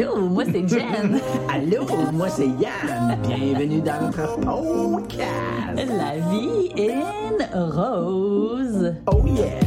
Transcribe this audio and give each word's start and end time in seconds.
Allô, 0.00 0.16
moi 0.16 0.44
c'est 0.50 0.66
Jen. 0.66 1.20
Allô, 1.52 1.84
moi 2.10 2.30
c'est 2.30 2.46
Yann. 2.46 3.18
Bienvenue 3.22 3.82
dans 3.82 4.00
notre 4.00 4.40
podcast. 4.40 5.28
La 5.76 6.16
vie 6.30 6.70
in 6.78 7.70
rose. 7.70 8.94
Oh 9.06 9.20
yeah. 9.26 9.60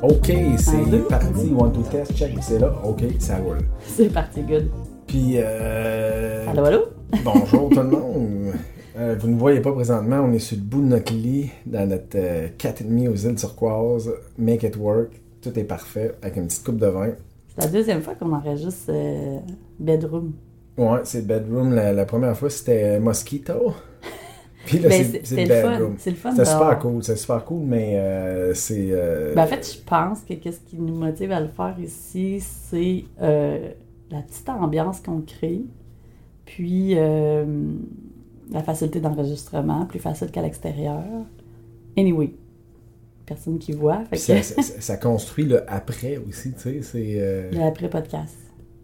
OK, 0.00 0.32
c'est 0.56 1.08
parti. 1.10 1.52
One, 1.54 1.72
two, 1.74 1.82
test, 1.90 2.16
check. 2.16 2.32
C'est 2.40 2.58
là. 2.58 2.72
OK, 2.82 3.02
ça 3.18 3.36
roule. 3.36 3.58
C'est 3.84 4.10
parti, 4.10 4.40
good. 4.40 4.70
Puis, 5.06 5.34
euh, 5.34 6.46
Allô, 6.48 6.64
allô? 6.64 6.84
bonjour 7.22 7.68
tout 7.68 7.80
le 7.80 7.90
monde. 7.90 8.52
Euh, 8.98 9.14
vous 9.18 9.28
ne 9.28 9.36
voyez 9.38 9.60
pas 9.60 9.72
présentement, 9.72 10.16
on 10.20 10.32
est 10.32 10.38
sur 10.40 10.56
le 10.56 10.62
bout 10.62 10.80
de 10.80 10.86
notre 10.86 11.12
lit, 11.12 11.50
dans 11.66 11.88
notre 11.88 12.16
euh, 12.16 12.48
4,5 12.58 13.08
aux 13.08 13.14
îles 13.14 13.34
turquoises. 13.36 14.10
Make 14.38 14.64
it 14.64 14.76
work. 14.76 15.10
Tout 15.40 15.56
est 15.58 15.64
parfait, 15.64 16.14
avec 16.20 16.36
une 16.36 16.46
petite 16.46 16.64
coupe 16.64 16.78
de 16.78 16.86
vin. 16.86 17.10
C'est 17.56 17.64
la 17.64 17.70
deuxième 17.70 18.02
fois 18.02 18.14
qu'on 18.14 18.32
enregistre 18.32 18.90
euh, 18.90 19.38
Bedroom. 19.78 20.32
Ouais, 20.76 21.00
c'est 21.04 21.26
bedroom. 21.26 21.74
La, 21.74 21.92
la 21.92 22.04
première 22.04 22.36
fois, 22.36 22.50
c'était 22.50 22.98
Mosquito. 23.00 23.72
Puis 24.66 24.78
là, 24.78 24.88
Ben, 24.88 25.04
c'est 25.04 25.04
c'est- 25.04 25.20
c'est 25.24 25.34
c'est 25.34 25.44
le 25.46 25.62
fun. 25.78 25.90
C'est 25.98 26.10
le 26.10 26.16
fun 26.16 26.30
C'était 26.32 26.44
super 26.44 26.68
dehors. 26.70 26.78
cool. 26.78 27.02
C'est 27.04 27.16
super 27.16 27.44
cool, 27.44 27.62
mais 27.66 27.92
euh, 27.98 28.54
c'est. 28.54 28.88
euh, 28.90 29.34
Ben, 29.34 29.42
en 29.42 29.46
fait, 29.46 29.74
je 29.76 29.78
pense 29.84 30.20
que 30.22 30.34
qu'est-ce 30.34 30.60
qui 30.60 30.76
nous 30.76 30.94
motive 30.94 31.32
à 31.32 31.40
le 31.40 31.48
faire 31.48 31.74
ici, 31.80 32.38
c'est 32.40 33.04
euh, 33.22 33.70
la 34.10 34.22
petite 34.22 34.48
ambiance 34.48 35.00
qu'on 35.00 35.20
crée, 35.20 35.62
puis 36.44 36.92
euh, 36.96 37.44
la 38.50 38.62
facilité 38.62 39.00
d'enregistrement, 39.00 39.86
plus 39.86 39.98
facile 39.98 40.30
qu'à 40.30 40.42
l'extérieur. 40.42 41.02
Anyway, 41.96 42.32
personne 43.26 43.58
qui 43.58 43.72
voit. 43.72 44.04
Fait 44.06 44.16
ça, 44.16 44.36
que 44.36 44.42
ça- 44.42 44.62
ça- 44.62 44.80
ça 44.80 44.96
construit 44.96 45.44
le 45.44 45.70
après 45.70 46.16
aussi, 46.18 46.52
tu 46.54 46.60
sais. 46.60 46.82
C'est. 46.82 47.14
euh, 47.18 47.50
le 47.52 47.62
après-podcast. 47.62 48.36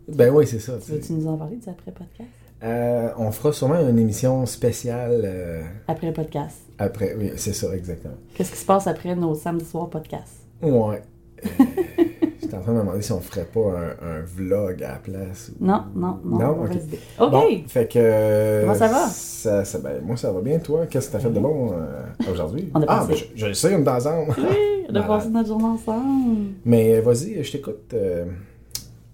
Ben 0.08 0.30
oui, 0.34 0.46
c'est 0.46 0.58
ça. 0.58 0.76
veux-tu 0.76 1.12
nous 1.14 1.26
en 1.26 1.36
parler 1.36 1.56
du 1.56 1.68
après-podcast? 1.68 2.28
Euh, 2.62 3.10
on 3.18 3.30
fera 3.30 3.52
sûrement 3.52 3.80
une 3.88 3.98
émission 3.98 4.44
spéciale 4.46 5.22
euh, 5.24 5.62
Après-podcast. 5.88 6.56
après. 6.78 7.14
Oui, 7.18 7.32
c'est 7.36 7.52
ça, 7.52 7.74
exactement. 7.74 8.14
Qu'est-ce 8.34 8.52
qui 8.52 8.58
se 8.58 8.64
passe 8.66 8.86
après 8.86 9.14
nos 9.16 9.34
samedis 9.34 9.64
soirs 9.66 9.88
podcasts? 9.90 10.46
Ouais. 10.62 11.02
En 12.56 12.60
train 12.60 12.72
de 12.72 12.76
me 12.78 12.82
demander 12.82 13.02
si 13.02 13.12
on 13.12 13.20
ferait 13.20 13.44
pas 13.46 13.60
un, 13.60 14.06
un 14.18 14.20
vlog 14.22 14.82
à 14.82 14.92
la 14.92 14.98
place. 14.98 15.50
ou- 15.60 15.64
Non, 15.64 15.82
non, 15.94 16.18
non. 16.24 16.38
Non, 16.38 16.62
ok. 16.64 16.70
OK! 17.20 17.30
Bon, 17.30 17.42
fait 17.66 17.88
que. 17.90 17.98
euh, 18.00 18.60
Comment 18.62 18.74
ça 18.74 18.88
va? 18.88 19.06
Ça, 19.08 19.64
ça- 19.64 19.78
ben, 19.78 20.00
moi, 20.02 20.16
ça 20.16 20.32
va 20.32 20.40
bien. 20.40 20.58
Toi, 20.58 20.86
qu'est-ce 20.86 21.08
que 21.08 21.12
t'as 21.12 21.18
fait 21.20 21.30
de 21.30 21.40
bon 21.40 21.72
euh, 21.72 22.30
aujourd'hui? 22.30 22.70
On 22.74 22.80
a 22.82 22.84
ah, 22.88 23.04
ben, 23.08 23.14
je, 23.16 23.24
je 23.34 23.52
sais, 23.52 23.74
on 23.74 23.82
est 23.84 23.88
ensemble. 23.88 24.34
Oui, 24.38 24.86
on 24.90 24.94
a 24.94 25.02
passé 25.02 25.28
notre 25.30 25.48
journée 25.48 25.64
ensemble. 25.64 26.38
Mais 26.64 26.96
euh, 26.96 27.00
vas-y, 27.02 27.42
je 27.42 27.52
t'écoute. 27.52 27.92
euh, 27.94 28.24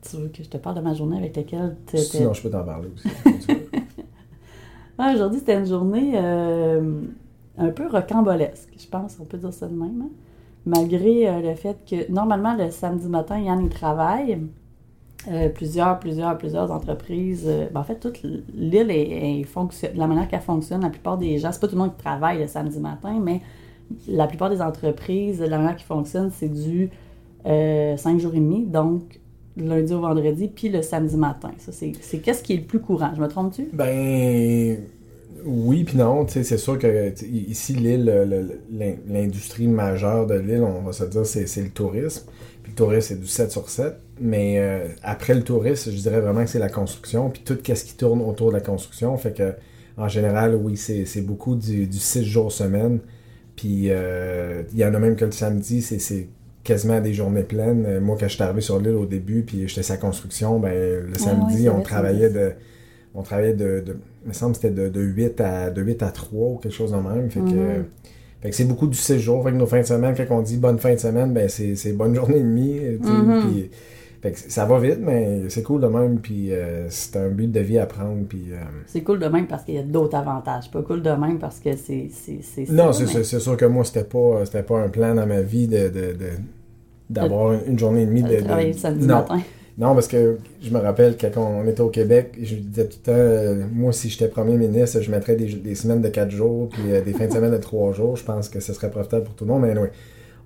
Tu 0.09 0.17
veux 0.17 0.29
que 0.29 0.43
je 0.43 0.49
te 0.49 0.57
parle 0.57 0.77
de 0.77 0.81
ma 0.83 0.95
journée 0.95 1.19
avec 1.19 1.37
laquelle 1.37 1.77
tu 1.87 1.97
étais... 1.97 2.05
sinon, 2.05 2.33
je 2.35 2.43
peux 2.43 2.51
t'en 2.51 2.65
parler 2.65 2.89
aussi. 2.95 3.09
Ah, 5.03 5.13
Aujourd'hui, 5.15 5.39
c'était 5.39 5.55
une 5.59 5.67
journée 5.67 6.13
euh, 6.17 7.01
un 7.57 7.69
peu 7.71 7.87
rocambolesque, 7.89 8.69
je 8.79 8.87
pense, 8.87 9.17
on 9.19 9.25
peut 9.25 9.39
dire 9.39 9.53
ça 9.53 9.67
de 9.67 9.73
même. 9.75 10.03
hein? 10.03 10.11
Malgré 10.67 11.29
euh, 11.29 11.41
le 11.41 11.55
fait 11.55 11.79
que, 11.89 12.11
normalement, 12.11 12.55
le 12.55 12.71
samedi 12.71 13.09
matin, 13.09 13.39
Yann, 13.39 13.61
il 13.63 13.69
travaille. 13.69 14.39
Euh, 15.29 15.49
plusieurs, 15.51 15.99
plusieurs, 15.99 16.37
plusieurs 16.39 16.71
entreprises. 16.71 17.45
euh, 17.47 17.69
ben, 17.73 17.81
en 17.81 17.85
fait, 17.85 17.97
toute 17.97 18.23
l'île 18.23 18.91
est, 18.91 19.45
la 19.95 20.07
manière 20.07 20.29
qu'elle 20.29 20.41
fonctionne, 20.41 20.83
la 20.83 20.91
plupart 20.91 21.19
des 21.19 21.39
gens, 21.39 21.53
c'est 21.53 21.61
pas 21.61 21.69
tout 21.69 21.75
le 21.77 21.83
monde 21.83 21.97
qui 21.97 22.03
travaille 22.03 22.39
le 22.39 22.47
samedi 22.47 22.79
matin, 22.79 23.19
mais 23.23 23.41
la 24.09 24.27
plupart 24.27 24.49
des 24.51 24.63
entreprises, 24.63 25.41
la 25.41 25.59
manière 25.59 25.77
qui 25.77 25.85
fonctionne, 25.85 26.31
c'est 26.31 26.49
du 26.49 26.91
5 27.45 28.19
jours 28.19 28.35
et 28.35 28.39
demi, 28.41 28.65
donc 28.65 29.21
lundi 29.57 29.93
au 29.93 30.01
vendredi, 30.01 30.49
puis 30.49 30.69
le 30.69 30.81
samedi 30.81 31.17
matin. 31.17 31.51
Ça, 31.59 31.73
c'est 31.73 31.93
c'est 32.01 32.21
qu'est-ce 32.21 32.43
qui 32.43 32.55
est 32.55 32.59
le 32.59 32.65
plus 32.65 32.81
courant? 32.81 33.11
Je 33.15 33.21
me 33.21 33.29
trompe-tu? 33.29 33.69
Ben 33.73 34.79
oui 35.45 35.85
puis 35.85 35.97
non, 35.97 36.25
tu 36.25 36.35
sais, 36.35 36.45
c'est 36.45 36.59
sûr 36.59 36.79
que 36.79 37.13
ici 37.27 37.75
l'île, 37.75 38.05
le- 38.05 38.25
le- 38.25 38.61
l'in- 38.73 38.97
l'industrie 39.09 39.67
majeure 39.69 40.27
de 40.27 40.35
l'île, 40.35 40.63
on 40.63 40.83
va 40.83 40.93
se 40.93 41.05
dire, 41.05 41.25
c'est 41.27 41.63
le 41.63 41.71
tourisme. 41.71 42.27
Puis 42.63 42.73
le 42.73 42.77
tourisme, 42.77 43.09
c'est 43.09 43.21
du 43.21 43.27
7 43.27 43.51
sur 43.51 43.69
7. 43.71 43.95
Mais 44.21 44.59
euh, 44.59 44.87
après 45.03 45.35
le 45.35 45.43
tourisme, 45.43 45.91
je 45.93 45.97
dirais 45.97 46.21
vraiment 46.21 46.45
que 46.45 46.51
c'est 46.51 46.59
la 46.59 46.69
construction, 46.69 47.31
puis 47.31 47.43
tout 47.45 47.57
ce 47.65 47.85
qui 47.85 47.95
tourne 47.97 48.21
autour 48.21 48.49
de 48.49 48.55
la 48.55 48.61
construction. 48.61 49.17
Fait 49.17 49.33
que 49.37 49.55
en 49.97 50.09
général, 50.09 50.55
oui, 50.55 50.77
c'est 50.77 51.21
beaucoup 51.23 51.57
du, 51.57 51.87
du 51.87 51.99
6 51.99 52.25
jours 52.25 52.53
semaine. 52.53 53.01
Puis 53.57 53.87
euh, 53.91 54.63
il 54.73 54.79
y 54.79 54.85
en 54.85 54.95
a 54.95 54.99
même 54.99 55.17
que 55.17 55.25
le 55.25 55.33
samedi, 55.33 55.83
c'est- 55.83 56.29
quasiment 56.63 57.01
des 57.01 57.15
journées 57.15 57.43
pleines. 57.43 57.85
Euh, 57.87 58.01
Moi, 58.01 58.17
quand 58.21 58.29
je 58.29 58.35
suis 58.35 58.43
arrivé 58.43 58.61
sur 58.61 58.79
l'île 58.79 58.95
au 58.95 59.07
début, 59.07 59.43
puis 59.43 59.67
j'étais 59.67 59.83
sa 59.83 59.97
construction, 59.97 60.59
ben 60.61 60.71
le 60.73 61.07
Ah 61.07 61.13
ouais, 61.13 61.19
samedi, 61.19 61.69
on 61.71 61.81
travaillait 61.81 62.29
de 62.31 62.53
on 63.15 63.23
travaillait 63.23 63.55
de, 63.55 63.81
de 63.81 63.97
il 64.25 64.29
me 64.29 64.33
semble 64.33 64.55
c'était 64.55 64.71
de, 64.71 64.89
de 64.89 65.01
8 65.01 65.41
à 65.41 65.71
de 65.71 65.83
8 65.83 66.03
à 66.03 66.11
3 66.11 66.49
ou 66.51 66.57
quelque 66.57 66.73
chose 66.73 66.93
de 66.93 66.97
même 66.97 67.31
fait 67.31 67.41
que 67.41 67.45
Mhm. 67.45 67.85
fait 68.41 68.51
que 68.51 68.57
c'est 68.57 68.65
beaucoup 68.65 68.87
du 68.87 68.97
séjour 68.99 69.43
fait 69.45 69.51
que 69.53 69.57
nos 69.57 69.67
fins 69.67 69.81
de 69.81 69.87
semaine 69.87 70.15
quand 70.17 70.25
on 70.39 70.43
dit 70.43 70.57
bonne 70.57 70.79
fin 70.79 70.95
de 70.95 70.99
semaine 71.01 71.33
ben 71.33 71.49
c'est 71.49 71.93
bonne 71.93 72.15
journée 72.21 72.37
et 72.39 72.43
demie 72.43 72.81
Mhm. 73.01 73.41
puis 73.41 73.71
fait 74.23 74.33
que 74.33 74.39
ça 74.39 74.67
va 74.67 74.79
vite 74.79 74.99
mais 75.01 75.49
c'est 75.49 75.63
cool 75.63 75.81
de 75.81 75.87
même 75.87 76.19
puis 76.21 76.53
euh, 76.53 76.87
c'est 76.91 77.17
un 77.17 77.29
but 77.31 77.51
de 77.51 77.61
vie 77.61 77.79
à 77.79 77.87
prendre 77.87 78.27
puis 78.29 78.49
euh, 78.53 78.57
C'est 78.87 79.01
cool 79.01 79.19
de 79.19 79.27
même 79.27 79.47
parce 79.47 79.65
qu'il 79.65 79.75
y 79.77 79.79
a 79.79 79.83
d'autres 79.83 80.15
avantages. 80.17 80.71
Pas 80.71 80.83
cool 80.83 81.01
de 81.03 81.09
même 81.11 81.39
parce 81.39 81.59
que 81.59 81.75
c'est 81.75 82.09
c'est 82.13 82.41
c'est 82.43 82.67
ça, 82.67 82.73
non 82.75 82.93
c'est 82.93 83.05
mais- 83.15 83.25
sûr 83.25 83.57
que 83.57 83.65
moi 83.65 83.83
c'était 83.85 84.05
pas 84.05 84.45
c'était 84.45 84.63
pas 84.63 84.79
un 84.79 84.89
plan 84.91 85.15
dans 85.15 85.27
ma 85.27 85.41
vie 85.41 85.67
de 85.69 85.89
de- 85.89 86.13
de- 86.13 86.37
d'avoir 87.09 87.55
une 87.67 87.79
journée 87.79 88.03
et 88.03 88.07
demie 88.07 88.23
de, 88.23 88.29
de 88.29 88.37
de- 88.37 88.41
travailler 88.43 88.73
le 88.73 88.79
samedi 88.79 89.07
non 89.07 89.15
matin. 89.17 89.41
Non, 89.79 89.95
parce 89.95 90.09
que 90.09 90.39
je 90.61 90.71
me 90.71 90.79
rappelle 90.79 91.17
quand 91.17 91.31
on 91.37 91.67
était 91.67 91.81
au 91.81 91.89
Québec, 91.89 92.37
je 92.41 92.57
disais 92.57 92.87
tout 92.87 92.99
le 93.05 93.13
temps, 93.13 93.13
euh, 93.13 93.65
moi, 93.73 93.93
si 93.93 94.09
j'étais 94.11 94.29
premier 94.29 94.57
ministre, 94.57 95.01
je 95.01 95.11
mettrais 95.11 95.37
des, 95.37 95.47
des 95.47 95.75
semaines 95.75 96.03
de 96.03 96.09
4 96.09 96.31
jours, 96.31 96.69
puis 96.69 96.83
euh, 96.93 97.01
des 97.03 97.13
fins 97.13 97.27
de 97.27 97.33
semaine 97.33 97.53
de 97.53 97.57
3 97.57 97.93
jours. 97.93 98.17
Je 98.17 98.25
pense 98.25 98.49
que 98.49 98.61
ce 98.61 98.73
serait 98.73 98.91
profitable 98.91 99.25
pour 99.25 99.35
tout 99.35 99.45
le 99.45 99.53
monde. 99.53 99.63
Mais 99.63 99.71
anyway, 99.71 99.91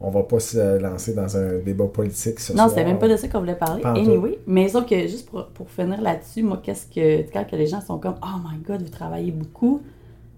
on 0.01 0.11
va 0.11 0.23
pas 0.23 0.41
se 0.41 0.79
lancer 0.79 1.15
dans 1.15 1.37
un 1.37 1.59
débat 1.59 1.87
politique 1.87 2.39
ce 2.39 2.53
Non, 2.53 2.69
c'était 2.69 2.85
même 2.85 2.99
pas 2.99 3.09
de 3.09 3.17
ça 3.17 3.29
qu'on 3.29 3.41
voulait 3.41 3.55
parler. 3.55 3.83
Anyway, 3.85 4.39
mais 4.47 4.69
sauf 4.69 4.87
que 4.87 5.01
juste 5.01 5.29
pour, 5.31 5.47
pour 5.49 5.71
finir 5.71 6.01
là-dessus, 6.01 6.43
moi, 6.43 6.61
qu'est-ce 6.63 6.87
que. 6.87 7.31
Quand 7.33 7.45
que 7.45 7.57
les 7.57 7.67
gens 7.67 7.81
sont 7.81 7.99
comme 7.99 8.17
Oh 8.23 8.39
my 8.49 8.59
god, 8.59 8.83
vous 8.83 8.89
travaillez 8.89 9.33
beaucoup. 9.33 9.81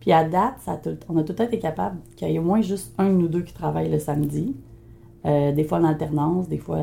Puis 0.01 0.13
à 0.13 0.23
date, 0.25 0.55
ça 0.65 0.73
a 0.73 0.79
on 1.09 1.17
a 1.19 1.23
tout 1.23 1.33
le 1.33 1.35
temps 1.35 1.45
été 1.45 1.59
capable 1.59 1.97
qu'il 2.15 2.31
y 2.31 2.37
ait 2.37 2.39
au 2.39 2.43
moins 2.43 2.63
juste 2.63 2.95
un 2.97 3.11
ou 3.11 3.27
deux 3.27 3.43
qui 3.43 3.53
travaillent 3.53 3.91
le 3.91 3.99
samedi. 3.99 4.55
Euh, 5.25 5.51
des 5.51 5.65
fois 5.65 5.79
en 5.79 5.85
alternance, 5.85 6.49
des 6.49 6.59
fois, 6.59 6.79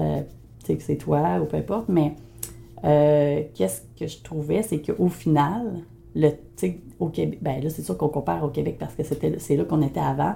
sais, 0.66 0.76
que 0.76 0.84
c'est 0.84 0.98
toi 0.98 1.40
ou 1.42 1.46
peu 1.46 1.58
importe. 1.58 1.90
Mais 1.90 2.16
euh, 2.86 3.42
qu'est-ce 3.54 3.82
que 3.98 4.08
je 4.08 4.22
trouvais, 4.22 4.62
c'est 4.62 4.82
qu'au 4.82 5.08
final, 5.08 5.84
le, 6.16 6.32
au 7.00 7.08
Québec, 7.08 7.40
ben 7.42 7.64
là, 7.64 7.70
c'est 7.70 7.82
sûr 7.82 7.98
qu'on 7.98 8.10
compare 8.10 8.44
au 8.44 8.50
Québec 8.50 8.76
parce 8.78 8.94
que 8.94 9.04
c'était, 9.04 9.36
c'est 9.40 9.56
là 9.56 9.64
qu'on 9.64 9.82
était 9.82 10.00
avant. 10.00 10.34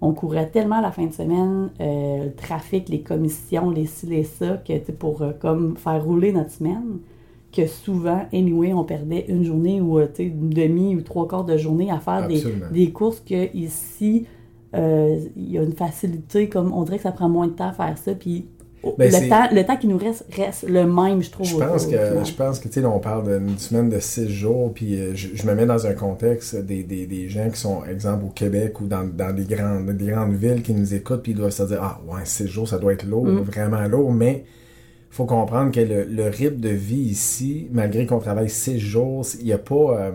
On 0.00 0.14
courait 0.14 0.48
tellement 0.48 0.80
la 0.80 0.92
fin 0.92 1.04
de 1.04 1.12
semaine, 1.12 1.70
euh, 1.78 2.24
le 2.24 2.34
trafic, 2.34 2.88
les 2.88 3.02
commissions, 3.02 3.68
les 3.70 3.84
ci, 3.84 4.06
les 4.06 4.24
ça, 4.24 4.56
que, 4.56 4.78
pour 4.92 5.20
euh, 5.20 5.32
comme 5.38 5.76
faire 5.76 6.02
rouler 6.02 6.32
notre 6.32 6.52
semaine, 6.52 7.00
que 7.52 7.66
souvent, 7.66 8.22
anyway, 8.32 8.72
on 8.72 8.84
perdait 8.84 9.26
une 9.28 9.44
journée 9.44 9.80
ou 9.80 9.98
une 9.98 10.50
demi 10.50 10.96
ou 10.96 11.02
trois 11.02 11.28
quarts 11.28 11.44
de 11.44 11.58
journée 11.58 11.90
à 11.90 11.98
faire 11.98 12.28
des, 12.28 12.42
des 12.72 12.92
courses 12.92 13.20
que 13.20 13.54
ici, 13.54 14.24
il 14.72 15.50
y 15.50 15.58
a 15.58 15.62
une 15.62 15.72
facilité, 15.72 16.48
comme 16.48 16.72
on 16.72 16.84
dirait 16.84 16.98
que 16.98 17.02
ça 17.02 17.10
prend 17.12 17.28
moins 17.28 17.48
de 17.48 17.52
temps 17.52 17.68
à 17.68 17.72
faire 17.72 17.98
ça, 17.98 18.14
puis 18.14 18.46
Ben, 18.96 19.10
le, 19.12 19.28
temps, 19.28 19.48
le 19.52 19.62
temps 19.64 19.76
qui 19.76 19.86
nous 19.88 19.98
reste 19.98 20.24
reste 20.34 20.62
le 20.68 20.86
même, 20.86 21.22
je 21.22 21.30
trouve. 21.30 21.46
Je 21.46 21.56
pense 21.56 21.86
que, 21.86 21.96
je 22.24 22.32
pense 22.32 22.58
que 22.58 22.68
tu 22.68 22.74
sais, 22.74 22.80
là, 22.80 22.88
on 22.90 22.98
parle 22.98 23.38
d'une 23.46 23.58
semaine 23.58 23.88
de 23.90 24.00
six 24.00 24.28
jours, 24.30 24.72
puis 24.72 24.98
euh, 24.98 25.12
je, 25.14 25.28
je 25.34 25.46
me 25.46 25.54
mets 25.54 25.66
dans 25.66 25.86
un 25.86 25.92
contexte 25.92 26.56
des, 26.56 26.82
des, 26.82 27.06
des 27.06 27.28
gens 27.28 27.50
qui 27.50 27.60
sont, 27.60 27.84
exemple, 27.84 28.24
au 28.24 28.30
Québec 28.30 28.80
ou 28.80 28.86
dans, 28.86 29.04
dans 29.04 29.34
des, 29.34 29.44
grandes, 29.44 29.90
des 29.90 30.06
grandes 30.06 30.34
villes 30.34 30.62
qui 30.62 30.72
nous 30.72 30.94
écoutent, 30.94 31.22
puis 31.22 31.32
ils 31.32 31.38
doivent 31.38 31.50
se 31.50 31.62
dire 31.64 31.80
Ah, 31.82 32.00
ouais, 32.08 32.20
six 32.24 32.46
jours, 32.48 32.66
ça 32.68 32.78
doit 32.78 32.92
être 32.94 33.06
lourd, 33.06 33.26
Mm. 33.26 33.40
vraiment 33.42 33.86
lourd, 33.86 34.12
mais 34.12 34.44
faut 35.10 35.26
comprendre 35.26 35.72
que 35.72 35.80
le, 35.80 36.04
le 36.04 36.28
rythme 36.28 36.60
de 36.60 36.68
vie 36.70 36.96
ici, 37.02 37.68
malgré 37.72 38.06
qu'on 38.06 38.20
travaille 38.20 38.48
six 38.48 38.78
jours, 38.78 39.26
il 39.40 39.44
n'y 39.46 39.52
a 39.52 39.58
pas. 39.58 39.74
euh, 39.98 40.12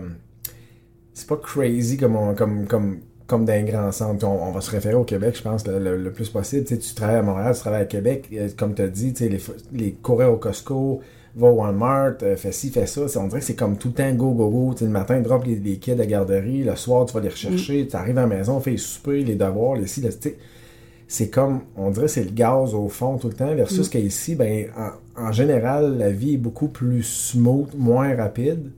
c'est 1.14 1.28
pas 1.28 1.36
crazy 1.36 1.96
comme, 1.96 2.16
on- 2.16 2.34
comme, 2.34 2.66
comme, 2.66 2.98
comme 3.26 3.44
dans 3.44 3.52
un 3.52 3.62
grand 3.64 3.92
centre. 3.92 4.26
On, 4.26 4.48
on 4.48 4.52
va 4.52 4.60
se 4.60 4.70
référer 4.70 4.94
au 4.94 5.04
Québec, 5.04 5.34
je 5.36 5.42
pense, 5.42 5.66
le, 5.66 5.78
le- 5.78 5.96
le 5.96 6.12
plus 6.12 6.28
possible. 6.28 6.64
Tu 6.64 6.74
sais, 6.74 6.80
tu 6.80 6.94
travailles 6.94 7.16
à 7.16 7.22
Montréal, 7.22 7.52
tu 7.54 7.60
travailles 7.60 7.82
à 7.82 7.86
Québec, 7.86 8.28
euh, 8.32 8.48
comme 8.56 8.74
tu 8.74 8.82
as 8.82 8.88
dit, 8.88 9.12
tu 9.12 9.24
sais, 9.24 9.28
les, 9.28 9.40
les 9.72 9.92
courir 9.92 10.32
au 10.32 10.36
Costco, 10.36 11.00
va 11.34 11.48
au 11.48 11.54
Walmart, 11.56 12.14
euh, 12.22 12.36
fais 12.36 12.52
ci, 12.52 12.70
fais 12.70 12.86
ça. 12.86 13.02
On 13.18 13.26
dirait 13.26 13.40
que 13.40 13.46
c'est 13.46 13.54
comme 13.56 13.76
tout 13.76 13.88
le 13.88 13.94
temps 13.94 14.12
go, 14.14 14.30
go, 14.32 14.48
go. 14.48 14.72
Tu 14.72 14.78
sais, 14.80 14.84
le 14.86 14.90
matin, 14.90 15.20
drop 15.20 15.44
les, 15.44 15.56
les 15.56 15.76
kids 15.76 15.92
à 15.92 15.96
la 15.96 16.06
garderie, 16.06 16.62
le 16.64 16.74
soir, 16.76 17.04
tu 17.06 17.12
vas 17.14 17.20
les 17.20 17.28
rechercher, 17.28 17.86
tu 17.86 17.94
arrives 17.96 18.16
à 18.18 18.22
la 18.22 18.26
maison, 18.26 18.58
fais 18.60 18.70
les 18.72 18.76
soupers, 18.78 19.22
les 19.24 19.34
devoirs, 19.34 19.76
les 19.76 19.86
ci, 19.86 20.00
les. 20.00 20.10
C'est 21.08 21.28
comme, 21.30 21.60
on 21.76 21.90
dirait, 21.90 22.08
c'est 22.08 22.24
le 22.24 22.30
gaz 22.32 22.74
au 22.74 22.88
fond 22.88 23.16
tout 23.16 23.28
le 23.28 23.34
temps, 23.34 23.54
versus 23.54 23.88
qu'ici, 23.88 24.34
ben, 24.34 24.66
en, 25.16 25.28
en 25.28 25.32
général, 25.32 25.98
la 25.98 26.10
vie 26.10 26.34
est 26.34 26.38
beaucoup 26.38 26.66
plus 26.68 27.02
smooth, 27.04 27.68
moins 27.76 28.16
rapide. 28.16 28.70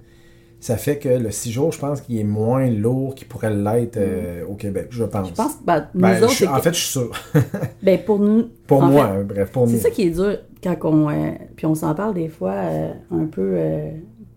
Ça 0.60 0.76
fait 0.76 0.99
que 0.99 1.08
le 1.08 1.31
6 1.31 1.52
jours, 1.52 1.72
je 1.72 1.78
pense 1.78 2.00
qu'il 2.00 2.19
est 2.19 2.25
moins 2.25 2.69
lourd 2.69 3.14
qu'il 3.14 3.28
pourrait 3.28 3.55
l'être 3.55 3.96
euh, 3.96 4.44
au 4.46 4.55
Québec, 4.55 4.88
je 4.90 5.05
pense. 5.05 5.28
Je 5.28 5.34
pense 5.34 5.55
que 5.55 5.64
ben, 5.64 5.87
nous 5.94 6.00
Ben, 6.00 6.22
autres, 6.25 6.32
je 6.32 6.46
en 6.46 6.56
que- 6.56 6.62
fait, 6.62 6.75
je 6.75 6.81
suis 6.81 6.90
sûr. 6.90 7.10
ben, 7.82 7.99
pour 8.05 8.19
nous. 8.19 8.49
pour 8.66 8.82
moi, 8.82 9.06
fait, 9.06 9.12
hein, 9.20 9.25
bref, 9.28 9.50
pour 9.52 9.66
nous. 9.66 9.72
C'est 9.72 9.78
ça 9.78 9.90
qui 9.90 10.02
est 10.02 10.10
dur 10.10 10.37
quand 10.62 10.76
on. 10.84 11.08
euh, 11.10 11.31
puis 11.56 11.66
on 11.66 11.75
s'en 11.75 11.94
parle 11.94 12.14
des 12.14 12.28
fois 12.28 12.52
euh, 12.55 12.93
un 13.12 13.26
peu. 13.26 13.56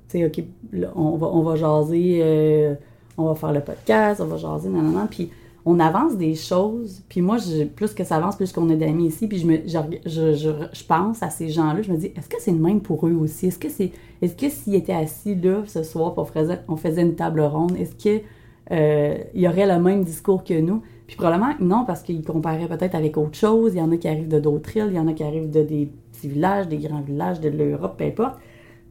tu 0.10 0.20
sais, 0.20 0.26
OK, 0.26 0.44
là, 0.74 0.90
on 0.96 1.18
va, 1.18 1.28
on 1.28 1.42
va 1.42 1.56
jaser, 1.56 2.76
on 3.18 3.26
va 3.26 3.36
faire 3.36 3.52
le 3.54 3.62
podcast, 3.62 4.22
on 4.22 4.26
va 4.26 4.38
jaser, 4.38 4.70
nanana. 4.70 5.08
Puis 5.10 5.32
on 5.66 5.80
avance 5.80 6.18
des 6.18 6.36
choses. 6.36 7.04
Puis 7.10 7.22
moi, 7.22 7.38
je- 7.38 7.66
plus 7.66 7.94
que 7.94 8.04
ça 8.04 8.16
avance, 8.18 8.36
plus 8.36 8.52
qu'on 8.52 8.70
est 8.70 8.78
d'amis 8.78 9.08
ici. 9.08 9.28
Puis 9.28 9.40
je, 9.40 9.48
me, 9.48 9.58
je, 9.66 10.36
je, 10.74 10.84
pense 10.86 11.22
à 11.22 11.30
ces 11.30 11.50
gens-là. 11.50 11.82
Je 11.82 11.92
me 11.92 11.98
dis, 11.98 12.08
est-ce 12.08 12.28
que 12.30 12.38
c'est 12.40 12.52
le 12.52 12.58
même 12.60 12.82
pour 12.82 13.08
eux 13.08 13.14
aussi? 13.14 13.48
Est-ce 13.48 13.60
que 13.60 13.70
c'est 13.70 13.92
est-ce 14.22 14.36
que 14.36 14.50
s'ils 14.50 14.76
étaient 14.76 14.94
assis 14.94 15.36
là 15.36 15.64
ce 15.66 15.84
soir, 15.84 16.14
on 16.18 16.26
faisait, 16.26 16.60
on 16.68 16.76
faisait 16.76 17.02
une 17.02 17.16
table 17.16 17.42
ronde, 17.42 17.76
est-ce 17.78 17.96
que 17.96 18.24
euh, 18.72 19.18
y 19.34 19.48
aurait 19.48 19.68
le 19.68 19.82
même 19.82 20.04
discours 20.04 20.44
que 20.44 20.60
nous? 20.60 20.82
Puis 21.08 21.16
probablement, 21.18 21.54
non, 21.60 21.84
parce 21.86 22.04
qu'ils 22.04 22.24
comparaient 22.24 22.68
peut-être 22.68 22.96
avec 22.96 23.18
autre 23.18 23.36
chose. 23.36 23.74
Il 23.74 23.80
y 23.80 23.82
en 23.82 23.92
a 23.92 23.98
qui 23.98 24.08
arrivent 24.08 24.30
de 24.30 24.40
d'autres 24.40 24.78
îles, 24.78 24.88
il 24.92 24.96
y 24.96 25.00
en 25.00 25.08
a 25.08 25.14
qui 25.14 25.24
arrivent 25.24 25.50
de 25.50 25.64
des 25.64 25.92
petits 26.12 26.28
villages, 26.30 26.68
des 26.68 26.78
grands 26.78 27.02
villages, 27.02 27.40
de 27.42 27.50
l'Europe, 27.50 27.98
peu 27.98 28.06
importe. 28.06 28.36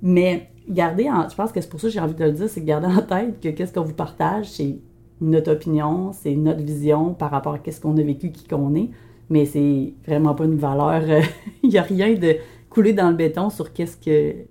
Mais 0.02 0.50
gardez 0.68 1.08
en, 1.10 1.28
je 1.28 1.34
pense 1.34 1.52
que 1.52 1.60
c'est 1.60 1.68
pour 1.68 1.80
ça 1.80 1.88
que 1.88 1.92
j'ai 1.94 2.00
envie 2.00 2.14
de 2.14 2.24
le 2.24 2.32
dire, 2.32 2.48
c'est 2.48 2.60
de 2.60 2.66
garder 2.66 2.86
en 2.86 3.02
tête 3.02 3.40
que 3.40 3.48
qu'est-ce 3.48 3.72
qu'on 3.72 3.84
vous 3.84 3.94
partage, 3.94 4.50
c'est 4.50 4.78
notre 5.20 5.52
opinion, 5.52 6.12
c'est 6.12 6.34
notre 6.34 6.62
vision 6.62 7.14
par 7.14 7.30
rapport 7.30 7.54
à 7.54 7.58
qu'est-ce 7.58 7.80
qu'on 7.80 7.96
a 7.98 8.02
vécu, 8.02 8.30
qui 8.32 8.46
qu'on 8.46 8.74
est. 8.74 8.90
Mais 9.28 9.44
c'est 9.46 9.92
vraiment 10.06 10.34
pas 10.34 10.44
une 10.44 10.56
valeur. 10.56 11.02
euh, 11.08 11.20
Il 11.62 11.70
n'y 11.70 11.78
a 11.78 11.82
rien 11.82 12.14
de 12.14 12.36
coulé 12.68 12.92
dans 12.92 13.10
le 13.10 13.16
béton 13.16 13.50
sur 13.50 13.72
qu'est-ce 13.72 13.96
que. 13.96 14.32
tu 14.32 14.46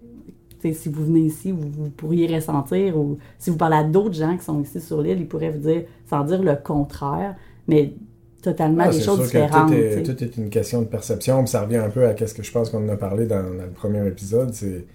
sais, 0.62 0.74
si 0.74 0.89
vous 0.89 1.06
venez 1.06 1.21
ici, 1.21 1.51
vous, 1.51 1.68
vous 1.69 1.89
pourriez 1.89 2.33
ressentir, 2.33 2.98
ou 2.98 3.18
si 3.38 3.50
vous 3.50 3.57
parlez 3.57 3.77
à 3.77 3.83
d'autres 3.83 4.16
gens 4.16 4.38
qui 4.38 4.44
sont 4.45 4.62
ici 4.62 4.80
sur 4.81 5.01
l'île, 5.01 5.19
ils 5.19 5.27
pourraient 5.27 5.51
vous 5.51 5.60
dire, 5.68 5.83
sans 6.10 6.24
dire 6.24 6.42
le 6.44 6.56
contraire, 6.56 7.36
mais 7.68 7.94
totalement 8.42 8.86
Ah, 8.86 8.89
des 8.89 9.01
choses 9.01 9.22
différentes. 9.22 9.69
tout 9.69 9.74
est, 9.74 9.92
sais. 9.92 10.04
tout 10.04 10.24
est 10.24 10.38
une 10.38 10.50
question 10.50 10.81
de 10.81 10.88
perception, 10.88 11.39
puis 11.44 11.50
ça 11.50 11.62
revient 11.63 11.77
un 11.77 11.89
peu 11.89 12.06
à 12.06 12.15
ce 12.27 12.33
que 12.33 12.44
je 12.44 12.51
pense 12.51 12.69
qu'on 12.69 12.86
en 12.86 12.89
a 12.89 12.95
parlé 12.98 13.25
dans, 13.25 13.44
dans 13.44 13.65
le 13.65 13.72
premier 13.72 14.06
épisode. 14.07 14.54
C'est 14.54 14.86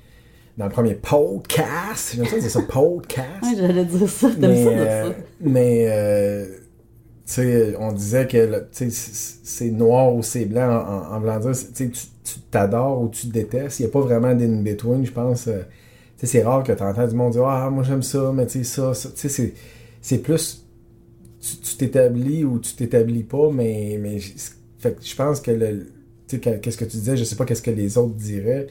dans 0.57 0.67
le 0.67 0.71
premier 0.71 0.95
podcast. 0.95 2.15
J'aime 2.17 2.27
ça 2.27 2.39
dire 2.39 2.51
ça, 2.51 2.63
podcast. 2.63 3.29
Ouais, 3.43 3.55
j'allais 3.57 3.85
dire 3.85 4.09
ça, 4.09 4.31
t'aimes 4.31 4.51
mais, 4.51 4.65
ça 4.65 4.71
dire 4.71 4.87
euh, 4.89 5.11
mais 5.41 5.87
euh, 5.89 6.47
tu 7.27 7.33
sais, 7.33 7.75
on 7.79 7.93
disait 7.93 8.27
que 8.27 8.65
c'est 8.73 9.71
noir 9.71 10.15
ou 10.15 10.23
c'est 10.23 10.45
blanc 10.45 10.69
en, 10.87 11.15
en, 11.15 11.21
voulant 11.21 11.39
dire, 11.41 11.53
tu 11.75 11.91
t'adores 12.51 13.03
ou 13.03 13.09
tu 13.09 13.27
détestes. 13.29 13.81
Il 13.81 13.83
n'y 13.85 13.89
a 13.89 13.93
pas 13.93 14.01
vraiment 14.01 14.35
d'in-between, 14.35 15.05
je 15.05 15.13
pense. 15.13 15.49
euh, 15.49 15.59
tu 16.19 16.27
sais, 16.27 16.39
c'est 16.39 16.43
rare 16.45 16.63
que 16.63 16.73
tu 16.73 16.83
entends 16.83 17.07
du 17.09 17.15
monde 17.15 17.33
dire 17.33 17.45
Ah, 17.45 17.69
moi 17.71 17.83
j'aime 17.83 18.03
ça, 18.03 18.31
mais 18.33 18.47
tu 18.47 18.59
sais, 18.59 18.65
ça, 18.65 18.95
ça. 18.95 19.09
Tu 19.11 19.17
sais, 19.21 19.29
c'est- 19.29 19.55
c'est 20.01 20.19
plus. 20.19 20.65
Tu 21.41 21.77
t'établis 21.77 22.45
ou 22.45 22.59
tu 22.59 22.75
t'établis 22.75 23.25
pas, 23.25 23.51
mais. 23.51 23.99
mais 24.01 24.19
fait 24.79 24.93
que 24.93 25.03
je 25.05 25.15
pense 25.17 25.41
que 25.41 25.51
le. 25.51 25.87
Tu 26.29 26.37
sais, 26.37 26.39
que- 26.41 26.57
qu'est-ce 26.59 26.77
que 26.79 26.85
tu 26.85 26.97
disais, 26.99 27.17
je 27.17 27.25
sais 27.25 27.37
pas 27.37 27.45
qu'est-ce 27.45 27.61
que 27.63 27.71
les 27.71 27.99
autres 27.99 28.15
diraient. 28.15 28.67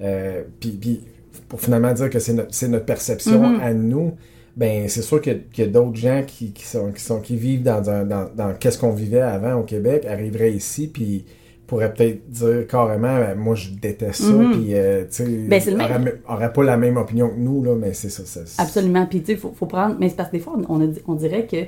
Euh, 0.00 0.42
puis, 0.60 0.70
puis 0.72 1.00
pour 1.48 1.60
finalement 1.60 1.92
dire 1.92 2.10
que 2.10 2.18
c'est 2.18 2.32
notre, 2.34 2.66
notre 2.66 2.84
perception 2.84 3.40
Mhm. 3.54 3.60
à 3.60 3.72
nous, 3.74 4.12
ben 4.56 4.88
c'est 4.88 5.02
sûr 5.02 5.20
que- 5.20 5.30
qu'il 5.30 5.64
y 5.64 5.68
a 5.68 5.70
d'autres 5.70 5.96
gens 5.96 6.22
qui, 6.26 6.52
qui 6.52 6.64
sont, 6.66 6.90
qui 6.92 7.02
sont 7.02 7.20
qui 7.20 7.36
vivent 7.36 7.62
dans 7.62 7.80
dans, 7.80 8.06
dans 8.34 8.54
qu'est-ce 8.58 8.78
qu'on 8.78 8.92
vivait 8.92 9.20
avant 9.20 9.54
au 9.60 9.62
Québec 9.62 10.04
arriveraient 10.06 10.52
ici 10.52 10.88
puis 10.88 11.24
pourraient 11.66 11.92
peut-être 11.92 12.28
dire 12.30 12.66
carrément 12.66 13.18
ben, 13.18 13.34
moi 13.36 13.54
je 13.54 13.70
déteste 13.70 14.22
ça 14.22 14.32
Mhm. 14.32 14.52
puis 14.52 14.74
euh, 14.74 15.04
tu 15.04 15.24
sais 15.24 15.24
Ben, 15.48 16.12
auraient 16.28 16.52
pas 16.52 16.64
la 16.64 16.76
même 16.76 16.96
opinion 16.96 17.28
que 17.28 17.36
nous 17.38 17.62
là 17.62 17.74
mais 17.76 17.92
c'est 17.92 18.08
ça, 18.10 18.24
ça 18.26 18.40
Absolument. 18.62 19.06
Puis, 19.06 19.20
tu 19.20 19.26
sais, 19.26 19.32
il 19.32 19.38
faut, 19.38 19.52
faut 19.54 19.66
prendre. 19.66 19.96
Mais 20.00 20.08
c'est 20.08 20.16
parce 20.16 20.30
que 20.30 20.36
des 20.36 20.42
fois, 20.42 20.54
on, 20.68 20.80
a 20.82 20.86
on 21.06 21.14
dirait 21.14 21.46
que 21.46 21.58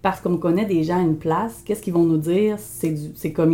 parce 0.00 0.20
qu'on 0.20 0.36
connaît 0.36 0.64
des 0.64 0.84
gens 0.84 0.98
à 0.98 1.02
une 1.02 1.16
place, 1.16 1.60
qu'est-ce 1.64 1.82
qu'ils 1.82 1.92
vont 1.92 2.04
nous 2.04 2.18
dire? 2.18 2.56
C'est 2.58 3.32
comme 3.32 3.52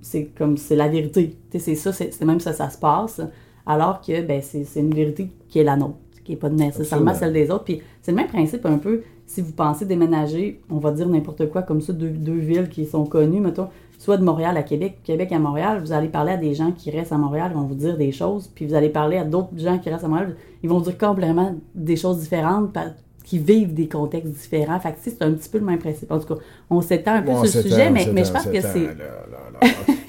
c'est 0.00 0.24
comme 0.36 0.56
c'est 0.56 0.74
la 0.74 0.88
vérité. 0.88 1.36
Tu 1.50 1.58
sais, 1.58 1.64
c'est 1.64 1.74
ça, 1.76 1.92
c'est 1.92 2.12
c'est 2.12 2.24
même 2.24 2.40
ça, 2.40 2.52
ça 2.54 2.68
se 2.70 2.78
passe. 2.78 3.20
Alors 3.66 4.00
que 4.00 4.22
ben, 4.22 4.40
c'est 4.42 4.80
une 4.80 4.94
vérité 4.94 5.28
qui 5.48 5.58
est 5.58 5.64
la 5.64 5.76
nôtre, 5.76 5.96
qui 6.24 6.32
n'est 6.32 6.38
pas 6.38 6.48
nécessairement 6.48 7.10
Absolument. 7.10 7.14
celle 7.14 7.32
des 7.32 7.50
autres. 7.50 7.64
Puis 7.64 7.82
c'est 8.00 8.10
le 8.12 8.16
même 8.16 8.28
principe 8.28 8.66
un 8.66 8.78
peu. 8.78 9.02
Si 9.26 9.40
vous 9.40 9.52
pensez 9.52 9.86
déménager, 9.86 10.60
on 10.70 10.78
va 10.78 10.90
dire 10.90 11.08
n'importe 11.08 11.48
quoi 11.48 11.62
comme 11.62 11.80
ça, 11.80 11.92
deux, 11.92 12.10
deux 12.10 12.38
villes 12.38 12.68
qui 12.68 12.84
sont 12.84 13.04
connues, 13.04 13.40
mettons, 13.40 13.68
soit 13.98 14.16
de 14.16 14.24
Montréal 14.24 14.56
à 14.56 14.64
Québec, 14.64 14.98
Québec 15.04 15.30
à 15.30 15.38
Montréal, 15.38 15.80
vous 15.80 15.92
allez 15.92 16.08
parler 16.08 16.32
à 16.32 16.36
des 16.36 16.54
gens 16.54 16.72
qui 16.72 16.90
restent 16.90 17.12
à 17.12 17.18
Montréal, 17.18 17.52
ils 17.54 17.56
vont 17.56 17.66
vous 17.66 17.76
dire 17.76 17.96
des 17.96 18.10
choses, 18.10 18.48
puis 18.52 18.66
vous 18.66 18.74
allez 18.74 18.88
parler 18.88 19.16
à 19.16 19.24
d'autres 19.24 19.56
gens 19.56 19.78
qui 19.78 19.90
restent 19.90 20.04
à 20.04 20.08
Montréal, 20.08 20.36
ils 20.62 20.68
vont 20.68 20.78
vous 20.78 20.84
dire 20.84 20.98
complètement 20.98 21.54
des 21.74 21.94
choses 21.94 22.18
différentes, 22.18 22.76
qui 23.24 23.38
vivent 23.38 23.74
des 23.74 23.88
contextes 23.88 24.32
différents. 24.32 24.78
Fait 24.80 24.92
que 24.92 24.96
tu 25.02 25.10
sais, 25.10 25.16
c'est 25.18 25.24
un 25.24 25.32
petit 25.32 25.48
peu 25.48 25.58
le 25.58 25.64
même 25.64 25.78
principe. 25.78 26.10
En 26.10 26.18
tout 26.18 26.34
cas, 26.34 26.40
on 26.70 26.80
s'étend 26.80 27.14
un 27.14 27.22
peu 27.22 27.30
Bon, 27.32 27.44
sur 27.44 27.62
le 27.62 27.68
sujet, 27.68 27.90
mais, 27.90 28.04
je 28.04 28.32
pense 28.32 28.46
que 28.46 28.60
c'est... 28.60 28.88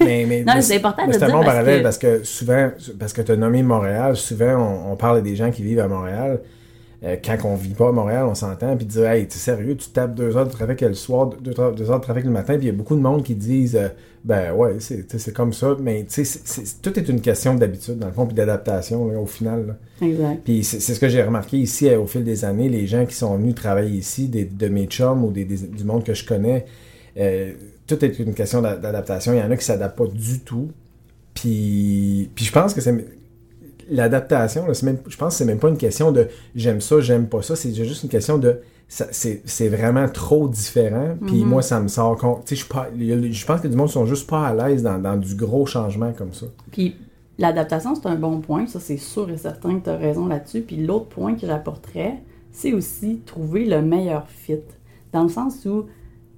mais, 0.00 0.24
mais, 0.28 0.44
Non, 0.44 0.54
mais 0.56 0.62
c'est 0.62 0.76
important 0.76 1.06
de 1.06 1.12
le 1.12 1.18
c'est 1.18 1.24
un 1.24 1.28
dire 1.28 1.36
bon 1.36 1.44
parallèle 1.44 1.78
que- 1.78 1.82
parce 1.82 1.98
que 1.98 2.24
souvent 2.24 2.70
parce 2.98 3.12
que 3.12 3.22
tu 3.22 3.32
as 3.32 3.36
nommé 3.36 3.62
Montréal 3.62 4.16
souvent 4.16 4.56
on, 4.56 4.92
on 4.92 4.96
parle 4.96 5.22
des 5.22 5.36
gens 5.36 5.50
qui 5.50 5.62
vivent 5.62 5.78
à 5.80 5.88
Montréal 5.88 6.40
Euh, 7.04 7.16
quand 7.22 7.36
on 7.44 7.54
vit 7.54 7.74
pas 7.74 7.88
à 7.88 7.92
Montréal 7.92 8.24
on 8.26 8.34
s'entend 8.34 8.74
puis 8.78 8.86
dire 8.86 9.06
hey 9.10 9.26
t'es 9.28 9.36
sérieux 9.36 9.76
tu 9.76 9.90
tapes 9.90 10.14
deux 10.14 10.36
heures 10.38 10.46
de 10.46 10.50
trafic 10.52 10.80
le 10.80 10.94
soir 10.94 11.26
deux, 11.26 11.52
deux 11.52 11.90
heures 11.90 11.98
de 12.00 12.02
trafic 12.02 12.24
le 12.24 12.30
matin 12.30 12.54
puis 12.56 12.62
il 12.62 12.70
y 12.70 12.70
a 12.70 12.72
beaucoup 12.72 12.94
de 12.96 13.00
monde 13.02 13.22
qui 13.22 13.34
disent 13.34 13.76
euh, 13.76 13.88
ben 14.24 14.54
ouais 14.54 14.76
c'est 14.78 15.32
comme 15.34 15.52
ça 15.52 15.76
mais 15.78 16.06
tu 16.08 16.24
sais 16.24 16.40
tout 16.80 16.98
est 16.98 17.06
une 17.10 17.20
question 17.20 17.56
d'habitude 17.56 17.98
dans 17.98 18.06
le 18.06 18.12
fond 18.14 18.24
puis 18.24 18.34
d'adaptation 18.34 19.02
au 19.20 19.26
final 19.26 19.66
là. 19.66 20.06
Exact. 20.06 20.40
Puis 20.44 20.64
c'est 20.64 20.80
ce 20.80 20.98
que 20.98 21.08
j'ai 21.10 21.22
remarqué 21.22 21.58
ici 21.58 21.90
euh, 21.90 22.00
au 22.00 22.06
fil 22.06 22.24
des 22.24 22.46
années, 22.46 22.70
les 22.70 22.86
gens 22.86 23.04
qui 23.04 23.14
sont 23.16 23.36
venus 23.36 23.54
travailler 23.54 23.98
ici, 23.98 24.28
des, 24.28 24.46
de 24.46 24.68
mes 24.68 24.86
chums 24.86 25.24
ou 25.24 25.30
des, 25.30 25.44
des- 25.44 25.58
du 25.66 25.84
monde 25.84 26.04
que 26.04 26.14
je 26.14 26.24
connais, 26.24 26.64
tout 27.86 28.02
est 28.02 28.18
une 28.18 28.32
question 28.32 28.62
d'a- 28.62 28.76
d'adaptation. 28.76 29.34
Il 29.34 29.40
y 29.40 29.42
en 29.42 29.50
a 29.50 29.56
qui 29.58 29.64
s'adaptent 29.66 29.98
pas 29.98 30.06
du 30.06 30.40
tout. 30.40 30.70
Puis, 31.34 32.30
puis 32.34 32.44
je 32.44 32.52
pense 32.52 32.72
que 32.74 32.80
c'est 32.80 32.94
l'adaptation, 33.90 34.64
même, 34.82 34.98
je 35.08 35.16
pense 35.16 35.34
que 35.34 35.38
c'est 35.38 35.44
même 35.44 35.58
pas 35.58 35.68
une 35.68 35.76
question 35.76 36.12
de 36.12 36.28
j'aime 36.54 36.80
ça, 36.80 37.00
j'aime 37.00 37.26
pas 37.26 37.42
ça, 37.42 37.56
c'est 37.56 37.72
juste 37.74 38.02
une 38.02 38.08
question 38.08 38.38
de 38.38 38.60
c'est 38.88 39.42
c'est 39.44 39.68
vraiment 39.68 40.08
trop 40.08 40.48
différent. 40.48 41.16
Puis 41.26 41.42
Mhm. 41.42 41.48
moi, 41.48 41.62
ça 41.62 41.80
me 41.80 41.88
sort 41.88 42.16
compte. 42.16 42.44
Tu 42.44 42.54
sais, 42.56 42.64
je 43.32 43.46
pense 43.46 43.60
que 43.60 43.68
du 43.68 43.76
monde 43.76 43.88
sont 43.88 44.06
juste 44.06 44.28
pas 44.28 44.46
à 44.46 44.54
l'aise 44.54 44.82
dans, 44.82 44.98
dans 44.98 45.16
du 45.16 45.34
gros 45.34 45.66
changement 45.66 46.12
comme 46.12 46.32
ça. 46.34 46.46
Puis 46.70 46.94
l'adaptation, 47.38 47.94
c'est 47.94 48.06
un 48.06 48.14
bon 48.16 48.40
point. 48.40 48.66
Ça, 48.66 48.80
c'est 48.80 48.98
sûr 48.98 49.30
et 49.30 49.38
certain 49.38 49.78
que 49.78 49.84
tu 49.84 49.90
as 49.90 49.96
raison 49.96 50.26
là-dessus. 50.26 50.60
Puis 50.60 50.76
l'autre 50.76 51.06
point 51.06 51.34
que 51.34 51.46
j'apporterais, 51.46 52.22
c'est 52.52 52.72
aussi 52.72 53.20
trouver 53.26 53.64
le 53.64 53.82
meilleur 53.82 54.28
fit. 54.28 54.60
Dans 55.12 55.22
le 55.24 55.28
sens 55.30 55.64
où, 55.64 55.86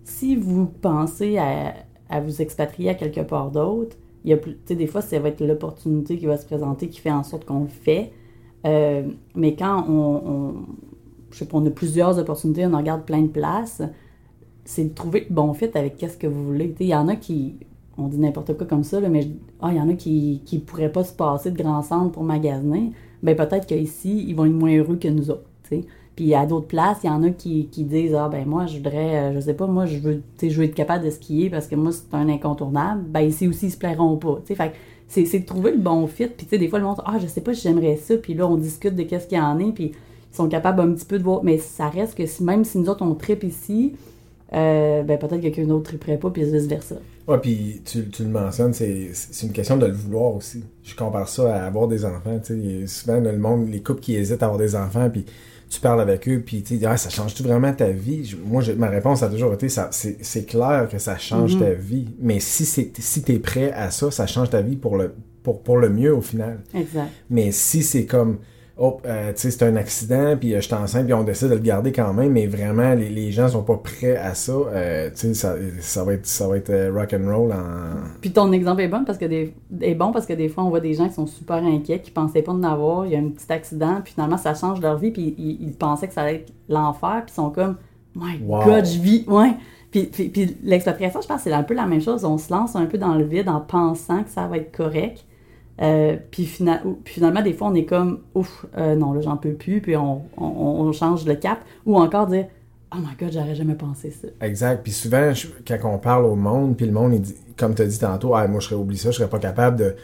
si 0.04 0.37
vous 0.37 0.66
pensez 0.66 1.37
à, 1.38 1.75
à 2.08 2.20
vous 2.20 2.40
expatrier 2.40 2.90
à 2.90 2.94
quelque 2.94 3.20
part 3.22 3.50
d'autre, 3.50 3.97
il 4.26 4.30
y 4.30 4.33
a 4.33 4.37
plus, 4.37 4.56
des 4.68 4.87
fois, 4.88 5.00
ça 5.00 5.18
va 5.21 5.28
être 5.28 5.40
l'opportunité 5.40 6.18
qui 6.18 6.26
va 6.26 6.37
se 6.37 6.45
présenter 6.45 6.88
qui 6.88 7.00
fait 7.00 7.12
en 7.12 7.23
sorte 7.23 7.45
qu'on 7.45 7.61
le 7.61 7.68
fait. 7.68 8.12
Euh, 8.66 9.09
mais 9.37 9.54
quand 9.54 9.87
on, 9.88 10.54
je 11.30 11.38
sais 11.38 11.45
pas, 11.47 11.56
on 11.59 11.64
a 11.64 11.71
plusieurs 11.71 12.18
opportunités, 12.18 12.66
on 12.66 12.75
en 12.75 12.78
regarde 12.78 13.04
plein 13.04 13.23
de 13.23 13.28
places, 13.28 13.83
c'est 14.64 14.85
de 14.85 14.95
trouver 14.95 15.26
le 15.28 15.35
bon 15.35 15.54
fit 15.54 15.71
avec 15.75 15.97
qu'est-ce 15.97 16.18
que 16.18 16.26
vous 16.26 16.45
voulez. 16.45 16.75
Il 16.80 16.87
y 16.88 16.95
en 16.95 17.06
a 17.06 17.14
qui, 17.14 17.54
on 17.97 18.09
dit 18.09 18.18
n'importe 18.18 18.56
quoi 18.56 18.66
comme 18.66 18.83
ça, 18.83 18.99
là, 18.99 19.09
mais 19.09 19.28
ah, 19.61 19.68
il 19.71 19.76
y 19.76 19.80
en 19.80 19.88
a 19.88 19.95
qui 19.95 20.42
ne 20.52 20.59
pourraient 20.59 20.90
pas 20.90 21.04
se 21.04 21.12
passer 21.12 21.52
de 21.52 21.56
grands 21.62 21.83
centres 21.83 22.11
pour 22.11 22.25
magasiner. 22.25 22.90
Ben 23.23 23.37
peut-être 23.37 23.66
qu'ici, 23.66 24.25
ils 24.26 24.35
vont 24.35 24.47
être 24.47 24.52
moins 24.52 24.76
heureux 24.76 24.97
que 24.97 25.09
nous 25.09 25.30
autres. 25.30 25.49
Puis 26.16 26.35
à 26.35 26.46
d'autres 26.46 26.66
places, 26.66 26.99
il 27.04 27.08
y 27.08 27.11
en 27.11 27.23
a 27.23 27.30
qui, 27.30 27.68
qui 27.70 27.85
disent 27.85 28.14
Ah 28.14 28.28
ben 28.30 28.46
moi 28.46 28.64
je 28.64 28.78
voudrais, 28.78 29.16
euh, 29.16 29.35
je 29.35 29.40
sais 29.40 29.54
pas, 29.54 29.66
moi 29.66 29.85
je 29.85 29.99
veux, 29.99 30.23
je 30.42 30.49
veux 30.49 30.64
être 30.64 30.75
capable 30.75 31.04
de 31.04 31.11
skier 31.11 31.50
parce 31.50 31.66
que 31.66 31.76
moi 31.76 31.92
c'est 31.92 32.14
un 32.16 32.28
incontournable. 32.30 33.02
Ben 33.06 33.20
ici 33.20 33.46
aussi 33.46 33.66
ils 33.66 33.70
se 33.70 33.76
plairont 33.76 34.16
pas. 34.16 34.40
tu 34.44 34.49
sais. 34.49 34.54
Fait 34.54 34.73
c'est, 35.08 35.38
de 35.38 35.44
trouver 35.44 35.73
le 35.73 35.78
bon 35.78 36.06
fit. 36.06 36.26
Puis 36.26 36.46
tu 36.46 36.50
sais, 36.50 36.58
des 36.58 36.68
fois 36.68 36.78
le 36.78 36.87
monde 36.87 37.02
Ah 37.04 37.18
je 37.20 37.26
sais 37.26 37.42
pas 37.42 37.52
si 37.52 37.62
j'aimerais 37.62 37.96
ça. 37.96 38.16
Puis 38.16 38.32
là 38.32 38.46
on 38.46 38.56
discute 38.56 38.96
de 38.96 39.02
qu'est-ce 39.02 39.26
qu'il 39.26 39.38
y 39.38 39.40
en 39.40 39.58
est. 39.61 39.73
Puis 39.73 39.92
ils 40.32 40.37
sont 40.37 40.49
capables 40.49 40.80
un 40.80 40.92
petit 40.92 41.04
peu 41.04 41.18
de 41.18 41.23
voir. 41.23 41.44
Mais 41.44 41.58
ça 41.58 41.90
reste 41.90 42.16
que 42.16 42.25
si, 42.25 42.42
même 42.42 42.64
si 42.64 42.78
nous 42.78 42.88
autres 42.88 43.04
on 43.04 43.14
tripe 43.14 43.44
ici, 43.44 43.92
euh, 44.54 45.02
ben 45.02 45.18
peut-être 45.18 45.37
que 45.37 45.42
quelqu'un 45.42 45.66
d'autre 45.66 45.85
triperait 45.85 46.16
pas, 46.18 46.30
puis 46.30 46.44
vice 46.44 46.66
versa. 46.66 46.96
Ouais, 47.28 47.38
puis 47.38 47.82
tu, 47.85 48.08
tu 48.08 48.23
le 48.23 48.30
mentionnes, 48.30 48.73
c'est 48.73 49.11
une 49.42 49.52
question 49.52 49.76
de 49.76 49.87
le 49.87 49.92
vouloir 49.92 50.37
aussi. 50.37 50.62
Je 50.85 50.94
compare 50.94 51.28
ça 51.28 51.54
à 51.54 51.66
avoir 51.66 51.88
des 51.88 52.04
enfants. 52.04 52.38
Tu 52.42 52.54
sais, 52.54 52.85
a 52.85 52.87
souvent, 52.87 53.20
le 53.20 53.37
monde, 53.37 53.68
les 53.68 53.82
couples 53.82 54.00
qui 54.00 54.14
hésitent 54.14 54.42
à 54.42 54.46
avoir 54.46 54.61
des 54.61 54.76
enfants, 54.76 55.11
puis 55.11 55.26
tu 55.68 55.80
parles 55.80 56.00
avec 56.00 56.28
eux, 56.28 56.42
puis 56.44 56.62
tu 56.62 56.76
dis, 56.78 56.87
ah, 56.87 56.96
ça 56.96 57.11
change-tu 57.11 57.42
vraiment 57.42 57.73
ta 57.73 57.88
vie? 57.88 58.25
Je- 58.25 58.37
moi, 58.37 58.62
je- 58.62 58.73
ma 58.73 58.88
réponse 58.88 59.23
a 59.23 59.28
toujours 59.28 59.52
été, 59.54 59.68
ça- 59.68 59.90
c'est 59.90 60.44
clair 60.46 60.88
que 60.90 60.99
ça 60.99 61.18
change 61.18 61.54
Mhm. 61.56 61.61
ta 61.61 61.70
vie. 61.73 62.06
Mais 62.20 62.38
si, 62.40 62.64
c'est- 62.64 62.92
si 63.00 63.23
tu 63.23 63.32
es 63.32 63.38
prêt 63.38 63.73
à 63.73 63.90
ça, 63.90 64.11
ça 64.11 64.26
change 64.26 64.50
ta 64.50 64.62
vie 64.62 64.76
pour 64.76 64.96
le, 64.96 65.14
pour, 65.42 65.62
pour 65.62 65.78
le 65.78 65.88
mieux 65.90 66.14
au 66.14 66.20
final. 66.20 66.61
Exact. 66.75 67.08
Mais 67.30 67.50
si 67.52 67.82
c'est 67.82 68.04
comme 68.06 68.38
oh, 68.76 69.00
euh, 69.06 69.33
tu 69.33 69.40
sais, 69.40 69.50
c'est 69.50 69.64
un 69.64 69.76
accident, 69.76 70.37
puis 70.37 70.54
euh, 70.54 70.61
je 70.61 70.66
suis 70.66 70.75
enceinte, 70.75 71.04
puis 71.04 71.14
on 71.14 71.23
décide 71.23 71.49
de 71.49 71.54
le 71.54 71.61
garder 71.61 71.92
quand 71.92 72.12
même, 72.12 72.33
mais 72.33 72.47
vraiment, 72.47 72.95
les, 72.95 73.09
les 73.09 73.33
gens 73.33 73.49
sont 73.49 73.62
pas 73.62 73.76
prêts 73.76 74.16
à 74.16 74.35
ça. 74.35 74.52
Euh, 74.52 75.11
tu 75.11 75.16
sais, 75.16 75.35
ça, 75.35 75.54
ça 75.80 76.04
va 76.04 76.14
être, 76.14 76.26
ça 76.26 76.49
va 76.49 76.56
être 76.56 76.71
euh, 76.71 76.92
rock 76.92 77.14
and 77.14 77.26
roll 77.26 77.52
en. 77.52 78.18
Puis 78.21 78.33
ton 78.33 78.52
exemple 78.52 78.83
est 78.83 78.88
bon 78.88 79.04
parce 79.04 79.18
que 79.18 79.25
des, 79.25 79.54
est 79.80 79.95
bon 79.95 80.12
parce 80.12 80.26
que 80.26 80.33
des 80.33 80.49
fois 80.49 80.64
on 80.64 80.71
voit 80.71 80.80
des 80.80 80.95
gens 80.95 81.09
qui 81.09 81.14
sont 81.14 81.26
super 81.26 81.64
inquiets, 81.64 82.00
qui 82.00 82.11
pensaient 82.11 82.42
pas 82.42 82.52
en 82.52 82.62
avoir, 82.62 83.06
il 83.06 83.12
y 83.12 83.16
a 83.16 83.18
un 83.18 83.28
petit 83.28 83.50
accident, 83.52 84.00
puis 84.02 84.12
finalement 84.12 84.38
ça 84.38 84.54
change 84.54 84.80
leur 84.80 84.99
vie, 84.99 85.11
puis 85.11 85.35
ils, 85.38 85.62
ils 85.62 85.73
pensaient 85.73 86.09
que 86.09 86.14
ça 86.14 86.23
allait 86.23 86.37
être 86.37 86.52
l'enfer, 86.68 87.23
puis 87.25 87.33
ils 87.33 87.37
sont 87.37 87.50
comme 87.50 87.76
My 88.16 88.40
Wow. 88.42 88.64
God, 88.64 88.87
je 88.87 88.99
vis, 88.99 89.25
ouais. 89.28 89.52
Puis, 89.90 90.04
puis, 90.06 90.33
je 90.35 91.12
pense 91.12 91.26
que 91.26 91.38
c'est 91.38 91.52
un 91.52 91.62
peu 91.62 91.75
la 91.75 91.87
même 91.87 92.00
chose. 92.00 92.25
On 92.25 92.38
se 92.38 92.52
lance 92.52 92.76
un 92.76 92.87
peu 92.87 92.99
dans 92.99 93.14
le 93.14 93.25
vide 93.25 93.49
en 93.49 93.61
pensant 93.61 94.25
que 94.25 94.30
ça 94.30 94.47
va 94.47 94.56
être 94.56 94.75
correct. 94.75 95.25
Euh, 95.83 96.16
puis, 96.30 96.45
fina- 96.47 96.83
finalement, 97.04 97.42
des 97.42 97.52
fois, 97.52 97.68
on 97.68 97.75
est 97.75 97.85
comme 97.85 98.21
ouf, 98.35 98.64
euh, 98.78 98.95
non, 98.97 99.12
là, 99.12 99.21
j'en 99.21 99.37
peux 99.37 99.52
plus, 99.52 99.80
puis 99.80 99.97
on, 99.97 100.23
on, 100.37 100.45
on 100.47 100.92
change 100.92 101.26
le 101.26 101.35
cap. 101.35 101.59
Ou 101.85 101.97
encore 101.99 102.26
dire 102.26 102.47
Oh 102.92 102.99
my 102.99 103.14
God, 103.18 103.33
j'aurais 103.33 103.54
jamais 103.54 103.75
pensé 103.75 104.11
ça. 104.11 104.28
Exact. 104.40 104.83
Puis 104.83 104.92
souvent, 104.92 105.33
je- 105.35 105.49
quand 105.66 105.78
on 105.85 105.99
parle 105.99 106.25
au 106.25 106.37
monde, 106.37 106.76
puis 106.76 106.87
le 106.87 106.92
monde, 106.92 107.14
il 107.14 107.21
dit, 107.21 107.35
comme 107.56 107.75
tu 107.75 107.83
as 107.83 107.87
dit 107.87 107.99
tantôt, 107.99 108.35
ah, 108.35 108.47
moi, 108.49 108.61
je 108.61 108.66
serais 108.68 108.76
oublié 108.80 109.00
ça, 109.00 109.11
je 109.11 109.16
serais 109.18 109.28
pas 109.28 109.38
capable 109.38 109.76
de 109.78 109.95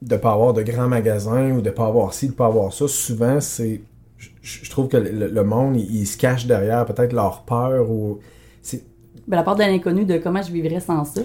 de 0.00 0.16
pas 0.16 0.32
avoir 0.32 0.52
de 0.54 0.62
grands 0.62 0.86
magasins 0.86 1.50
ou 1.50 1.60
de 1.60 1.70
pas 1.70 1.86
avoir 1.86 2.14
ci, 2.14 2.28
de 2.28 2.32
pas 2.32 2.46
avoir 2.46 2.72
ça. 2.72 2.86
Souvent, 2.86 3.40
c'est. 3.40 3.80
Je, 4.16 4.28
je 4.42 4.70
trouve 4.70 4.88
que 4.88 4.96
le, 4.96 5.28
le 5.28 5.44
monde, 5.44 5.76
il, 5.76 6.02
il 6.02 6.06
se 6.06 6.16
cache 6.16 6.46
derrière 6.46 6.84
peut-être 6.86 7.12
leur 7.12 7.42
peur 7.42 7.90
ou. 7.90 8.20
Ben, 9.26 9.36
la 9.36 9.42
part 9.42 9.56
de 9.56 9.62
l'inconnu 9.62 10.04
de 10.04 10.16
comment 10.18 10.40
je 10.40 10.50
vivrais 10.52 10.80
sans 10.80 11.04
ça. 11.04 11.20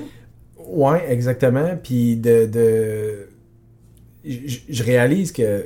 Ouais, 0.68 1.06
exactement. 1.12 1.78
Puis 1.82 2.18
de. 2.18 2.46
de 2.48 3.28
je, 4.26 4.84
réalise 4.84 5.32
que 5.32 5.66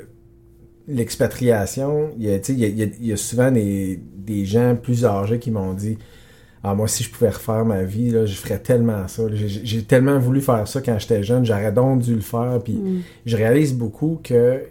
l'expatriation, 0.87 2.11
il 2.17 2.25
y 2.25 2.31
a, 2.31 2.39
tu 2.39 2.45
sais, 2.45 2.53
il 2.53 2.59
y 2.59 2.65
a- 2.65 2.67
il 2.67 2.77
y 2.77 2.83
a- 2.83 2.95
il 3.01 3.05
y 3.07 3.13
a 3.13 3.17
souvent 3.17 3.51
des, 3.51 3.99
des 4.17 4.45
gens 4.45 4.75
plus 4.75 5.05
âgés 5.05 5.39
qui 5.39 5.51
m'ont 5.51 5.73
dit 5.73 5.97
Ah, 6.63 6.73
moi, 6.73 6.87
si 6.87 7.03
je 7.03 7.11
pouvais 7.11 7.29
refaire 7.29 7.63
ma 7.65 7.83
vie, 7.83 8.09
là, 8.09 8.25
je 8.25 8.33
ferais 8.35 8.59
tellement 8.59 9.07
ça. 9.07 9.23
J'ai 9.31 9.83
tellement 9.83 10.17
voulu 10.19 10.41
faire 10.41 10.67
ça 10.67 10.81
quand 10.81 10.97
j'étais 10.99 11.23
jeune, 11.23 11.45
j'aurais 11.45 11.71
donc 11.71 12.01
dû 12.01 12.15
le 12.15 12.19
faire. 12.21 12.59
Puis 12.63 12.77
je 13.25 13.37
réalise 13.37 13.73
beaucoup 13.75 14.19
que 14.23 14.61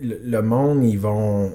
le, 0.00 0.40
monde, 0.40 0.84
ils 0.84 0.98
vont. 0.98 1.50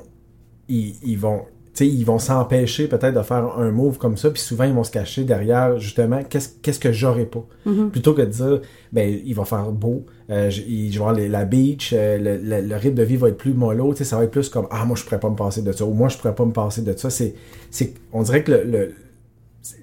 Ils, 0.67 0.93
ils 1.03 1.17
vont. 1.17 1.43
ils 1.79 2.03
vont 2.05 2.19
s'empêcher 2.19 2.87
peut-être 2.87 3.15
de 3.15 3.23
faire 3.23 3.57
un 3.57 3.71
move 3.71 3.97
comme 3.97 4.17
ça, 4.17 4.29
puis 4.29 4.41
souvent 4.41 4.65
ils 4.65 4.73
vont 4.73 4.83
se 4.83 4.91
cacher 4.91 5.23
derrière 5.23 5.79
justement 5.79 6.21
qu'est-ce 6.23 6.49
qu'est-ce 6.61 6.79
que 6.81 6.91
j'aurais 6.91 7.25
pas. 7.25 7.45
Plutôt 7.89 8.13
que 8.13 8.21
de 8.23 8.27
dire, 8.29 8.61
ben 8.91 9.19
il 9.25 9.33
va 9.35 9.45
faire 9.45 9.71
beau, 9.71 10.05
euh, 10.29 10.49
je, 10.49 10.61
il- 10.61 10.91
je 10.91 10.97
vais 10.97 11.03
avoir 11.05 11.13
les- 11.13 11.29
la 11.29 11.45
beach, 11.45 11.93
euh, 11.95 12.17
le, 12.17 12.37
le- 12.37 12.67
le 12.67 12.75
rythme 12.75 12.95
de 12.95 13.03
vie 13.03 13.15
va 13.17 13.29
être 13.29 13.37
plus 13.37 13.53
mollo, 13.53 13.93
tu 13.93 13.99
sais, 13.99 14.03
ça 14.03 14.17
va 14.17 14.23
être 14.25 14.31
plus 14.31 14.49
comme 14.49 14.67
ah 14.71 14.83
moi 14.85 14.95
je 14.97 15.03
pourrais 15.03 15.19
pas 15.19 15.29
me 15.29 15.35
passer 15.35 15.61
de 15.61 15.71
ça, 15.71 15.85
ou 15.85 15.93
moi 15.93 16.09
je 16.09 16.17
pourrais 16.17 16.35
pas 16.35 16.45
me 16.45 16.51
passer 16.53 16.81
de 16.81 16.95
ça. 16.97 17.09
C'est, 17.09 17.33
c'est, 17.71 17.93
on 18.11 18.23
dirait 18.23 18.43
que 18.43 18.51
le, 18.51 18.63
le- 18.63 18.91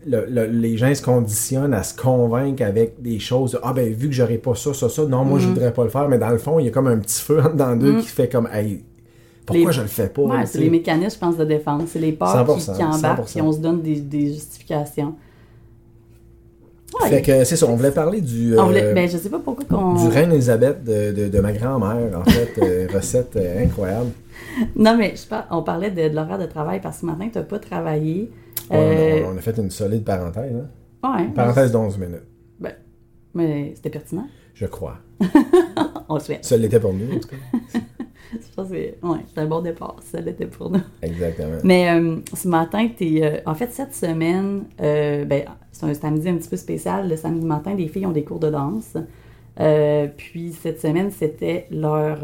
le- 0.06 0.26
le- 0.28 0.46
les 0.46 0.76
gens 0.76 0.94
se 0.94 1.02
conditionnent 1.02 1.74
à 1.74 1.82
se 1.82 1.94
convaincre 1.96 2.62
avec 2.62 3.00
des 3.02 3.18
choses. 3.18 3.58
Ah 3.62 3.72
ben 3.72 3.92
vu 3.92 4.08
que 4.08 4.14
j'aurais 4.14 4.38
pas 4.38 4.54
ça, 4.54 4.72
ça, 4.72 4.88
ça, 4.88 5.04
non 5.06 5.24
moi 5.24 5.38
je 5.38 5.48
voudrais 5.48 5.72
pas 5.72 5.84
le 5.84 5.90
faire, 5.90 6.08
mais 6.08 6.18
dans 6.18 6.30
le 6.30 6.38
fond 6.38 6.58
il 6.58 6.66
y 6.66 6.68
a 6.68 6.70
comme 6.70 6.86
un 6.86 6.98
petit 6.98 7.20
feu 7.20 7.40
en 7.42 7.50
dedans 7.50 7.76
d'eux 7.76 8.00
qui 8.00 8.08
fait 8.08 8.28
comme 8.28 8.48
hey 8.52 8.82
pourquoi 9.46 9.66
Les- 9.70 9.76
je 9.76 9.82
le 9.82 9.88
fais 9.88 10.08
pas 10.08 10.22
Ouais, 10.22 10.46
c'est 10.46 10.58
les 10.58 10.70
mécanismes, 10.70 11.16
je 11.16 11.18
pense, 11.18 11.36
de 11.36 11.44
défense. 11.44 11.82
C'est 11.88 11.98
les 11.98 12.12
peurs 12.12 12.34
100%, 12.46 12.72
qui, 12.72 12.78
qui 12.78 12.82
embarquent, 12.82 13.24
100%. 13.28 13.32
puis 13.32 13.42
on 13.42 13.52
se 13.52 13.58
donne 13.58 13.82
des, 13.82 13.96
des 14.00 14.28
justifications. 14.32 15.14
Ouais. 17.02 17.08
Fait 17.10 17.22
que 17.22 17.44
c'est 17.44 17.56
ça, 17.56 17.66
on 17.66 17.74
voulait 17.76 17.90
parler 17.90 18.20
du. 18.20 18.56
On 18.58 18.66
voulait- 18.66 18.84
euh, 18.84 18.94
ben, 18.94 19.08
je 19.08 19.16
sais 19.18 19.28
pas 19.30 19.38
pourquoi 19.40 19.64
qu'on. 19.64 19.94
Du 19.94 20.08
Reine 20.08 20.32
Elisabeth 20.32 20.84
de, 20.84 21.12
de, 21.12 21.28
de 21.28 21.40
ma 21.40 21.52
grand-mère, 21.52 22.18
en 22.20 22.24
fait, 22.24 22.52
euh, 22.62 22.86
recette 22.94 23.36
euh, 23.36 23.64
incroyable. 23.64 24.10
Non, 24.76 24.96
mais 24.96 25.14
je 25.16 25.26
par- 25.26 25.46
on 25.50 25.62
parlait 25.62 25.90
de, 25.90 26.08
de 26.08 26.14
l'horaire 26.14 26.38
de 26.38 26.46
travail 26.46 26.80
parce 26.80 26.96
que 26.96 27.00
ce 27.02 27.06
matin, 27.06 27.28
tu 27.32 27.38
n'as 27.38 27.44
pas 27.44 27.58
travaillé. 27.58 28.30
Ouais, 28.70 28.76
Euh, 28.78 29.26
on, 29.26 29.34
on 29.34 29.38
a 29.38 29.40
fait 29.40 29.56
une 29.58 29.70
solide 29.70 30.04
parenthèse. 30.04 30.52
Hein? 30.54 31.16
ouais. 31.18 31.24
Une 31.24 31.34
parenthèse 31.34 31.72
d'11 31.72 31.98
minutes, 31.98 32.22
Ben, 32.60 32.72
mais 33.34 33.72
c'était 33.74 33.90
pertinent. 33.90 34.26
je 34.54 34.66
crois. 34.66 34.98
On 36.08 36.14
le 36.14 36.20
souhaite. 36.20 36.44
Ça 36.44 36.56
l'était 36.56 36.78
pour 36.80 36.92
nous, 36.92 37.16
en 37.16 37.18
tout 37.20 37.28
cas. 37.28 37.78
Je 38.40 38.54
pense 38.54 38.68
que 38.68 38.74
ouais, 38.74 39.18
c'est 39.32 39.40
un 39.40 39.46
bon 39.46 39.60
départ. 39.60 39.96
Ça 40.02 40.20
l'était 40.20 40.46
pour 40.46 40.70
nous. 40.70 40.80
Exactement. 41.02 41.58
Mais 41.64 41.90
euh, 41.90 42.16
ce 42.34 42.48
matin, 42.48 42.88
t'es, 42.96 43.20
euh, 43.22 43.38
en 43.46 43.54
fait, 43.54 43.70
cette 43.72 43.94
semaine, 43.94 44.64
euh, 44.80 45.24
ben, 45.24 45.44
c'est 45.72 45.86
un 45.86 45.94
samedi 45.94 46.28
un 46.28 46.36
petit 46.36 46.48
peu 46.48 46.56
spécial. 46.56 47.08
Le 47.08 47.16
samedi 47.16 47.44
matin, 47.46 47.74
les 47.74 47.88
filles 47.88 48.06
ont 48.06 48.12
des 48.12 48.24
cours 48.24 48.40
de 48.40 48.50
danse. 48.50 48.96
Puis 50.16 50.52
cette 50.52 50.80
semaine, 50.80 51.10
c'était 51.10 51.66
leur 51.70 52.18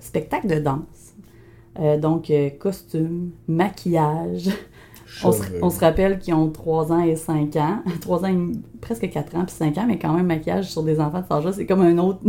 spectacle 0.00 0.46
de 0.46 0.58
danse. 0.60 1.14
Donc, 2.00 2.30
costume, 2.58 3.30
maquillage. 3.48 4.50
On 5.24 5.32
se, 5.32 5.42
Cheveux. 5.42 5.58
on 5.62 5.70
se 5.70 5.80
rappelle 5.80 6.18
qu'ils 6.20 6.34
ont 6.34 6.48
3 6.50 6.92
ans 6.92 7.02
et 7.02 7.16
5 7.16 7.56
ans. 7.56 7.80
3 8.00 8.24
ans, 8.24 8.28
et- 8.28 8.52
presque 8.80 9.10
4 9.10 9.34
ans, 9.36 9.44
puis 9.44 9.54
5 9.54 9.76
ans, 9.78 9.84
mais 9.86 9.98
quand 9.98 10.12
même, 10.14 10.26
maquillage 10.26 10.70
sur 10.70 10.82
des 10.84 11.00
enfants 11.00 11.18
de 11.18 11.24
cet 11.24 11.32
âge-là, 11.32 11.52
c'est 11.52 11.66
comme 11.66 11.80
un 11.82 11.98
autre... 11.98 12.20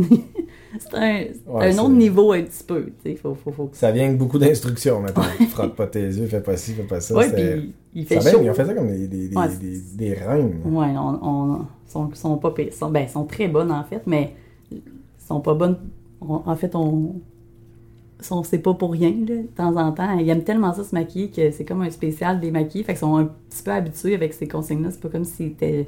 c'est 0.79 0.93
un, 0.95 1.23
Ouais, 1.47 1.79
autre 1.79 1.89
niveau 1.89 2.31
un 2.33 2.41
petit 2.43 2.63
peu. 2.63 2.87
Faut, 3.21 3.35
faut, 3.35 3.51
faut 3.51 3.69
Ça 3.73 3.91
vient 3.91 4.05
avec 4.05 4.17
beaucoup 4.17 4.37
d'instructions 4.39 4.99
maintenant. 5.01 5.23
Frotte 5.49 5.75
pas 5.75 5.87
tes 5.87 6.01
yeux, 6.05 6.27
fais 6.27 6.41
pas 6.41 6.57
ci, 6.57 6.73
fais 6.73 6.83
pas 6.83 6.99
ça. 7.01 7.15
Ouais, 7.15 7.25
c'était- 7.29 7.57
puis 7.57 7.73
il 7.93 8.07
ça 8.07 8.15
fait 8.15 8.21
vient, 8.21 8.31
chaud. 8.31 8.39
ils 8.43 8.49
ont 8.49 8.53
fait 8.53 8.65
ça 8.65 8.73
comme 8.73 8.87
des, 8.87 9.07
des, 9.07 9.27
des, 9.29 9.35
Ouais, 9.35 9.47
des, 9.59 9.79
des 9.95 10.13
reines. 10.13 10.61
Ouais, 10.65 10.87
on, 10.97 11.19
on- 11.27 11.65
sont, 11.87 12.09
sont 12.13 12.37
pas 12.37 12.51
pires. 12.51 12.73
Sont, 12.73 12.89
ben, 12.89 13.07
sont 13.07 13.25
très 13.25 13.47
bonnes 13.47 13.71
en 13.71 13.83
fait, 13.83 14.01
mais 14.05 14.33
sont 15.27 15.41
pas 15.41 15.53
bonnes. 15.53 15.77
on- 16.21 16.41
en 16.45 16.55
fait, 16.55 16.73
on. 16.75 17.15
sont- 18.19 18.43
C'est 18.43 18.59
pas 18.59 18.73
pour 18.73 18.91
rien, 18.91 19.09
là, 19.27 19.35
de 19.37 19.47
temps 19.55 19.75
en 19.75 19.91
temps. 19.91 20.17
Ils 20.19 20.29
aiment 20.29 20.43
tellement 20.43 20.73
ça 20.73 20.83
se 20.83 20.93
maquiller 20.95 21.29
que 21.31 21.51
c'est 21.51 21.65
comme 21.65 21.81
un 21.81 21.89
spécial 21.89 22.39
des 22.39 22.51
maquillés. 22.51 22.83
Fait 22.83 22.93
qu'ils 22.93 22.99
sont 22.99 23.17
un 23.17 23.25
petit 23.49 23.63
peu 23.63 23.71
habitués 23.71 24.13
avec 24.15 24.33
ces 24.33 24.47
consignes-là. 24.47 24.91
C'est 24.91 25.01
pas 25.01 25.09
comme 25.09 25.25
si 25.25 25.49
c'était. 25.49 25.87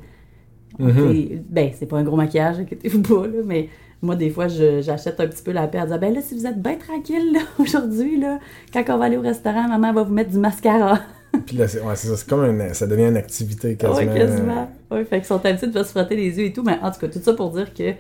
Mhm. 0.80 1.44
Ben, 1.50 1.70
c'est 1.78 1.86
pas 1.86 1.98
un 2.00 2.04
gros 2.04 2.16
maquillage, 2.18 2.60
inquiétez-vous 2.60 3.02
pas, 3.04 3.28
là, 3.28 3.44
mais 3.46 3.70
moi, 4.04 4.16
des 4.16 4.30
fois, 4.30 4.48
j'achète 4.48 5.20
un 5.20 5.28
petit 5.28 5.42
peu 5.42 5.52
la 5.52 5.68
paix 5.68 5.80
à 5.80 5.86
dire 5.86 5.98
Ben 5.98 6.14
là, 6.14 6.22
si 6.22 6.36
vous 6.36 6.46
êtes 6.46 6.62
bien 6.62 6.76
tranquille, 6.76 7.38
aujourd'hui, 7.60 8.20
là, 8.20 8.40
quand 8.74 8.84
on 8.90 8.98
va 8.98 9.06
aller 9.06 9.18
au 9.18 9.22
restaurant, 9.22 9.68
maman 9.68 9.94
va 9.94 10.04
vous 10.04 10.14
mettre 10.14 10.30
du 10.30 10.38
mascara. 10.38 11.00
Puis 11.46 11.58
là, 11.58 11.68
c'est 11.68 11.82
ouais, 11.82 11.96
c'est 11.96 12.14
ça, 12.14 12.26
comme 12.30 12.44
une, 12.44 12.74
ça 12.74 12.86
devient 12.86 13.08
une 13.08 13.18
activité 13.18 13.76
quasiment. 13.76 14.12
Oui, 14.12 14.20
quasiment. 14.20 14.70
Oui, 14.92 15.06
fait 15.06 15.18
qu'ils 15.18 15.26
sont 15.26 15.44
habitués 15.44 15.68
de 15.68 15.84
se 15.84 15.90
frotter 15.90 16.16
les 16.16 16.38
yeux 16.38 16.46
et 16.46 16.54
tout. 16.54 16.64
Mais 16.64 16.78
en 16.82 16.92
tout 16.92 17.00
cas, 17.00 17.08
tout 17.08 17.20
ça 17.20 17.34
pour 17.34 17.50
dire 17.52 17.74
que 17.74 17.94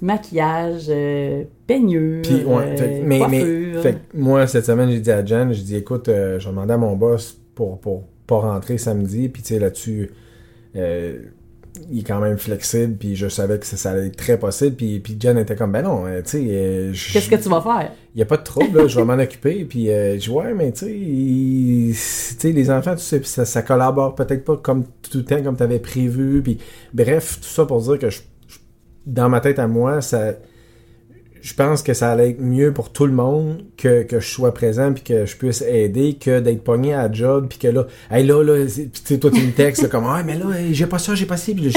maquillage, 0.00 0.86
euh, 0.88 1.44
peignure, 1.66 2.22
Puis, 2.22 2.42
ouais, 2.44 2.64
euh, 2.64 2.76
fait, 2.76 3.02
mais, 3.04 3.20
mais 3.28 3.40
coiffure. 3.40 3.82
fait 3.82 3.92
que 3.92 4.16
moi, 4.16 4.46
cette 4.46 4.64
semaine, 4.64 4.90
j'ai 4.90 5.00
dit 5.00 5.12
à 5.12 5.24
Jen, 5.24 5.52
j'ai 5.52 5.62
dit, 5.62 5.76
écoute, 5.76 6.08
euh, 6.08 6.38
je 6.40 6.48
demander 6.48 6.72
à 6.72 6.78
mon 6.78 6.96
boss 6.96 7.38
pour, 7.54 7.78
pour 7.78 8.04
pas 8.26 8.38
rentrer 8.38 8.78
samedi, 8.78 9.28
puis 9.28 9.42
tu 9.42 9.54
sais, 9.54 9.60
là-dessus, 9.60 10.10
euh, 10.76 11.18
il 11.90 12.00
est 12.00 12.02
quand 12.02 12.20
même 12.20 12.38
flexible, 12.38 12.96
puis 12.96 13.16
je 13.16 13.28
savais 13.28 13.58
que 13.58 13.66
ça, 13.66 13.76
ça 13.76 13.90
allait 13.92 14.08
être 14.08 14.16
très 14.16 14.38
possible, 14.38 14.76
puis, 14.76 15.00
puis 15.00 15.16
Jen 15.20 15.38
était 15.38 15.56
comme, 15.56 15.72
ben 15.72 15.82
non, 15.82 16.06
euh, 16.06 16.20
tu 16.22 16.30
sais, 16.30 16.46
euh, 16.48 16.92
Qu'est-ce 17.12 17.30
que 17.30 17.36
tu 17.36 17.48
vas 17.48 17.60
faire? 17.60 17.92
il 18.14 18.18
n'y 18.18 18.22
a 18.22 18.26
pas 18.26 18.36
de 18.36 18.42
trouble, 18.42 18.78
là, 18.78 18.86
je 18.88 18.98
vais 18.98 19.04
m'en 19.04 19.14
occuper. 19.22 19.64
Puis 19.64 19.88
euh, 19.90 20.14
je 20.14 20.18
dis, 20.24 20.30
ouais, 20.30 20.52
mais 20.52 20.72
tu 20.72 20.86
sais, 20.86 20.92
il- 20.98 21.92
tu 21.92 21.96
sais, 21.96 22.52
les 22.52 22.70
enfants, 22.70 22.94
tu 22.96 23.02
sais, 23.02 23.22
ça, 23.22 23.44
ça 23.44 23.62
collabore 23.62 24.14
peut-être 24.16 24.44
pas 24.44 24.56
comme 24.56 24.84
tout 25.08 25.18
le 25.18 25.24
temps, 25.24 25.40
comme 25.42 25.56
tu 25.56 25.62
avais 25.62 25.78
prévu. 25.78 26.42
Puis 26.42 26.58
bref, 26.92 27.38
tout 27.40 27.48
ça 27.48 27.64
pour 27.66 27.80
dire 27.82 27.98
que 27.98 28.10
je- 28.10 28.20
je- 28.48 28.58
dans 29.06 29.28
ma 29.28 29.40
tête 29.40 29.58
à 29.60 29.68
moi, 29.68 30.00
ça, 30.00 30.32
je 31.42 31.54
pense 31.54 31.82
que 31.82 31.94
ça 31.94 32.12
allait 32.12 32.30
être 32.30 32.40
mieux 32.40 32.72
pour 32.72 32.90
tout 32.92 33.06
le 33.06 33.12
monde 33.12 33.64
que, 33.76 34.02
que 34.02 34.20
je 34.20 34.28
sois 34.28 34.52
présent 34.54 34.92
puis 34.92 35.02
que 35.02 35.26
je 35.26 35.36
puisse 35.36 35.62
aider 35.62 36.14
que 36.14 36.40
d'être 36.40 36.62
pogné 36.64 36.92
à 36.94 37.08
la 37.08 37.12
job 37.12 37.46
puis 37.48 37.58
que 37.58 37.68
là, 37.68 37.86
hey 38.10 38.26
là, 38.26 38.42
là, 38.42 38.68
c'est- 38.68 38.90
tu 38.92 39.00
sais, 39.04 39.18
toi, 39.18 39.30
tu 39.30 39.40
me 39.40 39.52
textes 39.52 39.82
là, 39.82 39.88
comme, 39.88 40.04
ah, 40.06 40.22
mais 40.24 40.36
là, 40.38 40.46
hey, 40.58 40.74
j'ai 40.74 40.86
pas 40.86 40.98
ça, 40.98 41.14
j'ai 41.14 41.26
pas 41.26 41.36
ci. 41.36 41.54
Tu 41.54 41.70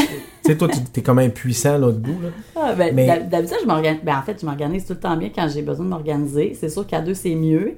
sais, 0.45 0.57
toi, 0.57 0.67
tu 0.67 0.99
es 0.99 1.03
comme 1.03 1.19
impuissant 1.19 1.77
l'autre 1.77 1.99
bout, 1.99 2.19
là. 2.21 2.29
Ah, 2.55 2.73
ben, 2.77 2.93
Mais- 2.93 3.07
D'habitude, 3.31 3.57
je 3.61 3.67
m'organise. 3.67 4.01
Ben, 4.03 4.17
en 4.17 4.21
fait, 4.23 4.37
je 4.41 4.45
m'organise 4.45 4.85
tout 4.85 4.93
le 4.93 4.99
temps 4.99 5.15
bien 5.17 5.29
quand 5.33 5.47
j'ai 5.47 5.61
besoin 5.61 5.85
de 5.85 5.89
m'organiser. 5.89 6.53
C'est 6.59 6.69
sûr 6.69 6.85
qu'à 6.85 7.01
deux, 7.01 7.13
c'est 7.13 7.35
mieux. 7.35 7.73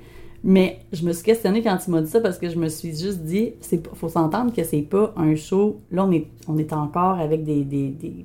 Mais 0.48 0.78
je 0.94 1.04
me 1.04 1.12
suis 1.12 1.24
questionnée 1.24 1.64
quand 1.64 1.76
tu 1.78 1.90
m'as 1.90 2.02
dit 2.02 2.10
ça 2.10 2.20
parce 2.22 2.38
que 2.38 2.50
je 2.50 2.56
me 2.58 2.70
suis 2.70 2.90
juste 2.96 3.20
dit, 3.22 3.54
il 3.72 3.80
faut 3.96 4.10
s'entendre 4.10 4.54
que 4.54 4.64
c'est 4.64 4.84
pas 4.84 5.12
un 5.18 5.36
show. 5.36 5.80
Là, 5.92 6.06
on 6.06 6.12
est, 6.12 6.28
on 6.48 6.58
est 6.60 6.72
encore 6.72 7.20
avec 7.20 7.44
des, 7.44 7.64
des, 7.64 7.88
des, 7.90 8.24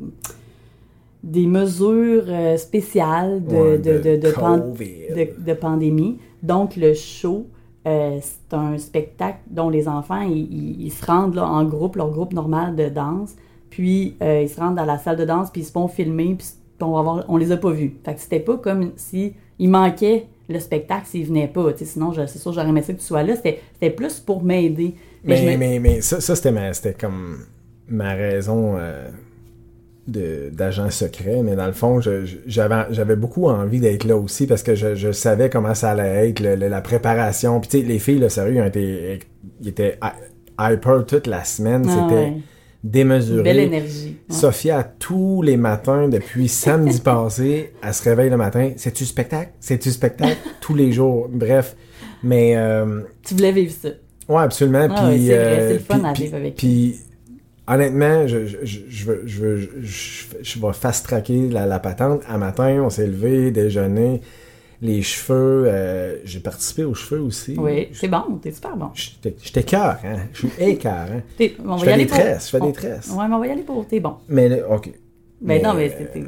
des 1.23 1.47
mesures 1.47 2.25
euh, 2.29 2.57
spéciales 2.57 3.45
de, 3.45 3.55
Ouais, 3.55 3.79
de, 3.79 3.99
de, 3.99 4.17
de 4.17 4.31
pan- 4.33 4.59
COVID. 4.61 5.09
de- 5.17 5.45
de 5.45 5.53
pandémie. 5.55 6.19
Donc, 6.43 6.77
le 6.77 6.95
show, 6.95 7.47
euh, 7.87 8.19
c'est 8.23 8.55
un 8.57 8.79
spectacle 8.79 9.39
dont 9.50 9.69
les 9.69 9.87
enfants, 9.89 10.23
ils, 10.23 10.91
se 10.91 11.05
rendent 11.05 11.35
là, 11.35 11.47
en 11.47 11.65
groupe, 11.65 11.97
leur 11.97 12.11
groupe 12.11 12.33
normal 12.33 12.75
de 12.77 12.89
danse. 12.89 13.35
Puis, 13.69 14.17
euh, 14.23 14.41
ils 14.43 14.49
se 14.49 14.59
rendent 14.59 14.77
dans 14.77 14.85
la 14.85 14.99
salle 14.99 15.17
de 15.17 15.25
danse, 15.25 15.50
puis 15.50 15.61
ils 15.61 15.65
se 15.65 15.73
font 15.73 15.89
filmer, 15.89 16.35
puis 16.37 16.47
on, 16.81 16.93
va 16.93 17.03
voir, 17.03 17.25
on 17.29 17.37
les 17.37 17.53
a 17.53 17.57
pas 17.57 17.71
vus. 17.71 17.95
Fait 18.05 18.15
que 18.15 18.21
c'était 18.21 18.41
pas 18.41 18.57
comme 18.57 18.93
si 18.97 19.35
il 19.59 19.69
manquait 19.69 20.27
le 20.49 20.59
spectacle 20.59 21.07
s'il 21.07 21.27
venait 21.27 21.47
pas. 21.49 21.67
Sinon, 21.77 22.12
je- 22.12 22.27
c'est 22.27 22.39
sûr, 22.39 22.53
j'aurais 22.53 22.69
aimé 22.69 22.83
ça 22.83 22.93
que 22.95 22.99
tu 22.99 23.05
sois 23.05 23.23
là. 23.23 23.37
C'était 23.37 23.61
c'était 23.75 23.91
plus 23.91 24.19
pour 24.19 24.43
m'aider. 24.43 24.95
Mais, 25.23 25.53
me- 25.53 25.59
mais, 25.59 25.79
mais 25.79 26.00
ça, 26.00 26.21
ça 26.21 26.35
c'était, 26.35 26.50
ma- 26.50 26.73
c'était 26.73 26.95
comme 26.95 27.41
ma 27.87 28.15
raison 28.15 28.77
euh, 30.17 30.50
de- 30.50 30.55
d'agent 30.55 30.90
secret, 30.90 31.43
mais 31.43 31.57
dans 31.57 31.67
le 31.67 31.73
fond, 31.73 32.00
j'avais 32.47 33.17
beaucoup 33.17 33.47
envie 33.49 33.81
d'être 33.81 34.05
là 34.05 34.17
aussi 34.17 34.47
parce 34.47 34.62
que 34.62 34.75
je, 34.75 34.95
je 34.95 35.12
savais 35.12 35.50
comment 35.50 35.75
ça 35.75 35.90
allait 35.90 36.29
être, 36.31 36.40
le- 36.40 36.57
le- 36.57 36.69
la 36.69 36.81
préparation. 36.81 37.61
Puis 37.61 37.69
tu 37.71 37.81
sais, 37.81 37.85
les 37.87 37.99
filles, 37.99 38.19
là, 38.19 38.29
sérieux, 38.29 38.57
ils, 38.62 38.67
été, 38.67 39.19
ils 39.61 39.69
étaient 39.69 39.99
hy- 40.02 40.73
hyper 40.75 41.05
toute 41.07 41.26
la 41.26 41.45
semaine. 41.45 41.85
Ah 41.88 41.90
C'était 42.09 42.21
ouais. 42.23 42.37
démesuré. 42.85 43.43
Belle 43.43 43.59
énergie. 43.61 44.17
Ouais. 44.29 44.35
Sophia, 44.37 44.83
tous 44.99 45.43
les 45.43 45.57
matins, 45.57 46.09
depuis 46.09 46.49
samedi 46.67 47.00
passé, 47.00 47.73
elle 47.83 47.95
se 47.95 48.02
réveille 48.02 48.31
le 48.31 48.37
matin. 48.37 48.73
C'est-tu 48.76 49.05
spectacle? 49.05 49.52
C'est-tu 49.61 49.90
spectacle? 49.90 50.37
tous 50.61 50.75
les 50.75 50.93
jours. 50.93 51.29
Bref. 51.31 51.76
Mais, 52.23 52.55
euh, 52.57 53.00
Tu 53.26 53.35
voulais 53.35 53.52
vivre 53.52 53.73
ça. 53.73 53.88
ouais, 54.29 54.43
absolument. 54.43 54.87
Ah 54.90 55.09
ouais, 55.09 55.17
puis, 55.17 55.26
c'est 55.29 55.38
euh, 55.38 55.69
c'est 55.69 55.73
le 55.75 55.79
fun 55.81 55.99
puis- 55.99 56.07
à 56.07 56.12
vivre 56.12 56.37
avec 56.37 56.55
Puis, 56.57 56.97
honnêtement, 57.75 58.27
je, 58.27 58.47
je, 58.47 58.57
je, 58.65 58.81
je, 58.89 59.05
veux- 59.41 59.71
je, 59.83 60.61
vais 60.61 60.73
fast-tracker 60.73 61.49
la, 61.49 61.67
la 61.67 61.79
patente. 61.79 62.23
À 62.29 62.37
matin, 62.39 62.83
on 62.85 62.91
s'est 62.91 63.07
levé, 63.07 63.50
déjeuner, 63.50 64.21
les 64.83 65.03
cheveux. 65.03 65.65
euh, 65.67 66.17
J'ai 66.25 66.41
participé 66.41 66.85
aux 66.85 66.95
cheveux 66.95 67.21
aussi. 67.21 67.55
Oui, 67.59 67.89
c'est 67.93 68.09
bon, 68.09 68.39
t'es 68.43 68.50
super 68.53 68.77
bon. 68.77 68.91
J'étais 68.95 69.62
cœur, 69.62 69.99
hein? 70.05 70.17
Je 70.33 70.47
suis 70.47 70.50
écœur, 70.65 71.07
hein? 71.11 71.23
On 71.65 71.77
va 71.77 71.79
Je 71.79 71.83
y 71.83 71.85
fais 71.87 71.93
aller 71.93 72.05
des 72.05 72.09
pour- 72.11 72.19
tresses, 72.19 72.47
je 72.47 72.50
fais 72.57 72.62
on- 72.62 72.67
des 72.67 72.73
tresses. 72.73 73.11
Ouais, 73.11 73.29
mais 73.29 73.35
on 73.35 73.39
va 73.41 73.47
y 73.47 73.50
aller 73.50 73.62
pour. 73.62 73.87
T'es 73.87 74.00
bon. 74.00 74.15
Mais, 74.29 74.49
là, 74.49 74.69
OK. 74.71 74.91
Mais, 75.43 75.61
non, 75.62 75.75
Mais, 75.75 75.89
c'était. 75.89 76.25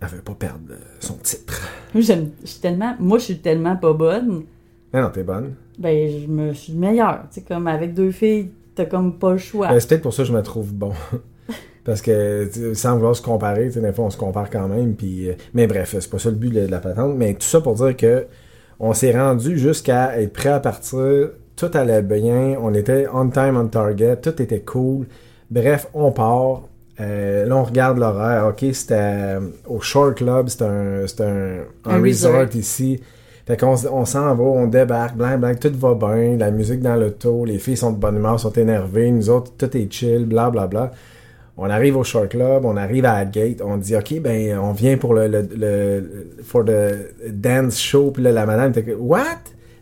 Elle 0.00 0.08
veut 0.08 0.22
pas 0.22 0.34
perdre 0.34 0.72
euh, 0.72 0.76
son 0.98 1.14
titre. 1.14 1.62
Moi. 1.94 2.02
Je 2.02 2.14
suis 2.44 2.60
tellement. 2.60 2.96
Moi, 2.98 3.18
je 3.18 3.24
suis 3.24 3.38
tellement 3.38 3.76
pas 3.76 3.92
bonne. 3.92 4.44
Non, 4.92 5.02
non, 5.02 5.10
t'es 5.10 5.22
bonne. 5.22 5.54
Ben, 5.78 6.10
je 6.22 6.26
me 6.26 6.52
je 6.52 6.58
suis 6.58 6.72
meilleure. 6.72 7.22
Tu 7.32 7.40
sais, 7.40 7.46
comme 7.46 7.66
avec 7.68 7.94
deux 7.94 8.10
filles, 8.10 8.50
t'as 8.74 8.86
comme 8.86 9.18
pas 9.18 9.32
le 9.32 9.38
choix. 9.38 9.68
Ben, 9.68 9.80
c'est 9.80 9.88
peut-être 9.88 10.02
pour 10.02 10.14
ça 10.14 10.22
que 10.22 10.28
je 10.28 10.32
me 10.32 10.42
trouve 10.42 10.72
bon. 10.72 10.92
Parce 11.84 12.00
que, 12.00 12.48
sans 12.74 12.94
vouloir 12.94 13.16
se 13.16 13.22
comparer, 13.22 13.66
tu 13.66 13.72
sais, 13.72 13.80
des 13.80 13.92
fois, 13.92 14.04
on 14.04 14.10
se 14.10 14.16
compare 14.16 14.50
quand 14.50 14.68
même. 14.68 14.94
Puis, 14.94 15.28
euh, 15.28 15.32
mais 15.52 15.66
bref, 15.66 15.96
c'est 15.98 16.10
pas 16.10 16.18
ça 16.18 16.30
le 16.30 16.36
but 16.36 16.52
de, 16.52 16.66
la 16.66 16.78
patente. 16.78 17.14
Mais 17.16 17.34
tout 17.34 17.42
ça 17.42 17.60
pour 17.60 17.74
dire 17.74 17.96
que 17.96 18.26
on 18.78 18.92
s'est 18.92 19.16
rendu 19.16 19.58
jusqu'à 19.58 20.20
être 20.20 20.32
prêt 20.32 20.50
à 20.50 20.60
partir. 20.60 21.30
Tout 21.56 21.70
allait 21.74 22.02
bien. 22.02 22.56
On 22.60 22.72
était 22.72 23.06
on 23.12 23.28
time, 23.30 23.56
on 23.56 23.66
target. 23.66 24.16
Tout 24.16 24.40
était 24.40 24.60
cool. 24.60 25.06
Bref, 25.50 25.88
on 25.92 26.12
part. 26.12 26.62
Euh, 27.00 27.46
là, 27.46 27.56
on 27.56 27.64
regarde 27.64 27.98
l'horaire. 27.98 28.46
OK, 28.46 28.64
c'était 28.72 28.94
euh, 28.94 29.40
au 29.66 29.80
Shore 29.80 30.14
Club. 30.14 30.48
C'était 30.48 30.64
un, 30.64 31.04
un, 31.04 31.58
un 31.84 31.94
Un 31.96 32.02
resort. 32.02 32.32
resort. 32.32 32.54
ici. 32.56 33.00
Fait 33.46 33.58
qu'on 33.58 33.74
on 33.92 34.04
s'en 34.04 34.34
va, 34.34 34.42
on 34.44 34.66
débarque, 34.68 35.16
blanc, 35.16 35.36
blanc, 35.38 35.52
tout 35.60 35.72
va 35.74 35.94
bien, 35.94 36.36
la 36.36 36.50
musique 36.50 36.80
dans 36.80 36.94
l'auto, 36.96 37.44
les 37.44 37.58
filles 37.58 37.76
sont 37.76 37.90
de 37.92 37.96
bonne 37.98 38.16
humeur, 38.16 38.38
sont 38.38 38.52
énervées, 38.52 39.10
nous 39.10 39.28
autres, 39.30 39.52
tout 39.58 39.76
est 39.76 39.92
chill, 39.92 40.26
bla 40.26 40.50
bla 40.50 40.66
bla. 40.68 40.90
On 41.56 41.68
arrive 41.68 41.96
au 41.96 42.04
Short 42.04 42.28
Club, 42.28 42.64
on 42.64 42.76
arrive 42.76 43.04
à 43.04 43.24
gate, 43.24 43.60
on 43.64 43.76
dit 43.76 43.96
OK, 43.96 44.20
ben 44.20 44.58
on 44.58 44.72
vient 44.72 44.96
pour 44.96 45.12
le, 45.14 45.26
le, 45.28 45.48
le 45.56 46.30
for 46.42 46.64
the 46.64 47.30
dance 47.30 47.78
show, 47.78 48.10
puis 48.12 48.22
là 48.22 48.32
la 48.32 48.46
madame 48.46 48.70
était 48.70 48.84
que 48.84 48.92
What? 48.92 49.22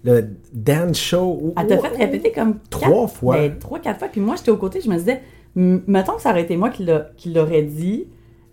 Le 0.02 0.25
dance 0.55 0.97
show? 0.99 1.52
Elle 1.61 1.67
t'a 1.67 1.76
fait 1.79 1.97
répéter 1.97 2.33
comme. 2.33 2.55
Trois 2.71 2.88
quatre- 2.88 3.12
fois. 3.12 3.37
Ben, 3.37 3.59
trois, 3.59 3.79
quatre 3.81 3.99
fois. 3.99 4.09
Puis 4.09 4.23
moi, 4.23 4.35
j'étais 4.37 4.50
aux 4.50 4.57
côtés, 4.57 4.81
je 4.81 4.88
me 4.88 4.97
disais, 4.97 5.21
mettons 5.55 6.14
que 6.14 6.23
ça 6.23 6.31
aurait 6.31 6.40
été 6.40 6.57
moi 6.57 6.71
qui 6.71 6.85
l'a- 6.87 7.11
qui 7.19 7.31
l'aurait 7.35 7.61
dit. 7.64 8.07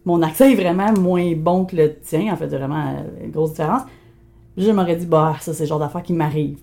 Mon 0.04 0.22
accent 0.24 0.44
est 0.44 0.56
vraiment 0.56 0.92
moins 1.00 1.32
bon 1.38 1.64
que 1.64 1.78
le 1.78 1.94
tien. 2.00 2.34
En 2.34 2.36
fait, 2.36 2.48
vraiment 2.48 2.82
euh, 2.98 3.24
une 3.24 3.32
grosse 3.32 3.52
différence. 3.52 3.84
Je 4.58 4.72
m'aurais 4.72 4.96
dit, 4.96 5.06
bah, 5.06 5.36
ça, 5.40 5.54
c'est 5.54 5.64
le 5.64 5.68
genre 5.70 5.80
d'affaire 5.80 6.04
qui 6.04 6.14
m'arrive. 6.14 6.58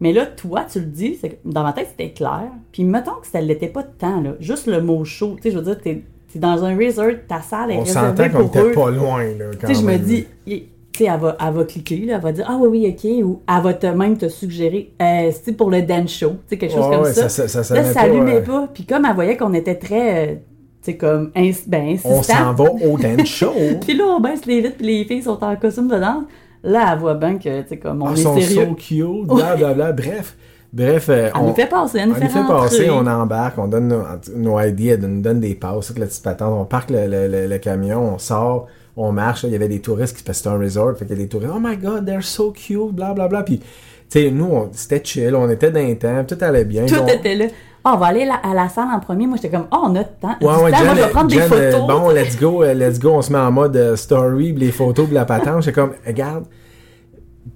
Mais 0.00 0.12
là, 0.12 0.26
toi, 0.26 0.64
tu 0.70 0.78
le 0.80 0.86
dis, 0.86 1.16
c'est 1.20 1.30
que 1.30 1.36
dans 1.44 1.62
ma 1.64 1.72
tête, 1.72 1.88
c'était 1.90 2.10
clair. 2.12 2.44
Puis 2.72 2.84
mettons 2.84 3.14
que 3.20 3.26
ça 3.26 3.40
l'était 3.40 3.68
pas 3.68 3.82
tant, 3.82 4.20
là. 4.20 4.34
Juste 4.38 4.66
le 4.66 4.80
mot 4.80 5.04
chaud. 5.04 5.34
Tu 5.36 5.44
sais, 5.44 5.50
je 5.50 5.58
veux 5.58 5.64
dire, 5.64 5.78
t'es 5.80 6.02
t'es 6.32 6.38
dans 6.38 6.62
un 6.62 6.76
resort, 6.76 7.12
ta 7.26 7.40
salle 7.40 7.70
est 7.70 7.76
On 7.78 7.80
réservée 7.84 8.28
pour 8.28 8.42
était 8.42 8.72
pas 8.72 8.90
loin, 8.90 9.24
là, 9.24 9.46
quand 9.58 9.66
Tu 9.66 9.74
sais, 9.74 9.80
je 9.80 9.86
me 9.86 9.96
dis, 9.96 10.26
tu 10.46 10.62
sais, 10.94 11.04
elle 11.06 11.18
va, 11.18 11.36
elle 11.40 11.54
va 11.54 11.64
cliquer, 11.64 11.96
là, 12.04 12.16
elle 12.16 12.20
va 12.20 12.32
dire, 12.32 12.44
ah 12.46 12.58
oui, 12.60 12.68
oui, 12.68 12.94
ok, 12.94 13.24
ou 13.26 13.40
elle 13.48 13.62
va 13.62 13.72
te, 13.72 13.86
même 13.86 14.18
te 14.18 14.28
suggérer, 14.28 14.92
euh, 15.00 15.30
c'est 15.42 15.52
pour 15.56 15.70
le 15.70 15.80
dance 15.82 16.10
show, 16.12 16.32
tu 16.32 16.36
sais, 16.50 16.58
quelque 16.58 16.74
chose 16.74 16.84
comme 16.86 17.00
ouais, 17.02 17.14
ça. 17.14 17.30
ça- 17.30 17.48
ça- 17.48 17.64
ça 17.64 17.74
là, 17.74 17.84
ça 17.84 17.94
pas, 17.94 18.00
allumait 18.00 18.36
euh, 18.36 18.42
pas. 18.42 18.68
Puis 18.74 18.84
comme 18.84 19.06
elle 19.06 19.14
voyait 19.14 19.36
qu'on 19.38 19.54
était 19.54 19.76
très, 19.76 20.28
euh, 20.28 20.34
tu 20.34 20.92
sais, 20.92 20.96
comme, 20.98 21.30
ins 21.34 21.50
ben, 21.66 21.96
On 22.04 22.18
insistant. 22.18 22.34
s'en 22.34 22.52
va 22.52 22.64
au 22.72 22.98
dance 22.98 23.24
show. 23.26 23.52
Puis 23.80 23.94
là, 23.96 24.04
on 24.04 24.20
baisse 24.20 24.44
les 24.44 24.60
vitres, 24.60 24.76
puis 24.76 24.86
les 24.86 25.04
filles 25.06 25.22
sont 25.22 25.42
en 25.42 25.56
costume 25.56 25.88
de 25.88 25.98
danse. 25.98 26.24
Là, 26.62 26.90
elle 26.92 26.98
voit 26.98 27.14
bien 27.14 27.38
que, 27.38 27.62
tu 27.62 27.68
sais, 27.68 27.76
comme, 27.78 28.02
on 28.02 28.08
Ah, 28.08 28.12
est 28.12 28.16
sont 28.16 28.34
sérieux. 28.38 28.66
so 28.68 28.74
cute, 28.74 29.26
bla 29.28 29.56
bla 29.56 29.74
bla. 29.74 29.92
Bref, 29.92 30.36
bref. 30.72 31.08
euh, 31.08 31.26
Elle 31.34 31.40
on, 31.40 31.48
nous 31.48 31.54
fait 31.54 31.66
passer, 31.68 32.00
on 32.02 32.06
nous 32.08 32.14
fait 32.14 32.28
passer, 32.46 32.90
on 32.90 33.06
embarque, 33.06 33.58
on 33.58 33.68
donne 33.68 33.88
nos, 33.88 34.02
nos 34.36 34.60
ID, 34.60 34.86
elle 34.88 35.00
nous 35.00 35.20
donne 35.22 35.40
des 35.40 35.54
passes, 35.54 35.86
toute 35.88 35.98
la 35.98 36.06
petite 36.06 36.22
patente. 36.24 36.52
On 36.60 36.64
parque 36.64 36.90
le, 36.90 37.06
le- 37.06 37.28
le- 37.28 37.46
le 37.46 37.58
camion, 37.58 38.14
on 38.14 38.18
sort, 38.18 38.66
on 38.96 39.12
marche. 39.12 39.44
là, 39.44 39.48
Il 39.48 39.52
y 39.52 39.56
avait 39.56 39.68
des 39.68 39.80
touristes 39.80 40.16
qui 40.16 40.24
c'était 40.34 40.48
un 40.48 40.58
resort, 40.58 40.96
fait 40.96 41.06
qu'il 41.06 41.16
y 41.16 41.20
a 41.20 41.22
des 41.22 41.28
touristes. 41.28 41.52
Oh 41.54 41.60
my 41.60 41.76
god, 41.76 42.04
they're 42.04 42.22
so 42.24 42.50
cute, 42.52 42.92
bla 42.92 43.14
bla 43.14 43.28
bla. 43.28 43.42
Puis, 43.44 43.58
tu 43.60 43.66
sais, 44.08 44.30
nous, 44.30 44.46
on- 44.46 44.68
c'était 44.72 45.00
chill, 45.04 45.34
on 45.36 45.48
était 45.48 45.70
dans 45.70 45.80
les 45.80 45.96
temps, 45.96 46.24
tout 46.26 46.38
allait 46.40 46.64
bien. 46.64 46.86
Tout 46.86 46.96
On- 47.02 47.06
était 47.06 47.34
là. 47.36 47.44
Ah, 47.88 47.94
on 47.94 47.98
va 47.98 48.06
aller 48.06 48.26
la- 48.26 48.34
à 48.34 48.52
la 48.54 48.68
salle 48.68 48.88
en 48.94 49.00
premier. 49.00 49.26
Moi, 49.26 49.38
j'étais 49.40 49.56
comme, 49.56 49.66
oh, 49.72 49.78
on 49.84 49.94
a 49.96 50.00
de 50.00 50.08
temps. 50.20 50.34
Ouais, 50.42 50.62
ouais, 50.62 50.70
moi, 50.70 50.94
je 50.94 51.00
vais 51.00 51.08
prendre 51.08 51.30
Jen, 51.30 51.48
des 51.48 51.54
euh, 51.54 51.72
photos. 51.72 51.86
bon, 51.86 52.10
let's 52.10 52.38
go, 52.38 52.62
euh, 52.62 52.74
let's 52.74 52.98
go, 52.98 53.12
on 53.14 53.22
se 53.22 53.32
met 53.32 53.38
en 53.38 53.50
mode 53.50 53.76
euh, 53.76 53.96
story, 53.96 54.52
les 54.52 54.70
photos, 54.72 55.06
puis 55.06 55.14
la 55.14 55.24
patente. 55.24 55.62
J'étais 55.62 55.72
comme, 55.80 55.92
regarde, 56.06 56.44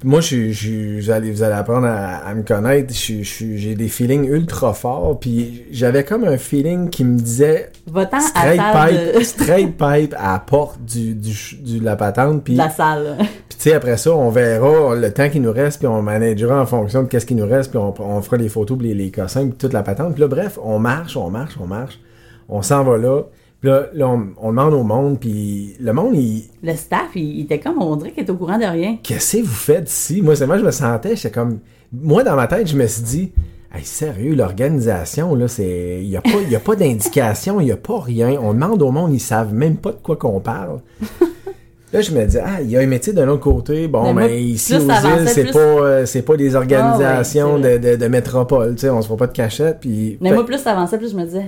moi, 0.04 0.20
je, 0.22 0.98
vous, 1.00 1.10
allez, 1.10 1.30
vous 1.30 1.42
allez 1.42 1.52
apprendre 1.54 1.86
à, 1.86 2.16
à 2.26 2.34
me 2.34 2.42
connaître. 2.44 2.94
Je, 2.94 3.22
je 3.22 3.56
j'ai 3.56 3.74
des 3.74 3.88
feelings 3.88 4.24
ultra 4.26 4.72
forts, 4.72 5.20
puis 5.20 5.64
j'avais 5.70 6.02
comme 6.02 6.24
un 6.24 6.38
feeling 6.38 6.88
qui 6.88 7.04
me 7.04 7.18
disait 7.18 7.70
à 7.94 8.20
straight 8.20 8.60
pipe, 8.72 9.18
de, 9.18 9.22
straight 9.22 9.76
pipe 9.76 10.14
à 10.18 10.32
la 10.32 10.38
porte 10.38 10.80
du, 10.82 11.14
du, 11.14 11.34
de 11.78 11.84
la 11.84 11.96
patente, 11.96 12.42
puis 12.42 12.54
de 12.54 12.58
la 12.58 12.70
salle. 12.70 13.18
Sais, 13.62 13.75
après 13.75 13.96
ça, 13.96 14.14
on 14.14 14.31
verra 14.31 14.94
le 14.94 15.12
temps 15.12 15.29
qui 15.29 15.40
nous 15.40 15.53
reste, 15.53 15.79
puis 15.79 15.87
on 15.87 16.03
managera 16.03 16.61
en 16.61 16.66
fonction 16.66 17.03
de 17.03 17.09
qu'est-ce 17.09 17.27
qui 17.27 17.35
nous 17.35 17.46
reste, 17.46 17.70
puis 17.70 17.79
on, 17.79 17.94
on 18.01 18.22
fera 18.22 18.37
les 18.37 18.48
photos, 18.48 18.77
puis 18.79 18.88
les, 18.88 18.94
les 18.94 19.11
cossins, 19.11 19.48
puis 19.48 19.57
toute 19.57 19.72
la 19.72 19.83
patente. 19.83 20.14
Puis 20.14 20.20
là, 20.20 20.29
bref, 20.29 20.59
on 20.62 20.79
marche, 20.79 21.16
on 21.16 21.31
marche, 21.31 21.55
on 21.61 21.66
marche. 21.66 22.01
On 22.48 22.62
s'en 22.62 22.83
va 22.85 22.98
là. 22.98 23.22
Puis 23.61 23.70
là, 23.70 23.87
là, 23.94 24.09
on, 24.09 24.29
on 24.40 24.48
demande 24.51 24.75
au 24.75 24.83
monde, 24.83 25.20
puis 25.20 25.77
le 25.81 25.92
monde, 25.92 26.16
il... 26.16 26.51
Le 26.62 26.75
staff, 26.75 27.11
il, 27.14 27.38
il 27.38 27.40
était 27.42 27.61
comme, 27.61 27.81
on 27.81 27.94
dirait 27.96 28.11
qu'il 28.11 28.25
était 28.25 28.33
au 28.33 28.37
courant 28.37 28.59
de 28.59 28.64
rien. 28.64 28.98
Qu'est-ce 29.03 29.37
que 29.37 29.42
vous 29.42 29.48
faites 29.48 29.88
ici? 29.88 30.22
Moi, 30.22 30.35
c'est 30.35 30.46
moi, 30.46 30.59
je 30.59 30.64
me 30.64 30.72
sentais, 30.72 31.14
j'étais 31.14 31.31
comme... 31.31 31.61
Moi, 31.92 32.25
dans 32.25 32.35
ma 32.35 32.48
tête, 32.48 32.66
je 32.66 32.77
me 32.77 32.87
suis 32.87 33.03
dit... 33.03 33.33
Hey, 33.75 33.85
sérieux, 33.85 34.35
l'organisation, 34.35 35.35
là, 35.35 35.48
c'est... 35.48 36.01
Il 36.03 36.09
n'y 36.09 36.16
a 36.16 36.20
pas, 36.20 36.40
y 36.51 36.57
a 36.57 36.61
pas 36.61 36.77
d'indication, 36.77 37.61
il 37.61 37.64
n'y 37.64 37.72
a 37.72 37.77
pas 37.77 38.01
rien. 38.01 38.38
On 38.42 38.53
demande 38.53 38.83
au 38.83 38.90
monde, 38.90 39.14
ils 39.14 39.20
savent 39.20 39.55
même 39.55 39.77
pas 39.77 39.92
de 39.92 39.98
quoi 40.03 40.16
qu'on 40.16 40.40
parle. 40.40 40.81
Là, 41.92 42.00
je 42.00 42.11
me 42.14 42.24
dis, 42.24 42.38
ah, 42.38 42.61
il 42.62 42.70
y 42.70 42.76
a 42.76 42.81
un 42.81 42.87
métier 42.87 43.12
de 43.12 43.20
l'autre 43.20 43.42
côté. 43.42 43.87
Bon, 43.87 44.14
Mais 44.14 44.42
ici, 44.42 44.74
aux 44.76 44.81
îles, 44.81 45.28
c'est 45.28 45.42
plus- 45.44 45.52
pas, 45.52 45.59
euh, 45.59 46.07
c'est 46.07 46.22
pas 46.22 46.37
des 46.37 46.55
organisations 46.57 47.57
Ah 47.57 47.61
ouais, 47.61 47.78
de, 47.78 47.90
de, 47.90 47.96
de 47.96 48.07
métropole, 48.09 48.74
tu 48.74 48.83
sais, 48.83 48.90
on 48.90 49.02
se 49.02 49.07
fera 49.09 49.18
pas 49.18 49.26
de 49.26 49.33
cachette, 49.33 49.78
puis... 49.81 50.16
Mais 50.20 50.31
Fait- 50.31 50.35
moi, 50.37 50.46
plus 50.46 50.59
ça 50.59 50.72
avançait, 50.72 50.96
plus 50.96 51.11
je 51.12 51.16
me 51.16 51.24
disais, 51.24 51.44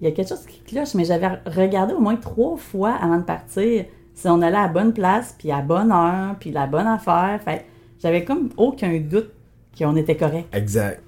il 0.00 0.08
y 0.08 0.10
a 0.10 0.14
quelque 0.14 0.28
chose 0.28 0.44
qui 0.46 0.60
cloche, 0.60 0.94
mais 0.94 1.04
j'avais 1.04 1.28
regardé 1.46 1.94
au 1.94 2.00
moins 2.00 2.16
trois 2.16 2.56
fois 2.58 2.94
avant 3.02 3.16
de 3.18 3.22
partir 3.24 3.84
si 4.14 4.28
on 4.28 4.42
allait 4.42 4.56
à 4.56 4.62
la 4.62 4.68
bonne 4.68 4.92
place, 4.92 5.34
puis 5.38 5.50
à 5.50 5.56
la 5.56 5.62
bonne 5.62 5.90
heure, 5.90 6.34
puis 6.38 6.50
la 6.50 6.66
bonne 6.66 6.86
affaire. 6.86 7.40
Fait 7.42 7.64
j'avais 8.02 8.24
comme 8.24 8.50
aucun 8.58 8.98
doute 9.00 9.30
qu'on 9.78 9.96
était 9.96 10.16
correct. 10.16 10.46
Exact. 10.54 11.00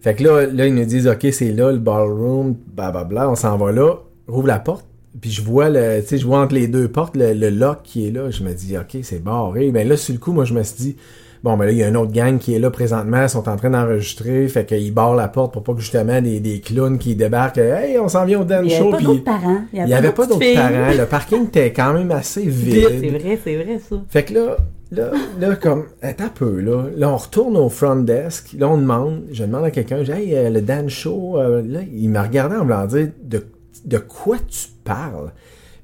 Fait 0.00 0.14
que 0.14 0.24
là, 0.24 0.46
là, 0.46 0.66
ils 0.66 0.74
nous 0.74 0.84
disent, 0.84 1.06
OK, 1.06 1.26
c'est 1.32 1.52
là, 1.52 1.70
le 1.70 1.78
ballroom, 1.78 2.56
blablabla, 2.74 3.30
on 3.30 3.34
s'en 3.36 3.56
va 3.56 3.70
là, 3.70 3.94
rouvre 4.26 4.46
la 4.48 4.58
porte, 4.58 4.86
puis 5.20 5.30
je 5.30 5.42
vois 5.42 5.68
le, 5.70 6.00
tu 6.02 6.08
sais, 6.08 6.18
je 6.18 6.26
vois 6.26 6.40
entre 6.40 6.54
les 6.54 6.68
deux 6.68 6.88
portes 6.88 7.16
le, 7.16 7.32
le 7.32 7.50
lock 7.50 7.78
qui 7.82 8.06
est 8.06 8.10
là, 8.10 8.30
je 8.30 8.42
me 8.44 8.52
dis, 8.52 8.76
OK, 8.76 8.98
c'est 9.02 9.22
barré. 9.22 9.70
Ben 9.70 9.88
là, 9.88 9.96
sur 9.96 10.12
le 10.12 10.18
coup, 10.20 10.32
moi, 10.32 10.44
je 10.44 10.54
me 10.54 10.62
suis 10.62 10.76
dit, 10.76 10.96
bon, 11.42 11.56
ben 11.56 11.64
là, 11.64 11.72
il 11.72 11.78
y 11.78 11.82
a 11.82 11.86
un 11.88 11.94
autre 11.94 12.12
gang 12.12 12.38
qui 12.38 12.54
est 12.54 12.58
là 12.58 12.70
présentement, 12.70 13.22
ils 13.22 13.28
sont 13.28 13.48
en 13.48 13.56
train 13.56 13.70
d'enregistrer, 13.70 14.46
fait 14.48 14.66
qu'ils 14.66 14.92
barrent 14.92 15.14
la 15.14 15.28
porte 15.28 15.52
pour 15.52 15.62
pas 15.64 15.72
que 15.74 15.80
justement 15.80 16.20
des, 16.20 16.38
des 16.38 16.60
clowns 16.60 16.98
qui 16.98 17.16
débarquent, 17.16 17.58
hey, 17.58 17.98
on 17.98 18.08
s'en 18.08 18.24
vient 18.24 18.40
au 18.40 18.44
Il 18.44 18.48
dance 18.48 18.62
n'y 18.64 18.70
show, 18.70 18.88
avait 18.88 18.90
pas 18.98 19.02
d'autres 19.02 19.24
parents. 19.24 19.60
il 19.72 19.88
y 19.88 19.94
avait 19.94 20.12
pas 20.12 20.26
d'autres 20.26 20.54
parents, 20.54 20.92
le 20.98 21.06
parking 21.06 21.46
était 21.46 21.72
quand 21.72 21.92
même 21.94 22.10
assez 22.12 22.42
Vite, 22.46 22.86
c'est 22.88 22.96
vide. 22.98 23.20
vrai, 23.22 23.38
c'est 23.42 23.56
vrai 23.56 23.80
ça. 23.88 23.96
Fait 24.08 24.22
que 24.24 24.34
là, 24.34 24.56
là, 24.92 25.10
là, 25.40 25.56
comme, 25.56 25.84
attends 26.02 26.24
un 26.24 26.28
peu, 26.28 26.60
là. 26.60 26.84
Là, 26.96 27.10
on 27.10 27.16
retourne 27.16 27.56
au 27.56 27.68
front 27.68 27.96
desk. 27.96 28.54
Là, 28.58 28.68
on 28.68 28.76
demande, 28.76 29.22
je 29.32 29.44
demande 29.44 29.64
à 29.64 29.70
quelqu'un, 29.70 30.04
j'ai, 30.04 30.12
hey, 30.12 30.36
euh, 30.36 30.50
le 30.50 30.60
Dan 30.60 30.88
Show, 30.90 31.38
euh, 31.38 31.62
là, 31.66 31.80
il 31.92 32.10
me 32.10 32.20
regardait 32.20 32.56
en 32.56 32.64
me 32.64 32.86
dire, 32.86 33.08
de, 33.22 33.44
de 33.84 33.98
quoi 33.98 34.36
tu 34.38 34.68
parles? 34.84 35.32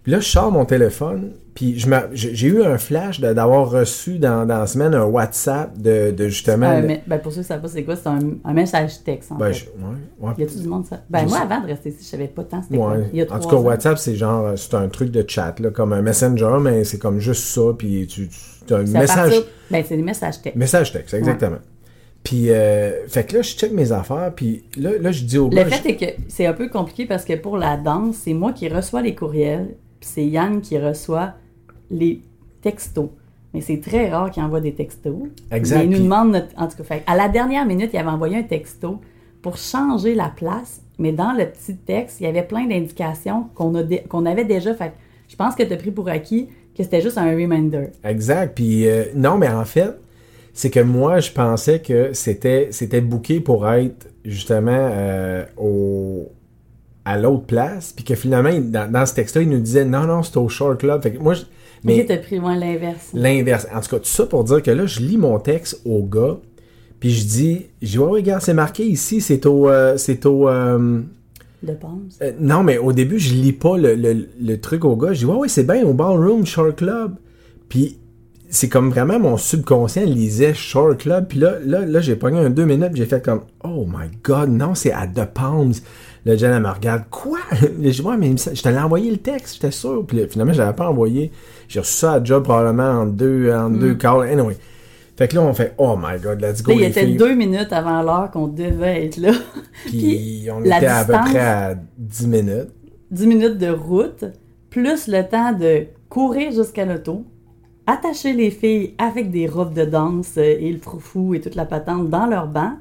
Puis 0.02 0.12
là, 0.12 0.20
je 0.20 0.28
sors 0.28 0.52
mon 0.52 0.64
téléphone, 0.64 1.32
puis 1.52 1.82
j'ai 2.12 2.46
eu 2.46 2.62
un 2.62 2.78
flash 2.78 3.18
d'avoir 3.20 3.68
reçu 3.68 4.18
dans, 4.20 4.46
dans 4.46 4.58
la 4.58 4.66
semaine 4.68 4.94
un 4.94 5.02
WhatsApp 5.02 5.76
de, 5.76 6.12
de 6.12 6.28
justement. 6.28 6.78
Le- 6.78 6.98
ben, 7.08 7.18
pour 7.18 7.32
ceux 7.32 7.36
qui 7.36 7.38
ne 7.40 7.44
savent 7.46 7.60
pas 7.62 7.66
c'est 7.66 7.82
quoi, 7.82 7.96
c'est 7.96 8.06
un, 8.08 8.20
un 8.44 8.52
message 8.52 9.02
texte 9.02 9.32
en 9.32 9.34
ben, 9.34 9.52
fait. 9.52 9.66
ouais, 9.76 10.28
ouais. 10.28 10.34
Y 10.38 10.42
a-tu 10.44 10.58
du 10.60 10.68
monde 10.68 10.86
ça? 10.86 11.00
Ben 11.10 11.22
Je 11.24 11.28
moi 11.28 11.38
sais. 11.38 11.42
avant 11.42 11.60
de 11.60 11.66
rester 11.66 11.88
ici, 11.88 11.98
je 12.02 12.06
savais 12.06 12.28
pas 12.28 12.44
tant 12.44 12.62
c'était 12.62 12.76
quoi. 12.76 12.92
Ouais. 12.92 13.10
Il 13.12 13.18
y 13.18 13.22
a 13.22 13.24
En 13.34 13.40
tout 13.40 13.48
cas, 13.48 13.56
ans. 13.56 13.62
WhatsApp, 13.62 13.98
c'est 13.98 14.14
genre, 14.14 14.46
euh, 14.46 14.54
c'est 14.56 14.74
un 14.74 14.86
truc 14.88 15.10
de 15.10 15.24
chat, 15.26 15.58
là, 15.58 15.70
comme 15.70 15.92
un 15.92 16.02
messenger, 16.02 16.56
mais 16.60 16.84
c'est 16.84 16.98
comme 16.98 17.18
juste 17.18 17.42
ça, 17.42 17.62
puis 17.76 18.06
tu, 18.06 18.28
tu 18.64 18.74
as 18.74 18.76
un 18.76 18.82
message. 18.84 19.16
partir- 19.16 19.42
Ben 19.72 19.84
c'est 19.88 19.96
des 19.96 20.02
messages 20.04 20.40
textes. 20.40 20.56
Message 20.56 20.92
texte, 20.92 21.14
exactement. 21.14 21.58
Puis, 22.26 22.50
euh, 22.50 23.06
fait 23.06 23.24
que 23.24 23.36
là, 23.36 23.42
je 23.42 23.54
check 23.54 23.70
mes 23.70 23.92
affaires, 23.92 24.32
puis 24.34 24.64
là, 24.76 24.90
là 25.00 25.12
je 25.12 25.22
dis 25.22 25.38
au 25.38 25.48
Le 25.48 25.54
gars... 25.54 25.66
fait 25.66 25.90
est 25.90 25.96
que 25.96 26.22
c'est 26.26 26.44
un 26.44 26.52
peu 26.54 26.68
compliqué 26.68 27.06
parce 27.06 27.24
que 27.24 27.34
pour 27.34 27.56
la 27.56 27.76
danse, 27.76 28.16
c'est 28.16 28.34
moi 28.34 28.52
qui 28.52 28.68
reçois 28.68 29.00
les 29.00 29.14
courriels. 29.14 29.76
Puis 30.00 30.10
c'est 30.12 30.26
Yann 30.26 30.60
qui 30.60 30.76
reçoit 30.76 31.34
les 31.88 32.20
textos. 32.62 33.10
Mais 33.54 33.60
c'est 33.60 33.80
très 33.80 34.10
rare 34.10 34.32
qu'il 34.32 34.42
envoie 34.42 34.60
des 34.60 34.74
textos. 34.74 35.14
Exact, 35.52 35.78
Mais 35.78 35.84
il 35.84 35.90
nous 35.90 36.02
demande 36.02 36.32
notre... 36.32 36.48
En 36.56 36.66
tout 36.66 36.76
cas, 36.78 36.82
fait, 36.82 37.02
à 37.06 37.14
la 37.16 37.28
dernière 37.28 37.64
minute, 37.64 37.90
il 37.92 37.98
avait 37.98 38.10
envoyé 38.10 38.36
un 38.36 38.42
texto 38.42 39.00
pour 39.40 39.56
changer 39.56 40.16
la 40.16 40.28
place, 40.28 40.82
mais 40.98 41.12
dans 41.12 41.32
le 41.32 41.46
petit 41.46 41.76
texte, 41.76 42.20
il 42.20 42.24
y 42.24 42.26
avait 42.26 42.42
plein 42.42 42.66
d'indications 42.66 43.44
qu'on 43.54 43.72
a 43.76 43.84
dé- 43.84 44.02
qu'on 44.08 44.26
avait 44.26 44.44
déjà. 44.44 44.74
Fait 44.74 44.92
je 45.28 45.36
pense 45.36 45.54
que 45.54 45.62
tu 45.62 45.72
as 45.72 45.76
pris 45.76 45.92
pour 45.92 46.08
acquis 46.08 46.48
que 46.76 46.82
c'était 46.82 47.00
juste 47.00 47.18
un 47.18 47.30
reminder. 47.30 47.90
Exact. 48.02 48.56
Puis 48.56 48.88
euh, 48.88 49.04
non, 49.14 49.38
mais 49.38 49.48
en 49.48 49.64
fait, 49.64 49.96
c'est 50.56 50.70
que 50.70 50.80
moi, 50.80 51.20
je 51.20 51.30
pensais 51.32 51.80
que 51.80 52.12
c'était 52.14 52.68
c'était 52.70 53.00
booké 53.02 53.40
pour 53.40 53.68
être 53.68 54.08
justement 54.24 54.72
euh, 54.90 55.44
au 55.58 56.32
à 57.04 57.16
l'autre 57.18 57.44
place, 57.44 57.92
puis 57.94 58.04
que 58.04 58.14
finalement, 58.16 58.48
il- 58.48 58.70
dans, 58.72 58.90
dans 58.90 59.06
ce 59.06 59.14
texte-là, 59.14 59.42
il 59.42 59.48
nous 59.50 59.60
disait 59.60 59.84
non, 59.84 60.06
non, 60.06 60.22
c'est 60.24 60.36
au 60.38 60.48
Short 60.48 60.78
Club. 60.80 61.02
Fait 61.02 61.12
que 61.12 61.18
moi, 61.18 61.34
je- 61.34 61.42
Mais 61.84 61.98
mais 61.98 62.06
tu 62.06 62.12
as 62.12 62.16
pris 62.16 62.40
moins 62.40 62.56
l'inverse. 62.56 63.10
l'inverse. 63.14 63.66
En 63.72 63.80
tout 63.80 63.90
cas, 63.90 63.98
tout 63.98 64.06
ça 64.06 64.26
pour 64.26 64.42
dire 64.44 64.60
que 64.62 64.70
là, 64.72 64.86
je 64.86 65.00
lis 65.00 65.18
mon 65.18 65.38
texte 65.38 65.82
au 65.84 66.02
gars, 66.02 66.38
puis 66.98 67.10
je 67.10 67.24
dis, 67.26 67.66
je 67.82 67.88
dis, 67.90 67.98
ouais, 67.98 68.10
regarde, 68.10 68.42
c'est 68.42 68.54
marqué 68.54 68.84
ici, 68.84 69.20
c'est 69.20 69.44
au, 69.46 69.68
euh, 69.68 69.96
c'est 69.98 70.24
au, 70.26 70.48
euh, 70.48 71.00
De 71.62 71.76
euh, 72.22 72.32
non, 72.40 72.62
mais 72.64 72.78
au 72.78 72.92
début, 72.92 73.18
je 73.18 73.34
lis 73.34 73.52
pas 73.52 73.76
le, 73.76 73.94
le- 73.94 74.26
le 74.40 74.56
truc 74.60 74.84
au 74.84 74.96
gars. 74.96 75.12
Je 75.12 75.20
dis, 75.20 75.24
ouais, 75.26 75.36
ouais, 75.36 75.48
c'est 75.48 75.64
bien 75.66 75.84
au 75.86 75.92
Ballroom 75.92 76.44
Short 76.46 76.74
Club. 76.76 77.16
Puis, 77.68 77.98
c'est 78.48 78.68
comme 78.68 78.90
vraiment 78.90 79.18
mon 79.18 79.36
subconscient 79.36 80.04
lisait 80.04 80.54
Short 80.54 80.98
Club. 80.98 81.26
Puis 81.28 81.38
là, 81.38 81.54
là, 81.64 81.84
là 81.84 82.00
j'ai 82.00 82.16
pogné 82.16 82.38
un 82.38 82.50
deux 82.50 82.64
minutes. 82.64 82.92
puis 82.92 82.98
J'ai 83.02 83.06
fait 83.06 83.24
comme, 83.24 83.42
oh 83.64 83.86
my 83.86 84.08
god, 84.22 84.50
non, 84.50 84.74
c'est 84.74 84.92
à 84.92 85.06
The 85.06 85.24
Palms. 85.24 85.72
Le 86.24 86.36
Jen, 86.36 86.52
elle 86.52 86.62
me 86.62 86.68
regarde, 86.68 87.04
quoi? 87.10 87.38
Je 87.60 87.88
dis, 87.90 88.02
ouais, 88.02 88.16
mais 88.16 88.78
envoyer 88.78 89.10
le 89.10 89.18
texte, 89.18 89.54
j'étais 89.54 89.70
sûr. 89.70 90.04
Puis 90.06 90.18
là, 90.18 90.26
finalement, 90.28 90.52
je 90.52 90.58
l'avais 90.58 90.74
pas 90.74 90.88
envoyé. 90.88 91.30
J'ai 91.68 91.80
reçu 91.80 91.92
ça 91.92 92.14
à 92.14 92.24
job 92.24 92.42
probablement 92.42 93.02
en 93.02 93.06
deux, 93.06 93.52
en 93.52 93.70
deux 93.70 93.94
calls. 93.94 94.28
Anyway. 94.28 94.56
Fait 95.16 95.28
que 95.28 95.36
là, 95.36 95.42
on 95.42 95.54
fait, 95.54 95.72
oh 95.78 95.96
my 95.96 96.20
god, 96.20 96.42
let's 96.42 96.62
go. 96.62 96.72
Là, 96.72 96.76
il 96.76 96.80
les 96.80 96.86
était 96.88 97.06
filles. 97.06 97.16
deux 97.16 97.34
minutes 97.34 97.72
avant 97.72 98.02
l'heure 98.02 98.30
qu'on 98.32 98.48
devait 98.48 99.06
être 99.06 99.16
là. 99.16 99.32
Puis, 99.86 100.46
on 100.52 100.62
était 100.62 100.86
à 100.86 101.04
peu 101.04 101.12
distance- 101.14 101.30
près 101.30 101.40
à 101.40 101.74
10 101.96 102.26
minutes. 102.26 102.68
10 103.12 103.26
minutes 103.26 103.58
de 103.58 103.68
route, 103.70 104.24
plus 104.68 105.06
le 105.08 105.22
temps 105.22 105.52
de 105.52 105.86
courir 106.10 106.52
jusqu'à 106.52 106.84
l'auto, 106.84 107.24
attacher 107.86 108.32
les 108.32 108.50
filles 108.50 108.94
avec 108.98 109.30
des 109.30 109.46
robes 109.46 109.74
de 109.74 109.84
danse 109.84 110.34
euh, 110.38 110.56
et 110.58 110.72
le 110.72 110.78
froufou 110.78 111.34
et 111.34 111.40
toute 111.40 111.54
la 111.54 111.64
patente 111.64 112.10
dans 112.10 112.26
leur 112.26 112.48
banc, 112.48 112.72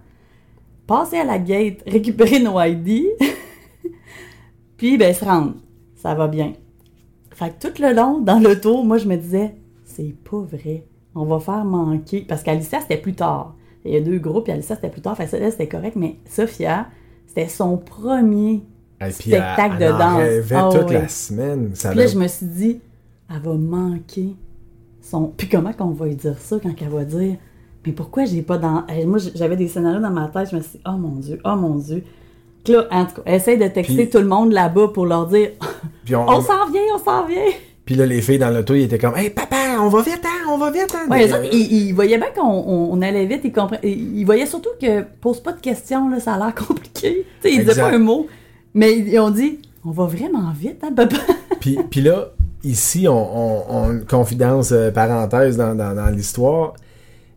passer 0.87 1.17
à 1.17 1.23
la 1.23 1.39
gate, 1.39 1.81
récupérer 1.87 2.39
nos 2.39 2.59
ID, 2.59 3.05
puis 4.77 4.97
ben 4.97 5.13
se 5.13 5.23
rendre. 5.23 5.53
Ça 5.95 6.13
va 6.13 6.27
bien. 6.27 6.53
Fait 7.31 7.49
que 7.49 7.67
tout 7.67 7.81
le 7.81 7.93
long, 7.93 8.19
dans 8.21 8.39
l'auto, 8.39 8.83
moi 8.83 8.97
je 8.97 9.07
me 9.07 9.15
disais, 9.17 9.55
c'est 9.83 10.15
pas 10.29 10.39
vrai. 10.39 10.85
On 11.15 11.25
va 11.25 11.39
faire 11.39 11.63
manquer. 11.65 12.21
Parce 12.27 12.43
qu'Alicia, 12.43 12.81
c'était 12.81 12.97
plus 12.97 13.13
tard. 13.15 13.55
Il 13.85 13.93
y 13.93 13.97
a 13.97 14.01
deux 14.01 14.19
groupes, 14.19 14.45
puis 14.45 14.53
Alicia, 14.53 14.75
c'était 14.75 14.89
plus 14.89 15.01
tard. 15.01 15.15
Fait 15.15 15.25
que 15.25 15.31
c'était 15.49 15.67
correct, 15.67 15.95
mais 15.95 16.17
Sophia, 16.29 16.87
c'était 17.27 17.47
son 17.47 17.77
premier 17.77 18.63
Et 19.01 19.11
spectacle 19.11 19.75
elle, 19.79 19.83
elle 19.83 19.93
de 19.93 19.97
danse. 19.97 20.17
rêvait 20.17 20.55
Ah 20.55 20.69
toute 20.71 20.87
oui. 20.89 20.93
la 20.93 21.07
semaine. 21.07 21.71
Ça 21.75 21.89
Puis 21.91 21.99
là, 21.99 22.07
je 22.07 22.17
me 22.17 22.27
suis 22.27 22.45
dit, 22.45 22.81
elle 23.29 23.41
va 23.41 23.53
manquer 23.53 24.35
Puis 25.37 25.47
comment 25.49 25.73
qu'on 25.73 25.91
va 25.91 26.05
lui 26.07 26.15
dire 26.15 26.35
ça 26.39 26.57
quand 26.61 26.73
elle 26.81 26.89
va 26.89 27.03
dire, 27.03 27.35
mais 27.85 27.91
pourquoi 27.91 28.25
j'ai 28.25 28.41
pas 28.41 28.57
dans. 28.57 28.83
Eh, 28.89 29.05
Moi, 29.05 29.19
j'avais 29.35 29.55
des 29.55 29.67
scénarios 29.67 29.99
dans 30.01 30.09
ma 30.09 30.27
tête, 30.27 30.49
je 30.51 30.55
me 30.55 30.61
suis 30.61 30.71
dit, 30.73 30.81
oh 30.85 30.97
mon 30.97 31.15
Dieu, 31.17 31.39
oh 31.45 31.55
mon 31.55 31.75
Dieu. 31.75 32.03
Là, 32.67 32.85
en 32.89 33.05
tout 33.05 33.21
cas, 33.21 33.31
essaye 33.33 33.59
de 33.59 33.67
texter 33.67 33.95
Puis- 33.95 34.09
tout 34.09 34.17
le 34.17 34.25
monde 34.27 34.51
là-bas 34.51 34.87
pour 34.87 35.05
leur 35.05 35.27
dire, 35.27 35.51
on- 36.11 36.15
on 36.27 36.41
s'en 36.41 36.67
vient, 36.71 36.81
on 36.95 36.97
s'en 36.97 37.25
vient. 37.27 37.43
puis 37.85 37.93
là, 37.93 38.07
les 38.07 38.23
filles 38.23 38.39
dans 38.39 38.49
l'auto, 38.49 38.73
ils 38.73 38.83
étaient 38.85 38.97
comme 38.97 39.15
Hey 39.15 39.29
papa, 39.29 39.55
on 39.79 39.89
va 39.89 40.01
vite, 40.01 40.21
hein, 40.25 40.49
on 40.49 40.57
va 40.57 40.71
vite, 40.71 40.95
hein. 40.95 41.07
Ouais, 41.11 41.31
autres, 41.31 41.43
ils, 41.53 41.93
voyaient 41.93 42.17
bien 42.17 42.31
qu'on 42.35 42.41
on- 42.91 42.99
allait 43.03 43.27
vite, 43.27 43.41
ils 43.43 43.51
comprenaient. 43.51 43.87
Ils 43.87 44.23
voyaient 44.25 44.47
surtout 44.47 44.71
que 44.81 45.03
pose 45.21 45.39
pas 45.41 45.51
de 45.53 45.59
questions, 45.61 46.09
là, 46.09 46.19
ça 46.19 46.33
a 46.33 46.37
l'air 46.39 46.55
compliqué. 46.67 47.27
Ils 47.43 47.63
disaient 47.63 47.79
pas 47.79 47.91
un 47.91 47.99
mot, 47.99 48.25
mais 48.73 48.97
ils 48.97 49.19
ont 49.19 49.29
dit, 49.29 49.59
on 49.85 49.91
va 49.91 50.05
vraiment 50.05 50.51
vite, 50.59 50.83
hein, 50.83 50.91
papa. 50.95 51.17
puis, 51.59 51.77
puis 51.91 52.01
là, 52.01 52.29
ici, 52.65 53.08
on, 53.08 53.13
on, 53.13 53.63
on- 53.69 53.99
confidence 54.10 54.71
euh, 54.71 54.91
parenthèse 54.91 55.56
dans, 55.58 55.75
dans, 55.75 55.95
dans 55.95 56.08
l'histoire, 56.08 56.73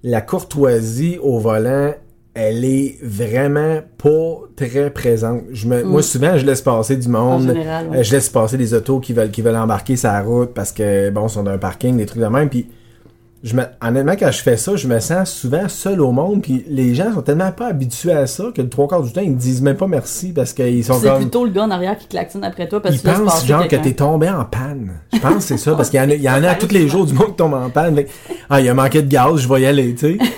la 0.03 0.21
courtoisie 0.21 1.19
au 1.23 1.39
volant, 1.39 1.93
elle 2.35 2.65
est 2.65 2.99
vraiment 3.03 3.81
pas 3.97 4.41
très 4.55 4.91
présente. 4.91 5.43
Je 5.53 5.67
me, 5.67 5.83
Moi, 5.83 6.03
souvent, 6.03 6.37
je 6.39 6.47
laisse 6.47 6.63
passer 6.63 6.97
du 6.97 7.09
Mm. 7.09 7.15
En 7.17 7.39
monde. 7.39 7.49
général, 7.49 7.89
ouais. 7.89 7.99
Euh, 7.99 8.03
je 8.03 8.13
laisse 8.13 8.29
passer 8.29 8.57
des 8.57 8.75
autos 8.75 9.01
qui 9.01 9.13
veulent, 9.13 9.31
qui 9.31 9.43
veulent 9.43 9.57
embarquer 9.57 9.97
sa 9.97 10.21
route 10.23 10.51
parce 10.55 10.71
que, 10.73 11.11
bon, 11.11 11.27
ils 11.27 11.31
sont 11.31 11.43
dans 11.43 11.51
un 11.51 11.59
parking, 11.59 11.97
des 11.97 12.07
trucs 12.07 12.23
de 12.23 12.27
même. 12.29 12.49
Puis, 12.49 12.69
je 13.45 13.55
me, 13.55 13.63
honnêtement, 13.81 14.15
quand 14.19 14.33
je 14.33 14.43
fais 14.43 14.57
ça, 14.57 14.75
je 14.75 14.89
me 14.89 14.99
sens 14.99 15.31
souvent 15.33 15.69
seul 15.69 16.01
au 16.01 16.11
monde. 16.11 16.43
Puis, 16.43 16.65
les 16.69 16.95
gens 16.95 17.15
sont 17.15 17.23
tellement 17.23 17.53
pas 17.53 17.67
habitués 17.69 18.13
à 18.13 18.27
ça 18.27 18.45
que 18.55 18.61
le 18.61 18.69
trois 18.69 18.89
quarts 18.89 19.03
du 19.03 19.13
temps, 19.13 19.21
ils 19.21 19.31
me 19.31 19.37
disent 19.39 19.63
même 19.63 19.77
pas 19.77 19.87
merci 19.87 20.33
parce 20.33 20.53
qu'ils 20.53 20.85
sont 20.85 20.95
C'est 21.01 21.09
comme. 21.09 21.21
plutôt 21.21 21.45
le 21.45 21.53
gars 21.53 21.63
en 21.65 21.71
arrière 21.71 21.97
qui 21.97 22.09
klaxonne 22.09 22.43
après 22.45 22.67
toi 22.69 22.83
parce 22.83 22.97
Ils 22.97 22.99
que 22.99 23.03
tu 23.03 23.09
laisses 23.09 23.21
pensent 23.21 23.47
genre 23.47 23.69
que 23.69 23.77
t'es 23.77 23.93
tombé 23.93 24.29
en 24.29 24.45
panne. 24.45 24.95
Je 25.13 25.19
pense 25.21 25.35
que 25.37 25.41
c'est 25.43 25.59
ça, 25.59 25.75
parce 25.77 25.89
qu'il 25.91 26.01
y 26.01 26.03
en 26.03 26.11
a, 26.11 26.15
il 26.15 26.23
y 26.23 26.29
en 26.31 26.43
a 26.43 26.55
tous 26.57 26.73
les 26.73 26.89
jours 26.89 27.07
du 27.07 27.15
monde 27.15 27.29
qui 27.29 27.35
tombe 27.37 27.55
en 27.55 27.71
panne. 27.71 27.95
Fait 27.97 28.09
ah, 28.51 28.61
il 28.61 28.69
a 28.69 28.75
manqué 28.75 29.03
de 29.03 29.09
gaz, 29.09 29.37
je 29.41 29.49
vais 29.49 29.61
y 29.63 29.67
aller, 29.67 29.95
tu 29.95 30.19
sais. 30.19 30.25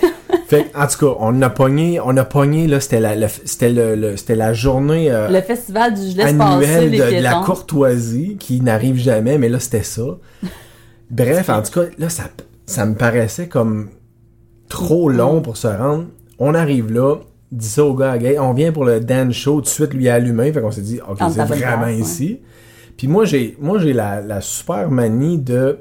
Fait 0.47 0.65
que, 0.65 0.77
en 0.77 0.85
tout 0.85 0.97
cas, 1.07 1.15
on 1.21 1.41
a 1.41 1.49
pogné, 1.49 2.01
on 2.03 2.15
a 2.17 2.25
pogné, 2.25 2.67
là, 2.67 2.81
c'était 2.81 2.99
la, 2.99 3.15
c'était 3.29 3.69
le, 3.69 3.95
le- 3.95 4.17
c'était 4.17 4.35
la 4.35 4.51
journée 4.53 5.09
euh, 5.09 5.29
Le 5.29 5.39
festival 5.41 5.93
du 5.93 6.11
je 6.11 6.17
laisse 6.17 6.25
annuelle 6.39 6.89
les 6.89 6.97
de, 6.97 7.23
la 7.23 7.35
courtoisie 7.35 8.35
qui 8.37 8.59
n'arrive 8.59 8.97
jamais, 8.97 9.37
mais 9.37 9.47
là, 9.47 9.59
c'était 9.61 9.83
ça. 9.83 10.03
Bref, 11.09 11.49
en 11.49 11.61
tout 11.61 11.71
cas, 11.79 11.87
là, 11.97 12.09
ça, 12.09 12.23
ça 12.71 12.85
me 12.85 12.95
paraissait 12.95 13.47
comme 13.47 13.89
trop 14.69 15.09
long 15.09 15.41
pour 15.41 15.57
se 15.57 15.67
rendre. 15.67 16.05
On 16.39 16.53
arrive 16.55 16.91
là, 16.91 17.17
dit 17.51 17.67
ça 17.67 17.83
au 17.85 17.93
gars 17.93 18.11
à 18.11 18.17
gay, 18.17 18.39
on 18.39 18.53
vient 18.53 18.71
pour 18.71 18.85
le 18.85 18.99
dance 18.99 19.33
show, 19.33 19.55
tout 19.55 19.61
de 19.61 19.67
suite 19.67 19.93
lui 19.93 20.07
a 20.09 20.15
allumé, 20.15 20.51
fait 20.53 20.61
qu'on 20.61 20.71
s'est 20.71 20.81
dit, 20.81 20.99
ok, 21.07 21.17
Ah, 21.19 21.29
c'est 21.29 21.43
vraiment 21.43 21.81
place, 21.81 21.85
ouais. 21.85 21.97
ici. 21.97 22.39
Puis 22.97 23.07
moi, 23.07 23.25
j'ai, 23.25 23.57
moi, 23.59 23.79
j'ai 23.79 23.93
la, 23.93 24.21
la 24.21 24.41
super 24.41 24.89
manie 24.89 25.37
de, 25.37 25.79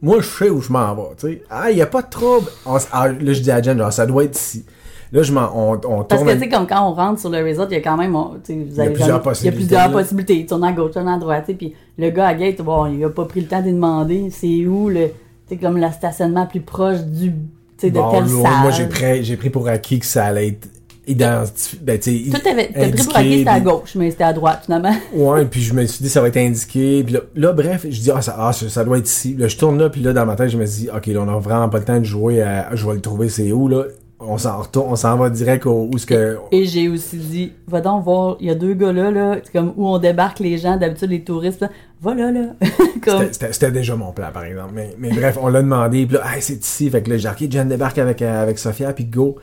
moi, 0.00 0.18
je 0.20 0.26
sais 0.26 0.50
où 0.50 0.60
je 0.60 0.72
m'en 0.72 0.94
vais, 0.94 1.02
tu 1.18 1.26
sais. 1.26 1.42
Ah, 1.50 1.70
il 1.70 1.76
y 1.78 1.82
a 1.82 1.86
pas 1.86 2.02
de 2.02 2.08
trouble. 2.10 2.46
On 2.64 2.76
s- 2.76 2.88
ah, 2.92 3.08
là, 3.08 3.32
je 3.32 3.40
dis 3.40 3.50
à 3.50 3.60
Jen, 3.60 3.76
genre, 3.76 3.92
ça 3.92 4.06
doit 4.06 4.24
être 4.24 4.36
ici. 4.38 4.64
Là, 5.10 5.22
je 5.22 5.32
m'en, 5.32 5.50
on, 5.54 5.72
on 5.72 6.04
Parce 6.04 6.20
tourne. 6.20 6.26
que, 6.28 6.34
tu 6.34 6.40
sais, 6.44 6.48
comme 6.50 6.66
quand 6.66 6.86
on 6.88 6.92
rentre 6.92 7.18
sur 7.18 7.30
le 7.30 7.42
resort, 7.42 7.66
il 7.70 7.74
y 7.74 7.76
a 7.76 7.80
quand 7.80 7.96
même. 7.96 8.14
on- 8.14 8.34
vous 8.46 8.52
y 8.52 8.60
a 8.60 8.64
plusieurs 8.64 8.76
jamais- 8.76 8.92
Il 8.98 9.06
y 9.06 9.10
a 9.10 9.18
possibilités, 9.20 9.56
plusieurs 9.56 9.88
là. 9.88 9.92
possibilités. 9.94 10.40
Tu 10.40 10.46
tournes 10.46 10.64
à 10.64 10.72
gauche, 10.72 10.88
tu 10.90 10.92
tournes 10.98 11.08
à 11.08 11.18
droite. 11.18 11.50
Puis 11.58 11.74
le 11.96 12.10
gars 12.10 12.26
à 12.28 12.34
gate, 12.34 12.60
bon, 12.60 12.86
il 12.86 13.02
a 13.04 13.08
pas 13.08 13.24
pris 13.24 13.40
le 13.40 13.46
temps 13.46 13.62
de 13.62 13.70
demander 13.70 14.28
c'est 14.30 14.66
où 14.66 14.88
le. 14.90 15.08
Sais, 15.48 15.56
comme 15.56 15.78
le 15.78 15.90
stationnement 15.90 16.46
plus 16.46 16.60
proche 16.60 17.00
du. 17.00 17.32
De 17.80 17.90
Bon, 17.90 18.10
telle 18.10 18.28
salle. 18.28 18.60
moi, 18.60 18.70
j'ai 18.72 18.86
pris, 18.86 19.22
j'ai 19.22 19.36
pris 19.36 19.50
pour 19.50 19.68
acquis 19.68 20.00
que 20.00 20.06
ça 20.06 20.24
allait 20.24 20.48
être 20.48 20.68
identifié. 21.06 21.78
Ben, 21.82 21.98
tu. 21.98 22.30
T'as 22.30 22.40
pris 22.40 23.04
pour 23.04 23.16
acquis, 23.16 23.38
c'était 23.38 23.50
à 23.50 23.60
gauche, 23.60 23.94
mais 23.94 24.10
c'était 24.10 24.24
à 24.24 24.32
droite, 24.32 24.62
finalement. 24.64 24.94
Ouais, 25.14 25.44
puis 25.44 25.62
je 25.62 25.74
me 25.74 25.86
suis 25.86 26.02
dit, 26.02 26.08
ça 26.08 26.20
va 26.20 26.28
être 26.28 26.36
indiqué. 26.36 27.02
Puis 27.04 27.14
là, 27.14 27.20
là, 27.34 27.52
bref, 27.52 27.86
je 27.88 28.00
dis, 28.00 28.10
ah 28.10 28.20
ça, 28.20 28.36
ah, 28.38 28.52
ça, 28.52 28.68
ça 28.68 28.84
doit 28.84 28.98
être 28.98 29.08
ici. 29.08 29.34
Là, 29.38 29.48
je 29.48 29.56
tourne 29.56 29.78
là, 29.78 29.90
puis 29.90 30.00
là, 30.00 30.12
dans 30.12 30.26
ma 30.26 30.36
tête, 30.36 30.50
je 30.50 30.58
me 30.58 30.66
dis, 30.66 30.88
ok, 30.94 31.06
là, 31.06 31.20
on 31.20 31.28
a 31.28 31.38
vraiment 31.38 31.68
pas 31.68 31.78
le 31.78 31.84
temps 31.84 31.98
de 31.98 32.04
jouer 32.04 32.42
à, 32.42 32.74
je 32.74 32.86
vais 32.86 32.94
le 32.94 33.00
trouver, 33.00 33.28
c'est 33.28 33.52
où, 33.52 33.68
là? 33.68 33.84
On 34.20 34.36
s'en 34.36 34.58
retourne, 34.62 34.90
on 34.90 34.96
s'en 34.96 35.16
va 35.16 35.30
direct 35.30 35.64
au, 35.66 35.88
où 35.92 35.96
ce 35.96 36.04
que, 36.04 36.38
Et 36.50 36.64
j'ai 36.64 36.88
aussi 36.88 37.16
dit, 37.16 37.52
va 37.68 37.80
donc 37.80 38.02
voir, 38.02 38.36
il 38.40 38.48
y 38.48 38.50
a 38.50 38.56
deux 38.56 38.74
gars 38.74 38.92
là, 38.92 39.12
là, 39.12 39.36
c'est 39.44 39.52
comme 39.52 39.72
où 39.76 39.86
on 39.86 39.98
débarque 39.98 40.40
les 40.40 40.58
gens, 40.58 40.76
d'habitude 40.76 41.10
les 41.10 41.22
touristes, 41.22 41.60
là. 41.60 41.68
Va 42.00 42.14
là, 42.14 42.30
comme, 43.04 43.26
C'était- 43.32 43.70
déjà 43.70 43.96
mon 43.96 44.12
plan, 44.12 44.28
par 44.32 44.44
exemple. 44.44 44.70
Mais, 44.74 44.94
mais 44.98 45.10
bref, 45.10 45.38
on 45.40 45.48
l'a 45.48 45.62
demandé. 45.62 46.06
Puis 46.06 46.16
là, 46.16 46.22
hey, 46.34 46.42
c'est 46.42 46.62
ici. 46.64 46.88
Fait 46.90 47.02
que 47.02 47.10
là, 47.10 47.16
j'ai 47.16 47.28
dit, 47.28 47.44
OK, 47.46 47.52
Jen 47.52 47.68
débarque 47.68 47.98
avec, 47.98 48.22
euh, 48.22 48.42
avec 48.42 48.58
Sophia, 48.58 48.92
puis 48.92 49.04
go. 49.04 49.36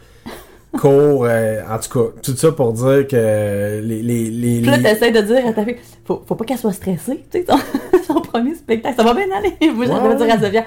Cours. 0.80 1.26
euh, 1.26 1.62
en 1.70 1.80
tout 1.80 1.90
cas, 2.00 2.12
tout 2.22 2.36
ça 2.36 2.52
pour 2.52 2.74
dire 2.74 3.08
que 3.08 3.80
les... 3.82 4.02
les, 4.02 4.30
les, 4.30 4.62
Puis 4.62 4.70
là, 4.70 4.78
t'essaies 4.80 5.12
de 5.12 5.22
dire 5.22 5.48
à 5.48 5.54
ta 5.54 5.64
fille, 5.64 5.78
faut, 6.04 6.22
faut 6.28 6.36
pas 6.36 6.44
qu'elle 6.44 6.58
soit 6.58 6.74
stressée, 6.74 7.24
tu 7.32 7.40
sais, 7.40 7.46
son, 7.48 7.58
son 8.14 8.20
premier 8.22 8.56
spectacle, 8.56 8.96
ça 8.98 9.04
va 9.04 9.14
bien 9.14 9.28
aller. 9.36 9.54
Moi, 9.72 9.86
Ouais. 9.88 10.16
dire 10.16 10.36
à 10.36 10.40
Sophia, 10.40 10.66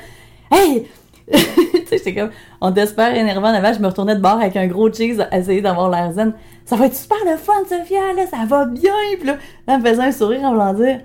hey! 0.51 0.87
tu 1.31 1.39
sais, 1.39 1.99
j'étais 1.99 2.15
comme, 2.15 2.31
on 2.63 2.75
super 2.75 3.15
énervant 3.15 3.49
en 3.51 3.55
avant, 3.55 3.75
je 3.75 3.81
me 3.81 3.87
retournais 3.87 4.17
de 4.17 4.21
bord 4.23 4.41
avec 4.41 4.57
un 4.57 4.67
gros 4.67 4.91
cheese 4.91 5.21
à 5.31 5.39
essayer 5.39 5.61
d'avoir 5.61 5.91
l'air 5.91 6.11
zen. 6.15 6.33
Ça 6.65 6.77
va 6.77 6.87
être 6.87 6.95
super 6.97 7.19
le 7.31 7.37
fun, 7.37 7.53
Sophia, 7.69 8.15
là, 8.17 8.27
ça 8.31 8.47
va 8.49 8.65
bien. 8.65 8.93
Puis 9.19 9.27
là, 9.27 9.35
là, 9.67 9.75
elle 9.75 9.81
me 9.83 9.87
faisait 9.87 10.03
un 10.05 10.13
sourire 10.13 10.41
en 10.45 10.53
voulant 10.53 10.73
dire, 10.73 11.01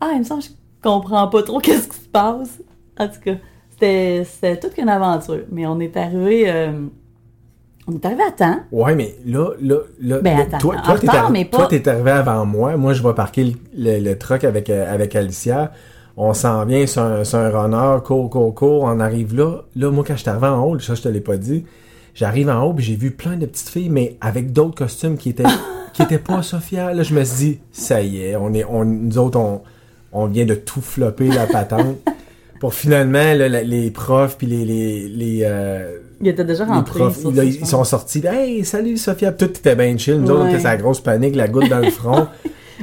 ah, 0.00 0.10
il 0.14 0.20
me 0.20 0.24
semble 0.24 0.42
que 0.42 0.48
je 0.48 0.52
comprends 0.82 1.28
pas 1.28 1.42
trop 1.42 1.58
qu'est-ce 1.62 1.88
qui 1.88 1.96
se 1.98 2.08
passe. 2.08 2.60
En 2.98 3.08
tout 3.08 3.20
cas, 3.24 3.34
c'était, 3.70 4.24
c'était 4.24 4.58
toute 4.60 4.76
une 4.78 4.88
aventure. 4.88 5.40
Mais 5.50 5.66
on 5.66 5.78
est 5.80 5.96
arrivé, 5.96 6.44
euh, 6.50 6.72
on 7.86 7.94
est 7.94 8.04
arrivé 8.04 8.22
à 8.22 8.30
temps. 8.32 8.60
Ouais, 8.72 8.94
mais 8.94 9.16
là, 9.26 9.50
là, 9.60 9.76
là, 10.00 10.18
Ben, 10.20 10.36
là, 10.38 10.42
attends, 10.44 10.58
toi, 10.58 10.76
toi, 10.84 10.98
t'es 10.98 11.06
retard, 11.08 11.28
arri- 11.30 11.32
mais 11.32 11.44
pas- 11.44 11.56
toi, 11.58 11.66
t'es 11.66 11.88
arrivé 11.88 12.10
avant 12.10 12.44
moi. 12.46 12.76
Moi, 12.76 12.92
je 12.92 13.02
vais 13.02 13.14
parquer 13.14 13.44
le, 13.44 13.52
le, 13.76 13.98
le 14.00 14.18
truck 14.18 14.44
avec, 14.44 14.68
euh, 14.70 14.92
avec 14.92 15.14
Alicia. 15.16 15.72
On 16.16 16.34
s'en 16.34 16.64
vient 16.66 16.86
sur 16.86 17.02
un, 17.02 17.24
sur 17.24 17.38
un 17.38 17.48
runner, 17.50 18.02
court, 18.04 18.28
court, 18.28 18.54
court. 18.54 18.82
On 18.84 19.00
arrive 19.00 19.34
là. 19.34 19.62
Là, 19.76 19.90
moi, 19.90 20.04
quand 20.06 20.14
je 20.14 20.20
suis 20.20 20.28
arrivé 20.28 20.46
en 20.48 20.62
haut, 20.64 20.78
ça, 20.78 20.94
je 20.94 21.02
te 21.02 21.08
l'ai 21.08 21.20
pas 21.20 21.36
dit. 21.38 21.64
J'arrive 22.14 22.50
en 22.50 22.62
haut, 22.64 22.74
puis 22.74 22.84
j'ai 22.84 22.96
vu 22.96 23.12
plein 23.12 23.36
de 23.36 23.46
petites 23.46 23.68
filles, 23.70 23.88
mais 23.88 24.16
avec 24.20 24.52
d'autres 24.52 24.74
costumes 24.74 25.16
qui 25.16 25.30
étaient, 25.30 25.44
qui 25.94 26.02
étaient 26.02 26.18
pas 26.18 26.42
Sophia. 26.42 26.92
Là, 26.92 27.02
je 27.02 27.14
me 27.14 27.24
suis 27.24 27.36
dit, 27.36 27.60
ça 27.72 28.02
y 28.02 28.20
est, 28.22 28.36
on 28.36 28.52
est, 28.52 28.64
on, 28.64 28.84
nous 28.84 29.16
autres, 29.16 29.38
on, 29.38 29.62
on 30.12 30.26
vient 30.26 30.44
de 30.46 30.54
tout 30.54 30.80
flopper 30.80 31.28
la 31.28 31.46
patente. 31.46 31.96
pour 32.60 32.74
finalement, 32.74 33.32
là, 33.34 33.48
la- 33.48 33.62
les 33.62 33.90
profs 33.90 34.36
puis 34.36 34.46
les, 34.46 34.64
les, 34.66 35.08
les, 35.08 35.40
euh, 35.44 35.98
Il 36.20 36.28
était 36.28 36.44
déjà 36.44 36.64
les 36.66 36.70
rentré. 36.70 36.98
profs, 36.98 37.18
sur 37.20 37.30
là, 37.30 37.36
ça, 37.38 37.44
ils 37.44 37.66
sont 37.66 37.84
sortis. 37.84 38.22
Hey, 38.26 38.64
salut 38.64 38.96
Sophia. 38.98 39.32
Tout 39.32 39.46
était 39.46 39.74
bien 39.76 39.96
chill. 39.96 40.20
Nous 40.20 40.30
autres, 40.30 40.40
on 40.40 40.44
Ouais. 40.44 40.50
était 40.52 40.60
sa 40.60 40.76
grosse 40.76 41.00
panique, 41.00 41.36
la 41.36 41.48
goutte 41.48 41.68
dans 41.68 41.78
le 41.80 41.90
front. 41.90 42.26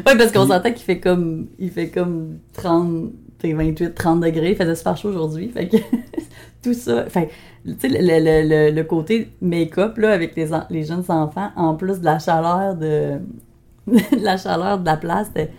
Ouais, 0.06 0.16
parce 0.16 0.32
qu'on 0.32 0.46
s'entend 0.46 0.72
qu'il 0.72 0.84
fait 0.84 1.00
comme, 1.00 1.48
il 1.58 1.72
fait 1.72 1.90
comme 1.90 2.38
30, 2.54 3.10
t'sais, 3.40 3.54
28, 3.54 3.96
30 3.96 4.20
degrés. 4.22 4.52
Il 4.52 4.56
faisait 4.56 4.76
super 4.76 4.96
chaud 4.96 5.10
aujourd'hui. 5.10 5.50
Fait 5.52 5.68
que 5.68 5.78
tout 6.63 6.76
ça, 6.76 7.06
fait 7.08 7.30
tu 7.66 7.74
sais, 7.80 7.88
le, 7.90 7.98
le, 8.02 8.48
le, 8.48 8.76
le 8.76 8.84
côté 8.84 9.30
make-up, 9.42 9.98
là, 9.98 10.12
avec 10.12 10.36
les, 10.36 10.50
les 10.70 10.84
jeunes 10.84 11.04
enfants, 11.08 11.50
en 11.56 11.74
plus 11.74 12.00
de 12.00 12.06
la 12.06 12.20
chaleur 12.20 12.76
de, 12.76 13.13
de 13.88 14.24
la 14.24 14.38
chaleur 14.38 14.78
de 14.78 14.86
la 14.86 14.98
place, 14.98 15.30
c'était, 15.34 15.50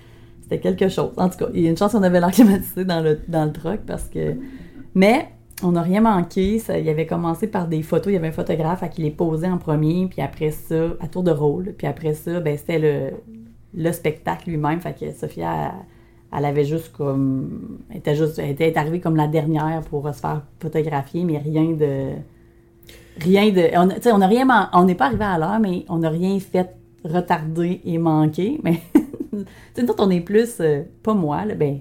c'était 0.49 0.61
quelque 0.61 0.89
chose. 0.89 1.11
En 1.19 1.29
tout 1.29 1.39
cas, 1.39 1.49
il 1.53 1.61
y 1.61 1.67
a 1.67 1.71
une 1.71 1.77
chance 1.77 1.93
qu'on 1.93 2.03
avait 2.03 2.21
l'air 2.21 2.31
climatisé 2.33 2.85
dans 2.85 3.03
le, 3.03 3.21
dans 3.29 3.45
le 3.45 3.53
truck 3.53 3.81
parce 3.87 4.09
que, 4.09 4.35
mais, 4.95 5.29
on 5.63 5.73
n'a 5.73 5.83
rien 5.83 6.01
manqué. 6.01 6.59
Ça, 6.59 6.79
il 6.79 6.89
avait 6.89 7.07
commencé 7.07 7.49
par 7.49 7.69
des 7.69 7.83
photos. 7.83 8.09
Il 8.09 8.15
y 8.15 8.17
avait 8.17 8.29
un 8.29 8.33
photographe 8.33 8.83
à 8.83 8.89
qui 8.89 9.03
les 9.03 9.11
posait 9.11 9.49
en 9.49 9.59
premier, 9.59 10.07
puis 10.09 10.23
après 10.23 10.51
ça, 10.51 10.95
à 11.01 11.09
tour 11.09 11.23
de 11.23 11.31
rôle. 11.31 11.75
Puis 11.77 11.87
après 11.87 12.15
ça, 12.15 12.41
ben, 12.41 12.57
c'était 12.57 12.79
le, 12.79 13.11
le 13.75 13.93
spectacle 13.93 14.49
lui-même. 14.49 14.81
Fait 14.81 14.99
que 14.99 15.13
Sophia, 15.13 15.75
elle, 16.35 16.45
avait 16.45 16.65
juste 16.65 16.93
comme. 16.93 17.81
Elle 17.91 17.99
était, 17.99 18.15
juste, 18.15 18.39
était 18.39 18.77
arrivée 18.79 19.01
comme 19.01 19.17
la 19.17 19.27
dernière 19.27 19.83
pour 19.83 20.09
se 20.15 20.21
faire 20.21 20.43
photographier, 20.61 21.25
mais 21.25 21.39
rien 21.39 21.73
de. 21.73 22.13
Rien 23.21 23.51
de. 23.51 23.69
On, 23.77 24.79
On 24.79 24.85
n'est 24.85 24.95
pas 24.95 25.07
arrivé 25.07 25.25
à 25.25 25.39
l'heure, 25.39 25.59
mais 25.61 25.85
on 25.89 25.99
n'a 25.99 26.09
rien 26.09 26.39
fait 26.39 26.78
retarder 27.13 27.81
et 27.85 27.99
manquer. 27.99 28.61
Mais. 28.63 28.81
tu 28.95 29.45
sais, 29.75 29.83
nous 29.83 29.89
autres, 29.91 30.05
on 30.07 30.11
est 30.11 30.21
plus. 30.21 30.57
euh, 30.61 30.83
pas 31.03 31.15
moi, 31.15 31.45
là, 31.45 31.55
ben. 31.55 31.79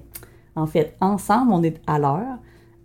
En 0.55 0.65
fait, 0.65 0.95
ensemble, 1.01 1.51
on 1.53 1.63
est 1.63 1.79
à 1.85 1.99
l'heure. 1.99 2.37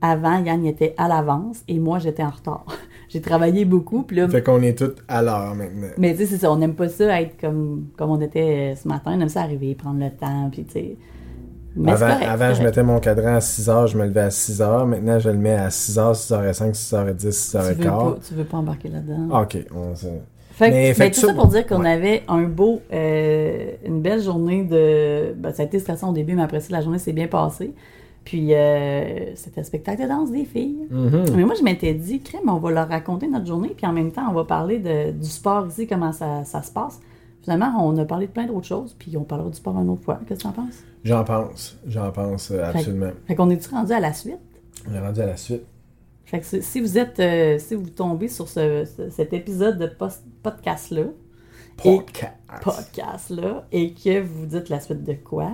Avant, 0.03 0.43
Yann 0.45 0.67
était 0.67 0.95
à 0.99 1.07
l'avance 1.09 1.63
et 1.69 1.79
moi, 1.79 1.99
j'étais 2.01 2.25
en 2.25 2.31
retard. 2.31 2.67
J'ai 3.09 3.21
travaillé 3.21 3.65
beaucoup, 3.65 4.03
puis 4.03 4.17
là, 4.17 4.29
fait 4.29 4.43
qu'on 4.43 4.63
est 4.63 4.77
tous 4.77 4.95
à 5.07 5.23
l'heure 5.23 5.55
maintenant. 5.55 5.89
mais 5.97 6.13
tu 6.13 6.19
sais, 6.19 6.27
c'est 6.27 6.39
ça, 6.39 6.51
on 6.51 6.57
n'aime 6.57 6.75
pas 6.75 6.89
ça 6.89 7.21
être 7.21 7.39
comme, 7.41 7.89
comme 7.97 8.11
on 8.11 8.21
était 8.21 8.73
euh, 8.73 8.75
ce 8.75 8.89
matin, 8.89 9.13
on 9.15 9.21
aime 9.21 9.29
ça 9.29 9.43
arriver, 9.43 9.75
prendre 9.75 10.01
le 10.01 10.11
temps, 10.11 10.49
puis 10.51 10.65
tu 10.65 10.73
sais. 10.73 10.97
Mais 11.77 11.97
c'est 11.97 12.05
avant, 12.05 12.15
correct, 12.15 12.29
avant 12.29 12.49
c'est 12.49 12.55
je 12.55 12.63
mettais 12.65 12.83
mon 12.83 13.01
cadran 13.01 13.35
à 13.35 13.39
6h, 13.39 13.87
je 13.89 13.99
me 13.99 14.05
levais 14.07 14.21
à 14.21 14.29
6h. 14.29 14.87
Maintenant, 14.87 15.19
je 15.19 15.31
le 15.31 15.39
mets 15.39 15.55
à 15.55 15.69
6h, 15.69 16.15
6h05, 16.15 16.75
6h10, 16.75 17.17
tu 17.17 17.25
veux, 17.27 17.31
6h15. 17.31 17.85
pas, 17.85 18.19
tu 18.27 18.35
veux 18.35 18.45
pas 18.45 18.57
embarquer 18.59 18.89
là-dedans. 18.89 19.29
Ah, 19.33 19.43
ok, 19.43 19.59
on 19.75 19.95
se... 19.95 20.07
Fait 20.53 20.69
que, 20.71 20.75
Mais 20.75 20.95
fait 20.95 21.11
que 21.11 21.15
tout 21.15 21.21
ça- 21.23 21.27
ça 21.29 21.35
pour 21.35 21.47
dire 21.49 21.67
qu'on 21.67 21.81
ouais. 21.83 21.91
avait 21.91 22.23
un 22.29 22.43
beau, 22.43 22.81
euh, 22.93 23.73
une 23.85 24.01
belle 24.03 24.23
journée 24.23 24.65
de. 24.65 25.33
Ben, 25.35 25.53
ça 25.53 25.63
a 25.63 25.67
été 25.67 25.79
stressant 25.79 26.11
au 26.11 26.13
début, 26.13 26.35
mais 26.35 26.43
après 26.43 26.61
ça, 26.61 26.69
la 26.73 26.81
journée 26.83 26.99
s'est 26.99 27.13
bien 27.13 27.27
passée. 27.27 27.73
Puis, 28.25 28.55
euh, 28.55 29.35
c'était 29.35 29.61
un 29.61 29.65
spectacle 29.65 30.03
de 30.03 30.09
danse 30.09 30.31
des 30.31 30.45
filles. 30.45 30.87
Mhm. 30.91 31.25
Mais 31.35 31.45
moi, 31.45 31.55
je 31.59 31.65
m'étais 31.65 31.93
dit, 31.95 32.21
crème, 32.21 32.43
on 32.49 32.59
va 32.59 32.71
leur 32.71 32.89
raconter 32.89 33.27
notre 33.27 33.47
journée, 33.47 33.73
puis 33.77 33.85
en 33.87 33.93
même 33.93 34.13
temps, 34.13 34.23
on 34.31 34.33
va 34.33 34.45
parler 34.45 34.79
de, 34.79 35.11
du 35.11 35.29
sport 35.29 35.67
ici, 35.67 35.89
comment 35.89 36.13
ça, 36.13 36.45
ça 36.45 36.63
se 36.63 36.71
passe. 36.71 37.01
Finalement, 37.43 37.73
on 37.81 37.97
a 37.99 38.05
parlé 38.05 38.27
de 38.29 38.31
plein 38.33 38.47
d'autres 38.47 38.67
choses, 38.69 38.95
puis 38.97 39.17
on 39.17 39.25
parlera 39.25 39.49
du 39.51 39.57
sport 39.57 39.77
une 39.81 39.89
autre 39.89 40.03
fois. 40.05 40.21
Qu'est-ce 40.29 40.39
que 40.39 40.43
tu 40.43 40.49
en 40.49 40.53
penses? 40.53 40.85
J'en 41.03 41.25
pense, 41.25 41.77
j'en 41.89 42.13
pense 42.13 42.53
euh, 42.53 42.63
absolument. 42.65 43.11
Fait 43.27 43.35
qu'on 43.35 43.51
est-tu 43.51 43.69
rendu 43.71 43.93
à 43.93 43.99
la 43.99 44.13
suite? 44.13 44.39
On 44.89 44.95
est 44.95 45.01
rendu 45.01 45.21
à 45.21 45.27
la 45.27 45.37
suite. 45.37 45.65
Fait 46.33 46.41
que 46.41 46.61
si 46.63 46.81
vous 46.81 46.99
êtes, 46.99 47.21
euh, 47.21 47.59
si 47.61 47.75
vous 47.77 47.91
tombez 47.91 48.27
sur 48.29 48.49
ce, 48.49 48.85
ce- 48.85 49.11
cet 49.11 49.33
épisode 49.35 49.79
de 49.79 49.89
podcast-là, 50.43 51.03
Et- 51.85 51.97
Podcast. 51.97 52.33
podcast-là, 52.63 53.67
et 53.71 53.93
que 53.93 54.21
vous 54.21 54.47
dites 54.47 54.69
la 54.71 54.81
suite 54.81 55.05
de 55.05 55.13
quoi, 55.13 55.53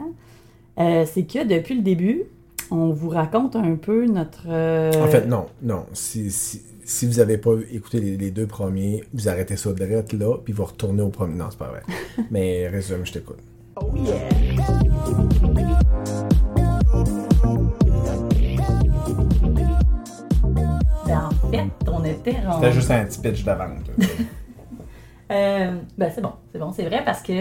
euh, 0.79 1.05
c'est 1.05 1.25
que 1.25 1.45
depuis 1.47 1.75
le 1.75 1.83
début, 1.83 2.23
on 2.71 2.91
vous 2.91 3.09
raconte 3.09 3.57
un 3.57 3.75
peu 3.77 4.07
notre... 4.07 4.45
euh, 4.49 4.93
En 5.03 5.09
fait, 5.09 5.27
non, 5.27 5.47
non. 5.63 5.85
Si, 5.95 6.31
si, 6.31 6.63
si 6.85 7.07
vous 7.07 7.15
n'avez 7.15 7.39
pas 7.39 7.55
écouté 7.73 7.99
les, 8.01 8.17
les 8.17 8.31
deux 8.31 8.47
premiers, 8.47 9.03
vous 9.15 9.29
arrêtez 9.29 9.57
ça 9.57 9.73
direct 9.73 10.13
là, 10.13 10.37
puis 10.45 10.53
vous 10.53 10.65
retournez 10.65 11.03
au 11.03 11.09
premier. 11.09 11.35
Non, 11.35 11.47
c'est 11.51 11.59
pas 11.59 11.69
vrai. 11.71 11.83
Mais 12.31 12.69
résume, 12.69 13.05
je 13.05 13.15
t'écoute. 13.15 13.39
Oh 13.81 13.91
yeah. 13.97 14.29
En 21.15 21.31
fait, 21.51 21.71
on 21.91 22.05
était. 22.05 22.37
C'était 22.55 22.73
juste 22.73 22.91
un 22.91 23.05
petit 23.05 23.21
pitch 23.21 23.45
de 23.45 23.53
vente. 23.53 23.91
Euh, 25.31 25.73
ben 25.99 26.11
c'est 26.15 26.23
bon, 26.23 26.33
c'est 26.51 26.59
bon, 26.59 26.73
c'est 26.73 26.87
vrai 26.87 27.03
parce 27.05 27.21
que 27.23 27.35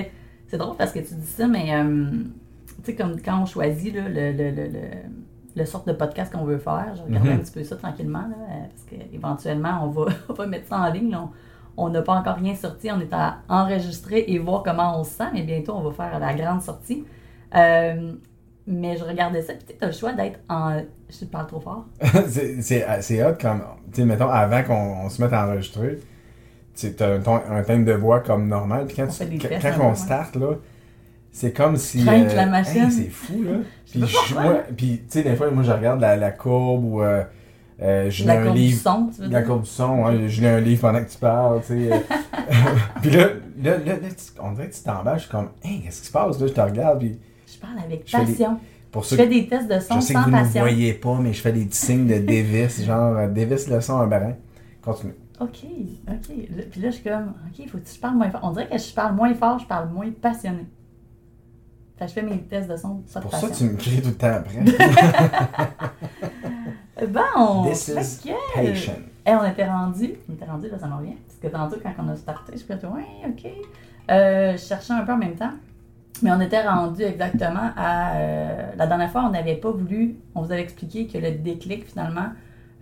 c'est 0.49 0.57
drôle 0.57 0.75
parce 0.75 0.91
que 0.91 0.99
tu 0.99 1.13
dis 1.15 1.25
ça, 1.25 1.47
mais 1.47 1.73
euh, 1.73 2.09
tu 2.83 2.83
sais, 2.83 2.95
comme 2.95 3.21
quand 3.21 3.41
on 3.43 3.45
choisit 3.45 3.95
là, 3.95 4.09
le, 4.09 4.33
le, 4.33 4.51
le, 4.51 4.63
le, 4.67 4.79
le 5.55 5.65
sorte 5.65 5.87
de 5.87 5.93
podcast 5.93 6.33
qu'on 6.33 6.43
veut 6.43 6.57
faire, 6.57 6.93
je 6.97 7.03
regarde 7.03 7.25
Mhm. 7.25 7.31
un 7.35 7.37
petit 7.37 7.51
peu 7.53 7.63
ça 7.63 7.77
tranquillement, 7.77 8.23
là, 8.23 8.35
euh, 8.51 8.65
parce 8.69 8.83
qu'éventuellement, 9.09 9.79
on 9.85 9.87
va, 9.87 10.05
on 10.29 10.33
va 10.33 10.47
mettre 10.47 10.67
ça 10.67 10.79
en 10.79 10.91
ligne. 10.91 11.11
là. 11.11 11.21
On 11.23 11.29
on 11.79 11.89
n'a 11.89 12.01
pas 12.01 12.15
encore 12.15 12.35
rien 12.37 12.55
sorti, 12.55 12.91
on 12.91 12.99
est 12.99 13.13
à 13.13 13.37
enregistrer 13.47 14.25
et 14.27 14.39
voir 14.39 14.63
comment 14.63 14.99
on 14.99 15.03
se 15.05 15.11
sent, 15.11 15.27
mais 15.31 15.43
bientôt, 15.43 15.73
on 15.75 15.87
va 15.87 15.91
faire 15.91 16.19
la 16.19 16.33
grande 16.33 16.61
sortie. 16.63 17.05
Euh, 17.55 18.13
mais 18.67 18.97
je 18.97 19.03
regardais 19.03 19.41
ça, 19.41 19.53
puis 19.53 19.75
tu 19.77 19.83
as 19.83 19.87
le 19.87 19.93
choix 19.93 20.13
d'être 20.13 20.39
en. 20.49 20.81
Je 21.09 21.25
parle 21.25 21.47
trop 21.47 21.59
fort. 21.61 21.85
c'est, 22.27 22.61
c'est, 23.01 23.23
hot 23.25 23.35
comme, 23.39 23.61
tu 23.93 24.01
sais, 24.01 24.05
mettons, 24.05 24.29
avant 24.29 24.61
qu'on 24.63 25.05
on 25.05 25.09
se 25.09 25.21
mette 25.21 25.31
à 25.33 25.47
enregistrer, 25.47 25.99
tu 26.75 26.87
as 26.99 27.07
un, 27.07 27.19
ton- 27.19 27.41
un 27.49 27.63
thème 27.63 27.85
de 27.85 27.93
voix 27.93 28.19
comme 28.19 28.47
normal, 28.47 28.85
puis 28.87 28.95
quand, 28.97 29.07
On 29.09 29.25
tu- 29.25 29.37
quand, 29.39 29.47
quand 29.61 29.83
un 29.83 29.85
on 29.91 29.95
start, 29.95 30.35
là, 30.35 30.53
c'est 31.31 31.51
comme 31.53 31.77
si... 31.77 32.03
Crank 32.03 32.33
la 32.33 32.45
machine. 32.47 32.83
hey, 32.85 32.91
c'est 32.91 33.09
fou, 33.09 33.43
là. 33.43 33.57
Puis, 33.91 34.03
je- 34.05 34.33
moi, 34.33 34.63
puis, 34.75 34.97
tu 35.09 35.19
sais, 35.19 35.23
des 35.23 35.35
fois, 35.35 35.49
moi, 35.51 35.63
je 35.63 35.71
regarde 35.71 36.01
la, 36.01 36.17
la 36.17 36.31
courbe 36.31 36.83
ou... 36.83 37.01
Euh, 37.03 37.23
euh, 37.79 38.09
je 38.09 38.21
lis 38.23 38.27
La 38.27 38.33
un 38.39 38.43
courbe 38.43 38.55
du 38.55 38.59
livre... 38.61 38.81
son, 38.81 39.09
tu 39.15 39.21
veux 39.21 39.29
La 39.29 39.39
dire? 39.39 39.47
courbe 39.47 39.61
du 39.61 39.69
son, 39.69 40.11
je 40.27 40.41
lis 40.41 40.47
un 40.47 40.59
livre 40.59 40.81
pendant 40.81 41.03
que 41.03 41.09
tu 41.09 41.17
parles, 41.19 41.61
tu 41.61 41.67
sais. 41.87 41.93
euh. 41.93 41.97
puis 43.01 43.11
là, 43.11 43.27
là, 43.63 43.77
là, 43.77 43.93
là, 43.93 44.07
on 44.41 44.51
dirait 44.53 44.67
que 44.69 44.73
tu 44.75 44.81
t'emballes, 44.81 45.17
je 45.17 45.21
suis 45.23 45.31
comme, 45.31 45.49
hey, 45.63 45.81
qu'est-ce 45.81 46.01
qui 46.01 46.07
se 46.07 46.11
passe, 46.11 46.39
là, 46.39 46.47
je 46.47 46.53
te 46.53 46.61
regarde, 46.61 46.99
puis 46.99 47.19
Je 47.51 47.57
parle 47.59 47.79
avec 47.79 48.09
passion. 48.11 48.59
pour 48.91 49.03
Je 49.03 49.15
fais 49.15 49.27
des 49.27 49.47
tests 49.47 49.67
de 49.69 49.79
son 49.79 49.95
je 49.95 49.99
sais 50.01 50.13
que 50.13 50.19
sans 50.19 50.25
vous 50.25 50.31
ne 50.31 50.37
passion. 50.41 50.61
voyez 50.61 50.93
pas, 50.93 51.17
mais 51.19 51.31
je 51.33 51.41
fais 51.41 51.51
des 51.53 51.65
petits 51.65 51.77
signes 51.77 52.07
de 52.07 52.17
Davis, 52.19 52.83
genre 52.85 53.15
euh, 53.17 53.27
Davis 53.29 53.67
le 53.69 53.79
son 53.81 53.97
un 53.99 54.07
barin. 54.07 54.33
Continue. 54.81 55.13
OK, 55.39 55.49
OK. 56.09 56.35
Puis 56.71 56.81
là, 56.81 56.89
je 56.89 56.95
suis 56.95 57.03
comme, 57.03 57.33
OK, 57.47 57.59
il 57.59 57.69
faut 57.69 57.77
que 57.77 57.87
je 57.93 57.99
parle 57.99 58.15
moins 58.17 58.29
fort. 58.31 58.41
On 58.43 58.51
dirait 58.51 58.67
que 58.67 58.77
je 58.77 58.93
parle 58.93 59.15
moins 59.15 59.33
fort, 59.33 59.59
je 59.59 59.65
parle 59.65 59.89
moins 59.89 60.09
passionné. 60.21 60.65
Fait 61.97 62.05
que 62.05 62.09
je 62.09 62.13
fais 62.15 62.21
mes 62.23 62.39
tests 62.41 62.69
de 62.69 62.75
son 62.77 63.01
sans 63.07 63.21
Pour 63.21 63.31
ça, 63.33 63.47
passion. 63.47 63.67
tu 63.67 63.73
me 63.73 63.77
cries 63.77 64.01
tout 64.01 64.09
le 64.09 64.15
temps 64.15 64.33
après. 64.33 64.59
Bon! 67.07 67.69
This 67.69 67.87
is 67.89 68.21
que- 68.23 68.53
patient. 68.55 68.93
Eh, 69.25 69.31
on 69.35 69.43
était 69.45 69.67
rendu, 69.67 70.13
on 70.29 70.33
était 70.33 70.45
rendu, 70.45 70.69
là, 70.69 70.79
ça 70.79 70.87
me 70.87 70.95
revient. 70.95 71.15
Parce 71.27 71.37
que 71.39 71.47
tantôt, 71.47 71.75
quand 71.83 71.93
on 72.03 72.07
a 72.09 72.15
starté, 72.15 72.53
je 72.53 72.57
suis 72.59 72.67
comme, 72.67 72.93
ouais, 72.93 73.03
OK. 73.27 73.45
Euh, 74.09 74.53
je 74.53 74.57
cherchais 74.57 74.93
un 74.93 75.03
peu 75.05 75.11
en 75.11 75.17
même 75.17 75.35
temps. 75.35 75.51
Mais 76.21 76.31
on 76.31 76.41
était 76.41 76.61
rendu 76.67 77.03
exactement 77.03 77.71
à. 77.75 78.17
euh, 78.17 78.71
la 78.77 78.87
dernière 78.87 79.11
fois, 79.11 79.25
on 79.27 79.31
n'avait 79.31 79.55
pas 79.55 79.71
voulu. 79.71 80.15
On 80.35 80.41
vous 80.41 80.51
avait 80.51 80.61
expliqué 80.61 81.07
que 81.07 81.17
le 81.17 81.31
déclic, 81.31 81.87
finalement, 81.87 82.27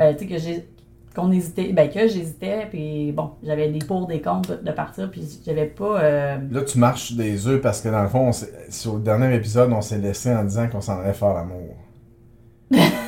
euh, 0.02 0.14
tu 0.14 0.20
sais, 0.20 0.26
que 0.28 0.38
j'ai. 0.38 0.68
Qu'on 1.16 1.32
hésitait, 1.32 1.72
ben 1.72 1.90
que 1.90 2.10
j'hésitais, 2.10 2.68
puis 2.70 3.14
bon, 3.14 3.30
j'avais 3.42 3.70
des 3.70 3.80
pour, 3.80 4.06
des 4.06 4.20
contre 4.20 4.62
de 4.62 4.72
partir, 4.72 5.10
puis 5.10 5.26
j'avais 5.46 5.68
pas. 5.68 6.02
euh, 6.02 6.38
Là, 6.52 6.62
tu 6.64 6.78
marches 6.78 7.14
des 7.14 7.48
œufs 7.48 7.62
parce 7.62 7.80
que 7.80 7.88
dans 7.88 8.04
le 8.04 8.10
fond, 8.10 8.28
on 8.28 8.32
sur 8.70 8.96
le 8.96 9.00
dernier 9.02 9.34
épisode, 9.34 9.72
on 9.72 9.80
s'est 9.82 9.98
laissé 9.98 10.36
en 10.36 10.44
disant 10.44 10.68
qu'on 10.68 10.82
s'en 10.82 11.00
allait 11.00 11.14
faire 11.14 11.34
l'amour. 11.34 11.74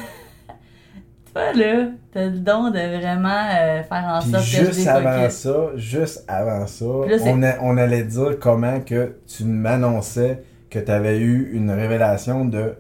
Là, 1.56 1.88
t'as 2.12 2.26
le 2.26 2.40
don 2.40 2.70
de 2.72 2.98
vraiment 3.00 3.30
euh, 3.52 3.84
faire 3.84 4.06
en 4.06 4.20
Puis 4.22 4.32
sorte 4.32 4.44
que 4.44 4.50
je 4.50 4.66
juste 4.66 4.88
avant 4.88 5.16
défocus. 5.24 5.36
ça, 5.38 5.56
juste 5.76 6.26
avant 6.28 6.68
ça, 6.68 6.86
là, 6.86 7.18
on, 7.26 7.44
a- 7.44 7.60
on 7.62 7.78
allait 7.78 8.04
dire 8.04 8.38
comment 8.40 8.80
que 8.82 9.18
tu 9.28 9.44
m'annonçais 9.46 10.44
que 10.70 10.80
tu 10.80 10.92
avais 10.92 11.20
eu 11.20 11.52
une 11.54 11.72
révélation 11.72 12.46
de 12.46 12.74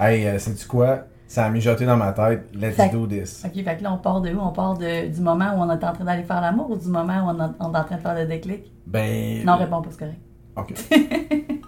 Hey, 0.00 0.26
euh, 0.26 0.38
sais-tu 0.38 0.66
quoi? 0.66 1.04
Ça 1.26 1.46
a 1.46 1.48
mijoté 1.50 1.86
dans 1.86 1.96
ma 1.96 2.12
tête, 2.12 2.44
let's 2.54 2.74
Fait- 2.76 2.90
do 2.90 3.06
this. 3.06 3.42
OK, 3.46 3.64
fait 3.64 3.76
que 3.78 3.82
là, 3.82 3.92
on 3.94 3.96
part 3.98 4.20
de 4.20 4.30
où? 4.34 4.38
On 4.40 4.50
part 4.52 4.76
de, 4.76 5.08
du 5.08 5.20
moment 5.22 5.52
où 5.56 5.60
on 5.62 5.70
est 5.70 5.82
en 5.84 5.92
train 5.92 6.04
d'aller 6.04 6.24
faire 6.24 6.40
l'amour 6.42 6.70
ou 6.70 6.76
du 6.76 6.88
moment 6.88 7.24
où 7.26 7.30
on, 7.30 7.38
est- 7.42 7.50
on 7.60 7.72
est 7.72 7.78
en 7.78 7.84
train 7.84 7.96
de 7.96 8.00
faire 8.02 8.14
le 8.14 8.26
déclic? 8.26 8.70
Ben. 8.86 9.42
Non, 9.46 9.56
réponds 9.56 9.80
pas, 9.80 9.88
c'est 9.90 9.98
correct. 9.98 10.20
Ok. 10.56 10.74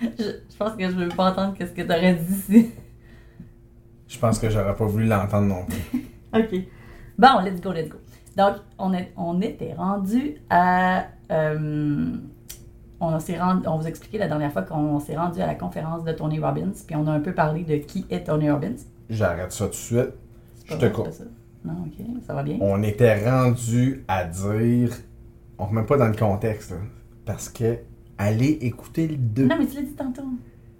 Je, 0.00 0.22
je 0.50 0.56
pense 0.56 0.74
que 0.76 0.84
je 0.84 0.94
veux 0.94 1.08
pas 1.08 1.30
entendre 1.32 1.54
ce 1.58 1.64
que 1.64 1.82
t'aurais 1.82 2.14
dit 2.14 2.32
ici. 2.34 2.70
Je 4.08 4.18
pense 4.18 4.38
que 4.38 4.48
j'aurais 4.48 4.74
pas 4.74 4.86
voulu 4.86 5.06
l'entendre 5.06 5.46
non 5.46 5.64
plus. 5.64 6.06
OK. 6.34 6.64
Bon, 7.18 7.40
let's 7.44 7.60
go, 7.60 7.72
let's 7.72 7.88
go. 7.88 7.98
Donc, 8.36 8.56
on, 8.78 8.92
est, 8.94 9.12
on 9.16 9.40
était 9.40 9.74
rendu 9.74 10.36
à... 10.48 11.06
euh, 11.30 12.16
on, 13.00 13.18
s'est 13.20 13.38
rendu, 13.38 13.66
on 13.66 13.76
vous 13.76 13.86
expliquait 13.86 14.18
la 14.18 14.28
dernière 14.28 14.52
fois 14.52 14.62
qu'on 14.62 14.98
s'est 15.00 15.16
rendu 15.16 15.40
à 15.40 15.46
la 15.46 15.54
conférence 15.54 16.04
de 16.04 16.12
Tony 16.12 16.38
Robbins, 16.38 16.72
puis 16.86 16.96
on 16.96 17.06
a 17.06 17.12
un 17.12 17.20
peu 17.20 17.34
parlé 17.34 17.64
de 17.64 17.76
qui 17.76 18.06
est 18.10 18.24
Tony 18.24 18.50
Robbins. 18.50 18.76
J'arrête 19.10 19.52
ça 19.52 19.64
tout 19.66 19.70
de 19.70 19.76
suite. 19.76 20.12
Je 20.66 20.76
te 20.76 20.86
coupe. 20.86 21.08
Non, 21.64 21.74
OK, 21.86 22.04
ça 22.26 22.34
va 22.34 22.42
bien. 22.42 22.58
On 22.60 22.82
était 22.82 23.28
rendu 23.28 24.04
à 24.06 24.24
dire. 24.24 24.90
On 25.58 25.66
remet 25.66 25.82
pas 25.82 25.96
dans 25.96 26.06
le 26.06 26.16
contexte, 26.16 26.70
là, 26.70 26.76
Parce 27.24 27.48
que 27.48 27.78
allez 28.16 28.58
écouter 28.62 29.08
le 29.08 29.16
2. 29.16 29.46
Non, 29.46 29.56
mais 29.58 29.66
tu 29.66 29.76
l'as 29.76 29.82
dit 29.82 29.94
tantôt. 29.94 30.22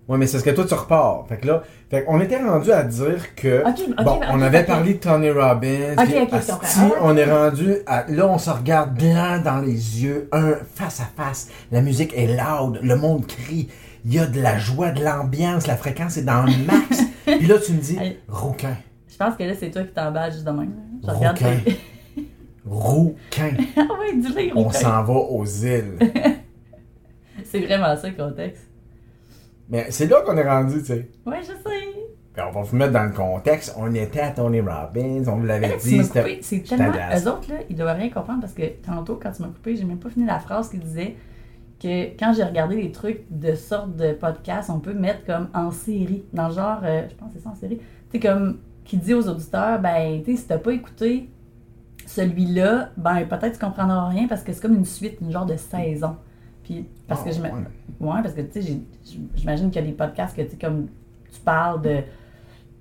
Ouais, 0.08 0.16
mais 0.16 0.26
c'est 0.26 0.38
ce 0.38 0.44
que 0.44 0.50
toi, 0.50 0.64
tu 0.66 0.72
repars. 0.72 1.26
Fait 1.28 1.36
que 1.36 1.46
là, 1.46 1.62
fait 1.90 2.02
qu'on 2.04 2.18
était 2.20 2.42
rendu 2.42 2.72
à 2.72 2.82
dire 2.82 3.34
que. 3.34 3.60
Ok, 3.60 3.78
ok, 3.90 4.04
bon, 4.04 4.20
on 4.30 4.40
avait 4.40 4.64
parlé 4.64 4.94
de 4.94 4.98
Tony 4.98 5.30
Robbins. 5.30 5.96
Comprends. 5.96 6.56
Ah 6.62 6.82
on 7.02 7.14
est 7.16 7.30
rendu 7.30 7.74
à. 7.86 8.04
Là, 8.08 8.26
on 8.26 8.38
se 8.38 8.48
regarde 8.48 8.94
blanc 8.94 9.38
dans 9.44 9.60
les 9.60 10.02
yeux, 10.02 10.28
un 10.32 10.54
face 10.74 11.00
à 11.00 11.22
face. 11.22 11.48
La 11.70 11.82
musique 11.82 12.14
est 12.16 12.26
loud, 12.26 12.80
le 12.82 12.96
monde 12.96 13.26
crie. 13.26 13.68
Il 14.06 14.14
y 14.14 14.18
a 14.18 14.24
de 14.24 14.40
la 14.40 14.58
joie, 14.58 14.90
de 14.92 15.04
l'ambiance, 15.04 15.66
la 15.66 15.76
fréquence 15.76 16.16
est 16.16 16.22
dans 16.22 16.42
le 16.42 16.52
max. 16.64 17.02
Puis 17.26 17.46
là, 17.46 17.56
tu 17.58 17.72
me 17.72 17.80
dis, 17.80 17.98
rouquin, 18.28 18.76
Je 19.10 19.16
pense 19.16 19.36
que 19.36 19.42
là, 19.42 19.52
c'est 19.58 19.70
toi 19.70 19.82
qui 19.82 19.92
t'emballes 19.92 20.32
juste 20.32 20.44
de 20.44 20.50
même. 20.50 20.72
là. 21.02 21.12
Je 21.12 21.26
rouquin, 21.28 21.58
rouquin. 22.64 23.50
ah 23.76 23.80
ouais, 24.00 24.16
dis-le, 24.16 24.56
On 24.56 24.70
s'en 24.70 25.02
va 25.02 25.12
aux 25.12 25.44
îles. 25.44 25.98
C'est 27.44 27.60
vraiment 27.60 27.96
ça 27.96 28.08
le 28.08 28.14
contexte. 28.14 28.67
Mais 29.68 29.90
c'est 29.90 30.06
là 30.06 30.22
qu'on 30.22 30.36
est 30.36 30.48
rendu, 30.48 30.78
tu 30.78 30.86
sais. 30.86 31.10
Ouais, 31.26 31.40
je 31.42 31.46
sais. 31.46 32.08
Puis 32.32 32.42
on 32.46 32.52
va 32.52 32.62
vous 32.62 32.76
mettre 32.76 32.92
dans 32.92 33.04
le 33.04 33.12
contexte. 33.12 33.74
On 33.76 33.92
était 33.94 34.20
à 34.20 34.30
Tony 34.30 34.60
Robbins, 34.60 35.24
on 35.26 35.36
vous 35.36 35.46
l'avait 35.46 35.76
dit. 35.76 36.02
C'est 36.40 36.60
tellement. 36.60 36.92
Eux 36.92 37.28
autres, 37.28 37.50
là, 37.50 37.56
ils 37.68 37.76
doivent 37.76 37.96
rien 37.96 38.10
comprendre 38.10 38.40
parce 38.40 38.54
que 38.54 38.66
tantôt, 38.82 39.18
quand 39.20 39.32
tu 39.32 39.42
m'as 39.42 39.48
coupé, 39.48 39.76
j'ai 39.76 39.84
même 39.84 39.98
pas 39.98 40.10
fini 40.10 40.24
la 40.24 40.38
phrase 40.38 40.70
qui 40.70 40.78
disait 40.78 41.16
que 41.80 42.16
quand 42.18 42.32
j'ai 42.34 42.44
regardé 42.44 42.76
les 42.76 42.92
trucs 42.92 43.24
de 43.30 43.54
sorte 43.54 43.96
de 43.96 44.12
podcast, 44.12 44.70
on 44.70 44.80
peut 44.80 44.94
mettre 44.94 45.24
comme 45.24 45.48
en 45.54 45.70
série. 45.70 46.24
Dans 46.32 46.48
le 46.48 46.54
genre, 46.54 46.80
euh, 46.84 47.02
je 47.08 47.14
pense 47.14 47.32
que 47.32 47.38
c'est 47.38 47.44
ça 47.44 47.50
en 47.50 47.54
série. 47.54 47.78
Tu 47.78 47.84
sais, 48.12 48.20
comme 48.20 48.58
qui 48.84 48.96
dit 48.96 49.14
aux 49.14 49.28
auditeurs, 49.28 49.80
ben, 49.80 50.22
tu 50.24 50.32
sais, 50.32 50.42
si 50.42 50.46
t'as 50.46 50.58
pas 50.58 50.72
écouté 50.72 51.28
celui-là, 52.06 52.90
ben, 52.96 53.26
peut-être 53.26 53.58
tu 53.58 53.64
comprendras 53.64 54.08
rien 54.08 54.26
parce 54.26 54.42
que 54.42 54.52
c'est 54.52 54.62
comme 54.62 54.74
une 54.74 54.84
suite, 54.84 55.18
une 55.20 55.30
genre 55.30 55.46
de 55.46 55.56
saison. 55.56 56.16
Puis, 56.68 56.84
parce 57.06 57.22
que 57.22 57.30
Ah, 57.30 57.32
je 57.32 57.38
me. 57.40 57.44
ouais. 57.48 57.52
Ouais, 58.00 58.22
parce 58.22 58.34
que 58.34 58.42
tu 58.42 58.62
sais, 58.62 58.78
j'imagine 59.36 59.70
qu'il 59.70 59.80
y 59.82 59.84
a 59.84 59.88
des 59.88 59.94
podcasts 59.96 60.36
que 60.36 60.42
tu 60.42 60.50
sais, 60.50 60.56
comme 60.56 60.86
tu 61.32 61.40
parles 61.40 61.80
de. 61.82 61.98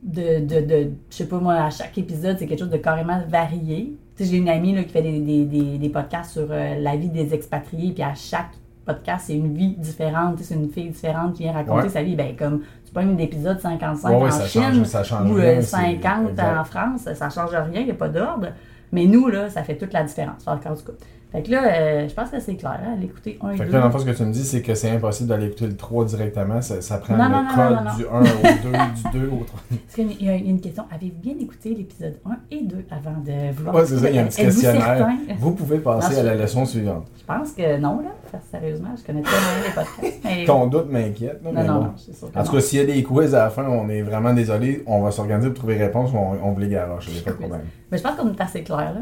De, 0.04 0.40
de, 0.46 0.62
de 0.66 0.92
je 1.10 1.16
sais 1.16 1.28
pas 1.28 1.40
moi, 1.40 1.56
à 1.56 1.70
chaque 1.72 1.98
épisode, 1.98 2.38
c'est 2.38 2.46
quelque 2.46 2.60
chose 2.60 2.70
de 2.70 2.78
carrément 2.78 3.20
varié. 3.28 3.98
Tu 4.16 4.24
sais, 4.24 4.30
j'ai 4.30 4.38
une 4.38 4.48
amie 4.50 4.74
là, 4.76 4.84
qui 4.84 4.90
fait 4.92 5.02
des, 5.02 5.20
des, 5.20 5.46
des, 5.46 5.78
des 5.80 5.90
podcasts 5.90 6.32
sur 6.34 6.48
euh, 6.52 6.76
la 6.80 6.96
vie 6.96 7.10
des 7.10 7.34
expatriés, 7.34 7.94
puis 7.94 8.04
à 8.04 8.14
chaque 8.14 8.52
podcast, 8.86 9.26
c'est 9.28 9.36
une 9.36 9.54
vie 9.56 9.76
différente. 9.76 10.38
Tu 10.38 10.44
c'est 10.44 10.54
une 10.56 10.70
fille 10.70 10.90
différente 10.90 11.34
qui 11.34 11.44
vient 11.44 11.52
raconter 11.54 11.84
Ouais. 11.84 11.90
sa 11.90 12.04
vie. 12.04 12.16
Ben, 12.16 12.36
comme 12.38 12.62
tu 12.86 12.92
prends 12.94 13.02
un 13.02 13.18
épisode 13.18 13.60
55 13.60 14.10
Ouais, 14.10 14.28
en 14.28 14.32
ça 14.32 14.46
Chine 14.46 14.62
change- 14.62 14.84
ça 14.84 15.04
change 15.04 15.32
ou 15.32 15.34
rien, 15.34 15.46
euh, 15.46 15.62
c'est- 15.62 15.66
50 15.76 16.30
exact. 16.30 16.58
en 16.60 16.64
France, 16.64 17.02
ça 17.14 17.30
change 17.30 17.50
rien, 17.50 17.80
il 17.82 17.86
n'y 17.86 17.92
a 17.92 17.96
pas 17.96 18.10
d'ordre. 18.10 18.50
Mais 18.92 19.06
nous, 19.08 19.28
là, 19.28 19.50
ça 19.50 19.64
fait 19.64 19.76
toute 19.78 19.94
la 19.94 20.04
différence. 20.04 20.46
Tout 20.46 20.52
cas. 20.52 20.94
Fait 21.32 21.44
que 21.44 21.52
là, 21.52 21.62
euh, 21.66 22.08
je 22.08 22.14
pense 22.14 22.30
que 22.30 22.40
c'est 22.40 22.56
clair, 22.56 22.80
hein, 22.82 22.96
l'écouter 23.02 23.38
un 23.42 23.52
et 23.52 23.58
Fait 23.58 23.66
que 23.66 23.72
là, 23.74 23.80
dans 23.82 23.88
le 23.88 23.92
fond, 23.92 24.00
ce 24.00 24.06
que 24.06 24.12
tu 24.12 24.24
me 24.24 24.32
dis, 24.32 24.46
c'est 24.46 24.62
que 24.62 24.74
c'est 24.76 24.90
impossible 24.90 25.28
d'aller 25.28 25.48
écouter 25.48 25.68
le 25.68 25.76
3 25.76 26.06
directement. 26.06 26.62
Ça, 26.62 26.80
ça 26.82 27.00
prend 27.00 27.18
Non, 27.18 27.26
le 27.26 27.30
non, 27.32 27.46
code 27.54 27.86
non, 27.86 27.96
du 27.98 28.06
1 28.08 28.22
au 28.22 29.12
2, 29.12 29.20
du 29.20 29.20
2 29.20 29.28
au 29.34 29.44
3. 29.44 29.60
Parce 29.70 29.96
qu'il 29.96 30.24
y 30.24 30.30
a 30.30 30.36
une 30.36 30.62
question. 30.62 30.86
Avez-vous 30.90 31.20
bien 31.22 31.34
écouté 31.38 31.76
l'épisode 31.76 32.18
1 32.26 32.38
et 32.52 32.64
2 32.64 32.86
avant 32.92 33.18
de 33.26 33.52
vouloir. 33.54 33.76
Ouais, 33.76 33.86
c'est 33.86 33.98
ça, 33.98 34.10
il 34.10 34.16
y 34.16 34.20
a 34.20 34.22
un 34.22 34.28
petit 34.28 34.42
questionnaire. 34.42 35.08
Vous 35.40 35.52
pouvez 35.52 35.80
passer 35.80 36.14
Non, 36.16 36.20
à 36.22 36.24
la 36.24 36.38
je- 36.38 36.42
leçon 36.44 36.66
suivante. 36.66 37.08
Je 37.20 37.26
pense 37.26 37.52
que 37.52 37.78
non, 37.78 38.00
là. 38.00 38.12
Parce 38.32 38.44
que 38.46 38.50
sérieusement, 38.52 38.90
je 38.98 39.04
connais 39.04 39.22
très 39.22 39.38
bien 39.38 39.68
les 39.68 39.74
podcasts. 39.74 40.20
Mais... 40.24 40.46
Ton 40.46 40.68
doute 40.68 40.90
m'inquiète. 40.90 41.44
Non, 41.44 41.52
mais 41.54 41.64
non, 41.66 41.82
non, 41.82 41.94
c'est 41.98 42.16
sûr 42.16 42.32
que 42.32 42.40
En 42.40 42.44
tout 42.44 42.54
cas, 42.54 42.62
s'il 42.62 42.80
y 42.80 42.82
a 42.82 42.86
des 42.86 43.04
quiz 43.04 43.36
à 43.36 43.40
la 43.46 43.50
fin, 43.50 43.66
on 43.68 43.90
est 43.90 44.02
vraiment 44.02 44.34
désolé. 44.34 44.82
On 44.88 45.02
va 45.02 45.12
s'organiser 45.12 45.50
pour 45.50 45.58
trouver 45.60 45.76
réponse 45.78 46.12
ou 46.14 46.18
on, 46.18 46.38
on 46.42 46.52
vous 46.54 46.60
les 46.62 46.70
garoche. 46.70 47.08
Il 47.10 47.16
n'y 47.16 47.20
a 47.20 47.24
pas 47.24 47.32
de 47.32 47.36
problème. 47.36 47.62
Mais 47.92 47.98
je 47.98 48.04
pense 48.04 48.16
qu'on 48.16 48.32
est 48.34 48.42
assez 48.42 48.64
clair, 48.64 48.94
là. 48.94 49.02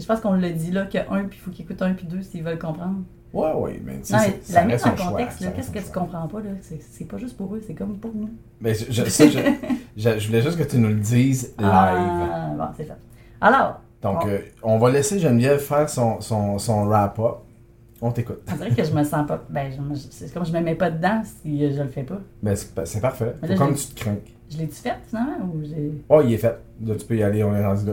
Je 0.00 0.06
pense 0.06 0.20
qu'on 0.20 0.32
l'a 0.32 0.50
dit, 0.50 0.70
là, 0.70 0.82
a 0.82 1.14
un, 1.14 1.24
puis 1.24 1.38
il 1.38 1.44
faut 1.44 1.50
qu'ils 1.50 1.64
écoutent 1.64 1.82
un, 1.82 1.92
puis 1.92 2.06
deux 2.06 2.22
s'ils 2.22 2.42
veulent 2.42 2.58
comprendre. 2.58 2.96
Ouais, 3.32 3.52
ouais, 3.52 3.80
mais 3.84 4.00
tu 4.00 4.06
sais, 4.12 4.40
c'est- 4.42 4.54
la 4.54 4.64
mise 4.64 4.84
en 4.84 4.90
contexte, 4.90 5.38
qu'est-ce 5.54 5.70
que 5.70 5.78
tu 5.78 5.92
comprends 5.92 6.26
pas, 6.26 6.40
là? 6.40 6.50
C'est 6.62 6.80
c'est 6.82 7.04
pas 7.04 7.16
juste 7.16 7.36
pour 7.36 7.54
eux, 7.54 7.62
c'est 7.64 7.74
comme 7.74 7.96
pour 7.98 8.12
nous. 8.12 8.30
Mais 8.60 8.74
je, 8.74 8.90
je- 8.90 9.04
ça, 9.04 9.24
je, 9.28 10.26
voulais 10.26 10.42
juste 10.42 10.58
que 10.58 10.64
tu 10.64 10.78
nous 10.78 10.88
le 10.88 10.94
dises 10.96 11.54
live. 11.56 11.68
Ah, 11.70 12.50
bon, 12.58 12.64
c'est 12.76 12.84
fait. 12.84 12.96
Alors, 13.40 13.80
Donc, 14.02 14.26
euh, 14.26 14.40
on 14.64 14.78
va 14.78 14.90
laisser 14.90 15.18
Geneviève 15.20 15.60
faire 15.60 15.88
son, 15.88 16.20
son, 16.20 16.58
son 16.58 16.86
wrap-up. 16.86 17.36
On 18.02 18.10
t'écoute. 18.10 18.40
on 18.50 18.56
dirait 18.56 18.70
que 18.74 18.82
je 18.82 18.92
me 18.92 19.04
sens 19.04 19.26
pas. 19.28 19.44
Ben, 19.50 19.70
c'est 20.10 20.32
comme 20.32 20.46
je 20.46 20.52
me 20.52 20.60
mets 20.60 20.74
pas 20.74 20.90
dedans 20.90 21.22
si 21.22 21.62
euh, 21.64 21.70
je 21.76 21.82
le 21.82 21.88
fais 21.90 22.02
pas. 22.02 22.18
Ben, 22.42 22.56
c'est 22.56 22.74
pa- 22.74 22.86
c'est 22.86 23.00
parfait. 23.00 23.34
Là, 23.42 23.54
comme 23.56 23.74
tu 23.74 23.86
te 23.88 24.00
crains. 24.00 24.16
Je 24.50 24.56
l'ai-tu 24.56 24.74
fait, 24.76 24.94
finalement, 25.06 25.36
ou 25.54 25.62
j'ai. 25.62 25.92
Oh, 26.08 26.20
il 26.24 26.32
est 26.32 26.38
fait. 26.38 26.58
Là, 26.84 26.94
tu 26.98 27.04
peux 27.06 27.16
y 27.16 27.22
aller, 27.22 27.44
on 27.44 27.54
est 27.54 27.64
rendu 27.64 27.84
là. 27.86 27.92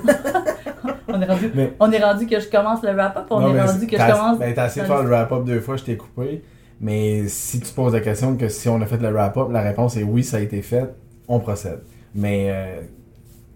On 1.08 1.20
est 1.20 1.26
rendu, 1.26 1.50
Mais- 1.54 1.72
on 1.80 1.90
est 1.92 2.02
rendu 2.02 2.26
que 2.26 2.40
je 2.40 2.48
commence 2.48 2.82
le 2.82 2.90
wrap-up, 2.92 3.26
on 3.30 3.40
Non, 3.40 3.54
est 3.54 3.60
rendu 3.62 3.86
que 3.86 3.96
je 3.96 4.06
commence. 4.12 4.38
Ben, 4.38 4.54
t'as 4.54 4.66
essayé 4.66 4.82
de 4.82 4.86
faire 4.86 5.02
le 5.02 5.10
wrap-up 5.10 5.44
deux 5.44 5.60
fois, 5.60 5.76
je 5.76 5.84
t'ai 5.84 5.96
coupé. 5.96 6.42
Mais 6.80 7.28
si 7.28 7.60
tu 7.60 7.72
poses 7.72 7.92
la 7.92 8.00
question 8.00 8.36
que 8.36 8.48
si 8.48 8.68
on 8.68 8.80
a 8.80 8.86
fait 8.86 8.96
le 8.98 9.10
wrap-up, 9.10 9.48
la 9.50 9.60
réponse 9.62 9.96
est 9.96 10.02
oui, 10.02 10.24
ça 10.24 10.38
a 10.38 10.40
été 10.40 10.62
fait, 10.62 10.92
on 11.28 11.38
procède. 11.40 11.80
Mais, 12.14 12.46
euh, 12.50 12.80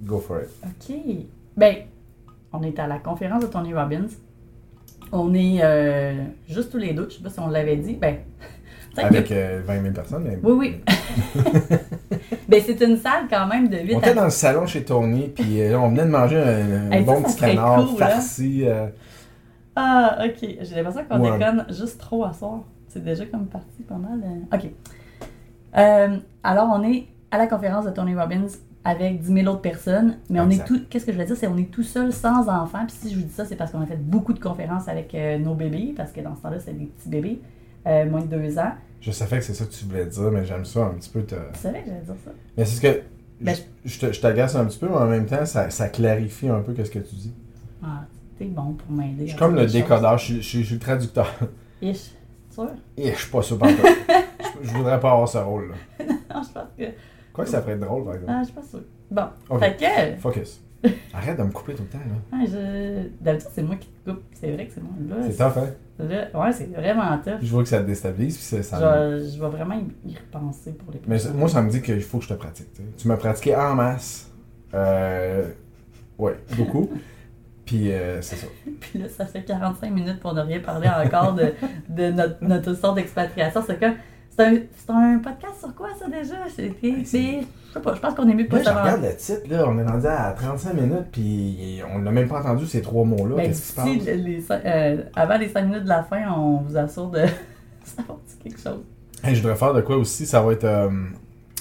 go 0.02 0.18
for 0.20 0.38
it. 0.42 0.48
OK. 0.64 0.96
Ben, 1.56 1.74
on 2.52 2.62
est 2.62 2.78
à 2.78 2.86
la 2.86 2.98
conférence 2.98 3.42
de 3.42 3.48
Tony 3.48 3.74
Robbins. 3.74 4.06
On 5.12 5.34
est 5.34 5.58
euh, 5.62 6.14
juste 6.48 6.70
tous 6.72 6.78
les 6.78 6.92
deux. 6.92 7.08
Je 7.10 7.16
sais 7.16 7.22
pas 7.22 7.30
si 7.30 7.38
on 7.40 7.48
l'avait 7.48 7.76
dit. 7.76 7.94
Ben, 7.94 8.16
Avec 9.04 9.28
que- 9.28 9.34
euh, 9.34 9.60
20 9.66 9.82
000 9.82 9.94
personnes. 9.94 10.24
mais- 10.24 10.38
Oui, 10.42 10.52
oui. 10.52 10.80
ben, 12.48 12.62
c'est 12.64 12.80
une 12.82 12.96
salle 12.96 13.24
quand 13.30 13.46
même 13.46 13.68
de 13.68 13.78
8 13.78 13.94
On 13.94 13.98
à 13.98 14.00
était 14.00 14.14
dans 14.14 14.24
le 14.24 14.30
salon 14.30 14.66
chez 14.66 14.84
Tony, 14.84 15.28
puis 15.34 15.60
euh, 15.62 15.72
là, 15.72 15.80
on 15.80 15.88
venait 15.90 16.04
de 16.04 16.10
manger 16.10 16.38
un, 16.38 16.90
un 16.90 16.90
Hey, 16.92 17.04
ça, 17.04 17.12
bon 17.12 17.22
ça 17.22 17.28
petit 17.28 17.36
canard 17.40 17.76
cool, 17.86 18.02
hein? 18.02 18.06
farci. 18.08 18.62
euh, 18.66 18.86
Ah, 19.74 20.18
ok. 20.26 20.48
J'ai 20.62 20.74
l'impression 20.74 21.02
qu'on 21.08 21.20
Ouais. 21.20 21.32
déconne 21.38 21.66
juste 21.70 21.98
trop 21.98 22.24
à 22.24 22.32
soir. 22.32 22.60
C'est 22.88 23.04
déjà 23.04 23.26
comme 23.26 23.46
parti 23.46 23.82
pas 23.82 23.96
mal. 23.96 24.22
euh. 24.24 24.56
Ok. 24.56 24.70
Euh, 25.76 26.16
alors, 26.42 26.68
on 26.72 26.82
est 26.82 27.06
à 27.30 27.38
la 27.38 27.46
conférence 27.46 27.84
de 27.84 27.90
Tony 27.90 28.14
Robbins 28.14 28.46
avec 28.84 29.20
10 29.20 29.32
000 29.42 29.46
autres 29.48 29.60
personnes, 29.60 30.16
mais 30.30 30.40
on 30.40 30.48
est 30.48 30.64
tout. 30.64 30.80
Qu'est-ce 30.88 31.04
que 31.04 31.12
je 31.12 31.18
veux 31.18 31.24
dire? 31.24 31.36
C'est 31.36 31.48
on 31.48 31.56
est 31.58 31.70
tout 31.70 31.82
seul, 31.82 32.12
sans 32.12 32.48
enfants. 32.48 32.86
Puis 32.86 32.96
si 32.98 33.10
je 33.10 33.16
vous 33.18 33.26
dis 33.26 33.32
ça, 33.32 33.44
c'est 33.44 33.56
parce 33.56 33.72
qu'on 33.72 33.80
a 33.82 33.86
fait 33.86 34.00
beaucoup 34.00 34.32
de 34.32 34.38
conférences 34.38 34.88
avec 34.88 35.14
euh, 35.14 35.36
nos 35.38 35.54
bébés, 35.54 35.92
parce 35.96 36.12
que 36.12 36.20
dans 36.20 36.34
ce 36.36 36.42
temps-là, 36.42 36.58
c'est 36.60 36.72
des 36.78 36.86
petits 36.86 37.08
bébés, 37.08 37.40
euh, 37.86 38.08
moins 38.10 38.20
de 38.22 38.26
2 38.36 38.58
ans. 38.58 38.72
Je 39.00 39.10
savais 39.10 39.38
que 39.38 39.44
c'est 39.44 39.54
ça 39.54 39.64
que 39.64 39.72
tu 39.72 39.84
voulais 39.84 40.06
dire, 40.06 40.30
mais 40.32 40.44
j'aime 40.44 40.64
ça 40.64 40.86
un 40.86 40.94
petit 40.94 41.10
peu 41.10 41.22
te. 41.22 41.34
Tu 41.34 41.60
savais 41.60 41.80
que 41.82 41.86
j'allais 41.88 42.00
dire 42.00 42.14
ça? 42.24 42.30
Mais 42.56 42.64
c'est 42.64 42.76
ce 42.76 42.80
que. 42.80 43.02
Ben, 43.40 43.54
je 43.54 43.90
je 43.90 43.98
te- 44.00 44.12
je 44.12 44.20
t'agace 44.20 44.54
un 44.56 44.64
petit 44.64 44.78
peu, 44.78 44.88
mais 44.88 44.96
en 44.96 45.06
même 45.06 45.26
temps, 45.26 45.44
ça, 45.44 45.68
ça 45.70 45.88
clarifie 45.88 46.48
un 46.48 46.60
peu 46.60 46.72
qu'est-ce 46.72 46.90
que 46.90 46.98
tu 46.98 47.14
dis. 47.14 47.34
Ah, 47.84 48.04
t'es 48.38 48.46
bon 48.46 48.72
pour 48.72 48.90
m'aider. 48.90 49.24
Je 49.26 49.30
suis 49.30 49.38
comme 49.38 49.54
le 49.54 49.66
décodeur, 49.66 50.16
je 50.18 50.24
suis, 50.24 50.36
je 50.36 50.40
suis- 50.48 50.60
je 50.60 50.64
suis 50.66 50.74
le 50.74 50.80
traducteur. 50.80 51.32
Ish. 51.82 52.12
Sûr? 52.50 52.70
Et 52.96 53.12
je 53.12 53.16
suis 53.18 53.30
pas 53.30 53.42
sûr, 53.42 53.58
je, 53.62 54.66
je 54.66 54.70
voudrais 54.72 54.98
pas 54.98 55.10
avoir 55.12 55.28
ce 55.28 55.36
rôle-là. 55.38 55.74
Non, 56.34 56.42
je 56.42 56.52
pense 56.52 56.68
que. 56.78 56.84
Quoi 57.32 57.44
que 57.44 57.50
ça 57.50 57.60
pourrait 57.60 57.74
être 57.74 57.80
drôle, 57.80 58.04
par 58.04 58.14
exemple. 58.14 58.32
Ah, 58.34 58.40
je 58.40 58.44
suis 58.46 58.54
pas 58.54 58.62
sûre. 58.62 58.80
Bon. 59.10 59.22
Ok. 59.50 59.60
Fait 59.60 59.76
que. 60.16 60.20
Focus. 60.20 60.60
Arrête 61.12 61.38
de 61.38 61.42
me 61.42 61.50
couper 61.50 61.74
tout 61.74 61.82
le 61.82 61.88
temps, 61.88 61.98
là. 61.98 62.44
Je... 62.46 63.08
D'habitude, 63.24 63.48
c'est 63.52 63.62
moi 63.62 63.76
qui 63.76 63.88
te 63.88 64.10
coupe. 64.10 64.22
C'est 64.34 64.52
vrai 64.52 64.66
que 64.66 64.72
c'est 64.74 64.82
moi. 64.82 64.92
Là, 65.08 65.26
C'est 65.30 65.36
tough, 65.36 65.56
hein? 65.62 65.70
là, 65.98 66.40
ouais, 66.40 66.52
c'est 66.52 66.66
vraiment 66.66 67.18
tough. 67.18 67.38
Je 67.42 67.50
vois 67.50 67.62
que 67.62 67.68
ça 67.68 67.80
te 67.80 67.86
déstabilise, 67.86 68.36
puis 68.36 68.44
ça. 68.44 68.62
ça 68.62 68.78
me- 68.78 69.18
Je, 69.18 69.40
vais 69.40 69.48
vraiment 69.48 69.80
y 70.06 70.14
repenser 70.14 70.72
pour 70.72 70.92
les 70.92 71.00
Mais 71.08 71.18
moi, 71.34 71.48
ça 71.48 71.62
me 71.62 71.70
dit 71.70 71.82
qu'il 71.82 72.02
faut 72.02 72.18
que 72.18 72.24
je 72.24 72.28
te 72.28 72.34
pratique. 72.34 72.68
tu 72.96 73.08
m'as 73.08 73.16
pratiqué 73.16 73.56
en 73.56 73.74
masse. 73.74 74.30
Euh. 74.74 75.48
Ouais, 76.18 76.36
beaucoup. 76.56 76.90
Puis, 77.64 77.90
euh, 77.90 78.22
c'est 78.22 78.36
ça. 78.36 78.46
Puis 78.80 79.00
là, 79.00 79.08
ça 79.08 79.26
fait 79.26 79.42
45 79.42 79.90
minutes 79.90 80.20
pour 80.20 80.34
ne 80.34 80.40
rien 80.42 80.60
parler 80.60 80.88
encore 80.88 81.34
de, 81.34 81.52
de 81.88 82.10
notre, 82.12 82.36
notre 82.44 82.72
histoire 82.72 82.94
d'expatriation. 82.94 83.60
C'est 83.66 83.80
comme. 83.80 83.94
C'est 84.38 84.90
un, 84.90 85.14
un 85.14 85.18
podcast 85.18 85.54
sur 85.60 85.74
quoi, 85.74 85.88
ça, 85.98 86.06
déjà? 86.08 86.34
Je 86.48 87.04
sais 87.04 87.80
pas, 87.82 87.94
je 87.94 88.00
pense 88.00 88.14
qu'on 88.14 88.28
est 88.28 88.34
mieux 88.34 88.46
pas 88.48 88.62
savoir. 88.62 88.84
regarde 88.84 89.02
le 89.02 89.16
titre, 89.16 89.42
là, 89.50 89.64
on 89.68 89.78
est 89.78 89.84
rendu 89.84 90.06
à 90.06 90.32
35 90.32 90.74
minutes, 90.74 91.06
puis 91.12 91.80
on 91.94 91.98
n'a 91.98 92.10
même 92.10 92.26
pas 92.28 92.40
entendu 92.40 92.66
ces 92.66 92.80
trois 92.80 93.04
mots-là. 93.04 93.36
Ben, 93.36 93.46
Qu'est-ce 93.48 93.62
qui 93.62 93.68
se 93.68 93.74
passe? 93.74 93.86
les- 94.16 94.44
euh, 94.50 95.02
avant 95.14 95.36
les 95.36 95.48
5 95.48 95.62
minutes 95.62 95.84
de 95.84 95.88
la 95.88 96.02
fin, 96.02 96.22
on 96.34 96.58
vous 96.58 96.76
assure 96.76 97.08
de 97.10 97.20
savoir 97.84 98.18
quelque 98.42 98.58
chose. 98.60 98.80
Hey, 99.22 99.34
je 99.34 99.42
voudrais 99.42 99.56
faire 99.56 99.74
de 99.74 99.80
quoi 99.82 99.96
aussi, 99.96 100.24
ça 100.26 100.40
va 100.40 100.52
être 100.52 100.64
euh, 100.64 100.88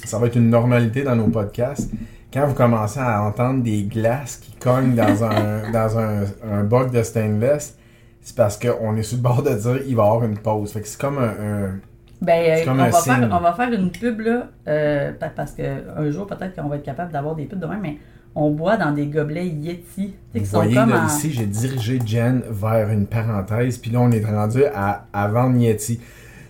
ça 0.05 0.19
va 0.19 0.27
être 0.27 0.35
une 0.35 0.49
normalité 0.49 1.03
dans 1.03 1.15
nos 1.15 1.27
podcasts. 1.27 1.89
Quand 2.33 2.45
vous 2.47 2.53
commencez 2.53 2.99
à 2.99 3.21
entendre 3.23 3.63
des 3.63 3.83
glaces 3.83 4.38
qui 4.38 4.51
cognent 4.53 4.95
dans 4.95 5.23
un 5.23 5.71
dans 5.73 5.97
un, 5.97 6.23
un 6.49 6.63
boc 6.63 6.91
de 6.91 7.01
stainless, 7.03 7.77
c'est 8.21 8.35
parce 8.35 8.57
qu'on 8.57 8.95
est 8.97 9.03
sur 9.03 9.17
le 9.17 9.23
bord 9.23 9.41
de 9.43 9.53
dire 9.53 9.79
il 9.88 9.95
va 9.95 10.03
y 10.03 10.05
avoir 10.05 10.23
une 10.23 10.38
pause. 10.38 10.71
Fait 10.71 10.81
que 10.81 10.88
c'est 10.88 10.99
comme 10.99 11.17
un, 11.17 11.23
un- 11.65 11.79
Ben, 12.21 12.58
C'est 12.63 12.67
euh, 12.67 12.71
on, 12.71 12.75
va 12.75 12.91
faire, 12.91 13.30
on 13.32 13.39
va 13.39 13.54
faire 13.54 13.71
une 13.73 13.91
pub, 13.91 14.19
là, 14.21 14.47
euh, 14.67 15.12
pa- 15.13 15.30
parce 15.30 15.51
qu'un 15.51 16.10
jour, 16.12 16.25
peut-être 16.28 16.56
qu'on 16.56 16.67
va 16.69 16.78
être 16.78 16.84
capable 16.84 17.12
d'avoir 17.12 17.36
des 17.36 17.45
pubs 17.45 17.60
de 17.60 17.65
même, 17.65 17.82
mais 17.82 17.97
on 18.36 18.51
boit 18.51 18.78
dans 18.78 18.91
des 18.91 19.08
gobelets 19.08 19.47
Yeti. 19.47 20.13
Qui 20.34 20.39
Vous 20.39 20.45
sont 20.45 20.58
voyez 20.58 20.75
comme 20.75 20.89
là, 20.89 21.04
en- 21.04 21.08
ici, 21.08 21.32
j'ai 21.32 21.45
dirigé 21.45 21.99
Jen 22.06 22.41
vers 22.49 22.89
une 22.89 23.06
parenthèse, 23.08 23.78
puis 23.78 23.91
là 23.91 23.99
on 24.01 24.12
est 24.12 24.24
rendu 24.26 24.63
à, 24.74 25.05
à 25.13 25.28
vendre 25.28 25.57
Yeti. 25.57 25.99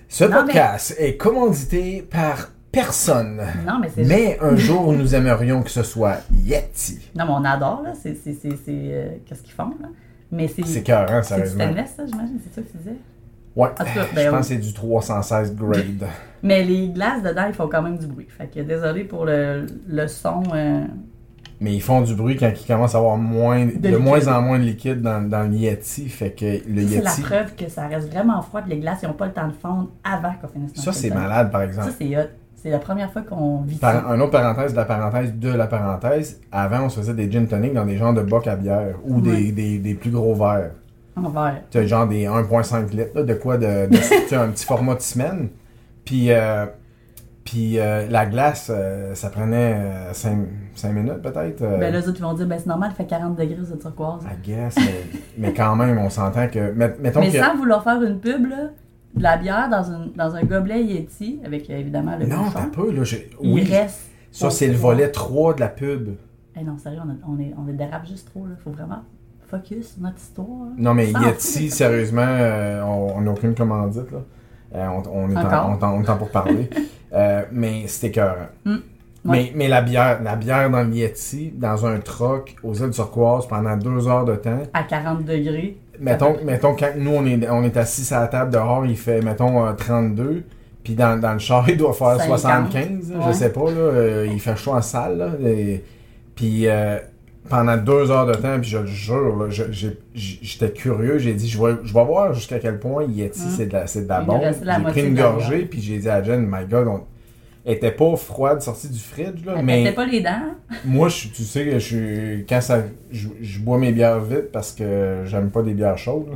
Ce 0.07 0.23
Non, 0.23 0.37
podcast 0.37 0.95
est 0.99 1.17
commandité 1.17 2.07
par 2.09 2.49
personne. 2.71 3.41
Non, 3.65 3.79
mais 3.81 3.89
c'est 3.93 4.03
Mais 4.03 4.37
un 4.41 4.55
jour, 4.55 4.93
nous 4.93 5.15
aimerions 5.15 5.61
que 5.63 5.71
ce 5.71 5.83
soit 5.83 6.17
Yeti. 6.43 6.99
Non, 7.15 7.25
mais 7.25 7.31
on 7.33 7.43
adore, 7.45 7.81
là. 7.83 7.93
C'est. 8.01 8.15
c'est, 8.15 8.33
c'est, 8.33 8.51
c'est, 8.51 8.57
euh, 8.69 9.07
Qu'est-ce 9.25 9.41
qu'ils 9.41 9.53
font, 9.53 9.69
là? 9.81 9.89
Mais 10.31 10.47
c'est. 10.47 10.63
C'est 10.63 10.67
C'est 10.67 10.81
du 10.81 11.23
sérieusement. 11.23 11.63
stainless, 11.63 11.93
ça, 11.97 12.05
j'imagine. 12.05 12.39
C'est 12.43 12.53
ça 12.55 12.61
que 12.61 12.71
tu 12.71 12.77
disais? 12.77 12.95
Ouais, 13.55 13.69
tout 13.77 13.83
cas, 13.85 13.89
je 14.11 14.15
ben 14.15 14.31
pense 14.31 14.39
que 14.41 14.45
c'est 14.47 14.57
du 14.59 14.73
316 14.73 15.55
grade. 15.55 16.05
Mais 16.43 16.63
les 16.63 16.89
glaces 16.89 17.23
dedans, 17.23 17.45
ils 17.47 17.53
font 17.53 17.67
quand 17.67 17.81
même 17.81 17.97
du 17.97 18.05
bruit. 18.07 18.27
Fait 18.29 18.47
que 18.47 18.59
désolé 18.59 19.03
pour 19.05 19.25
le, 19.25 19.65
le 19.87 20.07
son. 20.07 20.43
euh, 20.53 20.83
Mais 21.61 21.73
ils 21.73 21.81
font 21.81 22.01
du 22.01 22.13
bruit 22.15 22.35
quand 22.35 22.51
ils 22.53 22.67
commencent 22.67 22.93
à 22.95 22.97
avoir 22.97 23.17
moins, 23.17 23.65
de, 23.65 23.95
moins 23.97 24.27
en 24.27 24.41
moins 24.41 24.59
de 24.59 24.65
liquide 24.65 25.01
dans, 25.01 25.27
dans 25.27 25.43
le 25.49 25.55
Yeti. 25.55 26.09
Fait 26.09 26.31
que 26.31 26.45
le 26.45 26.85
C'est 26.87 27.01
la 27.01 27.09
Yeti, 27.11 27.21
preuve 27.21 27.55
que 27.55 27.69
ça 27.69 27.87
reste 27.87 28.11
vraiment 28.11 28.41
froid 28.41 28.61
et 28.65 28.69
les 28.69 28.79
glaces, 28.79 28.99
ils 29.03 29.07
n'ont 29.07 29.13
pas 29.13 29.27
le 29.27 29.33
temps 29.33 29.47
de 29.47 29.53
fondre 29.53 29.89
avant 30.03 30.33
qu'on 30.41 30.47
finisse 30.49 30.73
ça 30.75 30.91
c'est 30.91 31.09
malade 31.09 31.49
par 31.51 31.61
Ça, 31.61 31.67
exemple. 31.67 31.91
c'est 31.97 32.17
hot. 32.17 32.27
C'est 32.55 32.71
la 32.71 32.79
première 32.79 33.11
fois 33.13 33.21
qu'on 33.21 33.61
vit 33.61 33.77
Par- 33.77 33.93
ça. 33.93 34.05
un 34.09 34.19
autre 34.19 34.31
parenthèse 34.31 34.71
de 34.73 34.77
la 34.77 34.85
parenthèse 34.85 35.33
de 35.35 35.49
la 35.49 35.67
parenthèse. 35.67 36.41
Avant, 36.51 36.81
on 36.85 36.89
se 36.89 36.99
faisait 36.99 37.13
des 37.13 37.31
gin 37.31 37.47
tonic 37.47 37.73
dans 37.73 37.85
des 37.85 37.95
genres 37.95 38.13
de 38.13 38.21
bocs 38.23 38.47
à 38.47 38.55
bière 38.55 38.95
ou 39.05 39.21
des, 39.21 39.29
Ouais. 39.29 39.51
des, 39.51 39.77
des 39.77 39.93
plus 39.93 40.09
gros 40.11 40.33
verres. 40.33 40.71
En 41.15 41.29
verre. 41.29 41.61
Tu 41.71 41.77
as 41.77 41.85
genre 41.85 42.07
des 42.07 42.25
1.5 42.25 42.89
litres, 42.91 43.11
là, 43.15 43.23
de 43.23 43.33
quoi 43.35 43.57
de, 43.57 43.87
de- 43.87 44.35
un 44.35 44.49
petit 44.49 44.65
format 44.65 44.95
de 44.95 45.01
semaine. 45.01 45.49
Puis, 46.03 46.31
euh, 46.31 46.65
puis 47.43 47.79
euh, 47.79 48.07
la 48.09 48.25
glace, 48.25 48.71
euh, 48.73 49.13
ça 49.15 49.29
prenait 49.29 50.11
5, 50.13 50.37
minutes 50.93 51.21
peut-être. 51.21 51.61
euh, 51.61 51.77
Ben 51.77 51.93
là, 51.93 51.99
les 51.99 52.07
autres, 52.09 52.17
ils 52.19 52.23
vont 52.23 52.33
dire, 52.33 52.47
ben 52.47 52.57
c'est 52.59 52.65
normal, 52.67 52.91
il 52.93 52.95
fait 52.95 53.05
40 53.07 53.35
degrés, 53.37 53.57
cette 53.65 53.79
turquoise. 53.81 54.23
I 54.23 54.45
guess, 54.47 54.75
mais, 54.77 55.03
mais 55.37 55.53
quand 55.53 55.75
même, 55.75 55.97
on 55.99 56.09
s'entend 56.09 56.47
que. 56.47 56.71
met- 56.71 56.95
Mettons 56.99 57.19
Mais 57.21 57.31
que. 57.31 57.39
sans 57.39 57.55
vouloir 57.55 57.83
faire 57.83 58.01
une 58.01 58.19
pub, 58.19 58.47
là, 58.49 58.69
de 59.15 59.23
la 59.23 59.37
bière 59.37 59.69
dans, 59.69 59.83
une, 59.83 60.11
dans 60.15 60.35
un 60.35 60.43
gobelet 60.43 60.83
Yeti, 60.83 61.39
avec 61.45 61.69
euh, 61.69 61.77
évidemment 61.77 62.17
le 62.17 62.25
Non, 62.25 62.49
t'as 62.53 62.65
peu, 62.65 62.91
là. 62.91 63.03
il 63.41 63.53
Oui, 63.53 63.63
reste. 63.63 64.01
ça, 64.31 64.49
c'est 64.49 64.67
le 64.67 64.75
volet 64.75 65.09
3 65.09 65.53
de 65.53 65.59
la 65.61 65.69
pub. 65.69 66.15
Eh 66.59 66.63
non, 66.63 66.77
sérieux, 66.77 66.99
on, 67.05 67.09
a- 67.09 67.33
on, 67.35 67.39
est, 67.39 67.53
on 67.57 67.69
est 67.69 67.73
dérape 67.73 68.05
juste 68.05 68.27
trop, 68.29 68.45
là. 68.47 68.55
Faut 68.63 68.71
vraiment 68.71 69.03
focus 69.49 69.95
notre 69.99 70.17
histoire. 70.17 70.47
Non, 70.77 70.93
mais 70.93 71.11
Sans 71.11 71.21
Yeti, 71.21 71.69
sérieusement, 71.69 72.21
euh, 72.25 72.81
on 72.83 73.21
n'a 73.21 73.31
aucune 73.31 73.55
commandite, 73.55 74.11
là. 74.11 74.19
Euh, 74.75 74.87
on, 74.87 75.03
on 75.25 75.31
est 75.31 75.37
en, 75.37 75.71
on 75.71 75.79
est 75.79 75.83
en- 75.83 75.93
on 75.97 76.03
est 76.03 76.09
en 76.09 76.17
pour 76.17 76.29
parler. 76.29 76.69
Euh, 77.13 77.43
mais 77.49 77.87
c'était 77.87 78.07
écœurant. 78.07 78.47
Mm. 78.65 78.75
Mais, 79.23 79.51
mais 79.55 79.67
la 79.69 79.81
bière, 79.81 80.21
la 80.21 80.35
bière 80.35 80.69
dans 80.69 80.83
le 80.83 80.93
Yeti, 80.93 81.53
dans 81.55 81.85
un 81.85 81.99
troc 81.99 82.57
aux 82.61 82.73
îles 82.73 82.89
turquoises 82.89 83.47
pendant 83.47 83.77
deux 83.77 84.05
heures 84.09 84.25
de 84.25 84.35
temps, 84.35 84.63
À 84.73 84.83
40 84.83 85.23
degrés. 85.23 85.77
Mettons, 86.01 86.35
mettons 86.43 86.75
quand 86.75 86.91
nous 86.97 87.11
on 87.11 87.25
est, 87.25 87.49
on 87.49 87.63
est 87.63 87.77
assis 87.77 88.13
à 88.13 88.19
la 88.21 88.27
table 88.27 88.51
dehors, 88.51 88.85
il 88.85 88.97
fait 88.97 89.21
mettons 89.21 89.65
euh, 89.65 89.71
32, 89.71 90.43
puis 90.83 90.93
dans, 90.93 91.17
dans 91.17 91.31
le 91.33 91.39
char 91.39 91.63
il 91.69 91.77
doit 91.77 91.93
faire 91.93 92.17
50, 92.19 92.27
75, 92.27 93.11
là, 93.13 93.17
je 93.21 93.27
ouais. 93.27 93.33
sais 93.33 93.49
pas, 93.53 93.71
là, 93.71 94.25
il 94.25 94.39
fait 94.41 94.57
chaud 94.57 94.73
en 94.73 94.81
salle, 94.81 95.37
puis 96.35 96.67
euh, 96.67 96.97
pendant 97.49 97.77
deux 97.77 98.09
heures 98.11 98.25
de 98.25 98.33
temps, 98.33 98.59
puis 98.59 98.69
je 98.69 98.77
le 98.79 98.85
jure, 98.87 99.47
j'étais 100.13 100.71
curieux, 100.71 101.17
j'ai 101.19 101.33
dit 101.33 101.47
je 101.47 101.61
vais, 101.61 101.75
je 101.83 101.93
vais 101.93 102.03
voir 102.05 102.33
jusqu'à 102.33 102.59
quel 102.59 102.79
point 102.79 103.03
Yeti 103.05 103.41
Hum. 103.41 103.49
c'est 103.55 103.65
de 103.67 103.73
la, 103.73 103.87
c'est 103.87 104.03
de 104.03 104.07
la 104.09 104.21
bombe. 104.21 104.41
J'ai 104.43 104.83
pris 104.91 105.07
une 105.07 105.15
gorgée, 105.15 105.65
puis 105.65 105.81
j'ai 105.81 105.97
dit 105.99 106.09
à 106.09 106.23
Jen, 106.23 106.41
my 106.49 106.65
god, 106.69 106.87
on... 106.87 107.01
elle 107.65 107.73
était 107.73 107.91
pas 107.91 108.15
froide 108.15 108.61
sortie 108.61 108.89
du 108.89 108.99
fridge, 108.99 109.45
là, 109.45 109.55
Elle 109.57 109.65
mais 109.65 109.91
pas 109.91 110.05
les 110.05 110.21
dents. 110.21 110.53
moi, 110.85 111.09
je, 111.09 111.27
tu 111.27 111.43
sais, 111.43 111.79
je 111.79 112.41
quand 112.47 112.61
ça, 112.61 112.83
je, 113.11 113.27
je 113.41 113.59
bois 113.59 113.77
mes 113.77 113.91
bières 113.91 114.19
vite 114.19 114.51
parce 114.51 114.71
que 114.71 115.21
j'aime 115.25 115.49
pas 115.51 115.61
des 115.61 115.73
bières 115.73 115.97
chaudes. 115.97 116.27
là. 116.29 116.35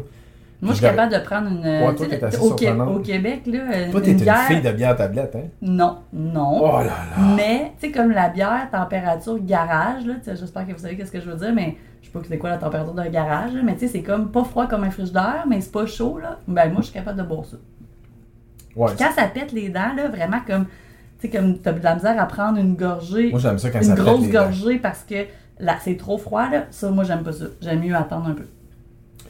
Moi, 0.62 0.74
je 0.74 0.78
suis 0.80 0.86
capable 0.88 1.14
de 1.14 1.20
prendre 1.20 1.48
une. 1.48 1.60
Ouais, 1.64 1.96
toi, 1.96 2.06
tu 2.06 2.12
sais, 2.12 2.20
t'es 2.20 2.26
assez 2.26 2.38
au, 2.38 2.52
au 2.52 3.00
Québec, 3.00 3.44
là. 3.46 3.90
Toi, 3.92 4.02
t'es 4.02 4.12
une 4.12 4.18
une 4.18 4.24
bière. 4.24 4.42
fille 4.42 4.62
de 4.62 4.72
bière 4.72 4.96
tablette, 4.96 5.36
hein? 5.36 5.48
Non, 5.62 6.00
non. 6.12 6.60
Oh 6.62 6.78
là 6.80 6.84
là! 6.86 7.34
Mais, 7.38 7.72
tu 7.80 7.88
sais, 7.88 7.92
comme 7.94 8.12
la 8.12 8.28
bière, 8.28 8.68
température 8.70 9.38
garage, 9.42 10.06
là, 10.06 10.16
tu 10.16 10.26
sais, 10.26 10.36
j'espère 10.36 10.68
que 10.68 10.74
vous 10.74 10.80
savez 10.80 10.98
qu'est-ce 10.98 11.12
que 11.14 11.22
je 11.22 11.30
veux 11.30 11.38
dire, 11.38 11.54
mais 11.54 11.78
je 12.02 12.08
sais 12.08 12.12
pas 12.12 12.20
que 12.20 12.28
c'est 12.28 12.38
quoi 12.38 12.50
la 12.50 12.58
température 12.58 12.94
d'un 12.94 13.08
garage, 13.10 13.54
là, 13.54 13.62
mais 13.64 13.76
tu 13.76 13.82
sais, 13.82 13.88
c'est 13.88 14.02
comme 14.04 14.32
pas 14.32 14.44
froid 14.44 14.68
comme 14.68 14.84
un 14.84 14.92
frigidaire, 14.92 15.46
mais 15.50 15.62
c'est 15.62 15.72
pas 15.72 15.86
chaud, 15.86 16.20
là. 16.22 16.40
Ben, 16.48 16.70
moi, 16.72 16.82
je 16.82 16.88
suis 16.88 16.94
capable 16.94 17.18
de 17.18 17.24
boire 17.24 17.46
ça. 17.46 17.56
Ouais. 18.76 18.92
Quand 18.98 19.12
ça 19.16 19.28
pète 19.28 19.54
les 19.54 19.70
dents, 19.70 19.94
là, 19.96 20.10
vraiment 20.10 20.40
comme, 20.46 20.66
tu 20.66 20.72
sais, 21.22 21.30
comme 21.30 21.58
t'as 21.60 21.72
de 21.72 21.84
la 21.84 21.96
misère 21.96 22.20
à 22.22 22.26
prendre 22.26 22.58
une 22.60 22.76
gorgée, 22.76 23.30
Moi, 23.32 23.40
j'aime 23.40 23.58
ça 23.60 23.70
quand 23.70 23.80
une 23.80 23.86
ça 23.86 23.96
pète 23.96 24.04
grosse 24.04 24.22
les 24.26 24.32
dents. 24.32 24.44
gorgée 24.44 24.78
parce 24.78 25.04
que 25.10 25.26
là, 25.60 25.76
c'est 25.82 25.96
trop 25.98 26.18
froid, 26.18 26.50
là, 26.50 26.66
ça, 26.70 26.90
moi, 26.92 27.06
j'aime 27.06 27.24
pas 27.24 27.32
ça. 27.32 27.46
J'aime 27.62 27.80
mieux 27.82 27.96
attendre 27.96 28.28
un 28.28 28.34
peu. 28.34 28.44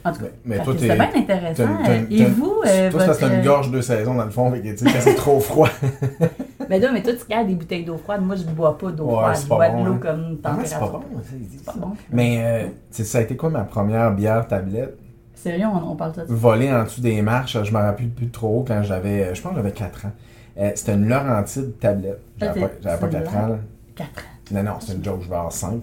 En 0.04 0.12
tout 0.12 0.20
cas, 0.20 0.26
Mais- 0.44 0.62
toi, 0.62 0.74
c'est 0.78 0.86
bien 0.94 1.08
intéressant. 1.14 1.64
T'as- 1.84 1.94
Et 2.10 2.24
vous, 2.24 2.62
euh, 2.66 2.90
Toi, 2.90 3.00
ça, 3.00 3.14
c'est 3.14 3.20
votre- 3.26 3.34
une 3.34 3.44
gorge 3.44 3.70
de 3.70 3.80
saison 3.82 4.14
dans 4.14 4.24
le 4.24 4.30
fond, 4.30 4.50
fait 4.50 4.60
que, 4.62 4.82
quand 4.84 4.90
c'est 5.00 5.14
trop 5.14 5.40
froid. 5.40 5.68
Mais 6.70 6.78
là, 6.78 6.92
mais 6.92 7.02
toi, 7.02 7.12
tu 7.14 7.26
gardes 7.28 7.48
des 7.48 7.54
bouteilles 7.56 7.84
d'eau 7.84 7.96
froide. 7.96 8.22
Moi, 8.22 8.36
je 8.36 8.44
bois 8.44 8.78
pas 8.78 8.92
d'eau 8.92 9.06
Ouais, 9.06 9.34
froide. 9.34 9.36
Je 9.42 9.46
bois 9.48 9.68
bon, 9.70 9.82
de 9.82 9.88
l'eau 9.88 9.94
hein. 9.94 9.98
comme 10.00 10.36
température. 10.36 10.66
c'est 10.66 10.78
pas 10.78 10.86
bon, 10.86 11.00
ça, 11.20 11.30
ils 11.34 11.38
disent 11.48 11.58
C'est 11.58 11.64
pas 11.66 11.72
ça. 11.72 11.78
bon. 11.80 11.92
Mais, 12.12 12.38
euh, 12.44 12.68
ça 12.92 13.18
a 13.18 13.20
été 13.22 13.36
quoi 13.36 13.50
ma 13.50 13.64
première 13.64 14.12
bière 14.12 14.46
tablette? 14.46 14.96
Sérieux, 15.34 15.66
on, 15.66 15.90
on 15.92 15.96
parle 15.96 16.12
de 16.12 16.16
ça. 16.18 16.22
Volée 16.28 16.72
en 16.72 16.84
dessous 16.84 17.00
des 17.00 17.20
marches, 17.22 17.60
je 17.60 17.72
me 17.72 17.78
rappelle 17.78 18.10
plus 18.10 18.28
trop 18.28 18.64
quand 18.66 18.82
j'avais, 18.84 19.24
euh, 19.24 19.34
je 19.34 19.42
pense 19.42 19.50
que 19.50 19.56
j'avais 19.56 19.72
4 19.72 20.06
ans. 20.06 20.12
Euh, 20.58 20.70
C'était 20.76 20.94
une 20.94 21.08
Laurentide 21.08 21.76
tablette. 21.80 22.20
J'avais 22.38 22.60
pas, 22.60 22.70
j'avais 22.82 22.98
pas 23.00 23.06
c'est 23.10 23.18
4 23.18 23.32
une 23.32 23.38
ans, 23.40 23.48
là. 23.48 23.56
4 23.96 24.08
ans. 24.08 24.12
Non, 24.52 24.62
non, 24.62 24.72
c'est 24.78 24.92
une 24.92 25.04
joke, 25.04 25.22
je 25.22 25.28
vais 25.28 25.34
avoir 25.36 25.52
5. 25.52 25.82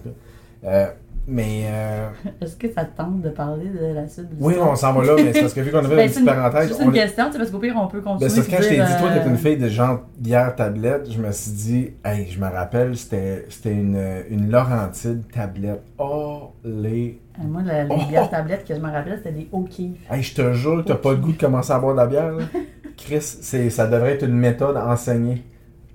Euh, 0.64 0.86
mais, 1.28 1.64
euh, 1.66 2.08
Est-ce 2.40 2.56
que 2.56 2.72
ça 2.72 2.84
te 2.84 2.96
tente 2.96 3.20
de 3.20 3.28
parler 3.28 3.66
de 3.68 3.94
la 3.94 4.08
suite 4.08 4.28
de 4.30 4.36
oui, 4.42 4.54
on 4.60 4.74
s'en 4.74 4.92
va 4.94 5.04
là, 5.04 5.12
mais 5.16 5.32
c'est 5.32 5.42
parce 5.42 5.52
que 5.54 5.60
vu 5.60 5.70
qu'on 5.70 5.78
avait 5.78 5.94
Ben, 5.96 6.02
une 6.02 6.08
c'est 6.08 6.20
petite 6.22 6.26
parenthèse, 6.34 6.76
on 6.80 6.84
une 6.84 6.90
est- 6.90 7.00
question, 7.00 7.26
tu 7.26 7.32
sais, 7.32 7.38
parce 7.38 7.50
qu'au 7.50 7.58
pire, 7.58 7.74
on 7.80 7.86
peut 7.86 8.00
continuer. 8.00 8.28
Ben, 8.28 8.30
c'est 8.30 8.36
parce 8.36 8.46
que 8.48 8.56
quand 8.56 8.62
je 8.62 8.68
t'ai 8.68 8.74
dit, 8.76 8.98
toi, 9.00 9.10
t'es 9.12 9.20
euh, 9.20 9.28
une 9.30 9.36
fille 9.36 9.56
de 9.58 9.68
genre 9.68 10.00
bière 10.18 10.56
tablette, 10.56 11.10
je 11.12 11.20
me 11.20 11.30
suis 11.30 11.52
dit, 11.52 11.90
hey, 12.04 12.26
je 12.30 12.40
me 12.40 12.46
rappelle, 12.48 12.96
c'était 12.96 13.44
une, 13.66 14.00
une 14.30 14.50
Laurentide 14.50 15.22
tablette. 15.32 15.82
Oh, 15.98 16.52
les. 16.64 17.20
Moi, 17.40 17.62
la- 17.64 17.84
les 17.84 17.90
Oh! 17.94 18.08
bières 18.08 18.28
tablettes 18.30 18.66
que 18.66 18.74
je 18.74 18.80
me 18.80 18.90
rappelle, 18.90 19.18
c'était 19.18 19.32
des 19.32 19.48
O'Keeffe. 19.52 20.10
Hey, 20.10 20.22
je 20.22 20.34
te 20.34 20.52
jure, 20.54 20.82
t'as 20.84 20.96
pas 20.96 21.10
le 21.12 21.18
goût 21.18 21.32
de 21.32 21.38
commencer 21.38 21.72
à 21.72 21.78
boire 21.78 21.92
de 21.94 21.98
la 22.00 22.06
bière, 22.06 22.32
là. 22.32 22.44
Chris, 22.96 23.20
c'est- 23.20 23.70
ça 23.70 23.86
devrait 23.86 24.14
être 24.14 24.24
une 24.24 24.34
méthode 24.36 24.76
enseignée. 24.76 25.44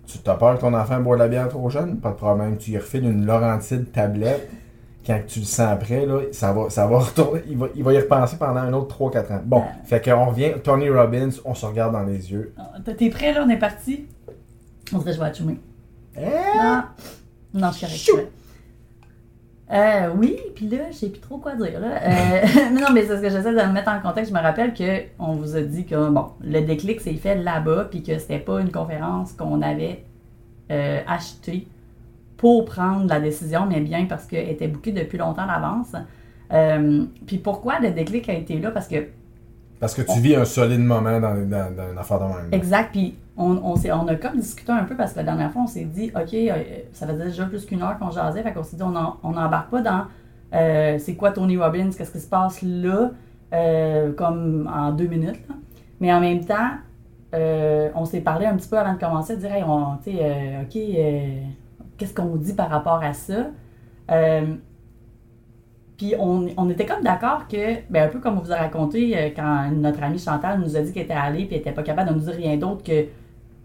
Tu 0.06 0.20
t'as 0.20 0.36
peur 0.36 0.56
que 0.56 0.62
ton 0.62 0.74
enfant 0.74 1.00
boive 1.02 1.18
de 1.18 1.24
la 1.24 1.28
bière 1.30 1.48
trop 1.50 1.70
jeune? 1.70 1.98
Pas 2.00 2.12
de 2.12 2.16
problème. 2.16 2.58
Tu 2.58 2.72
y 2.72 2.78
refiles 2.78 3.04
une 3.06 3.26
Laurentide 3.26 3.92
tablette. 3.92 4.50
Quand 5.06 5.20
tu 5.28 5.40
le 5.40 5.46
sens 5.46 5.72
après, 5.72 6.06
là, 6.06 6.22
ça 6.32 6.54
va, 6.54 6.70
ça 6.70 6.88
va 6.88 7.00
retourner. 7.00 7.42
Il 7.48 7.58
va, 7.58 7.68
il 7.76 7.84
va 7.84 7.94
y 7.94 7.98
repenser 7.98 8.38
pendant 8.38 8.62
un 8.62 8.74
autre 8.74 8.98
3-4 8.98 9.34
ans. 9.34 9.42
Bon, 9.44 9.64
fait 9.84 10.04
qu'on 10.04 10.26
revient. 10.28 10.54
Tony 10.64 10.90
Robbins, 10.90 11.30
on 11.44 11.54
se 11.54 11.66
regarde 11.66 11.94
dans 11.94 12.04
les 12.04 12.32
yeux. 12.32 12.54
Ah, 12.58 12.72
T'es 12.98 13.10
prêt, 13.10 13.34
là? 13.34 13.44
On 13.46 13.50
est 13.50 13.58
parti? 13.58 14.06
On 14.94 15.00
dirait 15.00 15.12
que 15.12 15.16
je 15.16 15.20
vais 15.20 15.28
atchumer. 15.28 15.60
Hein? 16.18 16.90
Non, 17.54 17.62
non, 17.62 17.72
je 17.72 17.86
suis 17.86 18.12
correct. 18.12 18.32
Euh, 19.72 20.10
oui, 20.16 20.38
puis 20.56 20.68
là, 20.68 20.92
je 20.92 20.98
sais 20.98 21.10
plus 21.10 21.20
trop 21.22 21.38
quoi 21.38 21.56
dire. 21.56 21.80
Là. 21.80 21.88
Euh, 22.04 22.42
mais 22.74 22.82
non, 22.82 22.90
mais 22.94 23.02
c'est 23.06 23.18
ce 23.18 23.22
que 23.22 23.30
j'essaie 23.30 23.52
de 23.52 23.68
me 23.68 23.72
mettre 23.72 23.90
en 23.90 24.00
contexte. 24.02 24.32
Je 24.32 24.38
me 24.38 24.42
rappelle 24.42 24.74
qu'on 24.74 25.34
vous 25.34 25.56
a 25.56 25.62
dit 25.62 25.86
que 25.86 26.10
bon, 26.10 26.28
le 26.42 26.62
déclic 26.62 27.02
s'est 27.02 27.16
fait 27.16 27.36
là-bas, 27.36 27.88
puis 27.90 28.04
que 28.04 28.20
c'était 28.20 28.40
pas 28.40 28.62
une 28.62 28.72
conférence 28.72 29.34
qu'on 29.34 29.62
avait 29.62 30.04
euh, 30.70 31.00
achetée 31.08 31.68
pour 32.44 32.66
prendre 32.66 33.08
la 33.08 33.22
décision, 33.22 33.66
mais 33.66 33.80
bien 33.80 34.04
parce 34.04 34.26
qu'elle 34.26 34.50
était 34.50 34.68
bookée 34.68 34.92
depuis 34.92 35.18
longtemps 35.18 35.48
d'avance. 35.48 35.96
Euh, 36.52 37.06
puis 37.26 37.38
pourquoi 37.38 37.80
le 37.80 37.92
déclic 37.92 38.28
a 38.28 38.34
été 38.34 38.60
là? 38.60 38.70
Parce 38.70 38.90
que 38.90 38.98
Parce 39.80 39.94
que 39.94 40.02
tu 40.02 40.20
vis 40.20 40.36
un 40.36 40.44
solide 40.44 40.82
moment 40.82 41.22
dans, 41.22 41.36
dans, 41.48 41.74
dans 41.74 41.90
une 41.94 41.98
affaire 41.98 42.20
de 42.20 42.26
même. 42.26 42.50
Exact. 42.52 42.90
Puis 42.92 43.16
on, 43.38 43.52
on, 43.64 43.78
s'est- 43.78 43.94
on 43.94 44.06
a 44.10 44.16
comme 44.16 44.36
discuté 44.42 44.74
un 44.74 44.84
peu 44.84 44.98
parce 44.98 45.14
que 45.14 45.20
la 45.20 45.24
dernière 45.24 45.54
fois, 45.54 45.62
on 45.62 45.68
s'est 45.68 45.86
dit, 45.86 46.12
OK, 46.14 46.34
euh, 46.34 46.52
ça 46.92 47.08
faisait 47.08 47.28
déjà 47.28 47.46
plus 47.46 47.66
qu'une 47.66 47.82
heure 47.82 47.98
qu'on 47.98 48.12
jasait. 48.12 48.44
Fait 48.44 48.52
qu'on 48.52 48.64
s'est 48.64 48.76
dit, 48.76 48.84
on 48.84 48.92
n'embarque 49.32 49.70
pas 49.72 49.82
dans 49.82 50.04
euh, 50.54 50.98
c'est 51.00 51.16
quoi 51.16 51.32
Tony 51.32 51.56
Robbins, 51.58 51.92
qu'est-ce 51.98 52.12
qui 52.12 52.20
se 52.20 52.28
passe 52.28 52.62
là, 52.62 53.12
euh, 53.54 54.12
comme 54.12 54.70
en 54.72 54.92
deux 54.92 55.08
minutes. 55.08 55.40
là. 55.48 55.56
Mais 56.02 56.14
en 56.14 56.20
même 56.20 56.44
temps, 56.44 56.72
euh, 57.34 57.90
on 57.96 58.04
s'est 58.04 58.20
parlé 58.20 58.46
un 58.48 58.58
petit 58.58 58.68
peu 58.68 58.78
avant 58.78 58.94
de 58.96 59.00
commencer, 59.00 59.38
de 59.38 59.40
dire, 59.40 59.54
hey, 59.54 59.64
on, 59.64 59.94
euh, 60.08 60.62
OK, 60.64 60.76
qu'est-ce 62.04 62.14
qu'on 62.14 62.36
dit 62.36 62.54
par 62.54 62.70
rapport 62.70 63.02
à 63.02 63.14
ça? 63.14 63.48
Euh, 64.12 64.56
puis 65.98 66.16
on, 66.20 66.70
était 66.70 66.86
comme 66.86 67.02
d'accord 67.02 67.48
que, 67.48 67.76
ben 67.90 68.04
un 68.04 68.08
peu 68.10 68.20
comme 68.20 68.38
on 68.38 68.42
vous 68.42 68.52
a 68.52 68.58
raconté 68.58 69.18
euh, 69.18 69.30
quand 69.34 69.72
notre 69.72 70.04
amie 70.04 70.20
Chantal 70.20 70.60
nous 70.60 70.76
a 70.76 70.82
dit 70.82 70.92
qu'elle 70.92 71.04
était 71.04 71.14
allée 71.14 71.46
puis 71.46 71.56
elle 71.56 71.62
était 71.62 71.72
pas 71.72 71.84
capable 71.84 72.10
de 72.10 72.16
nous 72.16 72.22
dire 72.22 72.34
rien 72.34 72.58
d'autre 72.58 72.84
que 72.84 73.06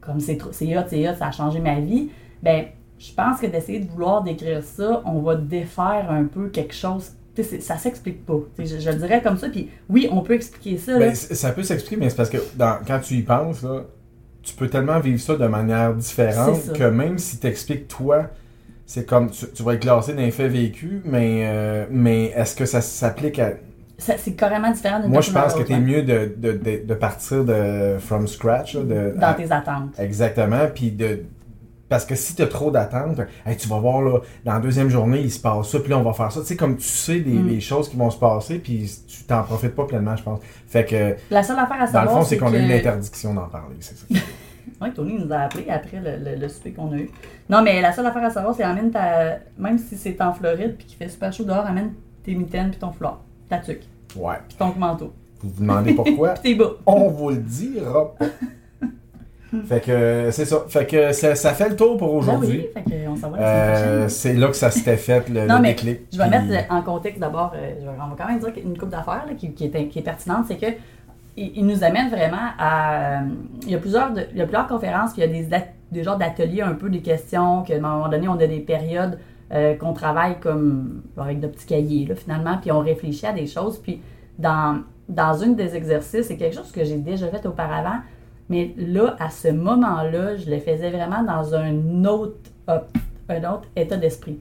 comme 0.00 0.20
c'est 0.20 0.38
c'est 0.52 0.78
hot, 0.78 0.82
c'est 0.86 1.08
hot, 1.08 1.14
ça 1.18 1.26
a 1.26 1.30
changé 1.32 1.58
ma 1.58 1.80
vie. 1.80 2.10
Ben 2.40 2.66
je 2.98 3.12
pense 3.12 3.40
que 3.40 3.46
d'essayer 3.46 3.80
de 3.80 3.90
vouloir 3.90 4.22
décrire 4.22 4.62
ça, 4.62 5.02
on 5.04 5.20
va 5.20 5.34
défaire 5.34 6.10
un 6.10 6.24
peu 6.24 6.48
quelque 6.48 6.74
chose. 6.74 7.10
Ça 7.60 7.76
s'explique 7.76 8.24
pas. 8.26 8.38
Je, 8.58 8.90
le 8.90 8.96
dirais 8.96 9.22
comme 9.22 9.38
ça. 9.38 9.48
Puis 9.48 9.70
oui, 9.88 10.08
on 10.10 10.22
peut 10.22 10.34
expliquer 10.34 10.76
ça. 10.76 10.98
Ben, 10.98 11.14
ça 11.14 11.52
peut 11.52 11.62
s'expliquer, 11.62 11.96
mais 11.96 12.10
c'est 12.10 12.16
parce 12.16 12.30
que 12.30 12.38
quand 12.58 13.00
tu 13.00 13.14
y 13.14 13.22
penses, 13.22 13.62
là, 13.62 13.84
tu 14.48 14.54
peux 14.54 14.68
tellement 14.68 14.98
vivre 15.00 15.20
ça 15.20 15.36
de 15.36 15.46
manière 15.46 15.94
différente 15.94 16.72
que 16.72 16.84
même 16.84 17.18
si 17.18 17.38
t'expliques 17.38 17.88
toi, 17.88 18.24
c'est 18.86 19.06
comme 19.06 19.30
tu, 19.30 19.46
tu 19.54 19.62
vas 19.62 19.74
être 19.74 19.80
classé 19.80 20.14
d'un 20.14 20.30
fait 20.30 20.48
vécu, 20.48 21.02
mais, 21.04 21.42
euh, 21.46 21.84
mais 21.90 22.26
est-ce 22.36 22.56
que 22.56 22.64
ça 22.64 22.80
s'applique 22.80 23.38
à. 23.38 23.50
C'est 23.98 24.32
carrément 24.36 24.70
différent 24.70 25.00
d'une 25.00 25.10
Moi, 25.10 25.20
je 25.20 25.32
pense 25.32 25.54
que 25.54 25.62
t'es 25.62 25.74
hein, 25.74 25.80
mieux 25.80 26.02
de, 26.02 26.32
de, 26.36 26.52
de, 26.52 26.86
de 26.86 26.94
partir 26.94 27.44
de 27.44 27.96
from 27.98 28.26
scratch. 28.28 28.74
là, 28.74 28.82
de, 28.82 29.14
dans 29.18 29.26
à- 29.26 29.34
tes 29.34 29.50
attentes. 29.50 29.98
Exactement, 29.98 30.66
puis 30.72 30.90
de 30.92 31.20
Parce 31.88 32.04
que 32.04 32.14
si 32.14 32.34
tu 32.34 32.42
as 32.42 32.46
trop 32.46 32.70
d'attentes, 32.70 33.20
hey, 33.46 33.56
tu 33.56 33.66
vas 33.68 33.78
voir, 33.78 34.02
là, 34.02 34.18
dans 34.44 34.52
la 34.54 34.60
deuxième 34.60 34.90
journée, 34.90 35.20
il 35.20 35.30
se 35.30 35.40
passe 35.40 35.68
ça, 35.70 35.78
puis 35.80 35.88
là, 35.90 35.98
on 35.98 36.02
va 36.02 36.12
faire 36.12 36.30
ça. 36.30 36.40
Tu 36.40 36.46
sais, 36.48 36.56
comme 36.56 36.76
tu 36.76 36.86
sais 36.86 37.14
les, 37.18 37.32
Mm. 37.56 37.60
choses 37.60 37.88
qui 37.88 37.96
vont 37.96 38.10
se 38.10 38.18
passer, 38.18 38.58
puis 38.58 38.90
tu 39.06 39.24
t'en 39.24 39.42
profites 39.42 39.74
pas 39.74 39.84
pleinement, 39.86 40.14
je 40.16 40.22
pense. 40.22 40.40
Fait 40.66 40.84
que, 40.84 41.16
La 41.30 41.42
seule 41.42 41.58
affaire 41.58 41.76
à 41.80 41.86
dans 41.86 41.92
savoir, 41.92 42.04
le 42.04 42.20
fond, 42.20 42.24
c'est 42.28 42.36
qu'on 42.36 42.52
a 42.52 42.58
eu 42.58 42.66
l'interdiction 42.68 43.32
d'en 43.34 43.46
parler, 43.48 43.76
c'est 43.80 43.96
ça. 43.96 44.04
Oui, 44.82 44.92
Tony 44.94 45.14
nous 45.18 45.32
a 45.32 45.38
appelé 45.38 45.64
après 45.70 45.98
le, 45.98 46.22
le, 46.32 46.36
le 46.36 46.46
souper 46.48 46.72
qu'on 46.72 46.92
a 46.92 46.96
eu. 46.96 47.10
Non, 47.48 47.62
mais 47.62 47.80
la 47.80 47.90
seule 47.92 48.06
affaire 48.06 48.22
à 48.22 48.30
savoir, 48.30 48.54
c'est 48.54 48.62
amène 48.62 48.90
ta. 48.92 49.38
Même 49.56 49.76
si 49.78 49.96
c'est 49.96 50.20
en 50.20 50.32
Floride 50.34 50.76
puis 50.76 50.86
qu'il 50.86 50.96
fait 50.98 51.08
super 51.08 51.32
chaud 51.32 51.42
dehors, 51.44 51.66
amène 51.66 51.94
tes 52.22 52.34
mitaines 52.34 52.70
puis 52.70 52.78
ton 52.78 52.92
foulard, 52.92 53.18
ta 53.48 53.58
tuque, 53.58 53.82
Ouais. 54.14 54.36
puis 54.46 54.56
ton 54.56 54.72
manteau, 54.78 55.12
Vous 55.42 55.48
vous 55.50 55.60
demandez 55.62 55.94
pourquoi? 55.94 56.28
puis 56.34 56.52
tes 56.52 56.54
bas. 56.54 56.70
on 56.86 57.08
vous 57.08 57.30
le 57.30 57.36
dira 57.38 58.14
pas. 58.14 58.26
fait 59.66 59.80
que, 59.80 60.28
c'est 60.30 60.44
ça. 60.44 60.64
Fait 60.68 60.86
que 60.86 61.12
ça, 61.12 61.34
ça 61.34 61.52
fait 61.54 61.70
le 61.70 61.76
tour 61.76 61.96
pour 61.96 62.12
aujourd'hui. 62.14 62.68
Ben 62.74 62.82
oui, 62.86 62.92
fait 62.92 63.06
qu'on 63.06 63.16
s'en 63.16 63.30
va 63.30 63.38
Euh, 63.40 64.08
c'est 64.08 64.34
là 64.34 64.48
que 64.48 64.56
ça 64.56 64.70
s'était 64.70 64.96
fait, 64.96 65.28
le, 65.28 65.46
Non, 65.46 65.56
le 65.56 65.62
mais 65.62 65.68
déclic. 65.70 66.00
Je 66.12 66.18
vais 66.18 66.28
puis- 66.28 66.48
mettre 66.48 66.72
en 66.72 66.82
contexte 66.82 67.20
d'abord, 67.20 67.52
euh, 67.56 67.70
on 67.98 68.08
va 68.08 68.14
quand 68.18 68.28
même 68.28 68.38
dire 68.40 68.52
qu'une 68.52 68.76
coupe 68.76 68.90
d'affaires 68.90 69.24
qui, 69.38 69.52
qui 69.52 69.64
est, 69.64 69.88
qui 69.88 69.98
est 69.98 70.02
pertinente, 70.02 70.44
c'est 70.48 70.56
que 70.56 70.66
il, 71.36 71.52
il 71.58 71.66
nous 71.66 71.82
amène 71.84 72.10
vraiment 72.10 72.48
à. 72.58 73.20
euh, 73.20 73.26
il, 73.62 73.70
y 73.70 73.74
a 73.74 73.78
plusieurs 73.78 74.12
de- 74.12 74.26
il 74.32 74.38
y 74.38 74.42
a 74.42 74.44
plusieurs 74.44 74.66
conférences, 74.66 75.12
puis 75.12 75.22
il 75.22 75.30
y 75.32 75.46
a 75.46 75.58
des, 75.58 75.64
des 75.92 76.02
genres 76.02 76.18
d'ateliers, 76.18 76.62
un 76.62 76.74
peu 76.74 76.90
des 76.90 77.00
questions, 77.00 77.62
qu'à 77.62 77.76
un 77.76 77.80
moment 77.80 78.08
donné, 78.08 78.28
on 78.28 78.38
a 78.38 78.46
des 78.46 78.60
périodes 78.60 79.18
euh, 79.52 79.74
qu'on 79.76 79.94
travaille 79.94 80.38
comme 80.40 81.02
avec 81.16 81.40
de 81.40 81.46
petits 81.46 81.64
cahiers, 81.66 82.06
là, 82.06 82.14
finalement, 82.16 82.58
puis 82.60 82.70
on 82.70 82.80
réfléchit 82.80 83.24
à 83.26 83.32
des 83.32 83.46
choses. 83.46 83.78
Puis 83.78 84.00
dans, 84.38 84.80
dans 85.08 85.34
une 85.38 85.54
des 85.54 85.74
exercices, 85.74 86.26
c'est 86.26 86.36
quelque 86.36 86.54
chose 86.56 86.70
que 86.70 86.84
j'ai 86.84 86.98
déjà 86.98 87.28
fait 87.28 87.46
auparavant, 87.46 87.98
mais 88.48 88.74
là, 88.76 89.16
à 89.18 89.30
ce 89.30 89.48
moment-là, 89.48 90.36
je 90.36 90.50
le 90.50 90.58
faisais 90.58 90.90
vraiment 90.90 91.22
dans 91.22 91.54
un 91.54 92.04
autre, 92.04 92.38
un 92.66 93.44
autre 93.44 93.68
état 93.76 93.96
d'esprit. 93.96 94.38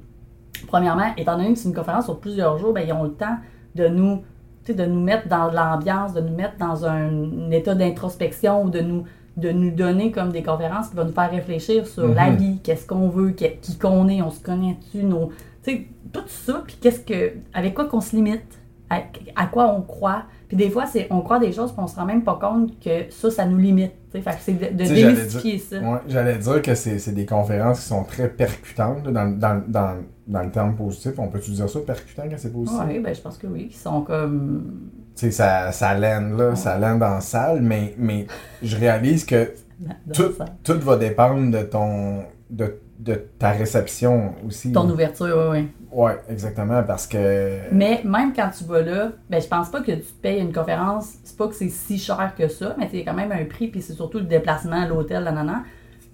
Premièrement, 0.67 1.13
étant 1.17 1.37
donné 1.37 1.53
que 1.53 1.59
c'est 1.59 1.69
une 1.69 1.75
conférence 1.75 2.05
sur 2.05 2.19
plusieurs 2.19 2.57
jours, 2.57 2.73
ben, 2.73 2.83
ils 2.87 2.93
ont 2.93 3.03
le 3.03 3.13
temps 3.13 3.37
de 3.75 3.87
nous, 3.87 4.23
de 4.67 4.85
nous 4.85 4.99
mettre 5.01 5.27
dans 5.27 5.51
l'ambiance, 5.51 6.13
de 6.13 6.21
nous 6.21 6.33
mettre 6.35 6.57
dans 6.57 6.85
un, 6.85 7.51
état 7.51 7.75
d'introspection 7.75 8.63
ou 8.63 8.69
de 8.69 8.79
nous, 8.81 9.03
de 9.37 9.51
nous 9.51 9.71
donner 9.71 10.11
comme 10.11 10.31
des 10.31 10.41
conférences 10.41 10.89
qui 10.89 10.95
vont 10.95 11.05
nous 11.05 11.11
faire 11.13 11.29
réfléchir 11.29 11.85
sur 11.85 12.07
Mhm. 12.07 12.15
la 12.15 12.29
vie, 12.31 12.59
qu'est-ce 12.63 12.87
qu'on 12.87 13.07
veut, 13.09 13.31
qui, 13.31 13.77
qu'on 13.77 14.07
est, 14.07 14.21
on 14.21 14.31
se 14.31 14.41
connaît-tu, 14.41 15.03
nos, 15.03 15.31
tu 15.63 15.71
sais, 15.71 15.87
tout 16.11 16.23
ça, 16.27 16.63
puis 16.65 16.77
qu'est-ce 16.81 17.01
que, 17.01 17.33
avec 17.53 17.73
quoi 17.75 17.85
qu'on 17.85 18.01
se 18.01 18.15
limite, 18.15 18.41
à, 18.89 19.01
à 19.35 19.45
quoi 19.47 19.67
on 19.77 19.81
croit. 19.81 20.23
Puis 20.47 20.55
des 20.55 20.69
fois, 20.69 20.85
c'est 20.85 21.07
on 21.09 21.21
croit 21.21 21.39
des 21.39 21.51
choses, 21.51 21.71
puis 21.71 21.81
on 21.81 21.87
se 21.87 21.95
rend 21.95 22.05
même 22.05 22.23
pas 22.23 22.39
compte 22.41 22.79
que 22.79 23.11
ça, 23.11 23.29
ça 23.29 23.45
nous 23.45 23.57
limite. 23.57 23.91
Fait 24.11 24.21
que 24.21 24.29
c'est 24.39 24.53
de, 24.53 24.83
démystifier 24.83 25.57
ça. 25.57 25.79
Ouais, 25.79 25.99
j'allais 26.07 26.37
dire 26.37 26.61
que 26.61 26.73
c'est 26.73 27.13
des 27.13 27.25
conférences 27.25 27.81
qui 27.81 27.87
sont 27.87 28.03
très 28.03 28.29
percutantes 28.29 29.03
dans, 29.03 29.37
dans, 29.37 29.61
dans, 29.67 29.97
dans 30.25 30.41
le 30.43 30.49
terme 30.49 30.75
positif. 30.75 31.13
On 31.17 31.27
peut-tu 31.27 31.51
dire 31.51 31.69
ça, 31.69 31.79
percutant, 31.79 32.23
quand 32.29 32.37
c'est 32.37 32.53
positif? 32.53 32.79
Oui, 32.87 32.99
ben 32.99 33.13
je 33.13 33.21
pense 33.21 33.37
que 33.37 33.47
oui, 33.47 33.67
qui 33.67 33.77
sont 33.77 34.01
comme. 34.01 34.91
Tu 35.15 35.25
sais, 35.25 35.31
ça, 35.31 35.71
ça 35.71 35.93
lande 35.97 36.37
là, 36.37 36.55
ça 36.55 36.77
lande 36.77 37.03
en 37.03 37.19
salle, 37.19 37.61
mais, 37.61 37.93
mais 37.97 38.27
je 38.61 38.77
réalise 38.77 39.25
que 39.25 39.51
dans 39.79 40.13
tout, 40.13 40.33
tout 40.63 40.79
va 40.79 40.95
dépendre 40.97 41.51
de 41.51 41.63
ton 41.63 42.23
de, 42.49 42.79
de 42.99 43.13
ta 43.37 43.51
réception 43.51 44.33
aussi. 44.45 44.71
Ton 44.71 44.89
ouverture, 44.89 45.49
oui, 45.51 45.59
oui. 45.59 45.67
Ouais, 45.91 46.17
exactement, 46.29 46.81
parce 46.83 47.07
que. 47.07 47.59
Mais 47.71 48.01
même 48.03 48.33
quand 48.33 48.49
tu 48.57 48.63
vas 48.65 48.81
là, 48.81 49.09
ben 49.29 49.41
je 49.41 49.47
pense 49.47 49.69
pas 49.69 49.81
que 49.81 49.91
tu 49.91 50.13
payes 50.21 50.39
une 50.41 50.51
conférence, 50.53 51.13
c'est 51.23 51.37
pas 51.37 51.47
que 51.47 51.53
c'est 51.55 51.69
si 51.69 51.97
cher 51.97 52.33
que 52.37 52.47
ça, 52.47 52.75
mais 52.77 52.87
c'est 52.91 53.03
quand 53.03 53.13
même 53.13 53.31
un 53.31 53.45
prix, 53.45 53.67
puis 53.67 53.81
c'est 53.81 53.93
surtout 53.93 54.17
le 54.17 54.25
déplacement, 54.25 54.85
l'hôtel, 54.87 55.23
la 55.23 55.31
nana. 55.31 55.63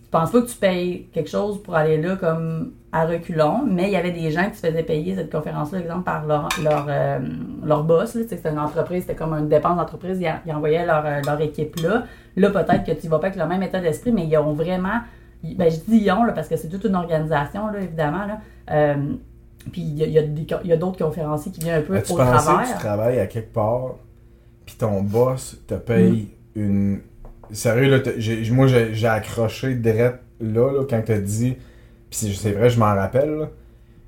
Je 0.05 0.09
pense 0.19 0.29
pas 0.31 0.41
que 0.41 0.47
tu 0.47 0.57
payes 0.57 1.07
quelque 1.11 1.29
chose 1.29 1.63
pour 1.63 1.73
aller 1.75 1.99
là 1.99 2.15
comme 2.17 2.73
à 2.91 3.05
reculons, 3.07 3.63
mais 3.65 3.85
il 3.85 3.93
y 3.93 3.95
avait 3.95 4.11
des 4.11 4.29
gens 4.29 4.47
qui 4.51 4.57
se 4.57 4.67
faisaient 4.67 4.83
payer 4.83 5.15
cette 5.15 5.31
conférence-là, 5.31 5.79
exemple, 5.79 6.03
par 6.03 6.27
leur, 6.27 6.49
leur, 6.63 6.85
euh, 6.87 7.17
leur 7.65 7.83
boss. 7.83 8.11
C'était 8.11 8.49
une 8.51 8.59
entreprise, 8.59 9.01
c'était 9.03 9.15
comme 9.15 9.33
une 9.33 9.49
dépense 9.49 9.75
d'entreprise, 9.77 10.19
ils, 10.21 10.27
en- 10.27 10.39
ils 10.45 10.53
envoyaient 10.53 10.85
leur, 10.85 11.03
euh, 11.03 11.21
leur 11.25 11.41
équipe 11.41 11.77
là. 11.81 12.03
Là, 12.35 12.51
peut-être 12.51 12.83
que 12.83 12.91
tu 12.91 13.07
vas 13.07 13.17
pas 13.17 13.27
avec 13.27 13.39
le 13.39 13.47
même 13.47 13.63
état 13.63 13.79
d'esprit, 13.79 14.11
mais 14.11 14.27
ils 14.27 14.37
ont 14.37 14.53
vraiment. 14.53 14.99
Ben, 15.43 15.69
je 15.69 15.77
dis 15.77 15.97
ils 16.03 16.11
ont, 16.11 16.23
là, 16.23 16.33
parce 16.33 16.47
que 16.47 16.55
c'est 16.55 16.69
toute 16.69 16.85
une 16.85 16.95
organisation, 16.95 17.67
là, 17.67 17.79
évidemment. 17.81 18.25
Là. 18.25 18.39
Euh, 18.71 18.95
puis 19.71 19.81
il 19.81 19.97
y 19.97 20.17
a, 20.19 20.23
y 20.63 20.71
a 20.73 20.77
d'autres 20.77 20.97
conférenciers 21.03 21.51
qui 21.51 21.61
viennent 21.61 21.79
un 21.79 21.85
peu 21.85 21.95
As-tu 21.95 22.13
au 22.13 22.15
pensé 22.17 22.31
que 22.31 22.37
tu 22.37 22.43
travers. 22.45 22.77
travailles 22.79 23.19
à 23.19 23.27
quelque 23.27 23.53
part, 23.53 23.95
puis 24.65 24.75
ton 24.77 25.01
boss 25.01 25.57
te 25.67 25.75
paye 25.75 26.29
Mm. 26.55 26.59
une. 26.61 26.99
Sérieux, 27.51 27.89
là, 27.89 27.99
moi 28.51 28.67
j'ai 28.67 29.07
accroché 29.07 29.75
direct 29.75 30.19
là, 30.41 30.71
là 30.71 30.83
quand 30.89 31.01
t'as 31.05 31.19
dit. 31.19 31.55
Puis 32.09 32.19
c'est- 32.19 32.33
c'est 32.33 32.51
vrai, 32.51 32.69
je 32.69 32.79
m'en 32.79 32.93
rappelle, 32.95 33.29
là, 33.37 33.49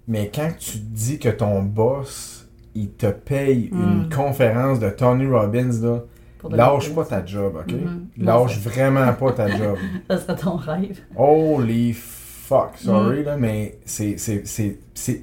mais 0.07 0.31
quand 0.33 0.49
tu 0.57 0.77
dis 0.77 1.19
que 1.19 1.29
ton 1.29 1.61
boss, 1.63 2.47
il 2.75 2.89
te 2.91 3.07
paye 3.07 3.69
une 3.71 4.05
Mm. 4.05 4.09
conférence 4.09 4.79
de 4.79 4.89
Tony 4.89 5.27
Robbins, 5.27 5.71
là, 5.81 5.99
pour 6.45 6.51
de 6.51 6.57
lâche 6.57 6.93
pas 6.93 7.05
ta 7.05 7.25
job, 7.25 7.55
ok? 7.59 7.73
Mhm. 7.73 8.07
Lâche 8.17 8.57
vraiment 8.59 9.13
pas 9.13 9.31
ta 9.31 9.47
job. 9.57 9.77
Ça 10.09 10.17
serait 10.17 10.35
ton 10.35 10.55
rêve. 10.55 10.99
Holy 11.15 11.93
fuck, 11.93 12.77
sorry 12.77 13.21
Mm. 13.21 13.23
là, 13.25 13.37
mais 13.37 13.77
c'est 13.85 14.17
c'est 14.17 14.45
c'est 14.45 14.79
c'est 14.93 15.21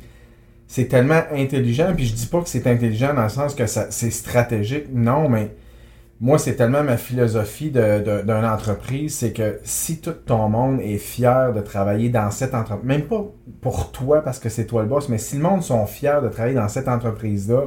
c'est 0.67 0.87
tellement 0.89 1.21
intelligent 1.35 1.93
puis 1.95 2.07
je 2.07 2.15
dis 2.15 2.27
pas 2.27 2.41
que 2.41 2.49
c'est 2.49 2.67
intelligent 2.67 3.13
dans 3.15 3.25
le 3.25 3.29
sens 3.29 3.55
que 3.55 3.67
c'est 3.67 4.11
stratégique, 4.11 4.87
non, 4.93 5.29
mais 5.29 5.55
moi 6.21 6.39
c'est 6.39 6.55
tellement 6.55 6.83
ma 6.83 6.97
philosophie 6.97 7.71
de 7.71 8.03
de- 8.03 8.23
d'une 8.23 8.45
entreprise, 8.45 9.15
c'est 9.17 9.33
que 9.33 9.61
si 9.65 10.01
tout 10.01 10.13
ton 10.25 10.49
monde 10.49 10.81
est 10.81 10.97
fier 10.99 11.53
de 11.53 11.61
travailler 11.61 12.09
dans 12.09 12.31
cette 12.31 12.55
entreprise, 12.55 12.87
même 12.87 13.03
pas 13.03 13.25
pour 13.61 13.93
toi 13.93 14.23
parce 14.23 14.39
que 14.39 14.49
c'est 14.49 14.67
toi 14.67 14.83
le 14.83 14.89
boss, 14.89 15.09
mais 15.09 15.19
si 15.19 15.37
le 15.37 15.43
monde 15.43 15.63
sont 15.63 15.85
fiers 15.87 16.21
de 16.23 16.29
travailler 16.29 16.55
dans 16.57 16.69
cette 16.69 16.89
entreprise 16.89 17.51
là, 17.51 17.65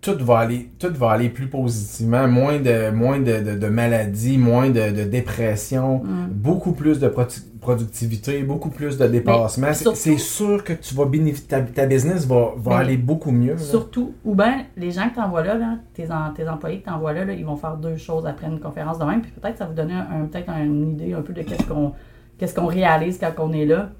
tout 0.00 0.16
va 0.24 0.38
aller 0.38 0.70
tout 0.78 0.92
va 0.94 1.10
aller 1.10 1.28
plus 1.28 1.46
positivement, 1.46 2.26
moins 2.28 2.58
de 2.58 2.90
moins 2.90 3.18
de, 3.20 3.38
de- 3.40 3.58
de 3.58 3.66
maladies, 3.68 4.38
moins 4.38 4.70
de, 4.70 4.90
de 4.90 5.04
dépression, 5.04 5.98
Mm. 6.04 6.28
beaucoup 6.30 6.72
plus 6.72 6.98
de 6.98 7.08
produ- 7.08 7.42
productivité, 7.60 8.42
beaucoup 8.42 8.70
plus 8.70 8.96
de 8.96 9.06
dépassement. 9.06 9.72
C'est- 9.74 10.16
sûr 10.18 10.64
que 10.64 10.72
tu 10.72 10.94
vas 10.94 11.04
bénéficier, 11.04 11.46
ta, 11.48 11.60
ta 11.60 11.84
business 11.86 12.26
va, 12.26 12.54
va 12.56 12.78
aller 12.78 12.96
beaucoup 12.96 13.30
mieux. 13.30 13.52
là. 13.52 13.58
Surtout, 13.58 14.14
ou 14.24 14.34
bien 14.34 14.64
les 14.78 14.90
gens 14.90 15.08
que 15.10 15.14
tu 15.14 15.20
envoies 15.20 15.44
là, 15.44 15.54
là, 15.58 15.76
tes, 15.92 16.10
en- 16.10 16.32
tes 16.34 16.48
employés 16.48 16.80
que 16.80 16.84
tu 16.84 16.90
envoies 16.90 17.12
là, 17.12 17.24
là, 17.26 17.32
ils 17.34 17.44
vont 17.44 17.56
faire 17.56 17.76
deux 17.76 17.96
choses 17.96 18.26
après 18.26 18.46
une 18.46 18.60
conférence 18.60 18.98
de 18.98 19.04
même, 19.04 19.20
puis 19.20 19.30
peut-être 19.32 19.58
ça 19.58 19.64
va 19.64 19.70
vous 19.70 19.76
donner 19.76 19.92
un, 19.94 20.24
peut-être 20.26 20.48
une 20.50 20.92
idée 20.92 21.12
un 21.12 21.20
peu 21.22 21.32
de 21.34 21.42
qu'est-ce 21.42 21.66
qu'on 21.66 21.92
qu'est-ce 22.38 22.54
qu'on 22.54 22.66
réalise 22.66 23.18
quand 23.18 23.32
on 23.38 23.52
est 23.52 23.66
là. 23.66 23.90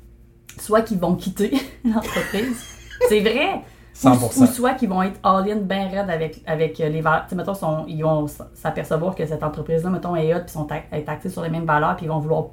Soit 0.58 0.80
qu'ils 0.80 0.98
vont 0.98 1.14
quitter 1.14 1.50
l'entreprise, 1.84 2.64
c'est 3.08 3.20
vrai. 3.20 3.60
Ou, 4.04 4.08
100%. 4.08 4.42
ou 4.42 4.46
soit 4.46 4.74
qu'ils 4.74 4.88
vont 4.88 5.02
être 5.02 5.18
all-in 5.22 5.56
bien 5.56 5.88
raide 5.88 6.08
avec, 6.10 6.42
avec 6.46 6.80
euh, 6.80 6.88
les 6.88 7.00
valeurs. 7.00 7.24
Tu 7.24 7.30
sais, 7.30 7.36
mettons, 7.36 7.54
sont- 7.54 7.84
ils 7.88 8.02
vont 8.02 8.26
s'apercevoir 8.54 9.14
que 9.14 9.26
cette 9.26 9.42
entreprise-là, 9.42 9.90
mettons, 9.90 10.16
est 10.16 10.34
hot, 10.34 10.40
puis 10.40 10.50
sont 10.52 10.66
est 10.92 11.08
axés 11.08 11.28
sur 11.28 11.42
les 11.42 11.50
mêmes 11.50 11.66
valeurs, 11.66 11.96
puis 11.96 12.06
ils 12.06 12.08
vont 12.08 12.18
vouloir, 12.18 12.46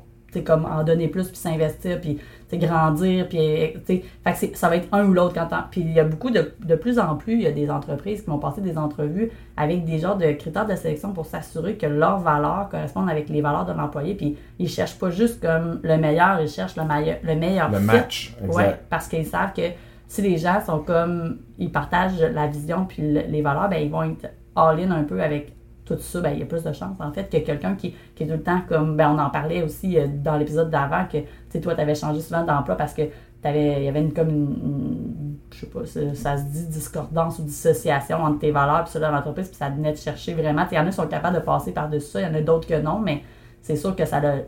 comme 0.46 0.66
en 0.66 0.84
donner 0.84 1.08
plus, 1.08 1.30
puis 1.30 1.38
s'investir, 1.38 2.00
puis, 2.00 2.20
grandir, 2.54 3.28
puis, 3.28 3.40
tu 3.74 3.80
sais, 3.86 4.04
fait 4.24 4.32
que 4.34 4.38
c'est- 4.38 4.56
ça 4.56 4.70
va 4.70 4.76
être 4.76 4.88
un 4.92 5.06
ou 5.06 5.14
l'autre 5.14 5.34
quand 5.34 5.48
Puis 5.72 5.82
il 5.82 5.92
y 5.94 6.00
a 6.00 6.04
beaucoup 6.04 6.30
de, 6.30 6.54
de 6.64 6.76
plus 6.76 7.00
en 7.00 7.16
plus, 7.16 7.34
il 7.34 7.42
y 7.42 7.48
a 7.48 7.52
des 7.52 7.72
entreprises 7.72 8.22
qui 8.22 8.30
vont 8.30 8.38
passer 8.38 8.62
des 8.62 8.78
entrevues 8.78 9.32
avec 9.56 9.84
des 9.86 9.98
genres 10.00 10.16
de 10.18 10.32
critères 10.34 10.66
de 10.68 10.76
sélection 10.76 11.12
pour 11.14 11.26
s'assurer 11.26 11.76
que 11.78 11.88
leurs 11.88 12.20
valeurs 12.20 12.68
correspondent 12.70 13.10
avec 13.10 13.30
les 13.30 13.42
valeurs 13.42 13.66
de 13.66 13.74
l'employé, 13.74 14.14
puis 14.16 14.38
ils 14.60 14.70
cherchent 14.70 15.00
pas 15.00 15.10
juste 15.10 15.42
comme 15.42 15.80
le 15.84 15.98
meilleur, 15.98 16.40
ils 16.42 16.50
cherchent 16.50 16.76
le 16.78 16.84
meilleur, 16.84 17.18
le 17.24 17.36
meilleur 17.36 17.70
Le 17.72 17.80
fit. 17.80 17.84
match, 17.86 18.34
exact. 18.44 18.56
Ouais, 18.56 18.76
parce 18.90 19.08
qu'ils 19.08 19.26
savent 19.26 19.54
que 19.54 19.62
si 20.08 20.22
les 20.22 20.38
gens 20.38 20.62
sont 20.66 20.80
comme 20.80 21.40
ils 21.58 21.72
partagent 21.72 22.22
la 22.22 22.48
vision 22.48 22.86
puis 22.86 23.02
le- 23.14 23.24
les 23.28 23.42
valeurs, 23.42 23.70
ben 23.70 23.82
ils 23.84 23.92
vont 23.92 24.04
être 24.04 24.28
all-in 24.56 24.92
un 24.92 25.04
peu 25.04 25.22
avec 25.22 25.54
tout 25.86 25.98
ça, 26.00 26.20
ben 26.22 26.32
il 26.32 26.40
y 26.40 26.44
a 26.44 26.46
plus 26.46 26.64
de 26.64 26.74
chances 26.74 26.98
en 27.00 27.12
fait 27.14 27.30
que 27.30 27.38
quelqu'un 27.38 27.76
qui, 27.76 27.96
qui 28.16 28.24
est 28.24 28.28
tout 28.28 28.34
le 28.34 28.44
temps 28.44 28.62
comme 28.68 28.98
ben 28.98 29.10
on 29.10 29.20
en 29.20 29.30
parlait 29.30 29.64
aussi 29.64 29.98
euh, 29.98 30.08
dans 30.08 30.36
l'épisode 30.38 30.70
d'avant 30.70 31.06
que 31.06 31.18
tu 31.20 31.26
sais 31.50 31.62
toi 31.62 31.76
tu 31.76 31.82
avais 31.82 31.96
changé 31.96 32.20
souvent 32.22 32.44
d'emploi 32.44 32.76
parce 32.76 32.94
que 32.94 33.04
t'avais 33.42 33.78
il 33.82 33.84
y 33.86 33.88
avait 33.88 34.02
une 34.02 34.12
comme 34.14 34.30
une, 34.30 35.38
je 35.54 35.60
sais 35.62 35.68
pas 35.68 35.86
ça, 35.86 36.00
ça 36.14 36.38
se 36.38 36.44
dit 36.44 36.68
discordance 36.68 37.40
ou 37.40 37.44
dissociation 37.44 38.18
entre 38.18 38.40
tes 38.40 38.52
valeurs 38.52 38.84
puis 38.84 38.92
celles 38.94 39.02
de 39.04 39.08
l'entreprise 39.08 39.48
puis 39.48 39.56
ça 39.58 39.70
venait 39.70 39.94
te 39.94 40.00
chercher 40.00 40.34
vraiment. 40.34 40.66
Il 40.72 40.76
y 40.76 40.80
en 40.80 40.84
a 40.84 40.90
qui 40.90 40.94
sont 40.96 41.08
capables 41.08 41.36
de 41.38 41.42
passer 41.42 41.72
par-dessus 41.72 42.08
ça 42.12 42.22
il 42.22 42.28
y 42.28 42.30
en 42.30 42.34
a 42.34 42.42
d'autres 42.42 42.68
que 42.68 42.80
non 42.82 43.00
mais 43.00 43.24
c'est 43.62 43.76
sûr 43.78 43.96
que 43.96 44.06
ça 44.06 44.20
le, 44.20 44.44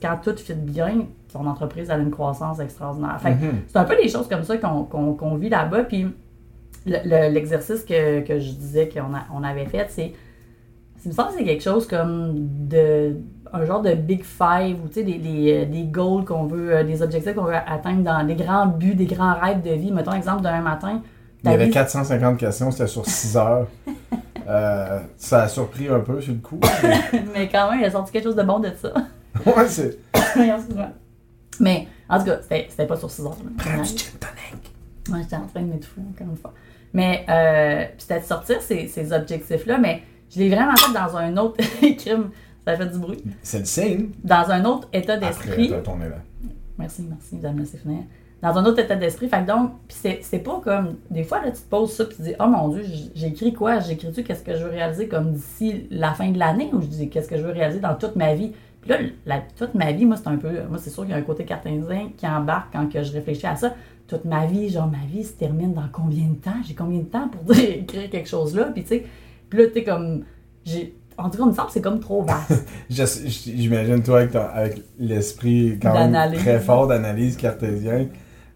quand 0.00 0.18
tout 0.22 0.36
fit 0.36 0.54
bien, 0.54 1.06
ton 1.32 1.46
entreprise 1.46 1.90
a 1.90 1.96
une 1.96 2.10
croissance 2.10 2.58
extraordinaire. 2.60 3.18
Fait 3.20 3.30
Mhm. 3.34 3.60
c'est 3.68 3.78
un 3.78 3.84
peu 3.84 3.96
des 3.96 4.08
choses 4.08 4.28
comme 4.28 4.42
ça 4.44 4.56
qu'on 4.58 4.84
qu'on- 4.84 5.14
qu'on 5.14 5.34
vit 5.36 5.48
là-bas. 5.48 5.84
Puis 5.84 6.06
le- 6.86 6.96
le- 7.04 7.32
l'exercice 7.32 7.84
que, 7.84 8.20
que 8.20 8.38
je 8.38 8.52
disais 8.52 8.88
qu'on 8.88 9.14
a- 9.14 9.24
on 9.34 9.42
avait 9.42 9.66
fait, 9.66 9.86
c'est. 9.88 10.12
Il 11.04 11.08
me 11.08 11.14
semble 11.14 11.30
que 11.30 11.34
c'est 11.38 11.44
quelque 11.44 11.62
chose 11.64 11.86
comme 11.88 12.34
de 12.68 13.16
un 13.52 13.64
genre 13.66 13.82
de 13.82 13.92
big 13.94 14.22
five 14.24 14.76
ou 14.82 14.88
tu 14.88 14.94
sais, 14.94 15.02
des, 15.02 15.18
les- 15.18 15.66
des 15.66 15.82
goals 15.84 16.24
qu'on 16.24 16.44
veut, 16.44 16.74
euh, 16.76 16.84
des 16.84 17.02
objectifs 17.02 17.34
qu'on 17.34 17.44
veut 17.44 17.54
atteindre 17.54 18.02
dans 18.02 18.24
des 18.26 18.34
grands 18.36 18.66
buts, 18.66 18.94
des 18.94 19.04
grands 19.06 19.34
rêves 19.38 19.62
de 19.62 19.70
vie. 19.72 19.90
Mettons 19.92 20.12
exemple 20.12 20.42
d'un 20.42 20.60
matin. 20.60 21.02
Il 21.44 21.50
y 21.50 21.54
avait 21.54 21.64
vie- 21.66 21.70
450 21.72 22.38
questions, 22.38 22.70
c'était 22.70 22.86
sur 22.86 23.04
6 23.06 23.36
heures. 23.36 23.66
Euh, 24.48 24.98
ça 25.16 25.42
a 25.44 25.48
surpris 25.48 25.86
un 25.88 26.00
peu 26.00 26.20
sur 26.20 26.32
le 26.32 26.40
coup. 26.40 26.58
mais- 26.82 27.22
Mais 27.34 27.48
quand 27.48 27.70
même, 27.70 27.78
il 27.80 27.84
a 27.86 27.90
sorti 27.92 28.10
quelque 28.10 28.24
chose 28.24 28.34
de 28.34 28.42
bon 28.42 28.58
de 28.58 28.70
ça. 28.76 28.92
ouais, 29.46 29.68
c'est. 29.68 29.98
Mais 31.60 31.86
en 32.08 32.18
tout 32.18 32.26
cas, 32.26 32.38
c'était 32.48 32.86
pas 32.86 32.96
sur 32.96 33.10
6 33.10 33.22
heures. 33.22 33.36
Prends 33.58 33.76
du 33.82 33.88
gin 33.88 34.18
tonic. 34.20 34.72
Moi, 35.08 35.18
j'étais 35.22 35.36
en 35.36 35.46
train 35.46 35.60
de 35.62 35.66
m'étouffer 35.66 36.00
encore 36.00 36.26
une 36.30 36.36
fois. 36.36 36.52
Mais 36.94 37.24
euh, 37.28 37.84
puis 37.86 37.94
c'était 37.98 38.20
de 38.20 38.24
sortir 38.24 38.60
ces, 38.62 38.86
ces 38.88 39.12
objectifs-là, 39.12 39.78
mais 39.78 40.02
je 40.30 40.38
l'ai 40.40 40.48
vraiment 40.48 40.76
fait 40.76 40.92
dans 40.92 41.16
un 41.16 41.36
autre 41.36 41.56
crime. 41.98 42.30
Ça 42.66 42.76
fait 42.76 42.86
du 42.86 42.98
bruit. 42.98 43.22
C'est 43.42 43.58
le 43.58 43.64
signe. 43.64 44.10
Dans 44.22 44.48
un 44.50 44.64
autre 44.64 44.88
état 44.92 45.14
Après, 45.14 45.26
d'esprit. 45.28 45.68
t'as 45.70 45.80
ton 45.80 46.00
élan. 46.00 46.16
Merci, 46.78 47.04
merci, 47.08 47.38
vous 47.38 47.44
avez 47.46 47.58
laissé 47.58 47.76
finir. 47.78 48.04
Dans 48.40 48.56
un 48.56 48.64
autre 48.64 48.78
état 48.80 48.94
d'esprit. 48.96 49.28
Fait 49.28 49.40
que 49.42 49.46
donc, 49.48 49.72
puis 49.88 49.96
c'est, 50.00 50.20
c'est 50.22 50.38
pas 50.38 50.60
comme. 50.62 50.96
Des 51.10 51.24
fois, 51.24 51.40
là, 51.44 51.50
tu 51.50 51.60
te 51.60 51.68
poses 51.68 51.92
ça, 51.92 52.04
puis 52.04 52.16
tu 52.16 52.22
te 52.22 52.28
dis, 52.28 52.34
oh 52.38 52.46
mon 52.46 52.68
Dieu, 52.68 52.82
j- 52.84 53.10
j'ai 53.14 53.26
écrit 53.28 53.52
quoi? 53.52 53.80
J'écris-tu 53.80 54.22
qu'est-ce 54.22 54.42
que 54.44 54.56
je 54.56 54.64
veux 54.64 54.70
réaliser 54.70 55.08
comme 55.08 55.32
d'ici 55.32 55.86
la 55.90 56.12
fin 56.14 56.30
de 56.30 56.38
l'année? 56.38 56.70
Ou 56.72 56.80
je 56.80 56.86
dis 56.86 57.08
qu'est-ce 57.08 57.28
que 57.28 57.36
je 57.36 57.42
veux 57.42 57.52
réaliser 57.52 57.80
dans 57.80 57.94
toute 57.96 58.14
ma 58.16 58.34
vie? 58.34 58.52
Puis 58.82 58.90
là, 58.90 58.98
la- 59.26 59.40
toute 59.56 59.74
ma 59.74 59.90
vie, 59.92 60.04
moi, 60.04 60.16
c'est 60.16 60.28
un 60.28 60.36
peu. 60.36 60.50
Moi, 60.68 60.78
c'est 60.78 60.90
sûr 60.90 61.02
qu'il 61.04 61.12
y 61.12 61.14
a 61.14 61.16
un 61.18 61.22
côté 61.22 61.44
cartésien 61.44 62.10
qui 62.16 62.26
embarque 62.26 62.72
quand 62.72 62.86
que 62.92 63.02
je 63.02 63.12
réfléchis 63.12 63.46
à 63.46 63.56
ça. 63.56 63.74
Toute 64.08 64.24
ma 64.26 64.44
vie, 64.46 64.68
genre, 64.68 64.88
ma 64.90 65.06
vie 65.10 65.24
se 65.24 65.32
termine 65.32 65.72
dans 65.72 65.88
combien 65.90 66.26
de 66.26 66.34
temps? 66.34 66.60
J'ai 66.66 66.74
combien 66.74 66.98
de 66.98 67.04
temps 67.04 67.28
pour 67.28 67.42
dire, 67.54 67.70
écrire 67.70 68.10
quelque 68.10 68.28
chose 68.28 68.54
là? 68.56 68.64
Puis 68.74 68.82
tu 68.82 68.88
sais, 68.88 69.06
puis 69.48 69.58
là, 69.60 69.66
tu 69.68 69.74
sais, 69.74 69.84
comme. 69.84 70.24
J'ai. 70.64 70.94
En 71.18 71.28
tout 71.30 71.38
cas, 71.38 71.44
il 71.44 71.50
me 71.50 71.54
semble 71.54 71.66
que 71.68 71.72
c'est 71.74 71.80
comme 71.82 72.00
trop 72.00 72.22
vaste. 72.22 72.66
J'imagine 73.46 74.02
toi 74.02 74.18
avec, 74.20 74.32
ton- 74.32 74.40
avec 74.52 74.82
l'esprit 74.98 75.78
quand 75.80 75.92
même 76.08 76.34
très 76.38 76.58
fort 76.60 76.86
d'analyse 76.86 77.36
cartésien, 77.36 78.08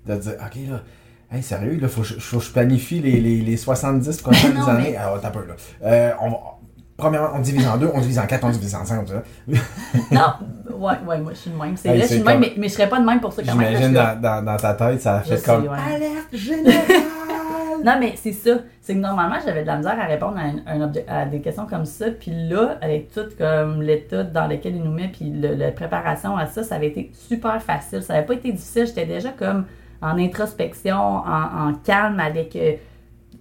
de 0.07 0.15
dire 0.17 0.33
Ok 0.45 0.57
là, 0.71 0.83
hey, 1.31 1.43
sérieux, 1.43 1.79
là, 1.81 1.89
faut 1.89 2.01
que 2.01 2.07
je, 2.09 2.15
faut 2.19 2.39
que 2.39 2.45
je 2.45 2.53
planifie 2.53 3.01
les, 3.01 3.21
les, 3.21 3.43
les 3.43 3.57
70 3.57 4.21
prochaines 4.23 4.55
Non, 4.59 4.67
années. 4.69 4.91
mais- 4.93 4.97
Alors, 4.97 5.21
t'as 5.21 5.31
peu 5.31 5.47
là. 5.47 5.55
Euh, 5.85 6.11
on 6.23 6.31
va- 6.31 6.56
Premièrement, 6.97 7.29
on 7.35 7.41
divise 7.41 7.67
en 7.69 7.77
deux, 7.77 7.91
on 7.93 8.01
divise 8.01 8.19
en 8.19 8.27
quatre, 8.27 8.45
on 8.45 8.51
divise 8.51 8.75
en 8.75 8.85
cinq, 8.85 9.05
tout 9.05 9.13
ça. 9.13 9.23
non, 10.13 10.77
ouais, 10.79 10.95
ouais, 11.07 11.19
moi, 11.19 11.33
je 11.33 11.39
suis 11.39 11.51
de 11.51 11.57
même. 11.57 11.77
C'est 11.77 11.89
Hey, 11.91 11.99
vrai, 11.99 12.03
je 12.07 12.13
suis 12.13 12.21
de 12.21 12.25
même, 12.25 12.35
comme- 12.41 12.41
mais, 12.41 12.55
mais 12.57 12.69
je 12.69 12.73
serais 12.73 12.89
pas 12.89 12.99
de 13.01 13.05
même 13.05 13.21
pour 13.21 13.33
ça 13.33 13.43
quand 13.43 13.55
même. 13.55 13.69
J'imagine 13.77 13.93
dans, 13.93 14.21
dans, 14.21 14.45
dans 14.45 14.57
ta 14.57 14.73
tête, 14.75 15.01
ça 15.03 15.17
a 15.17 15.23
Je 15.23 15.29
fait 15.29 15.37
sais, 15.37 15.45
comme 15.45 15.65
ouais. 15.65 15.95
Alerte 15.95 16.35
générale! 16.35 17.03
Non, 17.85 17.97
mais 18.01 18.15
c'est 18.17 18.33
ça. 18.33 18.53
C'est 18.81 18.95
que 18.95 18.99
normalement, 19.01 19.37
j'avais 19.45 19.61
de 19.61 19.67
la 19.67 19.77
misère 19.77 20.01
à 20.01 20.07
répondre 20.07 20.39
à, 20.39 20.41
un- 20.41 20.63
un 20.83 20.87
obje- 20.89 21.05
à 21.07 21.27
des 21.27 21.41
questions 21.43 21.67
comme 21.67 21.85
ça. 21.85 22.07
Puis 22.11 22.33
là, 22.49 22.79
avec 22.81 23.13
tout 23.13 23.27
comme 23.37 23.83
l'état 23.83 24.23
dans 24.25 24.47
lequel 24.47 24.77
il 24.77 24.83
nous 24.83 24.91
met, 24.93 25.09
puis 25.09 25.31
le- 25.31 25.55
la 25.55 25.71
préparation 25.73 26.37
à 26.39 26.47
ça, 26.47 26.63
ça 26.65 26.77
avait 26.77 26.87
été 26.89 27.13
super 27.13 27.61
facile. 27.63 28.03
Ça 28.03 28.15
n'avait 28.15 28.27
pas 28.27 28.33
été 28.35 28.51
difficile. 28.51 28.87
J'étais 28.87 29.05
déjà 29.05 29.29
comme 29.31 29.67
en 30.01 30.19
introspection, 30.19 30.97
en, 30.97 31.69
en 31.69 31.75
calme 31.85 32.19
avec. 32.19 32.57
euh, 32.57 32.73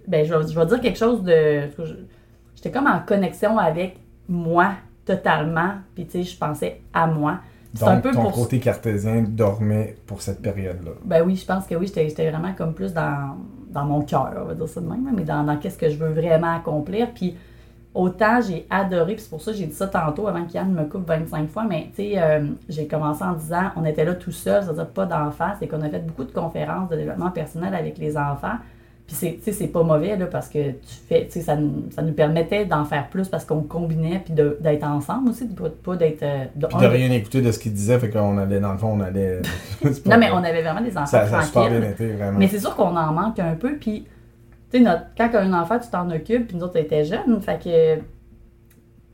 ben, 0.06 0.24
je 0.26 0.34
vais, 0.34 0.46
je 0.52 0.58
vais 0.58 0.66
dire 0.66 0.80
quelque 0.80 0.98
chose 0.98 1.22
de. 1.22 1.62
J'étais 2.66 2.78
comme 2.78 2.88
en 2.88 2.98
connexion 2.98 3.58
avec 3.58 3.96
moi 4.28 4.72
totalement. 5.04 5.74
Puis, 5.94 6.06
tu 6.06 6.12
sais, 6.12 6.22
je 6.24 6.36
pensais 6.36 6.80
à 6.92 7.06
moi. 7.06 7.38
C'est 7.74 7.84
un 7.84 7.94
Donc, 7.94 8.02
peu 8.02 8.10
ton 8.10 8.22
pour 8.22 8.32
côté 8.32 8.58
cartésien 8.58 9.22
dormait 9.22 9.94
pour 10.06 10.20
cette 10.20 10.42
période-là. 10.42 10.92
Ben 11.04 11.22
oui, 11.24 11.36
je 11.36 11.46
pense 11.46 11.64
que 11.66 11.76
oui, 11.76 11.86
j'étais 11.86 12.08
j'étais 12.08 12.28
vraiment 12.28 12.54
comme 12.54 12.74
plus 12.74 12.92
dans, 12.92 13.36
dans 13.70 13.84
mon 13.84 14.02
cœur, 14.02 14.32
on 14.42 14.46
va 14.46 14.54
dire 14.54 14.68
ça 14.68 14.80
de 14.80 14.86
même, 14.86 15.08
mais 15.14 15.22
dans, 15.22 15.44
dans 15.44 15.56
qu'est-ce 15.58 15.78
que 15.78 15.90
je 15.90 15.96
veux 15.96 16.08
vraiment 16.08 16.56
accomplir. 16.56 17.12
Puis 17.14 17.36
autant 17.94 18.40
j'ai 18.40 18.66
adoré, 18.70 19.14
puis 19.14 19.22
c'est 19.22 19.30
pour 19.30 19.42
ça 19.42 19.52
que 19.52 19.58
j'ai 19.58 19.66
dit 19.66 19.74
ça 19.74 19.86
tantôt 19.86 20.26
avant 20.26 20.44
qu'Yann 20.44 20.72
me 20.72 20.84
coupe 20.84 21.06
25 21.06 21.50
fois, 21.50 21.64
mais 21.68 21.90
tu 21.94 22.02
sais, 22.02 22.14
euh, 22.16 22.46
j'ai 22.68 22.88
commencé 22.88 23.22
en 23.22 23.34
disant, 23.34 23.70
on 23.76 23.84
était 23.84 24.04
là 24.06 24.14
tout 24.14 24.32
seul, 24.32 24.64
c'est-à-dire 24.64 24.88
pas 24.88 25.04
d'enfants, 25.04 25.52
c'est 25.58 25.68
qu'on 25.68 25.82
a 25.82 25.88
fait 25.90 26.04
beaucoup 26.04 26.24
de 26.24 26.32
conférences 26.32 26.88
de 26.88 26.96
développement 26.96 27.30
personnel 27.30 27.74
avec 27.74 27.98
les 27.98 28.16
enfants. 28.16 28.56
Puis 29.06 29.14
c'est, 29.14 29.34
tu 29.36 29.42
sais, 29.44 29.52
c'est 29.52 29.68
pas 29.68 29.84
mauvais, 29.84 30.16
là, 30.16 30.26
parce 30.26 30.48
que 30.48 30.70
tu 30.72 30.94
fais, 31.08 31.26
tu 31.26 31.32
sais, 31.32 31.40
ça, 31.42 31.54
nous- 31.54 31.84
ça 31.94 32.02
nous 32.02 32.12
permettait 32.12 32.64
d'en 32.64 32.84
faire 32.84 33.08
plus 33.08 33.28
parce 33.28 33.44
qu'on 33.44 33.60
combinait, 33.62 34.20
puis 34.24 34.34
de- 34.34 34.58
d'être 34.60 34.82
ensemble 34.84 35.30
aussi, 35.30 35.46
de 35.46 35.54
pas, 35.54 35.68
pas 35.70 35.94
d'être... 35.94 36.24
euh, 36.24 36.44
de- 36.56 36.66
Puis 36.66 36.76
de 36.78 36.86
rien 36.86 37.10
écouter 37.12 37.40
de 37.40 37.52
ce 37.52 37.58
qu'il 37.60 37.72
disait, 37.72 38.00
fait 38.00 38.10
qu'on 38.10 38.36
allait, 38.36 38.58
dans 38.58 38.72
le 38.72 38.78
fond, 38.78 38.88
on 38.96 39.00
allait. 39.00 39.42
Non, 40.06 40.18
mais 40.18 40.30
on 40.32 40.38
avait 40.42 40.62
vraiment 40.62 40.80
des 40.80 40.90
enfants 40.96 41.06
Ça, 41.06 41.26
ça 41.28 41.38
a 41.38 41.42
super 41.42 41.70
bien 41.70 41.90
été, 41.90 42.12
vraiment. 42.14 42.36
Mais 42.38 42.48
c'est 42.48 42.58
sûr 42.58 42.74
qu'on 42.74 42.96
en 42.96 43.12
manque 43.12 43.38
un 43.38 43.54
peu. 43.54 43.76
Puis, 43.76 44.06
tu 44.72 44.78
sais, 44.78 44.84
quand 45.16 45.28
tu 45.28 45.36
as 45.36 45.40
un 45.40 45.52
enfant, 45.52 45.78
tu 45.78 45.88
t'en 45.88 46.10
occupes. 46.10 46.48
Puis 46.48 46.56
nous 46.56 46.64
autres, 46.64 46.76
était 46.76 47.04
jeunes. 47.04 47.40
Fait 47.40 47.62
que 47.62 48.02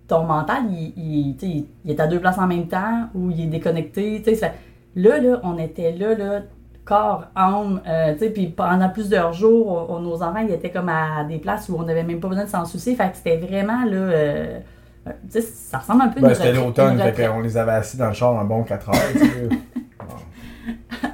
ton 0.09 0.25
mental, 0.25 0.65
il, 0.71 0.93
il, 0.97 1.67
il 1.85 1.91
est 1.91 2.01
à 2.01 2.07
deux 2.07 2.19
places 2.19 2.39
en 2.39 2.47
même 2.47 2.67
temps 2.67 3.09
ou 3.15 3.31
il 3.31 3.43
est 3.43 3.47
déconnecté. 3.47 4.23
Tu 4.25 4.31
sais, 4.31 4.37
ça 4.37 4.49
fait- 4.49 4.57
là, 4.97 5.21
là, 5.21 5.41
on 5.45 5.59
était 5.59 5.93
là, 5.93 6.15
là, 6.15 6.41
corps, 6.85 7.25
âme. 7.37 7.81
euh, 7.87 8.13
tu 8.15 8.19
sais, 8.21 8.31
puis 8.31 8.49
pendant 8.49 8.89
plusieurs 8.89 9.33
jours, 9.33 9.87
on- 9.91 10.01
nos 10.01 10.23
enfants, 10.23 10.45
ils 10.47 10.53
étaient 10.53 10.71
comme 10.71 10.89
à 10.89 11.25
des 11.25 11.39
places 11.39 11.69
où 11.69 11.77
on 11.79 11.83
n'avait 11.85 12.03
même 12.03 12.21
pas 12.21 12.29
besoin 12.29 12.45
de 12.45 12.49
s'en 12.51 12.65
soucier. 12.65 12.95
Fait 12.97 13.11
que 13.11 13.17
c'était 13.17 13.37
vraiment, 13.39 13.85
là. 13.85 13.93
euh, 13.97 14.59
euh, 15.07 15.11
tu 15.31 15.41
sais, 15.41 15.43
ça 15.43 15.79
ressemble 15.79 16.03
un 16.03 16.09
peu 16.09 16.19
à 16.19 16.29
Ben, 16.29 16.35
c'était 16.35 16.53
l'automne, 16.53 16.99
fait 17.01 17.27
qu'on 17.27 17.41
les 17.41 17.57
avait 17.57 17.73
assis 17.73 17.97
dans 17.97 18.09
le 18.09 18.13
char 18.15 18.39
un 18.39 18.45
bon 18.45 18.63
4 18.63 18.89
heures, 18.89 19.13
tu 19.13 19.19
sais. 19.19 19.49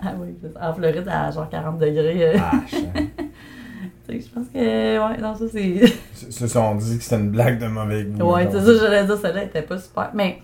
Ah 0.03 0.13
oui, 0.21 0.35
en 0.61 0.75
Floride, 0.75 1.09
à 1.09 1.31
genre 1.31 1.49
40 1.49 1.79
degrés. 1.79 2.35
euh, 2.35 2.39
Ah, 2.39 2.53
je- 2.71 2.77
tu 2.77 4.21
sais, 4.21 4.21
je 4.29 4.35
pense 4.35 4.47
que, 4.49 4.59
ouais, 4.59 5.19
non, 5.21 5.35
ça, 5.35 5.45
c'est. 5.51 5.81
Ceux 6.15 6.31
se 6.31 6.47
sont 6.47 6.75
dit 6.77 6.99
que 6.99 7.03
c'était 7.05 7.17
une 7.23 7.31
blague 7.31 7.59
de 7.59 7.67
mauvais 7.67 8.05
goût. 8.05 8.33
Ouais, 8.35 8.47
c'est 8.51 8.61
ça, 8.61 8.73
j'allais 8.81 9.05
dire, 9.07 9.17
celle-là 9.17 9.45
était 9.45 9.63
pas 9.63 9.79
super. 9.79 10.11
Mais 10.15 10.39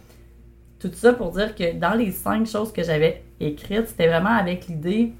tout 0.91 0.99
ça 0.99 1.12
pour 1.12 1.30
dire 1.30 1.55
que 1.55 1.74
dans 1.78 1.95
les 1.95 2.11
cinq 2.11 2.47
choses 2.47 2.72
que 2.72 2.82
j'avais 2.82 3.22
écrites, 3.41 3.89
c'était 3.89 4.09
vraiment 4.09 4.37
avec 4.37 4.66
l'idée, 4.66 5.12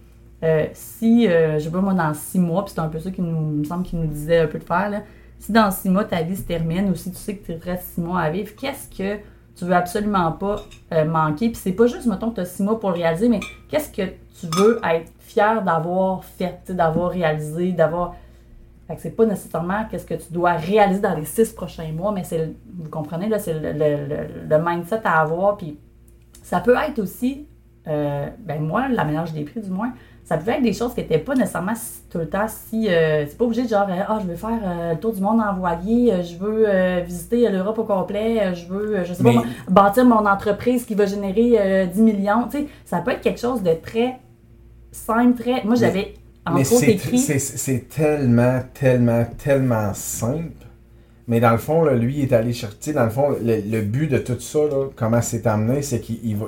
euh, 0.43 0.67
si, 0.73 1.27
euh, 1.27 1.59
je 1.59 1.65
sais 1.65 1.71
pas 1.71 1.81
moi, 1.81 1.95
dans 1.95 2.13
six 2.13 2.39
mois, 2.39 2.65
puis 2.65 2.75
c'est 2.75 2.81
un 2.81 2.89
peu 2.89 2.99
ça 2.99 3.11
qui 3.11 3.23
nous, 3.23 3.59
me 3.59 3.65
semble 3.65 3.85
qu'il 3.85 3.99
nous 3.99 4.07
disait 4.07 4.41
un 4.41 4.47
peu 4.47 4.59
de 4.59 4.65
faire, 4.65 4.91
là, 4.91 5.03
si 5.39 5.53
dans 5.53 5.71
six 5.71 5.89
mois 5.89 6.05
ta 6.05 6.23
vie 6.23 6.37
se 6.37 6.43
termine 6.43 6.91
ou 6.91 6.95
si 6.95 7.11
tu 7.11 7.17
sais 7.17 7.37
que 7.37 7.53
tu 7.53 7.59
te 7.59 7.65
restes 7.65 7.95
six 7.95 8.01
mois 8.01 8.21
à 8.21 8.31
vivre, 8.31 8.55
qu'est-ce 8.57 8.89
que 8.89 9.21
tu 9.57 9.65
veux 9.65 9.75
absolument 9.75 10.33
pas 10.33 10.57
euh, 10.93 11.05
manquer? 11.05 11.49
Puis 11.49 11.61
c'est 11.63 11.73
pas 11.73 11.87
juste, 11.87 12.07
mettons, 12.07 12.31
que 12.31 12.37
tu 12.37 12.41
as 12.41 12.47
six 12.47 12.63
mois 12.63 12.79
pour 12.79 12.91
réaliser, 12.91 13.29
mais 13.29 13.41
qu'est-ce 13.69 13.91
que 13.91 14.03
tu 14.41 14.47
veux 14.59 14.81
être 14.85 15.13
fier 15.21 15.63
d'avoir 15.63 16.25
fait, 16.25 16.61
d'avoir 16.71 17.11
réalisé, 17.11 17.73
d'avoir. 17.73 18.15
Fait 18.87 18.97
que 18.97 19.01
c'est 19.01 19.11
pas 19.17 19.25
nécessairement 19.27 19.85
qu'est-ce 19.91 20.05
que 20.07 20.15
tu 20.15 20.33
dois 20.33 20.53
réaliser 20.53 21.01
dans 21.01 21.15
les 21.15 21.25
six 21.25 21.53
prochains 21.53 21.91
mois, 21.93 22.13
mais 22.13 22.23
c'est, 22.25 22.53
vous 22.79 22.91
comprenez, 22.91 23.29
là, 23.29 23.39
c'est 23.39 23.55
le, 23.55 23.73
le- 23.73 24.07
le- 24.07 24.49
le 24.49 24.59
mindset 24.63 25.01
à 25.05 25.21
avoir. 25.21 25.57
Puis 25.57 25.79
ça 26.43 26.61
peut 26.61 26.75
être 26.77 26.99
aussi, 26.99 27.47
euh, 27.89 28.27
ben 28.41 28.61
moi, 28.61 28.89
la 28.89 29.05
ménage 29.05 29.33
des 29.33 29.45
prix 29.45 29.61
du 29.61 29.71
moins, 29.71 29.93
ça 30.23 30.37
peut 30.39 30.51
être 30.51 30.63
des 30.63 30.73
choses 30.75 30.93
qui 30.95 31.01
n'étaient 31.01 31.19
pas 31.19 31.35
nécessairement 31.35 31.75
si- 31.75 32.03
tout 32.11 32.19
le 32.19 32.29
temps 32.29 32.47
si. 32.49 32.89
euh, 32.91 33.25
c'est 33.27 33.37
pas 33.39 33.45
obligé 33.47 33.63
de 33.63 33.69
genre, 33.69 33.87
euh, 33.89 34.03
ah, 34.07 34.19
je 34.23 34.27
veux 34.27 34.37
faire 34.37 34.59
euh, 34.63 34.93
le 34.93 34.99
tour 34.99 35.13
du 35.15 35.21
monde 35.23 35.41
en 35.41 35.55
voilier, 35.55 36.23
je 36.23 36.37
veux 36.37 36.65
euh, 36.69 37.01
visiter 37.01 37.49
l'Europe 37.51 37.79
au 37.79 37.85
complet, 37.85 38.55
je 38.55 38.67
veux, 38.67 39.03
je 39.05 39.15
sais 39.15 39.23
Mais- 39.23 39.35
pas, 39.35 39.43
bâtir 39.69 40.05
mon 40.05 40.27
entreprise 40.27 40.85
qui 40.85 40.95
va 40.95 41.07
générer 41.07 41.57
euh, 41.59 41.87
10 41.87 42.03
millions. 42.03 42.45
Tu 42.51 42.59
sais, 42.59 42.67
ça 42.85 42.99
peut 43.01 43.11
être 43.13 43.21
quelque 43.23 43.41
chose 43.41 43.63
de 43.63 43.73
très 43.75 44.19
simple, 44.93 45.39
très. 45.41 45.65
Moi, 45.65 45.75
j'avais 45.75 46.15
en 46.47 46.55
Mais 46.55 46.65
c'est 46.65 46.91
écrit. 46.93 47.19
c'est- 47.19 47.39
c'est 47.39 47.89
tellement, 47.89 48.61
tellement, 48.75 49.25
tellement 49.43 49.95
simple. 49.95 50.51
Mais 51.27 51.41
dans 51.41 51.53
le 51.53 51.59
fond, 51.59 51.85
là, 51.85 51.95
lui, 51.95 52.17
il 52.19 52.23
est 52.25 52.33
allé 52.35 52.53
chercher. 52.53 52.93
Dans 52.93 53.05
le 53.05 53.11
fond, 53.11 53.31
le, 53.43 53.61
le 53.67 53.81
but 53.81 54.09
de 54.11 54.19
tout 54.19 54.39
ça, 54.39 54.59
là, 54.59 54.89
comment 54.95 55.23
c'est 55.23 55.47
amené, 55.47 55.81
c'est 55.81 56.01
qu'il 56.01 56.19
il 56.23 56.37
va. 56.37 56.47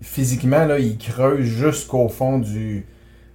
Physiquement, 0.00 0.64
là, 0.64 0.78
il 0.80 0.98
creuse 0.98 1.44
jusqu'au 1.44 2.08
fond 2.08 2.40
du, 2.40 2.84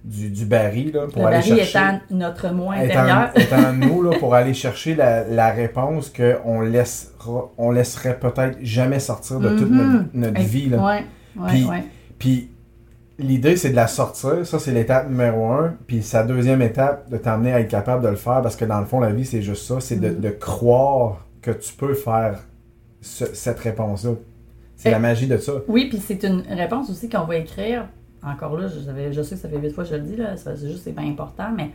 du, 0.04 0.28
du 0.28 0.44
baril 0.44 0.92
là, 0.92 1.06
pour 1.10 1.22
le 1.22 1.28
aller 1.28 1.36
baril 1.38 1.56
chercher. 1.64 1.70
étant 1.78 2.00
notre 2.10 2.52
moi 2.52 2.74
étant, 2.84 3.00
intérieur. 3.00 3.30
étant 3.36 3.72
nous, 3.72 4.02
là, 4.02 4.18
pour 4.18 4.34
aller 4.34 4.52
chercher 4.52 4.94
la, 4.94 5.24
la 5.26 5.48
réponse 5.50 6.12
qu'on 6.14 6.60
laissera, 6.60 7.50
on 7.56 7.70
laisserait 7.70 8.18
peut-être 8.18 8.58
jamais 8.60 9.00
sortir 9.00 9.40
de 9.40 9.48
toute 9.56 9.70
notre, 9.70 9.88
Mhm. 10.02 10.08
notre 10.12 10.40
vie. 10.42 10.68
Là. 10.68 10.84
Ouais, 10.84 11.04
ouais, 11.42 11.48
Puis- 11.48 11.64
ouais. 11.64 11.84
Puis 12.18 12.50
l'idée, 13.18 13.56
c'est 13.56 13.70
de 13.70 13.76
la 13.76 13.86
sortir. 13.86 14.46
Ça, 14.46 14.58
c'est 14.58 14.72
l'étape 14.72 15.08
numéro 15.08 15.46
un. 15.46 15.74
Puis 15.86 16.02
sa 16.02 16.22
deuxième 16.24 16.62
étape, 16.62 17.10
de 17.10 17.16
t'amener 17.16 17.52
à 17.52 17.60
être 17.60 17.68
capable 17.68 18.02
de 18.02 18.08
le 18.08 18.16
faire. 18.16 18.42
Parce 18.42 18.56
que 18.56 18.64
dans 18.64 18.80
le 18.80 18.86
fond, 18.86 19.00
la 19.00 19.12
vie, 19.12 19.24
c'est 19.24 19.42
juste 19.42 19.64
ça. 19.66 19.80
C'est 19.80 19.96
de, 20.00 20.10
Mm. 20.10 20.20
de 20.20 20.30
croire 20.30 21.26
que 21.42 21.50
tu 21.50 21.72
peux 21.74 21.94
faire 21.94 22.40
ce- 23.00 23.32
cette 23.34 23.58
réponse-là. 23.60 24.12
C'est 24.76 24.88
Eh. 24.88 24.92
la 24.92 24.98
magie 24.98 25.26
de 25.26 25.36
ça. 25.38 25.52
Oui, 25.68 25.88
puis 25.88 25.98
c'est 25.98 26.22
une 26.24 26.42
réponse 26.50 26.88
aussi 26.90 27.08
qu'on 27.08 27.24
va 27.24 27.36
écrire. 27.36 27.88
Encore 28.22 28.56
là, 28.58 28.66
je, 28.68 29.12
je 29.12 29.22
sais 29.22 29.34
que 29.36 29.40
ça 29.40 29.48
fait 29.48 29.58
huit 29.58 29.70
fois 29.72 29.84
que 29.84 29.90
je 29.90 29.94
le 29.96 30.02
dis, 30.02 30.16
là, 30.16 30.36
c'est 30.36 30.56
juste 30.68 30.82
c'est 30.84 30.92
pas 30.92 31.02
important, 31.02 31.50
mais 31.56 31.70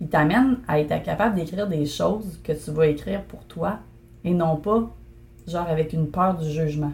il 0.00 0.08
t'amène 0.08 0.58
à 0.68 0.78
être 0.80 1.02
capable 1.02 1.34
d'écrire 1.36 1.66
des 1.66 1.86
choses 1.86 2.40
que 2.44 2.52
tu 2.52 2.70
vas 2.72 2.86
écrire 2.86 3.22
pour 3.24 3.44
toi 3.46 3.78
et 4.24 4.32
non 4.34 4.56
pas 4.56 4.90
genre 5.48 5.66
avec 5.68 5.92
une 5.94 6.08
peur 6.08 6.36
du 6.36 6.48
jugement. 6.50 6.92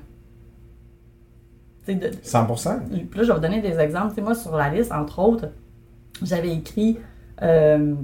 De- 1.95 2.11
100%. 2.23 2.81
Puis 2.89 2.99
là, 3.19 3.23
je 3.23 3.29
vais 3.29 3.33
vous 3.35 3.41
donner 3.41 3.61
des 3.61 3.79
exemples. 3.79 4.09
Tu 4.11 4.15
sais, 4.17 4.21
moi, 4.23 4.35
sur 4.35 4.57
la 4.57 4.69
liste, 4.71 4.93
entre 4.93 5.19
autres, 5.21 5.47
j'avais 6.23 6.53
écrit. 6.55 6.99
euh, 7.43 7.95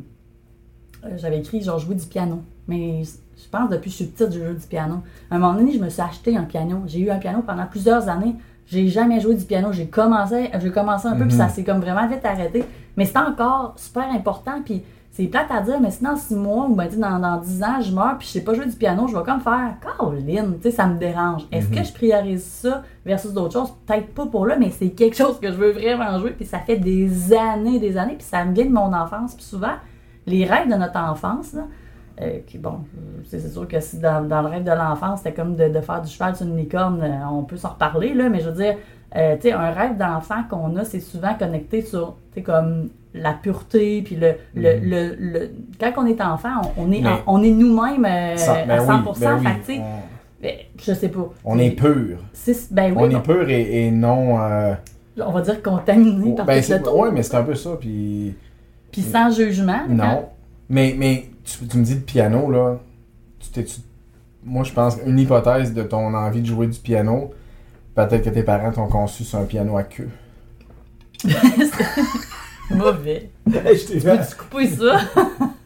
euh, 1.04 1.08
j'avais 1.16 1.38
écrit 1.38 1.60
genre 1.62 1.78
jouer 1.78 1.94
du 1.96 2.06
piano. 2.06 2.42
Mais 2.68 3.02
je 3.04 3.48
pense 3.50 3.68
depuis 3.68 3.90
que 3.90 3.96
je 3.96 4.02
suis 4.04 4.06
petite, 4.06 4.32
je 4.32 4.44
joue 4.44 4.54
du 4.54 4.66
piano. 4.66 5.02
À 5.30 5.36
un 5.36 5.38
moment 5.38 5.54
donné, 5.54 5.72
je 5.72 5.78
me 5.78 5.88
suis 5.90 6.00
acheté 6.02 6.36
un 6.36 6.44
piano. 6.44 6.82
J'ai 6.86 7.00
eu 7.00 7.10
un 7.10 7.18
piano 7.18 7.42
pendant 7.46 7.66
plusieurs 7.66 8.08
années. 8.08 8.36
J'ai 8.66 8.88
jamais 8.88 9.20
joué 9.20 9.34
du 9.34 9.44
piano. 9.44 9.70
J'ai 9.72 9.86
commencé, 9.88 10.50
j'ai 10.58 10.70
commencé 10.70 11.06
un 11.06 11.12
peu, 11.16 11.24
puis 11.26 11.34
Mhm. 11.34 11.38
ça 11.40 11.48
s'est 11.48 11.64
comme 11.64 11.80
vraiment 11.80 12.06
vite 12.08 12.24
arrêté. 12.24 12.64
Mais 12.96 13.04
c'est 13.04 13.18
encore 13.18 13.74
super 13.76 14.08
important. 14.10 14.62
Puis 14.64 14.82
c'est 15.16 15.26
plate 15.26 15.46
à 15.50 15.60
dire, 15.60 15.80
mais 15.80 15.92
si 15.92 16.02
dans 16.02 16.16
six 16.16 16.34
mois 16.34 16.66
ou 16.66 16.74
ben, 16.74 16.88
dans, 16.98 17.20
dans 17.20 17.36
10 17.36 17.62
ans, 17.62 17.80
je 17.80 17.94
meurs 17.94 18.18
puis 18.18 18.26
je 18.26 18.32
sais 18.32 18.40
pas 18.42 18.52
jouer 18.52 18.66
du 18.66 18.74
piano, 18.74 19.06
je 19.06 19.16
vais 19.16 19.22
comme 19.22 19.40
faire 19.40 19.74
Caroline, 19.80 20.56
tu 20.56 20.62
sais, 20.62 20.70
ça 20.72 20.86
me 20.88 20.98
dérange. 20.98 21.46
Est-ce 21.52 21.68
Mhm. 21.70 21.74
que 21.76 21.84
je 21.84 21.92
priorise 21.92 22.44
ça 22.44 22.82
versus 23.06 23.32
d'autres 23.32 23.52
choses? 23.52 23.72
Peut-être 23.86 24.12
pas 24.12 24.26
pour 24.26 24.44
là, 24.44 24.56
mais 24.58 24.70
c'est 24.70 24.90
quelque 24.90 25.16
chose 25.16 25.38
que 25.38 25.52
je 25.52 25.56
veux 25.56 25.70
vraiment 25.70 26.18
jouer, 26.18 26.30
puis 26.32 26.44
ça 26.44 26.58
fait 26.58 26.78
des 26.78 27.32
années, 27.32 27.78
des 27.78 27.96
années, 27.96 28.16
puis 28.16 28.26
ça 28.26 28.44
me 28.44 28.52
vient 28.52 28.66
de 28.66 28.72
mon 28.72 28.92
enfance. 28.92 29.34
Puis 29.36 29.44
souvent, 29.44 29.74
les 30.26 30.44
rêves 30.46 30.68
de 30.68 30.74
notre 30.74 30.98
enfance, 30.98 31.52
là, 31.52 31.62
euh, 32.20 32.38
qui, 32.46 32.58
bon, 32.58 32.80
euh, 32.96 33.22
c'est 33.28 33.48
sûr 33.48 33.68
que 33.68 33.78
si 33.78 33.98
dans, 34.00 34.26
dans 34.28 34.42
le 34.42 34.48
rêve 34.48 34.64
de 34.64 34.72
l'enfance, 34.72 35.20
c'était 35.20 35.34
comme 35.34 35.54
de, 35.54 35.68
de 35.68 35.80
faire 35.80 36.02
du 36.02 36.10
cheval 36.10 36.34
sur 36.34 36.44
une 36.46 36.56
licorne, 36.56 37.00
euh, 37.02 37.28
on 37.30 37.44
peut 37.44 37.56
s'en 37.56 37.70
reparler, 37.70 38.14
là, 38.14 38.28
mais 38.28 38.40
je 38.40 38.50
veux 38.50 38.56
dire, 38.62 38.76
euh, 39.14 39.36
tu 39.36 39.42
sais, 39.42 39.52
un 39.52 39.70
rêve 39.70 39.96
d'enfant 39.96 40.42
qu'on 40.50 40.74
a, 40.76 40.84
c'est 40.84 40.98
souvent 40.98 41.34
connecté 41.34 41.82
sur, 41.82 42.16
tu 42.32 42.40
sais, 42.40 42.42
comme 42.42 42.88
la 43.14 43.32
pureté, 43.32 44.02
puis 44.02 44.16
le, 44.16 44.34
le, 44.54 44.78
le, 44.80 45.14
le- 45.18 45.50
quand 45.80 45.92
on 45.98 46.06
est 46.06 46.20
enfant, 46.20 46.72
on, 46.76 46.84
on 46.88 46.92
est, 46.92 47.06
en- 47.06 47.20
on 47.28 47.42
est 47.42 47.50
nous-mêmes 47.50 48.04
euh, 48.04 48.36
ben 48.66 48.70
à 48.70 48.82
oui, 48.82 48.88
100%, 48.88 49.20
ben 49.20 49.38
oui, 49.38 49.46
fait 49.62 49.78
on- 49.78 50.42
ben, 50.42 50.56
je 50.84 50.92
sais 50.92 51.08
pas. 51.08 51.30
On 51.44 51.58
est 51.58 51.70
pur. 51.70 52.18
Ben 52.72 52.86
oui, 52.90 52.92
on 52.96 53.08
bon, 53.08 53.10
est 53.16 53.22
pur 53.22 53.48
et, 53.48 53.86
et 53.86 53.90
non. 53.90 54.40
euh, 54.40 54.74
on 55.24 55.30
va 55.30 55.40
dire 55.42 55.62
contaminé 55.62 56.34
par 56.34 56.44
ben, 56.44 56.60
tout 56.60 56.66
c'est, 56.66 56.82
tour, 56.82 56.98
ouais, 56.98 57.10
mais 57.12 57.22
c'est 57.22 57.36
un 57.36 57.44
peu 57.44 57.54
ça. 57.54 57.70
Puis 57.80 58.34
puis 58.92 59.02
sans 59.02 59.30
jugement. 59.30 59.80
quand- 59.86 59.94
non. 59.94 60.28
Mais, 60.68 60.94
mais 60.98 61.28
tu, 61.44 61.66
tu 61.66 61.78
me 61.78 61.84
dis 61.84 61.94
de 61.96 62.00
piano, 62.00 62.50
là. 62.50 62.78
Tu 63.38 63.48
t'es, 63.50 63.64
tu- 63.64 63.80
moi, 64.44 64.64
je 64.64 64.72
pense 64.72 64.96
une 65.06 65.18
hypothèse 65.18 65.72
de 65.72 65.82
ton 65.82 66.12
envie 66.14 66.40
de 66.42 66.46
jouer 66.46 66.66
du 66.66 66.78
piano. 66.78 67.30
Peut-être 67.94 68.22
que 68.24 68.30
tes 68.30 68.42
parents 68.42 68.72
t'ont 68.72 68.88
conçu 68.88 69.22
sur 69.24 69.38
un 69.38 69.44
piano 69.44 69.76
à 69.76 69.84
queue. 69.84 70.08
Mauvais. 72.70 73.30
je 73.46 73.86
t'ai 73.86 74.00
Peux-tu 74.00 74.36
couper 74.36 74.66
ça? 74.68 74.98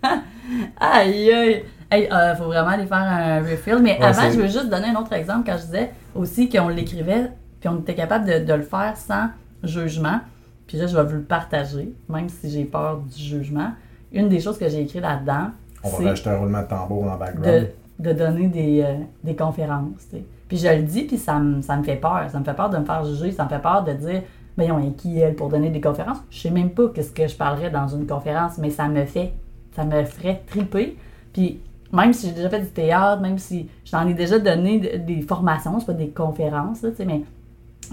aïe, 0.81 1.33
aïe. 1.33 1.65
Hey, 1.91 2.09
euh, 2.13 2.35
faut 2.37 2.45
vraiment 2.45 2.69
aller 2.71 2.87
faire 2.87 2.99
un 2.99 3.41
refill. 3.41 3.79
Mais 3.81 3.99
Ouais, 3.99 4.05
avant, 4.05 4.31
je 4.31 4.37
veux 4.39 4.47
juste 4.47 4.69
donner 4.69 4.89
un 4.89 4.97
autre 4.97 5.13
exemple 5.15 5.45
quand 5.51 5.57
je 5.57 5.65
disais 5.67 5.91
aussi 6.15 6.49
qu'on 6.49 6.69
l'écrivait, 6.69 7.31
puis 7.61 7.69
on 7.69 7.79
était 7.81 7.95
capable 7.95 8.27
de, 8.27 8.45
de 8.45 8.53
le 8.53 8.63
faire 8.63 8.95
sans 8.97 9.29
jugement. 9.63 10.21
Puis 10.67 10.77
là, 10.77 10.87
je 10.87 10.95
vais 10.95 11.05
vous 11.05 11.15
le 11.17 11.23
partager, 11.23 11.95
même 12.09 12.29
si 12.29 12.51
j'ai 12.51 12.65
peur 12.65 12.99
du 12.99 13.23
jugement. 13.23 13.71
Une 14.13 14.29
des 14.29 14.41
choses 14.41 14.59
que 14.59 14.69
j'ai 14.69 14.83
écrit 14.83 15.01
là-dedans, 15.01 15.49
On 15.83 15.89
va 15.89 16.09
rajouter 16.11 16.31
un 16.31 16.37
roulement 16.39 16.61
de 16.63 16.67
tambour 16.67 17.05
dans 17.07 17.13
le 17.15 17.19
background. 17.19 17.69
de 17.99 18.13
donner 18.13 18.49
des, 18.49 18.83
euh, 18.83 18.95
des 19.25 19.35
conférences. 19.35 20.07
Puis 20.47 20.59
je 20.59 20.69
le 20.69 20.83
dis, 20.83 21.03
puis 21.05 21.17
ça 21.19 21.39
me, 21.39 21.63
ça 21.63 21.77
me 21.77 21.83
fait 21.83 21.97
peur. 21.97 22.27
Ça 22.31 22.39
me 22.39 22.45
fait 22.45 22.55
peur 22.55 22.69
de 22.71 22.79
me 22.79 22.85
faire 22.85 23.03
juger. 23.05 23.33
Ça 23.33 23.45
me 23.45 23.49
fait 23.49 23.59
peur 23.61 23.83
de 23.85 23.93
dire, 23.93 24.23
ben 24.59 24.71
on 24.73 24.79
est 24.87 24.95
qui 24.97 25.19
elle 25.19 25.35
pour 25.35 25.49
donner 25.49 25.71
des 25.71 25.81
conférences? 25.81 26.19
Je 26.31 26.41
sais 26.41 26.51
même 26.51 26.71
pas 26.71 26.89
qu'est-ce 26.95 27.13
que 27.13 27.27
je 27.27 27.35
parlerais 27.37 27.71
dans 27.71 27.89
une 27.89 28.07
conférence, 28.07 28.59
mais 28.59 28.69
ça 28.71 28.89
me 28.89 29.05
fait, 29.07 29.33
ça 29.75 29.85
me 29.85 30.05
ferait 30.05 30.43
triper. 30.47 30.97
Puis 31.33 31.61
même 31.93 32.13
si 32.13 32.27
j'ai 32.27 32.33
déjà 32.35 32.51
fait 32.51 32.61
du 32.61 32.67
théâtre, 32.69 33.23
même 33.23 33.39
si 33.39 33.69
j'en 33.87 34.07
ai 34.07 34.13
déjà 34.15 34.39
donné 34.39 34.79
de- 34.81 34.99
des 34.99 35.23
formations, 35.23 35.79
c'est 35.81 35.87
pas 35.87 35.93
des 35.95 36.09
conférences, 36.11 36.83
là, 36.83 36.91
tu 36.91 36.97
sais, 36.97 37.05
mais 37.07 37.23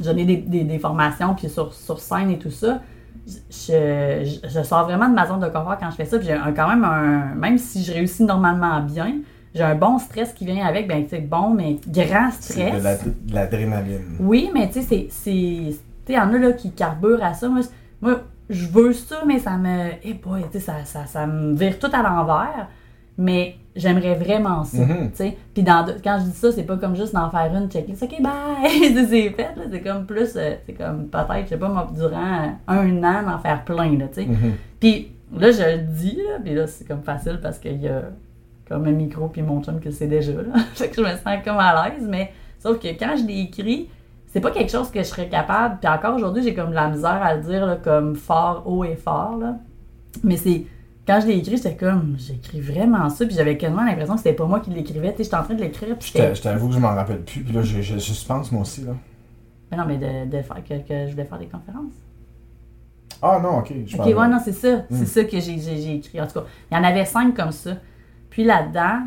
j'en 0.04 0.18
ai 0.18 0.26
des, 0.26 0.38
des, 0.38 0.64
des 0.66 0.80
formations, 0.80 1.34
puis 1.36 1.48
sur, 1.48 1.74
sur 1.74 2.00
scène 2.00 2.30
et 2.32 2.38
tout 2.40 2.52
ça, 2.52 2.82
je, 3.28 4.24
je, 4.24 4.48
je 4.50 4.64
sors 4.64 4.84
vraiment 4.84 5.08
de 5.10 5.14
ma 5.16 5.26
zone 5.28 5.40
de 5.40 5.46
confort 5.48 5.78
quand 5.80 5.90
je 5.92 5.96
fais 5.96 6.06
ça. 6.06 6.18
Puis 6.18 6.28
j'ai 6.28 6.34
un- 6.34 6.52
quand 6.52 6.68
même 6.68 6.84
un. 6.84 7.34
Même 7.36 7.58
si 7.58 7.84
je 7.84 7.92
réussis 7.94 8.24
normalement 8.24 8.82
bien, 8.82 9.16
j'ai 9.54 9.64
un 9.64 9.76
bon 9.76 9.98
stress 9.98 10.34
qui 10.34 10.46
vient 10.46 10.66
avec. 10.66 10.88
Ben, 10.88 11.04
tu 11.04 11.10
sais, 11.12 11.20
bon, 11.22 11.50
mais 11.52 11.78
grand 11.88 12.30
C'est 12.40 12.54
stress. 12.54 12.78
de, 12.80 12.84
la- 12.84 12.98
de 12.98 13.34
l'adrénaline. 13.34 14.18
Oui, 14.20 14.50
mais 14.54 14.68
tu 14.68 14.82
sais, 14.82 14.82
c'est. 14.82 15.08
c'est- 15.10 15.80
il 16.10 16.16
y 16.16 16.20
en 16.20 16.34
a 16.34 16.38
là 16.38 16.54
qui 16.54 16.72
carburent 16.72 17.24
à 17.24 17.34
ça. 17.34 17.48
Moi, 17.50 17.62
moi, 18.02 18.22
je 18.50 18.68
veux 18.68 18.94
ça, 18.94 19.24
mais 19.26 19.40
ça 19.40 19.58
me. 19.58 19.92
Eh 20.04 20.14
boy, 20.14 20.44
ça, 20.60 20.84
ça, 20.86 21.06
ça 21.06 21.26
me 21.26 21.56
vire 21.56 21.80
tout 21.80 21.90
à 21.92 22.02
l'envers. 22.04 22.68
Mais 23.18 23.56
j'aimerais 23.76 24.16
vraiment 24.16 24.66
ça. 24.66 24.84
Sais. 25.14 25.38
Puis 25.54 25.64
dans, 25.64 25.86
quand 26.04 26.18
je 26.20 26.26
dis 26.26 26.38
ça, 26.38 26.52
c'est 26.52 26.64
pas 26.64 26.76
comme 26.76 26.96
juste 26.98 27.14
d'en 27.14 27.30
faire 27.30 27.54
une 27.56 27.70
checklist. 27.70 28.04
OK, 28.04 28.22
bye! 28.22 28.70
c'est 28.70 29.06
c'est 29.08 29.30
fait. 29.30 29.56
là. 29.56 29.64
C'est 29.72 29.82
comme 29.82 30.06
plus. 30.06 30.36
euh, 30.36 30.56
C'est 30.66 30.74
comme 30.74 31.08
peut-être, 31.08 31.44
je 31.46 31.50
sais 31.50 31.58
pas, 31.58 31.70
moi, 31.70 31.88
durant 31.96 32.58
un 32.68 33.04
an, 33.04 33.24
d'en 33.24 33.40
faire 33.40 33.64
plein. 33.64 33.98
Là, 33.98 34.08
tu 34.10 34.16
sais. 34.22 34.26
Mhm. 34.26 34.54
Puis 34.82 35.12
là, 35.34 35.50
je 35.52 35.78
le 35.78 35.78
dis, 35.94 36.18
là, 36.18 36.40
puis 36.44 36.54
là, 36.54 36.68
c'est 36.68 36.86
comme 36.86 37.04
facile 37.04 37.40
parce 37.42 37.58
qu'il 37.58 37.82
y 37.82 37.88
a 37.88 38.02
comme 38.68 38.86
un 38.86 38.92
micro 38.92 39.28
puis 39.28 39.42
mon 39.44 39.64
chum 39.64 39.80
qui 39.80 39.86
le 39.88 39.94
sait 39.94 40.08
déjà. 40.08 40.34
Là. 40.34 40.60
fait 40.74 40.90
que 40.90 40.96
je 40.98 41.02
me 41.02 41.12
sens 41.16 41.44
comme 41.46 41.58
à 41.58 41.88
l'aise, 41.90 42.06
mais 42.08 42.34
sauf 42.60 42.80
que 42.80 42.88
quand 42.90 43.16
je 43.18 43.24
l'ai 43.26 43.42
écrit, 43.42 43.90
c'est 44.36 44.42
pas 44.42 44.52
quelque 44.52 44.70
chose 44.70 44.92
que 44.92 45.00
je 45.00 45.06
serais 45.06 45.30
capable. 45.30 45.78
Puis 45.80 45.90
encore 45.90 46.14
aujourd'hui, 46.14 46.44
j'ai 46.44 46.54
comme 46.54 46.72
de 46.72 46.76
la 46.76 46.90
misère 46.90 47.24
à 47.24 47.36
le 47.38 47.42
dire 47.42 47.66
là, 47.66 47.78
comme 47.78 48.18
fort, 48.18 48.64
haut 48.66 48.84
et 48.84 48.98
fort. 48.98 49.38
Là. 49.38 49.56
Mais 50.26 50.36
c'est. 50.36 50.66
Quand 51.08 51.22
je 51.22 51.28
l'ai 51.28 51.38
écrit, 51.38 51.56
j'étais 51.56 51.78
comme, 51.78 52.16
j'écris 52.18 52.60
vraiment 52.60 53.10
ça, 53.10 53.26
puis 53.26 53.34
j'avais 53.34 53.56
quasiment 53.58 53.86
l'impression 53.86 54.16
que 54.16 54.20
c'était 54.20 54.36
pas 54.36 54.46
moi 54.46 54.60
qui 54.60 54.72
l'écrivais. 54.72 55.12
Tu 55.12 55.20
sais, 55.20 55.24
j'étais 55.24 55.36
en 55.38 55.44
train 55.44 55.54
de 55.54 55.62
l'écrire, 55.62 55.96
puis 55.98 56.12
Je 56.14 56.42
t'avoue 56.42 56.68
que 56.68 56.74
je 56.74 56.80
m'en 56.80 56.96
rappelle 56.96 57.22
plus. 57.24 57.44
Puis 57.44 57.54
là, 57.54 57.62
je, 57.62 57.98
suspense 57.98 58.52
moi 58.52 58.64
aussi. 58.64 58.82
Là. 58.82 58.92
Mais 59.72 59.78
non, 59.78 59.86
mais 59.88 59.98
de, 59.98 60.30
de 60.30 60.42
faire 60.42 60.64
que, 60.68 60.86
que 60.86 61.06
je 61.06 61.12
voulais 61.12 61.24
faire 61.24 61.40
des 61.40 61.46
conférences. 61.46 61.94
Ah 63.22 63.40
non, 63.42 63.60
ok. 63.60 63.72
Je 63.86 63.96
Ok, 63.96 64.06
ouais, 64.06 64.28
non, 64.28 64.40
c'est 64.44 64.52
ça. 64.52 64.78
Hmm. 64.78 64.84
C'est 64.90 65.06
ça 65.06 65.24
que 65.24 65.40
j'ai 65.40 65.96
écrit. 65.96 66.20
En 66.20 66.28
tout 66.28 66.34
cas, 66.34 66.46
il 66.70 66.76
y 66.76 66.78
en 66.78 66.84
avait 66.84 67.06
cinq 67.06 67.36
comme 67.36 67.54
ça. 67.54 67.78
Puis 68.30 68.44
là-dedans, 68.44 69.04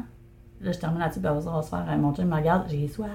là, 0.60 0.72
je 0.72 0.78
termine 0.78 0.98
là-dessus, 1.00 1.20
puis 1.20 1.28
après 1.28 1.42
ça, 1.42 1.50
on 1.50 1.56
va 1.56 1.62
se 1.62 1.68
faire. 1.70 1.84
euh, 1.88 1.96
Mon 1.96 2.14
chum 2.14 2.26
me 2.26 2.34
regarde, 2.36 2.64
j'ai 2.68 2.88
soif. 2.88 3.08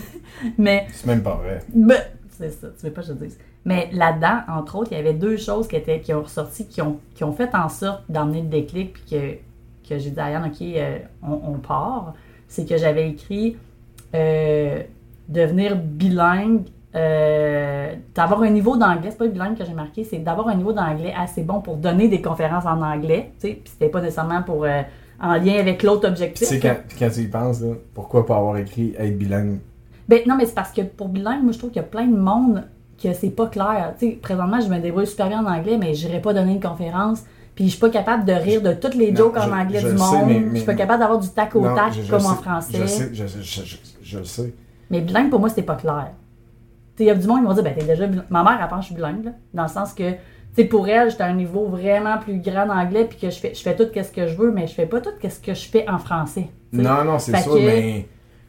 Mais, 0.58 0.86
C'est 0.92 1.06
même 1.06 1.22
pas 1.22 1.34
vrai. 1.34 1.60
ben, 1.74 1.98
c'est 2.30 2.50
ça, 2.50 2.68
tu 2.78 2.86
veux 2.86 2.92
pas 2.92 3.00
que 3.02 3.08
je 3.08 3.12
te 3.12 3.24
dise. 3.24 3.38
Mais 3.64 3.88
là-dedans, 3.92 4.40
entre 4.48 4.76
autres, 4.76 4.92
il 4.92 4.96
y 4.96 5.00
avait 5.00 5.14
deux 5.14 5.36
choses 5.36 5.66
qui, 5.68 5.76
étaient, 5.76 6.00
qui 6.00 6.14
ont 6.14 6.22
ressorti, 6.22 6.66
qui 6.66 6.80
ont, 6.80 6.98
qui 7.14 7.24
ont 7.24 7.32
fait 7.32 7.54
en 7.54 7.68
sorte 7.68 8.02
d'emmener 8.08 8.42
le 8.42 8.48
déclic, 8.48 8.92
puis 8.94 9.02
que, 9.10 9.88
que 9.88 9.98
j'ai 9.98 10.10
dit 10.10 10.20
à 10.20 10.30
Yann, 10.30 10.44
OK, 10.46 10.62
euh, 10.62 10.98
on, 11.22 11.32
on 11.54 11.58
part. 11.58 12.14
C'est 12.46 12.66
que 12.66 12.76
j'avais 12.78 13.08
écrit 13.10 13.56
euh, 14.14 14.82
devenir 15.28 15.76
bilingue, 15.76 16.62
euh, 16.94 17.94
d'avoir 18.14 18.42
un 18.42 18.50
niveau 18.50 18.76
d'anglais, 18.76 19.10
c'est 19.10 19.18
pas 19.18 19.26
bilingue 19.26 19.58
que 19.58 19.64
j'ai 19.64 19.74
marqué, 19.74 20.04
c'est 20.04 20.18
d'avoir 20.18 20.48
un 20.48 20.54
niveau 20.54 20.72
d'anglais 20.72 21.12
assez 21.16 21.42
bon 21.42 21.60
pour 21.60 21.76
donner 21.76 22.08
des 22.08 22.22
conférences 22.22 22.64
en 22.64 22.80
anglais, 22.80 23.32
tu 23.40 23.48
sais, 23.48 23.54
puis 23.54 23.70
c'était 23.72 23.90
pas 23.90 24.00
nécessairement 24.00 24.42
pour 24.42 24.64
euh, 24.64 24.80
en 25.20 25.34
lien 25.34 25.58
avec 25.58 25.82
l'autre 25.82 26.02
Tu 26.02 26.06
objectif. 26.08 26.46
sais, 26.48 26.60
quand, 26.60 26.76
quand 26.98 27.10
tu 27.10 27.20
y 27.20 27.26
penses, 27.26 27.60
là, 27.60 27.74
pourquoi 27.94 28.24
pas 28.26 28.36
avoir 28.36 28.56
écrit 28.58 28.94
être 28.98 29.16
bilingue 29.18 29.58
Ben 30.08 30.20
non, 30.26 30.36
mais 30.36 30.46
c'est 30.46 30.54
parce 30.54 30.72
que 30.72 30.82
pour 30.82 31.08
bilingue, 31.08 31.42
moi 31.42 31.52
je 31.52 31.58
trouve 31.58 31.70
qu'il 31.70 31.82
y 31.82 31.84
a 31.84 31.88
plein 31.88 32.06
de 32.06 32.16
monde 32.16 32.64
que 33.02 33.12
c'est 33.14 33.30
pas 33.30 33.46
clair. 33.46 33.94
Tu 33.98 34.06
sais, 34.10 34.12
présentement, 34.20 34.60
je 34.60 34.68
me 34.68 34.78
débrouille 34.80 35.06
super 35.06 35.28
bien 35.28 35.44
en 35.44 35.50
anglais, 35.50 35.76
mais 35.78 35.94
j'irai 35.94 36.20
pas 36.20 36.32
donner 36.34 36.52
une 36.52 36.60
conférence. 36.60 37.22
Puis 37.54 37.64
je 37.64 37.70
suis 37.70 37.80
pas 37.80 37.90
capable 37.90 38.24
de 38.24 38.32
rire 38.32 38.62
de 38.62 38.72
toutes 38.72 38.94
les 38.94 39.10
Non, 39.10 39.16
jokes 39.18 39.36
en 39.38 39.42
je- 39.46 39.50
anglais 39.50 39.80
je 39.80 39.86
du 39.88 39.92
le 39.94 39.98
sais, 39.98 40.04
monde. 40.04 40.26
mais- 40.28 40.44
Je 40.52 40.56
suis 40.56 40.64
pas 40.66 40.74
capable 40.74 41.00
d'avoir 41.00 41.18
du 41.18 41.28
tac 41.28 41.54
au 41.56 41.60
Non, 41.60 41.74
tac 41.74 41.92
je- 41.92 42.08
comme 42.08 42.24
en 42.24 42.34
sais- 42.36 42.42
français. 42.42 42.78
Je 42.80 42.86
sais, 42.86 43.10
je, 44.02 44.18
le 44.18 44.24
sais. 44.24 44.54
Mais 44.90 45.00
bilingue, 45.00 45.28
pour 45.30 45.40
moi, 45.40 45.48
c'était 45.48 45.62
pas 45.62 45.74
clair. 45.74 46.12
Tu 46.96 47.02
il 47.02 47.06
y 47.06 47.10
a 47.10 47.14
du 47.14 47.26
monde 47.26 47.40
qui 47.40 47.46
vont 47.46 47.54
dire, 47.54 47.62
ben, 47.64 47.74
t'es 47.76 47.84
déjà 47.84 48.06
bilingue. 48.06 48.24
Ma 48.30 48.42
mère, 48.44 48.58
elle 48.62 48.68
pense 48.68 48.78
que 48.78 48.82
je 48.82 48.86
suis 48.86 48.94
bilingue, 48.94 49.24
là, 49.24 49.30
dans 49.54 49.62
le 49.64 49.68
sens 49.68 49.92
que, 49.92 50.12
sais, 50.54 50.64
pour 50.64 50.88
elle, 50.88 51.10
j'étais 51.10 51.22
à 51.22 51.26
un 51.26 51.34
niveau 51.34 51.66
vraiment 51.66 52.18
plus 52.18 52.38
grand 52.40 52.66
d'anglais, 52.66 53.04
puis 53.08 53.18
que 53.18 53.30
je 53.30 53.38
fais, 53.38 53.54
je 53.54 53.60
fais 53.60 53.76
tout 53.76 53.84
ce 53.94 54.10
que 54.12 54.26
je 54.26 54.34
veux, 54.36 54.50
mais 54.50 54.66
je 54.66 54.74
fais 54.74 54.86
pas 54.86 55.00
tout 55.00 55.10
ce 55.22 55.38
que 55.40 55.54
je 55.54 55.68
fais 55.68 55.88
en 55.88 55.98
français. 55.98 56.46
Non, 56.72 57.04
non, 57.04 57.18
c'est 57.18 57.32
ça, 57.32 57.50
que- 57.50 57.58
mais, 57.66 58.06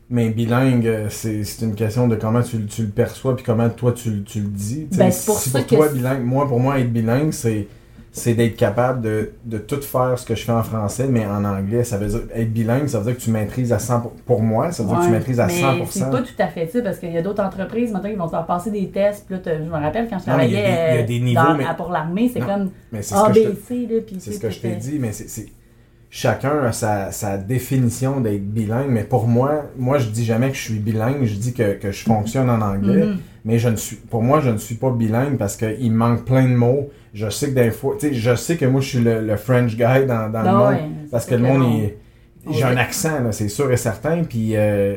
mais 0.09 0.29
bilingue, 0.29 0.87
euh, 0.87 1.07
c'est 1.09 1.43
c'est 1.43 1.65
une 1.65 1.75
question 1.75 2.07
de 2.07 2.15
comment 2.15 2.41
tu, 2.41 2.57
le- 2.57 2.65
tu 2.65 2.81
le 2.83 2.89
perçois 2.89 3.35
puis 3.35 3.45
comment 3.45 3.69
toi 3.69 3.91
tu, 3.91 4.09
le- 4.11 4.23
tu 4.23 4.39
le 4.41 4.47
dis. 4.47 4.87
Ben, 4.91 5.11
c'est 5.11 5.25
pour 5.25 5.37
si 5.39 5.49
ça 5.49 5.59
pour 5.59 5.67
que 5.67 5.75
toi, 5.75 5.87
c'est- 5.87 5.93
bilingue, 5.93 6.23
moi, 6.23 6.47
pour 6.47 6.59
moi, 6.59 6.79
être 6.79 6.91
bilingue, 6.91 7.31
c'est 7.31 7.67
c'est 8.11 8.33
d'être 8.33 8.55
capable 8.57 9.01
de, 9.01 9.31
de 9.45 9.57
tout 9.59 9.81
faire 9.81 10.17
ce 10.17 10.25
que 10.25 10.33
je 10.35 10.43
fais 10.43 10.51
en 10.51 10.63
français, 10.63 11.07
mais 11.09 11.25
en 11.25 11.45
anglais. 11.45 11.83
Ça 11.83 11.97
veut 11.97 12.07
dire 12.07 12.21
être 12.33 12.51
bilingue, 12.51 12.87
ça 12.87 12.99
veut 12.99 13.05
dire 13.05 13.15
que 13.17 13.21
tu 13.21 13.29
maîtrises 13.29 13.71
à 13.71 13.77
100%. 13.77 14.01
Pour, 14.01 14.11
pour 14.13 14.41
moi, 14.41 14.71
ça 14.71 14.83
veut 14.83 14.89
dire 14.89 14.99
que 14.99 15.05
tu 15.05 15.11
maîtrises 15.11 15.39
à 15.39 15.45
mais 15.47 15.61
100%. 15.61 15.85
c'est 15.89 16.09
pas 16.09 16.21
tout 16.21 16.33
à 16.39 16.47
fait 16.47 16.67
ça, 16.67 16.81
parce 16.81 16.97
qu'il 16.99 17.11
y 17.11 17.17
a 17.17 17.21
d'autres 17.21 17.43
entreprises, 17.43 17.91
maintenant, 17.91 18.09
qui 18.09 18.15
vont 18.15 18.25
te 18.25 18.31
faire 18.31 18.45
passer 18.45 18.71
des 18.71 18.89
tests. 18.89 19.25
Puis 19.27 19.35
là, 19.35 19.41
je 19.59 19.63
me 19.63 19.71
rappelle 19.71 20.07
quand 20.09 20.17
je 20.19 20.23
travaillais 20.25 21.05
pour 21.77 21.89
l'armée, 21.91 22.29
c'est 22.33 22.39
comme 22.39 22.71
ABC, 23.25 23.87
C'est 24.19 24.31
ce 24.33 24.39
que 24.39 24.49
je 24.49 24.59
t'ai 24.59 24.75
dit, 24.75 24.97
mais 24.99 25.11
c'est-. 25.11 25.47
Chacun 26.11 26.63
a 26.63 26.71
sa, 26.71 27.11
sa 27.11 27.37
définition 27.37 28.19
d'être 28.19 28.43
bilingue, 28.43 28.89
mais 28.89 29.03
pour 29.03 29.27
moi, 29.27 29.65
moi 29.77 29.99
je 29.99 30.07
dis 30.09 30.25
jamais 30.25 30.49
que 30.49 30.55
je 30.55 30.61
suis 30.63 30.79
bilingue, 30.79 31.23
je 31.25 31.35
dis 31.35 31.53
que, 31.53 31.73
que 31.73 31.91
je 31.91 32.03
fonctionne 32.03 32.49
en 32.49 32.61
anglais, 32.61 33.05
Mhm. 33.05 33.17
mais 33.45 33.59
je 33.59 33.69
ne 33.69 33.75
suis, 33.75 33.95
pour 33.97 34.23
moi 34.23 34.39
je 34.41 34.49
ne 34.49 34.57
suis 34.57 34.73
pas 34.73 34.89
bilingue 34.89 35.37
parce 35.37 35.55
qu'il 35.55 35.91
me 35.91 35.97
manque 35.97 36.25
plein 36.25 36.45
de 36.45 36.55
mots. 36.55 36.89
Je 37.13 37.29
sais 37.29 37.49
que 37.49 37.55
des 37.55 37.71
fois, 37.71 37.95
tu 37.99 38.07
sais, 38.09 38.13
je 38.13 38.35
sais 38.35 38.55
que 38.57 38.65
moi 38.65 38.81
je 38.81 38.87
suis 38.89 38.99
le, 38.99 39.21
le 39.25 39.35
French 39.35 39.71
guy 39.75 40.05
dans, 40.07 40.31
dans 40.31 40.41
le 40.43 40.51
monde 40.57 40.69
ouais, 40.69 40.89
parce 41.11 41.25
c'est 41.25 41.31
que 41.31 41.35
le 41.35 41.47
monde 41.47 41.81
est, 41.83 41.97
j'ai 42.51 42.63
un 42.63 42.77
accent 42.77 43.19
là, 43.23 43.31
c'est 43.31 43.49
sûr 43.49 43.71
et 43.71 43.77
certain, 43.77 44.23
puis 44.23 44.51
euh, 44.55 44.95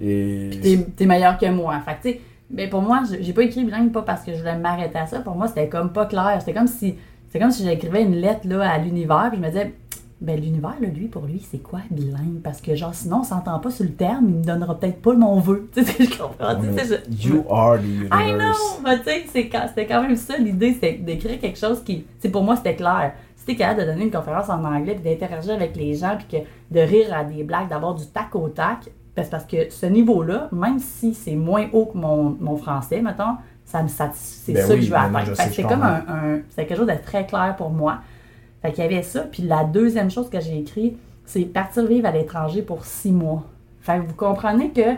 et 0.00 0.48
Puis 0.50 0.60
t'es- 0.60 0.86
t'es 0.96 1.06
meilleur 1.06 1.36
que 1.38 1.46
moi. 1.50 1.80
Fait 1.84 1.96
tu 2.00 2.14
sais, 2.16 2.20
ben 2.50 2.70
pour 2.70 2.80
moi, 2.82 3.02
j'ai 3.20 3.32
pas 3.32 3.42
écrit 3.42 3.64
bilingue 3.64 3.92
pas 3.92 4.02
parce 4.02 4.22
que 4.22 4.32
je 4.32 4.38
voulais 4.38 4.56
m'arrêter 4.56 4.98
à 4.98 5.06
ça. 5.06 5.20
Pour 5.20 5.34
moi, 5.34 5.48
c'était 5.48 5.68
comme 5.68 5.92
pas 5.92 6.06
clair. 6.06 6.36
C'était 6.40 6.54
comme 6.54 6.68
si 6.68 6.94
c'était 7.26 7.40
comme 7.40 7.50
si 7.50 7.64
j'écrivais 7.64 8.02
une 8.02 8.14
lettre 8.16 8.40
là, 8.44 8.70
à 8.70 8.78
l'univers, 8.78 9.28
puis 9.30 9.38
je 9.38 9.42
me 9.42 9.48
disais, 9.48 9.74
ben 10.20 10.40
l'univers, 10.40 10.74
lui, 10.80 11.06
pour 11.06 11.26
lui, 11.26 11.46
c'est 11.50 11.58
quoi 11.62 11.80
bilingue? 11.90 12.40
Parce 12.42 12.60
que 12.60 12.74
genre, 12.74 12.94
sinon, 12.94 13.18
on 13.20 13.24
s'entend 13.24 13.58
pas 13.60 13.70
sur 13.70 13.84
le 13.84 13.92
terme, 13.92 14.24
il 14.28 14.34
me 14.36 14.44
donnera 14.44 14.78
peut-être 14.78 15.00
pas 15.00 15.14
mon 15.14 15.38
vœu. 15.38 15.68
Tu 15.74 15.84
sais, 15.84 16.04
je 16.04 16.18
comprends. 16.18 16.56
tu 16.60 16.72
sais, 16.76 17.00
je- 17.10 17.28
you 17.28 17.44
are 17.50 17.78
the 17.78 17.82
I 18.12 18.30
universe. 18.30 18.58
know! 18.58 18.82
Mais 18.84 18.98
tu 18.98 19.28
sais, 19.30 19.48
quand- 19.48 19.66
c'était 19.68 19.86
quand 19.86 20.02
même 20.02 20.16
ça 20.16 20.36
l'idée, 20.36 20.76
c'est 20.80 20.92
d'écrire 20.94 21.38
quelque 21.40 21.58
chose 21.58 21.82
qui. 21.84 22.04
C'est 22.18 22.30
pour 22.30 22.42
moi, 22.42 22.56
c'était 22.56 22.74
clair. 22.76 23.12
t'es 23.46 23.56
capable 23.56 23.80
de 23.80 23.86
donner 23.86 24.04
une 24.04 24.10
conférence 24.10 24.50
en 24.50 24.62
anglais, 24.62 24.94
puis 24.94 25.10
d'interagir 25.10 25.54
avec 25.54 25.74
les 25.74 25.94
gens, 25.94 26.18
puis 26.18 26.38
que 26.40 26.44
de 26.74 26.80
rire 26.80 27.14
à 27.16 27.24
des 27.24 27.44
blagues, 27.44 27.68
d'avoir 27.70 27.94
du 27.94 28.04
tac 28.06 28.34
au 28.34 28.48
tac, 28.50 28.90
parce, 29.14 29.28
parce 29.30 29.44
que 29.46 29.70
ce 29.70 29.86
niveau-là, 29.86 30.48
même 30.52 30.78
si 30.78 31.14
c'est 31.14 31.34
moins 31.34 31.64
haut 31.72 31.86
que 31.86 31.96
mon, 31.96 32.36
mon 32.40 32.56
français, 32.58 33.00
mettons, 33.00 33.36
ça 33.64 33.82
me 33.82 33.88
satisfait. 33.88 34.42
C'est 34.44 34.52
Ben 34.52 34.66
ça 34.66 34.74
oui, 34.74 34.80
que 34.80 34.84
je 34.84 34.90
veux 34.90 34.96
ben 34.96 35.14
atteindre. 35.16 35.36
c'est 35.50 35.62
comme 35.62 35.82
un, 35.82 35.94
un- 36.08 36.38
c'est 36.50 36.66
quelque 36.66 36.76
chose 36.76 36.86
de 36.88 37.02
très 37.02 37.24
clair 37.26 37.54
pour 37.56 37.70
moi. 37.70 38.00
Fait 38.62 38.72
qu'il 38.72 38.84
y 38.84 38.86
avait 38.86 39.02
ça. 39.02 39.22
Puis 39.22 39.42
la 39.42 39.64
deuxième 39.64 40.10
chose 40.10 40.28
que 40.28 40.40
j'ai 40.40 40.58
écrit, 40.58 40.96
c'est 41.24 41.42
partir 41.42 41.86
vivre 41.86 42.06
à 42.06 42.10
l'étranger 42.10 42.62
pour 42.62 42.84
six 42.84 43.12
mois. 43.12 43.44
Fait 43.80 43.98
que 43.98 44.06
vous 44.06 44.14
comprenez 44.14 44.70
que, 44.70 44.96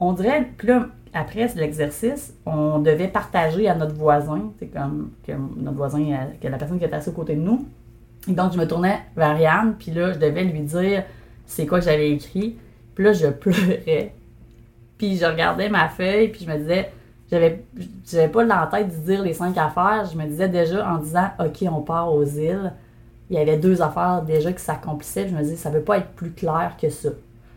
on 0.00 0.12
dirait, 0.12 0.48
puis 0.56 0.68
là, 0.68 0.86
après 1.14 1.48
l'exercice, 1.54 2.34
on 2.44 2.80
devait 2.80 3.08
partager 3.08 3.68
à 3.68 3.74
notre 3.74 3.94
voisin, 3.94 4.52
c'est 4.58 4.66
comme 4.66 5.12
que 5.26 5.32
notre 5.56 5.76
voisin, 5.76 6.00
euh, 6.00 6.24
que 6.40 6.48
la 6.48 6.58
personne 6.58 6.78
qui 6.78 6.84
était 6.84 6.96
assise 6.96 7.08
aux 7.08 7.16
côtés 7.16 7.36
de 7.36 7.40
nous. 7.40 7.66
Et 8.28 8.32
donc, 8.32 8.52
je 8.52 8.58
me 8.58 8.66
tournais 8.66 9.00
vers 9.16 9.38
Yann, 9.38 9.76
puis 9.78 9.92
là, 9.92 10.12
je 10.12 10.18
devais 10.18 10.44
lui 10.44 10.60
dire 10.60 11.04
c'est 11.46 11.66
quoi 11.66 11.78
que 11.78 11.84
j'avais 11.84 12.10
écrit. 12.10 12.56
Puis 12.94 13.04
là, 13.04 13.12
je 13.12 13.26
pleurais. 13.30 14.12
Puis 14.98 15.16
je 15.16 15.24
regardais 15.24 15.68
ma 15.68 15.88
feuille, 15.88 16.28
puis 16.28 16.44
je 16.44 16.50
me 16.50 16.58
disais, 16.58 16.90
j'avais 17.30 17.64
j'avais 18.10 18.28
pas 18.28 18.44
dans 18.44 18.60
la 18.60 18.66
tête 18.66 18.88
de 18.88 19.04
dire 19.06 19.22
les 19.22 19.32
cinq 19.34 19.56
affaires. 19.58 20.08
Je 20.12 20.16
me 20.18 20.24
disais 20.26 20.48
déjà 20.48 20.88
en 20.88 20.98
disant, 20.98 21.28
OK, 21.40 21.64
on 21.70 21.80
part 21.80 22.12
aux 22.12 22.24
îles. 22.24 22.72
Il 23.30 23.36
y 23.36 23.40
avait 23.40 23.56
deux 23.56 23.80
affaires 23.82 24.22
déjà 24.26 24.52
qui 24.52 24.62
s'accomplissaient. 24.62 25.28
Je 25.28 25.34
me 25.34 25.42
disais, 25.42 25.56
ça 25.56 25.70
veut 25.70 25.80
pas 25.80 25.98
être 25.98 26.08
plus 26.10 26.30
clair 26.32 26.72
que 26.80 26.90
ça. 26.90 27.08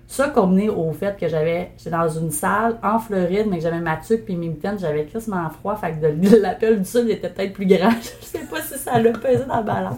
Ça 0.09 0.29
combiné 0.29 0.69
au 0.69 0.93
fait 0.93 1.17
que 1.19 1.27
j'avais, 1.27 1.71
j'étais 1.77 1.89
dans 1.89 2.07
une 2.07 2.31
salle 2.31 2.77
en 2.81 2.97
Floride, 2.97 3.47
mais 3.49 3.57
que 3.57 3.63
j'avais 3.63 3.81
ma 3.81 3.97
tuque 3.97 4.23
puis 4.23 4.37
mes 4.37 4.47
mitaines, 4.47 4.79
j'avais 4.79 5.03
crissement 5.03 5.49
froid, 5.49 5.75
fait 5.75 5.91
que 5.91 6.07
de- 6.07 6.37
l'appel 6.41 6.79
du 6.79 6.85
sud 6.85 7.09
était 7.09 7.27
peut-être 7.27 7.51
plus 7.51 7.65
grand. 7.65 7.91
Je 8.21 8.25
sais 8.25 8.45
pas 8.49 8.61
si 8.61 8.77
ça 8.79 8.97
l'a 9.01 9.11
pesé 9.11 9.43
dans 9.45 9.57
la 9.57 9.61
balance. 9.63 9.97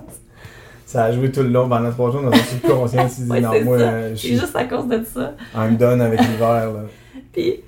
Ça 0.88 1.04
a 1.04 1.12
joué 1.12 1.32
tout 1.32 1.44
le 1.44 1.50
long 1.50 1.70
pendant 1.70 1.92
trois 1.92 2.12
jours 2.12 2.24
dans 2.24 2.32
ton 2.32 2.38
subconscient. 2.38 3.08
Ouais, 3.30 3.40
non, 3.42 3.50
c'est 3.54 3.64
moi, 3.64 3.78
ça. 3.78 3.84
euh, 3.84 4.10
je 4.10 4.16
suis 4.16 4.36
juste 4.40 4.56
à 4.56 4.64
cause 4.66 4.88
de 4.88 5.04
ça. 5.04 5.34
I'm 5.56 5.78
done 5.78 6.02
avec 6.02 6.20
l'hiver. 6.22 6.74
là. 6.74 6.80
Puis, 7.32 7.62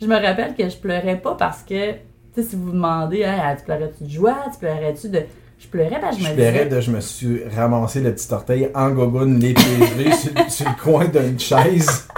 je 0.00 0.06
me 0.06 0.14
rappelle 0.14 0.54
que 0.54 0.68
je 0.68 0.76
pleurais 0.76 1.16
pas 1.16 1.34
parce 1.34 1.62
que, 1.62 1.92
tu 1.92 1.98
sais, 2.34 2.42
si 2.42 2.56
vous 2.56 2.66
vous 2.66 2.72
demandez, 2.72 3.24
hein, 3.24 3.54
tu 3.58 3.64
pleurais-tu 3.64 4.04
de 4.04 4.08
joie, 4.10 4.36
tu 4.52 4.58
pleurais-tu 4.58 5.08
de. 5.08 5.22
Je 5.58 5.66
pleurais 5.68 5.98
parce 6.00 6.16
que 6.16 6.22
je 6.22 6.26
Je 6.26 6.30
me 6.32 6.36
pleurais 6.36 6.52
disais. 6.64 6.76
de 6.76 6.80
je 6.82 6.90
me 6.90 7.00
suis 7.00 7.42
ramassé 7.56 8.00
le 8.02 8.12
petit 8.14 8.32
orteil 8.32 8.70
en 8.74 8.90
gogoune, 8.90 9.38
les 9.40 9.54
pieds 9.54 10.12
sur, 10.12 10.50
sur 10.50 10.66
le 10.68 10.82
coin 10.82 11.04
d'une 11.06 11.38
chaise. 11.40 12.06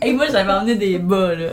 Hey, 0.00 0.12
moi, 0.14 0.26
j'avais 0.30 0.52
emmené 0.52 0.74
des 0.74 0.98
bas, 0.98 1.34
là. 1.34 1.50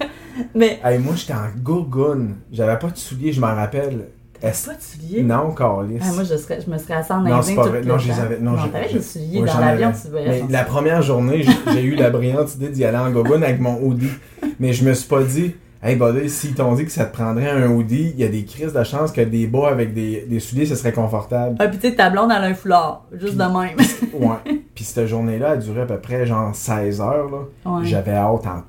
Mais. 0.54 0.80
Hey, 0.84 0.98
moi, 0.98 1.14
j'étais 1.16 1.32
en 1.34 1.48
gogoune. 1.56 2.36
J'avais 2.50 2.76
pas 2.78 2.88
de 2.88 2.96
souliers, 2.96 3.32
je 3.32 3.40
m'en 3.40 3.54
rappelle. 3.54 4.08
Est-ce- 4.42 4.66
Pas 4.66 4.74
de 4.74 4.80
souliers? 4.82 5.22
Non, 5.22 5.50
calice. 5.52 6.02
Ah, 6.04 6.12
moi, 6.14 6.24
je, 6.24 6.36
serais, 6.36 6.58
je 6.64 6.70
me 6.70 6.76
serais 6.78 6.94
assis 6.94 7.12
en 7.12 7.20
Non, 7.20 7.42
c'est 7.42 7.54
pas 7.54 7.62
vrai. 7.66 7.82
Non, 7.82 7.98
je 7.98 8.08
les 8.08 8.20
avais- 8.20 8.38
non, 8.40 8.52
j'ai- 8.56 8.94
des 8.94 9.02
souliers 9.02 9.40
Ouais, 9.42 9.46
dans 9.48 9.60
l'avion, 9.60 9.92
tu 10.02 10.10
voyais. 10.10 10.44
La 10.50 10.64
première 10.64 11.02
journée, 11.02 11.44
j'ai 11.72 11.82
eu 11.82 11.94
la 11.94 12.10
brillante 12.10 12.54
idée 12.56 12.68
d'y 12.68 12.84
aller 12.84 12.98
en 12.98 13.10
gogoune 13.10 13.44
avec 13.44 13.60
mon 13.60 13.78
hoodie. 13.80 14.10
Mais 14.58 14.72
je 14.72 14.84
me 14.84 14.92
suis 14.94 15.08
pas 15.08 15.22
dit, 15.22 15.54
hey, 15.82 15.96
buddy, 15.96 16.28
s'ils 16.28 16.54
t'ont 16.54 16.74
dit 16.74 16.84
que 16.84 16.90
ça 16.92 17.04
te 17.04 17.12
prendrait 17.14 17.50
un 17.50 17.68
hoodie, 17.68 18.12
il 18.14 18.20
y 18.20 18.24
a 18.24 18.28
des 18.28 18.44
crises 18.44 18.72
de 18.72 18.84
chance 18.84 19.12
que 19.12 19.20
des 19.20 19.46
bas 19.46 19.68
avec 19.68 19.94
des, 19.94 20.26
des 20.28 20.40
souliers, 20.40 20.66
ce 20.66 20.74
serait 20.74 20.92
confortable. 20.92 21.56
Ah, 21.60 21.68
puis 21.68 21.78
tu 21.78 21.88
sais, 21.90 21.94
ta 21.96 22.10
blonde, 22.10 22.30
elle 22.36 22.42
a 22.44 22.46
un 22.46 22.54
foulard. 22.54 23.04
Juste 23.12 23.36
de 23.36 23.42
même. 23.44 23.76
Ouais. 24.14 24.60
Puis 24.74 24.84
cette 24.84 25.06
journée-là, 25.06 25.54
elle 25.54 25.60
durait 25.60 25.82
à 25.82 25.86
peu 25.86 25.98
près 25.98 26.26
genre 26.26 26.54
16 26.54 27.00
heures. 27.00 27.28
Là. 27.30 27.70
Ouais. 27.78 27.84
J'avais 27.86 28.12
hâte 28.12 28.46
en 28.46 28.62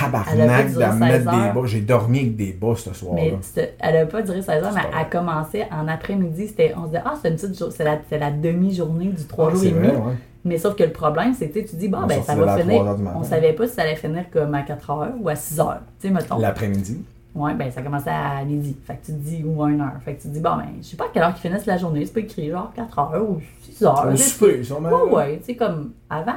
tabarnak 0.00 0.66
de 0.74 0.80
16 0.80 0.94
mettre 0.98 1.18
des 1.30 1.60
bas. 1.60 1.66
J'ai 1.66 1.80
dormi 1.80 2.18
avec 2.20 2.36
des 2.36 2.52
bas 2.52 2.74
ce 2.76 2.92
soir-là. 2.94 3.22
c'était- 3.42 3.74
elle 3.80 3.96
a 3.96 4.06
pas 4.06 4.22
duré 4.22 4.42
16 4.42 4.62
heures, 4.64 4.72
mais 4.74 4.80
elle 5.00 5.08
commençait 5.10 5.66
en 5.70 5.88
après-midi. 5.88 6.48
C'était, 6.48 6.74
on 6.76 6.82
se 6.82 6.86
disait, 6.88 7.02
ah, 7.04 7.14
c'est 7.20 7.28
une 7.28 7.34
petite 7.36 7.58
jour- 7.58 7.72
c'est 7.72 7.84
la, 8.18 8.30
demi-journée 8.30 9.06
du 9.06 9.24
3 9.24 9.48
Ah, 9.50 9.54
jours 9.54 9.64
et 9.64 9.70
demi. 9.70 9.88
ouais. 9.88 10.14
Mais 10.44 10.56
sauf 10.56 10.76
que 10.76 10.84
le 10.84 10.92
problème, 10.92 11.34
c'est 11.34 11.48
que 11.48 11.58
tu 11.58 11.76
dis, 11.76 11.88
bon, 11.88 11.98
On 12.04 12.06
ben, 12.06 12.22
ça 12.22 12.34
va 12.34 12.56
finir. 12.58 12.76
3 12.76 12.86
heures 12.88 12.96
du 12.96 13.02
matin. 13.02 13.16
On 13.20 13.24
savait 13.24 13.52
pas 13.52 13.66
si 13.66 13.74
ça 13.74 13.82
allait 13.82 13.96
finir 13.96 14.24
comme 14.32 14.54
à 14.54 14.62
4 14.62 14.90
heures 14.90 15.12
ou 15.20 15.28
à 15.28 15.34
6 15.34 15.58
heures. 15.60 15.80
Tu 16.00 16.08
sais, 16.08 16.14
mettons. 16.14 16.38
L'après-midi. 16.38 17.02
Ouais, 17.34 17.54
ben, 17.54 17.70
ça 17.70 17.82
commençait 17.82 18.10
à 18.10 18.42
midi. 18.44 18.74
Fait 18.84 18.94
que 18.94 19.06
tu 19.06 19.12
te 19.12 19.18
dis, 19.18 19.44
ou 19.44 19.62
à 19.62 19.66
1 19.68 19.80
heure. 19.80 19.92
Fait 20.04 20.14
que 20.14 20.22
tu 20.22 20.28
te 20.28 20.32
dis, 20.32 20.40
bon, 20.40 20.56
ben, 20.56 20.64
je 20.80 20.86
sais 20.86 20.96
pas 20.96 21.04
à 21.04 21.08
quelle 21.12 21.22
heure 21.22 21.34
qu'ils 21.34 21.50
finissent 21.50 21.66
la 21.66 21.76
journée. 21.76 22.04
C'est 22.06 22.14
pas 22.14 22.20
écrit, 22.20 22.50
genre 22.50 22.72
4 22.74 22.98
heures 22.98 23.22
ou 23.30 23.40
6 23.62 23.84
heures. 23.84 24.06
Sais. 24.16 24.22
souper, 24.24 24.62
sûrement. 24.64 24.88
Ouais, 24.90 25.12
ouais, 25.12 25.38
tu 25.38 25.44
sais, 25.46 25.56
comme 25.56 25.90
avant, 26.08 26.32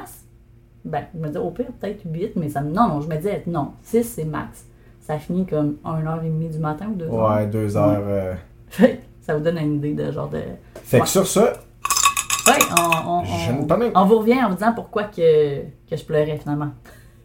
ben, 0.84 1.04
je 1.14 1.18
me 1.20 1.26
disais 1.28 1.38
au 1.38 1.50
pire 1.50 1.66
peut-être 1.80 2.02
8, 2.04 2.36
mais 2.36 2.48
ça 2.48 2.60
me. 2.60 2.70
Non, 2.72 2.88
non, 2.88 3.00
je 3.00 3.08
me 3.08 3.16
disais 3.16 3.42
non, 3.46 3.72
6 3.82 4.02
c'est 4.04 4.24
max. 4.24 4.64
Ça 5.00 5.18
finit 5.18 5.46
comme 5.46 5.76
1h30 5.84 6.50
du 6.50 6.58
matin 6.58 6.86
ou 6.92 6.94
2 6.94 7.06
heures. 7.06 7.30
Ouais, 7.36 7.46
deux 7.46 7.76
heures. 7.76 8.02
euh. 8.06 8.34
Fait 8.68 8.96
que 8.96 9.02
ça 9.26 9.36
vous 9.36 9.42
donne 9.42 9.58
une 9.58 9.74
idée 9.76 9.94
de 9.94 10.10
genre 10.12 10.28
de. 10.28 10.40
Fait 10.84 11.00
que 11.00 11.08
sur 11.08 11.26
ça, 11.26 11.52
Ouais, 12.48 12.54
on, 12.76 13.08
on, 13.20 13.24
je 13.24 13.52
on, 13.52 13.92
on 13.94 14.04
vous 14.06 14.18
revient 14.18 14.42
en 14.42 14.48
vous 14.48 14.54
disant 14.56 14.72
pourquoi 14.74 15.04
que, 15.04 15.60
que 15.88 15.96
je 15.96 16.04
pleurais 16.04 16.38
finalement. 16.38 16.70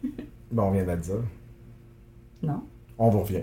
Bon, 0.50 0.62
on 0.62 0.70
vient 0.70 0.84
de 0.84 0.90
le 0.92 0.96
dire. 0.96 1.14
Non. 2.42 2.62
On 2.98 3.10
vous 3.10 3.20
revient. 3.20 3.42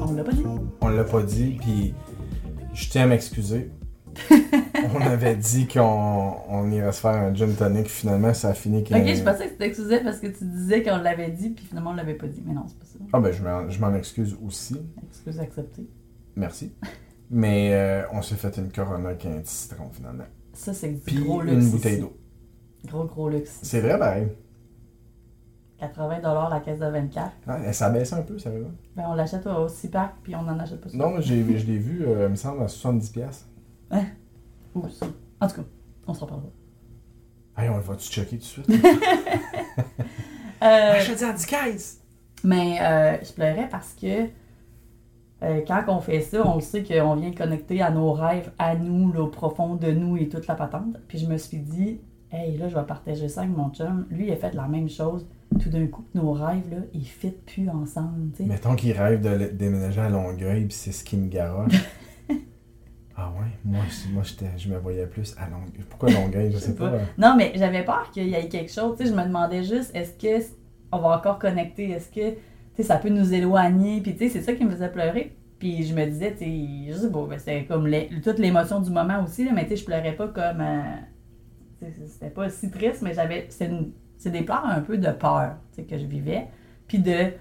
On 0.00 0.12
l'a 0.14 0.22
pas 0.24 0.32
dit. 0.32 0.44
On 0.80 0.88
l'a 0.88 1.04
pas 1.04 1.22
dit, 1.22 1.58
puis 1.60 1.94
je 2.78 2.88
tiens 2.90 3.04
à 3.04 3.06
m'excuser. 3.06 3.70
on 4.94 5.00
avait 5.00 5.36
dit 5.36 5.68
qu'on 5.68 6.34
on 6.48 6.70
irait 6.72 6.92
se 6.92 7.00
faire 7.00 7.12
un 7.12 7.34
gin 7.34 7.52
tonic, 7.54 7.86
finalement 7.88 8.34
ça 8.34 8.48
a 8.48 8.54
fini 8.54 8.82
qu'un... 8.82 8.98
Ok, 9.00 9.06
je 9.14 9.22
pensais 9.22 9.44
que 9.46 9.52
tu 9.52 9.58
t'excusais 9.58 10.00
parce 10.02 10.18
que 10.18 10.26
tu 10.28 10.44
disais 10.44 10.82
qu'on 10.82 10.96
l'avait 10.96 11.30
dit, 11.30 11.50
puis 11.50 11.64
finalement 11.66 11.90
on 11.90 11.94
l'avait 11.94 12.14
pas 12.14 12.26
dit. 12.26 12.42
Mais 12.44 12.52
non, 12.54 12.64
c'est 12.66 12.78
pas 12.78 12.84
ça. 12.86 12.98
Ah 13.12 13.20
ben 13.20 13.32
je 13.32 13.42
m'en- 13.42 13.68
je 13.70 13.80
m'en 13.80 13.94
excuse 13.94 14.36
aussi, 14.44 14.76
Excuse 15.08 15.38
acceptée. 15.38 15.88
merci. 16.36 16.72
Mais 17.30 17.70
euh, 17.74 18.02
on 18.12 18.22
s'est 18.22 18.36
fait 18.36 18.56
une 18.56 18.72
Corona 18.72 19.10
avec 19.10 19.26
un 19.26 19.38
petit 19.38 19.54
citron 19.54 19.90
finalement. 19.92 20.24
Ça, 20.54 20.72
c'est 20.72 20.88
du 20.88 21.00
Puis 21.00 21.16
gros 21.22 21.42
luxe. 21.42 21.64
une 21.64 21.70
bouteille 21.70 21.92
ici. 21.92 22.00
d'eau. 22.00 22.16
Gros, 22.86 23.04
gros 23.04 23.28
luxe. 23.28 23.58
C'est 23.62 23.80
vrai, 23.80 23.98
ben, 23.98 24.28
80 25.78 26.48
la 26.50 26.60
caisse 26.60 26.78
de 26.80 26.86
24. 26.86 27.30
hein, 27.46 27.72
ça 27.72 27.90
baisse 27.90 28.12
un 28.12 28.22
peu, 28.22 28.38
ça 28.38 28.50
va. 28.50 28.56
Ben, 28.96 29.04
on 29.08 29.14
l'achète 29.14 29.46
au 29.46 29.68
6 29.68 29.88
pack, 29.88 30.14
puis 30.22 30.34
on 30.34 30.40
en 30.40 30.58
achète 30.58 30.80
pas 30.80 30.88
souvent. 30.88 31.10
Non, 31.10 31.16
mais 31.16 31.22
je 31.22 31.34
l'ai 31.34 31.78
vu, 31.78 32.04
euh, 32.06 32.24
il 32.26 32.30
me 32.30 32.36
semble, 32.36 32.62
à 32.62 32.66
70$. 32.66 33.12
piastres. 33.12 33.46
Ou 34.74 34.88
ça. 34.88 35.06
En 35.40 35.46
tout 35.48 35.56
cas, 35.56 35.68
on 36.06 36.14
se 36.14 36.20
reparlera. 36.20 36.48
Hey, 37.56 37.68
on 37.70 37.78
va-tu 37.78 38.08
checker 38.10 38.38
tout 38.38 38.42
de 38.42 38.42
suite? 38.42 38.66
Euh, 40.60 40.94
Achète 40.94 41.22
en 41.22 41.32
10 41.32 41.46
caisses! 41.46 42.00
mais 42.42 42.78
euh, 42.80 43.16
je 43.22 43.32
pleurais 43.32 43.68
parce 43.70 43.94
que 43.94 44.24
euh, 45.44 45.60
quand 45.66 45.84
on 45.86 46.00
fait 46.00 46.20
ça, 46.20 46.44
on 46.44 46.56
le 46.56 46.60
sait 46.60 46.82
qu'on 46.82 47.14
vient 47.14 47.30
connecter 47.32 47.80
à 47.80 47.90
nos 47.92 48.12
rêves, 48.12 48.50
à 48.58 48.74
nous, 48.74 49.12
là, 49.12 49.20
au 49.20 49.28
profond 49.28 49.76
de 49.76 49.92
nous 49.92 50.16
et 50.16 50.28
toute 50.28 50.48
la 50.48 50.56
patente. 50.56 50.96
Puis 51.06 51.18
je 51.18 51.26
me 51.26 51.36
suis 51.36 51.58
dit, 51.58 52.00
hey, 52.32 52.56
là, 52.58 52.68
je 52.68 52.74
vais 52.74 52.82
partager 52.84 53.28
ça 53.28 53.42
avec 53.42 53.56
mon 53.56 53.70
chum. 53.70 54.06
Lui, 54.10 54.26
il 54.26 54.32
a 54.32 54.36
fait 54.36 54.52
la 54.54 54.66
même 54.66 54.88
chose. 54.88 55.28
Tout 55.60 55.70
d'un 55.70 55.86
coup, 55.86 56.04
nos 56.14 56.32
rêves, 56.32 56.70
là, 56.70 56.76
ils 56.94 57.04
fit 57.06 57.30
plus 57.46 57.68
ensemble, 57.68 58.30
tu 58.32 58.42
sais. 58.42 58.48
Mettons 58.48 58.74
qu'il 58.76 58.92
rêve 58.92 59.20
de 59.20 59.46
déménager 59.52 60.00
à 60.00 60.08
Longueuil, 60.08 60.66
puis 60.66 60.74
c'est 60.74 60.92
ce 60.92 61.02
qui 61.02 61.16
me 61.16 61.28
garoche. 61.28 61.72
ah 63.16 63.32
ouais? 63.38 63.46
Moi, 63.64 63.80
je- 63.88 64.12
moi 64.12 64.22
j'étais- 64.22 64.56
je 64.56 64.68
me 64.68 64.78
voyais 64.78 65.06
plus 65.06 65.34
à 65.38 65.48
Longueuil. 65.48 65.84
Pourquoi 65.88 66.10
Longueuil? 66.10 66.52
Je 66.52 66.58
sais 66.58 66.74
pas. 66.74 66.90
Non, 67.16 67.34
mais 67.36 67.52
j'avais 67.56 67.84
peur 67.84 68.10
qu'il 68.12 68.28
y 68.28 68.34
ait 68.34 68.48
quelque 68.48 68.70
chose. 68.70 68.96
Je 69.00 69.12
me 69.12 69.24
demandais 69.24 69.64
juste, 69.64 69.90
est-ce 69.94 70.12
que 70.12 70.44
on 70.92 70.98
va 70.98 71.16
encore 71.18 71.38
connecter? 71.38 71.90
Est-ce 71.90 72.08
que 72.10 72.82
ça 72.82 72.96
peut 72.96 73.08
nous 73.08 73.32
éloigner? 73.34 74.00
Puis, 74.00 74.14
c'est 74.30 74.42
ça 74.42 74.52
qui 74.52 74.64
me 74.64 74.70
faisait 74.70 74.90
pleurer. 74.92 75.34
Puis, 75.58 75.82
je 75.84 75.92
me 75.94 76.04
disais, 76.06 76.32
tu 76.32 76.44
sais, 76.44 76.92
je 76.92 76.96
sais 76.98 77.10
pas, 77.10 77.26
ben, 77.26 77.38
c'était 77.38 77.64
comme 77.64 77.86
les- 77.88 78.08
toute 78.22 78.38
l'émotion 78.38 78.80
du 78.80 78.90
moment 78.90 79.24
aussi, 79.24 79.44
là, 79.44 79.50
mais 79.52 79.64
tu 79.64 79.70
sais, 79.70 79.76
je 79.76 79.84
pleurais 79.86 80.14
pas 80.14 80.28
comme. 80.28 80.60
euh, 80.60 81.86
c'était 82.06 82.30
pas 82.30 82.48
si 82.50 82.70
triste, 82.70 83.02
mais 83.02 83.14
j'avais. 83.14 83.46
C'est 83.50 83.66
une- 83.66 83.90
c'est 84.18 84.30
des 84.30 84.42
pleurs 84.42 84.66
un 84.66 84.80
peu 84.80 84.98
de 84.98 85.10
peur, 85.10 85.52
que 85.76 85.96
je 85.96 86.04
vivais. 86.06 86.46
Puis, 86.86 86.98
de 86.98 87.32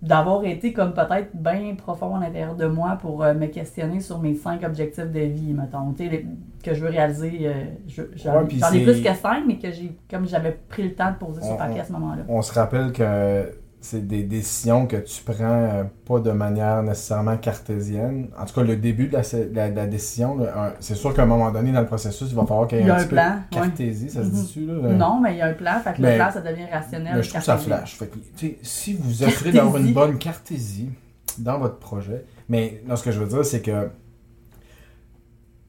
d'avoir 0.00 0.44
été 0.44 0.72
comme 0.72 0.94
peut-être 0.94 1.34
bien 1.34 1.74
profond 1.76 2.14
à 2.14 2.20
l'intérieur 2.20 2.54
de 2.54 2.66
moi 2.66 2.96
pour 3.00 3.24
euh, 3.24 3.34
me 3.34 3.46
questionner 3.46 3.98
sur 3.98 4.20
mes 4.20 4.36
cinq 4.36 4.62
objectifs 4.62 5.10
de 5.10 5.18
vie, 5.18 5.52
mettons, 5.52 5.92
les- 5.98 6.24
que 6.62 6.72
je 6.72 6.84
veux 6.84 6.90
réaliser. 6.90 7.40
euh, 7.48 7.52
je- 7.88 8.02
j'en 8.14 8.38
Ouais, 8.38 8.46
puis 8.46 8.58
j'en 8.60 8.70
ai 8.70 8.84
plus 8.84 9.02
que 9.02 9.12
cinq, 9.14 9.42
mais 9.44 9.58
que 9.58 9.72
j'ai 9.72 9.96
comme 10.08 10.28
j'avais 10.28 10.56
pris 10.68 10.84
le 10.84 10.94
temps 10.94 11.10
de 11.10 11.16
poser 11.16 11.42
sur 11.42 11.54
On- 11.54 11.56
papier 11.56 11.80
à 11.80 11.84
ce 11.84 11.90
moment-là. 11.94 12.22
On 12.28 12.42
se 12.42 12.52
rappelle 12.54 12.92
que 12.92 13.50
c'est 13.80 14.06
des 14.06 14.24
décisions 14.24 14.86
que 14.88 14.96
tu 14.96 15.22
prends 15.22 15.34
euh, 15.44 15.84
pas 16.04 16.18
de 16.18 16.32
manière 16.32 16.82
nécessairement 16.82 17.36
cartésienne. 17.36 18.28
En 18.36 18.44
tout 18.44 18.54
cas, 18.54 18.62
le 18.62 18.74
début 18.76 19.06
de 19.06 19.12
la, 19.12 19.22
de 19.22 19.54
la- 19.54 19.70
de 19.70 19.76
la 19.76 19.86
décision, 19.86 20.36
c'est 20.80 20.96
sûr 20.96 21.14
qu'à 21.14 21.22
un 21.22 21.26
moment 21.26 21.50
donné 21.52 21.70
dans 21.70 21.80
le 21.80 21.86
processus, 21.86 22.28
il 22.30 22.34
va 22.34 22.44
falloir 22.44 22.66
qu'il 22.66 22.78
y 22.78 22.80
ait 22.80 22.84
Il 22.84 22.88
y 22.88 22.90
un, 22.90 22.94
a 22.96 23.04
petit 23.04 23.18
un 23.18 23.30
peu 23.50 23.56
de 23.56 23.60
cartésie, 23.62 24.10
ça 24.10 24.22
se 24.22 24.26
Mhm. 24.28 24.32
dit-tu? 24.32 24.66
Là, 24.66 24.74
Non, 24.94 25.20
mais 25.20 25.34
il 25.34 25.38
y 25.38 25.42
a 25.42 25.46
un 25.46 25.52
plan, 25.52 25.78
fait 25.82 25.94
que 25.94 26.02
Mais- 26.02 26.12
le 26.12 26.16
plan, 26.24 26.30
ça 26.32 26.40
devient 26.40 26.66
rationnel. 26.72 27.14
Mais 27.16 27.22
je 27.22 27.28
trouve 27.30 27.42
ça 27.42 27.56
flash. 27.56 27.96
Fait 27.96 28.06
que, 28.08 28.18
tu 28.36 28.46
sais, 28.48 28.58
si 28.62 28.94
vous 28.94 29.22
offrez 29.22 29.52
d'avoir 29.52 29.76
une 29.76 29.92
bonne 29.94 30.18
cartésie 30.18 30.90
dans 31.38 31.58
votre 31.60 31.78
projet, 31.78 32.24
mais 32.48 32.82
non, 32.86 32.96
ce 32.96 33.04
que 33.04 33.12
je 33.12 33.20
veux 33.20 33.28
dire, 33.28 33.44
c'est 33.44 33.62
que 33.62 33.90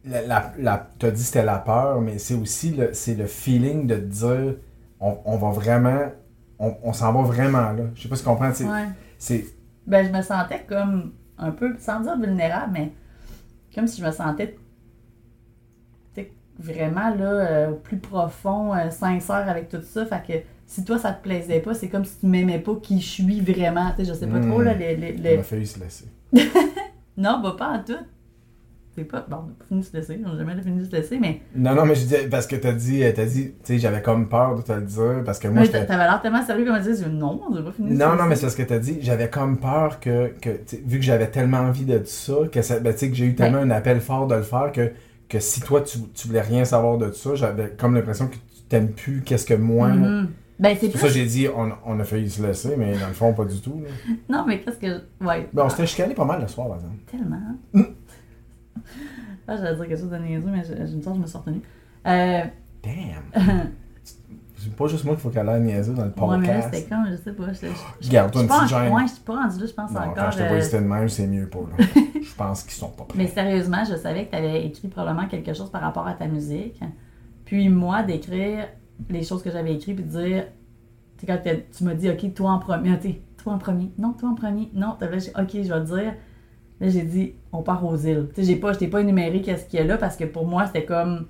la, 0.05 0.21
la, 0.25 0.53
la- 0.57 0.89
t'as 0.97 1.11
dit 1.11 1.21
c'était 1.23 1.43
la 1.43 1.57
peur, 1.59 2.01
mais 2.01 2.17
c'est 2.17 2.33
aussi 2.33 2.71
le, 2.71 2.89
c'est 2.93 3.15
le 3.15 3.25
feeling 3.27 3.85
de 3.85 3.95
te 3.95 4.01
dire 4.01 4.55
on, 4.99 5.17
on 5.25 5.37
va 5.37 5.51
vraiment, 5.51 6.05
on, 6.59 6.75
on 6.83 6.93
s'en 6.93 7.11
va 7.13 7.21
vraiment 7.23 7.71
là. 7.71 7.83
Je 7.95 8.03
sais 8.03 8.09
pas 8.09 8.15
si 8.15 8.23
tu 8.23 8.29
comprends. 8.29 8.53
c'est- 8.53 8.65
Ouais. 8.65 8.87
Ben, 9.87 10.05
je 10.05 10.11
me 10.11 10.21
sentais 10.21 10.63
comme 10.67 11.13
un 11.37 11.51
peu, 11.51 11.75
sans 11.79 12.01
dire 12.01 12.17
vulnérable, 12.19 12.71
mais 12.73 12.91
comme 13.73 13.87
si 13.87 14.01
je 14.01 14.05
me 14.05 14.11
sentais 14.11 14.55
vraiment 16.61 17.09
là, 17.15 17.25
euh, 17.31 17.71
plus 17.71 17.97
profond, 17.99 18.73
euh, 18.75 18.89
sincère 18.89 19.47
avec 19.47 19.69
tout 19.69 19.81
ça. 19.81 20.05
Fait 20.05 20.21
que 20.27 20.33
si 20.67 20.83
toi 20.83 20.97
ça 20.99 21.13
te 21.13 21.23
plaisait 21.23 21.61
pas, 21.61 21.73
c'est 21.73 21.87
comme 21.87 22.03
si 22.03 22.19
tu 22.19 22.25
m'aimais 22.25 22.59
pas 22.59 22.75
qui 22.75 22.99
je 22.99 23.07
suis 23.07 23.39
vraiment. 23.39 23.91
Tu 23.91 24.03
sais, 24.03 24.11
je 24.11 24.13
sais 24.19 24.27
pas 24.27 24.39
trop 24.41 24.61
là. 24.61 24.73
Les, 24.73 24.97
les- 24.97 25.11
Il 25.15 25.21
les- 25.23 25.37
m'a 25.37 25.43
failli 25.43 25.65
se 25.65 25.79
laisser. 25.79 26.05
Non, 27.17 27.39
bah 27.41 27.55
pas 27.57 27.69
en 27.69 27.83
tout. 27.83 27.93
Pas. 29.03 29.25
Bon, 29.29 29.37
on 29.37 29.39
a 29.39 29.53
pas 29.57 29.65
fini 29.67 29.81
de 29.81 29.85
se 29.85 29.97
laisser, 29.97 30.19
on 30.25 30.33
a 30.33 30.37
jamais 30.37 30.61
fini 30.61 30.79
de 30.79 30.85
se 30.85 30.91
laisser, 30.91 31.19
mais. 31.19 31.41
Non, 31.55 31.75
non, 31.75 31.85
mais 31.85 31.95
je 31.95 32.05
dis, 32.05 32.15
parce 32.29 32.47
que 32.47 32.55
t'as 32.55 32.71
dit, 32.73 33.01
t'as 33.15 33.25
dit, 33.25 33.51
tu 33.51 33.53
sais, 33.63 33.79
j'avais 33.79 34.01
comme 34.01 34.27
peur 34.29 34.55
de 34.55 34.61
te 34.61 34.71
le 34.71 34.81
dire, 34.81 35.23
parce 35.25 35.39
que 35.39 35.47
moi, 35.47 35.61
Mais 35.61 35.67
t'avais 35.69 36.03
l'air 36.03 36.21
tellement 36.21 36.45
sérieux 36.45 36.65
comme 36.65 36.79
dire 36.79 37.09
non, 37.09 37.41
on 37.49 37.55
a 37.55 37.61
pas 37.61 37.71
fini 37.71 37.89
de 37.89 37.93
se 37.95 37.99
Non, 37.99 38.15
non, 38.15 38.25
mais 38.25 38.35
c'est 38.35 38.41
parce 38.43 38.55
que 38.55 38.63
t'as 38.63 38.79
dit, 38.79 38.99
j'avais 39.01 39.29
comme 39.29 39.57
peur 39.57 39.99
que, 39.99 40.33
que 40.41 40.49
vu 40.85 40.99
que 40.99 41.05
j'avais 41.05 41.27
tellement 41.27 41.59
envie 41.59 41.85
de 41.85 42.01
ça, 42.05 42.33
que, 42.51 42.61
ça, 42.61 42.79
ben, 42.79 42.93
tu 42.93 42.99
sais, 42.99 43.09
que 43.09 43.15
j'ai 43.15 43.25
eu 43.25 43.35
tellement 43.35 43.59
un 43.59 43.71
appel 43.71 43.99
fort 44.01 44.27
de 44.27 44.35
le 44.35 44.43
faire, 44.43 44.71
que, 44.71 44.91
que 45.27 45.39
si 45.39 45.61
toi, 45.61 45.81
tu, 45.81 45.99
tu 46.13 46.27
voulais 46.27 46.41
rien 46.41 46.65
savoir 46.65 46.97
de 46.97 47.11
ça, 47.11 47.35
j'avais 47.35 47.69
comme 47.77 47.95
l'impression 47.95 48.27
que 48.27 48.35
tu 48.35 48.63
t'aimes 48.69 48.91
plus 48.91 49.21
qu'est-ce 49.21 49.45
que 49.45 49.53
moi... 49.53 49.89
Mhm. 49.89 50.27
Ben, 50.59 50.75
c'est 50.77 50.89
pour 50.89 50.99
ça 50.99 51.07
que 51.07 51.13
j'ai 51.13 51.25
dit, 51.25 51.47
on, 51.47 51.71
on 51.85 51.97
a 52.01 52.03
failli 52.03 52.29
se 52.29 52.41
laisser, 52.45 52.75
mais 52.77 52.91
dans 52.97 53.07
le 53.07 53.13
fond, 53.13 53.33
pas 53.33 53.45
du 53.45 53.61
tout. 53.61 53.81
là. 53.81 53.89
Non, 54.29 54.43
mais 54.45 54.59
qu'est-ce 54.59 54.77
que. 54.77 55.03
Ouais. 55.23 55.47
Ben, 55.53 55.63
on 55.63 55.69
s'était 55.69 55.87
chicané 55.87 56.13
pas 56.13 56.25
mal 56.25 56.41
le 56.41 56.49
soir, 56.49 56.67
par 56.67 56.75
exemple. 56.75 56.95
Tellement. 57.09 57.85
Ah, 59.47 59.57
j'allais 59.57 59.75
dire 59.75 59.87
quelque 59.87 59.99
chose 59.99 60.09
de 60.09 60.17
niaiseux, 60.17 60.49
mais 60.51 60.59
me 60.59 61.01
sens 61.01 61.13
que 61.13 61.15
je 61.15 61.21
me 61.21 61.27
suis 61.27 61.37
retenue. 61.37 61.61
Euh. 62.05 62.43
Damn! 62.83 63.71
C'est 64.57 64.75
pas 64.75 64.87
juste 64.87 65.05
moi 65.05 65.13
qu'il 65.15 65.21
faut 65.21 65.29
qu'elle 65.29 65.47
ait 65.47 65.59
niaiseux 65.59 65.93
dans 65.93 66.03
le 66.03 66.09
ouais, 66.09 66.37
mais 66.37 66.47
là, 66.47 66.53
podcast. 66.53 66.69
c'était 66.73 66.89
comme, 66.89 67.07
je 67.09 67.15
sais 67.15 67.31
pas. 67.31 67.53
Je, 67.53 67.67
je, 68.01 68.09
Garde-toi 68.09 68.41
une 68.41 68.47
suis 68.49 68.57
pas 68.57 68.63
petite 68.65 68.77
gêne. 68.77 68.93
Ouais, 68.93 69.07
je 69.07 69.11
suis 69.13 69.21
pas 69.21 69.35
rendue 69.35 69.59
là, 69.59 69.65
je 69.65 69.73
pense 69.73 69.91
non, 69.91 69.99
encore. 70.01 70.15
quand 70.15 70.31
je 70.31 70.37
te 70.37 70.43
euh, 70.43 70.47
vois 70.49 70.57
hésiter 70.57 70.77
de 70.79 70.83
même, 70.83 71.09
c'est 71.09 71.27
mieux 71.27 71.47
pas, 71.47 71.59
là. 71.77 71.85
Je 72.21 72.35
pense 72.35 72.63
qu'ils 72.63 72.73
sont 72.73 72.89
pas 72.89 73.05
prêts. 73.05 73.17
Mais 73.17 73.27
sérieusement, 73.27 73.83
je 73.89 73.95
savais 73.95 74.25
que 74.25 74.31
tu 74.31 74.35
avais 74.35 74.65
écrit 74.65 74.89
probablement 74.89 75.27
quelque 75.27 75.53
chose 75.53 75.71
par 75.71 75.81
rapport 75.81 76.05
à 76.07 76.13
ta 76.13 76.27
musique. 76.27 76.81
Puis 77.45 77.69
moi, 77.69 78.03
d'écrire 78.03 78.67
les 79.09 79.23
choses 79.23 79.41
que 79.41 79.49
j'avais 79.49 79.73
écrites, 79.75 79.95
puis 79.95 80.03
de 80.05 80.09
dire, 80.09 80.43
tu 81.17 81.25
sais, 81.25 81.27
quand 81.27 81.39
tu 81.71 81.83
m'as 81.85 81.93
dit, 81.93 82.09
OK, 82.09 82.33
toi 82.33 82.51
en 82.51 82.59
premier, 82.59 82.99
tu 82.99 83.15
toi 83.37 83.53
en 83.53 83.57
premier, 83.57 83.91
non, 83.97 84.11
toi 84.11 84.29
en 84.29 84.35
premier, 84.35 84.69
non, 84.73 84.97
t'as 84.99 85.09
là, 85.09 85.19
j'ai- 85.19 85.31
OK, 85.31 85.51
je 85.53 85.73
vais 85.73 85.79
te 85.79 85.85
dire. 85.85 86.13
Là, 86.79 86.89
j'ai 86.89 87.01
dit, 87.01 87.33
on 87.51 87.61
part 87.61 87.85
aux 87.85 87.97
îles. 87.97 88.29
Tu 88.33 88.41
sais, 88.41 88.47
j'ai 88.47 88.55
pas, 88.55 88.73
je 88.73 88.79
t'ai 88.79 88.87
pas 88.87 89.01
énuméré 89.01 89.41
qu'est-ce 89.41 89.65
qu'il 89.65 89.79
y 89.79 89.83
a 89.83 89.85
là, 89.85 89.97
parce 89.97 90.15
que 90.15 90.23
pour 90.23 90.45
moi, 90.47 90.65
c'était 90.67 90.85
comme, 90.85 91.27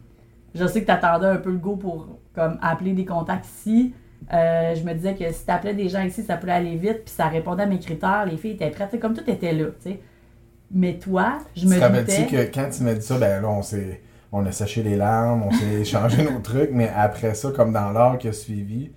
je 0.53 0.65
sais 0.65 0.81
que 0.81 0.87
t'attendais 0.87 1.27
un 1.27 1.37
peu 1.37 1.51
le 1.51 1.57
go 1.57 1.75
pour, 1.75 2.19
comme, 2.35 2.57
appeler 2.61 2.93
des 2.93 3.05
contacts 3.05 3.45
ici. 3.45 3.93
Euh, 4.31 4.75
je 4.75 4.83
me 4.83 4.93
disais 4.93 5.15
que 5.15 5.31
si 5.31 5.45
t'appelais 5.45 5.73
des 5.73 5.89
gens 5.89 6.03
ici, 6.03 6.23
ça 6.23 6.37
pouvait 6.37 6.51
aller 6.51 6.75
vite, 6.75 7.05
puis 7.05 7.13
ça 7.15 7.27
répondait 7.27 7.63
à 7.63 7.65
mes 7.65 7.79
critères, 7.79 8.25
les 8.25 8.37
filles 8.37 8.51
étaient 8.51 8.69
prêtes, 8.69 8.91
Tu 8.91 8.99
comme 8.99 9.15
tout 9.15 9.27
était 9.27 9.53
là, 9.53 9.65
tu 9.81 9.91
sais. 9.91 9.99
Mais 10.71 10.99
toi, 10.99 11.39
je 11.55 11.61
Tu 11.61 11.67
me 11.67 11.79
rappelles-tu 11.79 12.23
doutais... 12.23 12.47
que 12.47 12.53
quand 12.53 12.69
tu 12.69 12.83
m'as 12.83 12.93
dit 12.93 13.01
ça, 13.01 13.17
ben 13.17 13.41
là, 13.41 13.49
on 13.49 13.63
s'est. 13.63 14.01
On 14.31 14.45
a 14.45 14.51
séché 14.51 14.83
les 14.83 14.95
larmes, 14.95 15.41
on 15.41 15.51
s'est 15.51 15.73
échangé 15.81 16.23
nos 16.23 16.39
trucs, 16.39 16.69
mais 16.71 16.91
après 16.95 17.33
ça, 17.33 17.49
comme 17.49 17.73
dans 17.73 17.91
l'heure 17.91 18.19
qui 18.19 18.27
a 18.27 18.33
suivi, 18.33 18.91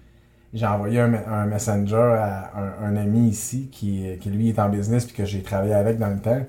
j'ai 0.53 0.67
envoyé 0.67 1.01
un, 1.01 1.09
me- 1.09 1.29
un 1.29 1.47
messenger 1.47 1.97
à 2.19 2.51
un, 2.57 2.87
un 2.89 2.97
ami 2.97 3.29
ici 3.29 3.69
qui, 3.73 4.05
qui, 4.21 4.31
lui, 4.31 4.51
est 4.51 4.59
en 4.59 4.69
business 4.69 5.05
puis 5.07 5.15
que 5.15 5.25
j'ai 5.25 5.43
travaillé 5.43 5.75
avec 5.75 5.99
dans 5.99 6.09
le 6.11 6.19
temps. 6.19 6.41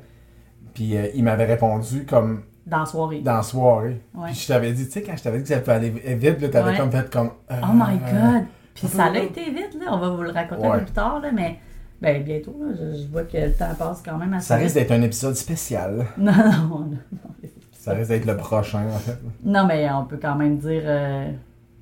Puis 0.73 0.97
euh, 0.97 1.07
il 1.15 1.23
m'avait 1.23 1.45
répondu 1.45 2.05
comme 2.05 2.43
dans 2.65 2.79
la 2.79 2.85
soirée. 2.85 3.19
dans 3.21 3.35
la 3.37 3.41
soirée. 3.43 4.01
Ouais. 4.15 4.27
Puis 4.31 4.35
je 4.41 4.47
t'avais 4.47 4.71
dit, 4.73 4.85
tu 4.85 4.91
sais, 4.91 5.01
quand 5.03 5.15
je 5.15 5.23
t'avais 5.23 5.37
dit 5.37 5.43
que 5.43 5.49
ça 5.49 5.59
pouvait 5.59 5.73
aller 5.73 5.89
vite, 5.89 6.41
là, 6.41 6.49
t'avais 6.49 6.71
Ouais. 6.71 6.77
comme 6.77 6.91
fait 6.91 7.09
comme. 7.11 7.29
euh, 7.51 7.55
Oh 7.63 7.73
my 7.73 7.97
god! 7.97 8.43
Puis 8.73 8.87
ça 8.87 9.03
a 9.05 9.17
été 9.17 9.43
vite, 9.51 9.77
là. 9.79 9.91
On 9.91 9.99
va 9.99 10.09
vous 10.09 10.23
le 10.23 10.31
raconter 10.31 10.65
un 10.65 10.79
peu 10.79 10.85
plus 10.85 10.93
tard, 10.93 11.19
là, 11.21 11.31
mais 11.31 11.59
ben, 12.01 12.23
bientôt, 12.23 12.55
là, 12.59 12.73
je, 12.73 12.97
je 13.03 13.07
vois 13.07 13.23
que 13.23 13.37
le 13.37 13.53
temps 13.53 13.73
passe 13.77 14.01
quand 14.03 14.17
même 14.17 14.33
assez 14.33 14.47
Ça 14.47 14.55
risque 14.55 14.75
d'être 14.75 14.91
un 14.91 15.01
épisode 15.03 15.35
spécial. 15.35 16.05
Non, 16.17 16.31
non, 16.31 16.67
non, 16.69 16.79
non. 16.89 17.49
Ça 17.71 17.91
risque 17.93 18.09
d'être 18.09 18.25
le 18.25 18.35
prochain, 18.37 18.85
en 18.87 18.97
fait. 18.97 19.17
Non, 19.43 19.65
mais 19.67 19.89
on 19.91 20.05
peut 20.05 20.17
quand 20.21 20.35
même 20.35 20.57
dire. 20.57 20.83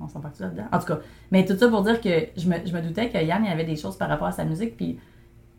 On 0.03 0.07
s'en 0.07 0.19
part 0.19 0.31
là-dedans? 0.39 0.65
En 0.71 0.79
tout 0.79 0.85
cas, 0.85 0.99
mais 1.31 1.45
tout 1.45 1.55
ça 1.55 1.67
pour 1.67 1.81
dire 1.83 2.01
que 2.01 2.09
je 2.37 2.47
me, 2.49 2.55
je 2.65 2.73
me 2.73 2.81
doutais 2.81 3.09
que 3.09 3.17
Yann, 3.17 3.43
il 3.43 3.49
y 3.49 3.51
avait 3.51 3.65
des 3.65 3.75
choses 3.75 3.97
par 3.97 4.09
rapport 4.09 4.27
à 4.27 4.31
sa 4.31 4.45
musique. 4.45 4.75
Puis, 4.77 4.99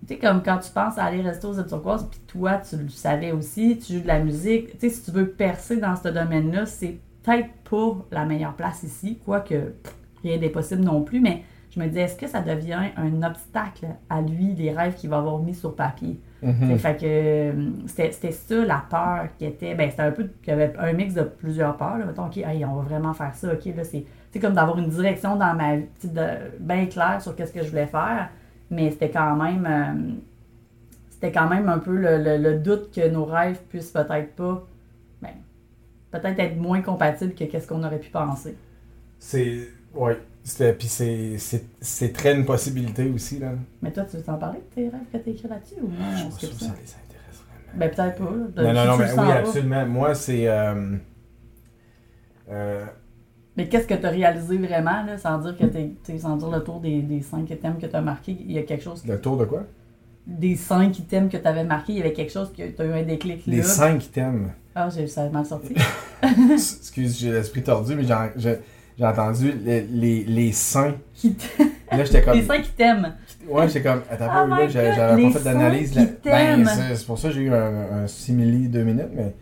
tu 0.06 0.14
sais, 0.14 0.18
comme 0.18 0.42
quand 0.42 0.58
tu 0.58 0.70
penses 0.70 0.98
à 0.98 1.04
aller 1.04 1.22
rester 1.22 1.46
aux 1.46 1.54
îles 1.54 1.66
turquoises, 1.66 2.08
puis 2.10 2.20
toi, 2.26 2.56
tu 2.56 2.76
le 2.76 2.88
savais 2.88 3.32
aussi, 3.32 3.78
tu 3.78 3.94
joues 3.94 4.00
de 4.00 4.08
la 4.08 4.18
musique. 4.18 4.72
Tu 4.78 4.78
sais, 4.80 4.90
si 4.90 5.04
tu 5.04 5.10
veux 5.10 5.28
percer 5.28 5.76
dans 5.76 5.94
ce 5.96 6.08
domaine-là, 6.08 6.66
c'est 6.66 6.98
peut-être 7.22 7.50
pas 7.70 7.96
la 8.10 8.24
meilleure 8.24 8.54
place 8.54 8.82
ici, 8.82 9.18
quoique 9.24 9.74
rien 10.22 10.38
n'est 10.38 10.48
possible 10.48 10.82
non 10.82 11.02
plus. 11.02 11.20
Mais 11.20 11.42
je 11.70 11.80
me 11.80 11.86
disais, 11.86 12.02
est-ce 12.02 12.16
que 12.16 12.26
ça 12.26 12.40
devient 12.40 12.90
un 12.96 13.22
obstacle 13.22 13.86
à 14.10 14.20
lui, 14.20 14.54
les 14.54 14.72
rêves 14.72 14.94
qu'il 14.94 15.08
va 15.10 15.18
avoir 15.18 15.38
mis 15.38 15.54
sur 15.54 15.74
papier? 15.74 16.18
Mhm. 16.42 16.54
T'sais, 16.68 16.78
Fait 16.78 16.96
que 16.96 17.06
euh, 17.06 17.70
c'était 17.86 18.10
c'était 18.10 18.32
ça 18.32 18.64
la 18.64 18.84
peur 18.90 19.28
qui 19.38 19.44
était. 19.44 19.74
Ben, 19.74 19.88
c'était 19.88 20.02
un 20.02 20.10
peu. 20.10 20.28
qu'il 20.42 20.50
y 20.50 20.52
avait 20.52 20.72
un 20.76 20.92
mix 20.92 21.14
de 21.14 21.22
plusieurs 21.22 21.76
peurs. 21.76 21.98
Là. 21.98 22.04
Mettons, 22.04 22.26
OK, 22.26 22.36
hey, 22.38 22.64
on 22.64 22.74
va 22.74 22.82
vraiment 22.82 23.14
faire 23.14 23.34
ça. 23.34 23.52
OK, 23.52 23.64
là, 23.76 23.84
c'est. 23.84 24.04
C'est 24.32 24.40
comme 24.40 24.54
d'avoir 24.54 24.78
une 24.78 24.88
direction 24.88 25.36
dans 25.36 25.54
ma 25.54 25.76
vie, 25.76 25.86
bien 26.58 26.86
claire 26.86 27.20
sur 27.20 27.36
qu'est-ce 27.36 27.52
que 27.52 27.62
je 27.62 27.68
voulais 27.68 27.86
faire. 27.86 28.30
Mais 28.70 28.90
c'était 28.90 29.10
quand 29.10 29.36
même. 29.36 29.66
euh, 29.66 30.12
c'était 31.10 31.30
quand 31.32 31.48
même 31.48 31.68
un 31.68 31.78
peu 31.78 31.94
le, 31.94 32.16
le- 32.18 32.38
le 32.38 32.58
doute 32.58 32.90
que 32.94 33.06
nos 33.08 33.24
rêves 33.26 33.60
puissent 33.68 33.90
peut-être 33.92 34.34
pas. 34.34 34.66
Ben, 35.20 35.30
peut-être 36.10 36.38
être 36.40 36.56
moins 36.56 36.80
compatibles 36.80 37.34
que 37.34 37.44
qu'est-ce 37.44 37.68
qu'on 37.68 37.84
aurait 37.84 38.00
pu 38.00 38.10
penser. 38.10 38.56
C'est. 39.18 39.68
Ouais. 39.94 40.18
Puis 40.78 40.88
c'est- 40.88 41.36
c'est 41.38 41.64
c'est 41.80 42.12
très 42.12 42.34
une 42.34 42.44
possibilité 42.46 43.08
aussi, 43.14 43.38
là. 43.38 43.52
Mais 43.82 43.92
toi, 43.92 44.04
tu 44.10 44.16
veux 44.16 44.22
t'en 44.22 44.38
parler 44.38 44.58
de 44.58 44.74
tes 44.74 44.88
rêves 44.88 45.00
que 45.12 45.18
tu 45.18 45.30
écrit 45.30 45.46
là-dessus 45.48 45.74
ou 45.82 45.88
non? 45.88 46.16
Je 46.16 46.30
skip 46.34 46.50
que 46.50 46.54
ça? 46.56 46.66
ça 46.66 46.72
les 46.72 46.94
intéresse 46.94 47.44
vraiment. 47.46 47.78
Ben, 47.78 47.90
peut-être 47.90 48.16
pas. 48.16 48.62
là. 48.62 48.72
Non, 48.72 48.80
non, 48.80 48.86
non, 48.92 48.96
mais 48.96 49.12
oui, 49.12 49.30
absolument. 49.32 49.86
Moi, 49.86 50.14
c'est. 50.16 50.48
euh, 50.48 50.96
euh, 52.50 52.86
Mais 53.56 53.68
qu'est-ce 53.68 53.86
que 53.86 53.94
tu 53.94 54.06
as 54.06 54.10
réalisé 54.10 54.56
vraiment, 54.56 55.04
là, 55.04 55.18
sans 55.18 55.38
dire 55.38 55.56
que 55.56 55.64
t'es, 55.66 56.18
sans 56.18 56.36
dire 56.36 56.48
le 56.50 56.62
tour 56.64 56.80
des, 56.80 57.02
des 57.02 57.20
cinq 57.20 57.50
items 57.50 57.78
que 57.80 57.86
tu 57.86 57.94
as 57.96 58.00
marqué, 58.00 58.36
il 58.40 58.52
y 58.52 58.58
a 58.58 58.62
quelque 58.62 58.82
chose, 58.82 59.04
le 59.06 59.20
tour 59.20 59.36
de 59.36 59.44
quoi? 59.44 59.64
Des 60.26 60.54
cinq 60.56 60.98
items 61.00 61.30
que 61.30 61.36
tu 61.36 61.46
avais 61.46 61.64
marqué, 61.64 61.92
il 61.92 61.98
y 61.98 62.00
avait 62.00 62.12
quelque 62.12 62.32
chose 62.32 62.50
que 62.56 62.62
tu 62.68 62.80
as 62.80 62.84
eu 62.84 62.92
un 62.92 63.02
déclic 63.02 63.46
là. 63.46 63.52
Les 63.56 63.62
cinq 63.62 64.10
thèmes. 64.12 64.52
Ah, 64.74 64.88
j'ai 64.88 65.06
ça 65.06 65.28
mal 65.28 65.44
sorti. 65.44 65.74
Excuse, 66.52 67.18
j'ai 67.18 67.32
l'esprit 67.32 67.62
tordu, 67.62 67.94
mais 67.94 68.04
j'ai 68.04 68.56
entendu 69.04 69.52
les, 69.64 69.82
les, 69.82 70.24
les 70.24 70.52
seins. 70.52 70.94
Qui 71.14 71.36
Là, 71.90 72.04
j'étais 72.04 72.22
comme. 72.22 72.34
les 72.34 72.42
cinq 72.44 72.66
items. 72.68 73.08
Ouais, 73.48 73.66
j'étais 73.68 73.82
comme. 73.82 74.00
Attends, 74.10 74.44
Oh 74.44 74.46
là, 74.46 74.68
j'avais 74.68 75.22
pas 75.24 75.30
fait 75.30 75.44
d'analyse. 75.44 75.94
là. 75.94 76.02
Ben, 76.24 76.60
items. 76.60 76.94
c'est 76.94 77.06
pour 77.06 77.18
ça 77.18 77.28
que 77.28 77.34
j'ai 77.34 77.42
eu 77.42 77.52
un, 77.52 78.02
un 78.04 78.06
simili 78.06 78.68
deux 78.68 78.84
minutes, 78.84 79.10
mais. 79.14 79.34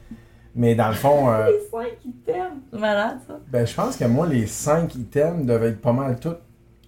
Mais 0.57 0.75
dans 0.75 0.89
le 0.89 0.95
fond, 0.95 1.31
euh, 1.31 1.47
Les 1.47 1.61
cinq 1.71 1.93
items. 2.05 2.59
C'est 2.73 2.79
malade, 2.81 3.19
ça. 3.29 3.30
Ben, 3.51 3.67
je 3.67 3.75
pense 3.75 3.97
que 3.97 4.05
moi, 4.05 4.27
les 4.27 4.47
cinq 4.47 4.95
items 4.95 5.45
devaient 5.47 5.69
être 5.71 5.81
pas 5.81 5.93
mal 5.93 6.19
tous 6.19 6.37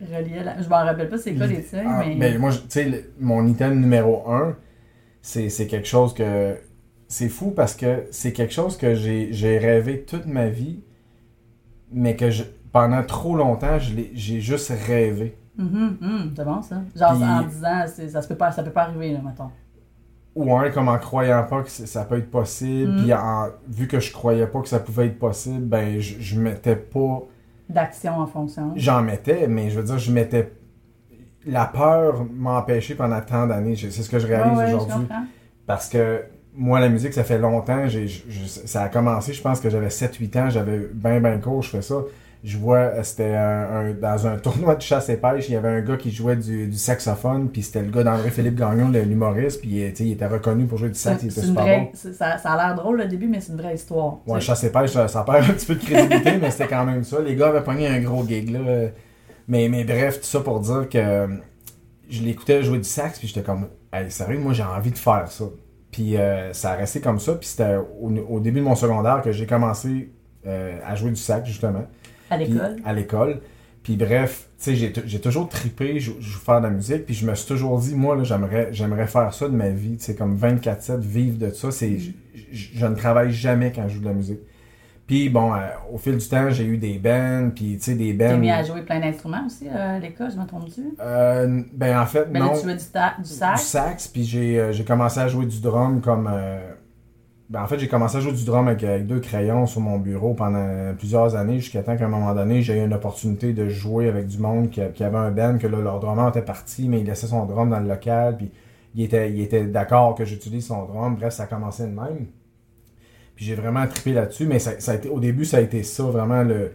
Relié 0.01 0.39
à 0.39 0.43
la... 0.45 0.63
Je 0.63 0.69
m'en 0.69 0.85
rappelle 0.85 1.09
pas 1.09 1.19
c'est 1.19 1.35
quoi 1.35 1.47
les 1.47 1.63
cinq, 1.63 1.85
Ah, 1.87 2.03
mais. 2.05 2.17
ben, 2.17 2.39
moi, 2.39 2.51
tu 2.53 2.59
sais, 2.69 3.11
mon 3.21 3.47
item 3.47 3.81
numéro 3.81 4.29
un, 4.31 4.57
c'est 5.21 5.49
c'est 5.49 5.67
quelque 5.69 5.87
chose 5.87 6.13
que. 6.15 6.57
C'est 7.09 7.29
fou 7.29 7.51
parce 7.51 7.75
que 7.77 8.05
c'est 8.11 8.33
quelque 8.33 8.53
chose 8.53 8.77
que 8.77 8.95
j'ai 8.95 9.33
j'ai 9.33 9.59
rêvé 9.59 10.03
toute 10.03 10.27
ma 10.27 10.49
vie, 10.49 10.83
mais 11.93 12.17
que 12.17 12.31
je, 12.31 12.43
pendant 12.73 13.03
trop 13.05 13.37
longtemps, 13.37 13.79
j'ai 13.79 14.41
juste 14.41 14.73
rêvé. 14.87 15.37
Mhm, 15.57 15.99
mhm, 16.01 16.33
c'est 16.35 16.45
bon, 16.45 16.63
ça. 16.63 16.83
Genre, 16.97 17.15
Puis- 17.15 17.25
en 17.25 17.43
disant, 17.43 18.11
ça, 18.11 18.27
peut 18.27 18.35
pas, 18.37 18.51
ça 18.51 18.63
peut 18.63 18.71
pas 18.71 18.85
arriver, 18.85 19.13
là, 19.13 19.21
mettons. 19.25 19.51
Ou 20.35 20.57
un, 20.57 20.71
comme 20.71 20.89
en 20.89 20.99
croyant 20.99 21.43
pas 21.43 21.63
que 21.63 21.69
ça 21.71 22.05
peut 22.05 22.17
être 22.17 22.31
possible, 22.31 22.93
Mm. 22.93 23.03
puis 23.03 23.13
en, 23.13 23.49
vu 23.69 23.87
que 23.87 24.01
je 24.01 24.13
croyais 24.13 24.47
pas 24.47 24.61
que 24.63 24.69
ça 24.69 24.81
pouvait 24.81 25.07
être 25.07 25.19
possible, 25.19 25.61
ben 25.67 26.01
je, 26.01 26.15
je 26.21 26.41
mettais 26.41 26.77
pas. 26.77 27.23
D'action 27.69 28.19
en 28.19 28.27
fonction. 28.27 28.73
J'en 28.77 29.03
mettais, 29.03 29.47
mais 29.47 29.69
je 29.71 29.79
veux 29.79 29.85
dire, 29.85 29.99
je 29.99 30.11
mettais. 30.13 30.53
La 31.45 31.67
peur 31.67 32.25
m'a 32.33 32.59
empêché 32.59 32.95
pendant 32.95 33.21
tant 33.21 33.47
d'années. 33.47 33.77
C'est 33.77 33.91
ce 33.91 34.09
que 34.09 34.19
je 34.19 34.27
réalise 34.27 34.57
Ouais, 34.59 34.65
ouais, 34.65 34.71
je 34.71 34.77
aujourd'hui. 34.77 35.07
Parce 35.67 35.89
que 35.89 36.23
moi, 36.55 36.81
la 36.81 36.89
musique, 36.89 37.13
ça 37.13 37.25
fait 37.25 37.39
longtemps. 37.39 37.89
J'ai, 37.89 38.07
ça 38.09 38.83
a 38.83 38.89
commencé, 38.89 39.33
je 39.33 39.43
pense 39.43 39.59
que 39.61 39.69
j'avais 39.69 39.89
7-8 39.89 40.39
ans. 40.39 40.51
J'avais 40.51 40.79
ben, 40.93 41.21
ben 41.21 41.41
court, 41.41 41.63
je 41.63 41.71
fais 41.71 41.83
ça. 41.83 41.97
Je 42.45 42.59
vois, 42.59 42.79
euh, 42.79 43.03
c'était 43.05 43.35
un- 43.37 43.91
un- 43.91 43.93
dans 43.93 44.27
un 44.27 44.37
tournoi 44.39 44.75
de 44.75 44.83
chasse 44.83 45.09
et 45.09 45.17
pêche, 45.17 45.49
il 45.49 45.53
y 45.53 45.57
avait 45.57 45.69
un 45.69 45.81
gars 45.81 45.97
qui 45.97 46.11
jouait 46.11 46.35
du, 46.35 46.67
du 46.67 46.77
saxophone, 46.77 47.49
puis 47.51 47.63
c'était 47.63 47.83
le 47.83 47.91
gars 47.91 48.03
d'André-Philippe 48.03 48.57
Gagnon, 48.57 48.89
le- 48.89 49.03
l'humoriste, 49.03 49.61
puis 49.61 49.83
euh, 49.85 49.91
il 50.01 50.13
était 50.13 50.27
reconnu 50.27 50.67
pour 50.67 50.77
jouer 50.79 50.89
du 50.89 50.97
sax, 50.99 51.23
il 51.23 51.31
était 51.31 51.41
super 51.41 51.63
vraie- 51.63 51.91
bon. 51.93 52.13
ça, 52.13 52.39
ça 52.39 52.51
a 52.53 52.57
l'air 52.67 52.75
drôle 52.75 53.01
au 53.01 53.07
début, 53.07 53.29
mais 53.29 53.41
c'est 53.41 53.53
une 53.53 53.59
vraie 53.59 53.75
histoire. 53.77 54.19
Ouais, 54.27 54.41
chasse 54.41 54.65
et 54.65 54.73
pêche, 54.73 54.91
ça, 54.91 55.07
ça 55.07 55.23
perd 55.23 55.45
un 55.51 55.53
petit 55.55 55.67
peu 55.67 55.75
de 55.77 55.85
crédibilité, 55.85 56.37
mais 56.41 56.51
c'était 56.51 56.67
quand 56.67 56.85
même 56.85 57.05
ça. 57.05 57.21
Les 57.21 57.37
gars 57.37 57.49
avaient 57.49 57.63
pogné 57.63 57.87
un 57.87 58.01
gros 58.01 58.27
gig, 58.27 58.51
là. 58.51 58.89
Mais, 59.49 59.69
mais 59.69 59.85
bref, 59.85 60.21
tout 60.21 60.27
ça 60.27 60.41
pour 60.41 60.59
dire 60.61 60.89
que 60.89 60.99
euh, 60.99 61.27
je 62.09 62.23
l'écoutais 62.23 62.63
jouer 62.65 62.79
du 62.79 62.85
sax, 62.89 63.19
puis 63.21 63.29
j'étais 63.29 63.43
comme, 63.43 63.69
hey, 63.93 64.11
sérieux, 64.11 64.39
moi 64.39 64.53
j'ai 64.53 64.63
envie 64.65 64.91
de 64.91 64.99
faire 64.99 65.31
ça. 65.31 65.45
Puis 65.91 66.17
euh, 66.17 66.53
ça 66.53 66.73
a 66.73 66.75
resté 66.75 67.01
comme 67.01 67.19
ça, 67.21 67.35
puis 67.35 67.47
c'était 67.49 67.77
au, 67.77 68.11
au 68.29 68.41
début 68.41 68.61
de 68.61 68.65
mon 68.65 68.75
secondaire 68.75 69.21
que 69.23 69.31
j'ai 69.31 69.47
commencé 69.47 70.11
euh, 70.47 70.79
à 70.85 70.95
jouer 70.97 71.11
du 71.11 71.17
sax, 71.21 71.47
justement. 71.49 71.85
À 72.33 72.37
l'école. 72.39 72.77
à 72.85 72.93
l'école. 72.93 73.41
Puis 73.83 73.97
bref, 73.97 74.49
tu 74.63 74.77
sais, 74.77 74.93
j'ai, 75.07 75.21
toujours 75.21 75.49
trippé, 75.49 75.99
je, 75.99 76.13
faire 76.13 76.61
de 76.61 76.67
la 76.67 76.71
musique, 76.71 77.05
puis 77.05 77.15
je 77.15 77.27
me 77.27 77.35
suis 77.35 77.49
toujours 77.49 77.79
dit, 77.81 77.97
moi, 77.97 78.15
là, 78.15 78.23
j'aimerais, 78.23 78.69
j'aimerais 78.71 79.09
faire 79.09 79.35
ça 79.35 79.49
de 79.49 79.55
ma 79.55 79.71
vie, 79.71 79.97
tu 79.97 80.05
sais, 80.05 80.15
comme 80.15 80.39
24-7, 80.39 81.01
vivre 81.01 81.39
de 81.39 81.51
ça. 81.51 81.73
C'est, 81.73 81.99
je, 82.53 82.87
ne 82.87 82.95
travaille 82.95 83.33
jamais 83.33 83.73
quand 83.73 83.89
je 83.89 83.95
joue 83.95 84.01
de 84.01 84.07
la 84.07 84.13
musique. 84.13 84.39
Puis 85.09 85.29
bon, 85.29 85.53
euh, 85.53 85.59
au 85.93 85.99
fil 85.99 86.17
du 86.17 86.29
temps, 86.29 86.49
j'ai 86.51 86.65
eu 86.65 86.79
des 86.79 86.99
bands, 86.99 87.51
puis 87.53 87.77
tu 87.77 87.83
sais, 87.83 87.95
des 87.97 88.17
T'es 88.17 88.29
bands... 88.29 88.39
mis 88.39 88.53
à 88.53 88.63
jouer 88.63 88.83
plein 88.83 89.01
d'instruments 89.01 89.47
aussi 89.47 89.67
euh, 89.69 89.97
à 89.97 89.99
l'école, 89.99 90.31
je 90.31 90.37
me 90.37 90.47
trompe-tu? 90.47 90.95
Euh, 91.01 91.63
ben 91.73 91.99
en 91.99 92.07
fait, 92.07 92.31
Ben 92.31 92.39
non. 92.39 92.53
là, 92.53 92.59
tu 92.59 92.63
jouais 92.63 92.77
du, 92.77 92.85
du 92.85 93.23
du 93.23 93.29
sax. 93.29 93.63
sax, 93.63 94.09
puis 94.09 94.23
j'ai 94.23 94.69
j'ai 94.71 94.85
commencé 94.85 95.19
à 95.19 95.27
jouer 95.27 95.47
du 95.47 95.61
drum 95.61 96.01
comme. 96.01 96.31
Ben, 97.53 97.63
en 97.63 97.67
fait, 97.67 97.79
j'ai 97.79 97.87
commencé 97.87 98.17
à 98.17 98.21
jouer 98.21 98.33
du 98.33 98.47
drum 98.47 98.67
avec, 98.67 99.07
deux 99.07 99.21
crayons 99.21 99.67
sur 99.67 99.83
mon 99.83 99.99
bureau 99.99 100.33
pendant 100.33 100.95
plusieurs 100.97 101.37
années, 101.37 101.61
jusqu'à 101.61 101.83
temps 101.83 101.99
qu'à 101.99 102.07
un 102.07 102.09
moment 102.09 102.35
donné, 102.35 102.63
j'ai 102.63 102.79
eu 102.79 102.83
une 102.83 102.95
opportunité 102.95 103.53
de 103.53 103.69
jouer 103.69 104.09
avec 104.09 104.27
du 104.27 104.39
monde 104.39 104.71
qui, 104.71 104.81
avait 104.81 105.19
un 105.19 105.31
band, 105.31 105.59
que 105.59 105.67
là, 105.67 105.79
leur 105.83 106.01
drummer 106.01 106.31
était 106.31 106.41
parti, 106.41 106.89
mais 106.89 107.01
il 107.01 107.07
laissait 107.07 107.27
son 107.27 107.45
drum 107.45 107.69
dans 107.69 107.81
le 107.81 107.89
local, 107.89 108.39
puis 108.39 108.51
il 108.95 109.05
était, 109.05 109.67
d'accord 109.67 110.15
que 110.15 110.25
j'utilise 110.25 110.65
son 110.67 110.87
drum. 110.87 111.15
Bref, 111.17 111.35
ça 111.35 111.43
a 111.43 111.47
commencé 111.47 111.83
de 111.83 111.89
même. 111.89 112.29
Puis 113.37 113.45
j'ai 113.45 113.55
vraiment 113.55 113.87
trippé 113.87 114.15
là-dessus, 114.15 114.47
mais 114.47 114.59
ça, 114.59 114.71
a 114.91 114.95
été, 114.95 115.11
au 115.11 115.21
début, 115.21 115.45
ça 115.45 115.59
a 115.59 115.61
été 115.61 115.83
ça, 115.83 116.05
vraiment 116.05 116.45
le 116.45 116.73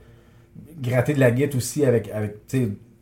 gratter 0.80 1.16
de 1.16 1.20
la 1.20 1.32
guitare 1.32 1.58
aussi 1.58 1.86
avec, 1.86 2.12
avec 2.12 2.46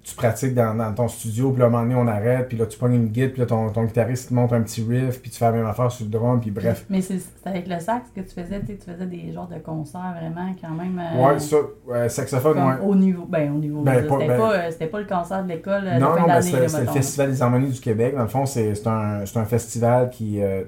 tu 0.07 0.13
pratiques 0.15 0.53
dans, 0.53 0.75
dans 0.75 0.93
ton 0.93 1.07
studio, 1.07 1.49
puis 1.49 1.59
là, 1.61 1.65
à 1.65 1.67
un 1.67 1.71
moment 1.71 1.81
donné, 1.83 1.95
on 1.95 2.05
arrête, 2.07 2.47
puis 2.47 2.55
là, 2.59 2.67
tu 2.67 2.77
pognes 2.77 2.93
une 2.93 3.07
guitare, 3.07 3.31
puis 3.31 3.39
là, 3.39 3.47
ton, 3.47 3.69
ton 3.71 3.85
guitariste 3.85 4.29
te 4.29 4.35
monte 4.35 4.53
un 4.53 4.61
petit 4.61 4.85
riff, 4.87 5.19
puis 5.19 5.31
tu 5.31 5.39
fais 5.39 5.45
la 5.45 5.51
même 5.53 5.65
affaire 5.65 5.91
sur 5.91 6.05
le 6.05 6.11
drum, 6.11 6.39
puis 6.39 6.51
bref. 6.51 6.85
Mais 6.91 7.01
c'est 7.01 7.19
avec 7.43 7.67
le 7.67 7.79
sax 7.79 8.11
que 8.15 8.21
tu 8.21 8.29
faisais, 8.29 8.59
tu 8.59 8.67
sais, 8.67 8.77
tu 8.77 8.91
faisais 8.91 9.05
des 9.07 9.31
genres 9.33 9.47
de 9.47 9.57
concerts 9.57 10.13
vraiment 10.21 10.53
quand 10.61 10.75
même. 10.75 11.01
euh, 11.03 11.25
Ouais, 11.27 11.39
ça, 11.39 12.09
saxophone, 12.09 12.55
ouais. 12.59 12.85
au 12.85 12.93
niveau. 12.93 13.25
Ben, 13.25 13.51
au 13.51 13.57
niveau. 13.57 13.81
Ben, 13.81 14.03
c'était 14.03 14.27
ben- 14.27 14.37
pas, 14.37 14.53
euh, 14.53 14.67
c'était 14.69 14.85
pas 14.87 14.99
le 14.99 15.07
concert 15.07 15.43
de 15.43 15.49
l'école 15.49 15.87
euh, 15.87 15.95
de 15.95 15.99
Non, 15.99 16.13
fin 16.13 16.21
non, 16.21 16.27
là, 16.27 16.41
c'est 16.43 16.59
le. 16.61 16.67
Festival 16.85 17.31
des 17.31 17.41
harmonies 17.41 17.71
du 17.71 17.79
Québec. 17.79 18.13
Dans 18.15 18.21
le 18.21 18.27
fond, 18.27 18.45
c'est 18.45 18.85
un, 18.85 19.21
un 19.23 19.45
festival 19.45 20.11
qui, 20.11 20.39
euh, 20.39 20.65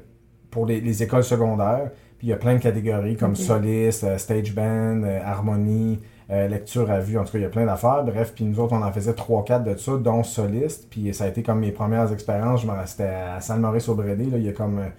pour 0.50 0.66
les, 0.66 0.82
les 0.82 1.04
écoles 1.04 1.24
secondaires, 1.24 1.92
puis 2.18 2.26
il 2.26 2.30
y 2.32 2.34
a 2.34 2.38
plein 2.38 2.56
de 2.56 2.60
catégories 2.60 3.16
comme 3.16 3.32
Ok. 3.34 3.38
soliste, 3.38 4.18
stage 4.18 4.56
band, 4.56 5.04
harmonie, 5.24 6.00
euh, 6.30 6.48
lecture 6.48 6.90
à 6.92 7.00
vue. 7.00 7.18
En 7.18 7.24
tout 7.24 7.32
cas, 7.34 7.38
il 7.38 7.44
y 7.44 7.46
a 7.46 7.50
plein 7.50 7.66
d'affaires. 7.66 8.04
Bref, 8.04 8.34
puis 8.36 8.46
nous 8.46 8.60
autres, 8.60 8.74
on 8.74 8.82
en 8.82 8.92
faisait 8.92 9.12
3-4 9.12 9.64
de 9.64 9.78
ça, 9.78 9.98
dont 9.98 10.24
soliste. 10.24 10.88
Puis 10.90 11.14
ça 11.14 11.26
a 11.26 11.28
été 11.28 11.44
comme 11.44 11.60
mes 11.60 11.72
premières 11.72 12.12
expériences. 12.12 12.62
Je 12.62 12.68
me 12.68 12.74
restais 12.74 13.08
à 13.08 13.42
Salle-Maurice-au-Brédé. 13.42 14.26
Là, 14.26 14.38
il 14.38 14.44
y 14.44 14.50
a 14.50 14.54
comme 14.54 14.80
euh, 14.80 14.90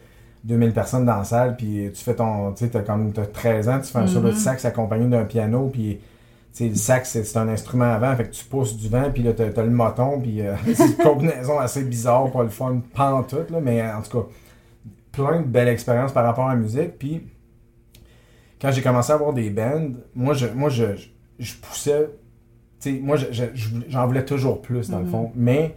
2000 0.45 0.72
personnes 0.72 1.05
dans 1.05 1.18
la 1.18 1.24
salle. 1.24 1.57
Puis 1.57 1.91
tu 1.95 2.03
fais 2.03 2.14
ton. 2.14 2.53
Tu 2.53 2.64
sais, 2.64 2.70
t'as 2.70 2.83
comme 2.83 3.12
t'as 3.12 3.26
13 3.26 3.68
ans, 3.68 3.81
tu 3.81 3.93
fais 3.93 3.99
un 3.99 4.07
solo 4.07 4.31
de 4.31 4.37
sax 4.37 4.64
accompagné 4.64 5.07
d'un 5.07 5.24
piano. 5.24 5.68
Puis 5.72 6.01
sais, 6.59 6.68
le 6.68 6.74
sax, 6.74 7.20
c'est 7.22 7.37
un 7.39 7.49
instrument 7.49 7.93
avant, 7.93 8.14
fait 8.16 8.24
que 8.24 8.35
tu 8.35 8.45
pousses 8.45 8.76
du 8.76 8.89
vent, 8.89 9.11
puis 9.12 9.22
là, 9.22 9.33
t'as 9.33 9.51
t'as 9.51 9.62
le 9.62 9.70
moton, 9.70 10.20
puis 10.20 10.43
euh, 10.43 10.55
c'est 10.74 10.87
une 10.87 10.97
combinaison 10.97 11.59
assez 11.59 11.85
bizarre, 11.85 12.31
pas 12.31 12.43
le 12.43 12.49
fun, 12.49 12.83
pantoute, 12.95 13.51
là, 13.51 13.61
mais 13.61 13.81
euh, 13.81 13.97
en 13.97 14.03
tout 14.03 14.22
cas, 14.22 14.29
plein 15.12 15.41
de 15.41 15.47
belles 15.47 15.68
expériences 15.68 16.12
par 16.12 16.24
rapport 16.24 16.49
à 16.49 16.55
la 16.55 16.61
musique, 16.61 16.99
puis 16.99 17.26
quand 18.61 18.72
j'ai 18.72 18.83
commencé 18.83 19.12
à 19.12 19.14
avoir 19.14 19.33
des 19.33 19.51
bands, 19.51 19.91
moi, 20.14 20.35
je, 20.35 20.47
moi, 20.49 20.68
je, 20.68 20.85
je, 21.39 21.55
poussais, 21.55 22.11
tu 22.80 22.95
sais, 22.95 23.01
moi, 23.01 23.16
je- 23.16 23.26
je- 23.32 23.45
je- 23.55 23.68
j'en 23.89 24.07
voulais 24.07 24.24
toujours 24.24 24.61
plus, 24.61 24.91
dans 24.91 24.99
le 24.99 25.05
Mhm. 25.05 25.11
fond, 25.11 25.32
mais 25.34 25.74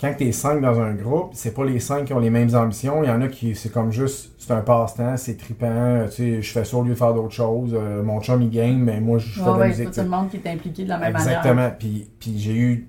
quand 0.00 0.12
t'es 0.16 0.32
cinq 0.32 0.60
dans 0.60 0.80
un 0.80 0.92
groupe, 0.94 1.30
c'est 1.34 1.54
pas 1.54 1.64
les 1.64 1.78
cinq 1.80 2.06
qui 2.06 2.12
ont 2.12 2.18
les 2.18 2.30
mêmes 2.30 2.54
ambitions. 2.54 3.02
Il 3.04 3.08
y 3.08 3.10
en 3.12 3.20
a 3.22 3.28
qui, 3.28 3.54
c'est 3.54 3.70
comme 3.72 3.92
juste, 3.92 4.32
c'est 4.38 4.50
un 4.52 4.60
passe-temps, 4.60 5.16
c'est 5.16 5.36
trippant, 5.36 5.66
euh, 5.70 6.08
tu 6.08 6.42
je 6.42 6.52
fais 6.52 6.64
ça 6.64 6.76
au 6.76 6.82
lieu 6.82 6.90
de 6.90 6.94
faire 6.96 7.14
d'autres 7.14 7.32
choses. 7.34 7.72
Euh, 7.74 8.02
mon 8.02 8.20
chum, 8.20 8.42
il 8.42 8.50
game, 8.50 8.76
mais 8.78 9.00
moi, 9.00 9.18
je 9.18 9.40
fais 9.40 9.48
Ouais, 9.48 9.54
de 9.54 9.58
la 9.60 9.66
musique. 9.68 9.84
c'est 9.86 9.90
tu 9.90 9.96
tout 10.00 10.04
le 10.04 10.10
monde 10.10 10.30
qui 10.30 10.36
est 10.38 10.46
impliqué 10.48 10.84
de 10.84 10.88
la 10.88 10.98
même 10.98 11.12
manière. 11.12 11.38
Exactement. 11.38 11.70
Puis, 11.78 12.08
puis 12.18 12.38
j'ai 12.38 12.56
eu 12.56 12.88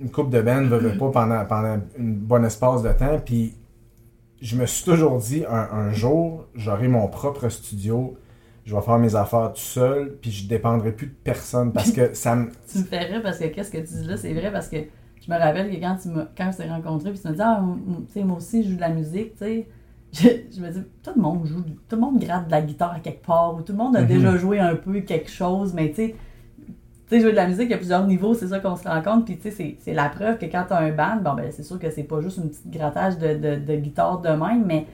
une 0.00 0.10
coupe 0.10 0.30
de 0.30 0.40
bandes, 0.40 0.64
veux, 0.66 0.78
veux 0.78 0.96
pas, 0.98 1.10
pendant, 1.10 1.44
pendant 1.44 1.78
une 1.98 2.14
bon 2.14 2.44
espace 2.44 2.82
de 2.82 2.92
temps. 2.92 3.20
Puis 3.24 3.54
je 4.40 4.56
me 4.56 4.66
suis 4.66 4.84
toujours 4.84 5.18
dit, 5.18 5.44
un, 5.48 5.68
un 5.72 5.92
jour, 5.92 6.46
j'aurai 6.56 6.88
mon 6.88 7.06
propre 7.08 7.48
studio, 7.50 8.16
je 8.64 8.74
vais 8.74 8.82
faire 8.82 8.98
mes 8.98 9.14
affaires 9.14 9.52
tout 9.52 9.60
seul, 9.60 10.16
puis 10.20 10.30
je 10.30 10.46
dépendrai 10.48 10.92
plus 10.92 11.06
de 11.08 11.14
personne 11.24 11.72
parce 11.72 11.90
que 11.92 12.14
ça 12.14 12.36
me. 12.36 12.50
Tu 12.70 12.78
me 12.78 12.84
fais 12.84 12.98
rire 13.00 13.22
parce 13.22 13.38
que 13.38 13.46
qu'est-ce 13.46 13.70
que 13.70 13.78
tu 13.78 13.94
dis 14.02 14.04
là, 14.06 14.16
c'est 14.16 14.32
vrai 14.34 14.50
parce 14.52 14.68
que 14.68 14.76
je 15.24 15.30
me 15.32 15.38
rappelle 15.38 15.70
que 15.70 15.80
quand 15.80 15.96
tu 16.02 16.08
m'as 16.08 16.26
quand 16.36 16.48
on 16.48 16.52
s'est 16.52 16.68
rencontrés, 16.68 17.10
puis 17.10 17.20
tu 17.20 17.28
m'as 17.28 17.34
dit 17.34 17.40
ah 17.42 17.64
tu 18.08 18.12
sais 18.12 18.24
moi 18.24 18.36
aussi 18.36 18.62
je 18.62 18.70
joue 18.70 18.76
de 18.76 18.80
la 18.80 18.90
musique, 18.90 19.32
tu 19.36 19.38
sais. 19.44 19.68
Je, 20.14 20.28
je 20.54 20.60
me 20.60 20.68
dis 20.70 20.82
tout 21.02 21.12
le 21.16 21.22
monde 21.22 21.46
joue, 21.46 21.62
tout 21.88 21.96
le 21.96 22.00
monde 22.02 22.20
gratte 22.20 22.44
de 22.46 22.50
la 22.50 22.60
guitare 22.60 22.92
à 22.92 23.00
quelque 23.00 23.24
part 23.24 23.54
ou 23.54 23.62
tout 23.62 23.72
le 23.72 23.78
monde 23.78 23.96
a 23.96 24.02
Mhm. 24.02 24.06
déjà 24.08 24.36
joué 24.36 24.58
un 24.60 24.76
peu 24.76 25.00
quelque 25.00 25.30
chose, 25.30 25.72
mais 25.72 25.88
tu 25.88 25.94
sais 25.94 26.14
tu 27.08 27.16
sais, 27.16 27.20
jouer 27.22 27.30
de 27.30 27.36
la 27.36 27.46
musique, 27.48 27.64
il 27.64 27.70
y 27.70 27.74
a 27.74 27.78
plusieurs 27.78 28.06
niveaux, 28.06 28.34
c'est 28.34 28.48
ça 28.48 28.58
qu'on 28.60 28.76
se 28.76 28.86
rend 28.88 29.00
compte. 29.02 29.24
Puis, 29.26 29.38
tu 29.38 29.50
sais, 29.50 29.76
c'est- 29.80 29.92
la 29.94 30.08
preuve 30.10 30.36
que 30.38 30.44
quand 30.46 30.64
tu 30.66 30.72
as 30.74 30.78
un 30.78 30.92
band, 30.92 31.16
bon, 31.22 31.34
ben, 31.34 31.50
c'est 31.50 31.62
sûr 31.62 31.78
que 31.78 31.90
c'est 31.90 32.04
pas 32.04 32.20
juste 32.22 32.38
une 32.38 32.48
petite 32.50 32.70
grattage 32.70 33.18
de, 33.18 33.34
de, 33.34 33.56
de 33.56 33.76
guitare 33.76 34.20
de 34.20 34.28
même, 34.30 34.64
mais, 34.66 34.86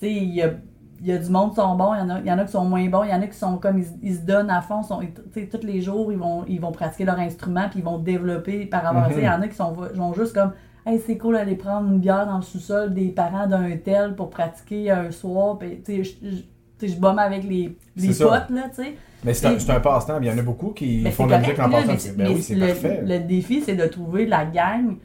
tu 0.00 0.06
sais, 0.06 0.12
il 0.12 0.34
y 0.34 0.42
a, 0.42 0.52
il 1.00 1.06
y 1.06 1.12
a 1.12 1.18
du 1.18 1.28
monde 1.30 1.50
qui 1.50 1.56
sont 1.56 1.74
bons, 1.76 1.94
il 1.94 1.98
y, 1.98 2.02
en 2.02 2.10
a, 2.10 2.20
il 2.20 2.26
y 2.26 2.32
en 2.32 2.38
a 2.38 2.44
qui 2.44 2.52
sont 2.52 2.64
moins 2.64 2.86
bons, 2.88 3.04
il 3.04 3.10
y 3.10 3.14
en 3.14 3.20
a 3.22 3.26
qui 3.26 3.36
sont 3.36 3.56
comme, 3.58 3.78
ils, 3.78 3.86
ils 4.02 4.14
se 4.16 4.20
donnent 4.22 4.50
à 4.50 4.60
fond, 4.62 4.82
sont, 4.82 5.00
tous 5.34 5.66
les 5.66 5.80
jours, 5.82 6.10
ils 6.12 6.18
vont, 6.18 6.44
ils 6.48 6.60
vont 6.60 6.72
pratiquer 6.72 7.04
leur 7.04 7.18
instrument, 7.18 7.68
puis 7.70 7.80
ils 7.80 7.84
vont 7.84 7.98
développer 7.98 8.66
par 8.66 8.82
rapport 8.82 9.02
à 9.04 9.08
ça. 9.10 9.14
Mhm. 9.16 9.20
Il 9.22 9.24
y 9.26 9.28
en 9.28 9.42
a 9.42 9.48
qui 9.48 9.54
sont, 9.56 9.72
vont 9.72 10.14
juste 10.14 10.32
comme, 10.34 10.52
hey, 10.86 11.00
c'est 11.04 11.16
cool 11.18 11.34
d'aller 11.34 11.54
prendre 11.56 11.88
une 11.90 11.98
bière 11.98 12.26
dans 12.26 12.36
le 12.36 12.42
sous-sol 12.42 12.94
des 12.94 13.08
parents 13.08 13.46
d'un 13.46 13.76
tel 13.76 14.14
pour 14.14 14.30
pratiquer 14.30 14.90
un 14.90 15.10
soir, 15.10 15.58
puis, 15.58 15.82
je- 15.86 16.94
bomme 17.00 17.18
avec 17.18 17.42
les, 17.44 17.76
les 17.96 18.08
potes, 18.28 18.50
là, 18.50 18.62
tu 18.74 18.82
sais. 18.84 18.94
Mais 19.24 19.32
c'est 19.34 19.46
un, 19.46 19.76
un 19.76 19.80
passe-temps, 19.80 20.18
il 20.20 20.26
y 20.28 20.30
en 20.30 20.38
a 20.38 20.42
beaucoup 20.42 20.70
qui 20.70 21.02
font 21.10 21.26
de 21.26 21.30
la 21.32 21.38
musique 21.38 21.58
en 21.58 21.70
C'est- 21.98 22.16
Ben 22.16 22.28
oui, 22.28 22.42
c'est 22.42 22.54
parfait. 22.56 23.02
le 23.04 23.18
défi, 23.20 23.60
c'est 23.62 23.74
de 23.74 23.86
trouver 23.86 24.26
la 24.26 24.44
gang 24.44 24.96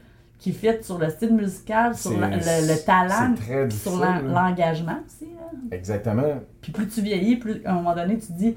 qui 0.42 0.52
fit 0.52 0.82
sur 0.82 0.98
le 0.98 1.08
style 1.08 1.34
musical, 1.34 1.94
sur 1.94 2.18
la- 2.18 2.30
le, 2.30 2.36
le 2.36 2.84
talent, 2.84 3.34
très 3.36 3.70
sur 3.70 3.92
l'engagement 3.96 4.98
aussi. 5.06 5.30
là. 5.34 5.50
Exactement. 5.70 6.40
Puis 6.60 6.72
plus 6.72 6.88
tu 6.88 7.00
vieillis, 7.00 7.36
plus 7.36 7.62
à 7.64 7.70
un 7.72 7.74
moment 7.74 7.94
donné, 7.94 8.18
tu 8.18 8.26
te 8.26 8.32
dis 8.32 8.54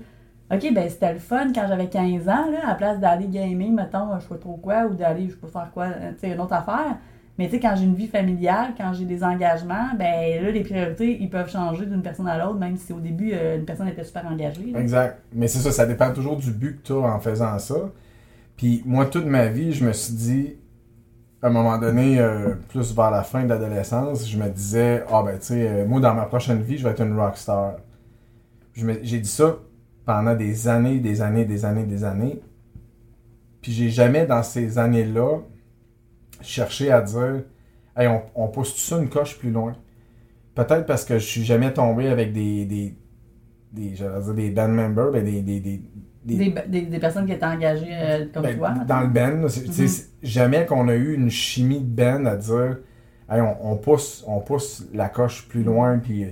OK, 0.51 0.73
ben 0.73 0.89
c'était 0.89 1.13
le 1.13 1.19
fun 1.19 1.51
quand 1.53 1.65
j'avais 1.67 1.87
15 1.87 2.27
ans, 2.29 2.49
là, 2.51 2.59
à 2.65 2.67
la 2.69 2.75
place 2.75 2.99
d'aller 2.99 3.27
gamer, 3.27 3.69
mettons, 3.71 4.15
je 4.17 4.21
sais 4.23 4.27
pas 4.29 4.37
trop 4.37 4.57
quoi, 4.57 4.85
ou 4.85 4.93
d'aller, 4.95 5.27
je 5.29 5.35
pas 5.35 5.47
faire 5.47 5.71
quoi, 5.73 5.85
euh, 5.85 6.11
tu 6.13 6.27
sais, 6.27 6.33
une 6.33 6.39
autre 6.41 6.53
affaire. 6.53 6.97
Mais 7.37 7.45
tu 7.47 7.51
sais, 7.55 7.59
quand 7.59 7.75
j'ai 7.75 7.83
une 7.83 7.95
vie 7.95 8.07
familiale, 8.07 8.69
quand 8.77 8.93
j'ai 8.93 9.05
des 9.05 9.23
engagements, 9.23 9.89
ben 9.97 10.43
là, 10.43 10.51
les 10.51 10.61
priorités, 10.61 11.17
ils 11.21 11.29
peuvent 11.29 11.51
changer 11.51 11.85
d'une 11.85 12.01
personne 12.01 12.27
à 12.27 12.37
l'autre, 12.43 12.57
même 12.57 12.77
si 12.77 12.93
au 12.93 12.99
début, 12.99 13.31
euh, 13.33 13.57
une 13.57 13.65
personne 13.65 13.87
était 13.89 14.03
super 14.05 14.25
engagée. 14.25 14.71
là. 14.71 14.79
Exact. 14.79 15.19
Mais 15.33 15.47
c'est 15.47 15.59
ça, 15.59 15.71
ça 15.71 15.85
dépend 15.85 16.11
toujours 16.13 16.37
du 16.37 16.49
but 16.51 16.81
que 16.81 16.87
tu 16.87 16.93
as 16.93 16.97
en 16.97 17.19
faisant 17.19 17.59
ça. 17.59 17.75
Puis 18.57 18.81
moi, 18.85 19.05
toute 19.07 19.25
ma 19.25 19.47
vie, 19.47 19.73
je 19.73 19.85
me 19.85 19.91
suis 19.93 20.13
dit, 20.13 20.55
à 21.45 21.47
un 21.47 21.51
moment 21.51 21.77
donné, 21.77 22.19
euh, 22.19 22.55
plus 22.69 22.95
vers 22.95 23.11
la 23.11 23.21
fin 23.21 23.43
de 23.43 23.49
l'adolescence, 23.49 24.27
je 24.27 24.35
me 24.35 24.49
disais, 24.49 25.03
ah 25.11 25.21
ben 25.21 25.37
tu 25.37 25.45
sais, 25.45 25.69
euh, 25.69 25.85
moi, 25.85 26.01
dans 26.01 26.15
ma 26.15 26.25
prochaine 26.25 26.63
vie, 26.63 26.79
je 26.79 26.83
vais 26.83 26.89
être 26.89 27.03
une 27.03 27.15
rockstar. 27.15 27.75
J'ai 28.73 29.19
dit 29.19 29.29
ça 29.29 29.59
pendant 30.07 30.33
des 30.33 30.67
années, 30.67 30.97
des 30.97 31.21
années, 31.21 31.45
des 31.45 31.63
années, 31.63 31.83
des 31.83 32.03
années. 32.03 32.41
Puis 33.61 33.73
j'ai 33.73 33.91
jamais, 33.91 34.25
dans 34.25 34.41
ces 34.41 34.79
années-là, 34.79 35.37
cherché 36.41 36.91
à 36.91 37.01
dire, 37.01 37.43
hey, 37.95 38.09
on, 38.33 38.47
pousse 38.47 38.73
tout 38.73 38.81
ça 38.81 38.97
une 38.99 39.09
coche 39.09 39.37
plus 39.37 39.51
loin? 39.51 39.75
Peut-être 40.55 40.87
parce 40.87 41.05
que 41.05 41.19
je 41.19 41.25
suis 41.25 41.45
jamais 41.45 41.71
tombé 41.71 42.07
avec 42.07 42.33
des, 42.33 42.65
des, 42.65 42.97
des, 43.71 43.93
j'allais 43.93 44.23
dire 44.23 44.33
des 44.33 44.49
band 44.49 44.69
members, 44.69 45.11
ben 45.11 45.23
des, 45.23 45.43
des, 45.43 45.83
des- 46.25 46.81
Des, 46.81 46.99
personnes 46.99 47.25
qui 47.25 47.31
étaient 47.33 47.45
engagées 47.45 47.85
euh, 47.91 48.25
comme 48.33 48.43
ben, 48.43 48.57
toi. 48.57 48.71
dans 48.87 49.01
le 49.01 49.07
band. 49.07 49.47
tu 49.47 49.59
Mhm. 49.59 49.87
c'est 49.87 50.09
jamais 50.23 50.65
qu'on 50.65 50.87
a 50.87 50.95
eu 50.95 51.13
une 51.13 51.29
chimie 51.29 51.81
de 51.81 51.85
band 51.85 52.25
à 52.25 52.35
dire, 52.35 52.79
hey, 53.29 53.41
on, 53.41 53.71
on 53.73 53.77
pousse, 53.77 54.23
on 54.27 54.39
pousse 54.39 54.87
la 54.93 55.09
coche 55.09 55.47
plus 55.47 55.63
loin, 55.63 55.99
puis 55.99 56.25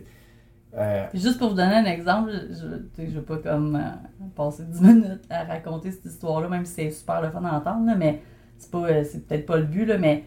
euh, 0.76 1.06
Puis 1.12 1.20
juste 1.22 1.38
pour 1.38 1.50
vous 1.50 1.56
donner 1.56 1.76
un 1.76 1.86
exemple, 1.86 2.32
je, 2.50 3.02
tu 3.04 3.08
veux 3.12 3.22
pas 3.22 3.38
comme 3.38 3.76
euh, 3.76 4.28
passer 4.36 4.64
10 4.64 4.82
minutes 4.82 5.22
à 5.30 5.44
raconter 5.44 5.92
cette 5.92 6.06
histoire-là, 6.06 6.50
même 6.50 6.66
si 6.66 6.74
c'est 6.74 6.90
super 6.90 7.22
le 7.22 7.30
fun 7.30 7.42
d'entendre, 7.42 7.86
là, 7.86 7.96
mais 7.96 8.22
c'est 8.58 8.74
euh, 8.74 9.04
peut-être 9.28 9.46
pas 9.46 9.58
le 9.58 9.66
but, 9.66 9.86
là, 9.86 9.98
mais 10.00 10.24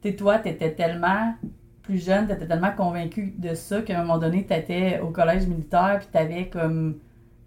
tu 0.00 0.16
toi, 0.16 0.38
t'étais 0.38 0.72
tellement 0.72 1.34
plus 1.82 2.02
jeune, 2.02 2.26
t'étais 2.26 2.46
tellement 2.46 2.72
convaincu 2.76 3.34
de 3.36 3.54
ça 3.54 3.82
qu'à 3.82 3.98
un 3.98 4.02
moment 4.02 4.18
donné, 4.18 4.46
t'étais 4.46 5.00
au 5.00 5.08
collège 5.08 5.46
militaire, 5.46 5.98
puis 5.98 6.08
t'avais 6.10 6.48
comme 6.48 6.96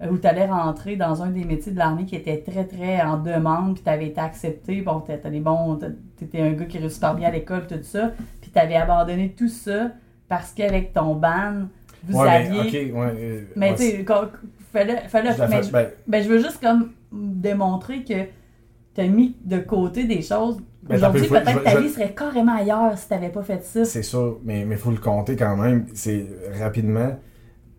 euh, 0.02 0.10
où 0.10 0.18
t'allais 0.18 0.46
rentrer 0.46 0.96
dans 0.96 1.24
un 1.24 1.30
des 1.30 1.46
métiers 1.46 1.72
de 1.72 1.78
l'armée 1.78 2.06
qui 2.06 2.16
était 2.16 2.42
très 2.42 2.66
très 2.66 3.02
en 3.02 3.18
demande, 3.18 3.76
puis 3.76 3.84
t'avais 3.84 4.08
été 4.08 4.20
accepté, 4.20 4.82
bon, 4.82 5.02
bons, 5.42 5.76
t'as- 5.76 5.88
t'étais 6.18 6.42
un 6.42 6.52
gars 6.54 6.66
qui 6.66 6.78
réussit 6.80 7.02
bien 7.16 7.30
à 7.30 7.32
l'école, 7.32 7.66
tout 7.68 7.76
ça, 7.82 8.12
puis 8.42 8.52
t'avais 8.52 8.76
abandonné 8.76 9.34
tout 9.38 9.48
ça 9.48 9.92
parce 10.28 10.52
qu'avec 10.52 10.92
ton 10.94 11.16
ban, 11.16 11.68
vous 12.04 12.20
ouais, 12.20 12.30
aviez... 12.30 12.52
mais, 12.52 12.92
ok, 12.92 12.96
ouais, 12.98 13.14
euh, 13.20 13.42
Mais 13.56 13.70
ouais, 13.72 13.76
tu 13.76 13.84
sais, 13.84 14.06
fais-le, 14.74 14.96
fais-le. 15.08 15.32
je 15.34 15.40
la 15.40 15.48
mais 15.48 15.64
je- 15.64 15.72
ben, 15.72 15.88
ben, 16.08 16.24
je 16.24 16.30
veux 16.30 16.40
juste 16.40 16.60
comme 16.62 16.92
démontrer 17.12 18.04
que 18.04 18.24
tu 18.94 19.02
as 19.02 19.08
mis 19.08 19.36
de 19.44 19.60
côté 19.60 20.04
des 20.06 20.22
choses. 20.22 20.58
Ben, 20.84 20.96
Aujourd'hui, 20.96 21.28
peut-être 21.28 21.60
que 21.60 21.64
ta 21.64 21.72
je- 21.72 21.78
vie 21.80 21.90
serait 21.90 22.14
carrément 22.14 22.56
ailleurs 22.58 22.98
si 22.98 23.08
t'avais 23.08 23.30
pas 23.30 23.42
fait 23.44 23.64
ça. 23.64 23.86
C'est 23.86 24.04
sûr, 24.04 24.40
mais 24.44 24.62
il 24.70 24.78
faut 24.78 24.92
le 24.92 24.98
compter 24.98 25.36
quand 25.36 25.56
même. 25.58 25.86
C'est 25.94 26.26
rapidement. 26.60 27.16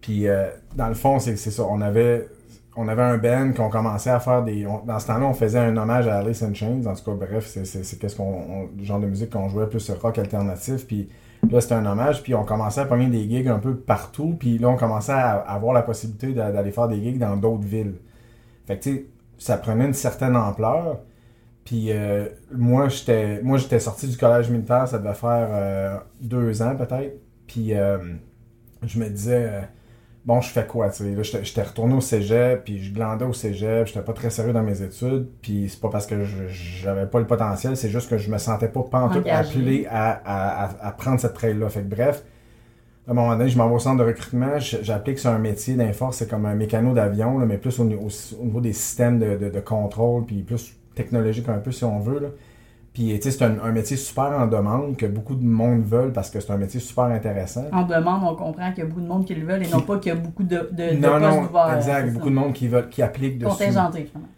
Puis, 0.06 0.28
euh, 0.28 0.46
dans 0.76 0.86
le 0.86 0.94
fond, 0.94 1.18
c'est 1.18 1.34
ça. 1.36 1.64
On 1.64 1.80
avait, 1.80 2.28
on 2.76 2.86
avait 2.86 3.02
un 3.02 3.18
band 3.18 3.52
qu'on 3.56 3.68
commençait 3.68 4.10
à 4.10 4.20
faire 4.20 4.44
des. 4.44 4.62
dans 4.62 5.00
ce 5.00 5.08
temps-là, 5.08 5.26
on 5.26 5.34
faisait 5.34 5.58
un 5.58 5.76
hommage 5.76 6.06
à 6.06 6.18
Alice 6.18 6.44
in 6.44 6.54
Chains. 6.54 6.86
En 6.86 6.94
tout 6.94 7.02
cas, 7.10 7.26
bref, 7.26 7.46
c'est, 7.48 7.98
qu'est-ce 7.98 8.16
le 8.22 8.84
genre 8.84 9.00
de 9.00 9.06
musique 9.08 9.30
qu'on 9.30 9.48
jouait 9.48 9.66
plus 9.66 9.90
rock 10.00 10.16
alternatif. 10.18 10.86
Puis 10.86 11.08
là, 11.50 11.60
c'était 11.60 11.74
un 11.74 11.86
hommage. 11.86 12.22
Puis 12.22 12.36
on 12.36 12.44
commençait 12.44 12.82
à 12.82 12.84
pogner 12.84 13.08
des 13.08 13.28
gigs 13.28 13.48
un 13.48 13.58
peu 13.58 13.74
partout. 13.74 14.36
Puis 14.38 14.58
là, 14.58 14.68
on 14.68 14.76
commençait 14.76 15.10
à 15.10 15.38
avoir 15.38 15.72
la 15.72 15.82
possibilité 15.82 16.32
d'a- 16.32 16.52
d'aller 16.52 16.70
faire 16.70 16.86
des 16.86 17.02
gigs 17.02 17.18
dans 17.18 17.36
d'autres 17.36 17.66
villes. 17.66 17.94
Fait 18.64 18.78
que, 18.78 18.84
tu 18.84 18.94
sais, 18.94 19.06
ça 19.38 19.56
prenait 19.56 19.86
une 19.86 19.92
certaine 19.92 20.36
ampleur. 20.36 21.00
Puis 21.64 21.88
euh, 21.90 22.28
moi, 22.52 22.86
j'étais 22.86 23.80
sorti 23.80 24.06
du 24.06 24.16
collège 24.16 24.50
militaire, 24.50 24.86
ça 24.86 24.98
devait 24.98 25.14
faire 25.14 25.48
euh, 25.50 25.96
deux 26.20 26.62
ans 26.62 26.76
peut-être. 26.76 27.16
Puis 27.48 27.72
je 28.84 28.98
me 29.00 29.08
disais, 29.08 29.50
bon, 30.26 30.40
je 30.42 30.50
fais 30.50 30.66
quoi, 30.66 30.90
tu 30.90 31.04
sais? 31.04 31.10
Là, 31.14 31.22
j'étais 31.42 31.62
retourné 31.62 31.94
au 31.94 32.00
cégep, 32.02 32.64
puis 32.64 32.82
je 32.82 32.92
glandais 32.92 33.24
au 33.24 33.32
cégep, 33.32 33.86
j'étais 33.86 34.02
pas 34.02 34.12
très 34.12 34.30
sérieux 34.30 34.52
dans 34.52 34.62
mes 34.64 34.82
études, 34.82 35.28
puis 35.40 35.68
c'est 35.70 35.80
pas 35.80 35.88
parce 35.88 36.06
que 36.06 36.24
je- 36.24 36.48
j'avais 36.48 37.06
pas 37.06 37.20
le 37.20 37.26
potentiel, 37.26 37.76
c'est 37.76 37.90
juste 37.90 38.10
que 38.10 38.18
je 38.18 38.30
me 38.30 38.38
sentais 38.38 38.68
pas 38.68 38.82
pantoute 38.82 39.24
appelé 39.30 39.86
à, 39.90 40.10
à, 40.24 40.64
à, 40.66 40.88
à 40.88 40.92
prendre 40.92 41.20
cette 41.20 41.34
trail-là. 41.34 41.68
Fait 41.70 41.82
que 41.82 41.88
bref, 41.94 42.24
à 43.08 43.12
un 43.12 43.14
moment 43.14 43.36
donné, 43.36 43.48
je 43.48 43.56
m'en 43.58 43.68
vais 43.68 43.74
au 43.74 43.78
centre 43.78 43.98
de 44.02 44.08
recrutement, 44.08 44.58
j'applique 44.58 45.18
sur 45.20 45.30
un 45.30 45.38
métier 45.38 45.74
d'inforce, 45.76 46.18
c'est 46.18 46.28
comme 46.28 46.44
un 46.46 46.54
mécano 46.56 46.92
d'avion, 46.92 47.38
mais 47.38 47.58
plus 47.58 47.78
au, 47.80 47.84
ni- 47.84 47.94
au- 47.94 48.08
au 48.40 48.44
niveau 48.44 48.60
des 48.60 48.72
systèmes 48.72 49.18
de, 49.20 49.36
de, 49.36 49.48
de 49.48 49.60
contrôle, 49.60 50.24
puis 50.26 50.42
plus 50.42 50.74
technologique 50.94 51.48
un 51.48 51.58
peu 51.58 51.70
si 51.72 51.84
on 51.84 52.00
veut. 52.00 52.18
Là. 52.20 52.28
Puis 52.96 53.12
tu 53.20 53.20
sais, 53.20 53.30
c'est 53.30 53.44
un, 53.44 53.58
un 53.62 53.72
métier 53.72 53.98
super 53.98 54.32
en 54.32 54.46
demande 54.46 54.96
que 54.96 55.04
beaucoup 55.04 55.34
de 55.34 55.44
monde 55.44 55.82
veulent 55.84 56.14
parce 56.14 56.30
que 56.30 56.40
c'est 56.40 56.50
un 56.50 56.56
métier 56.56 56.80
super 56.80 57.04
intéressant. 57.04 57.66
En 57.70 57.82
demande, 57.82 58.22
on 58.24 58.34
comprend 58.34 58.70
qu'il 58.72 58.84
y 58.84 58.86
a 58.86 58.88
beaucoup 58.88 59.02
de 59.02 59.06
monde 59.06 59.26
qui 59.26 59.34
le 59.34 59.44
veulent 59.46 59.62
et 59.64 59.68
non 59.68 59.80
pas 59.80 59.98
qu'il 59.98 60.14
y 60.14 60.16
a 60.16 60.18
beaucoup 60.18 60.42
de, 60.44 60.70
de, 60.72 60.94
de 60.94 60.96
non, 60.96 61.10
postes 61.10 61.22
non, 61.22 61.42
ouverts. 61.42 61.76
exact. 61.76 62.12
Beaucoup 62.14 62.24
ça. 62.28 62.30
de 62.30 62.34
monde 62.36 62.52
qui, 62.54 62.68
veulent, 62.68 62.88
qui 62.88 63.02
appliquent 63.02 63.36
dessus. 63.36 63.50
Contingenté, 63.50 64.04
finalement. 64.04 64.30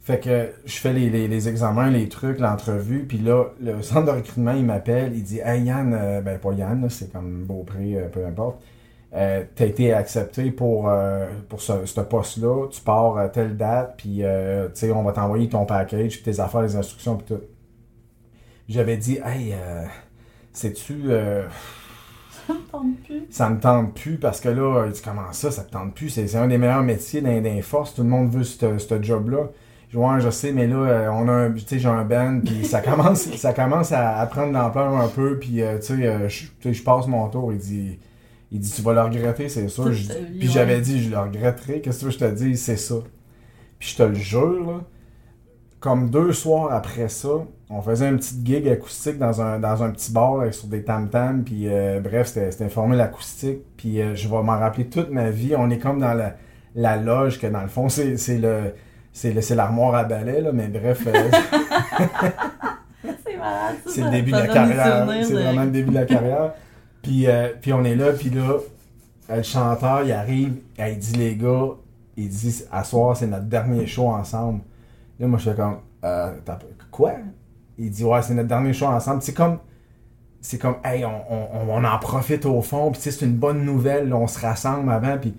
Fait 0.00 0.20
que 0.20 0.50
je 0.64 0.76
fais 0.76 0.92
les, 0.92 1.10
les, 1.10 1.26
les 1.26 1.48
examens, 1.48 1.90
les 1.90 2.08
trucs, 2.08 2.38
l'entrevue, 2.38 3.00
puis 3.00 3.18
là, 3.18 3.46
le 3.60 3.82
centre 3.82 4.06
de 4.06 4.16
recrutement, 4.16 4.52
il 4.52 4.64
m'appelle, 4.64 5.10
il 5.12 5.24
dit 5.24 5.40
Hey 5.44 5.62
Yann, 5.64 5.92
euh, 5.92 6.20
ben 6.20 6.38
pas 6.38 6.52
Yann, 6.52 6.86
c'est 6.90 7.12
comme 7.12 7.42
Beaupré, 7.42 7.96
euh, 7.96 8.06
peu 8.06 8.24
importe. 8.24 8.62
Euh, 9.12 9.42
t'as 9.56 9.66
été 9.66 9.92
accepté 9.92 10.52
pour, 10.52 10.88
euh, 10.88 11.26
pour 11.48 11.60
ce, 11.60 11.84
ce 11.84 12.00
poste-là, 12.00 12.68
tu 12.70 12.80
pars 12.80 13.18
à 13.18 13.28
telle 13.28 13.56
date, 13.56 13.94
puis 13.96 14.18
tu 14.18 14.24
sais, 14.74 14.92
on 14.92 15.02
va 15.02 15.10
t'envoyer 15.10 15.48
ton 15.48 15.64
package, 15.66 16.22
puis 16.22 16.32
tes 16.32 16.38
affaires, 16.38 16.62
les 16.62 16.76
instructions, 16.76 17.16
puis 17.16 17.34
tout. 17.34 17.42
J'avais 18.68 18.96
dit 18.96 19.18
Hey, 19.24 19.52
euh, 19.52 19.84
sais-tu, 20.52 21.02
euh, 21.06 21.46
Ça 22.46 22.54
me 22.54 22.60
tente 22.70 22.96
plus. 23.04 23.22
ça 23.30 23.50
me 23.50 23.60
tente 23.60 23.94
plus 23.94 24.16
parce 24.18 24.40
que 24.40 24.48
là, 24.48 24.84
il 24.86 24.92
dit 24.92 25.02
comment 25.02 25.32
ça, 25.32 25.50
ça 25.50 25.62
te 25.64 25.70
tente 25.70 25.94
plus, 25.94 26.08
c'est 26.10 26.34
un 26.36 26.46
des 26.48 26.58
meilleurs 26.58 26.82
métiers 26.82 27.20
les 27.20 27.62
forces, 27.62 27.94
tout 27.94 28.02
le 28.02 28.08
monde 28.08 28.30
veut 28.30 28.44
ce 28.44 29.02
job-là. 29.02 29.48
Je 29.88 29.98
dis, 29.98 30.04
ouais, 30.04 30.20
je 30.20 30.30
sais, 30.30 30.50
mais 30.52 30.66
là, 30.66 30.76
euh, 30.76 31.08
on 31.12 31.28
a 31.28 31.32
un, 31.32 31.52
tu 31.52 31.60
sais, 31.60 31.78
j'ai 31.78 31.88
un 31.88 32.04
band, 32.04 32.40
puis 32.44 32.64
ça 32.64 32.80
commence, 32.82 33.30
ça 33.36 33.52
commence 33.52 33.92
à, 33.92 34.18
à 34.18 34.26
prendre 34.26 34.52
l'ampleur 34.52 34.92
un 34.96 35.08
peu, 35.08 35.38
puis 35.38 35.62
euh, 35.62 35.78
tu 35.78 36.02
sais, 36.02 36.72
je 36.72 36.82
passe 36.82 37.06
mon 37.06 37.28
tour, 37.28 37.52
il 37.52 37.58
dit, 37.58 37.98
il 38.50 38.58
dit, 38.58 38.72
tu 38.72 38.82
vas 38.82 38.92
le 38.92 39.02
regretter, 39.02 39.48
c'est 39.48 39.68
sûr. 39.68 39.90
Puis 40.40 40.48
j'avais 40.48 40.80
dit, 40.80 41.02
je 41.02 41.10
le 41.10 41.18
regretterai, 41.18 41.80
qu'est-ce 41.80 42.04
que 42.06 42.10
je 42.10 42.18
te 42.18 42.30
dise, 42.30 42.62
c'est 42.62 42.76
ça. 42.76 42.96
Puis 43.78 43.90
je 43.90 43.96
te 43.96 44.02
le 44.02 44.14
jure, 44.14 44.66
là, 44.66 44.80
comme 45.84 46.08
deux 46.08 46.32
soirs 46.32 46.72
après 46.72 47.10
ça, 47.10 47.28
on 47.68 47.82
faisait 47.82 48.08
une 48.08 48.16
petite 48.16 48.46
gig 48.46 48.66
acoustique 48.66 49.18
dans 49.18 49.42
un, 49.42 49.58
dans 49.58 49.82
un 49.82 49.90
petit 49.90 50.10
bar 50.12 50.38
là, 50.38 50.50
sur 50.50 50.66
des 50.66 50.82
tam-tams, 50.82 51.44
puis 51.44 51.68
euh, 51.68 52.00
bref, 52.00 52.28
c'était 52.28 52.70
formule 52.70 52.98
acoustique, 53.02 53.58
puis 53.76 54.00
euh, 54.00 54.14
je 54.14 54.26
vais 54.26 54.42
m'en 54.42 54.58
rappeler 54.58 54.86
toute 54.86 55.10
ma 55.10 55.28
vie. 55.28 55.54
On 55.54 55.68
est 55.68 55.76
comme 55.76 56.00
dans 56.00 56.14
la, 56.14 56.36
la 56.74 56.96
loge, 56.96 57.38
que 57.38 57.46
dans 57.46 57.60
le 57.60 57.68
fond, 57.68 57.90
c'est 57.90 58.16
le... 58.38 58.72
C'est 59.12 59.54
l'armoire 59.54 59.94
à 59.94 60.04
balai, 60.04 60.40
là, 60.40 60.52
mais 60.52 60.68
bref, 60.68 61.06
euh, 61.06 61.12
C'est 63.02 63.36
malade, 63.36 63.76
c'est 63.86 64.00
le 64.00 64.10
début 64.10 64.32
de 64.32 64.38
la 64.38 64.48
carrière. 64.48 65.06
C'est 65.22 65.34
vraiment 65.34 65.64
le 65.64 65.70
début 65.70 65.90
de 65.90 65.94
la 65.94 66.06
carrière. 66.06 66.54
Puis, 67.02 67.26
puis 67.60 67.72
on 67.74 67.84
est 67.84 67.94
là, 67.94 68.12
puis 68.12 68.30
là, 68.30 68.56
le 69.28 69.42
chanteur, 69.42 70.02
il 70.02 70.12
arrive, 70.12 70.54
il 70.78 70.98
dit 70.98 71.16
les 71.16 71.36
gars, 71.36 71.68
il 72.16 72.30
dit 72.30 72.64
à 72.72 72.82
soir, 72.84 73.18
c'est 73.18 73.26
notre 73.26 73.44
dernier 73.44 73.86
show 73.86 74.08
ensemble. 74.08 74.62
Là, 75.18 75.26
moi, 75.26 75.38
je 75.38 75.50
fais 75.50 75.56
comme, 75.56 75.78
euh, 76.04 76.32
t'as- 76.44 76.58
quoi? 76.90 77.12
Il 77.78 77.90
dit, 77.90 78.04
ouais, 78.04 78.22
c'est 78.22 78.34
notre 78.34 78.48
dernier 78.48 78.72
show 78.72 78.86
ensemble. 78.86 79.22
C'est 79.22 79.34
comme, 79.34 79.58
c'est 80.40 80.58
comme, 80.58 80.76
hey, 80.84 81.04
on, 81.04 81.32
on, 81.32 81.70
on 81.70 81.84
en 81.84 81.98
profite 81.98 82.44
au 82.46 82.60
fond, 82.62 82.90
puis 82.90 83.00
tu 83.00 83.10
sais, 83.10 83.18
c'est 83.18 83.26
une 83.26 83.36
bonne 83.36 83.64
nouvelle, 83.64 84.08
là, 84.08 84.16
on 84.16 84.26
se 84.26 84.38
rassemble 84.40 84.90
avant, 84.92 85.16
puis, 85.18 85.34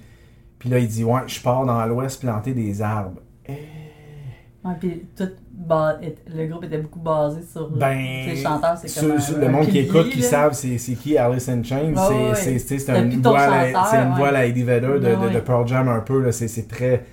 puis 0.60 0.70
là, 0.70 0.80
il 0.80 0.88
dit, 0.88 1.04
ouais, 1.04 1.22
je 1.28 1.40
pars 1.42 1.66
dans 1.66 1.86
l'ouest 1.86 2.20
planter 2.22 2.54
des 2.54 2.82
arbres. 2.82 3.20
Ouais, 3.48 4.74
puis 4.80 5.06
tout 5.16 5.30
le 5.68 6.48
groupe 6.48 6.64
était 6.66 6.80
beaucoup 6.80 7.00
basé 7.00 7.42
sur 7.44 7.70
Ben, 7.70 7.98
les 8.28 8.36
chanteurs, 8.36 8.78
c'est 8.78 8.88
Sur- 8.88 9.22
sur 9.22 9.38
le 9.38 9.48
monde 9.50 9.68
qui 9.68 9.80
écoute, 9.80 10.10
qui 10.10 10.22
savent 10.22 10.54
c'est 10.54 10.78
qui 10.78 11.18
Alice 11.18 11.48
in 11.50 11.64
Chains, 11.64 11.94
Ouais, 11.94 12.34
c'est- 12.36 12.52
ouais. 12.54 12.60
c'est 12.60 12.98
une 13.00 13.22
voix 13.22 13.48
la- 13.48 13.72
chanteur, 13.74 13.94
une 14.08 14.14
voix 14.16 14.28
à 14.30 14.46
Eddie 14.46 14.64
Vedder 14.64 14.88
de, 14.88 15.16
de, 15.30 15.34
de. 15.34 15.40
Pearl 15.40 15.68
Jam 15.68 15.88
un 15.88 16.00
peu, 16.02 16.20
là, 16.22 16.32
c'est 16.32 16.48
c'est 16.48 16.68
très... 16.68 17.06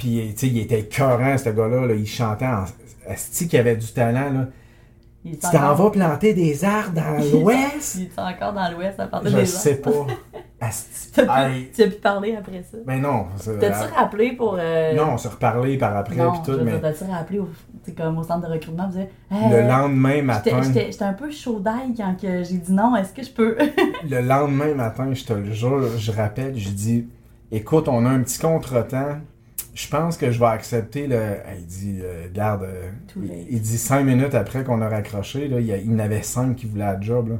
Puis, 0.00 0.32
tu 0.32 0.38
sais, 0.38 0.46
il 0.48 0.58
était 0.58 0.80
écœurant, 0.80 1.36
ce 1.38 1.50
gars-là, 1.50 1.86
là, 1.86 1.94
il 1.94 2.06
chantait 2.06 2.46
en... 2.46 2.64
Asti 3.08 3.46
qu'il 3.48 3.58
avait 3.60 3.76
du 3.76 3.86
talent, 3.92 4.30
là. 4.32 4.46
Tu 5.22 5.36
t'en 5.36 5.74
vas 5.74 5.90
planter 5.90 6.32
des 6.32 6.64
arbres 6.64 6.94
dans 6.94 7.18
l'ouest? 7.40 7.96
Il 7.98 8.04
est 8.04 8.18
encore 8.18 8.54
dans 8.54 8.70
l'ouest 8.70 8.98
à 8.98 9.06
partir 9.06 9.30
Je 9.30 9.36
des 9.36 9.44
sais 9.46 9.82
arbres. 9.86 10.06
pas. 10.06 10.12
Asti. 10.66 11.10
Tu 11.74 11.82
as 11.82 11.86
pu 11.88 11.96
parler 11.96 12.36
après 12.36 12.64
ça. 12.70 12.78
Ben 12.86 13.00
non. 13.02 13.26
T'as-tu 13.60 13.94
rappelé 13.94 14.32
pour. 14.32 14.56
euh, 14.58 14.94
Non, 14.94 15.12
on 15.14 15.18
s'est 15.18 15.28
reparlé 15.28 15.76
par 15.76 15.94
après, 15.96 16.16
non, 16.16 16.32
puis 16.32 16.40
je 16.46 16.52
tout, 16.58 16.64
mais 16.64 16.80
T'as-tu 16.80 17.04
rappelé 17.04 17.38
au, 17.40 17.48
comme 17.96 18.16
au 18.18 18.22
centre 18.22 18.46
de 18.48 18.52
recrutement? 18.52 18.88
Le 19.30 19.68
lendemain 19.68 20.22
matin... 20.22 20.60
J'étais 20.62 21.02
un 21.04 21.12
peu 21.12 21.30
chaud 21.30 21.58
d'ail 21.60 21.92
quand 21.96 22.14
j'ai 22.20 22.42
dit 22.56 22.72
non, 22.72 22.96
est-ce 22.96 23.12
que 23.12 23.22
je 23.22 23.30
peux? 23.30 23.56
Le 24.08 24.20
lendemain 24.22 24.74
matin, 24.74 25.12
je 25.12 25.24
te 25.24 25.32
le 25.34 25.52
jure, 25.52 25.98
je 25.98 26.12
rappelle, 26.12 26.56
je 26.56 26.70
dis 26.70 27.08
Écoute, 27.52 27.88
on 27.88 28.06
a 28.06 28.08
un 28.08 28.20
petit 28.22 28.38
contretemps. 28.38 29.16
Je 29.80 29.88
pense 29.88 30.16
que 30.16 30.30
je 30.30 30.38
vais 30.38 30.46
accepter 30.46 31.06
le. 31.06 31.36
Il 31.58 31.66
dit 31.66 31.98
euh, 32.02 32.26
Garde, 32.32 32.64
euh, 32.64 32.90
il 33.48 33.60
dit 33.60 33.78
cinq 33.78 34.04
minutes 34.04 34.34
après 34.34 34.62
qu'on 34.64 34.82
a 34.82 34.88
raccroché, 34.88 35.48
là, 35.48 35.60
il 35.60 35.68
il 35.68 35.94
en 35.94 35.98
avait 35.98 36.22
cinq 36.22 36.56
qui 36.56 36.66
voulaient 36.66 36.84
la 36.84 37.00
job. 37.00 37.28
Là. 37.30 37.36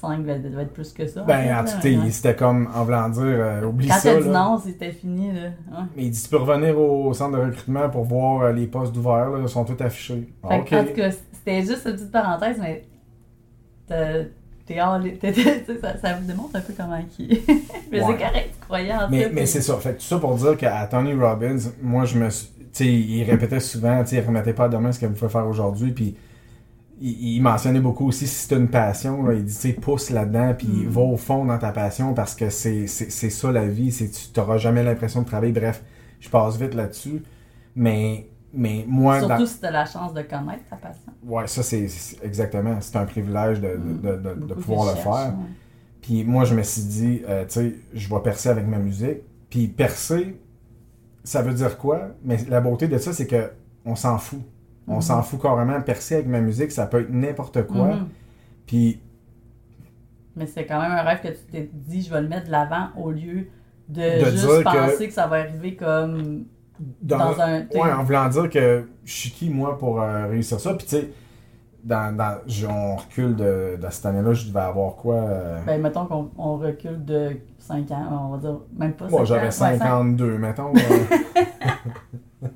5 0.00 0.22
devait, 0.22 0.38
devait 0.38 0.62
être 0.62 0.72
plus 0.72 0.92
que 0.92 1.06
ça. 1.06 1.22
Ben, 1.22 1.42
fait, 1.42 1.54
en 1.54 1.64
tout 1.64 1.80
cas, 1.82 2.10
c'était 2.10 2.36
comme, 2.36 2.68
en 2.74 2.84
voulant 2.84 3.08
dire, 3.08 3.22
euh, 3.24 3.64
oublie 3.64 3.88
Quand 3.88 3.94
ça. 3.94 4.14
t'as 4.14 4.20
dit 4.20 4.28
là. 4.28 4.44
non, 4.44 4.58
c'était 4.58 4.92
fini. 4.92 5.32
Là. 5.32 5.50
Mais 5.96 6.04
il 6.04 6.10
dit 6.10 6.22
Tu 6.22 6.28
peux 6.28 6.36
revenir 6.36 6.78
au 6.78 7.12
centre 7.14 7.38
de 7.38 7.42
recrutement 7.42 7.88
pour 7.88 8.04
voir 8.04 8.42
euh, 8.42 8.52
les 8.52 8.66
postes 8.66 8.96
ouverts, 8.96 9.30
là, 9.30 9.38
ils 9.40 9.48
sont 9.48 9.64
tous 9.64 9.82
affichés. 9.82 10.28
Fait 10.46 10.54
En 10.54 10.84
tout 10.84 10.92
cas, 10.92 11.10
c'était 11.10 11.62
juste 11.62 11.86
une 11.86 11.92
petite 11.92 12.12
parenthèse, 12.12 12.58
mais 12.60 12.84
t'es 14.66 14.76
ça, 15.80 15.96
ça 15.98 16.14
vous 16.14 16.26
démontre 16.26 16.56
un 16.56 16.60
peu 16.60 16.72
comment 16.76 17.00
qui. 17.10 17.28
mais 17.90 18.00
Ouais. 18.02 18.06
c'est 18.18 18.24
correct, 18.24 18.50
tu 18.52 18.60
croyais 18.60 18.92
en 18.92 19.08
Mais, 19.08 19.22
ça, 19.24 19.28
mais 19.32 19.46
c'est 19.46 19.62
ça. 19.62 19.76
Fait 19.78 19.90
que 19.94 20.00
tout 20.00 20.04
ça 20.06 20.18
pour 20.18 20.34
dire 20.34 20.56
qu'à 20.56 20.86
Tony 20.86 21.14
Robbins, 21.14 21.58
moi, 21.82 22.04
je 22.04 22.18
me 22.18 22.28
suis. 22.30 22.48
Tu 22.72 22.84
sais, 22.84 22.92
il 22.92 23.22
répétait 23.24 23.60
souvent, 23.60 24.02
tu 24.02 24.10
sais, 24.10 24.16
il 24.16 24.26
remettait 24.26 24.52
pas 24.52 24.64
à 24.64 24.68
demain 24.68 24.92
ce 24.92 24.98
qu'il 24.98 25.08
pouvait 25.08 25.30
faire 25.30 25.46
aujourd'hui. 25.46 25.92
Puis 25.92 26.14
il, 27.00 27.36
il 27.36 27.40
mentionnait 27.40 27.80
beaucoup 27.80 28.08
aussi 28.08 28.26
si 28.26 28.34
c'est 28.48 28.54
une 28.56 28.68
passion, 28.68 29.22
là, 29.24 29.32
il 29.34 29.44
dit, 29.44 29.54
tu 29.54 29.60
sais, 29.60 29.72
pousse 29.72 30.10
là-dedans, 30.10 30.52
puis 30.56 30.66
Mm. 30.68 30.88
va 30.88 31.00
au 31.00 31.16
fond 31.16 31.44
dans 31.46 31.58
ta 31.58 31.70
passion 31.72 32.12
parce 32.12 32.34
que 32.34 32.50
c'est 32.50 32.86
ça 32.86 33.52
la 33.52 33.66
vie. 33.66 33.90
Tu 33.94 34.06
n'auras 34.40 34.58
jamais 34.58 34.82
l'impression 34.82 35.22
de 35.22 35.26
travailler. 35.26 35.52
Bref, 35.52 35.82
je 36.20 36.28
passe 36.28 36.58
vite 36.58 36.74
là-dessus. 36.74 37.22
Mais, 37.76 38.28
mais 38.56 38.84
moi, 38.88 39.18
Surtout 39.20 39.38
dans- 39.38 39.46
si 39.46 39.60
t'as 39.60 39.70
la 39.70 39.84
chance 39.84 40.12
de 40.14 40.22
connaître 40.22 40.64
ta 40.70 40.76
passion. 40.76 41.12
ouais, 41.24 41.46
ça, 41.46 41.62
c'est 41.62 41.86
exactement. 42.22 42.78
C'est 42.80 42.96
un 42.96 43.04
privilège 43.04 43.60
de, 43.60 43.76
de- 43.76 44.16
de- 44.46 44.54
pouvoir 44.54 44.94
le 44.94 45.00
faire. 45.00 45.12
ouais. 45.38 45.44
Puis 46.02 46.24
moi, 46.24 46.44
je 46.44 46.54
me 46.54 46.62
suis 46.62 46.82
dit, 46.82 47.22
euh, 47.28 47.44
tu 47.44 47.50
sais, 47.52 47.74
je 47.94 48.08
vais 48.08 48.20
percer 48.20 48.48
avec 48.48 48.66
ma 48.66 48.78
musique. 48.78 49.18
Puis 49.50 49.68
percer, 49.68 50.40
ça 51.24 51.42
veut 51.42 51.52
dire 51.54 51.76
quoi? 51.78 52.10
Mais 52.24 52.36
la 52.48 52.60
beauté 52.60 52.86
de 52.88 52.98
ça, 52.98 53.12
c'est 53.12 53.26
que 53.26 53.50
on 53.84 53.94
s'en 53.96 54.18
fout. 54.18 54.40
On 54.88 54.96
Mhm. 54.96 55.00
s'en 55.02 55.22
fout 55.22 55.40
carrément. 55.42 55.80
Percer 55.80 56.14
avec 56.16 56.26
ma 56.28 56.40
musique, 56.40 56.70
ça 56.70 56.86
peut 56.86 57.00
être 57.00 57.10
n'importe 57.10 57.66
quoi. 57.66 57.94
Mhm. 57.96 58.08
Puis, 58.66 59.00
Mais 60.36 60.46
c'est 60.46 60.66
quand 60.66 60.80
même 60.80 60.92
un 60.92 61.02
rêve 61.02 61.20
que 61.22 61.28
tu 61.28 61.44
t'es 61.50 61.70
dit, 61.72 62.02
je 62.02 62.10
vais 62.10 62.20
le 62.20 62.28
mettre 62.28 62.46
de 62.46 62.52
l'avant 62.52 62.88
au 62.96 63.10
lieu 63.10 63.48
de, 63.88 64.24
De 64.24 64.30
juste 64.30 64.46
que- 64.46 64.62
penser 64.62 65.08
que... 65.08 65.14
ça 65.14 65.26
va 65.26 65.36
arriver 65.36 65.74
comme 65.76 66.44
dans, 67.02 67.18
dans 67.18 67.40
un. 67.40 67.60
ouais, 67.74 67.92
en 67.92 68.02
voulant 68.04 68.28
dire 68.28 68.50
que 68.50 68.88
je 69.04 69.12
suis 69.12 69.30
qui, 69.30 69.50
moi, 69.50 69.78
pour 69.78 70.00
euh, 70.00 70.26
réussir 70.26 70.60
ça. 70.60 70.74
Puis, 70.74 70.86
tu 70.86 70.96
sais, 70.96 71.10
dans, 71.84 72.14
dans, 72.16 72.38
on 72.68 72.96
recule 72.96 73.36
de, 73.36 73.78
de 73.80 73.86
cette 73.90 74.06
année-là, 74.06 74.32
je 74.32 74.48
devais 74.48 74.60
avoir 74.60 74.96
quoi? 74.96 75.14
euh, 75.16 75.60
Ben, 75.66 75.80
mettons 75.80 76.06
qu'on 76.06 76.30
on 76.36 76.56
recule 76.58 77.04
de 77.04 77.36
5 77.58 77.90
ans, 77.92 78.28
on 78.28 78.36
va 78.36 78.38
dire, 78.38 78.58
même 78.76 78.92
pas 78.94 79.08
moi, 79.08 79.20
5 79.20 79.22
ans. 79.22 79.24
j'avais 79.24 79.46
ouais, 79.46 79.50
cinq- 79.52 79.78
52, 79.78 80.38
mettons. 80.38 80.72
euh, 80.74 80.80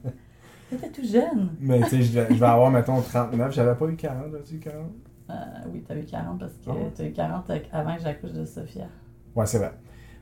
T'étais 0.71 0.89
tout 0.91 1.05
jeune. 1.05 1.51
mais, 1.61 1.81
tu 1.83 1.89
sais, 1.89 2.03
je 2.03 2.13
vais 2.21 2.27
je 2.31 2.35
vais 2.39 2.47
avoir, 2.47 2.71
mettons, 2.71 3.01
39. 3.01 3.53
J'avais 3.53 3.75
pas 3.75 3.87
eu 3.87 3.97
40, 3.97 4.35
as-tu 4.35 4.55
eu 4.55 4.59
40? 4.61 4.87
Euh, 5.31 5.33
oui, 5.73 5.85
t'as 5.87 5.97
eu 5.97 6.05
40 6.05 6.39
parce 6.41 6.53
que 6.65 6.71
ouais? 6.71 6.91
t'as 6.97 7.05
eu 7.05 7.13
40 7.13 7.51
avant 7.73 7.97
que 7.97 8.03
j'accouche 8.03 8.33
de 8.33 8.45
Sophia. 8.45 8.87
Ouais, 9.35 9.47
c'est 9.47 9.59
vrai. 9.59 9.73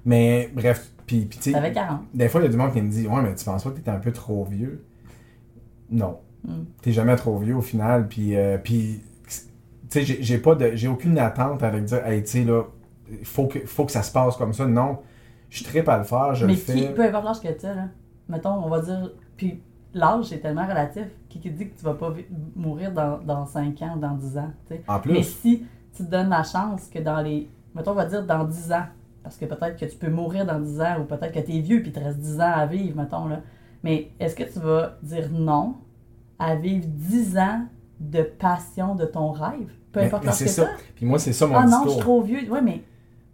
Mais 0.05 0.51
bref, 0.55 0.91
Puis, 1.09 1.25
puis 1.25 1.39
tu 1.39 1.45
sais, 1.45 1.53
T'avais 1.53 1.73
40. 1.73 2.03
des 2.15 2.29
fois, 2.29 2.41
il 2.41 2.45
y 2.45 2.47
a 2.47 2.51
du 2.51 2.57
monde 2.57 2.73
qui 2.73 2.81
me 2.83 2.91
dit 2.91 3.09
Ouais, 3.09 3.21
mais 3.23 3.35
tu 3.35 3.45
penses 3.45 3.65
pas 3.65 3.71
que 3.71 3.81
t'es 3.81 3.91
un 3.91 3.99
peu 3.99 4.13
trop 4.13 4.45
vieux? 4.45 4.85
Non. 5.91 6.19
Mm. 6.45 6.51
T'es 6.83 6.93
jamais 6.93 7.17
trop 7.17 7.37
vieux 7.39 7.57
au 7.57 7.61
final. 7.63 8.07
Puis, 8.09 8.37
euh, 8.37 8.59
puis 8.59 9.03
tu 9.27 9.35
sais, 9.89 10.05
j'ai- 10.05 10.23
j'ai 10.23 10.39
pas 10.39 10.55
de. 10.55 10.73
J'ai 10.75 10.87
aucune 10.89 11.19
attente 11.19 11.63
avec 11.63 11.85
dire 11.85 12.07
Hey, 12.07 12.23
tu 12.23 12.29
sais, 12.31 12.45
là, 12.45 12.63
faut 13.25 13.47
que, 13.47 13.59
faut 13.61 13.85
que 13.87 13.93
ça 13.93 14.03
se 14.03 14.13
passe 14.13 14.37
comme 14.37 14.53
ça. 14.53 14.67
Non. 14.67 14.99
Je 15.51 15.65
tripe 15.65 15.89
à 15.89 15.97
le 15.99 16.05
faire, 16.05 16.35
je 16.35 16.45
mais 16.45 16.53
le 16.53 16.59
qui, 16.59 16.65
fais. 16.83 16.93
peu 16.95 17.03
importe 17.03 17.25
l'âge 17.25 17.41
que 17.41 17.59
tu 17.59 17.65
as, 17.65 17.75
là, 17.75 17.85
mettons, 18.29 18.51
on 18.63 18.69
va 18.69 18.81
dire, 18.83 19.11
puis 19.35 19.63
l'âge, 19.95 20.27
c'est 20.27 20.41
tellement 20.41 20.67
relatif, 20.67 21.07
qui, 21.31 21.41
qui 21.41 21.51
dit 21.51 21.71
que 21.71 21.79
tu 21.79 21.85
vas 21.87 21.95
pas 21.95 22.13
mourir 22.55 22.93
dans, 22.93 23.17
dans 23.25 23.47
5 23.47 23.81
ans 23.81 23.95
ou 23.97 23.99
dans 23.99 24.13
10 24.15 24.37
ans, 24.37 24.53
tu 24.69 24.75
sais. 24.75 24.83
En 24.87 25.01
plus. 25.01 25.13
Mais 25.15 25.23
si 25.23 25.65
tu 25.97 26.05
te 26.05 26.11
donnes 26.11 26.29
la 26.29 26.43
chance 26.43 26.89
que 26.93 26.99
dans 26.99 27.23
les, 27.23 27.49
mettons, 27.75 27.93
on 27.93 27.95
va 27.95 28.05
dire 28.05 28.27
dans 28.27 28.45
10 28.45 28.71
ans, 28.73 28.85
parce 29.29 29.37
que 29.37 29.45
peut-être 29.45 29.77
que 29.79 29.85
tu 29.85 29.97
peux 29.99 30.09
mourir 30.09 30.47
dans 30.47 30.59
10 30.59 30.81
ans, 30.81 31.01
ou 31.01 31.05
peut-être 31.05 31.33
que 31.33 31.41
tu 31.41 31.57
es 31.57 31.61
vieux 31.61 31.81
puis 31.83 31.91
il 31.91 31.93
te 31.93 32.01
reste 32.01 32.19
10 32.19 32.41
ans 32.41 32.53
à 32.55 32.65
vivre, 32.65 32.97
mettons, 32.97 33.27
là. 33.29 33.43
Mais 33.85 34.11
est-ce 34.19 34.35
que 34.35 34.43
tu 34.45 34.59
vas 34.59 34.97
dire 35.03 35.29
non 35.31 35.75
à 36.39 36.57
vivre 36.57 36.87
10 36.87 37.37
ans 37.37 37.67
de 38.01 38.23
passion 38.23 38.95
de 38.95 39.05
ton 39.05 39.33
rêve? 39.33 39.69
Peu 39.93 40.01
Mais- 40.01 40.07
importe 40.07 40.25
mais 40.25 40.31
que 40.31 40.37
ça. 40.49 40.65
t'as? 40.65 40.71
Puis 40.97 41.05
moi, 41.05 41.19
c'est 41.19 41.33
ça 41.35 41.47
mon 41.47 41.57
Ah 41.57 41.65
non, 41.67 41.69
je 41.69 41.75
discours. 41.77 41.93
suis 41.93 42.01
trop 42.01 42.23
vieux. 42.23 42.51
Ouais, 42.51 42.63
mais 42.63 42.83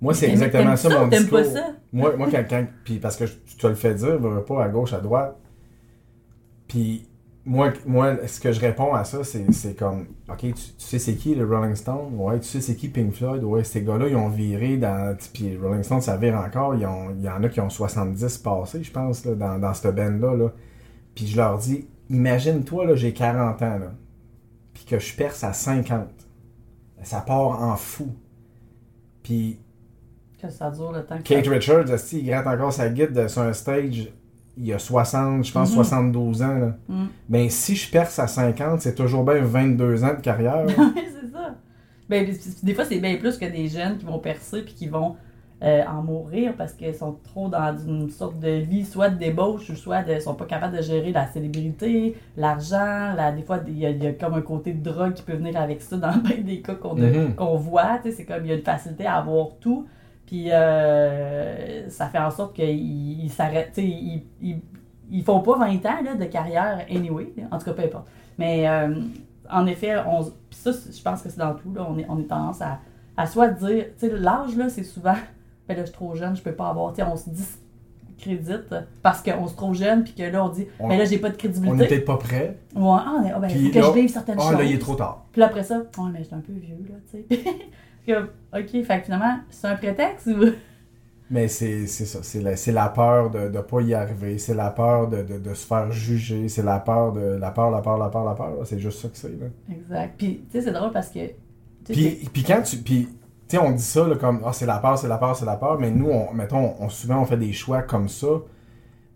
Moi, 0.01 0.15
c'est 0.15 0.29
exactement 0.31 0.75
ça, 0.77 0.91
ça 0.91 0.99
mon 1.01 1.07
discours. 1.07 1.39
pas 1.39 1.45
ça? 1.45 1.66
Moi, 1.93 2.16
moi 2.16 2.29
quand, 2.31 2.45
quand- 2.51 2.66
puis 2.85 2.99
parce 2.99 3.16
que 3.16 3.27
je- 3.27 3.37
tu 3.47 3.57
te 3.57 3.66
le 3.69 3.75
fais 3.77 3.95
dire, 3.95 4.19
va 4.19 4.41
pas 4.41 4.65
à 4.65 4.69
gauche, 4.69 4.93
à 4.93 5.01
droite. 5.01 5.37
Puis 6.69 7.07
moi, 7.47 7.73
moi, 7.87 8.16
ce 8.27 8.41
que 8.41 8.53
je 8.53 8.61
réponds 8.61 8.95
à 8.95 9.05
ça, 9.05 9.23
c'est 9.23 9.53
c'est 9.53 9.75
comme, 9.75 10.07
ok, 10.31 10.39
tu, 10.39 10.53
tu 10.55 10.62
sais 10.79 10.99
c'est 10.99 11.15
qui 11.15 11.35
le 11.35 11.45
Rolling 11.47 11.75
Stone, 11.75 12.15
ouais, 12.16 12.41
tu 12.41 12.47
sais 12.49 12.61
c'est 12.61 12.75
qui 12.75 12.89
Pink 12.89 13.12
Floyd, 13.12 13.43
ouais, 13.45 13.65
ces 13.65 13.83
gars-là, 13.83 14.09
ils 14.09 14.16
ont 14.16 14.29
viré 14.31 14.77
dans, 14.79 15.15
puis 15.35 15.57
Rolling 15.57 15.83
Stone, 15.83 16.01
ça 16.01 16.16
vire 16.16 16.37
encore, 16.37 16.75
ils 16.75 16.87
ont- 16.87 17.11
il 17.11 17.23
y 17.23 17.29
en 17.29 17.43
a 17.43 17.49
qui 17.49 17.61
ont 17.61 17.69
70 17.71 18.39
passés, 18.39 18.83
je 18.83 18.91
pense, 18.91 19.25
là, 19.27 19.35
dans, 19.35 19.59
dans 19.59 19.75
cette 19.75 19.95
band-là, 19.95 20.35
là. 20.37 20.53
Puis 21.15 21.27
je 21.27 21.37
leur 21.37 21.59
dis, 21.59 21.87
imagine-toi, 22.11 22.87
là, 22.87 22.95
j'ai 22.95 23.12
40 23.12 23.61
ans, 23.62 23.79
là, 23.79 23.93
puis 24.73 24.85
que 24.87 24.99
je 24.99 25.15
perce 25.15 25.45
à 25.45 25.53
50. 25.53 26.09
Ça 27.03 27.21
part 27.21 27.62
en 27.62 27.77
fou. 27.77 28.09
Puis 29.23 29.59
que 30.41 30.49
ça 30.51 30.71
dure 30.71 30.93
le 30.93 31.05
temps 31.05 31.19
que 31.19 31.23
Kate 31.23 31.45
ça- 31.45 31.51
Richards, 31.51 31.85
il 32.12 32.27
gratte 32.27 32.47
encore 32.47 32.73
sa 32.73 32.89
guide 32.89 33.12
de- 33.12 33.29
sur 33.29 33.43
un 33.43 33.53
stage. 33.53 34.11
Il 34.56 34.66
y 34.66 34.72
a 34.72 34.78
60, 34.78 35.44
je 35.44 35.52
pense 35.52 35.70
Mhm. 35.70 35.74
72 35.74 36.43
ans. 36.43 36.55
Là. 36.59 36.76
Mm. 36.89 37.05
Ben, 37.28 37.51
si 37.51 37.74
je 37.74 37.90
perce 37.90 38.18
à 38.18 38.26
50, 38.26 38.81
c'est 38.81 38.94
toujours 38.94 39.24
bien 39.24 39.40
22 39.43 40.05
ans 40.05 40.14
de 40.14 40.20
carrière. 40.20 40.64
Oui, 40.78 40.85
c'est 40.97 41.32
ça. 41.32 41.55
Ben, 42.09 42.26
des 42.62 42.74
fois, 42.74 42.85
c'est 42.85 43.01
bien 43.01 43.16
plus 43.16 43.36
que 43.39 43.47
des 43.47 43.66
jeunes 43.68 43.97
qui 43.98 44.05
vont 44.05 44.18
percer 44.18 44.62
puis 44.62 44.74
qui 44.74 44.86
vont 44.89 45.16
euh, 45.62 45.82
en 45.89 46.02
mourir 46.02 46.52
parce 46.59 46.72
qu'ils 46.74 46.94
sont 46.94 47.16
trop 47.24 47.48
dans 47.48 47.74
une 47.78 48.10
sorte 48.10 48.39
de 48.39 48.51
vie, 48.59 48.85
soit 48.85 49.09
de 49.09 49.18
débauche 49.18 49.70
ou 49.70 49.76
soit 49.76 50.02
de, 50.02 50.18
sont 50.20 50.35
pas 50.35 50.44
capables 50.44 50.76
de 50.76 50.82
gérer 50.82 51.10
la 51.12 51.26
célébrité, 51.28 52.16
l'argent. 52.36 53.14
La, 53.16 53.32
des 53.32 53.43
fois, 53.43 53.60
il 53.66 53.78
y, 53.78 53.86
a, 53.86 53.90
il 53.90 54.02
y 54.02 54.06
a 54.06 54.12
comme 54.12 54.35
un 54.35 54.43
côté 54.43 54.72
de 54.72 54.82
drogue 54.89 55.14
qui 55.14 55.22
peut 55.22 55.35
venir 55.35 55.56
avec 55.59 55.81
ça 55.81 55.97
dans 55.97 56.16
bien 56.22 56.39
des 56.44 56.60
cas 56.60 56.74
qu'on 56.74 56.97
a- 57.01 57.06
Mhm. 57.06 57.35
qu'on 57.35 57.56
voit. 57.56 57.98
tu 58.02 58.10
sais, 58.10 58.16
C'est 58.18 58.24
comme 58.24 58.44
il 58.44 58.48
y 58.48 58.52
a 58.52 58.56
une 58.56 58.62
facilité 58.62 59.06
à 59.06 59.16
avoir 59.16 59.48
tout. 59.60 59.86
Puis 60.35 60.51
euh, 60.51 61.89
ça 61.90 62.09
fait 62.09 62.19
en 62.19 62.31
sorte 62.32 62.56
qu'ils 62.56 63.23
ils 63.23 63.31
s'arrêtent. 63.31 63.74
Ils, 63.78 64.24
ils, 64.43 64.56
ils 65.12 65.23
font 65.23 65.39
pas 65.40 65.56
20 65.59 65.74
ans 65.86 66.02
là, 66.05 66.15
de 66.16 66.24
carrière 66.24 66.85
anyway. 66.90 67.32
là. 67.36 67.44
En 67.52 67.59
tout 67.59 67.66
cas, 67.66 67.73
peu 67.73 67.82
importe. 67.85 68.06
Mais 68.36 68.69
euh, 68.69 69.01
en 69.48 69.65
effet, 69.66 69.94
on, 70.09 70.23
ça, 70.51 70.73
je 70.73 71.01
pense 71.02 71.23
que 71.23 71.28
c'est 71.28 71.39
dans 71.39 71.55
tout. 71.55 71.73
Là, 71.73 71.86
on, 71.89 71.97
est, 71.98 72.06
on 72.09 72.19
est 72.19 72.24
tendance 72.24 72.61
à, 72.62 72.81
à 73.16 73.27
soit 73.27 73.47
dire, 73.48 73.85
tu 73.97 74.09
sais, 74.09 74.19
l'âge, 74.19 74.56
là, 74.56 74.69
c'est 74.69 74.82
souvent, 74.82 75.15
ben 75.69 75.77
là, 75.77 75.82
je 75.82 75.86
suis 75.90 75.94
trop 75.94 76.16
jeune, 76.16 76.35
je 76.35 76.43
peux 76.43 76.51
pas 76.52 76.69
avoir, 76.70 76.93
on 76.98 77.16
se 77.16 77.31
discrédite 77.31 78.74
parce 79.02 79.23
qu'on 79.23 79.47
se 79.47 79.55
trouve 79.55 79.74
jeune, 79.77 80.02
puis 80.02 80.15
que 80.15 80.24
là, 80.24 80.44
on 80.44 80.48
dit, 80.48 80.66
On- 80.81 80.89
ben 80.89 80.98
là, 80.98 81.05
j'ai 81.05 81.19
pas 81.19 81.28
de 81.28 81.35
On 81.35 81.39
crédibilité. 81.39 81.77
n'est 81.77 81.86
peut-être 81.86 82.05
pas 82.06 82.16
prêt. 82.16 82.59
Ouais, 82.74 82.82
ah, 82.89 83.23
ah, 83.36 83.39
ben, 83.39 83.48
faut 83.51 83.70
que 83.70 83.78
là- 83.78 83.86
je 83.86 84.01
vive 84.01 84.09
certaines 84.11 84.39
Ah, 84.40 84.48
choses. 84.51 84.59
là, 84.59 84.65
il 84.65 84.73
est 84.74 84.78
trop 84.78 84.97
tard. 84.97 85.27
Puis 85.31 85.43
après 85.44 85.62
ça, 85.62 85.78
ouais, 85.78 86.11
mais 86.12 86.24
j'étais 86.24 86.35
un 86.35 86.40
peu 86.40 86.52
vieux, 86.55 86.85
là, 86.89 86.97
tu 87.09 87.19
sais. 87.36 87.44
Comme, 88.06 88.28
ok, 88.52 88.85
fait 88.85 88.98
que 88.98 89.05
finalement, 89.05 89.39
c'est 89.51 89.66
un 89.66 89.76
prétexte 89.76 90.26
ou? 90.26 90.52
Mais 91.31 91.48
c'est 91.48 91.86
ça. 91.86 92.18
C'est 92.22 92.40
la, 92.43 92.82
la 92.82 92.89
peur 92.90 93.31
de 93.31 93.48
ne 93.48 93.60
pas 93.60 93.81
y 93.81 93.94
arriver. 93.94 94.39
C'est 94.39 94.55
la 94.55 94.70
peur 94.70 95.09
de, 95.09 95.22
de, 95.22 95.39
de 95.39 95.55
se 95.55 95.66
faire 95.66 95.90
juger. 95.90 96.48
C'est 96.48 96.62
la 96.62 96.78
peur 96.78 97.12
de. 97.12 97.20
La 97.20 97.51
peur, 97.51 97.70
la 97.70 97.81
peur, 97.81 97.97
la 97.98 98.09
peur, 98.09 98.24
la 98.24 98.35
peur. 98.35 98.52
C'est 98.64 98.78
juste 98.78 99.01
ça 99.01 99.09
que 99.09 99.16
c'est. 99.16 99.32
Exact. 99.72 100.14
Puis, 100.18 100.44
tu 100.51 100.59
sais, 100.59 100.64
c'est 100.64 100.72
drôle 100.72 100.93
parce 100.93 101.09
que. 101.09 101.20
Puis, 101.86 102.28
puis 102.32 102.43
quand 102.44 102.62
tu. 102.62 102.76
Puis, 102.76 103.09
tu 103.48 103.56
sais, 103.56 103.59
on 103.59 103.70
dit 103.72 103.82
ça 103.82 104.06
là, 104.06 104.16
comme. 104.16 104.43
Ah, 104.44 104.52
c'est 104.52 104.66
la 104.66 104.78
peur, 104.78 104.98
c'est 104.98 105.09
la 105.09 105.18
peur, 105.18 105.35
c'est 105.35 105.47
la 105.47 105.56
peur. 105.56 105.78
Mais 105.81 105.90
nous, 105.90 106.10
on, 106.10 106.32
mettons, 106.35 106.74
on, 106.78 106.89
souvent, 106.90 107.22
on 107.22 107.24
fait 107.24 107.39
des 107.39 107.52
choix 107.52 107.82
comme 107.82 108.09
ça. 108.09 108.28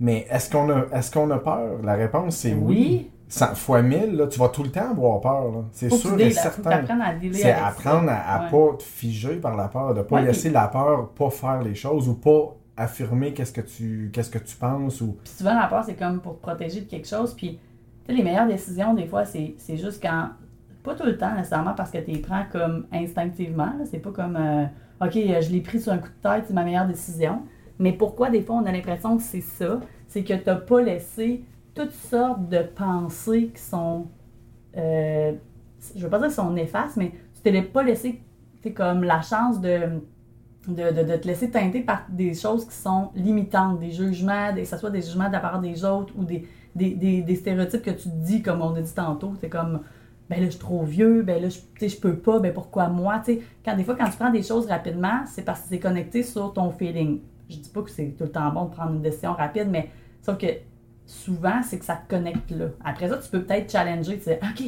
Mais 0.00 0.26
est-ce 0.30 0.50
qu'on 0.50 0.70
a, 0.70 0.86
est 0.92 1.12
qu'on 1.12 1.30
a 1.30 1.38
peur? 1.38 1.82
La 1.82 1.94
réponse, 1.94 2.36
c'est 2.36 2.54
oui. 2.54 2.76
Oui. 2.76 3.10
100 3.28 3.54
fois 3.54 3.82
1000, 3.82 4.16
là, 4.16 4.26
tu 4.26 4.38
vas 4.38 4.48
tout 4.48 4.62
le 4.62 4.70
temps 4.70 4.90
avoir 4.90 5.20
peur. 5.20 5.52
là. 5.52 5.58
C'est 5.72 5.90
sûr 5.90 6.16
tu 6.16 6.22
et 6.22 6.30
certain. 6.30 6.82
C'est 7.32 7.52
apprendre 7.52 8.10
à, 8.10 8.44
Ouais. 8.44 8.50
pas 8.50 8.76
te 8.78 8.82
figer 8.82 9.36
par 9.36 9.56
la 9.56 9.68
peur, 9.68 9.94
de 9.94 10.02
pas 10.02 10.16
Ouais, 10.16 10.24
laisser 10.24 10.50
la 10.50 10.68
peur 10.68 11.10
pas 11.10 11.30
faire 11.30 11.62
les 11.62 11.74
choses 11.74 12.08
ou 12.08 12.14
pas 12.14 12.54
affirmer 12.76 13.34
qu'est-ce 13.34 13.52
que 13.52 13.60
tu 13.60 14.10
qu'est-ce 14.12 14.30
que 14.30 14.38
tu 14.38 14.56
penses 14.56 15.00
ou 15.00 15.16
Puis 15.24 15.32
souvent, 15.34 15.54
la 15.58 15.66
peur, 15.66 15.82
c'est 15.84 15.94
comme 15.96 16.20
pour 16.20 16.36
te 16.36 16.42
protéger 16.42 16.80
de 16.82 16.86
quelque 16.88 17.08
chose. 17.08 17.34
Puis, 17.34 17.58
les 18.08 18.22
meilleures 18.22 18.46
décisions, 18.46 18.94
des 18.94 19.06
fois, 19.06 19.24
c'est 19.24 19.54
c'est 19.58 19.76
juste 19.76 20.00
quand. 20.02 20.30
Pas 20.84 20.94
tout 20.94 21.04
le 21.04 21.18
temps, 21.18 21.34
nécessairement, 21.34 21.74
parce 21.74 21.90
que 21.90 21.98
tu 21.98 22.12
les 22.12 22.20
prends 22.20 22.44
comme 22.50 22.86
instinctivement. 22.92 23.72
C'est 23.84 23.98
pas 23.98 24.10
comme. 24.12 24.36
euh, 24.36 24.64
OK, 25.04 25.16
euh, 25.16 25.40
je 25.40 25.50
l'ai 25.50 25.60
pris 25.60 25.80
sur 25.80 25.92
un 25.92 25.98
coup 25.98 26.08
de 26.08 26.22
tête, 26.28 26.44
c'est 26.46 26.54
ma 26.54 26.64
meilleure 26.64 26.86
décision. 26.86 27.42
Mais 27.78 27.92
pourquoi, 27.92 28.30
des 28.30 28.42
fois, 28.42 28.56
on 28.56 28.64
a 28.66 28.72
l'impression 28.72 29.16
que 29.16 29.22
c'est 29.22 29.40
ça? 29.42 29.80
C'est 30.06 30.24
que 30.24 30.32
tu 30.34 30.66
pas 30.66 30.80
laissé 30.80 31.44
toutes 31.78 31.94
sortes 31.94 32.48
de 32.48 32.62
pensées 32.62 33.50
qui 33.54 33.62
sont. 33.62 34.08
euh, 34.76 35.32
je 35.94 36.02
veux 36.02 36.10
pas 36.10 36.18
dire 36.18 36.30
sont 36.32 36.50
néfastes, 36.50 36.96
mais 36.96 37.12
tu 37.34 37.42
t'es 37.42 37.62
pas 37.62 37.82
laissé 37.82 38.20
sais, 38.62 38.72
comme 38.72 39.04
la 39.04 39.22
chance 39.22 39.60
de 39.60 40.00
de, 40.66 40.90
de, 40.90 41.16
te 41.16 41.26
laisser 41.26 41.50
teinter 41.50 41.80
par 41.80 42.04
des 42.10 42.34
choses 42.34 42.66
qui 42.66 42.74
sont 42.74 43.10
limitantes, 43.14 43.78
des 43.78 43.90
jugements, 43.90 44.52
des, 44.52 44.62
que 44.62 44.68
ce 44.68 44.76
soit 44.76 44.90
des 44.90 45.00
jugements 45.00 45.28
de 45.28 45.32
la 45.32 45.40
part 45.40 45.60
des 45.60 45.82
autres 45.82 46.12
ou 46.14 46.24
des, 46.24 46.46
des, 46.74 46.94
des, 46.94 47.22
des 47.22 47.36
stéréotypes 47.36 47.80
que 47.80 47.90
tu 47.90 48.10
te 48.10 48.14
dis, 48.14 48.42
comme 48.42 48.60
on 48.60 48.74
a 48.74 48.82
dit 48.82 48.92
tantôt. 48.92 49.32
C'est 49.40 49.48
comme, 49.48 49.80
ben 50.28 50.40
là, 50.40 50.44
je 50.44 50.50
suis 50.50 50.58
trop 50.58 50.82
vieux, 50.84 51.22
ben 51.22 51.40
là, 51.40 51.48
je, 51.48 51.86
je 51.86 51.96
peux 51.96 52.16
pas, 52.16 52.38
ben 52.38 52.52
pourquoi 52.52 52.88
moi? 52.88 53.18
Tu 53.24 53.36
sais, 53.36 53.40
quand, 53.64 53.76
des 53.76 53.84
fois, 53.84 53.96
quand 53.96 54.10
tu 54.10 54.18
prends 54.18 54.30
des 54.30 54.42
choses 54.42 54.66
rapidement, 54.66 55.22
c'est 55.26 55.42
parce 55.42 55.60
que 55.62 55.68
c'est 55.70 55.78
connecté 55.78 56.22
sur 56.22 56.52
ton 56.52 56.70
feeling. 56.70 57.20
Je 57.48 57.56
dis 57.56 57.70
pas 57.70 57.80
que 57.80 57.90
c'est 57.90 58.14
tout 58.18 58.24
le 58.24 58.30
temps 58.30 58.52
bon 58.52 58.66
de 58.66 58.70
prendre 58.70 58.92
une 58.92 59.00
décision 59.00 59.32
rapide, 59.32 59.68
mais 59.70 59.88
sauf 60.20 60.36
que 60.36 60.48
souvent, 61.08 61.62
c'est 61.62 61.78
que 61.78 61.84
ça 61.84 61.96
te 61.96 62.08
connecte 62.08 62.50
là. 62.50 62.66
Après 62.84 63.08
ça, 63.08 63.16
tu 63.18 63.28
peux 63.30 63.42
peut-être 63.42 63.70
challenger, 63.72 64.18
tu 64.18 64.24
sais, 64.24 64.38
OK, 64.42 64.62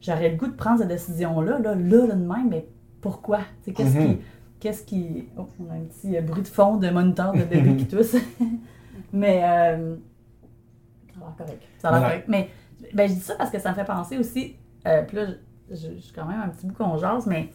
j'aurais 0.00 0.30
le 0.30 0.36
goût 0.36 0.48
de 0.48 0.52
prendre 0.56 0.80
cette 0.80 0.88
décision-là, 0.88 1.58
là, 1.60 1.74
là, 1.74 2.06
là, 2.06 2.14
de 2.14 2.20
même, 2.22 2.48
mais 2.50 2.66
pourquoi? 3.00 3.38
Tu 3.62 3.70
sais, 3.70 3.72
qu'est-ce 3.72 3.96
Mhm. 3.98 4.16
qui 4.16 4.22
qu'est-ce 4.60 4.82
qui. 4.84 5.28
Oh, 5.36 5.46
on 5.60 5.70
a 5.70 5.74
un 5.74 5.84
petit 5.84 6.16
euh, 6.16 6.22
bruit 6.22 6.42
de 6.42 6.48
fond 6.48 6.76
de 6.78 6.88
moniteur 6.90 7.32
de 7.32 7.44
bébé 7.44 7.76
qui 7.76 7.86
tousse. 7.96 8.16
Mais. 9.12 9.42
Euh... 9.44 9.96
Ça 11.12 11.20
a 11.20 11.26
l'air 11.28 11.36
correct. 11.36 11.62
Ça 11.78 11.88
a 11.88 11.92
l'air 11.92 12.08
correct. 12.08 12.24
Mais 12.28 12.48
ben, 12.94 13.08
je 13.08 13.14
dis 13.14 13.20
ça 13.20 13.34
parce 13.36 13.50
que 13.50 13.58
ça 13.58 13.70
me 13.70 13.74
fait 13.74 13.84
penser 13.84 14.18
aussi. 14.18 14.56
Euh, 14.86 15.02
puis 15.02 15.16
là, 15.16 15.26
je, 15.70 15.74
je- 15.76 15.94
je 15.96 16.00
suis 16.00 16.12
quand 16.14 16.24
même 16.26 16.40
un 16.40 16.48
petit 16.48 16.66
bout 16.66 16.74
qu'on 16.74 16.96
jase, 16.98 17.26
mais. 17.26 17.50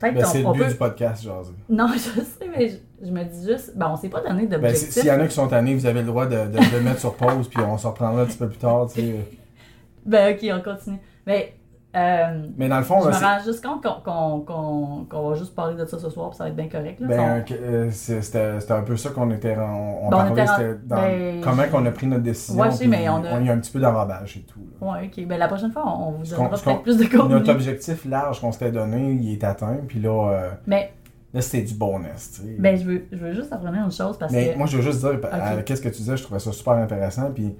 Peut-être 0.00 0.14
ben, 0.14 0.24
c'est 0.24 0.42
le 0.42 0.52
but 0.52 0.58
peut. 0.60 0.68
du 0.70 0.74
podcast, 0.76 1.22
genre. 1.22 1.44
Non, 1.68 1.88
je 1.92 1.98
sais, 1.98 2.48
mais 2.48 2.68
je, 2.70 3.06
je 3.06 3.10
me 3.10 3.22
dis 3.22 3.46
juste. 3.46 3.76
Ben, 3.76 3.90
on 3.92 3.96
s'est 3.96 4.08
pas 4.08 4.22
donné 4.22 4.46
Ben, 4.46 4.58
d'objectif. 4.58 4.90
s'il 4.90 5.04
y 5.04 5.10
en 5.10 5.20
a 5.20 5.26
qui 5.28 5.34
sont 5.34 5.46
tannés, 5.46 5.74
vous 5.74 5.84
avez 5.84 6.00
le 6.00 6.06
droit 6.06 6.26
de, 6.26 6.46
de, 6.46 6.78
mettre 6.80 7.00
sur 7.00 7.14
pause, 7.14 7.48
puis 7.48 7.62
on 7.62 7.76
se 7.76 7.86
reprendra 7.86 8.22
un 8.22 8.26
petit 8.26 8.38
peu 8.38 8.48
plus 8.48 8.58
tard, 8.58 8.88
tu 8.92 9.00
sais. 9.00 9.14
Ben, 10.06 10.34
ok, 10.34 10.48
on 10.50 10.62
continue. 10.62 10.98
Mais. 11.26 11.54
Euh, 11.96 12.46
Mais 12.56 12.68
dans 12.68 12.78
le 12.78 12.84
fond, 12.84 13.00
je 13.00 13.06
me 13.08 13.10
là, 13.10 13.18
rends 13.38 13.44
juste 13.44 13.64
compte 13.64 13.82
qu'on 13.82 14.00
qu'on- 14.00 14.40
qu'on- 14.42 15.06
qu'on 15.10 15.30
va 15.30 15.34
juste 15.34 15.56
parler 15.56 15.74
de 15.76 15.84
ça 15.84 15.98
ce 15.98 16.08
soir, 16.08 16.30
puis 16.30 16.36
ça 16.36 16.44
va 16.44 16.50
être 16.50 16.56
bien 16.56 16.68
correct. 16.68 17.00
Là, 17.00 17.06
Ben, 17.08 17.44
On- 17.50 17.52
euh, 17.64 17.88
c'est- 17.90 18.22
c'était 18.22 18.60
c'était 18.60 18.74
un 18.74 18.82
peu 18.82 18.96
ça 18.96 19.10
qu'on 19.10 19.28
était. 19.32 19.56
On, 19.58 20.06
on 20.06 20.08
Ben, 20.08 20.26
on 20.28 20.32
était 20.32 20.42
en- 20.48 20.56
dans 20.86 20.96
ben, 21.02 21.40
comment 21.42 21.64
qu'on 21.64 21.84
a 21.86 21.90
pris 21.90 22.06
notre 22.06 22.22
décision. 22.22 22.62
Ouais, 22.62 22.70
sais, 22.70 22.86
mais 22.86 23.08
on 23.08 23.24
a- 23.24 23.40
y 23.40 23.48
a 23.48 23.52
un 23.52 23.58
petit 23.58 23.72
peu 23.72 23.80
d'enrobage 23.80 24.36
et 24.36 24.42
tout. 24.42 24.60
Ouais, 24.80 25.10
ok. 25.12 25.26
Ben, 25.26 25.36
la 25.36 25.48
prochaine 25.48 25.72
fois, 25.72 25.82
on, 25.84 26.08
on 26.08 26.10
vous 26.12 26.24
donnera 26.30 26.48
peut-être 26.50 26.82
plus 26.82 26.96
de 26.96 27.04
contenu. 27.06 27.34
Notre 27.34 27.50
objectif 27.50 28.04
large 28.04 28.40
qu'on 28.40 28.52
s'était 28.52 28.70
donné, 28.70 29.10
il 29.12 29.32
est 29.32 29.42
atteint. 29.42 29.78
Puis 29.88 29.98
là, 29.98 30.30
euh, 30.32 30.50
Mais 30.68 30.92
là 31.34 31.40
c'était 31.40 31.64
du 31.64 31.74
bonus. 31.74 32.30
tu 32.36 32.42
sais. 32.42 32.56
Ben, 32.56 32.76
je 32.78 32.84
veux, 32.84 33.02
je 33.10 33.16
veux 33.18 33.32
juste 33.32 33.52
apprendre 33.52 33.74
une 33.76 33.90
chose 33.90 34.16
parce 34.16 34.32
mais 34.32 34.52
que. 34.52 34.58
moi, 34.58 34.68
je 34.68 34.76
veux 34.76 34.82
juste 34.84 35.00
dire, 35.00 35.18
qu'est-ce 35.64 35.82
que 35.82 35.88
tu 35.88 35.96
disais, 35.96 36.16
je 36.16 36.22
trouvais 36.22 36.38
ça 36.38 36.52
super 36.52 36.74
intéressant. 36.74 37.32
Puis, 37.34 37.56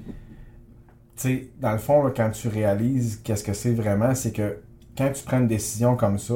sais, 1.21 1.51
dans 1.61 1.73
le 1.73 1.79
fond, 1.79 2.03
là, 2.05 2.13
quand 2.15 2.31
tu 2.31 2.49
réalises 2.49 3.21
qu'est-ce 3.23 3.45
que 3.45 3.53
c'est 3.53 3.73
vraiment, 3.73 4.15
c'est 4.15 4.33
que 4.33 4.59
quand 4.97 5.11
tu 5.13 5.25
prends 5.25 5.39
une 5.39 5.49
décision 5.49 5.97
comme 5.97 6.19
ça, 6.19 6.35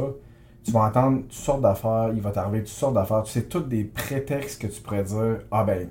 tu 0.64 0.70
vas 0.70 0.80
entendre 0.84 1.22
toutes 1.22 1.32
sortes 1.32 1.60
d'affaires, 1.60 2.10
il 2.14 2.22
va 2.22 2.30
t'arriver 2.30 2.60
toutes 2.60 2.68
sortes 2.68 2.94
d'affaires. 2.94 3.22
Tu 3.24 3.32
sais, 3.32 3.42
tous 3.42 3.60
des 3.60 3.84
prétextes 3.84 4.62
que 4.62 4.66
tu 4.66 4.80
pourrais 4.80 5.04
dire 5.04 5.40
Ah 5.50 5.64
ben, 5.64 5.88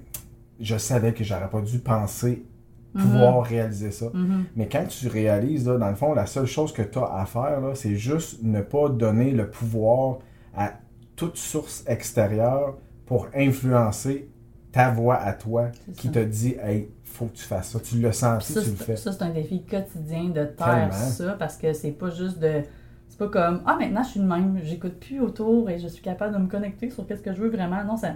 je 0.59 0.77
savais 0.77 1.13
que 1.13 1.23
j'aurais 1.23 1.49
pas 1.49 1.61
dû 1.61 1.79
penser 1.79 2.45
pouvoir 2.93 3.43
réaliser 3.43 3.91
ça. 3.91 4.07
Mhm. 4.13 4.45
Mais 4.55 4.67
quand 4.67 4.85
tu 4.87 5.07
réalises, 5.07 5.67
là, 5.67 5.77
dans 5.77 5.89
le 5.89 5.95
fond, 5.95 6.13
la 6.13 6.25
seule 6.25 6.45
chose 6.45 6.71
que 6.73 6.81
tu 6.81 6.99
as 6.99 7.05
à 7.05 7.25
faire, 7.25 7.59
là, 7.59 7.75
c'est 7.75 7.95
juste 7.95 8.43
ne 8.43 8.61
pas 8.61 8.89
donner 8.89 9.31
le 9.31 9.49
pouvoir 9.49 10.19
à 10.55 10.73
toute 11.15 11.37
source 11.37 11.83
extérieure 11.87 12.77
pour 13.05 13.27
influencer 13.35 14.29
ta 14.71 14.91
voix 14.91 15.15
à 15.15 15.33
toi 15.33 15.69
qui 15.95 16.07
ça. 16.07 16.13
te 16.13 16.19
dit 16.19 16.55
Hey, 16.61 16.89
faut 17.13 17.25
que 17.25 17.35
tu 17.35 17.43
fasses 17.43 17.69
ça. 17.71 17.79
Tu 17.79 17.97
le 17.99 18.11
sens, 18.11 18.45
Puis 18.45 18.53
tu 18.63 18.69
le 18.71 18.75
fais. 18.75 18.95
c'est- 18.95 19.03
ça, 19.03 19.11
c'est 19.11 19.23
un 19.23 19.29
défi 19.29 19.63
quotidien 19.63 20.25
de 20.25 20.45
taire 20.45 20.89
Tellement. 20.89 20.91
ça 20.91 21.35
parce 21.39 21.57
que 21.57 21.73
c'est 21.73 21.91
pas 21.91 22.09
juste 22.09 22.39
de. 22.39 22.61
C'est 23.09 23.17
pas 23.19 23.27
comme 23.27 23.61
Ah, 23.65 23.75
maintenant 23.79 24.01
je 24.03 24.09
suis 24.09 24.19
de 24.19 24.25
même, 24.25 24.59
j'écoute 24.63 24.99
plus 24.99 25.19
autour 25.21 25.69
et 25.69 25.77
je 25.79 25.87
suis 25.87 26.01
capable 26.01 26.33
de 26.33 26.39
me 26.39 26.47
connecter 26.47 26.89
sur 26.89 27.05
qu'est-ce 27.05 27.21
que 27.21 27.33
je 27.33 27.39
veux 27.41 27.49
vraiment. 27.49 27.83
Non, 27.83 27.95
ça, 27.97 28.13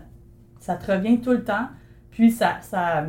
ça 0.60 0.76
te 0.76 0.92
revient 0.92 1.20
tout 1.22 1.32
le 1.32 1.44
temps. 1.44 1.68
Puis 2.12 2.32
ça. 2.32 2.58
ça 2.62 3.06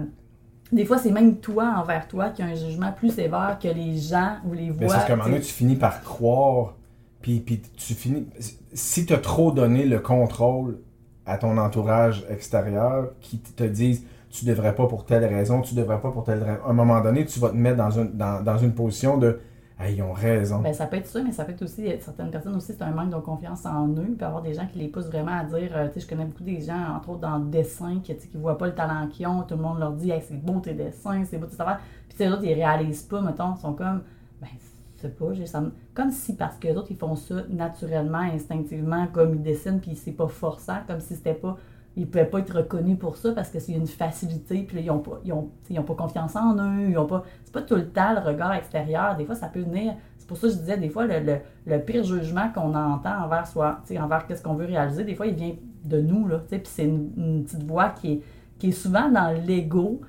des 0.71 0.85
fois, 0.85 0.99
c'est 0.99 1.11
même 1.13 1.37
toi 1.39 1.77
envers 1.79 2.07
toi 2.09 2.29
qui 2.29 2.43
a 2.43 2.45
un 2.45 2.55
jugement 2.55 2.93
plus 2.93 3.09
sévère 3.11 3.59
que 3.59 3.69
les 3.69 3.97
gens 3.97 4.37
ou 4.45 4.53
les 4.53 4.65
Mais 4.67 4.71
voix. 4.73 4.89
c'est 4.89 4.95
parce 4.97 5.05
qu'à 5.07 5.13
un 5.15 5.17
moment 5.17 5.29
donné, 5.31 5.41
tu 5.41 5.51
finis 5.51 5.77
par 5.77 6.03
croire, 6.03 6.75
puis, 7.23 7.41
puis 7.41 7.63
tu 7.75 7.95
finis. 7.95 8.27
Si 8.75 9.07
tu 9.07 9.15
as 9.15 9.19
trop 9.19 9.51
donné 9.51 9.87
le 9.87 9.99
contrôle 9.99 10.79
à 11.25 11.39
ton 11.39 11.57
entourage 11.57 12.27
extérieur 12.29 13.13
qui 13.23 13.39
te 13.39 13.65
disent 13.65 14.05
tu 14.31 14.45
devrais 14.45 14.75
pas 14.75 14.87
pour 14.87 15.05
telle 15.05 15.25
raison, 15.25 15.63
tu 15.63 15.75
devrais 15.75 16.01
pas 16.01 16.11
pour 16.11 16.25
telle 16.25 16.43
raison, 16.43 16.61
à 16.67 16.71
un 16.71 16.73
moment 16.75 17.01
donné, 17.01 17.25
tu 17.25 17.39
vas 17.41 17.51
te 17.51 17.57
mettre 17.57 17.77
dans 17.77 17.91
une, 17.91 18.13
dans, 18.17 18.43
dans 18.43 18.59
une 18.59 18.75
position 18.75 19.17
de 19.19 19.41
hey, 19.81 19.95
ils 19.97 20.03
ont 20.03 20.13
raison. 20.13 20.59
Ben, 20.61 20.75
ça 20.75 20.87
peut 20.87 20.97
être 20.97 21.07
ça, 21.07 21.23
mais 21.23 21.33
ça 21.33 21.45
peut 21.45 21.53
être 21.53 21.63
aussi, 21.63 21.87
certaines 22.01 22.31
personnes 22.31 22.57
aussi, 22.57 22.73
c'est 22.73 22.83
un 22.83 22.91
manque 22.91 23.11
de 23.11 23.17
confiance 23.17 23.65
en 23.65 23.89
eux. 23.89 24.07
Il 24.09 24.17
peut 24.17 24.25
y 24.25 24.29
avoir 24.29 24.43
des 24.43 24.55
gens 24.55 24.67
qui 24.67 24.79
les 24.81 24.89
poussent 24.89 25.07
vraiment 25.07 25.39
à 25.39 25.45
dire, 25.45 25.71
euh, 25.75 25.89
sais, 25.95 26.01
je 26.01 26.07
connais 26.09 26.25
beaucoup 26.25 26.43
des 26.45 26.61
gens, 26.61 26.95
entre 26.97 27.11
autres 27.11 27.21
dans 27.21 27.39
le 27.39 27.47
dessin, 27.47 28.01
qui 28.03 28.13
ne 28.35 28.41
voient 28.41 28.59
pas 28.59 28.67
le 28.67 28.75
talent 28.75 29.07
qu'ils 29.09 29.27
ont. 29.27 29.43
Tout 29.43 29.57
le 29.57 29.63
monde 29.63 29.79
leur 29.79 29.93
dit, 29.93 30.13
c'est 30.29 30.41
beau 30.43 30.61
tes 30.61 30.75
dessins, 30.75 31.25
c'est 31.25 31.39
beau 31.39 31.47
tes 31.47 31.61
affaires. 31.61 31.81
Puis 32.09 32.19
les 32.25 32.31
autres, 32.33 32.45
ils 32.45 32.55
réalisent 32.55 33.03
pas, 33.03 33.21
mettons, 33.21 33.55
ils 33.57 33.61
sont 33.61 33.73
comme, 33.75 34.03
ben, 34.41 34.49
c'est 34.97 35.17
pas, 35.17 35.33
j'ai 35.33 35.47
ça 35.47 35.61
me- 35.61 35.73
comme 35.95 36.11
si 36.11 36.35
parce 36.35 36.57
que 36.57 36.67
les 36.69 36.77
autres, 36.77 36.89
ils 36.91 36.97
font 36.97 37.15
ça 37.15 37.37
naturellement, 37.49 38.19
instinctivement, 38.19 39.07
comme 39.13 39.35
ils 39.37 39.43
dessinent, 39.43 39.81
puis 39.81 39.95
c'est 39.95 40.13
pas 40.13 40.27
forçant, 40.29 40.79
comme 40.87 41.01
si 41.01 41.15
c'était 41.15 41.35
pas. 41.35 41.57
Ils 41.99 42.07
pouvaient 42.07 42.25
pas 42.25 42.39
être 42.39 42.55
reconnus 42.57 42.97
pour 42.99 43.17
ça 43.17 43.33
parce 43.33 43.51
que 43.51 43.59
c'est 43.59 43.73
une 43.73 43.87
facilité, 43.87 44.63
puis 44.63 44.77
là, 44.77 44.83
ils 44.83 44.91
ont 44.91 45.01
pas, 45.01 45.21
ils 45.25 45.33
ont, 45.33 45.51
ils 45.69 45.79
ont 45.79 45.83
pas 45.83 45.95
confiance 45.95 46.35
en 46.37 46.55
eux, 46.57 46.89
ils 46.91 46.97
ont 46.97 47.07
pas. 47.07 47.25
C'est 47.45 47.53
pas 47.53 47.63
tout 47.63 47.75
le 47.75 47.89
temps 47.89 48.13
le 48.15 48.21
regard 48.27 48.55
extérieur. 48.55 49.17
Des 49.17 49.25
fois, 49.25 49.35
ça 49.35 49.49
peut 49.49 49.61
venir. 49.61 49.95
C'est 50.17 50.27
pour 50.29 50.37
ça 50.37 50.47
que 50.47 50.53
je 50.55 50.59
disais, 50.59 50.77
des 50.77 50.89
fois, 50.91 51.05
le, 51.07 51.19
le, 51.21 51.37
le 51.67 51.79
pire 51.81 52.05
jugement 52.05 52.51
qu'on 52.55 52.75
entend 52.75 53.25
envers 53.25 53.47
soi, 53.47 53.81
envers 54.01 54.27
qu'est-ce 54.27 54.43
qu'on 54.43 54.55
veut 54.55 54.67
réaliser, 54.67 55.05
des 55.05 55.15
fois, 55.15 55.27
il 55.27 55.35
vient 55.35 55.55
de 55.85 56.01
nous, 56.01 56.27
là, 56.29 56.41
puis 56.49 56.61
c'est 56.65 56.85
une, 56.85 57.11
une 57.17 57.45
petite 57.45 57.63
voix 57.65 57.89
qui 57.91 58.13
est, 58.13 58.21
qui 58.59 58.69
est 58.69 58.73
souvent 58.73 59.09
dans 59.11 59.31
l'ego, 59.47 60.01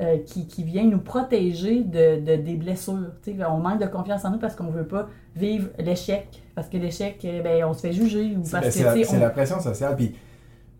euh, 0.00 0.18
qui, 0.24 0.46
qui 0.46 0.62
vient 0.62 0.84
nous 0.84 0.98
protéger 1.00 1.82
de, 1.84 2.20
de- 2.20 2.42
des 2.42 2.54
blessures. 2.56 3.10
On 3.48 3.58
manque 3.58 3.80
de 3.80 3.86
confiance 3.86 4.24
en 4.24 4.30
nous 4.30 4.38
parce 4.38 4.54
qu'on 4.56 4.70
veut 4.70 4.86
pas 4.86 5.08
vivre 5.36 5.68
l'échec. 5.78 6.42
Parce 6.54 6.68
que 6.68 6.76
l'échec, 6.76 7.22
euh, 7.24 7.42
ben, 7.42 7.64
on 7.64 7.72
se 7.72 7.80
fait 7.80 7.92
juger. 7.92 8.36
Ou 8.36 8.40
C'est 8.44 8.52
parce 8.52 8.64
ben, 8.64 8.68
que, 8.68 9.04
c'est 9.04 9.12
la, 9.12 9.18
on- 9.18 9.20
la 9.20 9.30
pression 9.30 9.60
sociale. 9.60 9.96
Puis 9.96 10.14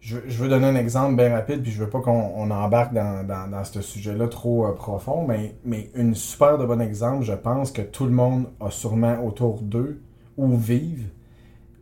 je, 0.02 0.16
veux 0.16 0.48
donner 0.48 0.66
un 0.66 0.74
exemple 0.74 1.14
bien 1.14 1.32
rapide, 1.32 1.62
puis 1.62 1.70
je 1.70 1.78
veux 1.78 1.88
pas 1.88 2.00
qu'on 2.00 2.32
on 2.34 2.50
embarque 2.50 2.92
dans, 2.92 3.64
ce 3.64 3.80
sujet-là 3.80 4.26
trop 4.26 4.66
euh, 4.66 4.72
profond, 4.72 5.24
mais, 5.26 5.54
mais 5.64 5.90
une 5.94 6.16
super 6.16 6.58
de 6.58 6.66
bon 6.66 6.80
exemple, 6.80 7.24
je 7.24 7.32
pense 7.32 7.70
que 7.70 7.82
tout 7.82 8.04
le 8.04 8.10
monde 8.10 8.48
a 8.60 8.70
sûrement 8.70 9.24
autour 9.24 9.62
d'eux 9.62 10.02
ou 10.36 10.56
vivent, 10.56 11.08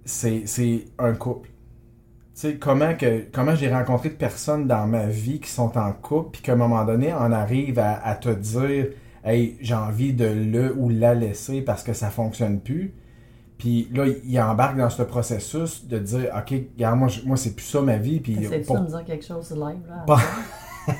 c'est 0.04 0.44
un 0.98 1.14
couple. 1.14 1.48
Tu 2.34 2.48
sais, 2.48 2.56
comment, 2.56 2.92
comment 3.32 3.54
j'ai 3.54 3.72
rencontré 3.72 4.10
de 4.10 4.14
personnes 4.14 4.66
dans 4.66 4.86
ma 4.86 5.06
vie 5.06 5.40
qui 5.40 5.50
sont 5.50 5.78
en 5.78 5.92
couple, 5.92 6.32
puis 6.32 6.42
qu'à 6.42 6.52
un 6.52 6.56
moment 6.56 6.84
donné, 6.84 7.14
on 7.14 7.32
arrive 7.32 7.78
à, 7.78 8.04
à 8.04 8.14
te 8.16 8.28
dire 8.28 8.88
Hey, 9.24 9.58
j'ai 9.60 9.74
envie 9.74 10.14
de 10.14 10.24
le 10.24 10.74
ou 10.74 10.88
la 10.88 11.14
laisser 11.14 11.60
parce 11.60 11.82
que 11.82 11.92
ça 11.92 12.08
fonctionne 12.08 12.60
plus. 12.60 12.94
Puis 13.60 13.88
là, 13.94 14.04
il 14.24 14.40
embarque 14.40 14.76
dans 14.78 14.90
ce 14.90 15.02
processus 15.04 15.86
de 15.86 15.98
dire 15.98 16.32
OK, 16.36 16.54
regarde, 16.74 16.98
moi, 16.98 17.08
moi 17.26 17.36
c'est 17.36 17.54
plus 17.54 17.64
ça 17.66 17.80
ma 17.82 17.98
vie. 17.98 18.18
Puis 18.18 18.42
Essayes-tu 18.42 18.66
pour- 18.66 18.78
de 18.78 18.84
me 18.84 18.88
dire 18.88 19.04
quelque 19.04 19.24
chose 19.24 19.50
live, 19.52 19.86
là? 19.88 20.02
Pas- 20.06 20.20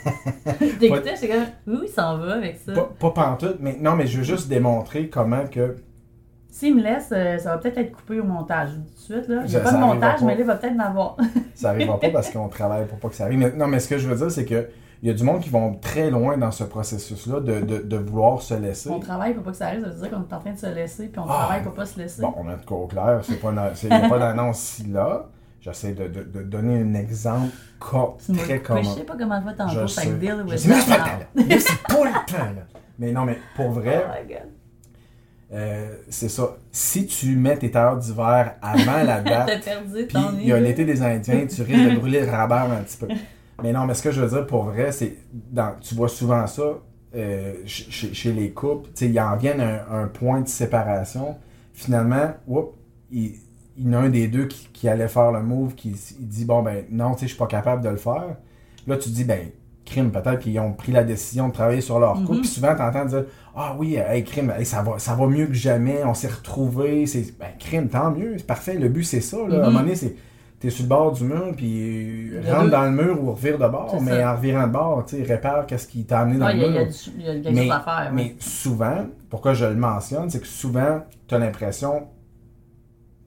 T'écoutais, 0.79 1.15
j'étais 1.21 1.29
comme, 1.65 1.75
où 1.75 1.83
il 1.83 1.89
s'en 1.89 2.19
va 2.19 2.35
avec 2.35 2.59
ça? 2.65 2.73
pas, 2.73 2.91
pas 2.99 3.11
pantoute, 3.11 3.57
mais 3.61 3.77
non, 3.81 3.97
mais 3.97 4.07
je 4.07 4.19
veux 4.19 4.25
juste 4.25 4.49
démontrer 4.49 5.09
comment 5.09 5.47
que. 5.47 5.77
S'il 6.51 6.77
me 6.77 6.83
laisse, 6.83 7.09
euh, 7.13 7.39
ça 7.39 7.51
va 7.53 7.59
peut-être 7.59 7.79
être 7.79 7.93
coupé 7.93 8.21
au 8.21 8.25
montage. 8.25 8.71
Tout 8.75 8.81
de 9.15 9.21
suite, 9.23 9.29
là. 9.29 9.47
Ça- 9.49 9.61
pas 9.61 9.71
de 9.71 9.75
ça 9.77 9.81
montage, 9.81 10.21
pas. 10.21 10.27
mais 10.27 10.35
là, 10.35 10.41
il 10.41 10.47
va 10.47 10.57
peut-être 10.57 10.75
en 10.77 10.81
avoir. 10.81 11.17
Ça 11.55 11.71
arrivera 11.71 11.99
pas 11.99 12.11
parce 12.13 12.31
qu'on 12.31 12.49
travaille 12.49 12.87
pour 12.87 12.99
pas 12.99 13.09
que 13.09 13.15
ça 13.15 13.25
arrive. 13.25 13.39
Mais- 13.39 13.53
non, 13.53 13.69
mais 13.69 13.81
ce 13.81 13.89
que 13.89 13.99
je 13.99 14.09
veux 14.09 14.17
dire, 14.17 14.31
c'est 14.31 14.45
que 14.45 14.69
il 15.03 15.09
y 15.09 15.11
a 15.11 15.15
du 15.15 15.23
monde 15.25 15.41
qui 15.41 15.49
vont 15.49 15.75
très 15.75 16.11
loin 16.11 16.37
dans 16.37 16.51
ce 16.51 16.65
processus-là 16.65 17.41
de, 17.41 17.61
de, 17.61 17.79
de 17.79 17.97
vouloir 17.97 18.43
se 18.43 18.55
laisser. 18.55 18.91
on 18.91 19.01
travaille 19.01 19.33
pour 19.35 19.43
pas 19.45 19.51
que 19.53 19.57
ça 19.57 19.69
arrive, 19.69 19.83
ça 19.83 19.89
veut 19.91 20.01
dire 20.01 20.11
qu'on 20.11 20.21
est 20.29 20.35
en 20.35 20.39
train 20.41 20.53
de 20.53 20.59
se 20.59 20.67
laisser, 20.67 21.07
puis 21.09 21.19
on 21.21 21.25
Ah. 21.29 21.45
travaille 21.47 21.63
pour 21.63 21.73
pas 21.75 21.87
se 21.87 21.99
laisser. 21.99 22.21
Bon, 22.23 22.35
on 22.37 22.49
a 22.49 22.57
de 22.57 22.65
quoi 22.65 22.79
au 22.79 22.87
clair, 22.87 23.21
il 23.29 23.89
n'y 23.89 23.95
a 23.95 24.09
pas 24.09 24.19
d'annonce 24.19 24.83
là. 24.91 25.27
J'essaie 25.63 25.93
de, 25.93 26.09
de, 26.09 26.23
de 26.23 26.43
donner 26.43 26.81
un 26.81 26.95
exemple 26.95 27.49
co- 27.79 28.17
très 28.39 28.61
commun. 28.61 28.83
je 28.83 28.89
sais 28.89 29.03
pas 29.05 29.15
comment 29.19 29.41
va 29.43 29.53
Je 29.69 29.81
with 29.81 29.89
sais, 29.91 30.07
mais 30.47 30.57
that 30.57 30.57
c'est 30.59 30.69
pas 30.69 30.79
le 30.79 30.97
temps, 30.97 31.05
là. 31.05 31.45
Mais 31.47 31.59
c'est 31.59 31.83
pas 31.83 32.05
le 32.05 32.33
temps, 32.33 32.45
là. 32.57 32.63
Mais 32.99 33.13
non, 33.13 33.25
mais 33.27 33.39
pour 33.57 33.71
vrai, 33.71 34.05
Oh 34.07 34.11
my 34.23 34.27
God. 34.35 34.49
euh, 35.53 35.97
c'est 36.09 36.29
ça. 36.31 36.57
Si 36.73 37.07
tu 37.07 37.37
mets 37.37 37.57
tes 37.59 37.71
tailleurs 37.71 37.97
d'hiver 37.99 38.55
avant 38.63 39.03
la 39.05 39.21
date, 39.23 39.61
puis 39.63 40.07
ton 40.09 40.33
il 40.41 40.47
y 40.49 40.53
a 40.53 40.61
l'été 40.61 40.85
des 40.87 41.03
Indiens, 41.03 41.47
tu 41.47 41.63
risques 41.63 41.91
de 41.91 41.97
brûler 41.99 42.21
le 42.25 42.31
rabat 42.31 42.63
un 42.63 42.83
petit 42.83 42.97
peu. 42.99 43.09
Mais 43.63 43.73
non, 43.73 43.87
mais 43.87 43.95
ce 43.95 44.03
que 44.03 44.11
je 44.11 44.21
veux 44.21 44.29
dire 44.29 44.47
pour 44.47 44.65
vrai, 44.65 44.93
c'est 44.93 45.17
dans, 45.33 45.75
tu 45.81 45.95
vois 45.95 46.09
souvent 46.09 46.47
ça 46.47 46.63
euh, 47.15 47.55
ch- 47.67 47.89
chez, 47.91 48.15
chez 48.15 48.33
les 48.33 48.51
couples. 48.53 48.89
Ils 49.01 49.21
en 49.21 49.37
viennent 49.37 49.61
à 49.61 49.85
un, 49.93 50.03
un 50.05 50.07
point 50.07 50.41
de 50.41 50.49
séparation. 50.49 51.37
Finalement, 51.73 52.33
whoop, 52.47 52.75
il, 53.11 53.35
il 53.77 53.87
y 53.87 53.89
en 53.91 53.95
a 53.95 53.99
un 53.99 54.09
des 54.11 54.29
deux 54.29 54.47
qui, 54.47 54.69
qui 54.73 54.89
allait 54.89 55.09
faire 55.09 55.33
le 55.33 55.43
move, 55.43 55.75
qui 55.75 55.91
il 56.21 56.29
dit 56.29 56.45
Bon, 56.45 56.63
ben 56.63 56.85
non, 56.91 57.13
tu 57.15 57.21
sais, 57.21 57.27
je 57.27 57.31
suis 57.31 57.39
pas 57.39 57.47
capable 57.47 57.83
de 57.83 57.89
le 57.89 57.97
faire. 57.97 58.37
Là, 58.87 58.97
tu 58.97 59.09
te 59.11 59.15
dis 59.15 59.25
Ben, 59.25 59.49
crime, 59.87 60.11
peut-être 60.11 60.39
qu'ils 60.41 60.59
ont 60.61 60.73
pris 60.73 60.93
la 60.93 61.03
décision 61.05 61.49
de 61.49 61.53
travailler 61.53 61.81
sur 61.81 61.99
leur 61.99 62.15
couple. 62.15 62.35
Mhm. 62.35 62.41
Puis 62.41 62.49
souvent, 62.51 62.75
tu 62.77 62.83
entends 62.83 63.05
dire 63.07 63.25
Ah 63.57 63.75
oui, 63.79 63.97
hey, 63.97 64.23
crime, 64.25 64.53
hey, 64.57 64.65
ça, 64.67 64.83
va, 64.83 64.99
ça 64.99 65.15
va 65.15 65.27
mieux 65.27 65.47
que 65.47 65.55
jamais, 65.55 66.05
on 66.05 66.15
s'est 66.15 66.29
retrouvés. 66.29 67.07
C'est, 67.07 67.37
ben, 67.39 67.49
crime, 67.59 67.89
tant 67.89 68.11
mieux, 68.11 68.35
c'est 68.39 68.47
parfait. 68.47 68.75
Le 68.75 68.89
but, 68.89 69.05
c'est 69.05 69.21
ça. 69.21 69.39
Là. 69.49 69.57
À 69.65 69.67
un 69.67 69.71
moment 69.71 69.81
donné, 69.81 69.97
c'est. 69.97 70.15
T'es 70.61 70.69
sur 70.71 70.83
le 70.85 70.89
bord 70.91 71.13
du 71.13 71.25
mur, 71.25 71.53
puis 71.57 72.33
rentre 72.47 72.65
deux. 72.65 72.71
dans 72.71 72.83
le 72.85 72.91
mur 72.91 73.23
ou 73.25 73.33
revire 73.33 73.57
de 73.59 73.67
bord, 73.67 73.99
mais 74.03 74.11
ça. 74.21 74.33
en 74.33 74.37
revirant 74.37 74.67
de 74.67 74.73
bord, 74.73 75.05
tu 75.07 75.17
sais, 75.17 75.23
répare 75.23 75.67
qu'est-ce 75.67 75.89
qui 75.89 76.05
t'a 76.05 76.21
amené 76.21 76.39
dans 76.39 76.47
Ouais, 76.47 76.53
le 76.55 76.59
il 76.59 76.63
y 76.75 76.79
a 76.79 76.83
mur. 76.85 76.91
il 77.17 77.23
y 77.25 77.29
a 77.29 77.33
quelque 77.41 77.55
Mais, 77.55 77.63
chose 77.63 77.73
à 77.73 77.81
faire. 77.81 78.11
ouais. 78.11 78.13
mais 78.15 78.37
souvent, 78.39 79.07
pourquoi 79.31 79.55
je 79.55 79.65
le 79.65 79.75
mentionne, 79.75 80.29
c'est 80.29 80.41
que 80.41 80.47
souvent, 80.47 81.01
tu 81.27 81.35
as 81.35 81.39
l'impression, 81.39 82.09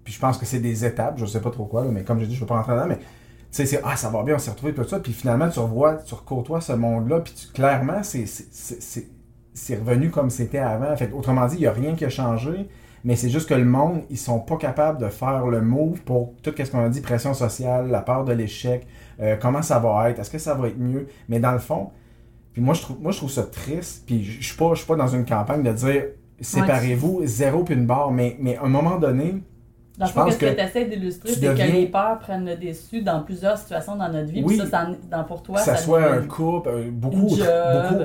puis 0.03 0.13
je 0.13 0.19
pense 0.19 0.37
que 0.37 0.45
c'est 0.45 0.59
des 0.59 0.85
étapes, 0.85 1.15
je 1.17 1.25
sais 1.25 1.41
pas 1.41 1.49
trop 1.49 1.65
quoi, 1.65 1.83
là, 1.85 1.89
mais 1.91 2.03
comme 2.03 2.19
j'ai 2.19 2.27
dit, 2.27 2.35
je 2.35 2.39
ne 2.39 2.41
veux 2.41 2.47
pas 2.47 2.57
rentrer 2.57 2.75
là 2.75 2.85
mais 2.87 2.97
tu 2.97 3.03
sais, 3.51 3.65
c'est 3.65 3.81
ah, 3.83 3.95
ça 3.95 4.09
va 4.09 4.21
bien, 4.23 4.35
on 4.35 4.39
s'est 4.39 4.51
retrouvés, 4.51 4.73
tout 4.73 4.83
ça, 4.87 4.99
puis 4.99 5.11
finalement, 5.13 5.49
tu 5.49 5.59
revois, 5.59 5.95
tu 6.05 6.13
recôtoies 6.15 6.61
ce 6.61 6.73
monde-là, 6.73 7.19
puis 7.21 7.33
tu- 7.33 7.47
clairement, 7.51 8.01
c'est- 8.03 8.25
c'est- 8.25 8.47
c'est 8.51 8.81
c'est- 8.81 9.09
c'est 9.55 9.75
revenu 9.77 10.09
comme 10.11 10.29
c'était 10.29 10.57
avant. 10.59 10.95
Fait 10.95 11.11
autrement 11.13 11.45
dit, 11.47 11.55
il 11.57 11.61
n'y 11.61 11.67
a 11.67 11.71
rien 11.71 11.95
qui 11.95 12.05
a 12.05 12.09
changé, 12.09 12.67
mais 13.03 13.15
c'est 13.15 13.29
juste 13.29 13.49
que 13.49 13.53
le 13.53 13.65
monde, 13.65 14.01
ils 14.09 14.17
sont 14.17 14.39
pas 14.39 14.57
capables 14.57 14.99
de 14.99 15.09
faire 15.09 15.47
le 15.47 15.61
move 15.61 16.01
pour 16.01 16.33
tout 16.41 16.53
ce 16.57 16.69
qu'on 16.71 16.83
a 16.83 16.89
dit, 16.89 17.01
pression 17.01 17.33
sociale, 17.33 17.89
la 17.89 18.01
peur 18.01 18.23
de 18.25 18.33
l'échec, 18.33 18.85
euh, 19.21 19.35
comment 19.41 19.61
ça 19.61 19.79
va 19.79 20.09
être, 20.09 20.19
est-ce 20.19 20.31
que 20.31 20.37
ça 20.37 20.53
va 20.53 20.67
être 20.69 20.79
mieux, 20.79 21.07
mais 21.29 21.39
dans 21.39 21.51
le 21.51 21.59
fond, 21.59 21.89
puis 22.53 22.61
moi, 22.61 22.73
je 22.75 22.81
trouve, 22.81 23.01
moi, 23.01 23.11
je 23.11 23.17
trouve 23.17 23.31
ça 23.31 23.43
triste. 23.43 24.03
Puis 24.05 24.23
je 24.23 24.45
suis 24.45 24.55
pas, 24.55 24.69
je 24.73 24.79
suis 24.79 24.87
pas 24.87 24.95
dans 24.95 25.07
une 25.07 25.25
campagne 25.25 25.63
de 25.63 25.71
dire 25.73 26.03
séparez-vous, 26.39 27.21
zéro 27.25 27.63
puis 27.63 27.73
une 27.73 27.85
barre. 27.87 28.11
Mais, 28.11 28.37
mais 28.39 28.57
à 28.57 28.63
un 28.63 28.69
moment 28.69 28.99
donné, 28.99 29.41
Dans 29.97 30.05
je 30.05 30.13
pense 30.13 30.33
ce 30.33 30.37
que, 30.37 30.45
que 30.45 30.53
tu 30.53 30.61
essaies 30.61 30.85
d'illustrer, 30.85 31.29
c'est 31.33 31.39
deviens- 31.41 31.67
que 31.67 31.71
les 31.71 31.87
peurs 31.87 32.19
prennent 32.19 32.45
le 32.45 32.55
dessus 32.55 33.01
dans 33.01 33.23
plusieurs 33.23 33.57
situations 33.57 33.95
dans 33.95 34.07
notre 34.11 34.31
vie. 34.31 34.43
Oui. 34.45 34.57
Puis 34.59 34.67
ça, 34.69 34.87
dans, 35.09 35.23
pour 35.23 35.41
toi, 35.41 35.55
que 35.55 35.61
ça 35.65 35.75
ça 35.75 35.81
soit 35.83 36.11
un 36.11 36.21
couple, 36.27 36.69
euh, 36.69 36.89
beaucoup, 36.91 37.29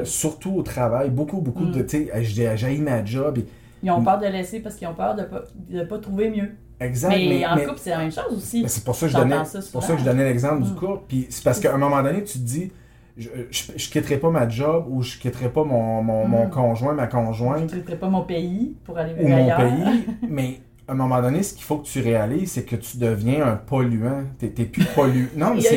surtout 0.04 0.54
au 0.56 0.62
travail, 0.62 1.10
beaucoup, 1.10 1.40
beaucoup 1.40 1.64
Mm. 1.64 1.72
de, 1.72 1.82
tu 1.82 2.06
sais, 2.06 2.10
j'ai 2.22 2.56
j'ai 2.56 2.78
ma 2.78 3.04
job. 3.04 3.38
et- 3.38 3.46
Ils 3.82 3.90
ont 3.90 4.02
peur 4.02 4.18
de 4.18 4.26
laisser 4.26 4.60
parce 4.60 4.74
qu'ils 4.76 4.88
ont 4.88 4.94
peur 4.94 5.14
de 5.14 5.22
pas, 5.22 5.44
de 5.70 5.82
pas 5.84 5.98
trouver 5.98 6.30
mieux. 6.30 6.50
exact. 6.80 7.08
mais, 7.10 7.26
mais- 7.28 7.46
en 7.46 7.56
mais- 7.56 7.64
couple, 7.64 7.78
c'est 7.80 7.90
la 7.90 7.98
même 7.98 8.12
chose 8.12 8.32
aussi. 8.36 8.64
c'est 8.68 8.84
pour 8.84 8.94
ça 8.94 9.06
que 9.06 9.12
je 9.12 9.18
donnais, 9.18 9.36
pour 9.72 9.82
ça 9.82 9.92
que 9.94 10.00
je 10.00 10.04
donnais 10.04 10.24
l'exemple 10.24 10.62
du 10.62 10.70
Mm. 10.72 10.74
couple. 10.76 11.02
Puis 11.08 11.26
c'est 11.30 11.44
parce 11.44 11.60
qu'à 11.60 11.74
un 11.74 11.78
moment 11.78 12.02
donné, 12.02 12.22
tu 12.24 12.38
te 12.38 12.44
dis, 12.44 12.70
je, 13.16 13.28
je, 13.50 13.62
je 13.76 13.90
quitterai 13.90 14.18
pas 14.18 14.30
ma 14.30 14.48
job 14.48 14.86
ou 14.88 15.02
je 15.02 15.18
quitterai 15.18 15.48
pas 15.48 15.64
mon, 15.64 16.02
mon, 16.02 16.26
mon 16.28 16.46
Mm. 16.46 16.50
conjoint, 16.50 16.92
ma 16.92 17.06
Je 17.06 17.10
conjointe. 17.10 17.62
ne 17.62 17.78
quitterai 17.78 17.96
pas 17.96 18.08
mon 18.08 18.22
pays 18.22 18.76
pour 18.84 18.96
aller 18.98 19.12
ou 19.14 19.16
vivre 19.18 19.28
mon 19.30 19.36
ailleurs. 19.36 19.58
pays, 19.58 20.04
mais 20.28 20.60
à 20.86 20.92
un 20.92 20.94
moment 20.94 21.20
donné, 21.20 21.42
ce 21.42 21.52
qu'il 21.54 21.64
faut 21.64 21.76
que 21.78 21.86
tu 21.86 22.00
réalises, 22.00 22.52
c'est 22.52 22.62
que 22.64 22.76
tu 22.76 22.96
deviens 22.96 23.44
un 23.46 23.56
polluant. 23.56 24.22
T'es 24.38 24.48
plus 24.48 24.84
pollué. 24.86 25.26
Non, 25.36 25.52
c'est, 25.60 25.76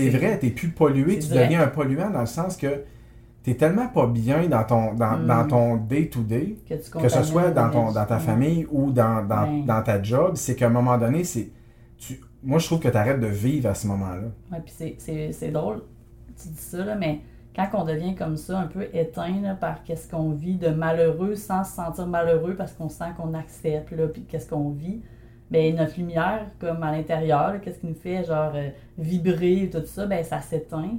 ouais, 0.00 0.08
vrai, 0.10 0.38
t'es 0.38 0.50
plus 0.50 0.68
pollué, 0.68 1.18
tu 1.18 1.28
vrai. 1.28 1.44
deviens 1.44 1.62
un 1.62 1.66
polluant 1.68 2.08
dans 2.10 2.20
le 2.20 2.26
sens 2.26 2.56
que 2.56 2.68
t'es 3.42 3.54
tellement 3.54 3.88
pas 3.88 4.06
bien 4.06 4.46
dans 4.48 4.64
ton, 4.64 4.94
dans, 4.94 5.18
Mm. 5.18 5.26
dans 5.26 5.46
ton 5.48 5.76
day-to-day, 5.76 6.58
Que, 6.68 6.74
tu 6.74 6.90
que 6.90 7.08
ce 7.08 7.22
soit 7.22 7.50
dans, 7.50 7.70
ton, 7.70 7.92
dans 7.92 8.06
ta 8.06 8.18
famille 8.18 8.66
ou 8.70 8.92
dans, 8.92 9.26
dans, 9.26 9.42
Ouais. 9.44 9.62
dans 9.66 9.82
ta 9.82 10.02
job, 10.02 10.32
c'est 10.36 10.54
qu'à 10.54 10.66
un 10.66 10.70
moment 10.70 10.96
donné, 10.98 11.24
c'est. 11.24 11.50
Tu, 11.98 12.20
moi, 12.42 12.58
je 12.58 12.66
trouve 12.66 12.80
que 12.80 12.88
tu 12.88 12.96
arrêtes 12.96 13.20
de 13.20 13.26
vivre 13.26 13.68
à 13.70 13.74
ce 13.74 13.86
moment-là. 13.88 14.28
Ouais, 14.50 14.58
puis 14.64 14.94
c'est- 14.98 15.50
drôle, 15.50 15.82
tu 16.40 16.48
dis 16.48 16.56
ça, 16.60 16.84
là, 16.84 16.94
mais 16.96 17.20
quand 17.54 17.68
on 17.74 17.84
devient 17.84 18.14
comme 18.14 18.36
ça, 18.36 18.58
un 18.60 18.66
peu 18.66 18.86
éteint 18.92 19.40
là, 19.42 19.54
par 19.54 19.82
qu'est-ce 19.84 20.08
qu'on 20.10 20.30
vit 20.30 20.56
de 20.56 20.68
malheureux 20.68 21.34
sans 21.34 21.64
se 21.64 21.72
sentir 21.74 22.06
malheureux 22.06 22.54
parce 22.56 22.72
qu'on 22.72 22.88
sent 22.88 23.10
qu'on 23.16 23.34
accepte, 23.34 23.90
là, 23.92 24.06
puis 24.08 24.22
qu'est-ce 24.22 24.48
qu'on 24.48 24.70
vit, 24.70 25.02
ben 25.50 25.76
notre 25.76 25.98
lumière, 25.98 26.46
comme 26.58 26.82
à 26.82 26.90
l'intérieur, 26.92 27.52
là, 27.52 27.58
qu'est-ce 27.58 27.78
qui 27.80 27.86
nous 27.86 27.94
fait 27.94 28.24
genre 28.24 28.52
euh, 28.54 28.70
vibrer 28.98 29.64
et 29.64 29.70
tout 29.70 29.84
ça, 29.84 30.06
ben 30.06 30.24
ça 30.24 30.40
s'éteint. 30.40 30.98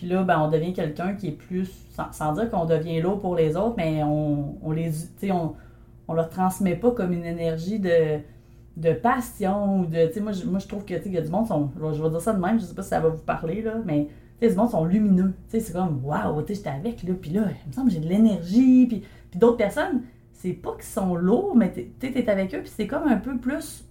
Puis 0.00 0.08
là, 0.08 0.22
ben, 0.22 0.40
on 0.40 0.48
devient 0.50 0.72
quelqu'un 0.72 1.12
qui 1.12 1.28
est 1.28 1.32
plus, 1.32 1.70
sans, 1.94 2.10
sans 2.10 2.32
dire 2.32 2.48
qu'on 2.48 2.64
devient 2.64 3.02
lourd 3.02 3.20
pour 3.20 3.34
les 3.36 3.54
autres, 3.54 3.74
mais 3.76 4.02
on, 4.02 4.56
on 4.62 4.70
les, 4.72 4.90
tu 4.90 4.96
sais, 5.18 5.30
on, 5.30 5.54
on 6.08 6.14
leur 6.14 6.30
transmet 6.30 6.74
pas 6.74 6.90
comme 6.92 7.12
une 7.12 7.26
énergie 7.26 7.78
de, 7.78 8.16
de 8.78 8.92
passion 8.94 9.80
ou 9.80 9.84
de, 9.84 10.06
tu 10.06 10.14
sais, 10.14 10.20
moi, 10.20 10.32
je- 10.32 10.46
moi 10.46 10.58
je 10.58 10.66
trouve 10.66 10.86
que, 10.86 10.94
tu 10.94 11.02
sais, 11.02 11.08
il 11.10 11.12
y 11.12 11.18
a 11.18 11.20
du 11.20 11.28
monde, 11.28 11.46
sont, 11.46 11.68
je 11.78 12.02
vais- 12.02 12.08
dire 12.08 12.20
ça 12.22 12.32
de 12.32 12.40
même, 12.40 12.58
je 12.58 12.64
sais 12.64 12.74
pas 12.74 12.82
si 12.82 12.88
ça 12.88 12.98
va 13.00 13.10
vous 13.10 13.18
parler, 13.18 13.60
là, 13.60 13.74
mais, 13.84 14.08
tu 14.40 14.46
sais, 14.46 14.54
du 14.54 14.58
monde 14.58 14.70
sont 14.70 14.86
lumineux, 14.86 15.34
tu 15.50 15.58
sais, 15.58 15.60
c'est 15.60 15.74
comme, 15.74 16.00
waouh, 16.02 16.40
tu 16.40 16.48
sais, 16.48 16.54
j'étais 16.54 16.70
avec, 16.70 17.02
là, 17.02 17.12
puis 17.20 17.30
là, 17.32 17.42
il 17.66 17.68
me 17.68 17.72
semble 17.74 17.88
que 17.88 17.94
j'ai 17.94 18.00
de 18.00 18.08
l'énergie, 18.08 18.86
puis, 18.86 19.02
puis 19.30 19.38
d'autres 19.38 19.58
personnes, 19.58 20.00
c'est 20.32 20.54
pas 20.54 20.72
qu'ils 20.76 20.84
sont 20.84 21.14
lourds, 21.14 21.54
mais 21.54 21.70
tu 21.72 21.92
sais, 22.00 22.10
t'es 22.10 22.26
avec 22.30 22.54
eux, 22.54 22.60
puis 22.62 22.72
c'est 22.74 22.86
comme 22.86 23.06
un 23.06 23.18
peu 23.18 23.36
plus, 23.36 23.84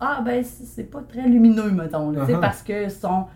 ah, 0.00 0.20
ben, 0.24 0.42
c'est 0.42 0.90
pas 0.90 1.02
très 1.02 1.28
lumineux, 1.28 1.70
mettons, 1.70 2.10
là, 2.10 2.22
tu 2.22 2.26
sais, 2.26 2.32
Uh-huh. 2.32 2.40
parce 2.40 2.62
que 2.64 2.88
sont... 2.88 3.26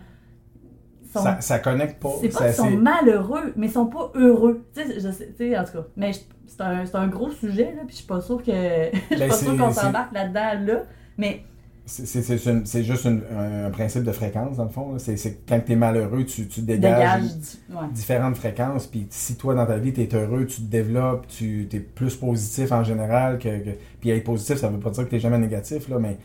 sont 1.11 1.23
Ça, 1.23 1.41
ça 1.41 1.59
connecte 1.59 2.01
pas. 2.01 2.11
c'est 2.21 2.29
pas 2.29 2.45
qu'ils 2.45 2.53
sont 2.53 2.71
malheureux, 2.71 3.53
mais 3.55 3.67
ils 3.67 3.71
sont 3.73 3.87
pas 3.87 4.11
heureux. 4.15 4.65
Tu 4.75 4.81
sais, 4.81 4.99
je 4.99 5.11
sais, 5.11 5.27
tu 5.37 5.49
sais, 5.49 5.57
en 5.57 5.63
tout 5.63 5.73
cas. 5.73 5.85
Mais 5.97 6.11
c'est 6.47 6.61
un, 6.61 6.83
un 6.93 7.07
gros 7.07 7.31
sujet, 7.31 7.73
là, 7.75 7.81
puis 7.85 7.91
je 7.91 7.95
suis 7.97 8.05
pas 8.07 8.21
sûre 8.21 8.43
que. 8.43 8.51
je 8.93 8.97
suis 9.15 9.17
Ben, 9.17 9.29
pas 9.29 9.35
sûre 9.35 9.57
qu'on 9.57 9.71
s'embarque 9.73 10.13
là-dedans, 10.13 10.65
là. 10.73 10.83
Mais 11.17 11.41
C'est 11.85 12.83
juste 12.83 13.05
une- 13.05 13.23
un, 13.35 13.71
principe 13.71 14.03
de 14.03 14.11
fréquence, 14.11 14.57
dans 14.57 14.65
le 14.65 14.69
fond. 14.69 14.97
C'est 14.99 15.15
quand 15.47 15.59
tu 15.65 15.71
es 15.71 15.75
malheureux, 15.75 16.23
tu, 16.23 16.47
tu 16.47 16.61
dégages 16.61 17.21
dégage. 17.23 17.35
du- 17.37 17.75
Ouais. 17.75 17.81
différentes 17.91 18.35
fréquences. 18.35 18.85
Puis 18.85 19.07
si 19.09 19.35
toi, 19.35 19.55
dans 19.55 19.65
ta 19.65 19.77
vie, 19.77 19.91
tu 19.93 20.01
es 20.01 20.15
heureux, 20.15 20.45
tu 20.45 20.57
te 20.61 20.69
développes, 20.69 21.25
tu 21.27 21.67
es 21.73 21.79
plus 21.79 22.15
positif 22.15 22.71
en 22.71 22.83
général. 22.83 23.39
que, 23.39 23.49
que- 23.63 23.77
Puis 23.99 24.11
être 24.11 24.23
positif, 24.23 24.57
ça 24.57 24.67
veut 24.69 24.79
pas 24.79 24.91
dire 24.91 25.05
que 25.05 25.09
tu 25.15 25.19
jamais 25.19 25.39
négatif, 25.39 25.89
là, 25.89 25.97
mais, 25.99 26.17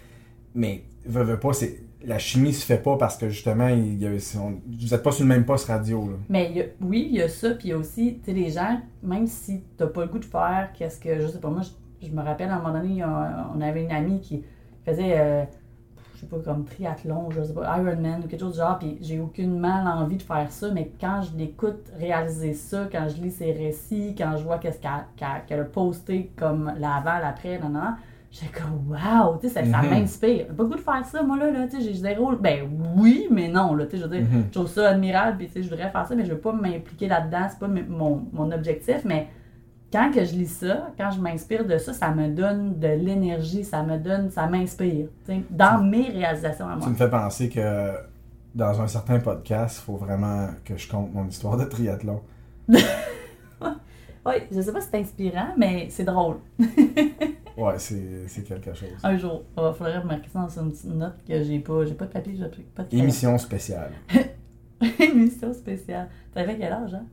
mais 0.54 0.84
veux, 1.06 1.22
veux 1.24 1.40
pas, 1.40 1.52
c'est 1.54 1.78
la 2.06 2.18
chimie 2.18 2.52
se 2.52 2.64
fait 2.64 2.78
pas 2.78 2.96
parce 2.96 3.16
que 3.16 3.28
justement, 3.28 3.68
vous 3.68 4.94
êtes 4.94 5.02
pas 5.02 5.12
sur 5.12 5.24
le 5.24 5.28
même 5.28 5.44
poste 5.44 5.68
radio. 5.68 6.18
Mais 6.28 6.74
oui, 6.80 7.08
il 7.10 7.16
y 7.16 7.22
a 7.22 7.28
ça, 7.28 7.50
puis 7.50 7.68
il 7.68 7.74
aussi, 7.74 8.18
tu 8.18 8.26
sais, 8.26 8.32
les 8.32 8.50
gens, 8.50 8.80
même 9.02 9.26
si 9.26 9.62
t'as 9.76 9.86
pas 9.86 10.02
le 10.02 10.08
goût 10.08 10.18
de 10.18 10.24
faire, 10.24 10.70
qu'est-ce 10.74 11.00
que, 11.00 11.20
je 11.20 11.26
sais 11.26 11.40
pas, 11.40 11.48
moi, 11.48 11.62
je, 12.02 12.10
me 12.10 12.22
rappelle, 12.22 12.50
à 12.50 12.56
un 12.56 12.58
moment 12.58 12.78
donné, 12.78 13.02
on 13.04 13.60
avait 13.60 13.82
une 13.82 13.90
amie 13.90 14.20
qui 14.20 14.44
faisait, 14.84 15.18
euh, 15.18 15.44
je 16.14 16.20
sais 16.20 16.26
pas, 16.26 16.38
comme 16.38 16.64
triathlon, 16.64 17.30
je 17.30 17.42
sais 17.42 17.54
pas, 17.54 17.78
Ironman 17.78 18.22
ou 18.24 18.28
quelque 18.28 18.40
chose 18.40 18.52
du 18.52 18.58
genre, 18.58 18.78
puis 18.78 18.98
j'ai 19.00 19.20
aucunement 19.20 19.84
envie 19.84 20.16
de 20.16 20.22
faire 20.22 20.50
ça, 20.50 20.70
mais 20.72 20.90
quand 21.00 21.22
je 21.22 21.36
l'écoute 21.36 21.90
réaliser 21.98 22.52
ça, 22.52 22.88
quand 22.90 23.08
je 23.08 23.22
lis 23.22 23.30
ses 23.30 23.52
récits, 23.52 24.14
quand 24.16 24.36
je 24.36 24.44
vois 24.44 24.58
qu'est-ce 24.58 24.78
qu'elle 25.46 25.60
a 25.60 25.64
posté 25.64 26.30
comme 26.36 26.72
l'avant, 26.78 27.18
l'après, 27.18 27.58
non, 27.58 27.70
non, 27.70 27.94
J'étais 28.36 28.58
comme, 28.60 28.90
waouh, 28.90 29.38
tu 29.38 29.46
sais, 29.48 29.54
ça, 29.54 29.64
ça 29.64 29.82
Mhm. 29.82 29.90
m'inspire. 29.90 30.46
J'ai 30.48 30.54
pas 30.56 30.62
le 30.64 30.68
goût 30.68 30.74
de 30.74 30.80
faire 30.80 31.04
ça, 31.06 31.22
moi, 31.22 31.36
là, 31.36 31.52
là 31.52 31.68
tu 31.68 31.76
sais, 31.76 31.82
j'ai 31.82 31.94
zéro. 31.94 32.32
Ben 32.34 32.68
oui, 32.96 33.28
mais 33.30 33.46
non, 33.46 33.74
là, 33.76 33.84
tu 33.84 33.92
sais, 33.92 33.98
je 33.98 34.02
veux 34.02 34.10
dire, 34.18 34.26
Mhm. 34.28 34.44
je 34.48 34.50
trouve 34.58 34.66
ça 34.66 34.88
admirable, 34.90 35.36
puis 35.38 35.46
tu 35.46 35.52
sais, 35.52 35.62
je 35.62 35.70
voudrais 35.70 35.88
faire 35.88 36.04
ça, 36.04 36.16
mais 36.16 36.24
je 36.24 36.32
veux 36.32 36.38
pas 36.40 36.52
m'impliquer 36.52 37.06
là-dedans, 37.06 37.46
c'est 37.48 37.60
pas 37.60 37.68
mon, 37.68 38.26
mon 38.32 38.50
objectif, 38.50 39.02
mais 39.04 39.28
quand 39.92 40.10
que 40.12 40.24
je 40.24 40.34
lis 40.34 40.48
ça, 40.48 40.88
quand 40.98 41.12
je 41.12 41.20
m'inspire 41.20 41.64
de 41.64 41.78
ça, 41.78 41.92
ça 41.92 42.10
me 42.10 42.26
donne 42.28 42.80
de 42.80 42.88
l'énergie, 42.88 43.62
ça 43.62 43.84
me 43.84 43.98
donne, 43.98 44.30
ça 44.32 44.48
m'inspire, 44.48 45.06
tu 45.24 45.32
sais, 45.32 45.40
dans 45.50 45.80
mes 45.84 46.08
réalisations 46.10 46.66
à 46.68 46.72
Tu 46.72 46.78
moi. 46.80 46.88
me 46.88 46.94
fais 46.96 47.08
penser 47.10 47.48
que 47.48 47.92
dans 48.52 48.80
un 48.80 48.88
certain 48.88 49.20
podcast, 49.20 49.78
il 49.80 49.84
faut 49.84 49.96
vraiment 49.96 50.48
que 50.64 50.76
je 50.76 50.88
compte 50.90 51.14
mon 51.14 51.26
histoire 51.28 51.56
de 51.56 51.64
triathlon. 51.66 52.20
Oui, 54.26 54.36
je 54.50 54.58
sais 54.62 54.72
pas 54.72 54.80
si 54.80 54.88
c'est 54.90 54.98
inspirant, 55.00 55.48
mais 55.58 55.88
c'est 55.90 56.04
drôle. 56.04 56.36
Ouais, 57.56 57.78
c'est 57.78 58.42
quelque 58.44 58.74
chose. 58.74 58.88
Un 59.02 59.16
jour, 59.16 59.42
il 59.56 59.72
faudrait 59.76 59.98
remarquer 59.98 60.28
ça 60.28 60.40
dans 60.40 60.62
une 60.62 60.70
petite 60.72 60.86
note 60.86 61.16
que 61.26 61.42
j'ai 61.42 61.60
pas, 61.60 61.84
j'ai 61.84 61.94
pas 61.94 62.06
de 62.06 62.10
papier, 62.12 62.34
j'ai 62.36 62.62
pas 62.74 62.82
de. 62.82 62.96
Émission 62.96 63.38
spéciale. 63.38 63.92
Émission 65.00 65.52
spéciale. 65.52 66.08
T'avais 66.32 66.56
quel 66.58 66.72
âge, 66.72 66.94
hein? 66.94 67.04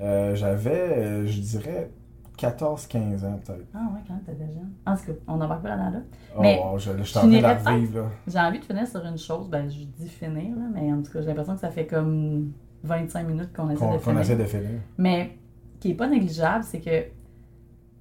Euh, 0.00 0.34
J'avais, 0.34 0.70
euh, 0.98 1.26
je 1.26 1.40
dirais, 1.40 1.90
14-15 2.38 3.24
ans 3.24 3.38
peut-être. 3.44 3.66
Ah 3.74 3.78
ouais, 3.94 4.00
quand 4.08 4.18
t'étais 4.26 4.46
jeune. 4.52 4.72
En 4.86 4.96
tout 4.96 5.04
cas, 5.04 5.12
on 5.28 5.36
n'embarque 5.36 5.62
pas 5.62 5.68
là-dedans 5.76 5.90
là. 5.90 6.00
Oh, 6.36 6.40
Mais 6.40 6.60
je, 6.78 6.90
je 6.98 7.02
suis 7.04 7.12
tu 7.12 7.18
en 7.18 7.20
train 7.20 7.28
de 7.28 7.34
n'irais 7.34 7.60
la 7.64 7.70
revivre, 7.70 7.98
là. 7.98 8.04
J'ai 8.26 8.38
envie 8.40 8.58
de 8.58 8.64
finir 8.64 8.88
sur 8.88 9.04
une 9.04 9.18
chose, 9.18 9.48
ben 9.48 9.68
je 9.70 9.84
dis 9.84 10.08
finir, 10.08 10.56
là, 10.56 10.64
mais 10.72 10.92
en 10.92 11.00
tout 11.02 11.12
cas, 11.12 11.20
j'ai 11.20 11.28
l'impression 11.28 11.54
que 11.54 11.60
ça 11.60 11.70
fait 11.70 11.86
comme 11.86 12.52
25 12.82 13.26
minutes 13.28 13.52
qu'on 13.54 13.70
essaie 13.70 13.78
Qu'on 13.78 13.92
de 13.92 13.96
qu'on 13.98 14.02
finir. 14.10 14.20
essaie 14.22 14.36
de 14.36 14.44
finir. 14.44 14.80
Mais 14.98 15.38
qui 15.78 15.90
est 15.92 15.94
pas 15.94 16.08
négligeable, 16.08 16.64
c'est 16.64 16.80
que 16.80 17.04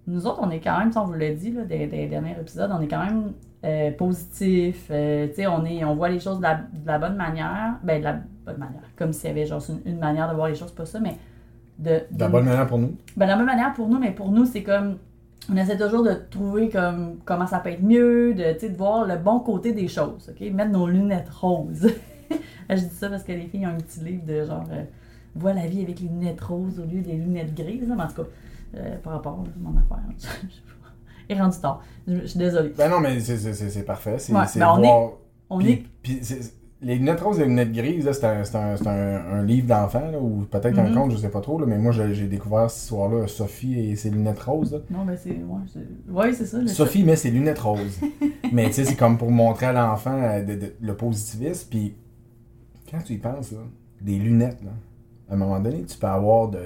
nous 0.08 0.28
autres, 0.28 0.40
on 0.42 0.50
est 0.50 0.60
quand 0.60 0.78
même, 0.80 0.92
sais, 0.92 1.00
on 1.00 1.06
vous 1.06 1.14
l'a 1.14 1.32
dit 1.32 1.52
là, 1.52 1.64
des, 1.64 1.88
des 1.88 2.08
derniers 2.08 2.36
épisodes, 2.40 2.70
on 2.74 2.82
est 2.82 2.88
quand 2.88 3.06
même 3.06 3.34
euh, 3.64 3.92
positif. 3.92 4.88
euh, 4.92 5.28
tu 5.30 5.36
sais, 5.36 5.48
on, 5.48 5.64
est, 5.66 5.84
on 5.86 5.96
voit 5.96 6.10
les 6.10 6.20
choses 6.20 6.38
de 6.38 6.44
la, 6.44 6.56
de 6.56 6.86
la 6.86 7.00
bonne 7.00 7.16
manière. 7.16 7.76
Ben, 7.84 8.00
de 8.00 8.04
la 8.04 8.14
bonne 8.46 8.58
manière. 8.58 8.84
Comme 8.98 9.14
s'il 9.14 9.30
y 9.30 9.32
avait 9.32 9.46
genre 9.46 9.62
une, 9.70 9.94
une 9.94 10.00
manière 10.00 10.30
de 10.30 10.36
voir 10.36 10.50
les 10.50 10.56
choses, 10.56 10.72
pas 10.72 10.86
ça, 10.86 11.00
mais 11.00 11.16
de. 11.80 12.02
De 12.12 12.20
la 12.20 12.28
bonne 12.28 12.46
manière 12.46 12.68
pour 12.68 12.80
nous. 12.80 12.96
ben, 13.16 13.26
de 13.26 13.32
la 13.32 13.38
même 13.38 13.46
manière 13.46 13.74
pour 13.74 13.88
nous, 13.88 14.00
mais 14.00 14.12
pour 14.12 14.32
nous, 14.32 14.46
c'est 14.46 14.64
comme. 14.64 14.98
On 15.52 15.58
essaie 15.58 15.78
toujours 15.78 16.04
de 16.04 16.14
trouver 16.30 16.70
comme 16.70 17.18
comment 17.26 17.46
ça 17.46 17.60
peut 17.60 17.70
être 17.70 17.84
mieux, 17.84 18.34
de, 18.34 18.54
tu 18.54 18.60
sais, 18.60 18.70
de 18.70 18.78
voir 18.78 19.06
le 19.06 19.18
bon 19.18 19.40
côté 19.42 19.74
des 19.74 19.90
choses, 19.90 20.30
OK? 20.30 20.52
Mettre 20.52 20.72
nos 20.72 20.88
lunettes 20.88 21.28
roses. 21.30 21.90
je 22.70 22.76
dis 22.76 22.90
ça 22.96 23.10
parce 23.10 23.24
que 23.24 23.34
les 23.34 23.48
filles 23.48 23.66
ont 23.68 23.72
un 23.72 23.76
petit 23.76 24.00
livre 24.00 24.26
de 24.26 24.46
genre 24.46 24.64
euh, 24.72 24.84
Vois 25.36 25.52
la 25.54 25.66
vie 25.66 25.82
avec 25.82 26.00
les 26.00 26.08
lunettes 26.08 26.40
roses 26.42 26.80
au 26.80 26.84
lieu 26.84 27.02
des 27.02 27.14
lunettes 27.14 27.54
grises, 27.56 27.90
là, 27.90 27.96
mais 27.96 28.04
en 28.04 28.08
tout 28.08 28.22
cas, 28.22 28.28
euh, 28.76 28.98
par 28.98 29.14
rapport 29.14 29.34
à 29.34 29.60
mon 29.60 29.78
affaire. 29.78 30.04
est 31.30 31.36
rendu 31.40 31.58
tard. 31.60 31.82
Je, 32.08 32.22
je 32.22 32.26
suis 32.26 32.40
désolée. 32.40 32.74
Ben 32.78 32.90
non, 32.90 33.00
mais 33.00 33.20
c'est- 33.20 33.84
parfait. 33.86 34.16
C'est 34.20 34.34
Ouais, 34.34 34.46
ben 34.56 34.68
on 34.76 34.82
voir- 34.82 35.12
On 35.50 35.60
est. 35.62 35.84
c'est- 36.22 36.54
les 36.82 36.96
lunettes 36.96 37.22
roses 37.22 37.38
et 37.40 37.44
les 37.44 37.48
lunettes 37.48 37.72
grises, 37.72 38.10
c'est 38.12 38.26
un, 38.26 38.44
un, 38.44 38.88
un, 38.90 39.40
un 39.40 39.44
livre 39.46 39.68
d'enfant, 39.68 40.04
ou 40.22 40.42
peut-être 40.52 40.78
un 40.78 40.90
Mhm. 40.90 40.96
conte, 40.96 41.12
je 41.12 41.16
sais 41.18 41.30
pas 41.30 41.40
trop, 41.40 41.58
là, 41.58 41.66
mais 41.66 41.78
moi 41.78 41.94
j'ai 41.94 42.28
découvert 42.28 42.70
ce 42.70 42.88
soir-là 42.90 43.26
Sophie 43.28 43.80
et 43.80 43.96
ses 43.96 44.10
lunettes 44.10 44.40
roses. 44.42 44.74
là. 44.74 44.80
Non, 44.90 45.06
ben 45.06 45.16
c'est. 45.16 45.30
Ouais, 45.30 45.62
c'est 45.72 46.12
ouais, 46.12 46.34
c'est 46.34 46.46
ça. 46.46 46.68
Sophie 46.68 47.04
met 47.06 47.16
ses 47.16 47.32
lunettes 47.32 47.60
roses. 47.60 48.02
mais 48.52 48.66
tu 48.68 48.74
sais, 48.74 48.84
c'est 48.86 48.96
comme 48.98 49.18
pour 49.18 49.32
montrer 49.32 49.68
à 49.68 49.72
l'enfant 49.74 50.12
euh, 50.22 50.44
le 50.82 50.96
positivisme. 50.98 51.68
Puis 51.70 51.96
quand 52.92 53.00
tu 53.02 53.14
y 53.14 53.18
penses, 53.18 53.54
là, 53.54 53.60
des 54.02 54.18
lunettes, 54.20 54.62
là, 54.66 54.72
à 55.30 55.36
un 55.36 55.38
moment 55.38 55.62
donné, 55.62 55.84
tu 55.86 55.98
peux 55.98 56.08
avoir 56.08 56.50
de, 56.50 56.60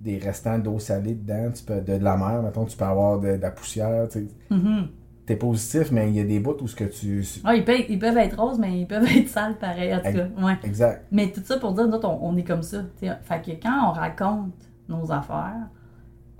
des 0.00 0.18
restants 0.18 0.58
d'eau 0.58 0.78
salée 0.78 1.14
dedans, 1.14 1.50
tu 1.54 1.62
peux, 1.64 1.80
de, 1.80 1.98
de 1.98 2.04
la 2.04 2.16
mer, 2.16 2.42
mettons, 2.42 2.64
tu 2.64 2.76
peux 2.76 2.84
avoir 2.84 3.18
de, 3.18 3.36
de 3.36 3.42
la 3.42 3.50
poussière. 3.50 4.08
tu 4.08 4.20
sais. 4.20 4.28
Mhm. 4.50 4.88
T'es 5.26 5.36
positif, 5.36 5.90
mais 5.92 6.08
il 6.08 6.14
y 6.16 6.20
a 6.20 6.24
des 6.24 6.40
bouts 6.40 6.56
où 6.62 6.66
ce 6.68 6.74
que 6.74 6.84
tu. 6.84 7.22
Ah, 7.44 7.54
ils, 7.54 7.64
peuvent, 7.64 7.84
ils 7.88 7.98
peuvent 7.98 8.16
être 8.16 8.40
roses, 8.40 8.58
mais 8.58 8.80
ils 8.80 8.86
peuvent 8.86 9.04
être 9.16 9.28
sales 9.28 9.56
pareil, 9.58 9.94
en 9.94 9.98
tout 9.98 10.04
cas. 10.12 10.28
Ouais. 10.42 10.56
Exact. 10.64 11.04
Mais 11.12 11.30
tout 11.32 11.42
ça 11.44 11.58
pour 11.58 11.72
dire, 11.72 11.86
nous 11.86 11.98
on, 12.02 12.18
on 12.22 12.36
est 12.36 12.44
comme 12.44 12.62
ça. 12.62 12.82
t'sais. 12.96 13.10
Fait 13.22 13.42
que 13.44 13.50
quand 13.62 13.90
on 13.90 13.92
raconte 13.92 14.54
nos 14.88 15.12
affaires, 15.12 15.68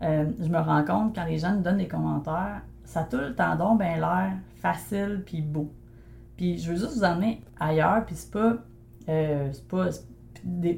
euh, 0.02 0.24
je 0.40 0.48
me 0.48 0.58
rends 0.58 0.84
compte, 0.84 1.14
quand 1.14 1.24
les 1.26 1.38
gens 1.38 1.54
nous 1.54 1.62
donnent 1.62 1.78
des 1.78 1.88
commentaires, 1.88 2.62
ça 2.84 3.00
a 3.00 3.04
tout 3.04 3.18
le 3.18 3.34
temps 3.34 3.56
donc 3.56 3.78
ben 3.80 4.00
l'air 4.00 4.32
facile 4.62 5.22
puis 5.26 5.42
beau. 5.42 5.70
Puis 6.38 6.56
je 6.58 6.70
veux 6.72 6.78
juste 6.78 6.96
vous 6.96 7.04
emmener 7.04 7.42
ailleurs, 7.60 8.04
puis 8.06 8.14
c'est 8.14 8.30
pas... 8.30 8.54
euh, 9.08 9.48
c'est 9.52 9.68
pas 9.68 9.86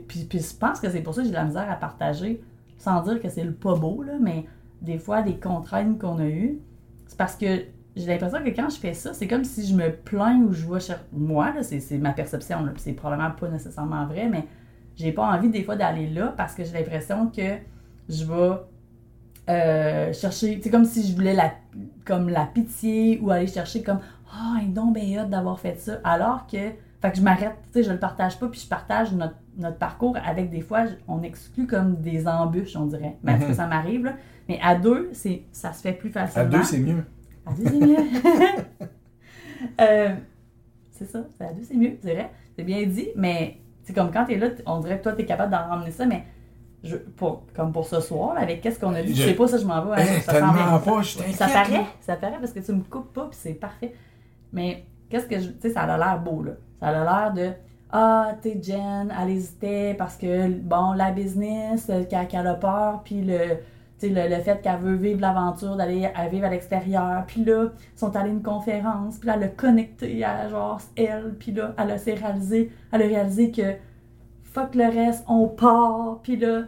puis 0.09 0.27
je 0.33 0.57
pense 0.57 0.81
que 0.81 0.89
c'est 0.91 1.03
pour 1.03 1.15
ça 1.15 1.21
que 1.21 1.27
j'ai 1.27 1.31
de 1.33 1.37
la 1.37 1.45
misère 1.45 1.71
à 1.71 1.77
partager, 1.77 2.43
sans 2.81 3.03
dire 3.03 3.21
que 3.21 3.29
c'est 3.29 3.45
le 3.45 3.53
pas 3.53 3.75
beau, 3.75 4.03
là, 4.03 4.15
mais 4.19 4.47
des 4.81 4.99
fois, 4.99 5.21
des 5.21 5.37
contraintes 5.37 5.99
qu'on 5.99 6.19
a 6.19 6.25
eues, 6.25 6.59
c'est 7.07 7.19
parce 7.19 7.37
que 7.37 7.65
j'ai 7.95 8.07
l'impression 8.07 8.43
que 8.43 8.49
quand 8.49 8.71
je 8.71 8.79
fais 8.79 8.95
ça, 8.95 9.13
c'est 9.13 9.29
comme 9.29 9.45
si 9.45 9.67
je 9.67 9.75
me 9.75 9.93
plains 9.93 10.41
ou 10.41 10.53
je 10.55 10.65
vois 10.65 10.81
cher... 10.81 11.05
moi, 11.13 11.53
là, 11.53 11.63
c'est, 11.63 11.81
c'est 11.81 11.99
ma 11.99 12.13
perception, 12.13 12.65
là, 12.65 12.73
c'est 12.77 12.95
probablement 12.95 13.33
pas 13.33 13.49
nécessairement 13.49 14.07
vrai, 14.07 14.29
mais 14.29 14.47
j'ai 14.97 15.13
pas 15.13 15.27
envie 15.31 15.51
des 15.51 15.63
fois 15.63 15.77
d'aller 15.77 16.09
là 16.09 16.33
parce 16.35 16.55
que 16.55 16.65
j'ai 16.65 16.73
l'impression 16.73 17.27
que 17.27 17.59
je 18.09 18.25
vais 18.25 18.57
euh, 19.51 20.13
chercher, 20.15 20.59
c'est 20.63 20.71
comme 20.71 20.87
si 20.87 21.07
je 21.07 21.15
voulais 21.15 21.35
la, 21.35 21.53
comme 22.07 22.31
la 22.31 22.47
pitié 22.47 23.19
ou 23.21 23.31
aller 23.31 23.47
chercher 23.47 23.83
comme 23.83 24.01
ah, 24.33 24.57
oh, 24.59 24.91
ben 24.91 25.19
hâte 25.19 25.29
d'avoir 25.29 25.61
fait 25.61 25.79
ça, 25.79 25.99
alors 26.03 26.47
que, 26.47 26.57
fait 27.03 27.11
que 27.11 27.17
je 27.19 27.23
m'arrête, 27.23 27.57
tu 27.65 27.73
sais, 27.73 27.83
je 27.83 27.93
le 27.93 27.99
partage 27.99 28.39
pas, 28.39 28.49
puis 28.49 28.61
je 28.61 28.69
partage 28.69 29.13
notre, 29.13 29.37
notre 29.61 29.79
parcours 29.79 30.17
avec 30.25 30.51
des 30.51 30.61
fois, 30.61 30.85
on 31.09 31.23
exclut 31.23 31.67
comme 31.67 31.97
des 31.97 32.27
embûches, 32.27 32.75
on 32.77 32.87
dirait, 32.87 33.17
mais 33.23 33.33
parce 33.35 33.45
que 33.47 33.53
ça 33.55 33.67
m'arrive, 33.67 34.05
là, 34.05 34.15
mais 34.49 34.59
à 34.63 34.75
deux, 34.75 35.11
c'est, 35.13 35.43
ça 35.53 35.73
se 35.73 35.83
fait 35.83 35.93
plus 35.93 36.11
À 36.17 36.27
facilement. 36.27 36.49
deux, 36.59 36.65
c'est 36.65 36.79
mieux. 36.81 37.05
À 37.47 37.53
deux, 37.53 37.65
c'est 37.67 37.81
mieux. 37.87 37.97
Euh, 39.81 40.15
c'est 40.91 41.05
ça, 41.07 41.19
à 41.41 41.53
deux, 41.53 41.63
c'est 41.63 41.77
mieux, 41.77 41.97
c'est 42.03 42.15
vrai. 42.15 42.31
C'est 42.57 42.63
bien 42.65 42.83
dit, 42.87 43.09
mais 43.15 43.59
c'est 43.83 43.93
comme 43.93 44.11
quand 44.11 44.25
t'es 44.25 44.37
là, 44.37 44.49
t- 44.51 44.63
on 44.67 44.81
dirait 44.81 44.99
que 44.99 45.03
toi, 45.03 45.13
t'es 45.13 45.27
capable 45.27 45.53
d'en 45.53 45.69
ramener 45.69 45.91
ça, 45.91 46.07
mais 46.07 46.25
je, 46.83 46.97
pour, 46.97 47.45
comme 47.55 47.71
pour 47.73 47.87
ce 47.87 48.01
soir, 48.01 48.35
là, 48.35 48.41
avec 48.41 48.63
qu'est-ce 48.63 48.81
qu'on 48.81 48.95
a 48.95 49.03
dit, 49.03 49.15
je 49.15 49.23
Je- 49.23 49.29
sais 49.29 49.35
pas, 49.35 49.47
ça, 49.49 49.59
je 49.59 49.67
m'en 49.67 49.85
vais. 49.85 49.93
hein, 50.01 50.05
Hey, 50.07 50.21
ça 50.23 50.33
tellement 50.33 50.55
semble- 50.55 50.85
pas, 50.85 51.03
je 51.03 51.09
ça, 51.19 51.33
ça 51.33 51.47
là. 51.47 51.53
paraît, 51.53 51.85
ça 52.01 52.17
paraît 52.17 52.39
parce 52.41 52.53
que 52.53 52.61
tu 52.61 52.73
me 52.73 52.83
coupes 52.83 53.13
pas, 53.13 53.27
puis 53.29 53.39
c'est 53.41 53.53
parfait. 53.55 53.95
Mais 54.53 54.87
qu'est-ce 55.11 55.27
que 55.27 55.39
je. 55.39 55.49
Tu 55.51 55.61
sais, 55.61 55.71
ça 55.71 55.83
a 55.83 55.99
l'air 55.99 56.19
beau, 56.21 56.43
là. 56.43 56.53
Ça 56.81 56.89
a 56.89 56.93
l'air 56.93 57.33
de. 57.35 57.53
Ah, 57.93 58.35
t'es 58.41 58.61
Jen, 58.63 59.13
elle 59.21 59.31
hésitait 59.31 59.95
parce 59.99 60.17
que, 60.17 60.49
bon, 60.49 60.93
la 60.93 61.11
business, 61.11 61.91
qu'elle 62.09 62.47
a 62.47 62.55
peur, 62.55 63.03
puis 63.05 63.23
le. 63.23 63.57
tu 63.99 64.09
le, 64.09 64.29
le 64.29 64.43
fait 64.43 64.61
qu'elle 64.63 64.79
veut 64.79 64.95
vivre 64.95 65.21
l'aventure 65.21 65.77
d'aller 65.77 66.09
vivre 66.31 66.47
à 66.47 66.51
l'extérieur. 66.51 67.25
Puis 67.27 67.45
là, 67.45 67.67
ils 67.95 67.99
sont 67.99 68.15
allés 68.17 68.31
à 68.31 68.33
une 68.33 68.43
conférence. 68.43 69.19
Puis 69.19 69.27
là, 69.27 69.35
elle 69.37 69.43
a 69.45 69.49
connecté 69.49 70.25
à 70.25 70.49
genre 70.49 70.81
elle. 70.97 71.35
Puis 71.39 71.53
là, 71.53 71.75
elle 71.79 71.91
a 71.91 71.99
s'est 71.99 72.15
réalisé, 72.15 72.71
elle 72.93 73.03
a 73.03 73.07
réalisé 73.07 73.51
que 73.51 73.75
fuck 74.45 74.75
le 74.75 74.85
reste, 74.85 75.25
on 75.29 75.49
part. 75.49 76.21
Puis 76.23 76.37
là, 76.37 76.63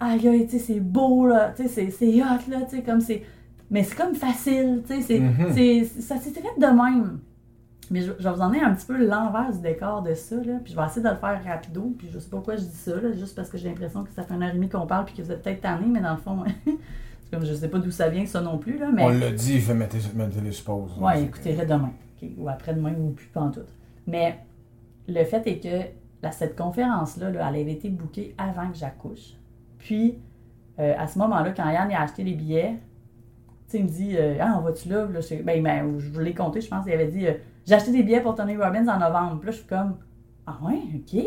aïe, 0.00 0.28
aïe, 0.28 0.46
tu 0.46 0.58
sais, 0.58 0.74
c'est 0.74 0.80
beau, 0.80 1.26
là. 1.26 1.52
Tu 1.56 1.64
sais, 1.64 1.68
c'est- 1.68 1.90
hot, 2.22 2.50
là. 2.50 2.62
Tu 2.68 2.76
sais, 2.76 2.82
comme 2.82 3.00
c'est. 3.00 3.22
Mais 3.70 3.82
c'est 3.82 3.96
comme 3.96 4.14
facile, 4.14 4.82
tu 4.88 4.94
sais. 4.94 5.02
c'est- 5.02 5.22
c'est- 5.52 6.00
Ça 6.00 6.16
s'est 6.18 6.30
fait 6.30 6.40
de 6.58 6.66
même. 6.66 7.18
Mais 7.90 8.02
je, 8.02 8.12
je 8.18 8.28
vais 8.28 8.34
vous 8.34 8.40
emmener 8.40 8.62
un 8.62 8.74
petit 8.74 8.86
peu 8.86 8.96
l'envers 9.04 9.50
du 9.52 9.60
décor 9.60 10.02
de 10.02 10.14
ça, 10.14 10.36
là. 10.36 10.58
Puis 10.62 10.72
je 10.72 10.78
vais 10.78 10.86
essayer 10.86 11.02
de 11.02 11.08
le 11.08 11.16
faire 11.16 11.42
rapido. 11.44 11.94
Puis 11.98 12.08
je 12.12 12.18
sais 12.18 12.28
pas 12.28 12.36
pourquoi 12.36 12.56
je 12.56 12.62
dis 12.62 12.76
ça, 12.76 13.00
là. 13.00 13.12
Juste 13.12 13.34
parce 13.34 13.48
que 13.48 13.58
j'ai 13.58 13.68
l'impression 13.68 14.04
que 14.04 14.10
ça 14.12 14.22
fait 14.22 14.34
une 14.34 14.42
heure 14.42 14.50
et 14.50 14.54
demie 14.54 14.68
qu'on 14.68 14.86
parle. 14.86 15.04
Puis 15.06 15.14
que 15.14 15.22
vous 15.22 15.32
êtes 15.32 15.42
peut-être 15.42 15.60
tanné, 15.60 15.86
mais 15.86 16.00
dans 16.00 16.12
le 16.12 16.18
fond, 16.18 16.44
c'est 16.66 17.30
comme 17.32 17.44
je 17.44 17.54
sais 17.54 17.68
pas 17.68 17.78
d'où 17.78 17.90
ça 17.90 18.08
vient, 18.08 18.26
ça 18.26 18.40
non 18.40 18.58
plus, 18.58 18.78
là. 18.78 18.90
Mais... 18.92 19.04
On 19.04 19.08
l'a 19.08 19.30
dit, 19.30 19.60
fait 19.60 19.74
mettez, 19.74 19.98
mettez 20.14 20.40
les 20.40 20.52
supposes. 20.52 20.98
Ouais, 20.98 21.22
écoutez-le 21.22 21.66
demain. 21.66 21.92
Ou 22.36 22.48
après-demain, 22.48 22.94
ou 22.98 23.10
plus 23.10 23.28
tout. 23.28 23.60
Mais 24.06 24.38
le 25.06 25.24
fait 25.24 25.46
est 25.46 25.60
que 25.60 25.88
là, 26.22 26.32
cette 26.32 26.56
conférence-là, 26.56 27.30
là, 27.30 27.48
elle 27.48 27.60
avait 27.60 27.72
été 27.72 27.88
bookée 27.88 28.34
avant 28.38 28.70
que 28.70 28.76
j'accouche. 28.76 29.34
Puis, 29.78 30.18
euh, 30.78 30.94
à 30.98 31.06
ce 31.06 31.18
moment-là, 31.18 31.52
quand 31.52 31.68
Yann 31.68 31.90
a 31.92 32.02
acheté 32.02 32.24
les 32.24 32.34
billets, 32.34 32.76
il 33.74 33.84
me 33.84 33.88
dit 33.88 34.16
euh, 34.16 34.36
Ah, 34.40 34.56
on 34.58 34.62
va-tu 34.62 34.88
là? 34.88 35.06
Là, 35.06 35.20
je, 35.20 35.42
ben, 35.42 35.62
ben, 35.62 35.98
je 35.98 36.08
vous 36.10 36.20
l'ai 36.20 36.34
compté, 36.34 36.60
je 36.60 36.68
pense. 36.68 36.84
Il 36.86 36.92
avait 36.92 37.08
dit 37.08 37.26
euh, 37.26 37.34
J'ai 37.68 37.74
acheté 37.74 37.92
des 37.92 38.02
billets 38.02 38.22
pour 38.22 38.34
Tony 38.34 38.56
Robbins 38.56 38.88
en 38.88 38.98
novembre. 38.98 39.36
Puis 39.40 39.46
là, 39.46 39.52
je 39.52 39.56
suis 39.58 39.66
comme 39.66 39.96
Ah, 40.46 40.56
ouais, 40.62 40.78
ok. 40.94 41.22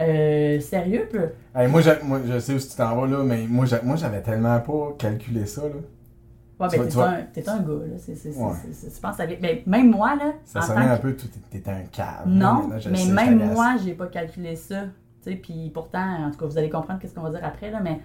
Euh, 0.00 0.58
sérieux? 0.60 1.06
Puis 1.12 1.20
Hey, 1.54 1.68
moi, 1.70 1.82
je 1.82 2.38
sais 2.38 2.54
où 2.54 2.58
tu 2.58 2.68
t'en 2.74 2.96
vas, 2.96 3.06
là, 3.06 3.22
mais 3.22 3.46
moi, 3.46 3.66
j'avais 3.66 4.22
tellement 4.22 4.58
pas 4.60 4.94
calculé 4.98 5.44
ça, 5.44 5.60
là. 5.62 5.68
ouais, 5.68 6.68
Tu 6.70 6.78
ben, 6.78 6.84
t'es 6.84 6.88
tu 6.88 6.96
vas- 6.96 7.10
un, 7.10 7.16
un 7.18 7.60
gars, 7.60 7.86
là. 7.86 7.98
C'est, 7.98 8.28
Ouais. 8.30 9.36
ben, 9.40 9.58
même 9.66 9.90
moi, 9.90 10.16
là. 10.16 10.32
Ça 10.46 10.62
sonnait 10.62 10.80
un 10.86 10.96
que- 10.96 11.02
peu, 11.02 11.16
tout 11.16 11.28
t'étais 11.50 11.70
un 11.70 11.82
cave. 11.92 12.26
Non, 12.26 12.68
mais 12.68 12.80
sais, 12.80 13.12
même 13.12 13.52
moi, 13.52 13.74
j'ai 13.84 13.92
pas 13.92 14.06
calculé 14.06 14.56
ça. 14.56 14.84
Tu 15.22 15.30
sais, 15.32 15.36
puis 15.36 15.70
pourtant, 15.72 16.24
en 16.26 16.30
tout 16.30 16.38
cas, 16.38 16.46
vous 16.46 16.56
allez 16.58 16.70
comprendre 16.70 16.98
qu'est-ce 17.00 17.14
qu'on 17.14 17.20
va 17.22 17.30
dire 17.30 17.44
après, 17.44 17.70
là, 17.70 17.80
mais 17.82 18.00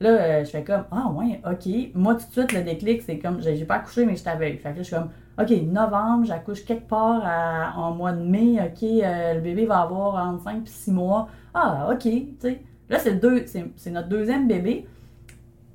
là, 0.00 0.10
euh, 0.10 0.44
je 0.44 0.50
fais 0.50 0.64
comme, 0.64 0.84
ah 0.90 1.08
ouais, 1.12 1.40
ok. 1.48 1.94
Moi, 1.94 2.16
tout 2.16 2.26
de 2.26 2.32
suite, 2.32 2.52
le 2.52 2.62
déclic, 2.62 3.00
c'est 3.02 3.18
comme, 3.18 3.40
j'ai 3.40 3.56
j'ai 3.56 3.64
pas 3.64 3.76
accouché, 3.76 4.04
mais 4.06 4.16
je 4.16 4.24
t'avais. 4.24 4.52
Fait 4.56 4.70
que 4.72 4.76
là, 4.76 4.82
je 4.82 4.82
suis 4.82 4.96
comme, 4.96 5.10
ok, 5.40 5.50
novembre, 5.66 6.24
j'accouche 6.26 6.64
quelque 6.64 6.88
part 6.88 7.22
à- 7.24 7.74
en 7.78 7.92
mois 7.94 8.12
de 8.12 8.22
mai, 8.22 8.58
ok, 8.60 8.82
euh, 8.82 9.34
le 9.34 9.40
bébé 9.40 9.66
va 9.66 9.80
avoir 9.80 10.26
entre 10.26 10.42
5 10.44 10.62
et 10.64 10.70
6 10.70 10.90
mois. 10.92 11.28
Ah, 11.54 11.88
ok, 11.92 12.00
tu 12.00 12.36
sais. 12.40 12.62
Là, 12.88 12.98
c'est 12.98 13.14
deux- 13.14 13.44
c'est 13.76 13.90
notre 13.90 14.08
deuxième 14.08 14.46
bébé. 14.48 14.86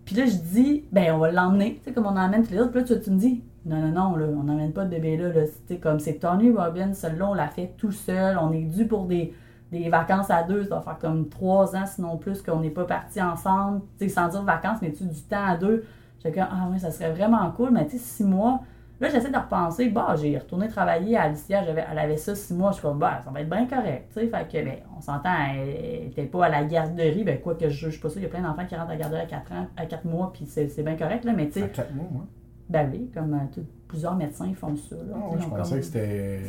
Puis 0.06 0.16
là, 0.16 0.26
je 0.26 0.36
dis, 0.38 0.86
ben, 0.92 1.14
on 1.16 1.18
va 1.18 1.32
l'emmener, 1.32 1.76
tu 1.76 1.84
sais, 1.86 1.92
comme 1.94 2.06
on 2.06 2.16
emmène 2.18 2.44
tous 2.44 2.52
les 2.52 2.60
autres. 2.60 2.72
Puis 2.72 2.80
là, 2.82 3.00
tu, 3.00 3.12
me 3.12 3.18
dis, 3.18 3.44
non, 3.66 3.78
non, 3.82 3.90
non, 4.12 4.16
là, 4.16 4.26
on 4.28 4.44
n'emmène 4.44 4.72
pas 4.72 4.86
de 4.86 4.90
bébé 4.90 5.18
là. 5.18 5.30
là. 5.30 5.42
C'est 5.68 5.78
comme, 5.78 6.00
c'est 6.00 6.14
Tony 6.20 6.52
Robbins, 6.52 6.94
celui-là, 6.94 7.30
on 7.30 7.34
l'a 7.34 7.48
fait 7.50 7.74
tout 7.78 7.92
seul. 7.92 8.38
On 8.42 8.52
est 8.54 8.64
dû 8.64 8.88
pour 8.88 9.06
des, 9.06 9.34
des 9.72 9.90
vacances 9.90 10.30
à 10.30 10.44
deux. 10.44 10.64
Ça 10.64 10.70
doit 10.70 10.82
faire 10.82 10.98
comme 11.00 11.28
trois 11.28 11.76
ans, 11.76 11.86
sinon 11.86 12.16
plus, 12.18 12.42
qu'on 12.42 12.62
n'est 12.62 12.70
pas 12.70 12.86
partis 12.86 13.22
ensemble. 13.22 13.82
Tu 14.00 14.08
sais, 14.08 14.14
sans 14.14 14.30
dire 14.30 14.44
vacances, 14.44 14.78
mais 14.82 14.94
tu 14.94 15.04
du 15.04 15.22
temps 15.24 15.46
à 15.46 15.58
deux. 15.58 15.84
J'étais 16.20 16.40
comme, 16.40 16.48
ah 16.50 16.68
oui, 16.72 16.80
ça 16.80 16.92
serait 16.92 17.12
vraiment 17.12 17.50
cool. 17.52 17.72
Mais 17.72 17.86
tu 17.86 17.92
sais, 17.94 17.98
six 17.98 18.24
mois. 18.24 18.62
Là, 19.00 19.10
j'essaie 19.10 19.30
de 19.30 19.38
repenser. 19.38 19.90
Bah, 19.90 20.16
j'ai 20.20 20.38
retourné 20.38 20.68
travailler 20.68 21.18
à 21.18 21.24
Alicia. 21.24 21.62
Elle 21.64 22.00
avait 22.00 22.18
ça 22.18 22.34
six 22.34 22.54
mois. 22.54 22.72
Je 22.72 22.76
suis 22.78 22.82
comme, 22.82 22.98
bah, 23.00 23.20
ça 23.24 23.30
va 23.30 23.42
être 23.42 23.50
bien 23.50 23.68
correct. 23.68 24.08
Tu 24.14 24.20
sais, 24.22 24.28
fait 24.28 24.48
que, 24.52 24.64
ben, 24.66 24.78
on 24.98 25.02
s'entend, 25.02 25.30
elle 25.54 26.06
n'était 26.06 26.24
pas 26.26 26.46
à 26.46 26.50
la 26.50 26.64
garderie. 26.64 27.24
Ben, 27.24 27.40
quoi 27.40 27.54
que 27.56 27.70
je 27.70 27.90
juge 27.90 28.02
pas 28.02 28.10
ça. 28.10 28.16
Il 28.20 28.24
y 28.24 28.26
a 28.26 28.30
plein 28.30 28.42
d'enfants 28.42 28.66
qui 28.66 28.76
rentrent 28.76 28.90
à 28.90 28.94
la 28.94 29.00
garderie 29.00 29.22
à 29.22 29.26
4 29.26 29.52
ans, 29.52 29.68
à 29.78 29.86
4 29.86 30.06
mois, 30.06 30.32
puis 30.34 30.46
c'est, 30.48 30.68
c'est 30.70 30.82
bien 30.84 30.96
correct, 30.96 31.26
là. 31.26 31.34
Mais 31.34 31.48
tu 31.50 31.60
À 31.60 31.64
sais, 31.64 31.70
4 31.70 31.94
mois, 31.94 32.08
moi. 32.12 32.24
ben 32.70 32.90
oui, 32.92 33.12
comme 33.14 33.34
euh, 33.36 33.38
tout- 33.54 33.66
plusieurs 33.88 34.16
médecins 34.16 34.52
font 34.56 34.76
ça, 34.76 34.96
là. 34.96 35.02
Sais, 35.32 35.42
je 35.44 35.48
pensais 35.48 35.70
comme- 35.70 35.80
que 35.80 35.86
c'était. 35.86 36.40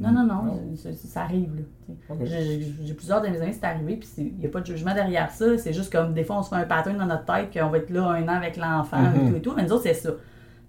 Non, 0.00 0.12
non, 0.12 0.24
non, 0.24 0.60
c'est- 0.76 0.94
ça 0.94 1.22
arrive, 1.22 1.56
là. 1.56 1.62
tu 1.86 1.92
sais. 1.92 2.12
Ok. 2.12 2.18
J'ai- 2.84 2.94
plusieurs 2.94 3.20
de 3.20 3.26
mes 3.28 3.40
amis, 3.40 3.52
c'est 3.52 3.66
arrivé, 3.66 3.96
puis 3.96 4.08
il 4.18 4.38
n'y 4.38 4.46
a 4.46 4.48
pas 4.48 4.60
de 4.60 4.66
jugement 4.66 4.94
derrière 4.94 5.30
ça. 5.32 5.58
C'est 5.58 5.72
juste 5.72 5.90
comme 5.92 6.14
des 6.14 6.22
fois, 6.22 6.38
on 6.38 6.42
se 6.44 6.50
fait 6.50 6.54
un 6.56 6.64
pattern 6.66 6.96
dans 6.96 7.06
notre 7.06 7.24
tête 7.24 7.52
qu'on 7.52 7.68
va 7.68 7.78
être 7.78 7.90
là 7.90 8.06
un 8.10 8.22
an 8.24 8.36
avec 8.36 8.56
l'enfant 8.56 8.98
et 9.12 9.18
Mhm. 9.18 9.30
tout 9.30 9.36
et 9.36 9.40
tout. 9.42 9.52
Mais 9.56 9.64
nous 9.64 9.72
autres, 9.72 9.82
c'est 9.82 9.94
ça. 9.94 10.10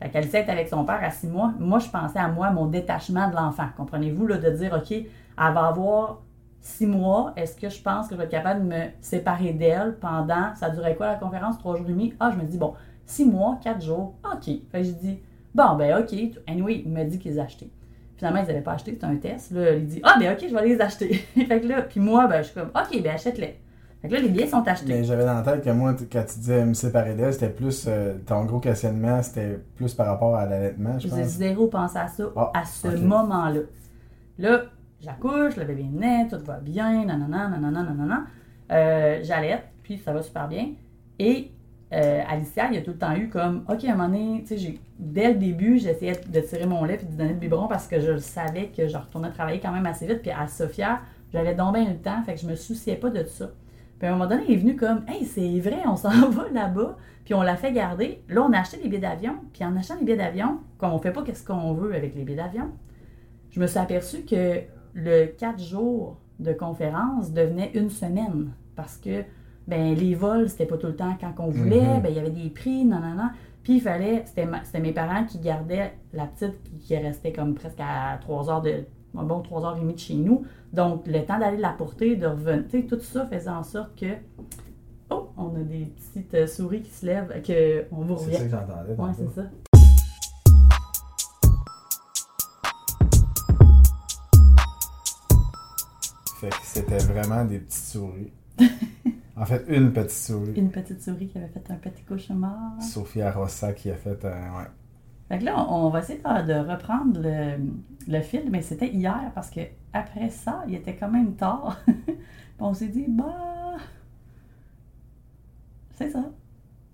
Fait 0.01 0.09
qu'elle 0.09 0.25
est 0.25 0.49
avec 0.49 0.67
son 0.67 0.85
père 0.85 0.99
à 1.01 1.09
six 1.09 1.27
mois. 1.27 1.53
Moi, 1.59 1.79
je 1.79 1.89
pensais 1.89 2.19
à 2.19 2.27
moi, 2.27 2.51
mon 2.51 2.67
détachement 2.67 3.29
de 3.29 3.35
l'enfant. 3.35 3.67
Comprenez-vous, 3.75 4.27
là, 4.27 4.37
de 4.37 4.49
dire, 4.51 4.73
OK, 4.73 4.91
elle 4.91 5.05
va 5.35 5.67
avoir 5.67 6.21
six 6.61 6.85
mois. 6.85 7.33
Est-ce 7.35 7.59
que 7.59 7.69
je 7.69 7.81
pense 7.81 8.07
que 8.07 8.13
je 8.13 8.17
vais 8.17 8.25
être 8.25 8.31
capable 8.31 8.61
de 8.61 8.75
me 8.75 8.85
séparer 9.01 9.53
d'elle 9.53 9.97
pendant. 9.99 10.53
Ça 10.55 10.69
durait 10.69 10.95
quoi 10.95 11.07
la 11.07 11.15
conférence? 11.15 11.57
Trois 11.57 11.77
jours 11.77 11.87
et 11.87 11.93
demi? 11.93 12.13
Ah, 12.19 12.31
je 12.31 12.37
me 12.39 12.47
dis, 12.47 12.57
bon, 12.57 12.75
six 13.05 13.25
mois, 13.25 13.59
quatre 13.63 13.83
jours. 13.83 14.15
OK. 14.23 14.45
Fait 14.45 14.81
que 14.81 14.83
je 14.83 14.91
dis, 14.91 15.19
bon, 15.55 15.75
ben, 15.75 15.97
OK. 15.99 16.13
Anyway, 16.47 16.83
il 16.85 16.91
m'a 16.91 17.03
dit 17.03 17.17
qu'ils 17.17 17.39
acheté. 17.39 17.71
Finalement, 18.17 18.41
ils 18.41 18.47
n'avaient 18.47 18.61
pas 18.61 18.73
acheté, 18.73 18.91
c'était 18.91 19.05
un 19.05 19.15
test. 19.15 19.51
Là, 19.51 19.75
il 19.75 19.87
dit, 19.87 19.99
ah, 20.03 20.17
ben, 20.19 20.33
OK, 20.33 20.45
je 20.47 20.53
vais 20.53 20.67
les 20.67 20.81
acheter. 20.81 21.13
fait 21.35 21.61
que 21.61 21.67
là, 21.67 21.81
puis 21.83 21.99
moi, 21.99 22.27
ben, 22.27 22.41
je 22.41 22.47
suis 22.47 22.53
comme, 22.53 22.69
OK, 22.69 23.01
ben, 23.01 23.13
achète-les. 23.13 23.59
Fait 24.01 24.09
que 24.09 24.13
là, 24.13 24.19
les 24.19 24.29
billets 24.29 24.47
sont 24.47 24.61
achetés. 24.67 24.85
Mais 24.93 25.03
j'avais 25.03 25.25
dans 25.25 25.33
la 25.33 25.41
tête 25.41 25.63
que 25.63 25.69
moi, 25.71 25.95
quand 26.11 26.23
tu 26.31 26.39
disais 26.39 26.63
me 26.65 26.73
séparer 26.75 27.15
d'elle, 27.15 27.33
c'était 27.33 27.49
plus. 27.49 27.85
euh, 27.87 28.13
ton 28.25 28.45
gros 28.45 28.59
questionnement, 28.59 29.21
c'était 29.23 29.59
plus 29.75 29.93
par 29.93 30.07
rapport 30.07 30.35
à 30.35 30.45
l'allaitement, 30.45 30.99
je 30.99 31.07
J'ai 31.07 31.09
pense. 31.09 31.25
zéro 31.27 31.67
pensé 31.67 31.97
à 31.97 32.07
ça 32.07 32.25
Ah, 32.35 32.51
à 32.53 32.63
ce 32.65 32.87
moment-là. 32.89 33.61
Là, 34.37 34.61
j'accouche, 35.01 35.55
le 35.57 35.65
bébé 35.65 35.83
naît, 35.91 36.27
tout 36.29 36.37
va 36.45 36.57
bien, 36.59 37.05
nanana, 37.05 37.47
nanana, 37.49 37.83
nanana. 37.83 38.23
Euh, 38.71 39.19
J'allaite, 39.23 39.63
puis 39.81 39.97
ça 39.97 40.13
va 40.13 40.21
super 40.21 40.47
bien. 40.47 40.69
Et 41.17 41.49
euh, 41.93 42.21
Alicia, 42.29 42.67
il 42.67 42.75
y 42.75 42.77
a 42.77 42.81
tout 42.81 42.91
le 42.91 42.97
temps 42.97 43.15
eu 43.15 43.29
comme, 43.29 43.63
OK, 43.67 43.83
à 43.85 43.93
un 43.93 43.95
moment 43.95 44.09
donné, 44.09 44.41
tu 44.41 44.49
sais, 44.49 44.57
j'ai- 44.57 44.79
dès 44.99 45.29
le 45.29 45.39
début, 45.39 45.79
j'essayais 45.79 46.19
de 46.27 46.39
tirer 46.41 46.65
mon 46.67 46.83
lait 46.83 46.97
puis 46.97 47.07
de 47.07 47.13
donner 47.13 47.29
le 47.33 47.39
biberon 47.39 47.67
parce 47.67 47.87
que 47.87 47.99
je 47.99 48.11
le 48.11 48.19
savais 48.19 48.67
que 48.75 48.87
je 48.87 48.97
retournais 48.97 49.31
travailler 49.31 49.59
quand 49.59 49.71
même 49.71 49.85
assez 49.87 50.05
vite. 50.05 50.21
Puis 50.21 50.31
à 50.31 50.47
Sophia, 50.47 50.99
j'avais 51.33 51.55
donc 51.55 51.73
bien 51.73 51.85
le 51.89 51.95
temps, 51.97 52.21
fait 52.23 52.35
que 52.35 52.41
je 52.41 52.45
me 52.47 52.55
souciais 52.55 52.95
pas 52.97 53.09
de 53.09 53.23
ça. 53.23 53.49
Puis 53.97 54.07
à 54.07 54.11
un 54.11 54.15
moment 54.15 54.29
donné, 54.29 54.43
il 54.47 54.53
est 54.53 54.57
venu 54.57 54.75
comme, 54.75 55.03
hey, 55.07 55.25
c'est 55.25 55.59
vrai, 55.59 55.81
on 55.85 55.95
s'en 55.95 56.29
va 56.29 56.49
là-bas, 56.51 56.97
puis 57.25 57.33
on 57.33 57.41
l'a 57.41 57.55
fait 57.55 57.71
garder. 57.71 58.23
Là, 58.29 58.43
on 58.43 58.53
a 58.53 58.59
acheté 58.59 58.77
des 58.77 58.87
billets 58.87 59.01
d'avion, 59.01 59.35
puis 59.53 59.63
en 59.65 59.75
achetant 59.75 59.95
des 59.97 60.05
billets 60.05 60.17
d'avion, 60.17 60.59
comme 60.77 60.93
on 60.93 60.99
fait 60.99 61.11
pas 61.11 61.23
qu'est-ce 61.23 61.45
qu'on 61.45 61.73
veut 61.73 61.93
avec 61.95 62.15
les 62.15 62.23
billets 62.23 62.37
d'avion, 62.37 62.69
je 63.51 63.59
me 63.59 63.67
suis 63.67 63.79
aperçue 63.79 64.23
que 64.23 64.61
le 64.93 65.27
4 65.27 65.59
jours 65.59 66.17
de 66.39 66.53
conférence 66.53 67.31
devenait 67.31 67.71
une 67.73 67.89
semaine. 67.89 68.51
Parce 68.75 68.97
que 68.97 69.23
ben 69.67 69.93
les 69.95 70.15
vols 70.15 70.49
c'était 70.49 70.65
pas 70.65 70.77
tout 70.77 70.87
le 70.87 70.95
temps 70.95 71.17
quand 71.19 71.33
on 71.39 71.49
voulait. 71.49 71.81
Mhm. 71.81 72.01
ben 72.01 72.09
il 72.09 72.15
y 72.15 72.19
avait 72.19 72.29
des 72.29 72.49
prix 72.49 72.85
non 72.85 72.99
non 72.99 73.15
non 73.15 73.29
puis 73.63 73.75
il 73.75 73.81
fallait 73.81 74.23
c'était 74.25 74.79
mes 74.79 74.93
parents 74.93 75.25
qui 75.25 75.39
gardaient 75.39 75.93
la 76.13 76.25
petite 76.25 76.63
qui, 76.63 76.77
qui 76.77 76.97
restait 76.97 77.33
comme 77.33 77.53
presque 77.53 77.79
à 77.79 78.17
3 78.21 78.49
heures 78.49 78.61
de 78.61 78.85
un 79.15 79.23
bon 79.23 79.41
3 79.41 79.65
heures 79.65 79.77
et 79.77 79.81
demie 79.81 79.93
de 79.93 79.99
chez 79.99 80.15
nous 80.15 80.45
donc 80.73 81.05
le 81.07 81.23
temps 81.25 81.39
d'aller 81.39 81.57
la 81.57 81.69
porter 81.71 82.15
de 82.15 82.27
revenir 82.27 82.63
tout 82.89 82.99
ça 82.99 83.25
faisait 83.25 83.49
en 83.49 83.63
sorte 83.63 83.95
que 83.99 84.05
oh 85.09 85.29
on 85.37 85.55
a 85.55 85.59
des 85.59 85.85
petites 85.85 86.33
euh, 86.33 86.47
souris 86.47 86.81
qui 86.81 86.91
se 86.91 87.05
lèvent 87.05 87.41
que 87.41 87.85
on 87.91 88.01
vous 88.03 88.17
C'est 88.17 88.25
revient 88.25 88.37
ça 88.37 88.43
que 88.43 88.49
j'entendais. 88.49 88.89
ouais 88.89 88.95
tantôt. 88.95 89.13
c'est 89.35 89.41
ça 89.41 89.47
Fait 96.39 96.49
que 96.49 96.55
c'était 96.63 96.97
vraiment 96.99 97.45
des 97.45 97.59
petites 97.59 97.73
souris. 97.83 98.31
en 99.35 99.45
fait, 99.45 99.63
une 99.67 99.91
petite 99.91 100.11
souris. 100.11 100.53
une 100.55 100.71
petite 100.71 101.01
souris 101.01 101.27
qui 101.27 101.37
avait 101.37 101.47
fait 101.47 101.63
un 101.71 101.75
petit 101.75 102.03
cauchemar 102.03 102.81
Sophia 102.81 103.31
Rossa 103.31 103.73
qui 103.73 103.89
a 103.89 103.95
fait. 103.95 104.23
euh, 104.25 104.29
ouais. 104.57 104.67
Fait 105.29 105.39
que 105.39 105.43
là, 105.45 105.55
on 105.57 105.87
on 105.87 105.89
va 105.89 105.99
essayer 105.99 106.19
de, 106.19 106.47
de 106.47 106.69
reprendre 106.69 107.19
le, 107.21 107.57
le 108.07 108.21
fil, 108.21 108.43
mais 108.49 108.61
c'était 108.61 108.87
hier 108.89 109.31
parce 109.35 109.49
que 109.49 109.61
après 109.93 110.29
ça, 110.29 110.63
il 110.67 110.75
était 110.75 110.95
quand 110.95 111.09
même 111.09 111.35
tard. 111.35 111.77
Puis 111.85 112.15
on 112.59 112.73
s'est 112.73 112.87
dit, 112.87 113.05
bah. 113.07 113.75
C'est 115.97 116.09
ça. 116.09 116.23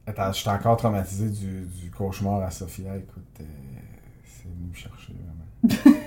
Attends, 0.07 0.31
je 0.31 0.39
suis 0.39 0.49
encore 0.49 0.77
traumatisé 0.77 1.29
du, 1.29 1.61
du 1.65 1.91
cauchemar 1.91 2.41
à 2.41 2.51
Sophia. 2.51 2.95
Écoute, 2.97 3.23
euh, 3.39 3.43
c'est 4.25 4.49
venu 4.49 4.69
me 4.69 4.73
chercher 4.73 5.13
vraiment. 5.13 5.97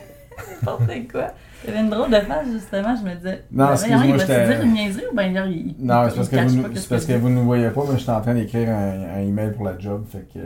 N'importe 0.62 1.08
quoi. 1.10 1.28
Il 1.64 1.70
y 1.70 1.72
avait 1.72 1.82
une 1.82 1.90
drôle 1.90 2.10
de 2.10 2.20
face, 2.20 2.46
justement. 2.50 2.94
Je 2.94 3.02
me 3.02 3.14
disais, 3.14 3.44
Non, 3.50 3.72
excuse-moi, 3.72 4.04
il 4.06 4.12
va 4.12 4.18
se 4.18 4.26
dire 4.26 4.62
une 4.62 4.72
niaiserie 4.72 5.04
ou 5.10 5.16
bien 5.16 5.30
là, 5.32 5.46
il, 5.46 5.74
Non, 5.78 6.08
c'est 6.10 6.16
parce 6.16 6.28
que, 6.28 6.46
vous, 6.46 6.62
parce 6.88 7.06
que 7.06 7.12
vous 7.14 7.28
ne 7.30 7.34
nous 7.36 7.44
voyez 7.44 7.70
pas, 7.70 7.82
mais 7.90 7.98
j'étais 7.98 8.10
en 8.10 8.20
train 8.20 8.34
d'écrire 8.34 8.68
un, 8.68 9.16
un 9.16 9.20
email 9.20 9.52
pour 9.52 9.64
la 9.64 9.78
job. 9.78 10.04
Fait 10.10 10.28
que 10.32 10.38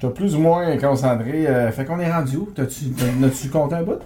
j'étais 0.00 0.14
plus 0.14 0.34
ou 0.34 0.40
moins 0.40 0.76
concentré. 0.78 1.46
euh, 1.46 1.70
fait 1.70 1.84
qu'on 1.84 1.98
est 2.00 2.12
rendu 2.12 2.36
où? 2.36 2.48
T'as-tu, 2.54 2.90
t'as- 2.90 3.12
N'as-tu 3.18 3.48
compté 3.50 3.74
un 3.76 3.82
bout? 3.82 4.00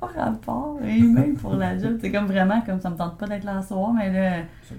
Pas 0.00 0.06
rapport, 0.16 0.78
et 0.84 1.00
même 1.02 1.34
pour 1.34 1.54
la 1.54 1.76
job. 1.76 1.98
C'est 2.00 2.12
comme 2.12 2.26
vraiment, 2.26 2.60
comme 2.60 2.80
ça 2.80 2.88
me 2.88 2.94
tente 2.96 3.18
pas 3.18 3.26
d'être 3.26 3.42
là 3.42 3.60
ce 3.62 3.68
soir, 3.68 3.92
mais 3.92 4.12
là, 4.12 4.44
faut 4.62 4.74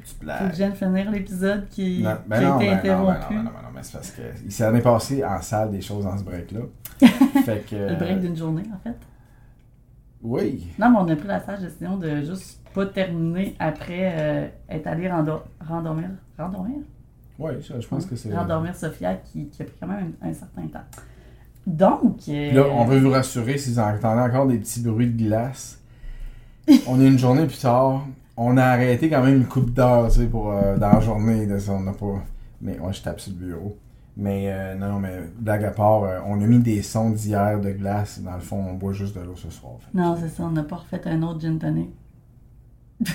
que 0.48 0.56
vienne 0.56 0.74
finir 0.74 1.12
l'épisode 1.12 1.68
qui, 1.70 2.02
Non, 2.02 2.12
qui 2.12 2.30
ben 2.30 2.38
a 2.38 2.42
non, 2.50 2.60
été 2.62 2.66
ben 2.70 2.76
non, 2.78 2.82
ben 2.84 2.94
non, 3.04 3.10
interrompu. 3.10 3.34
ben 3.34 3.44
non, 3.44 3.44
ben 3.44 3.62
non, 3.64 3.70
mais 3.76 3.84
c'est 3.84 3.94
parce 3.94 4.12
que 4.12 4.22
il 4.46 4.52
s'en 4.52 4.74
est 4.74 4.82
passé 4.82 5.22
en 5.26 5.42
salle 5.42 5.72
des 5.72 5.82
choses 5.82 6.06
dans 6.06 6.18
ce 6.18 6.24
break-là. 6.24 6.62
fait 7.44 7.66
que. 7.70 7.76
Le 7.76 7.96
break 7.96 8.22
d'une 8.22 8.38
journée, 8.38 8.64
en 8.74 8.78
fait. 8.82 8.96
Oui. 10.22 10.68
Non, 10.80 10.90
mais 10.90 10.98
on 11.00 11.08
a 11.10 11.16
pris 11.18 11.28
la 11.28 11.42
sage 11.42 11.60
décision 11.60 11.98
de 11.98 12.22
juste 12.22 12.62
pas 12.74 12.86
terminer 12.86 13.56
après 13.60 14.14
euh, 14.18 14.48
être 14.70 14.88
allé 14.88 15.10
rendo- 15.10 15.44
rendormir. 15.68 16.10
Rendormir? 16.38 16.78
Oui, 17.40 17.52
je, 17.62 17.80
je 17.80 17.88
pense 17.88 18.06
que 18.06 18.16
c'est. 18.16 18.36
Rendormir 18.36 18.76
Sophia 18.76 19.16
qui, 19.16 19.48
qui 19.48 19.62
a 19.62 19.66
pris 19.66 19.74
quand 19.80 19.88
même 19.88 20.14
un, 20.22 20.30
un 20.30 20.34
certain 20.34 20.68
temps. 20.68 21.00
Donc. 21.66 22.18
euh, 22.28 22.52
Là, 22.54 22.66
on 22.72 22.86
veut 22.86 23.00
vous 23.00 23.12
rassurer 23.12 23.58
si 23.58 23.72
vous 23.72 23.80
entendez 23.80 24.22
encore 24.22 24.48
des 24.48 24.58
petits 24.58 24.82
bruits 24.82 25.08
de 25.08 25.24
glace. 25.26 25.80
on 26.88 27.00
est 27.02 27.08
une 27.08 27.18
journée 27.20 27.46
plus 27.46 27.60
tard. 27.60 28.06
On 28.38 28.58
a 28.58 28.64
arrêté 28.64 29.10
quand 29.10 29.24
même 29.24 29.36
une 29.38 29.46
coupe 29.48 29.74
d'heure, 29.74 30.10
tu 30.10 30.20
sais, 30.20 30.26
pour, 30.28 30.52
euh, 30.52 30.78
dans 30.78 30.92
la 30.94 31.00
journée. 31.00 31.48
On 31.70 31.80
n'a 31.82 31.92
pas... 31.94 32.24
Mais 32.62 32.78
moi, 32.78 32.92
je 32.92 33.02
tape 33.02 33.20
sur 33.20 33.34
le 33.34 33.38
bureau. 33.46 33.78
Mais 34.18 34.52
euh, 34.52 34.76
non, 34.76 35.00
mais 35.00 35.20
blague 35.38 35.64
à 35.64 35.72
part, 35.72 36.02
on 36.26 36.42
a 36.42 36.46
mis 36.46 36.60
des 36.60 36.82
sons 36.82 37.12
d'hier 37.12 37.60
de 37.62 37.72
glace. 37.72 38.20
Dans 38.22 38.34
le 38.36 38.42
fond, 38.42 38.66
on 38.70 38.74
boit 38.74 38.92
juste 38.94 39.16
de 39.16 39.22
l'eau 39.22 39.36
ce 39.38 39.50
soir. 39.50 39.74
Non, 39.94 40.18
c'est 40.20 40.28
ça, 40.30 40.44
on 40.44 40.52
n'a 40.52 40.64
pas 40.64 40.78
refait 40.78 41.02
un 41.06 41.22
autre 41.24 41.40
gin 41.40 41.58
tonic. 41.58 41.90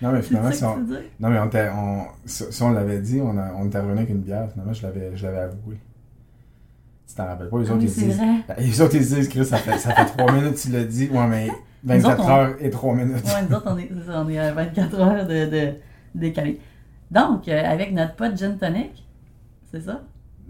Non, 0.00 0.12
mais 0.12 0.22
finalement, 0.22 0.52
si 0.52 0.64
on, 0.64 0.76
non, 0.78 1.28
mais 1.30 1.38
on, 1.40 1.50
on, 1.76 2.02
si 2.26 2.62
on 2.62 2.70
l'avait 2.70 3.00
dit, 3.00 3.20
on, 3.20 3.36
a, 3.36 3.52
on 3.56 3.66
était 3.66 3.78
revenu 3.80 3.98
avec 3.98 4.10
une 4.10 4.20
bière. 4.20 4.48
Finalement, 4.52 4.72
je 4.72 4.82
l'avais, 4.84 5.10
je 5.16 5.26
l'avais 5.26 5.38
avoué. 5.38 5.76
Tu 7.08 7.14
t'en 7.14 7.26
rappelles 7.26 7.48
pas? 7.48 7.58
Les 7.58 7.68
Ah 7.70 7.72
autres, 7.74 7.82
ils 7.82 7.90
disent. 7.92 8.16
vrai. 8.16 8.26
Ben, 8.46 8.54
Les 8.58 8.80
autres, 8.80 8.94
ils 8.94 9.00
disent, 9.00 9.28
Chris, 9.28 9.44
ça 9.44 9.56
fait, 9.56 9.78
ça 9.78 9.92
fait 9.94 10.04
3 10.04 10.32
minutes, 10.32 10.56
tu 10.56 10.70
l'as 10.70 10.84
dit. 10.84 11.08
Ouais, 11.12 11.26
mais 11.26 11.48
24 11.84 12.20
autres, 12.20 12.28
on- 12.28 12.30
heures 12.32 12.54
et 12.60 12.70
3 12.70 12.94
minutes. 12.94 13.24
Ouais, 13.24 13.42
nous 13.48 13.56
autres, 13.56 13.66
on 13.72 13.78
est, 13.78 13.90
on 14.14 14.28
est 14.28 14.38
à 14.38 14.52
24 14.52 15.00
heures 15.00 15.26
de, 15.26 15.46
de 15.50 15.72
décalé. 16.14 16.60
Donc, 17.10 17.48
euh, 17.48 17.62
avec 17.64 17.92
notre 17.92 18.14
pote 18.14 18.36
gin 18.36 18.56
tonic, 18.58 19.04
c'est 19.72 19.80
ça? 19.80 20.02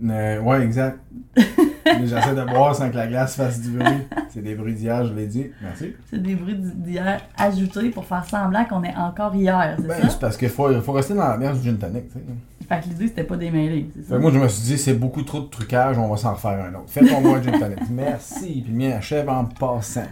Euh, 0.05 0.41
ouais, 0.41 0.63
exact. 0.63 0.99
J'essaie 2.05 2.35
de 2.35 2.45
boire 2.45 2.75
sans 2.75 2.91
que 2.91 2.97
la 2.97 3.07
glace 3.07 3.37
fasse 3.37 3.61
du 3.61 3.71
bruit. 3.71 4.07
C'est 4.31 4.43
des 4.43 4.55
bruits 4.55 4.75
d'hier, 4.75 5.05
je 5.07 5.15
l'ai 5.15 5.27
dit. 5.27 5.47
Merci. 5.63 5.95
C'est 6.11 6.23
des 6.23 6.35
bruits 6.35 6.57
d'hier 6.57 7.21
ajoutés 7.37 7.91
pour 7.91 8.05
faire 8.05 8.25
semblant 8.25 8.65
qu'on 8.65 8.83
est 8.85 8.95
encore 8.97 9.35
hier, 9.35 9.77
c'est 9.79 9.87
Ben, 9.87 10.03
ça? 10.03 10.09
c'est 10.11 10.21
parce 10.21 10.37
qu'il 10.37 10.49
faut, 10.51 10.69
faut 10.81 10.93
rester 10.93 11.15
dans 11.15 11.27
l'ambiance 11.29 11.61
du 11.61 11.69
gin 11.71 11.79
tonic, 11.79 12.09
tu 12.09 12.15
sais. 12.15 12.21
Fait 12.69 12.81
que 12.83 12.89
l'idée, 12.91 13.09
c'était 13.09 13.25
pas 13.25 13.37
démêler, 13.37 13.89
c'est 13.95 14.03
Fait 14.03 14.09
ça? 14.11 14.17
que 14.17 14.21
moi, 14.21 14.31
je 14.31 14.39
me 14.39 14.49
suis 14.49 14.63
dit, 14.65 14.79
c'est 14.79 14.95
beaucoup 14.95 15.23
trop 15.23 15.41
de 15.41 15.47
trucage, 15.47 15.97
on 15.99 16.09
va 16.09 16.17
s'en 16.19 16.35
refaire 16.35 16.63
un 16.65 16.75
autre. 16.75 16.85
Fais 16.89 17.05
ton 17.07 17.21
bois 17.23 17.41
gin 17.41 17.59
tonic. 17.59 17.79
Merci. 17.91 18.63
Puis 18.63 18.73
le 18.73 18.77
mien 18.77 18.97
achève 18.99 19.29
en 19.29 19.45
passant. 19.47 20.03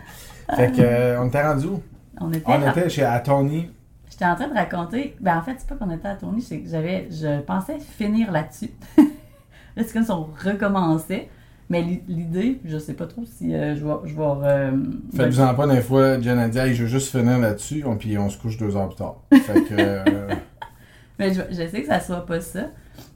Fait 0.55 0.73
que, 0.73 0.81
euh, 0.81 1.21
on 1.21 1.27
était 1.29 1.43
rendu 1.47 1.67
où? 1.67 1.83
On 2.21 2.33
était, 2.33 2.45
On 2.47 2.71
était 2.71 2.89
chez 2.89 3.05
Atony. 3.05 3.69
J'étais 4.11 4.25
en 4.25 4.35
train 4.37 4.49
de 4.49 4.55
raconter. 4.55 5.15
Ben, 5.21 5.37
en 5.37 5.43
fait, 5.43 5.57
c'est 5.59 5.69
pas 5.69 5.75
qu'on 5.75 5.91
était 5.91 6.09
à 6.09 6.15
tourner, 6.15 6.41
c'est 6.41 6.61
que 6.61 6.71
j'avais. 6.71 7.09
Je 7.11 7.41
pensais 7.43 7.77
finir 7.79 8.33
là-dessus. 8.33 8.71
là, 8.97 9.03
c'est 9.85 9.93
comme 9.93 10.05
si 10.05 10.11
on 10.11 10.27
recommençait. 10.43 11.29
Mais 11.69 11.83
l'i- 11.83 12.03
l'idée, 12.07 12.61
je 12.65 12.79
sais 12.79 12.95
pas 12.95 13.07
trop 13.07 13.25
si 13.25 13.53
euh, 13.55 13.75
je 13.75 13.85
vais. 13.85 13.93
Je 14.05 14.15
vais 14.15 14.23
euh, 14.23 14.71
Faites-vous-en 15.17 15.55
pas 15.55 15.67
des 15.67 15.81
fois, 15.81 16.21
Jen 16.21 16.39
a 16.39 16.49
dit, 16.49 16.59
hey, 16.59 16.75
je 16.75 16.83
veux 16.85 16.89
juste 16.89 17.11
finir 17.11 17.39
là-dessus, 17.39 17.83
on- 17.85 17.97
puis 17.97 18.17
on 18.19 18.29
se 18.31 18.39
couche 18.39 18.57
deux 18.57 18.77
heures 18.77 18.89
plus 18.89 18.97
tard. 18.97 19.17
Fait 19.33 19.63
que, 19.63 19.75
euh, 19.79 20.05
Mais 21.19 21.33
je, 21.35 21.41
je 21.51 21.67
sais 21.69 21.81
que 21.81 21.87
ça 21.87 21.99
soit 22.01 22.25
pas 22.27 22.41
ça. 22.41 22.67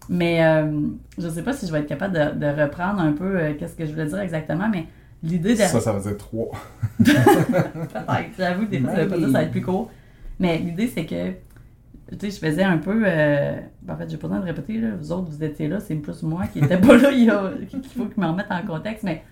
Mais 0.09 0.45
euh, 0.45 0.73
je 1.19 1.29
sais 1.29 1.43
pas 1.43 1.53
si 1.53 1.67
je 1.67 1.73
vais 1.73 1.81
être 1.81 1.87
capable 1.87 2.15
de, 2.15 2.41
de 2.45 2.61
reprendre 2.63 3.01
un 3.01 3.13
peu 3.13 3.39
euh, 3.39 3.53
qu'est-ce 3.59 3.75
que 3.77 3.87
je 3.87 3.93
voulais 3.93 4.07
dire 4.07 4.19
exactement. 4.19 4.69
Mais 4.69 4.87
l'idée 5.23 5.53
de. 5.55 5.59
ça, 5.61 5.81
ça 5.81 5.93
veut 5.93 6.01
dire 6.03 6.17
trois. 6.19 6.51
Peut-être. 6.99 8.31
J'avoue 8.39 8.67
que 8.67 8.71
des 8.71 8.81
fois, 8.81 8.91
ça 8.95 9.03
veut 9.05 9.09
pas 9.09 9.17
dire 9.19 9.27
que 9.27 9.33
ça 9.33 9.39
va 9.39 9.45
être 9.45 9.51
plus 9.53 9.63
court. 9.63 9.91
Mais 10.39 10.59
l'idée, 10.59 10.91
c'est 10.93 11.05
que, 11.07 11.33
tu 12.11 12.31
sais, 12.31 12.31
je 12.31 12.39
faisais 12.39 12.65
un 12.65 12.79
peu. 12.79 13.03
euh, 13.05 13.61
en 13.89 13.97
fait, 13.97 14.11
j'ai 14.11 14.17
pas 14.17 14.29
besoin 14.29 14.41
de 14.41 14.47
répéter, 14.47 14.81
là. 14.81 14.91
Vous 14.99 15.13
autres, 15.13 15.31
vous 15.31 15.45
étiez 15.45 15.69
là, 15.69 15.81
c'est 15.81 15.95
plus 15.97 16.23
moi 16.23 16.47
qui 16.47 16.61
n'étais 16.61 16.79
pas 16.79 16.97
là. 16.97 17.11
Il 17.13 17.31
faut 17.97 18.07
que 18.07 18.15
je 18.17 18.21
me 18.21 18.27
remette 18.27 18.51
en 18.51 18.63
contexte. 18.67 19.05
Mais 19.05 19.23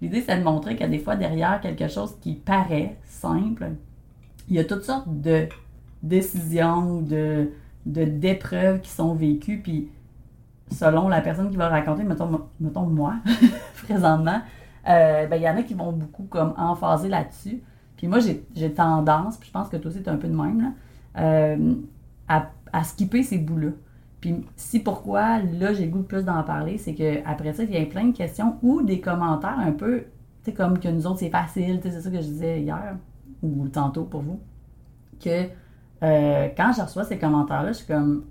l'idée, 0.00 0.22
c'est 0.22 0.38
de 0.38 0.44
montrer 0.44 0.80
a 0.80 0.88
des 0.88 0.98
fois, 0.98 1.16
derrière 1.16 1.60
quelque 1.60 1.88
chose 1.88 2.16
qui 2.20 2.34
paraît 2.34 2.96
simple, 3.04 3.72
il 4.48 4.56
y 4.56 4.58
a 4.58 4.64
toutes 4.64 4.84
sortes 4.84 5.08
de 5.08 5.46
décisions, 6.02 7.02
de 7.02 7.50
d'épreuves 7.86 8.80
qui 8.82 8.90
sont 8.90 9.14
vécues. 9.14 9.60
Puis, 9.62 9.88
selon 10.70 11.08
la 11.08 11.20
personne 11.22 11.50
qui 11.50 11.56
va 11.56 11.68
raconter, 11.68 12.04
mettons, 12.04 12.42
mettons 12.60 12.86
moi, 12.86 13.14
présentement, 13.82 14.40
euh, 14.88 15.26
ben, 15.26 15.36
il 15.36 15.42
y 15.42 15.48
en 15.48 15.56
a 15.56 15.62
qui 15.62 15.74
vont 15.74 15.92
beaucoup 15.92 16.24
comme 16.24 16.54
emphaser 16.56 17.08
là-dessus. 17.08 17.62
Puis 17.96 18.06
moi, 18.06 18.20
j'ai 18.20 18.44
j'ai 18.54 18.72
tendance, 18.72 19.38
puis 19.38 19.48
je 19.48 19.52
pense 19.52 19.68
que 19.68 19.76
toi 19.76 19.90
aussi, 19.90 20.02
tu 20.02 20.08
un 20.08 20.16
peu 20.16 20.28
de 20.28 20.36
même, 20.36 20.60
là, 20.60 20.72
euh, 21.20 21.74
à, 22.28 22.50
à 22.72 22.84
skipper 22.84 23.22
ces 23.22 23.38
bouts-là. 23.38 23.70
Puis 24.20 24.44
si 24.56 24.80
pourquoi, 24.80 25.38
là, 25.38 25.72
j'ai 25.72 25.86
le 25.86 25.90
goût 25.92 25.98
de 25.98 26.04
plus 26.06 26.24
d'en 26.24 26.42
parler, 26.42 26.76
c'est 26.78 26.94
que 26.94 27.24
après 27.24 27.52
ça, 27.52 27.62
il 27.64 27.70
y 27.70 27.76
a 27.76 27.86
plein 27.86 28.06
de 28.08 28.16
questions 28.16 28.56
ou 28.62 28.82
des 28.82 29.00
commentaires 29.00 29.58
un 29.58 29.72
peu, 29.72 30.00
tu 30.00 30.50
sais, 30.50 30.52
comme 30.52 30.78
que 30.78 30.88
nous 30.88 31.06
autres, 31.06 31.20
c'est 31.20 31.30
facile, 31.30 31.80
tu 31.80 31.88
sais, 31.88 31.94
c'est 31.94 32.02
ça 32.02 32.10
que 32.10 32.20
je 32.20 32.26
disais 32.26 32.60
hier, 32.60 32.96
ou 33.42 33.68
tantôt 33.68 34.04
pour 34.04 34.22
vous, 34.22 34.40
que 35.22 35.48
euh, 36.02 36.48
quand 36.56 36.72
je 36.76 36.82
reçois 36.82 37.04
ces 37.04 37.18
commentaires-là, 37.18 37.72
je 37.72 37.78
suis 37.78 37.86
comme, 37.86 38.24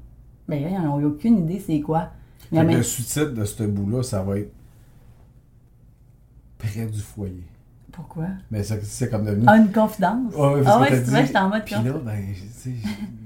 ben, 0.47 0.61
ils 0.61 0.81
n'ont 0.81 1.03
aucune 1.03 1.39
idée 1.39 1.59
c'est 1.59 1.81
quoi. 1.81 2.09
Mais- 2.51 2.63
le 2.75 2.83
sous-titre 2.83 3.33
de 3.33 3.45
ce 3.45 3.63
bout-là, 3.63 4.03
ça 4.03 4.23
va 4.23 4.39
être 4.39 4.53
près 6.57 6.85
du 6.85 6.99
foyer. 6.99 7.43
Pourquoi? 7.97 8.25
Mais 8.51 8.63
c'est 8.63 8.81
c'est 8.85 9.09
comme 9.09 9.25
devenu. 9.25 9.43
Ah, 9.47 9.57
une 9.57 9.71
confidence? 9.71 10.33
Ouais, 10.33 10.53
ouais, 10.53 10.61
parce 10.63 10.75
ah 10.77 10.81
ouais, 10.81 10.87
c'est 10.91 11.11
vrai, 11.11 11.25
j'étais 11.25 11.37
en 11.39 11.49
mode 11.49 11.65
Puis 11.65 11.75
là, 11.75 11.81
ben, 11.81 12.19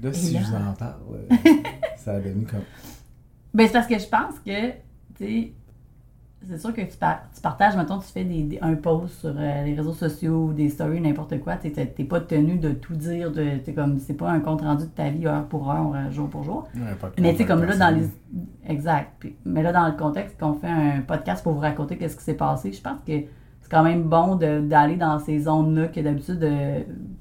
là, 0.02 0.12
si 0.12 0.32
là? 0.34 0.40
je 0.40 0.46
vous 0.50 0.54
en 0.56 0.72
parle, 0.72 0.94
euh, 1.30 1.36
ça 1.96 2.12
a 2.14 2.18
devenu 2.20 2.44
comme. 2.46 2.62
Ben, 3.54 3.66
c'est 3.66 3.72
parce 3.72 3.86
que 3.86 3.98
je 3.98 4.06
pense 4.08 4.38
que, 4.44 4.70
tu 4.70 4.74
sais, 5.18 5.52
c'est 6.48 6.58
sûr 6.58 6.74
que 6.74 6.80
tu, 6.80 6.96
par- 6.96 7.20
tu 7.32 7.40
partages, 7.40 7.76
mettons, 7.76 7.98
tu 8.00 8.08
fais 8.08 8.24
des, 8.24 8.42
des- 8.42 8.58
un 8.62 8.74
post 8.74 9.20
sur 9.20 9.34
euh, 9.36 9.62
les 9.64 9.74
réseaux 9.74 9.92
sociaux 9.92 10.46
ou 10.46 10.52
des 10.52 10.70
stories, 10.70 11.00
n'importe 11.00 11.38
quoi, 11.40 11.56
tu 11.56 11.70
t'es 11.70 11.86
pas 12.04 12.20
tenu 12.20 12.56
de 12.58 12.70
tout 12.72 12.96
dire, 12.96 13.30
de, 13.30 13.58
t'es 13.58 13.72
comme, 13.74 13.98
c'est 14.00 14.14
pas 14.14 14.30
un 14.30 14.40
compte 14.40 14.62
rendu 14.62 14.86
de 14.86 14.90
ta 14.90 15.08
vie 15.10 15.26
heure 15.26 15.44
pour 15.46 15.70
heure, 15.70 15.92
euh, 15.94 16.10
jour 16.10 16.28
pour 16.28 16.42
jour. 16.42 16.66
Ouais, 16.74 16.80
Mais 17.20 17.32
tu 17.32 17.38
sais, 17.38 17.44
comme 17.46 17.62
là, 17.64 17.76
dans 17.76 17.94
les. 17.94 18.06
Exact. 18.66 19.10
Puis- 19.20 19.36
mais 19.44 19.62
là, 19.62 19.70
dans 19.72 19.86
le 19.86 19.92
contexte 19.92 20.36
qu'on 20.40 20.54
fait 20.54 20.66
un 20.68 21.02
podcast 21.02 21.44
pour 21.44 21.52
vous 21.52 21.60
raconter 21.60 21.96
qu'est-ce 21.98 22.16
qui 22.16 22.24
s'est 22.24 22.34
passé, 22.34 22.72
je 22.72 22.80
pense 22.80 23.00
que 23.06 23.12
quand 23.72 23.82
même 23.82 24.02
bon 24.02 24.36
d'aller 24.36 24.96
dans 24.96 25.18
ces 25.18 25.40
zones-là 25.40 25.88
que 25.88 25.98
d'habitude, 25.98 26.46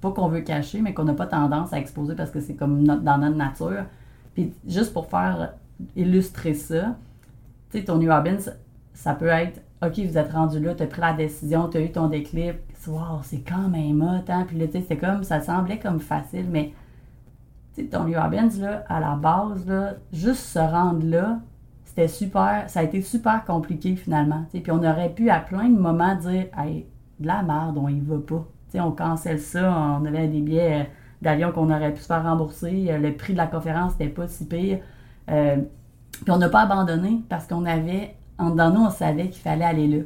pas 0.02 0.11
qu'on 0.11 0.28
veut 0.28 0.41
cacher, 0.41 0.82
mais 0.82 0.94
qu'on 0.94 1.06
n'a 1.06 1.14
pas 1.14 1.26
tendance 1.26 1.72
à 1.72 1.80
exposer 1.80 2.14
parce 2.14 2.30
que 2.30 2.41
c'est 2.41 2.56
comme 2.56 2.84
notre- 2.84 3.03
dans 3.03 3.18
notre 3.18 3.38
nature. 3.38 3.86
Puis 4.34 4.53
juste 4.68 4.91
pour 4.91 5.06
faire 5.07 5.53
illustrer 5.95 6.53
ça, 6.53 6.98
tu 7.72 7.80
sais, 7.80 7.86
Tony 7.86 8.10
Robbins, 8.10 8.52
ça 8.94 9.14
peut 9.14 9.28
être 9.28 9.61
OK, 9.82 9.98
vous 9.98 10.18
êtes 10.18 10.32
rendu 10.34 10.60
là, 10.60 10.76
tu 10.76 10.84
as 10.84 10.88
pris 10.88 11.02
la 11.02 11.14
décision, 11.14 11.69
tu 11.69 11.78
as 11.78 11.82
eu 11.82 11.91
ton 11.91 12.07
déclic. 12.07 12.56
Wow, 12.86 13.22
c'est 13.23 13.40
quand 13.48 13.69
même 13.69 14.02
hot, 14.02 14.30
hein? 14.30 14.44
Puis 14.45 14.57
là, 14.60 14.68
tu 14.68 14.73
sais, 14.73 14.82
c'était 14.82 14.98
comme, 14.98 15.23
ça 15.23 15.40
semblait 15.40 15.80
comme 15.80 15.99
facile, 16.02 16.48
mais 16.52 16.73
tu 17.73 17.84
sais, 17.84 17.88
Tony 17.88 18.15
Robbins, 18.15 18.49
là, 18.60 18.84
à 18.90 18.99
la 18.99 19.15
base, 19.15 19.65
là, 19.68 19.94
juste 20.11 20.41
se 20.41 20.60
rendre 20.60 21.06
là, 21.06 21.40
c'était 21.93 22.07
super, 22.07 22.63
ça 22.68 22.80
a 22.80 22.84
été 22.84 23.01
super 23.01 23.43
compliqué 23.43 23.95
finalement. 23.97 24.43
tu 24.49 24.57
sais. 24.57 24.63
Puis 24.63 24.72
on 24.72 24.77
aurait 24.84 25.09
pu 25.09 25.30
à 25.30 25.39
plein 25.41 25.68
de 25.68 25.77
moments 25.77 26.15
dire, 26.15 26.45
hey, 26.57 26.85
de 27.19 27.27
la 27.27 27.43
merde, 27.43 27.77
on 27.77 27.89
y 27.89 27.99
va 27.99 28.15
pas. 28.18 28.45
On 28.76 28.91
cancelle 28.91 29.39
ça, 29.39 29.69
on 30.01 30.05
avait 30.05 30.30
des 30.30 30.39
billets 30.39 30.81
euh, 30.81 30.84
d'avion 31.22 31.51
qu'on 31.51 31.69
aurait 31.69 31.91
pu 31.93 31.99
se 31.99 32.05
faire 32.07 32.23
rembourser, 32.23 32.88
euh, 32.89 32.97
le 32.97 33.11
prix 33.13 33.34
de 33.34 33.38
la 33.38 33.47
conférence 33.47 33.99
n'était 33.99 34.13
pas 34.13 34.27
si 34.30 34.45
pire. 34.45 34.80
Euh, 35.30 35.57
puis 36.11 36.31
on 36.31 36.38
n'a 36.38 36.47
pas 36.47 36.61
abandonné 36.61 37.19
parce 37.27 37.45
qu'on 37.45 37.65
avait, 37.65 38.15
en 38.38 38.51
dedans 38.51 38.69
de 38.69 38.76
nous, 38.77 38.85
on 38.85 38.89
savait 38.89 39.27
qu'il 39.27 39.41
fallait 39.41 39.65
aller 39.65 39.88
là. 39.88 39.97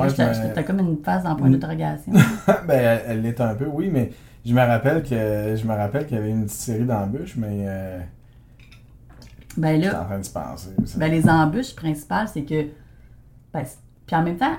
Ouais, 0.00 0.08
j'étais 0.08 0.64
comme 0.64 0.80
une 0.80 0.96
phase 1.04 1.24
en 1.24 1.36
point 1.36 1.48
Mm. 1.48 1.52
d'interrogation. 1.52 2.12
ben, 2.66 2.70
elle, 2.70 3.02
elle 3.06 3.22
l'est 3.22 3.40
un 3.40 3.54
peu, 3.54 3.66
oui, 3.72 3.88
mais 3.92 4.10
je 4.44 4.52
me 4.52 4.60
rappelle 4.60 5.04
que 5.04 5.54
je 5.56 5.64
me 5.64 5.74
rappelle 5.74 6.06
qu'il 6.06 6.16
y 6.16 6.20
avait 6.20 6.30
une 6.30 6.44
petite 6.46 6.58
série 6.58 6.84
d'embûches, 6.84 7.36
mais 7.36 7.64
euh, 7.68 8.00
ben 9.56 9.80
là, 9.80 10.02
en 10.02 10.04
train 10.04 10.18
de 10.18 10.24
se 10.24 10.32
penser. 10.32 10.70
Ben, 10.96 11.10
les 11.10 11.28
embûches 11.28 11.74
principales, 11.74 12.28
c'est 12.28 12.44
que. 12.44 12.66
ben, 13.52 13.64
puis 14.06 14.16
en 14.16 14.22
même 14.22 14.36
temps, 14.36 14.56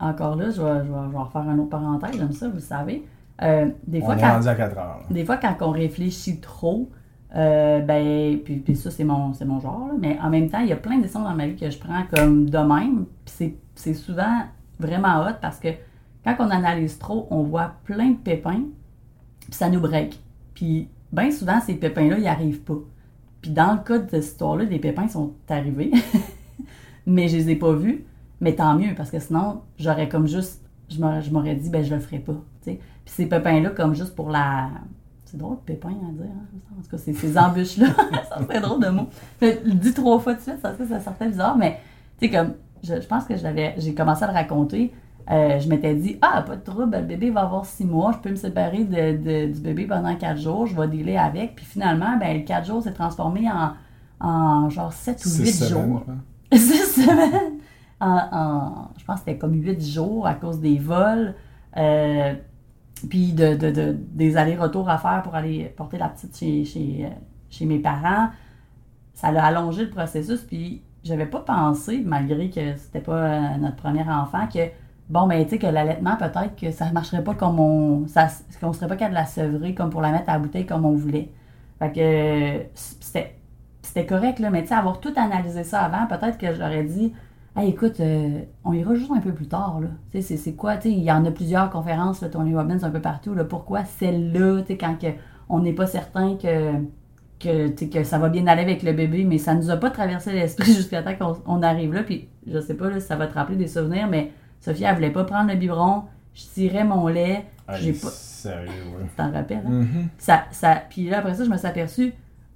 encore 0.00 0.36
là, 0.36 0.50
je 0.50 0.62
vais, 0.62 0.84
je 0.84 0.90
vais, 0.92 1.06
je 1.06 1.12
vais 1.12 1.18
refaire 1.18 1.42
un 1.42 1.58
autre 1.58 1.70
parenthèse, 1.70 2.16
j'aime 2.16 2.32
ça, 2.32 2.48
vous 2.48 2.56
le 2.56 2.60
savez. 2.60 3.04
Euh, 3.42 3.68
des, 3.86 4.02
On 4.02 4.06
fois, 4.06 4.16
est 4.16 4.20
quand, 4.20 4.32
rendu 4.32 4.48
à 4.48 4.54
4 4.54 4.78
heures. 4.78 5.00
des 5.10 5.24
fois, 5.24 5.36
quand 5.36 5.54
on 5.60 5.70
réfléchit 5.70 6.40
trop, 6.40 6.90
euh, 7.36 7.80
ben, 7.80 8.38
puis, 8.44 8.56
puis 8.56 8.76
ça, 8.76 8.90
c'est 8.90 9.04
mon, 9.04 9.32
c'est 9.32 9.44
mon 9.44 9.60
genre, 9.60 9.88
là, 9.88 9.94
mais 9.98 10.18
en 10.20 10.30
même 10.30 10.48
temps, 10.48 10.60
il 10.60 10.68
y 10.68 10.72
a 10.72 10.76
plein 10.76 10.96
de 10.96 11.02
décisions 11.02 11.22
dans 11.22 11.34
ma 11.34 11.46
vie 11.46 11.56
que 11.56 11.70
je 11.70 11.78
prends 11.78 12.04
comme 12.12 12.48
de 12.48 12.58
même, 12.58 13.04
puis 13.24 13.34
c'est, 13.36 13.54
c'est 13.74 13.94
souvent 13.94 14.42
vraiment 14.78 15.20
hot 15.22 15.34
parce 15.40 15.58
que 15.58 15.68
quand 16.24 16.36
on 16.40 16.50
analyse 16.50 16.98
trop, 16.98 17.26
on 17.30 17.42
voit 17.42 17.72
plein 17.84 18.10
de 18.10 18.16
pépins, 18.16 18.64
puis 19.40 19.52
ça 19.52 19.68
nous 19.68 19.80
break. 19.80 20.20
Puis 20.54 20.88
bien 21.12 21.30
souvent, 21.30 21.60
ces 21.60 21.74
pépins-là, 21.74 22.18
ils 22.18 22.24
n'arrivent 22.24 22.62
pas. 22.62 22.78
Puis 23.48 23.54
dans 23.54 23.72
le 23.72 23.78
cas 23.78 23.96
de 23.96 24.10
cette 24.10 24.24
histoire-là, 24.24 24.64
les 24.64 24.78
pépins 24.78 25.08
sont 25.08 25.32
arrivés, 25.48 25.90
mais 27.06 27.28
je 27.28 27.38
les 27.38 27.52
ai 27.52 27.56
pas 27.56 27.72
vus. 27.72 28.04
Mais 28.42 28.54
tant 28.54 28.74
mieux, 28.74 28.94
parce 28.94 29.10
que 29.10 29.18
sinon, 29.18 29.62
j'aurais 29.78 30.06
comme 30.06 30.26
juste, 30.26 30.60
je 30.90 31.00
m'aurais, 31.00 31.54
dit, 31.54 31.70
ben 31.70 31.82
je 31.82 31.94
le 31.94 31.98
ferai 31.98 32.18
pas. 32.18 32.36
Puis 32.62 32.78
ces 33.06 33.24
pépins-là, 33.24 33.70
comme 33.70 33.94
juste 33.94 34.14
pour 34.14 34.28
la. 34.28 34.68
C'est 35.24 35.38
drôle, 35.38 35.56
pépin 35.64 35.88
à 35.88 36.12
dire. 36.12 36.26
Hein? 36.26 36.58
En 36.78 36.82
tout 36.82 36.90
cas, 36.90 36.98
c'est 36.98 37.14
ces 37.14 37.38
embûches-là. 37.38 37.86
ça 38.28 38.42
serait 38.42 38.60
drôle 38.60 38.84
de 38.84 38.90
mot. 38.90 39.08
Je 39.40 39.46
le 39.64 39.72
dis 39.72 39.94
trois 39.94 40.18
fois 40.18 40.34
de 40.34 40.42
suite, 40.42 40.60
ça, 40.60 40.76
ça, 40.76 40.86
ça 40.86 41.00
sortait 41.00 41.28
bizarre, 41.28 41.56
mais 41.56 41.80
tu 42.20 42.26
sais, 42.26 42.30
comme, 42.30 42.52
je, 42.82 43.00
je 43.00 43.06
pense 43.06 43.24
que 43.24 43.34
je 43.34 43.44
l'avais, 43.44 43.76
j'ai 43.78 43.94
commencé 43.94 44.24
à 44.24 44.26
le 44.26 44.34
raconter. 44.34 44.92
Euh, 45.30 45.58
je 45.60 45.68
m'étais 45.68 45.94
dit, 45.94 46.16
ah, 46.22 46.42
pas 46.42 46.56
de 46.56 46.62
trouble, 46.62 46.96
le 46.96 47.02
bébé 47.02 47.30
va 47.30 47.42
avoir 47.42 47.66
six 47.66 47.84
mois, 47.84 48.12
je 48.12 48.18
peux 48.18 48.30
me 48.30 48.36
séparer 48.36 48.84
de, 48.84 49.16
de- 49.18 49.52
du 49.52 49.60
bébé 49.60 49.86
pendant 49.86 50.14
quatre 50.16 50.38
jours, 50.40 50.66
je 50.66 50.74
vais 50.80 50.88
dealer 50.88 51.16
avec. 51.18 51.54
Puis 51.56 51.66
finalement, 51.66 52.16
ben, 52.18 52.38
le 52.38 52.44
quatre 52.44 52.66
jours 52.66 52.82
s'est 52.82 52.92
transformé 52.94 53.46
en, 53.50 53.72
en 54.26 54.70
genre 54.70 54.92
7 54.92 55.22
ou 55.24 55.28
Six 55.28 55.42
8 55.42 55.52
semaines, 55.52 55.88
jours. 55.90 56.02
Six 56.52 57.02
semaines. 57.02 57.58
En, 58.00 58.20
en- 58.32 58.88
je 58.96 59.04
pense 59.04 59.16
que 59.20 59.26
c'était 59.26 59.38
comme 59.38 59.54
8 59.54 59.84
jours 59.84 60.26
à 60.26 60.34
cause 60.34 60.60
des 60.60 60.78
vols. 60.78 61.34
euh, 61.76 62.34
puis 63.08 63.32
de, 63.32 63.54
de- 63.54 63.70
de- 63.70 63.96
des 64.12 64.36
allers-retours 64.36 64.88
à 64.88 64.98
faire 64.98 65.22
pour 65.22 65.34
aller 65.36 65.72
porter 65.76 65.98
la 65.98 66.08
petite 66.08 66.36
chez, 66.36 66.64
chez, 66.64 67.04
euh, 67.06 67.08
chez 67.50 67.64
mes 67.64 67.78
parents. 67.78 68.30
Ça 69.14 69.28
a 69.28 69.44
allongé 69.44 69.84
le 69.84 69.90
processus. 69.90 70.40
Puis 70.40 70.82
j'avais 71.04 71.26
pas 71.26 71.40
pensé, 71.40 72.02
malgré 72.04 72.50
que 72.50 72.74
c'était 72.76 73.00
pas 73.00 73.56
notre 73.58 73.76
premier 73.76 74.02
enfant, 74.02 74.48
que 74.52 74.58
bon, 75.08 75.26
ben 75.26 75.42
tu 75.44 75.50
sais, 75.50 75.58
que 75.58 75.66
l'allaitement, 75.66 76.16
peut-être 76.16 76.56
que 76.56 76.70
ça 76.70 76.90
marcherait 76.92 77.24
pas 77.24 77.34
comme 77.34 77.58
on. 77.60 78.06
Ça, 78.08 78.28
qu'on 78.60 78.72
serait 78.72 78.88
pas 78.88 78.96
capable 78.96 79.14
de 79.16 79.20
la 79.20 79.26
sevrer 79.26 79.74
comme 79.74 79.90
pour 79.90 80.00
la 80.00 80.12
mettre 80.12 80.28
à 80.30 80.34
la 80.34 80.38
bouteille 80.38 80.66
comme 80.66 80.84
on 80.84 80.94
voulait. 80.94 81.30
Fait 81.78 81.92
que 81.92 82.66
c'était 82.74 84.06
correct, 84.06 84.38
là, 84.38 84.50
mais 84.50 84.62
tu 84.62 84.68
sais, 84.68 84.74
avoir 84.74 85.00
tout 85.00 85.12
analysé 85.16 85.64
ça 85.64 85.80
avant, 85.82 86.06
peut-être 86.06 86.38
que 86.38 86.52
j'aurais 86.54 86.84
dit, 86.84 87.12
hey, 87.56 87.70
écoute, 87.70 88.00
euh, 88.00 88.40
on 88.64 88.72
ira 88.72 88.94
juste 88.94 89.10
un 89.10 89.20
peu 89.20 89.32
plus 89.32 89.46
tard, 89.48 89.80
là. 89.80 89.88
Tu 90.12 90.18
sais, 90.18 90.22
c'est- 90.22 90.36
c'est 90.36 90.54
quoi, 90.54 90.74
il 90.84 90.98
y 91.02 91.10
en 91.12 91.24
a 91.24 91.30
plusieurs 91.30 91.70
conférences, 91.70 92.20
là, 92.20 92.28
Tony 92.28 92.54
Robbins, 92.54 92.82
un 92.82 92.90
peu 92.90 93.00
partout, 93.00 93.34
là. 93.34 93.44
Pourquoi 93.44 93.84
celle-là, 93.84 94.62
quand 94.78 94.96
que 95.00 95.08
on 95.48 95.60
n'est 95.60 95.72
pas 95.72 95.86
certain 95.86 96.36
que, 96.36 96.72
que, 97.40 97.68
que 97.86 98.04
ça 98.04 98.18
va 98.18 98.28
bien 98.28 98.46
aller 98.46 98.62
avec 98.62 98.82
le 98.82 98.92
bébé, 98.92 99.24
mais 99.24 99.38
ça 99.38 99.54
nous 99.54 99.70
a 99.70 99.76
pas 99.76 99.90
traversé 99.90 100.32
l'esprit 100.32 100.72
jusqu'à 100.74 101.02
temps 101.02 101.14
qu'on 101.18 101.58
on 101.58 101.62
arrive 101.62 101.94
là, 101.94 102.02
puis 102.02 102.28
je 102.46 102.58
sais 102.60 102.74
pas, 102.74 102.90
là, 102.90 103.00
si 103.00 103.06
ça 103.06 103.16
va 103.16 103.26
te 103.26 103.34
rappeler 103.34 103.56
des 103.56 103.68
souvenirs, 103.68 104.08
mais 104.10 104.32
Sophie, 104.60 104.84
elle 104.84 104.94
voulait 104.96 105.10
pas 105.10 105.24
prendre 105.24 105.50
le 105.50 105.56
biberon, 105.56 106.04
je 106.34 106.42
tirais 106.54 106.84
mon 106.84 107.06
lait, 107.08 107.44
j'ai 107.80 107.92
pas... 107.92 108.08
Sérieux, 108.08 108.70
ouais. 108.96 109.04
Tu 109.04 109.14
t'en 109.16 109.32
rappelles, 109.32 109.64
hein? 109.66 109.70
Mhm. 109.70 110.08
ça, 110.18 110.44
ça, 110.52 110.82
puis 110.88 111.08
là, 111.10 111.18
après 111.18 111.34
ça, 111.34 111.44
je 111.44 111.50
me 111.50 111.56
suis 111.56 111.66
aperçue, 111.66 112.12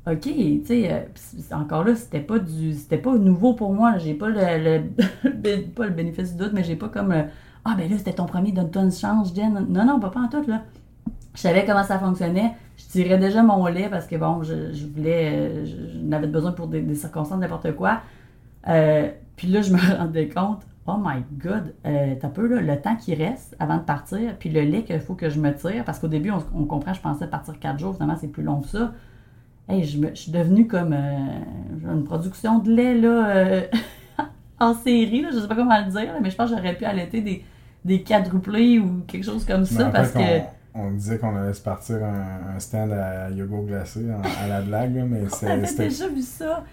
OK, 0.06 0.20
tu 0.22 0.62
sais, 0.66 0.92
euh, 0.92 1.54
encore 1.56 1.84
là, 1.84 1.94
c'était 1.94 2.20
pas 2.20 2.38
du 2.40 2.72
c'était 2.72 2.98
pas 2.98 3.14
nouveau 3.16 3.54
pour 3.54 3.72
moi. 3.72 3.98
J'ai 3.98 4.14
pas 4.14 4.28
le, 4.28 4.34
le- 4.80 5.62
pas 5.74 5.84
le 5.84 5.92
bénéfice 5.92 6.32
du 6.32 6.38
doute, 6.42 6.52
mais 6.52 6.64
j'ai 6.64 6.74
pas 6.74 6.88
comme 6.88 7.12
le, 7.12 7.24
Ah, 7.64 7.74
ben 7.78 7.88
là, 7.88 7.96
c'était 7.98 8.12
ton 8.12 8.26
premier, 8.26 8.50
donne-toi 8.50 8.82
une 8.82 8.90
chance, 8.92 9.32
Jen. 9.32 9.64
Non, 9.68 9.84
non, 9.84 10.00
pas, 10.00 10.10
pas 10.10 10.20
en 10.20 10.28
tout, 10.28 10.44
là. 10.48 10.62
Je 11.34 11.40
savais 11.40 11.64
comment 11.64 11.84
ça 11.84 12.00
fonctionnait. 12.00 12.52
Je 12.76 12.84
tirais 12.86 13.16
déjà 13.18 13.44
mon 13.44 13.64
lait 13.66 13.88
parce 13.88 14.08
que, 14.08 14.16
bon, 14.16 14.42
je, 14.42 14.72
je 14.72 14.86
voulais, 14.86 15.30
euh, 15.34 15.64
je- 15.66 16.00
j'en 16.04 16.12
avais 16.12 16.26
besoin 16.26 16.50
pour 16.50 16.66
des, 16.66 16.80
des 16.82 16.96
circonstances, 16.96 17.38
n'importe 17.38 17.72
quoi. 17.76 18.00
Euh, 18.68 19.08
puis 19.36 19.46
là, 19.48 19.62
je 19.62 19.72
me 19.72 19.78
rendais 19.98 20.28
compte, 20.28 20.62
oh 20.86 20.96
my 20.98 21.22
god, 21.38 21.74
euh, 21.86 22.14
t'as 22.20 22.28
peu 22.28 22.46
là, 22.46 22.60
le 22.60 22.80
temps 22.80 22.96
qui 22.96 23.14
reste 23.14 23.56
avant 23.60 23.76
de 23.76 23.82
partir, 23.82 24.36
puis 24.38 24.50
le 24.50 24.62
lait 24.62 24.82
qu'il 24.82 25.00
faut 25.00 25.14
que 25.14 25.30
je 25.30 25.38
me 25.40 25.54
tire, 25.54 25.84
parce 25.84 25.98
qu'au 25.98 26.08
début, 26.08 26.30
on, 26.30 26.42
on 26.54 26.64
comprend, 26.64 26.92
je 26.94 27.00
pensais 27.00 27.26
partir 27.26 27.58
quatre 27.60 27.78
jours, 27.78 27.94
finalement, 27.94 28.16
c'est 28.20 28.28
plus 28.28 28.42
long 28.42 28.60
que 28.60 28.68
ça. 28.68 28.92
Hey, 29.68 29.84
je, 29.84 29.98
me- 29.98 30.10
je 30.10 30.14
suis 30.22 30.32
devenue 30.32 30.66
comme 30.66 30.92
euh, 30.92 31.92
une 31.92 32.04
production 32.04 32.58
de 32.58 32.72
lait 32.72 32.94
là, 32.98 33.28
euh, 33.28 33.62
en 34.60 34.74
série, 34.74 35.22
là, 35.22 35.28
je 35.32 35.38
sais 35.40 35.48
pas 35.48 35.54
comment 35.54 35.78
le 35.78 35.90
dire, 35.90 36.12
là, 36.12 36.18
mais 36.20 36.30
je 36.30 36.36
pense 36.36 36.50
que 36.50 36.56
j'aurais 36.56 36.74
pu 36.76 36.84
allaiter 36.84 37.20
des, 37.20 37.44
des 37.84 38.02
quadruplés 38.02 38.78
ou 38.78 39.02
quelque 39.06 39.24
chose 39.24 39.44
comme 39.44 39.64
ça, 39.64 39.86
parce 39.90 40.10
que. 40.12 40.18
On 40.74 40.90
disait 40.90 41.18
qu'on 41.18 41.36
allait 41.36 41.52
se 41.52 41.60
partir 41.60 41.96
un, 42.02 42.56
un 42.56 42.58
stand 42.58 42.92
à 42.92 43.28
yogourt 43.30 43.66
glacé 43.66 44.06
à 44.42 44.48
la 44.48 44.62
blague, 44.62 44.96
là, 44.96 45.04
mais 45.04 45.28
c'était. 45.28 45.84
déjà 45.84 46.08
vu 46.08 46.22
ça. 46.22 46.64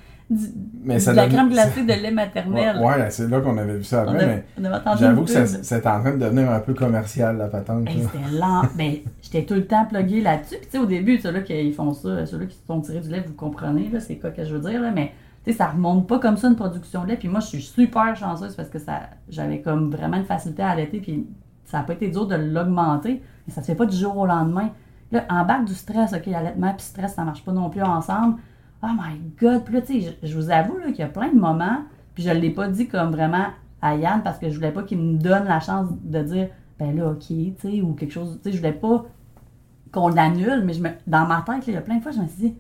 Mais 0.83 0.99
ça 0.99 1.11
de 1.11 1.17
la 1.17 1.27
crème 1.27 1.49
glacée 1.49 1.81
de 1.81 1.87
lait 1.87 2.03
Ouais, 2.03 2.11
maternel. 2.11 2.77
ouais, 2.83 3.09
c'est 3.09 3.27
là 3.27 3.41
qu'on 3.41 3.57
avait 3.57 3.77
vu 3.77 3.83
ça 3.83 4.03
après, 4.03 4.43
mais 4.57 4.69
j'avoue 4.99 5.23
que 5.23 5.45
c'était 5.45 5.87
en 5.87 6.01
train 6.01 6.11
de 6.11 6.17
devenir 6.17 6.51
un 6.51 6.59
peu 6.59 6.73
commercial, 6.73 7.37
la 7.37 7.47
patente. 7.47 7.87
C'était 7.89 8.37
lent. 8.37 8.61
Ben, 8.75 8.97
j'étais 9.21 9.43
tout 9.43 9.55
le 9.55 9.65
temps 9.65 9.85
pluguée 9.85 10.21
là-dessus. 10.21 10.57
Puis, 10.57 10.65
tu 10.65 10.71
sais, 10.71 10.77
au 10.77 10.85
début, 10.85 11.17
ceux-là 11.17 11.41
qui 11.41 11.71
font 11.73 11.93
ça, 11.93 12.25
ceux-là 12.25 12.45
qui 12.45 12.55
se 12.55 12.63
font 12.65 12.79
tirer 12.79 12.99
du 12.99 13.09
lait, 13.09 13.23
vous 13.25 13.33
comprenez, 13.33 13.89
là, 13.89 13.99
c'est 13.99 14.17
quoi 14.17 14.29
que 14.29 14.45
je 14.45 14.55
veux 14.55 14.69
dire, 14.69 14.81
là. 14.81 14.91
Mais, 14.91 15.13
tu 15.43 15.51
sais, 15.51 15.57
ça 15.57 15.67
remonte 15.67 16.07
pas 16.07 16.19
comme 16.19 16.37
ça 16.37 16.47
une 16.47 16.55
production 16.55 17.03
de 17.03 17.09
lait. 17.09 17.17
Puis, 17.17 17.27
moi, 17.27 17.39
je 17.39 17.47
suis 17.47 17.61
super 17.61 18.15
chanceuse 18.15 18.55
parce 18.55 18.69
que 18.69 18.79
ça, 18.79 19.01
j'avais 19.29 19.61
comme 19.61 19.89
vraiment 19.89 20.17
une 20.17 20.25
facilité 20.25 20.61
à 20.61 20.69
allaiter. 20.69 20.99
Puis, 20.99 21.25
ça 21.65 21.79
a 21.79 21.83
pas 21.83 21.93
été 21.93 22.07
dur 22.09 22.27
de 22.27 22.35
l'augmenter. 22.35 23.21
Mais 23.47 23.53
ça 23.53 23.61
se 23.61 23.67
fait 23.67 23.75
pas 23.75 23.85
du 23.85 23.97
jour 23.97 24.15
au 24.17 24.25
lendemain. 24.27 24.69
Là, 25.11 25.25
en 25.29 25.43
bac 25.43 25.65
du 25.65 25.73
stress, 25.73 26.13
OK, 26.13 26.27
allaitement 26.27 26.71
puis 26.73 26.85
stress, 26.85 27.15
ça 27.15 27.23
marche 27.23 27.43
pas 27.43 27.51
non 27.51 27.69
plus 27.69 27.81
ensemble. 27.81 28.39
Oh 28.83 28.87
my 28.87 29.19
God! 29.39 29.63
Puis 29.65 29.73
là, 29.73 29.81
tu 29.81 30.01
sais, 30.01 30.15
je, 30.21 30.27
je 30.27 30.35
vous 30.35 30.49
avoue 30.51 30.77
là, 30.77 30.87
qu'il 30.87 30.99
y 30.99 31.03
a 31.03 31.07
plein 31.07 31.29
de 31.29 31.39
moments, 31.39 31.83
puis 32.13 32.23
je 32.23 32.29
l'ai 32.29 32.49
pas 32.49 32.67
dit 32.67 32.87
comme 32.87 33.11
vraiment 33.11 33.47
à 33.81 33.95
Yann 33.95 34.21
parce 34.23 34.39
que 34.39 34.49
je 34.49 34.55
voulais 34.55 34.71
pas 34.71 34.83
qu'il 34.83 34.97
me 34.97 35.17
donne 35.17 35.45
la 35.45 35.59
chance 35.59 35.89
de 36.03 36.21
dire, 36.21 36.49
ben 36.77 36.95
là, 36.95 37.11
OK, 37.11 37.27
tu 37.27 37.53
sais, 37.59 37.81
ou 37.81 37.93
quelque 37.93 38.11
chose. 38.11 38.39
Tu 38.41 38.49
sais, 38.49 38.51
je 38.51 38.57
voulais 38.57 38.73
pas 38.73 39.05
qu'on 39.91 40.07
l'annule, 40.07 40.63
mais 40.65 40.73
je 40.73 40.81
me, 40.81 40.89
dans 41.07 41.25
ma 41.25 41.41
tête, 41.41 41.55
là, 41.55 41.63
il 41.67 41.73
y 41.73 41.77
a 41.77 41.81
plein 41.81 41.97
de 41.97 42.01
fois, 42.01 42.11
je 42.11 42.19
me 42.19 42.27
suis 42.27 42.49
dit, 42.49 42.55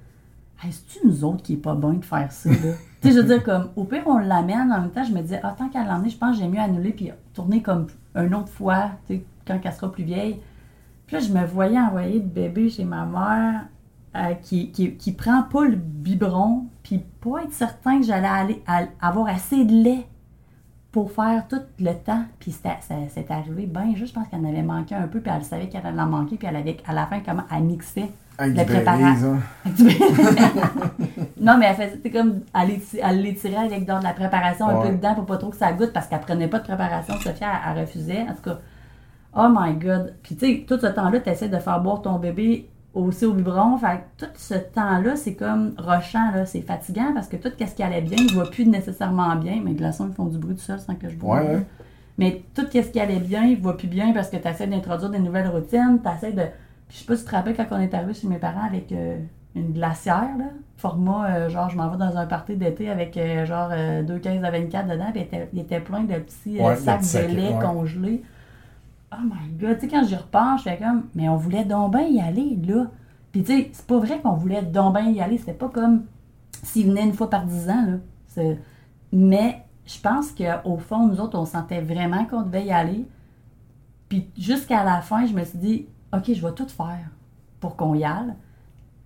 hey, 0.63 0.71
c'est-tu 0.71 1.07
nous 1.07 1.23
autres 1.23 1.43
qui 1.43 1.53
est 1.53 1.57
pas 1.57 1.75
bon 1.75 1.93
de 1.93 2.05
faire 2.05 2.31
ça, 2.31 2.49
là? 2.49 2.55
tu 3.01 3.07
sais, 3.07 3.13
je 3.13 3.19
veux 3.19 3.27
dire, 3.27 3.43
comme, 3.43 3.69
au 3.75 3.83
pire, 3.85 4.03
on 4.07 4.17
l'amène, 4.17 4.71
en 4.71 4.81
même 4.81 4.91
temps, 4.91 5.03
je 5.03 5.13
me 5.13 5.21
disais, 5.21 5.39
ah, 5.43 5.55
tant 5.57 5.69
qu'à 5.69 5.85
l'emmener, 5.85 6.09
je 6.09 6.17
pense 6.17 6.35
que 6.35 6.43
j'ai 6.43 6.49
mieux 6.49 6.59
annuler 6.59 6.91
puis 6.91 7.11
tourner 7.33 7.61
comme 7.61 7.87
une 8.15 8.35
autre 8.35 8.49
fois, 8.49 8.91
tu 9.07 9.15
sais, 9.15 9.23
quand 9.47 9.59
elle 9.63 9.73
sera 9.73 9.91
plus 9.91 10.03
vieille. 10.03 10.39
Puis 11.05 11.15
là, 11.15 11.21
je 11.21 11.31
me 11.31 11.45
voyais 11.45 11.79
envoyer 11.79 12.19
de 12.19 12.27
bébé 12.27 12.69
chez 12.69 12.83
ma 12.83 13.05
mère 13.05 13.65
euh, 14.15 14.33
qui, 14.41 14.71
qui, 14.71 14.95
qui 14.95 15.11
prend 15.11 15.43
pas 15.43 15.65
le 15.65 15.75
biberon, 15.75 16.65
puis 16.83 17.03
pas 17.21 17.43
être 17.43 17.53
certain 17.53 17.99
que 17.99 18.05
j'allais 18.05 18.27
aller 18.27 18.63
à- 18.67 18.85
avoir 19.07 19.27
assez 19.27 19.65
de 19.65 19.71
lait 19.83 20.07
pour 20.91 21.11
faire 21.11 21.47
tout 21.47 21.61
le 21.79 21.93
temps. 21.93 22.23
Puis 22.39 22.51
c'est 22.51 23.29
arrivé 23.31 23.67
bien 23.67 23.93
juste, 23.95 24.09
je 24.15 24.19
pense 24.19 24.27
qu'elle 24.27 24.39
en 24.39 24.49
avait 24.49 24.63
manqué 24.63 24.95
un 24.95 25.07
peu, 25.07 25.19
puis 25.19 25.31
elle 25.35 25.43
savait 25.43 25.69
qu'elle 25.69 25.85
allait 25.85 26.01
en 26.01 26.07
manquer, 26.07 26.37
puis 26.37 26.47
elle 26.47 26.55
avait, 26.55 26.77
à 26.87 26.93
la 26.93 27.05
fin, 27.05 27.19
comment 27.19 27.43
elle 27.55 27.63
mixait. 27.63 28.09
Avec 28.39 28.55
le 28.57 28.63
du 28.63 28.71
Baileys, 28.71 28.83
préparat. 28.85 29.09
hein. 29.27 29.39
non, 31.41 31.57
mais 31.57 31.65
elle 31.67 31.75
faisait, 31.75 32.09
comme, 32.09 32.39
elle 32.55 32.67
l'éti- 32.69 32.99
elle 33.03 33.21
l'étirait 33.21 33.55
avec 33.65 33.85
dans 33.85 33.99
de 33.99 34.03
la 34.03 34.13
préparation 34.13 34.67
un 34.69 34.81
peu 34.81 34.89
dedans 34.95 35.13
pour 35.15 35.25
pas 35.25 35.37
trop 35.37 35.49
que 35.49 35.57
ça 35.57 35.71
goûte, 35.73 35.91
parce 35.93 36.07
qu'elle 36.07 36.21
prenait 36.21 36.47
pas 36.47 36.59
de 36.59 36.63
préparation. 36.63 37.15
Sophia, 37.15 37.47
elle, 37.65 37.73
elle 37.77 37.81
refusait. 37.83 38.21
En 38.23 38.33
tout 38.33 38.41
cas, 38.43 38.59
oh 39.37 39.47
my 39.53 39.73
god. 39.75 40.15
Puis 40.23 40.35
tu 40.35 40.45
sais, 40.45 40.65
tout 40.67 40.79
ce 40.79 40.87
temps-là, 40.87 41.19
tu 41.19 41.29
essaies 41.29 41.49
de 41.49 41.59
faire 41.59 41.81
boire 41.81 42.01
ton 42.01 42.17
bébé 42.17 42.69
aussi 42.93 43.25
au 43.25 43.33
biberon. 43.33 43.77
Fait 43.77 44.01
que 44.17 44.25
tout 44.25 44.31
ce 44.35 44.55
temps-là, 44.55 45.15
c'est 45.15 45.35
comme 45.35 45.73
rochant, 45.77 46.31
là. 46.33 46.45
C'est 46.45 46.61
fatigant 46.61 47.13
parce 47.13 47.27
que 47.27 47.37
tout 47.37 47.51
ce 47.57 47.75
qui 47.75 47.83
allait 47.83 48.01
bien 48.01 48.17
ne 48.23 48.33
va 48.33 48.45
plus 48.49 48.65
nécessairement 48.65 49.35
bien. 49.35 49.61
Mes 49.61 49.73
glaçons, 49.73 50.07
ils 50.09 50.15
font 50.15 50.25
du 50.25 50.37
bruit 50.37 50.55
tout 50.55 50.61
seul 50.61 50.79
sans 50.79 50.95
que 50.95 51.09
je. 51.09 51.15
Ouais, 51.17 51.39
ouais. 51.41 51.65
Mais 52.17 52.43
tout 52.53 52.65
ce 52.71 52.79
qui 52.79 52.99
allait 52.99 53.19
bien, 53.19 53.45
il 53.45 53.61
va 53.61 53.73
plus 53.73 53.87
bien 53.87 54.11
parce 54.11 54.29
que 54.29 54.37
tu 54.37 54.47
essaies 54.47 54.67
d'introduire 54.67 55.09
des 55.09 55.19
nouvelles 55.19 55.47
routines, 55.47 55.99
tu 56.03 56.09
essaies 56.09 56.33
de. 56.33 56.43
Puis 56.87 56.97
je 56.97 56.99
sais 56.99 57.05
pas 57.05 57.15
si 57.15 57.23
tu 57.23 57.29
te 57.29 57.35
rappelles 57.35 57.55
quand 57.55 57.67
on 57.71 57.79
est 57.79 57.93
arrivé 57.93 58.13
chez 58.13 58.27
mes 58.27 58.39
parents 58.39 58.65
avec 58.65 58.91
euh, 58.91 59.17
une 59.55 59.73
glacière, 59.73 60.29
là, 60.37 60.45
format, 60.77 61.27
euh, 61.29 61.49
genre 61.49 61.69
je 61.69 61.77
m'en 61.77 61.89
vais 61.89 61.97
dans 61.97 62.17
un 62.17 62.25
party 62.25 62.55
d'été 62.55 62.89
avec 62.89 63.15
euh, 63.17 63.45
genre 63.45 63.69
euh, 63.71 64.03
deux 64.03 64.19
caisses 64.19 64.41
de 64.41 64.47
24 64.47 64.87
dedans, 64.87 65.11
puis 65.11 65.21
il 65.21 65.23
était, 65.23 65.49
il 65.53 65.59
était 65.59 65.79
plein 65.79 66.03
de 66.03 66.15
petits 66.15 66.59
Ouais, 66.61 66.75
sacs 66.75 67.01
de 67.01 67.35
lait 67.35 67.53
congelés. 67.61 68.23
Oh 69.11 69.21
my 69.23 69.51
god, 69.57 69.79
tu 69.79 69.81
sais, 69.81 69.87
quand 69.87 70.03
j'y 70.05 70.15
repense, 70.15 70.59
je 70.59 70.69
fais 70.69 70.77
comme, 70.77 71.07
mais 71.15 71.29
on 71.29 71.35
voulait 71.35 71.65
donc 71.65 71.93
bien 71.93 72.07
y 72.07 72.21
aller, 72.21 72.59
là. 72.67 72.85
Puis 73.31 73.43
tu 73.43 73.51
sais, 73.51 73.69
c'est 73.73 73.85
pas 73.85 73.99
vrai 73.99 74.19
qu'on 74.19 74.33
voulait 74.33 74.61
donc 74.61 74.95
bien 74.95 75.09
y 75.09 75.21
aller, 75.21 75.37
c'était 75.37 75.53
pas 75.53 75.69
comme 75.69 76.05
s'il 76.63 76.87
venait 76.87 77.05
une 77.05 77.13
fois 77.13 77.29
par 77.29 77.45
dix 77.45 77.69
ans, 77.69 77.85
là. 77.85 78.43
Mais 79.11 79.63
je 79.85 79.99
pense 79.99 80.31
qu'au 80.31 80.77
fond, 80.77 81.07
nous 81.07 81.19
autres, 81.19 81.37
on 81.37 81.45
sentait 81.45 81.81
vraiment 81.81 82.25
qu'on 82.25 82.43
devait 82.43 82.65
y 82.65 82.71
aller. 82.71 83.07
Puis 84.07 84.29
jusqu'à 84.37 84.83
la 84.83 85.01
fin, 85.01 85.25
je 85.25 85.33
me 85.33 85.43
suis 85.43 85.57
dit, 85.57 85.85
OK, 86.13 86.31
je 86.31 86.45
vais 86.45 86.53
tout 86.53 86.67
faire 86.67 87.09
pour 87.59 87.75
qu'on 87.75 87.95
y 87.95 88.03
aille. 88.03 88.33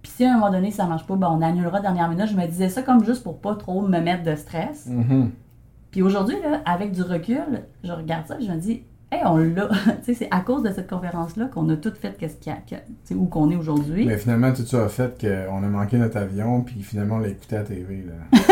Puis 0.02 0.12
si 0.12 0.26
à 0.26 0.32
un 0.32 0.34
moment 0.36 0.52
donné, 0.52 0.72
ça 0.72 0.86
marche 0.86 1.08
pas, 1.08 1.16
ben 1.16 1.30
on 1.30 1.42
annulera 1.42 1.80
dernière 1.80 2.10
minute. 2.10 2.28
Je 2.28 2.36
me 2.36 2.46
disais 2.46 2.68
ça 2.68 2.82
comme 2.82 3.04
juste 3.06 3.24
pour 3.24 3.40
pas 3.40 3.56
trop 3.56 3.82
me 3.82 4.00
mettre 4.00 4.24
de 4.24 4.36
stress. 4.36 4.88
Mhm. 4.88 5.32
Puis 5.92 6.02
aujourd'hui, 6.02 6.36
là, 6.42 6.62
avec 6.66 6.92
du 6.92 7.02
recul, 7.02 7.64
je 7.84 7.92
regarde 7.92 8.28
ça 8.28 8.38
et 8.40 8.44
je 8.44 8.52
me 8.52 8.58
dis, 8.58 8.84
hey, 9.14 9.22
on 9.26 9.38
l'a. 9.38 9.68
Tu 10.04 10.04
sais, 10.06 10.14
c'est 10.14 10.28
à 10.32 10.42
cause 10.42 10.64
de 10.64 10.72
cette 10.72 10.90
conférence-là 10.90 11.46
qu'on 11.46 11.70
a 11.70 11.76
tout 11.78 11.94
fait 12.00 12.16
qu'est-ce 12.18 12.38
qu'il 12.38 12.52
y 12.54 12.76
a, 12.76 13.16
où 13.16 13.26
qu'on 13.26 13.50
est 13.52 13.56
aujourd'hui. 13.56 14.06
Mais 14.06 14.18
finalement, 14.18 14.52
tout 14.54 14.66
ça 14.66 14.84
a 14.86 14.88
fait 14.90 15.20
qu'on 15.20 15.58
a 15.64 15.68
manqué 15.68 15.98
notre 15.98 16.18
avion, 16.18 16.62
puis 16.62 16.82
finalement, 16.82 17.16
on 17.16 17.20
l'a 17.20 17.30
écouté 17.30 17.56
à 17.56 17.60
la 17.60 17.66
TV. 17.66 18.04
Là. 18.08 18.40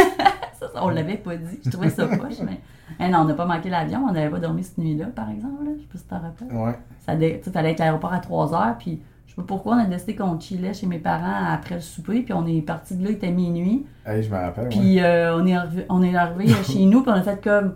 Ça, 0.59 0.67
ça, 0.75 0.85
on 0.85 0.89
l'avait 0.89 1.17
pas 1.17 1.35
dit. 1.35 1.59
Je 1.65 1.71
trouvais 1.71 1.89
ça 1.89 2.05
poche, 2.05 2.39
mais. 2.45 2.59
Eh 2.99 3.09
non, 3.09 3.21
on 3.21 3.25
n'a 3.25 3.33
pas 3.33 3.47
manqué 3.47 3.67
l'avion. 3.67 4.05
On 4.07 4.11
n'avait 4.11 4.29
pas 4.29 4.37
dormi 4.37 4.63
cette 4.63 4.77
nuit-là, 4.77 5.07
par 5.07 5.27
exemple. 5.31 5.63
là. 5.65 5.71
Je 5.75 5.81
sais 5.81 5.87
pas 5.91 5.97
si 5.97 6.03
tu 6.03 6.09
t'en 6.09 6.19
rappelles. 6.19 6.55
Ouais. 6.55 6.77
Ça 7.03 7.15
dé- 7.15 7.41
fallait 7.51 7.71
être 7.71 7.81
à 7.81 7.85
l'aéroport 7.85 8.13
à 8.13 8.19
3 8.19 8.53
heures. 8.53 8.75
Puis 8.77 9.01
je 9.25 9.31
sais 9.31 9.35
pas 9.37 9.41
pourquoi 9.41 9.75
on 9.77 9.79
a 9.79 9.85
décidé 9.85 10.15
qu'on 10.15 10.39
chillait 10.39 10.75
chez 10.75 10.85
mes 10.85 10.99
parents 10.99 11.45
après 11.51 11.73
le 11.75 11.81
souper. 11.81 12.21
Puis 12.21 12.31
on 12.33 12.45
est 12.45 12.61
parti 12.61 12.95
de 12.95 13.03
là, 13.03 13.09
il 13.09 13.15
était 13.15 13.31
minuit. 13.31 13.87
Hey, 14.05 14.21
je 14.21 14.29
me 14.29 14.35
rappelle. 14.35 14.65
ouais. 14.65 14.69
Puis 14.69 14.99
euh, 15.01 15.35
on 15.35 15.47
est 15.47 15.55
arrivé, 15.55 15.85
on 15.89 16.03
est 16.03 16.15
arrivé 16.15 16.53
chez 16.63 16.85
nous. 16.85 17.01
Puis 17.01 17.11
on 17.11 17.15
a 17.15 17.23
fait 17.23 17.43
comme. 17.43 17.73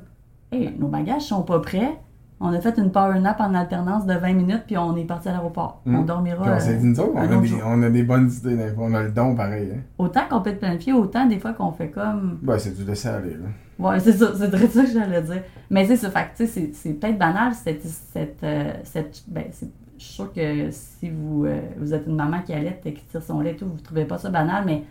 Hey, 0.51 0.75
nos 0.77 0.87
bagages 0.87 1.23
sont 1.23 1.41
pas 1.41 1.59
prêts. 1.61 1.97
On 2.41 2.51
a 2.53 2.59
fait 2.59 2.77
une 2.77 2.91
power 2.91 3.19
nap 3.19 3.39
en 3.39 3.53
alternance 3.53 4.05
de 4.05 4.13
20 4.13 4.33
minutes. 4.33 4.63
Puis 4.67 4.77
on 4.77 4.95
est 4.97 5.05
parti 5.05 5.29
à 5.29 5.31
l'aéroport. 5.31 5.81
On 5.85 6.01
dormira. 6.01 6.43
Puis 6.43 6.51
on 6.53 6.59
s'est 6.59 6.73
euh, 6.75 6.79
dit, 6.79 6.85
nous 6.87 6.99
autres, 6.99 7.11
on 7.15 7.19
a, 7.19 7.27
des, 7.37 7.47
jour. 7.47 7.59
on 7.65 7.81
a 7.83 7.89
des 7.89 8.03
bonnes 8.03 8.29
idées. 8.29 8.73
On 8.77 8.93
a 8.93 9.03
le 9.03 9.11
don 9.11 9.35
pareil. 9.35 9.71
Hein. 9.73 9.79
Autant 9.97 10.21
qu'on 10.29 10.41
peut 10.41 10.49
être 10.49 10.59
planifié, 10.59 10.91
autant 10.93 11.25
des 11.25 11.39
fois 11.39 11.53
qu'on 11.53 11.71
fait 11.71 11.89
comme. 11.89 12.39
Ben, 12.41 12.59
c'est 12.59 12.75
du 12.75 12.83
laisser 12.83 13.07
aller. 13.07 13.31
Là. 13.35 13.47
Ouais, 13.77 13.99
c'est 13.99 14.13
ça, 14.13 14.31
c'est 14.37 14.49
très 14.51 14.67
ça 14.67 14.83
que 14.83 14.89
j'allais 14.91 15.21
dire. 15.21 15.43
Mais 15.69 15.85
c'est 15.85 15.97
ça, 15.97 16.09
fait 16.09 16.23
que, 16.23 16.37
tu 16.37 16.45
sais, 16.45 16.47
c'est- 16.47 16.73
c'est 16.73 16.93
peut-être 16.93 17.17
banal, 17.17 17.53
cette, 17.53 17.83
cette, 17.83 18.43
euh, 18.43 18.71
cette 18.83 19.23
ben, 19.27 19.45
c'est- 19.51 19.69
je 19.97 20.03
suis 20.03 20.13
sûre 20.13 20.31
que 20.33 20.71
si 20.71 21.09
vous, 21.09 21.45
euh, 21.45 21.59
vous 21.77 21.93
êtes 21.93 22.05
une 22.07 22.15
maman 22.15 22.41
qui 22.41 22.53
allait 22.53 22.79
et 22.85 22.93
qui 22.93 23.03
tire 23.05 23.21
son 23.23 23.41
lait 23.41 23.51
et 23.51 23.55
tout, 23.55 23.65
vous 23.65 23.73
ne 23.75 23.79
trouvez 23.79 24.05
pas 24.05 24.17
ça 24.17 24.29
banal, 24.29 24.63
mais 24.65 24.83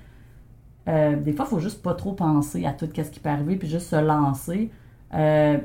euh, 0.89 1.17
des 1.17 1.33
fois, 1.33 1.47
il 1.47 1.51
faut 1.51 1.59
juste 1.61 1.83
pas 1.83 1.95
trop 1.95 2.13
penser 2.13 2.67
à 2.67 2.73
tout 2.73 2.87
ce 2.95 3.03
qui 3.11 3.21
peut 3.21 3.29
arriver, 3.31 3.57
puis 3.57 3.69
juste 3.69 3.89
se 3.89 3.97
lancer. 3.97 4.71
Euh, 5.15 5.59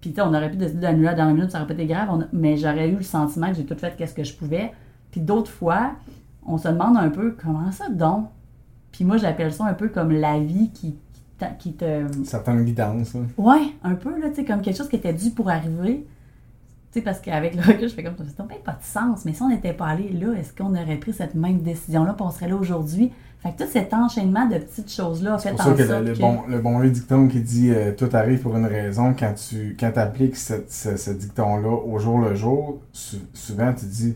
puis, 0.00 0.14
on 0.18 0.28
aurait 0.34 0.50
pu 0.50 0.56
décider 0.56 0.80
d'annuler 0.80 1.08
à 1.08 1.10
la 1.10 1.16
dernière 1.16 1.34
minute, 1.34 1.50
ça 1.50 1.58
aurait 1.58 1.66
pas 1.66 1.74
été 1.74 1.86
grave, 1.86 2.08
on 2.10 2.20
a- 2.22 2.26
mais 2.32 2.56
j'aurais 2.56 2.88
eu 2.88 2.96
le 2.96 3.02
sentiment 3.02 3.48
que 3.48 3.54
j'ai 3.54 3.64
tout 3.66 3.74
fait 3.76 3.94
qu'est-ce 3.96 4.14
que 4.14 4.24
je 4.24 4.34
pouvais. 4.34 4.72
Puis 5.10 5.20
d'autres 5.20 5.50
fois, 5.50 5.92
on 6.46 6.56
se 6.58 6.68
demande 6.68 6.96
un 6.96 7.10
peu 7.10 7.36
comment 7.42 7.70
ça 7.72 7.88
donc? 7.90 8.28
Puis 8.92 9.04
moi, 9.04 9.16
j'appelle 9.18 9.52
ça 9.52 9.64
un 9.66 9.74
peu 9.74 9.88
comme 9.88 10.10
la 10.12 10.38
vie 10.40 10.70
qui, 10.70 10.96
qui, 11.58 11.72
te. 11.74 12.06
Certaines 12.24 12.64
guidances. 12.64 13.14
là. 13.14 13.20
Ouais, 13.38 13.72
un 13.84 13.94
peu, 13.94 14.18
là, 14.20 14.28
tu 14.30 14.36
sais, 14.36 14.44
comme 14.44 14.60
quelque 14.62 14.76
chose 14.76 14.88
qui 14.88 14.96
était 14.96 15.12
dû 15.12 15.30
pour 15.30 15.48
arriver. 15.50 16.06
Tu 16.92 16.98
sais, 16.98 17.02
parce 17.02 17.20
qu'avec 17.20 17.54
le 17.54 17.60
recul, 17.62 17.88
je 17.88 17.94
fais 17.94 18.02
comme 18.02 18.16
ça, 18.16 18.24
ça 18.24 18.42
n'a 18.42 18.48
pas 18.64 18.72
de 18.72 18.82
sens. 18.82 19.24
Mais 19.24 19.32
si 19.32 19.42
on 19.42 19.48
n'était 19.48 19.72
pas 19.72 19.86
allé 19.86 20.08
là, 20.10 20.32
est-ce 20.32 20.52
qu'on 20.52 20.70
aurait 20.74 20.96
pris 20.96 21.12
cette 21.12 21.34
même 21.36 21.60
décision-là, 21.60 22.14
puis 22.14 22.26
on 22.26 22.30
serait 22.30 22.48
là 22.48 22.56
aujourd'hui? 22.56 23.12
Fait 23.42 23.52
que 23.52 23.62
tout 23.64 23.70
cet 23.72 23.94
enchaînement 23.94 24.46
de 24.46 24.58
petites 24.58 24.92
choses-là 24.92 25.38
fait 25.38 25.52
en 25.52 25.56
ça 25.56 25.72
que 25.72 25.86
sorte 25.86 26.00
le, 26.02 26.08
le 26.10 26.14
que... 26.14 26.20
bon, 26.20 26.40
le 26.46 26.58
bon 26.58 26.78
vieux 26.78 26.90
dicton 26.90 27.26
qui 27.26 27.40
dit 27.40 27.70
euh, 27.70 27.92
tout 27.92 28.08
arrive 28.12 28.40
pour 28.40 28.54
une 28.56 28.66
raison, 28.66 29.14
quand 29.18 29.32
tu 29.34 29.76
quand 29.80 29.96
appliques 29.96 30.36
ce, 30.36 30.54
ce- 30.68 30.96
ce 30.96 31.10
dicton-là 31.10 31.70
au 31.70 31.98
jour 31.98 32.18
le 32.18 32.34
jour, 32.34 32.80
sou- 32.92 33.16
souvent 33.32 33.72
tu 33.72 33.86
dis, 33.86 34.14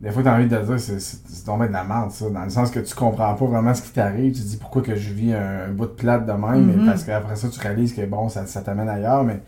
des 0.00 0.10
fois 0.12 0.22
tu 0.22 0.28
as 0.28 0.34
envie 0.34 0.46
de 0.46 0.56
dire, 0.56 0.78
c'est 0.78 1.44
tombé 1.44 1.66
de 1.68 1.72
la 1.72 1.82
merde 1.82 2.12
ça, 2.12 2.30
dans 2.30 2.44
le 2.44 2.50
sens 2.50 2.70
que 2.70 2.78
tu 2.78 2.94
comprends 2.94 3.34
pas 3.34 3.46
vraiment 3.46 3.74
ce 3.74 3.82
qui 3.82 3.90
t'arrive, 3.90 4.32
tu 4.34 4.42
dis 4.42 4.58
pourquoi 4.58 4.82
que 4.82 4.94
je 4.94 5.12
vis 5.12 5.32
un, 5.32 5.70
bout 5.72 5.86
de 5.86 5.90
plate 5.90 6.24
de 6.26 6.32
même, 6.32 6.66
Mhm. 6.66 6.76
mais 6.80 6.86
parce 6.86 7.02
qu'après 7.02 7.34
ça 7.34 7.48
tu 7.48 7.58
réalises 7.58 7.94
que 7.94 8.06
bon, 8.06 8.28
ça, 8.28 8.46
ça 8.46 8.60
t'amène 8.62 8.88
ailleurs, 8.88 9.24
mais, 9.24 9.40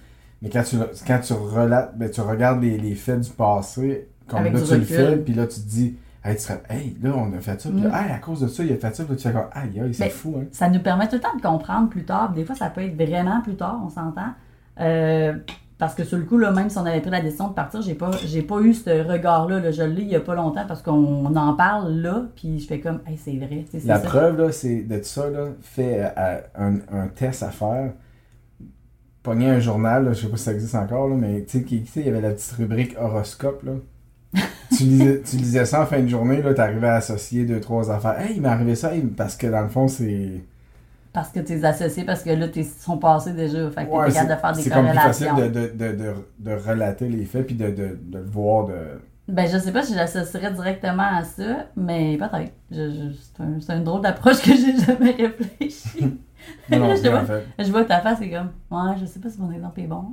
mais 0.42 0.48
quand 0.50 0.64
tu, 0.64 0.76
quand 1.06 1.20
tu 1.20 1.34
relates, 1.34 1.96
ben, 1.96 2.10
tu 2.10 2.20
regardes 2.20 2.62
les, 2.62 2.78
les 2.78 2.96
faits 2.96 3.20
du 3.20 3.30
passé, 3.30 4.08
comme 4.26 4.40
Avec 4.40 4.54
là 4.54 4.60
tu 4.60 4.74
le 4.74 4.82
fais, 4.82 5.16
puis 5.18 5.34
là 5.34 5.46
tu 5.46 5.60
te 5.60 5.68
dis, 5.68 5.96
hey, 6.24 6.36
tu 6.36 6.42
serais, 6.42 6.62
hey, 6.70 6.96
là 7.02 7.10
on 7.16 7.32
a 7.32 7.40
fait 7.40 7.60
ça, 7.60 7.68
puis 7.70 7.80
Mhm. 7.80 7.86
hey, 7.86 8.12
à 8.12 8.18
cause 8.18 8.40
de 8.40 8.48
ça, 8.48 8.64
il 8.64 8.72
a 8.72 8.76
fait 8.76 8.94
ça, 8.94 9.04
puis 9.04 9.16
tu 9.16 9.22
fais 9.22 9.32
comme, 9.32 9.46
aïe, 9.52 9.80
aïe, 9.80 9.94
c'est 9.94 10.04
Ben, 10.04 10.10
fou, 10.10 10.34
hein. 10.40 10.44
Ça 10.52 10.68
nous 10.68 10.80
permet 10.80 11.06
tout 11.08 11.16
le 11.16 11.20
temps 11.20 11.36
de 11.36 11.42
comprendre 11.42 11.88
plus 11.88 12.04
tard. 12.04 12.32
Des 12.32 12.44
fois, 12.44 12.54
ça 12.54 12.70
peut 12.70 12.82
être 12.82 12.94
vraiment 12.96 13.40
plus 13.40 13.56
tard, 13.56 13.80
on 13.84 13.88
s'entend. 13.88 14.30
Euh, 14.80 15.34
parce 15.78 15.94
que 15.94 16.02
sur 16.02 16.18
le 16.18 16.24
coup, 16.24 16.38
là, 16.38 16.50
même 16.50 16.68
si 16.70 16.76
on 16.78 16.84
avait 16.86 17.00
pris 17.00 17.10
la 17.10 17.20
décision 17.20 17.48
de 17.48 17.52
partir, 17.54 17.80
j'ai 17.82 17.94
pas, 17.94 18.10
j'ai 18.26 18.42
pas 18.42 18.60
eu 18.60 18.74
ce 18.74 19.08
regard-là. 19.08 19.60
là. 19.60 19.70
Je 19.70 19.82
l'ai 19.84 20.02
il 20.02 20.08
y 20.08 20.16
a 20.16 20.20
pas 20.20 20.34
longtemps 20.34 20.64
parce 20.66 20.82
qu'on 20.82 21.24
en 21.36 21.54
parle 21.54 21.92
là, 22.00 22.22
puis 22.34 22.58
je 22.58 22.66
fais 22.66 22.80
comme, 22.80 23.00
hey, 23.06 23.16
c'est 23.16 23.36
vrai. 23.36 23.64
c'est 23.70 23.84
La 23.84 24.00
ça. 24.00 24.08
preuve, 24.08 24.38
là, 24.40 24.50
c'est 24.50 24.82
de 24.82 25.00
ça, 25.02 25.30
là, 25.30 25.46
fait 25.62 26.00
euh, 26.18 26.40
un, 26.56 26.74
un 26.92 27.06
test 27.08 27.44
à 27.44 27.50
faire. 27.50 27.92
Pogner 29.22 29.50
un 29.50 29.60
journal, 29.60 30.04
là, 30.04 30.12
je 30.14 30.22
sais 30.22 30.28
pas 30.28 30.36
si 30.36 30.44
ça 30.44 30.52
existe 30.52 30.74
encore, 30.74 31.08
là, 31.08 31.14
mais 31.16 31.44
tu 31.44 31.60
sais, 31.60 31.64
il 32.00 32.06
y 32.06 32.08
avait 32.08 32.20
la 32.20 32.30
petite 32.30 32.52
rubrique 32.52 32.96
horoscope, 32.98 33.62
là. 33.64 33.72
tu, 34.76 34.84
lisais, 34.84 35.22
tu 35.22 35.36
lisais 35.36 35.64
ça 35.64 35.82
en 35.82 35.86
fin 35.86 36.00
de 36.00 36.08
journée, 36.08 36.42
là, 36.42 36.52
t'arrivais 36.54 36.88
à 36.88 36.96
associer 36.96 37.44
deux, 37.44 37.60
trois 37.60 37.90
affaires. 37.90 38.20
Hey, 38.20 38.34
il 38.36 38.42
m'est 38.42 38.48
arrivé 38.48 38.74
ça, 38.74 38.90
parce 39.16 39.36
que 39.36 39.46
dans 39.46 39.62
le 39.62 39.68
fond, 39.68 39.88
c'est. 39.88 40.42
Parce 41.12 41.30
que 41.30 41.40
tu 41.40 41.54
es 41.54 41.64
associé, 41.64 42.04
parce 42.04 42.22
que 42.22 42.30
là, 42.30 42.48
tu 42.48 42.62
sont 42.62 42.98
passés 42.98 43.32
déjà. 43.32 43.70
Fait 43.70 43.86
que 43.86 43.90
Ouais, 43.90 44.04
t'es 44.06 44.10
c'est 44.12 44.26
capable 44.26 44.34
de 44.36 44.40
faire 44.40 44.52
des 44.52 44.62
c'est 44.62 44.70
comme 44.70 44.86
plus 44.88 44.98
facile 44.98 45.26
corrélations. 45.28 45.60
de, 45.62 45.92
de, 45.92 45.96
de, 45.96 46.14
de, 46.38 46.52
relater 46.68 47.08
les 47.08 47.24
faits 47.24 47.46
puis 47.46 47.54
de, 47.56 47.70
de, 47.70 47.98
de 48.02 48.18
le 48.18 48.24
voir 48.24 48.66
de. 48.66 48.74
Ben, 49.26 49.46
je 49.50 49.58
sais 49.58 49.72
pas 49.72 49.82
si 49.82 49.94
j'associerais 49.94 50.52
directement 50.52 51.16
à 51.18 51.24
ça, 51.24 51.66
mais 51.76 52.16
peut-être. 52.18 52.52
C'est 52.70 53.42
un- 53.42 53.60
c'est 53.60 53.72
une 53.74 53.84
drôle 53.84 54.02
d'approche 54.02 54.40
que 54.42 54.52
j'ai 54.54 54.76
jamais 54.78 55.12
réfléchi. 55.12 56.18
Non, 56.70 56.78
non, 56.78 56.94
Je 57.02 57.08
en 57.08 57.24
fait. 57.26 57.44
je 57.58 57.70
vois 57.70 57.84
ta 57.84 58.00
face, 58.00 58.18
c'est 58.20 58.30
comme, 58.30 58.50
ouais, 58.70 58.94
je 59.00 59.04
sais 59.06 59.18
pas 59.18 59.28
si 59.28 59.40
mon 59.40 59.50
exemple 59.52 59.80
est 59.80 59.86
bon. 59.86 60.04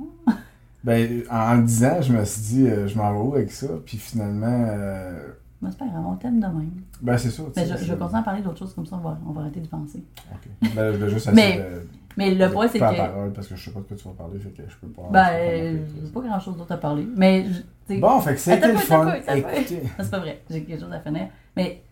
Ben, 0.86 1.22
en, 1.30 1.36
en 1.36 1.54
le 1.56 1.62
disant, 1.64 2.00
je 2.00 2.12
me 2.12 2.24
suis 2.24 2.42
dit, 2.42 2.68
euh, 2.68 2.86
je 2.86 2.96
m'en 2.96 3.12
vais 3.12 3.18
où 3.18 3.34
avec 3.34 3.50
ça, 3.50 3.66
puis 3.84 3.96
finalement. 3.98 4.46
euh, 4.68 5.28
Moi, 5.60 5.70
c'est 5.72 5.78
pas 5.78 5.86
grave, 5.88 6.04
on 6.06 6.14
t'aime 6.14 6.38
de 6.40 6.46
même. 6.46 6.70
ben, 7.02 7.18
c'est 7.18 7.30
ça. 7.30 7.42
sais, 7.54 7.66
je, 7.66 7.92
vais 7.92 7.98
continuer 7.98 8.20
à 8.20 8.22
parler 8.22 8.40
d'autres 8.42 8.58
choses, 8.60 8.72
comme 8.72 8.86
ça, 8.86 8.94
on 8.96 9.00
va, 9.00 9.18
on 9.28 9.32
va 9.32 9.40
arrêter 9.42 9.60
de 9.60 9.66
penser. 9.66 10.04
Ok. 10.32 10.70
Ben, 10.76 10.92
je 10.92 10.96
vais 10.98 11.10
juste 11.10 11.32
Mais- 11.32 11.58
de- 11.58 11.88
Mais 12.16 12.34
le 12.34 12.50
point, 12.50 12.68
c'est 12.68 12.78
que. 12.78 12.84
parole 12.96 13.32
parce 13.32 13.48
que 13.48 13.56
je 13.56 13.64
sais 13.64 13.70
pas 13.72 13.80
de 13.80 13.84
quoi 13.84 13.96
tu 13.96 14.04
vas 14.08 14.14
parler, 14.14 14.38
fait 14.38 14.48
que 14.50 14.62
je 14.68 14.76
peux 14.76 14.86
pas. 14.86 15.02
Ben, 15.10 15.80
j'ai 16.02 16.10
pas 16.12 16.20
grand 16.20 16.40
chose 16.40 16.56
d'autre 16.56 16.72
à 16.72 16.76
parler. 16.78 17.06
Mais, 17.16 17.46
je- 17.88 18.00
Bon, 18.00 18.20
fait 18.20 18.34
que 18.34 18.40
c'était 18.40 18.72
le 18.72 18.78
fun. 18.78 19.12
c'est 19.26 20.10
pas 20.10 20.18
vrai. 20.20 20.40
J'ai 20.48 20.62
quelque 20.64 20.80
chose 20.80 20.92
à 20.92 21.00
finir. 21.00 21.26
Mais 21.56 21.82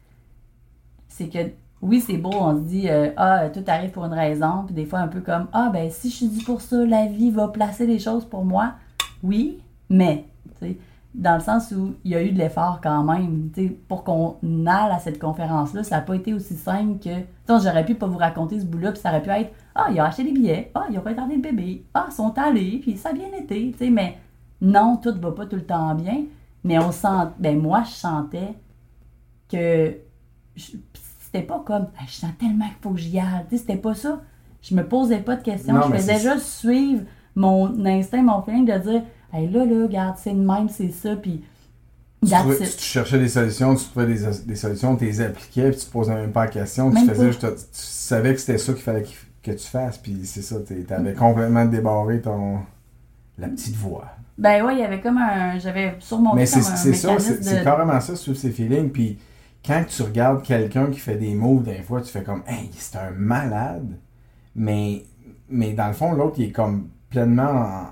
c'est 1.09 1.29
que, 1.29 1.39
oui, 1.83 2.01
c'est 2.01 2.16
beau, 2.16 2.31
on 2.33 2.57
se 2.57 2.62
dit, 2.62 2.89
euh, 2.89 3.11
ah, 3.16 3.49
tout 3.53 3.62
arrive 3.66 3.91
pour 3.91 4.05
une 4.07 4.15
raison. 4.15 4.62
Puis 4.66 4.75
des 4.75 4.87
fois, 4.87 5.01
un 5.01 5.09
peu 5.09 5.21
comme, 5.21 5.49
ah, 5.53 5.71
ben, 5.73 5.91
si 5.91 6.11
je 6.11 6.15
suis 6.15 6.29
dit 6.29 6.43
pour 6.45 6.61
ça, 6.62 6.77
la 6.87 7.07
vie 7.07 7.31
va 7.31 7.49
placer 7.49 7.87
les 7.87 7.99
choses 7.99 8.25
pour 8.25 8.45
moi. 8.45 8.75
Oui, 9.24 9.59
mais, 9.88 10.26
tu 10.60 10.68
sais, 10.68 10.78
dans 11.14 11.34
le 11.34 11.40
sens 11.40 11.72
où 11.72 11.94
il 12.05 12.10
y 12.10 12.14
a 12.14 12.22
eu 12.22 12.32
de 12.32 12.38
l'effort 12.38 12.80
quand 12.82 13.05
même. 13.05 13.51
Tu 13.55 13.68
sais, 13.68 13.76
pour 13.88 14.05
qu'on 14.05 14.36
aille 14.66 14.92
à 14.92 14.98
cette 14.98 15.18
conférence-là, 15.18 15.84
ça 15.84 15.96
n'a 15.96 16.02
pas 16.02 16.14
été 16.14 16.34
aussi 16.34 16.55
simple 16.55 16.98
que. 16.98 17.10
J'aurais 17.48 17.84
pu 17.84 17.94
pas 17.94 18.06
vous 18.06 18.18
raconter 18.18 18.60
ce 18.60 18.64
bout-là, 18.64 18.92
puis 18.92 19.01
ça 19.01 19.10
aurait 19.10 19.22
pu 19.22 19.30
être, 19.30 19.52
ah, 19.74 19.88
il 19.90 19.98
a 20.01 20.06
acheté 20.06 20.24
des 20.24 20.32
billets, 20.32 20.70
ah, 20.74 20.86
il 20.90 20.96
a 20.96 21.01
retardé 21.01 21.36
le 21.36 21.40
bébé, 21.40 21.84
ah, 21.94 22.06
ils 22.09 22.12
sont 22.12 22.36
allés, 22.38 22.78
puis 22.82 22.96
ça 22.96 23.10
a 23.10 23.12
bien 23.12 23.32
été, 23.32 23.70
tu 23.72 23.78
sais, 23.78 23.90
mais 23.90 24.18
non, 24.60 24.96
tout 24.96 25.14
va 25.20 25.32
pas 25.32 25.46
tout 25.46 25.56
le 25.56 25.64
temps 25.64 25.94
bien. 25.94 26.24
Mais 26.64 26.78
on 26.78 26.90
sent, 26.92 27.28
ben 27.38 27.60
moi, 27.60 27.82
je 27.84 27.92
sentais 27.92 28.55
que 29.51 29.98
c'était 30.56 31.42
pas 31.42 31.62
comme, 31.64 31.88
Ah, 31.98 32.05
je 32.06 32.12
sens 32.12 32.30
tellement 32.38 32.66
qu'il 32.66 32.76
faut 32.80 32.90
que 32.90 33.01
j'y 33.01 33.18
aille. 33.18 33.44
Tu 33.48 33.56
sais, 33.56 33.62
c'était 33.62 33.76
pas 33.76 33.94
ça. 33.94 34.20
Je 34.62 34.74
me 34.74 34.86
posais 34.86 35.18
pas 35.18 35.36
de 35.36 35.42
questions. 35.42 35.74
Non, 35.74 35.82
je 35.88 35.96
faisais 35.96 36.18
juste 36.18 36.46
suivre 36.46 37.02
mon 37.34 37.84
instinct, 37.84 38.22
mon 38.22 38.40
feeling 38.42 38.64
de 38.64 38.78
dire, 38.78 39.02
hey, 39.35 39.51
là, 39.51 39.65
là, 39.65 39.82
regarde, 39.86 40.16
c'est 40.23 40.32
de 40.32 40.39
même, 40.44 40.69
c'est 40.69 40.90
ça, 40.90 41.16
puis 41.16 41.43
Tu, 42.24 42.31
trouvais- 42.31 42.59
tu 42.59 42.78
cherchais 42.78 43.19
des 43.19 43.28
solutions, 43.28 43.74
tu 43.74 43.85
trouvais 43.85 44.06
des, 44.06 44.20
des 44.47 44.56
solutions, 44.56 44.97
tu 44.97 45.05
les 45.05 45.20
appliquais, 45.20 45.70
puis 45.70 45.81
tu 45.81 45.86
te 45.86 45.90
posais 45.93 46.15
même 46.15 46.32
pas 46.32 46.44
la 46.47 46.51
question. 46.51 46.90
Tu 46.90 47.06
faisais 47.06 47.31
tu 47.31 47.47
savais 47.73 48.32
que 48.35 48.40
c'était 48.40 48.59
ça 48.59 48.73
qu'il 48.73 48.82
fallait 48.82 49.02
qu'il- 49.02 49.16
que 49.43 49.51
tu 49.52 49.66
fasses, 49.66 49.98
puis 49.98 50.20
c'est 50.24 50.40
ça, 50.40 50.56
tu 50.66 50.86
avais 50.90 51.12
complètement 51.12 51.65
débarré 51.66 52.20
ton. 52.23 52.61
la 53.36 53.48
petite 53.48 53.74
voix. 53.77 54.06
Ben 54.39 54.65
ouais, 54.65 54.74
il 54.77 54.78
y 54.81 54.82
avait 54.85 55.01
comme 55.01 55.19
un. 55.19 55.59
J'avais 55.59 55.97
surmonté 55.98 56.36
Mais 56.36 56.47
c'est 56.47 56.62
ça, 56.62 56.77
c'est 56.77 56.94
c'est 56.94 57.59
de- 57.59 57.65
carrément 57.65 58.01
ça, 58.01 58.15
suivre 58.16 58.39
ses 58.39 58.51
feelings. 58.52 58.90
Puis 58.90 59.19
quand 59.66 59.85
tu 59.89 60.02
regardes 60.02 60.43
quelqu'un 60.43 60.86
qui 60.86 60.98
fait 61.01 61.16
des 61.16 61.35
moves, 61.35 61.65
des 61.65 61.82
fois, 61.82 62.01
tu 62.01 62.11
fais 62.11 62.23
comme, 62.23 62.43
hey, 62.47 62.70
c'est 62.78 62.97
un 62.97 63.11
malade. 63.11 63.97
Mais, 64.56 65.02
mais 65.48 65.73
dans 65.73 65.89
le 65.89 65.93
fond, 65.94 66.12
l'autre, 66.12 66.36
il 66.39 66.47
est 66.47 66.52
comme 66.52 66.89
pleinement 67.11 67.43
en, 67.51 67.86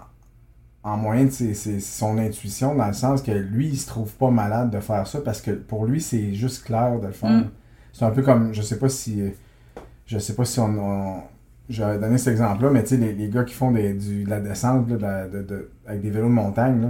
en 0.84 0.96
moyen 0.96 1.24
de 1.26 1.30
ses- 1.30 1.54
ses- 1.54 1.80
son 1.80 2.18
intuition, 2.18 2.74
dans 2.74 2.86
le 2.88 2.92
sens 2.92 3.22
que 3.22 3.30
lui, 3.30 3.68
il 3.68 3.76
se 3.78 3.86
trouve 3.86 4.12
pas 4.14 4.30
malade 4.30 4.70
de 4.70 4.80
faire 4.80 5.06
ça 5.06 5.20
parce 5.20 5.40
que 5.40 5.52
pour 5.52 5.86
lui, 5.86 6.00
c'est 6.00 6.34
juste 6.34 6.64
clair 6.64 6.98
de 6.98 7.06
le 7.06 7.12
faire. 7.12 7.30
Mm. 7.30 7.50
C'est 7.92 8.04
un 8.04 8.10
peu 8.10 8.22
comme, 8.22 8.52
je 8.52 8.62
sais 8.62 8.78
pas 8.78 8.88
si. 8.88 9.22
Je 10.06 10.18
sais 10.18 10.34
pas 10.34 10.44
si 10.44 10.58
on. 10.60 10.64
on- 10.78 11.22
J'avais 11.68 11.98
donné 11.98 12.18
cet 12.18 12.32
exemple-là, 12.32 12.70
mais 12.70 12.82
tu 12.82 12.88
sais, 12.90 12.96
les, 12.96 13.12
les 13.12 13.28
gars 13.28 13.44
qui 13.44 13.54
font 13.54 13.70
des, 13.70 13.94
du, 13.94 14.24
de 14.24 14.30
la 14.30 14.40
descente 14.40 14.90
là, 14.90 15.26
de 15.26 15.38
de- 15.38 15.42
de- 15.44 15.70
avec 15.86 16.02
des 16.02 16.10
vélos 16.10 16.26
de 16.26 16.32
montagne, 16.32 16.82
là, 16.82 16.88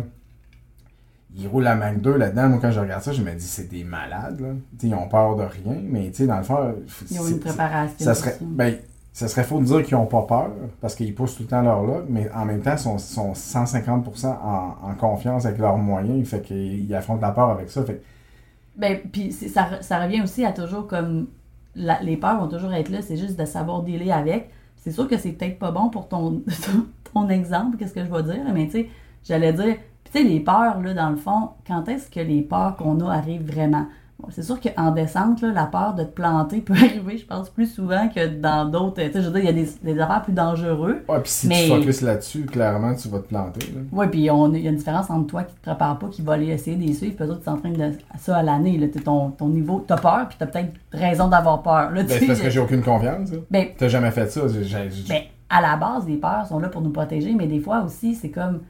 ils 1.36 1.46
roulent 1.46 1.64
la 1.64 1.74
Mac 1.76 2.00
2 2.00 2.16
là-dedans. 2.16 2.48
Moi, 2.48 2.58
quand 2.60 2.70
je 2.70 2.80
regarde 2.80 3.02
ça, 3.02 3.12
je 3.12 3.22
me 3.22 3.32
dis, 3.34 3.44
c'est 3.46 3.68
des 3.68 3.84
malades. 3.84 4.40
Là. 4.40 4.48
Ils 4.82 4.94
ont 4.94 5.08
peur 5.08 5.36
de 5.36 5.42
rien, 5.42 5.76
mais 5.82 6.08
tu 6.10 6.16
sais, 6.16 6.26
dans 6.26 6.38
le 6.38 6.42
fond, 6.42 6.74
Ils 7.10 7.20
ont 7.20 7.24
c'est- 7.24 7.30
une 7.32 7.38
préparation. 7.40 8.04
ça 8.04 8.14
serait, 8.14 8.36
ben, 8.40 8.74
ça 9.12 9.28
serait 9.28 9.44
faux 9.44 9.60
de 9.60 9.64
dire 9.66 9.84
qu'ils 9.84 9.96
n'ont 9.96 10.06
pas 10.06 10.22
peur 10.22 10.50
parce 10.80 10.94
qu'ils 10.94 11.14
poussent 11.14 11.36
tout 11.36 11.42
le 11.42 11.48
temps 11.48 11.60
leur 11.60 11.82
log, 11.82 12.06
mais 12.08 12.30
en 12.32 12.46
même 12.46 12.62
temps, 12.62 12.72
ils 12.72 12.78
sont, 12.78 12.98
sont 12.98 13.32
150% 13.32 14.26
en, 14.26 14.76
en 14.82 14.94
confiance 14.94 15.44
avec 15.44 15.58
leurs 15.58 15.76
moyens. 15.76 16.26
Fait 16.26 16.40
qu'ils 16.40 16.84
ils 16.86 16.94
affrontent 16.94 17.20
la 17.20 17.32
peur 17.32 17.50
avec 17.50 17.70
ça. 17.70 17.84
Fait 17.84 18.02
Ben, 18.76 19.00
puis 19.12 19.32
ça, 19.32 19.82
ça 19.82 20.02
revient 20.02 20.22
aussi 20.22 20.44
à 20.46 20.52
toujours 20.52 20.86
comme. 20.86 21.28
les 21.74 22.16
peurs 22.16 22.40
vont 22.40 22.48
toujours 22.48 22.72
être 22.72 22.88
là, 22.88 23.02
c'est 23.02 23.18
juste 23.18 23.38
de 23.38 23.44
savoir 23.44 23.82
dealer 23.82 24.12
avec. 24.12 24.50
C'est 24.76 24.92
sûr 24.92 25.06
que 25.06 25.18
c'est 25.18 25.32
peut-être 25.32 25.58
pas 25.58 25.70
bon 25.70 25.90
pour 25.90 26.08
ton, 26.08 26.42
ton, 27.12 27.28
exemple, 27.28 27.76
qu'est-ce 27.76 27.94
que 27.94 28.04
je 28.04 28.10
vais 28.10 28.22
dire, 28.22 28.42
mais 28.52 28.66
tu 28.66 28.72
sais, 28.72 28.88
j'allais 29.24 29.52
dire. 29.52 29.76
Tu 30.04 30.18
sais, 30.18 30.24
les 30.24 30.40
peurs, 30.40 30.80
là, 30.80 30.94
dans 30.94 31.10
le 31.10 31.16
fond, 31.16 31.50
quand 31.66 31.88
est-ce 31.88 32.10
que 32.10 32.20
les 32.20 32.42
peurs 32.42 32.76
qu'on 32.76 32.98
a 33.00 33.14
arrivent 33.14 33.46
vraiment? 33.46 33.86
C'est 34.30 34.42
sûr 34.42 34.58
qu'en 34.60 34.90
descente, 34.92 35.40
là, 35.42 35.52
la 35.52 35.66
peur 35.66 35.94
de 35.94 36.04
te 36.04 36.10
planter 36.10 36.60
peut 36.60 36.74
arriver, 36.76 37.18
je 37.18 37.26
pense, 37.26 37.50
plus 37.50 37.66
souvent 37.66 38.08
que 38.08 38.26
dans 38.26 38.64
d'autres. 38.68 39.02
Tu 39.02 39.12
sais, 39.12 39.22
je 39.22 39.28
veux 39.28 39.32
dire, 39.40 39.40
il 39.40 39.46
y 39.46 39.48
a 39.48 39.52
des, 39.52 39.68
des 39.94 40.00
affaires 40.00 40.22
plus 40.22 40.32
dangereuses. 40.32 40.96
Ouais, 41.08 41.20
puis 41.20 41.30
si 41.30 41.48
Mais- 41.48 41.64
tu 41.64 41.68
focuses 41.76 42.02
là-dessus, 42.02 42.46
clairement, 42.46 42.94
tu 42.94 43.08
vas 43.08 43.18
te 43.18 43.26
planter. 43.28 43.66
là. 43.72 43.80
Oui, 43.92 44.06
puis 44.08 44.20
il 44.20 44.24
y 44.24 44.30
a 44.30 44.34
une 44.34 44.76
différence 44.76 45.10
entre 45.10 45.26
toi 45.26 45.42
qui 45.44 45.54
te 45.54 45.60
prépare 45.60 45.98
pas, 45.98 46.08
qui 46.08 46.22
va 46.22 46.34
aller 46.34 46.46
essayer 46.48 46.76
de 46.76 46.82
les 46.82 46.94
suivre, 46.94 47.16
puis 47.16 47.24
eux 47.24 47.30
autres, 47.30 47.38
qui 47.40 47.44
s'entraînent 47.44 47.72
de 47.76 47.92
ça 48.18 48.36
à 48.36 48.42
l'année. 48.42 48.78
là. 48.78 48.86
Ton, 49.04 49.30
ton 49.30 49.48
niveau, 49.48 49.84
t'as 49.86 49.96
peur, 49.96 50.26
puis 50.28 50.36
t'as 50.38 50.46
peut-être 50.46 50.72
raison 50.92 51.28
d'avoir 51.28 51.62
peur. 51.62 51.90
Là, 51.90 52.02
tu 52.02 52.08
Ben, 52.08 52.18
c'est 52.20 52.26
parce 52.26 52.40
que 52.40 52.50
j'ai 52.50 52.60
aucune 52.60 52.82
confiance. 52.82 53.32
là. 53.32 53.38
Ben, 53.50 53.66
T'as 53.76 53.88
jamais 53.88 54.10
fait 54.10 54.30
ça. 54.30 54.42
j'ai- 54.48 54.64
j'ai- 54.64 54.90
j'ai- 54.90 55.08
ben, 55.08 55.22
à 55.50 55.60
la 55.60 55.76
base, 55.76 56.06
les 56.06 56.16
peurs 56.16 56.46
sont 56.46 56.58
là 56.58 56.68
pour 56.68 56.80
nous 56.80 56.90
protéger, 56.90 57.34
mais 57.34 57.46
des 57.46 57.60
fois 57.60 57.82
aussi, 57.82 58.14
c'est 58.14 58.30
comme, 58.30 58.60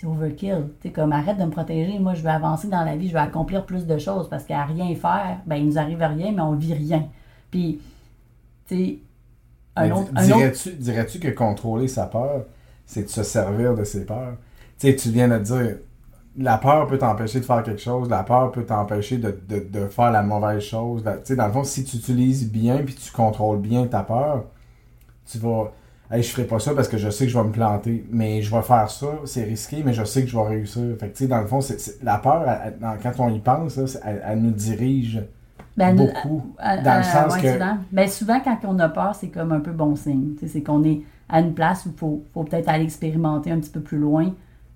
c'est 0.00 0.06
overkill. 0.06 0.70
Tu 0.80 0.88
sais, 0.88 0.92
comme, 0.92 1.12
arrête 1.12 1.38
de 1.38 1.44
me 1.44 1.50
protéger, 1.50 1.98
moi, 1.98 2.14
je 2.14 2.22
veux 2.22 2.28
avancer 2.30 2.68
dans 2.68 2.84
la 2.84 2.96
vie, 2.96 3.08
je 3.08 3.12
veux 3.14 3.20
accomplir 3.20 3.66
plus 3.66 3.86
de 3.86 3.98
choses, 3.98 4.28
parce 4.28 4.44
qu'à 4.44 4.64
rien 4.64 4.94
faire, 4.94 5.40
ben, 5.46 5.56
il 5.56 5.66
nous 5.66 5.78
arrive 5.78 5.98
rien, 6.00 6.32
mais 6.32 6.40
on 6.42 6.54
vit 6.54 6.74
rien. 6.74 7.08
Puis, 7.50 7.80
tu 8.68 8.76
sais, 8.76 8.98
un 9.76 9.90
autre... 9.92 10.12
dirais-tu, 10.12 10.72
dirais-tu 10.74 11.18
que 11.20 11.28
contrôler 11.28 11.88
sa 11.88 12.06
peur, 12.06 12.44
c'est 12.86 13.04
de 13.04 13.08
se 13.08 13.22
servir 13.22 13.74
de 13.74 13.84
ses 13.84 14.04
peurs? 14.06 14.36
Tu 14.78 14.88
sais, 14.88 14.96
tu 14.96 15.10
viens 15.10 15.28
de 15.28 15.38
dire, 15.38 15.78
la 16.38 16.58
peur 16.58 16.86
peut 16.86 16.98
t'empêcher 16.98 17.40
de 17.40 17.44
faire 17.44 17.62
quelque 17.62 17.80
chose, 17.82 18.08
la 18.10 18.22
peur 18.24 18.52
peut 18.52 18.64
t'empêcher 18.64 19.18
de, 19.18 19.38
de, 19.48 19.60
de 19.60 19.88
faire 19.88 20.12
la 20.12 20.22
mauvaise 20.22 20.62
chose. 20.62 21.04
La- 21.04 21.18
Tu 21.18 21.26
sais, 21.26 21.36
dans 21.36 21.46
le 21.46 21.52
fond, 21.52 21.64
si 21.64 21.84
tu 21.84 21.96
utilises 21.96 22.50
bien 22.50 22.78
puis 22.84 22.94
tu 22.94 23.12
contrôles 23.12 23.60
bien 23.60 23.86
ta 23.86 24.02
peur, 24.02 24.44
tu 25.30 25.38
vas. 25.38 25.72
Hey, 26.10 26.22
je 26.24 26.30
ferai 26.30 26.44
pas 26.44 26.58
ça 26.58 26.74
parce 26.74 26.88
que 26.88 26.96
je 26.98 27.08
sais 27.08 27.24
que 27.26 27.30
je 27.30 27.38
vais 27.38 27.44
me 27.44 27.52
planter, 27.52 28.04
mais 28.10 28.42
je 28.42 28.54
vais 28.54 28.62
faire 28.62 28.90
ça, 28.90 29.06
c'est 29.26 29.44
risqué, 29.44 29.82
mais 29.84 29.92
je 29.92 30.02
sais 30.04 30.22
que 30.24 30.28
je 30.28 30.36
vais 30.36 30.42
réussir. 30.46 30.82
Fait 30.98 31.08
que, 31.08 31.16
tu 31.16 31.24
sais, 31.24 31.28
dans 31.28 31.40
le 31.40 31.46
fond, 31.46 31.60
c'est, 31.60 31.78
c'est- 31.78 32.02
la 32.02 32.18
peur, 32.18 32.42
elle- 32.48 32.60
elle- 32.74 32.78
dans- 32.80 32.96
quand 33.00 33.12
on 33.24 33.28
y 33.32 33.38
pense, 33.38 33.76
là, 33.76 33.84
elle, 34.04 34.22
elle 34.26 34.40
nous 34.40 34.50
dirige 34.50 35.22
Ben, 35.76 35.94
beaucoup. 35.94 36.42
dans 36.58 36.74
le 36.74 36.88
euh, 36.88 37.02
sens 37.04 37.34
ouais, 37.34 37.42
que. 37.42 37.52
Souvent. 37.52 37.76
Ben, 37.92 38.08
souvent, 38.08 38.40
quand 38.40 38.58
on 38.64 38.78
a 38.80 38.88
peur, 38.88 39.14
c'est 39.14 39.28
comme 39.28 39.52
un 39.52 39.60
peu 39.60 39.70
bon 39.70 39.94
signe. 39.94 40.34
C'est 40.46 40.62
qu'on 40.62 40.82
est 40.82 41.00
à 41.28 41.40
une 41.40 41.54
place 41.54 41.86
où 41.86 41.90
il 41.94 41.98
faut, 41.98 42.24
faut 42.34 42.42
peut-être 42.42 42.68
aller 42.68 42.82
expérimenter 42.84 43.52
un 43.52 43.60
petit 43.60 43.70
peu 43.70 43.80
plus 43.80 43.98
loin 43.98 44.32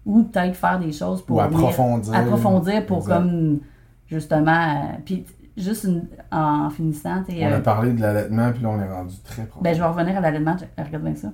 ou 0.06 0.22
peut-être 0.22 0.54
faire 0.54 0.78
des 0.78 0.92
choses 0.92 1.20
pour 1.22 1.38
Ou 1.38 1.40
venir- 1.40 1.58
approfondir. 1.58 2.14
approfondir 2.14 2.86
pour 2.86 2.98
Exact. 2.98 3.14
comme 3.14 3.58
justement 4.06 4.52
euh, 4.52 4.96
puis 5.04 5.24
juste 5.56 5.84
une- 5.84 6.08
en 6.32 6.68
finissant 6.70 7.22
On 7.28 7.42
a 7.42 7.46
euh, 7.52 7.60
parlé 7.60 7.92
de 7.92 8.00
l'allaitement, 8.00 8.50
puis 8.52 8.62
là, 8.62 8.68
on 8.70 8.80
est 8.80 8.88
rendu 8.92 9.14
très 9.24 9.44
profond. 9.44 9.62
ben 9.62 9.74
je 9.74 9.80
vais 9.80 9.86
revenir 9.86 10.16
à 10.16 10.20
l'allaitement 10.20 10.56
je- 10.58 10.82
regarde 10.82 11.04
bien 11.04 11.14
ça 11.14 11.28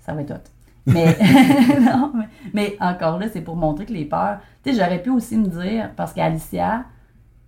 ça 0.00 0.12
va 0.14 0.22
être 0.22 0.30
hot 0.32 0.50
mais 0.86 1.16
non 1.80 2.12
mais, 2.14 2.24
mais 2.54 2.76
encore 2.80 3.18
là 3.18 3.26
c'est 3.32 3.42
pour 3.42 3.54
montrer 3.56 3.84
que 3.86 3.92
les 3.92 4.04
peurs 4.06 4.38
tu 4.64 4.72
sais 4.72 4.78
j'aurais 4.82 5.02
pu 5.02 5.10
aussi 5.10 5.36
me 5.36 5.46
dire 5.46 5.90
parce 5.96 6.12
qu'Alicia 6.12 6.84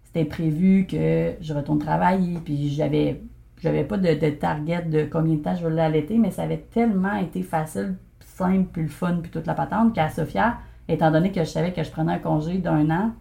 c'était 0.04 0.24
prévu 0.26 0.86
que 0.88 1.32
je 1.40 1.54
retourne 1.54 1.78
travailler 1.78 2.38
puis 2.44 2.68
j'avais 2.70 3.22
j'avais 3.62 3.84
pas 3.84 3.96
de, 3.96 4.14
de 4.14 4.30
target 4.30 4.82
de 4.82 5.04
combien 5.10 5.34
de 5.36 5.40
temps 5.42 5.54
je 5.56 5.66
vais 5.66 5.74
l'allaiter 5.74 6.18
mais 6.18 6.30
ça 6.30 6.42
avait 6.42 6.64
tellement 6.72 7.14
été 7.14 7.42
facile 7.42 7.94
simple 8.20 8.68
puis 8.72 8.82
le 8.82 8.88
fun 8.88 9.18
puis 9.22 9.30
toute 9.30 9.46
la 9.46 9.54
patente 9.54 9.94
qu'à 9.94 10.08
Sophia 10.10 10.58
étant 10.88 11.10
donné 11.10 11.32
que 11.32 11.40
je 11.40 11.48
savais 11.48 11.72
que 11.72 11.82
je 11.82 11.90
prenais 11.90 12.12
un 12.12 12.18
congé 12.18 12.58
d'un 12.58 12.90
an 12.90 13.12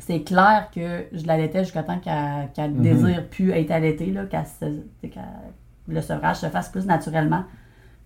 c'est 0.00 0.22
clair 0.22 0.68
que 0.74 1.04
je 1.12 1.26
l'allaitais 1.26 1.64
jusqu'à 1.64 1.82
temps 1.82 1.98
qu'elle 1.98 2.50
qu'elle 2.54 2.72
Mhm. 2.72 2.82
désire 2.82 3.26
plus 3.28 3.50
être 3.52 3.70
allaitée, 3.70 4.06
là, 4.10 4.22
se- 4.44 4.64
le 5.88 6.00
sevrage 6.00 6.36
se 6.36 6.46
fasse 6.46 6.68
plus 6.68 6.86
naturellement. 6.86 7.44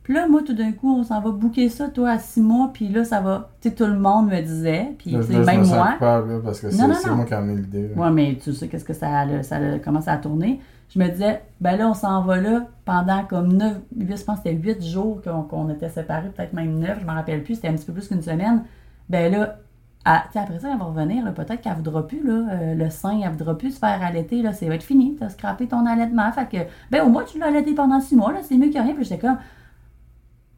Puis 0.02 0.14
là, 0.14 0.26
moi, 0.26 0.40
tout 0.44 0.54
d'un 0.54 0.72
coup, 0.72 0.90
on 1.00 1.02
s'en 1.04 1.20
va 1.20 1.30
booker 1.30 1.68
ça, 1.68 1.88
toi, 1.88 2.12
à 2.12 2.18
six 2.18 2.40
mois, 2.40 2.70
puis 2.72 2.88
là, 2.88 3.04
ça 3.04 3.20
va. 3.20 3.50
Tu 3.60 3.68
sais, 3.68 3.74
tout 3.74 3.84
le 3.84 3.98
monde 3.98 4.30
me 4.30 4.40
disait, 4.40 4.94
puis 4.96 5.10
Là, 5.10 5.20
je 5.20 5.32
même 5.32 5.58
me 5.60 5.64
sens 5.64 5.74
moi. 5.74 5.96
là, 6.00 6.22
parce 6.42 6.60
que 6.60 6.70
c'est 6.70 6.86
moi 6.86 7.24
qui 7.26 7.32
ai 7.32 7.36
amené 7.36 7.60
l'idée. 7.60 7.90
Ouais, 7.94 8.10
mais 8.10 8.38
tu 8.42 8.54
sais 8.54 8.68
qu'est-ce 8.68 8.86
que 8.86 8.94
ça 8.94 9.20
a, 9.20 9.42
ça 9.42 9.56
a 9.56 9.78
commencé 9.78 10.08
à 10.08 10.16
tourner. 10.16 10.60
Je 10.88 10.98
me 10.98 11.06
disais, 11.08 11.42
ben 11.60 11.76
là, 11.76 11.88
on 11.90 11.94
s'en 11.94 12.22
va 12.22 12.38
là 12.38 12.66
pendant 12.86 13.22
comme 13.24 13.52
9, 13.52 13.76
8, 13.98 14.16
je 14.16 14.24
pense 14.24 14.38
que 14.40 14.48
c'était 14.48 14.56
8 14.56 14.82
jours 14.82 15.20
qu'on 15.22 15.68
était 15.68 15.90
séparés, 15.90 16.30
peut-être 16.30 16.54
même 16.54 16.78
9, 16.78 17.00
je 17.02 17.04
m'en 17.06 17.12
rappelle 17.12 17.42
plus, 17.44 17.56
c'était 17.56 17.68
un 17.68 17.74
petit 17.74 17.84
peu 17.84 17.92
plus 17.92 18.08
qu'une 18.08 18.22
semaine. 18.22 18.62
Ben 19.10 19.30
là, 19.30 19.58
à- 20.08 20.24
tu 20.26 20.32
sais, 20.32 20.38
après 20.40 20.58
ça, 20.58 20.68
elle 20.72 20.78
va 20.78 20.84
revenir, 20.84 21.32
peut-être 21.34 21.60
qu'elle 21.60 21.74
voudra 21.74 22.06
plus, 22.06 22.24
là, 22.26 22.46
euh, 22.52 22.74
le 22.74 22.90
sein, 22.90 23.20
elle 23.24 23.30
voudra 23.30 23.56
plus 23.58 23.72
se 23.72 23.78
faire 23.78 24.00
allaiter, 24.02 24.42
là, 24.42 24.52
ça 24.52 24.66
va 24.66 24.74
être 24.74 24.82
fini, 24.82 25.16
t'as 25.18 25.28
scrappé 25.28 25.66
ton 25.66 25.84
allaitement. 25.86 26.30
Fait 26.32 26.48
que, 26.48 26.64
ben 26.90 27.02
au 27.04 27.08
moins, 27.08 27.24
tu 27.24 27.38
l'as 27.38 27.46
allaité 27.46 27.74
pendant 27.74 28.00
6 28.00 28.16
mois, 28.16 28.32
là, 28.32 28.38
c'est 28.42 28.56
mieux 28.56 28.68
que 28.70 28.78
rien. 28.78 28.94
Puis 28.94 29.04
j'étais 29.04 29.18
comme, 29.26 29.38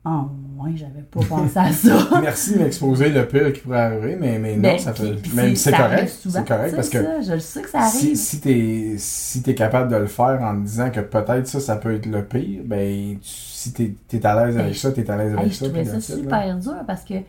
oh, 0.06 0.28
ouais, 0.62 0.72
j'avais 0.76 1.02
pas 1.02 1.20
pensé 1.28 1.58
à 1.58 1.70
ça. 1.72 2.20
Merci 2.22 2.54
de 2.54 2.58
m'exposer 2.60 3.10
le 3.10 3.26
pire 3.26 3.52
qui 3.52 3.60
pourrait 3.60 3.80
arriver, 3.80 4.16
mais, 4.18 4.38
mais 4.38 4.56
non, 4.56 4.62
Ben, 4.62 4.78
ça 4.78 4.94
fait. 4.94 5.14
c'est 5.56 5.72
correct. 5.72 6.08
C'est 6.28 6.44
correct 6.46 6.74
parce 6.76 6.88
que 6.88 7.02
ça, 7.02 7.20
je 7.20 7.32
le 7.34 7.40
sais 7.40 7.62
que 7.62 7.68
ça 7.70 7.78
arrive. 7.80 7.90
si, 7.90 8.16
si 8.16 8.40
t'es 8.40 8.94
si 8.98 9.42
t'es 9.42 9.54
capable 9.54 9.90
de 9.90 9.96
le 9.96 10.06
faire 10.06 10.40
en 10.42 10.54
te 10.54 10.64
disant 10.66 10.90
que 10.90 11.00
peut-être 11.00 11.46
ça, 11.46 11.60
ça 11.60 11.76
peut 11.76 11.94
être 11.94 12.06
le 12.06 12.24
pire, 12.24 12.62
ben 12.64 13.16
tu- 13.20 13.50
si 13.60 13.72
t'es 13.74 13.94
es 14.12 14.26
à 14.26 14.46
l'aise 14.46 14.56
avec 14.56 14.72
Ben, 14.72 14.74
ça, 14.78 14.90
t'es 14.92 15.10
à 15.10 15.16
l'aise 15.18 15.32
Hey, 15.32 15.38
avec 15.38 15.52
je 15.52 15.56
ça. 15.58 15.64
trouvais 15.66 15.82
puis 15.82 15.88
ça 15.90 15.94
là. 15.96 16.00
super 16.22 16.58
dur 16.58 16.74
parce 16.86 17.02
que, 17.02 17.14
tu 17.14 17.24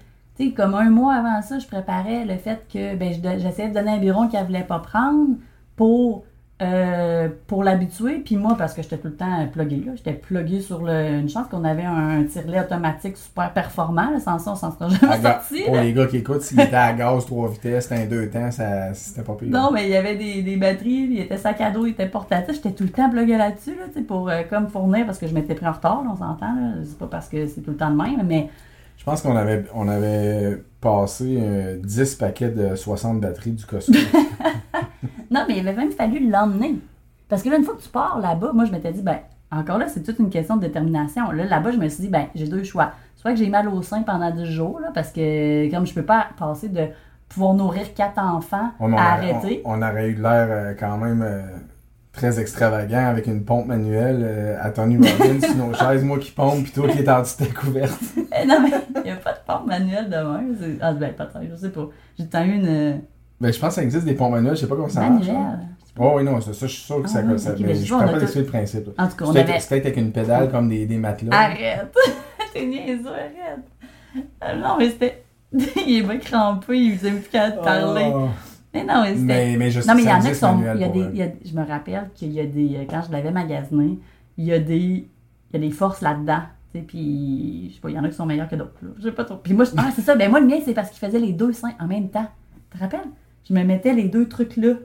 sais, 0.45 0.51
comme 0.51 0.73
un 0.76 0.89
mois 0.89 1.15
avant 1.15 1.41
ça, 1.41 1.59
je 1.59 1.68
préparais 1.68 2.26
le 2.26 2.35
fait 2.38 2.65
que 2.72 2.95
ben, 2.95 3.13
j'essayais 3.39 3.69
de 3.69 3.73
donner 3.73 3.91
un 3.91 3.97
biberon 3.97 4.27
qu'elle 4.27 4.45
voulait 4.45 4.63
pas 4.63 4.80
prendre 4.80 5.35
pour, 5.76 6.23
euh, 6.61 7.30
pour 7.47 7.63
l'habituer. 7.63 8.19
Puis 8.19 8.38
moi, 8.38 8.55
parce 8.57 8.73
que 8.73 8.81
j'étais 8.84 8.97
tout 8.97 9.07
le 9.07 9.15
temps 9.15 9.47
pluguée, 9.51 9.84
là, 9.85 9.93
j'étais 9.95 10.13
pluguée 10.13 10.61
sur 10.61 10.84
le, 10.84 11.19
une 11.19 11.27
chance 11.30 11.47
qu'on 11.47 11.63
avait 11.63 11.85
un 11.85 12.23
tirelet 12.23 12.59
automatique 12.59 13.18
super 13.18 13.51
performant. 13.51 14.11
Là, 14.11 14.19
sans 14.19 14.38
ça, 14.38 14.51
on 14.51 14.55
s'en 14.55 14.72
serait 14.72 14.89
jamais 14.89 15.19
ga- 15.22 15.39
sorti. 15.41 15.63
Pour 15.65 15.76
là. 15.76 15.84
les 15.84 15.93
gars 15.93 16.05
qui 16.05 16.18
écoutent, 16.18 16.43
s'il 16.43 16.59
était 16.59 16.76
à 16.76 16.93
gaz 16.93 17.26
trois 17.26 17.49
vitesses, 17.49 17.91
un 17.91 18.05
deux 18.05 18.30
temps, 18.30 18.51
ça 18.51 18.93
c'était 18.93 19.23
pas 19.23 19.34
pire. 19.34 19.49
Non, 19.49 19.72
mais 19.73 19.85
il 19.85 19.89
y 19.89 19.95
avait 19.95 20.15
des, 20.15 20.43
des 20.43 20.57
batteries, 20.57 21.07
il 21.11 21.19
était 21.19 21.38
sac 21.38 21.59
à 21.61 21.72
dos, 21.72 21.85
il 21.88 21.91
était 21.91 22.07
portatif. 22.07 22.55
J'étais 22.55 22.72
tout 22.73 22.84
le 22.84 22.89
temps 22.91 23.09
pluguée 23.09 23.38
là-dessus, 23.38 23.76
là, 23.76 24.01
pour 24.07 24.30
euh, 24.30 24.41
comme 24.49 24.68
fournir, 24.68 25.05
parce 25.05 25.18
que 25.18 25.26
je 25.27 25.34
m'étais 25.34 25.55
pris 25.55 25.68
en 25.68 25.72
retard, 25.73 26.03
là, 26.03 26.09
on 26.13 26.18
s'entend. 26.18 26.53
C'est 26.84 26.97
pas 26.97 27.07
parce 27.07 27.27
que 27.27 27.47
c'est 27.47 27.61
tout 27.61 27.72
le 27.72 27.77
temps 27.77 27.91
de 27.91 27.97
même, 28.01 28.22
mais 28.26 28.49
Je 29.01 29.05
pense 29.05 29.23
qu'on 29.23 29.35
avait, 29.35 29.65
on 29.73 29.87
avait 29.87 30.61
passé 30.79 31.39
euh, 31.41 31.77
10 31.83 32.15
paquets 32.15 32.49
de 32.51 32.75
60 32.75 33.19
batteries 33.19 33.53
du 33.53 33.65
Costco. 33.65 33.93
Non, 35.31 35.45
mais 35.47 35.57
il 35.57 35.67
avait 35.67 35.75
même 35.77 35.91
fallu 35.91 36.29
l'emmener. 36.29 36.75
Parce 37.27 37.41
que 37.41 37.49
là, 37.49 37.57
une 37.57 37.63
fois 37.63 37.73
que 37.75 37.81
tu 37.81 37.89
pars 37.89 38.19
là-bas, 38.19 38.51
moi, 38.53 38.65
je 38.65 38.71
m'étais 38.71 38.91
dit, 38.91 39.01
ben, 39.01 39.17
encore 39.51 39.77
là, 39.79 39.87
c'est 39.87 40.03
toute 40.03 40.19
une 40.19 40.29
question 40.29 40.57
de 40.57 40.61
détermination. 40.61 41.31
Là, 41.31 41.45
là-bas, 41.45 41.71
je 41.71 41.77
me 41.77 41.87
suis 41.89 42.03
dit, 42.03 42.09
ben, 42.09 42.25
j'ai 42.35 42.47
deux 42.47 42.63
choix. 42.63 42.91
Soit 43.15 43.31
que 43.31 43.37
j'ai 43.37 43.49
mal 43.49 43.67
au 43.69 43.81
sein 43.81 44.03
pendant 44.03 44.29
10 44.29 44.45
jours, 44.45 44.79
là, 44.81 44.89
parce 44.93 45.09
que 45.11 45.71
comme 45.71 45.87
je 45.87 45.93
peux 45.95 46.03
pas 46.03 46.27
passer 46.37 46.67
de 46.69 46.81
pouvoir 47.29 47.53
nourrir 47.55 47.93
quatre 47.95 48.19
enfants 48.19 48.71
On, 48.79 48.91
on 48.93 48.97
à 48.97 49.17
aurait- 49.17 49.31
arrêter. 49.31 49.61
on- 49.65 49.79
on 49.81 49.81
aurait 49.81 50.09
eu 50.09 50.15
l'air 50.15 50.47
euh, 50.51 50.73
quand 50.77 50.97
même 50.97 51.21
euh, 51.21 51.41
très 52.13 52.39
extravagant 52.39 53.05
avec 53.07 53.27
une 53.27 53.43
pompe 53.45 53.67
manuelle 53.67 54.19
euh, 54.21 54.57
à 54.61 54.69
Tony 54.71 54.97
Robbins 54.97 55.39
sur 55.47 55.55
nos 55.55 55.73
chaises, 55.73 56.03
moi 56.03 56.19
qui 56.19 56.31
pompe, 56.31 56.63
puis 56.63 56.71
toi 56.73 56.88
qui 56.89 56.99
es 56.99 57.09
en 57.09 57.21
de 57.21 57.27
ta 57.38 57.45
couverte. 57.47 57.99
Eh, 58.33 58.45
non, 58.47 58.61
mais 58.61 58.69
il 58.95 59.01
n'y 59.03 59.11
a 59.11 59.15
pas 59.17 59.33
de 59.33 59.39
pompe 59.45 59.67
manuelle 59.67 60.09
de. 60.09 60.15
C'est- 60.59 60.77
Ah, 60.81 60.93
ben, 60.93 61.13
peut-être, 61.13 61.38
je 61.51 61.55
sais 61.55 61.69
pas. 61.69 61.88
J'ai 62.17 62.25
tant 62.27 62.43
eu 62.45 62.53
une 62.55 62.65
euh, 62.67 62.93
Ben, 63.41 63.51
je 63.51 63.59
pense 63.59 63.69
que 63.69 63.75
ça 63.75 63.83
existe 63.83 64.05
des 64.05 64.13
pompes 64.13 64.31
manuelles, 64.31 64.55
je 64.55 64.61
sais 64.61 64.67
pas 64.67 64.75
comment 64.75 64.88
ça 64.89 65.01
marche. 65.01 65.27
hein. 65.27 65.33
manuelle. 65.33 65.67
Oh 65.99 66.13
oui, 66.15 66.23
non, 66.23 66.39
ça, 66.39 66.53
ça, 66.53 66.65
je 66.67 66.71
suis 66.71 66.83
sûr 66.83 66.97
que 67.01 67.07
Ah 67.07 67.07
ça, 67.09 67.21
oui, 67.27 67.38
ça 67.39 67.51
ok, 67.51 67.59
mais 67.59 67.67
mais 67.67 67.75
je 67.75 67.93
ne 67.93 67.99
pas 67.99 68.05
a 68.05 68.11
l'expliquer 68.13 68.39
le 68.39 68.45
principe. 68.45 68.88
En 68.97 69.07
tout 69.09 69.15
cas, 69.17 69.25
on 69.25 69.29
avait. 69.31 69.43
peut-être 69.43 69.71
avec 69.85 69.97
une 69.97 70.11
pédale 70.13 70.49
comme 70.49 70.69
des, 70.69 70.85
des 70.85 70.97
matelas. 70.97 71.35
Arrête! 71.38 71.93
T'es 72.53 72.65
niaiseux, 72.65 73.09
arrête! 73.09 74.23
Ah, 74.39 74.55
Non, 74.55 74.77
mais 74.79 74.89
c'était. 74.89 75.23
il 75.85 75.97
est 75.97 76.03
pas 76.07 76.15
crampé, 76.17 76.77
il 76.77 76.97
faisait 76.97 77.11
plus 77.11 77.27
qu'à 77.29 77.51
te 77.51 77.61
parler. 77.61 78.09
Oh. 78.13 78.29
Mais 78.73 78.84
non, 78.85 79.02
mais 79.03 79.15
c'était. 79.15 79.26
Mais, 79.26 79.57
mais 79.57 79.72
je 79.72 79.81
sais 79.81 79.88
Non, 79.89 79.95
mais 79.95 80.03
il 80.03 80.10
y 80.10 80.11
en 80.11 80.15
a 80.19 80.30
qui 80.30 80.35
sont. 80.35 80.57
Il 80.60 80.80
y 80.80 80.84
a 80.84 80.89
des, 80.89 80.99
eux. 81.02 81.10
il 81.14 81.18
y 81.19 81.23
a- 81.23 81.31
je 81.43 81.53
me 81.53 81.65
rappelle 81.65 82.10
qu'il 82.15 82.31
y 82.31 82.39
a 82.39 82.45
des. 82.45 82.76
euh, 82.77 82.85
Quand 82.89 83.02
je 83.06 83.11
l'avais 83.11 83.31
magasiné, 83.31 83.99
il 84.38 84.45
y 84.45 84.53
a 84.53 84.60
des. 84.60 85.07
Il 85.53 85.53
y 85.53 85.56
a 85.57 85.60
des 85.60 85.72
forces 85.72 86.02
là-dedans. 86.02 86.39
tu 86.72 86.80
sais, 86.80 86.85
Puis, 86.85 87.68
je 87.69 87.76
sais 87.76 87.81
pas, 87.81 87.89
il 87.89 87.95
y 87.95 87.99
en 87.99 88.03
a 88.06 88.07
qui 88.10 88.15
sont 88.15 88.26
meilleurs 88.26 88.48
que 88.48 88.56
d'autres. 88.56 88.72
Je 88.98 89.03
sais 89.03 89.11
pas 89.11 89.26
trop. 89.26 89.35
Puis 89.35 89.53
moi, 89.53 89.65
je- 89.65 89.72
ah, 89.77 89.89
c'est 89.93 90.02
ça. 90.02 90.15
Ben, 90.15 90.30
moi, 90.30 90.39
le 90.39 90.48
mien, 90.48 90.57
c'est 90.64 90.73
parce 90.73 90.89
qu'il 90.89 90.99
faisait 91.06 91.19
les 91.19 91.34
deux 91.34 91.52
seins 91.52 91.73
en 91.80 91.88
même 91.88 92.10
temps. 92.10 92.27
Tu 92.72 92.77
te 92.77 92.84
rappelles? 92.84 93.10
Je 93.49 93.53
me 93.53 93.64
mettais 93.64 93.93
les 93.93 94.07
deux 94.07 94.30
trucs 94.30 94.56
là. 94.56 94.76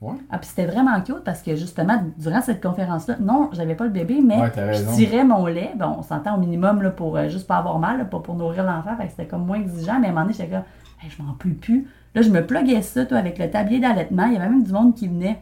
Ouais. 0.00 0.12
Ah, 0.30 0.38
puis 0.38 0.48
c'était 0.48 0.66
vraiment 0.66 1.00
cute 1.00 1.24
parce 1.24 1.42
que 1.42 1.56
justement, 1.56 2.02
durant 2.18 2.42
cette 2.42 2.62
conférence-là, 2.62 3.16
non, 3.18 3.48
j'avais 3.52 3.74
pas 3.74 3.84
le 3.84 3.90
bébé, 3.90 4.20
mais 4.22 4.38
Ouais, 4.40 4.52
je 4.54 4.94
tirais 4.94 5.24
mon 5.24 5.46
lait. 5.46 5.72
Bon, 5.78 5.96
on 5.98 6.02
s'entend 6.02 6.36
au 6.36 6.38
minimum 6.40 6.82
là, 6.82 6.90
pour 6.90 7.16
euh, 7.16 7.28
juste 7.30 7.46
pas 7.46 7.56
avoir 7.56 7.78
mal, 7.78 7.96
là, 7.98 8.04
pas 8.04 8.20
pour 8.20 8.34
nourrir 8.34 8.64
l'enfant. 8.64 8.94
Fait 8.98 9.04
que 9.06 9.10
c'était 9.10 9.26
comme 9.26 9.46
moins 9.46 9.58
exigeant, 9.58 9.98
mais 9.98 10.06
à 10.08 10.10
un 10.10 10.12
moment 10.12 10.22
donné, 10.26 10.34
j'étais 10.34 10.50
comme, 10.50 10.64
Hey, 11.02 11.10
je 11.10 11.22
m'en 11.22 11.32
peux 11.34 11.50
plus. 11.50 11.86
Là, 12.16 12.22
je 12.22 12.30
me 12.30 12.44
pluguais 12.44 12.82
ça, 12.82 13.04
toi, 13.06 13.18
avec 13.18 13.38
le 13.38 13.48
tablier 13.50 13.78
d'allaitement. 13.78 14.26
Il 14.26 14.32
y 14.32 14.36
avait 14.36 14.48
même 14.48 14.64
du 14.64 14.72
monde 14.72 14.94
qui 14.96 15.06
venait. 15.06 15.40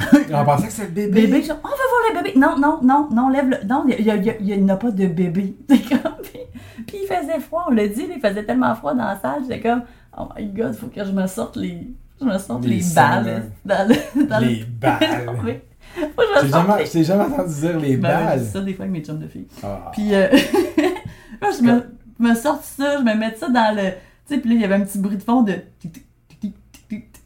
On 0.32 0.44
pensait 0.44 0.66
que 0.66 0.72
c'était 0.72 1.06
le 1.06 1.12
bébé. 1.12 1.26
Bébé, 1.28 1.42
on 1.50 1.54
va 1.54 1.60
voir 1.62 2.02
le 2.12 2.22
bébé. 2.22 2.38
Non, 2.38 2.56
non, 2.58 2.80
non, 2.82 3.08
non, 3.10 3.28
lève 3.30 3.48
le. 3.48 3.56
Non, 3.66 3.84
il 3.88 4.04
y 4.04 4.10
a- 4.10 4.16
il 4.16 4.28
a- 4.28 4.36
il 4.40 4.52
a- 4.52 4.54
il 4.56 4.64
n'y 4.64 4.70
a 4.70 4.76
pas 4.76 4.90
de 4.90 5.06
bébé. 5.06 5.56
C'est 5.68 5.78
comme, 5.88 6.12
puis, 6.22 6.40
puis 6.86 6.96
il 7.02 7.06
faisait 7.06 7.40
froid, 7.40 7.66
on 7.68 7.72
l'a 7.72 7.88
dit, 7.88 8.06
il 8.14 8.20
faisait 8.20 8.44
tellement 8.44 8.74
froid 8.74 8.94
dans 8.94 9.04
la 9.06 9.18
salle. 9.18 9.42
J'étais 9.42 9.60
comme, 9.60 9.82
oh 10.18 10.28
my 10.36 10.46
god, 10.48 10.74
faut 10.74 10.86
que 10.88 11.04
je 11.04 11.10
me 11.12 11.26
sorte 11.26 11.56
les. 11.56 11.88
Je 12.20 12.24
me 12.26 12.36
sorte 12.38 12.64
Les 12.64 12.80
balles. 12.94 13.44
Dans 13.64 13.88
le, 13.88 14.24
dans 14.26 14.38
Les 14.40 14.64
balles. 14.80 14.98
Je 15.96 16.02
J'ai 16.42 16.50
sorte 16.50 16.66
jamais, 16.68 16.84
les- 16.94 17.04
jamais 17.04 17.24
entendu 17.24 17.54
dire 17.60 17.78
les 17.80 17.96
Ben, 17.96 18.08
balles. 18.24 18.40
dis 18.40 18.46
ça 18.50 18.60
des 18.60 18.74
fois 18.74 18.84
avec 18.84 18.92
mes 18.98 19.04
chums 19.04 19.18
de 19.18 19.26
filles. 19.28 19.46
Ah. 19.64 19.90
Puis, 19.92 20.14
euh, 20.14 20.28
là, 21.40 21.48
je 21.56 21.62
me, 21.64 21.82
je 22.18 22.24
me 22.24 22.34
sors 22.34 22.62
ça, 22.62 22.98
je 22.98 23.02
me 23.04 23.14
mets 23.14 23.34
ça 23.36 23.48
dans 23.48 23.74
le. 23.76 23.90
Tu 24.26 24.34
sais, 24.34 24.40
puis 24.40 24.50
là, 24.50 24.56
il 24.56 24.60
y 24.60 24.64
avait 24.64 24.74
un 24.74 24.80
petit 24.82 24.98
bruit 24.98 25.16
de 25.16 25.22
fond 25.22 25.42
de. 25.42 25.54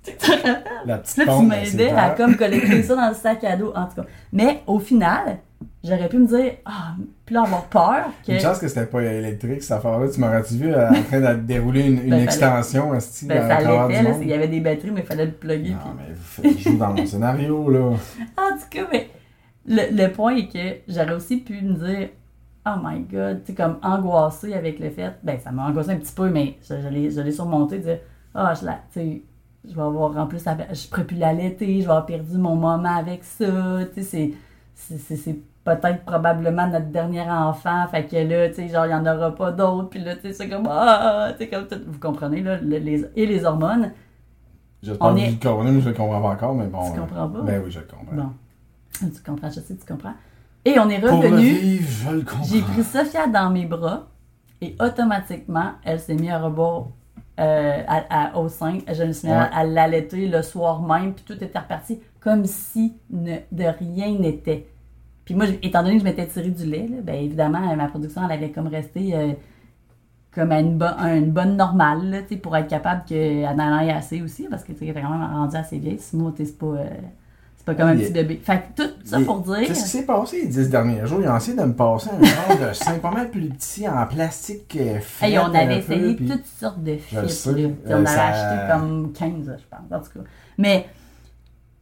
La 0.85 0.99
petite 0.99 1.17
Là, 1.19 1.25
tu 1.39 1.47
m'aidais 1.47 1.91
à 1.91 2.11
comme 2.11 2.37
collecter 2.37 2.83
ça 2.83 2.97
dans 2.97 3.09
le 3.09 3.15
sac 3.15 3.45
à 3.45 3.57
dos, 3.57 3.73
en 3.75 3.87
tout 3.87 3.97
cas. 4.03 4.07
Mais 4.33 4.63
au 4.67 4.79
final, 4.81 5.39
j'aurais 5.85 6.09
pu 6.09 6.19
me 6.19 6.27
dire, 6.27 6.55
ah, 6.65 6.95
puis 7.25 7.35
là, 7.35 7.43
avoir 7.43 7.65
peur 7.67 8.07
que. 8.27 8.33
Une 8.33 8.41
chance 8.41 8.59
que 8.59 8.67
c'était 8.69 8.87
pas 8.87 9.03
électrique, 9.03 9.63
cette 9.63 9.73
affaire-là. 9.79 10.09
Tu 10.13 10.19
m'aurais-tu 10.21 10.55
vu 10.55 10.75
euh, 10.75 10.89
en 10.91 11.03
train 11.05 11.21
de 11.21 11.41
dérouler 11.47 11.83
une, 11.87 12.03
une 12.03 12.11
Ben, 12.11 12.23
extension, 12.25 12.95
esti, 12.95 13.27
Ben, 13.27 13.47
ça 13.49 13.59
l'était, 13.59 14.03
là, 14.03 14.11
il 14.21 14.29
y 14.29 14.33
avait 14.33 14.49
des 14.49 14.61
batteries, 14.61 14.91
mais 14.91 15.03
il 15.03 15.07
fallait 15.07 15.27
le 15.27 15.33
plugger. 15.33 15.71
Non, 15.71 15.77
puis- 15.79 15.91
mais 16.09 16.15
vous 16.15 16.23
faites 16.23 16.59
jouer 16.59 16.77
dans 16.77 16.93
mon 16.93 17.07
scénario, 17.07 17.71
là. 17.71 17.79
En 18.37 18.57
tout 18.57 18.69
cas, 18.71 18.87
mais 18.91 19.09
le, 19.67 19.83
le 20.05 20.11
point 20.13 20.35
est 20.37 20.49
que 20.49 20.81
j'aurais 20.93 21.15
aussi 21.15 21.37
pu 21.37 21.61
me 21.63 21.75
dire, 21.75 22.09
oh 22.67 22.71
my 22.83 23.01
god, 23.03 23.43
tu 23.45 23.53
sais, 23.53 23.55
comme 23.57 23.79
angoissée 23.83 24.55
avec 24.55 24.81
le 24.81 24.91
fait, 24.91 25.13
ben 25.23 25.39
ça 25.39 25.53
m'a 25.53 25.67
angoissé 25.67 25.91
un 25.91 25.97
petit 25.97 26.13
peu, 26.15 26.29
mais 26.29 26.57
je, 26.69 26.75
je 26.81 27.21
l'ai- 27.21 27.31
surmonté, 27.33 27.79
dire, 27.79 27.99
ah, 28.35 28.53
je 28.59 28.67
la, 28.67 28.81
tu 28.93 29.01
sais, 29.01 29.23
je 29.69 29.75
vais 29.75 29.83
avoir, 29.83 30.17
en 30.17 30.27
plus, 30.27 30.43
je 30.45 30.89
pourrais 30.89 31.05
plus 31.05 31.17
l'allaiter, 31.17 31.67
je 31.81 31.85
vais 31.87 31.91
avoir 31.91 32.07
perdu 32.07 32.37
mon 32.39 32.57
moment 32.57 32.97
avec 32.97 33.23
ça, 33.25 33.47
tu 33.95 34.03
sais, 34.03 34.03
c'est, 34.03 34.35
c'est, 34.75 34.99
c'est, 34.99 35.17
c'est- 35.17 35.39
peut-être 35.65 36.05
probablement 36.05 36.67
notre 36.67 36.87
dernier 36.87 37.21
enfant, 37.23 37.87
fait 37.89 38.05
que 38.07 38.17
là, 38.17 38.49
tu 38.49 38.57
sais, 38.57 38.69
genre, 38.69 38.85
il 38.87 38.89
n'y 38.89 38.95
en 38.95 39.07
aura 39.07 39.33
pas 39.33 39.53
d'autres, 39.53 39.91
puis 39.91 40.01
là, 40.01 40.17
tu 40.17 40.23
sais, 40.23 40.33
c'est 40.33 40.49
comme, 40.49 40.67
ah, 40.69 41.29
tu 41.39 41.45
sais, 41.45 41.49
comme 41.51 41.69
tout, 41.69 41.79
vous 41.87 42.01
comprenez, 42.01 42.43
là, 42.43 42.57
le- 42.61 42.79
les, 42.79 43.05
et 43.15 43.27
les 43.27 43.45
hormones. 43.45 43.93
J'espère 44.83 45.15
que 45.15 45.21
est- 45.21 45.31
vous 45.31 45.39
comprenez, 45.39 45.71
mais 45.71 45.81
je 45.81 45.89
le 45.91 45.95
comprends 45.95 46.21
pas 46.21 46.31
encore, 46.31 46.55
mais 46.57 46.67
bon. 46.67 46.81
Tu 46.93 46.99
euh, 46.99 47.01
comprends 47.03 47.29
pas? 47.29 47.43
Ben 47.43 47.63
oui, 47.65 47.71
je 47.71 47.79
le 47.79 47.87
comprends. 47.87 48.17
Bon, 48.17 48.31
tu 48.99 49.23
comprends, 49.25 49.51
je 49.51 49.61
sais, 49.61 49.77
tu 49.77 49.87
comprends. 49.87 50.15
Et 50.65 50.79
on 50.81 50.89
est 50.89 50.99
revenu, 50.99 51.39
vivre, 51.55 51.89
je 51.89 52.11
le 52.11 52.23
comprends. 52.23 52.45
j'ai 52.45 52.63
pris 52.63 52.83
Sophia 52.83 53.29
dans 53.29 53.51
mes 53.51 53.67
bras, 53.67 54.09
et 54.61 54.75
automatiquement, 54.81 55.73
elle 55.85 56.01
s'est 56.01 56.15
mise 56.15 56.31
à 56.31 56.41
rebord 56.41 56.91
euh, 57.43 57.83
à, 57.87 58.31
à- 58.35 58.39
au 58.39 58.49
sein. 58.49 58.79
Je 58.93 59.03
me 59.05 59.13
suis 59.13 59.29
mis 59.29 59.35
à- 59.35 59.41
Ouais. 59.43 59.49
à 59.53 59.65
l'allaiter 59.65 60.29
le 60.29 60.43
soir 60.43 60.81
même, 60.83 61.13
puis 61.15 61.25
tout 61.27 61.43
était 61.43 61.59
reparti 61.59 62.01
comme 62.21 62.45
si 62.47 62.95
ne- 63.11 63.39
de 63.51 63.65
rien 63.65 64.17
n'était. 64.19 64.69
Puis 65.25 65.35
moi, 65.35 65.47
étant 65.63 65.83
donné 65.83 65.95
que 65.95 66.01
je 66.01 66.05
m'étais 66.05 66.27
tiré 66.27 66.51
du 66.51 66.65
lait, 66.67 66.89
là, 66.89 66.97
ben 67.03 67.15
évidemment, 67.17 67.75
ma 67.77 67.87
production, 67.89 68.23
elle 68.25 68.33
avait 68.33 68.51
comme 68.51 68.67
resté 68.69 69.15
euh, 69.15 69.33
comme 70.35 70.51
à 70.51 70.61
une, 70.61 70.79
bo- 70.79 70.87
à 70.97 71.15
une 71.15 71.31
bonne 71.31 71.57
normale, 71.57 72.11
là, 72.11 72.19
pour 72.43 72.57
être 72.57 72.69
capable 72.69 73.05
qu'elle 73.05 73.45
en 73.47 73.79
ait 73.81 73.93
assez 73.93 74.23
aussi, 74.23 74.47
parce 74.49 74.65
que 74.65 74.73
tu 74.73 74.87
quand 74.87 75.11
même 75.11 75.31
rendue 75.31 75.57
assez 75.57 75.79
vieille. 75.79 75.99
Sinon, 75.99 76.33
tu 76.33 76.45
pas, 76.45 76.67
euh, 76.67 76.89
pas 77.65 77.75
comme 77.75 77.89
un 77.89 77.97
petit 77.97 78.13
bébé. 78.13 78.41
Fait 78.45 78.63
que 78.77 78.83
tout 78.83 78.91
ça 79.05 79.21
pour 79.21 79.41
dire. 79.41 79.67
Qu'est-ce 79.67 79.83
qui 79.85 79.89
s'est 79.89 80.07
passé 80.07 80.41
les 80.43 80.47
dix 80.49 80.69
derniers 80.69 81.07
jours? 81.07 81.21
Ils 81.23 81.29
ont 81.29 81.37
essayé 81.37 81.57
de 81.57 81.63
me 81.65 81.73
passer 81.75 82.11
un 82.11 82.25
genre 82.25 82.69
de 82.69 82.73
sein 82.73 82.99
pas 82.99 83.11
mal 83.11 83.31
plus 83.31 83.49
petit 83.51 83.89
en 83.89 84.07
plastique 84.07 84.77
euh, 84.81 84.99
frais. 85.01 85.31
Hey, 85.31 85.39
on 85.39 85.55
avait 85.55 85.79
essayé 85.79 86.15
puis- 86.15 86.27
toutes 86.29 86.47
sortes 86.47 86.83
de 86.83 86.97
fils. 86.97 87.47
là. 87.47 87.53
Euh, 87.59 87.69
on 87.89 87.93
avait 87.95 88.07
ça- 88.07 88.27
acheté 88.29 88.73
comme 88.73 89.13
15, 89.13 89.57
je 89.59 89.65
pense, 89.71 89.81
en 90.01 90.05
tout 90.05 90.19
cas. 90.19 90.25
Mais, 90.59 90.87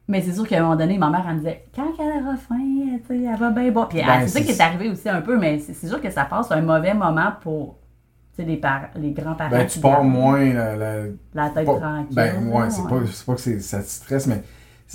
mais 0.09 0.21
c'est 0.23 0.33
sûr 0.33 0.47
qu'à 0.47 0.59
un 0.59 0.63
moment 0.63 0.77
donné, 0.77 0.99
ma 0.99 1.09
mère, 1.11 1.25
elle 1.29 1.35
me 1.35 1.39
disait, 1.39 1.65
quand 1.75 1.93
elle 1.99 2.23
aura 2.25 2.37
faim, 2.37 2.99
elle 3.11 3.37
va 3.39 3.51
bien 3.51 3.71
boire. 3.71 3.89
Puis 3.89 3.99
Ben, 4.05 4.21
c'est 4.23 4.29
ça 4.29 4.39
c'est- 4.41 4.45
qui 4.45 4.53
est 4.53 4.61
arrivé 4.61 4.89
aussi 4.91 5.09
un 5.09 5.21
peu, 5.21 5.39
mais 5.39 5.59
c'est 5.61 5.73
c'est 5.75 5.87
sûr 5.87 6.01
que 6.01 6.11
ça 6.11 6.25
passe 6.25 6.51
un 6.51 6.63
mauvais 6.63 6.95
moment 6.95 7.33
pour 7.43 7.77
les, 8.39 8.57
par- 8.57 8.89
les 8.97 9.13
grands-parents. 9.13 9.51
Ben, 9.51 9.67
tu 9.67 9.81
pars 9.81 10.03
moins 10.03 10.43
la, 10.55 10.75
la- 10.75 11.03
La 11.35 11.51
tête 11.51 11.67
pas- 11.67 11.79
tranquille. 11.79 12.07
Ben, 12.17 12.49
ouais, 12.49 12.71
c'est 12.71 12.83
pas, 12.89 13.01
c'est 13.13 13.27
pas 13.27 13.35
que 13.35 13.41
c'est- 13.41 13.61
ça 13.61 13.81
te 13.83 13.87
stresse, 13.89 14.27
mais 14.27 14.43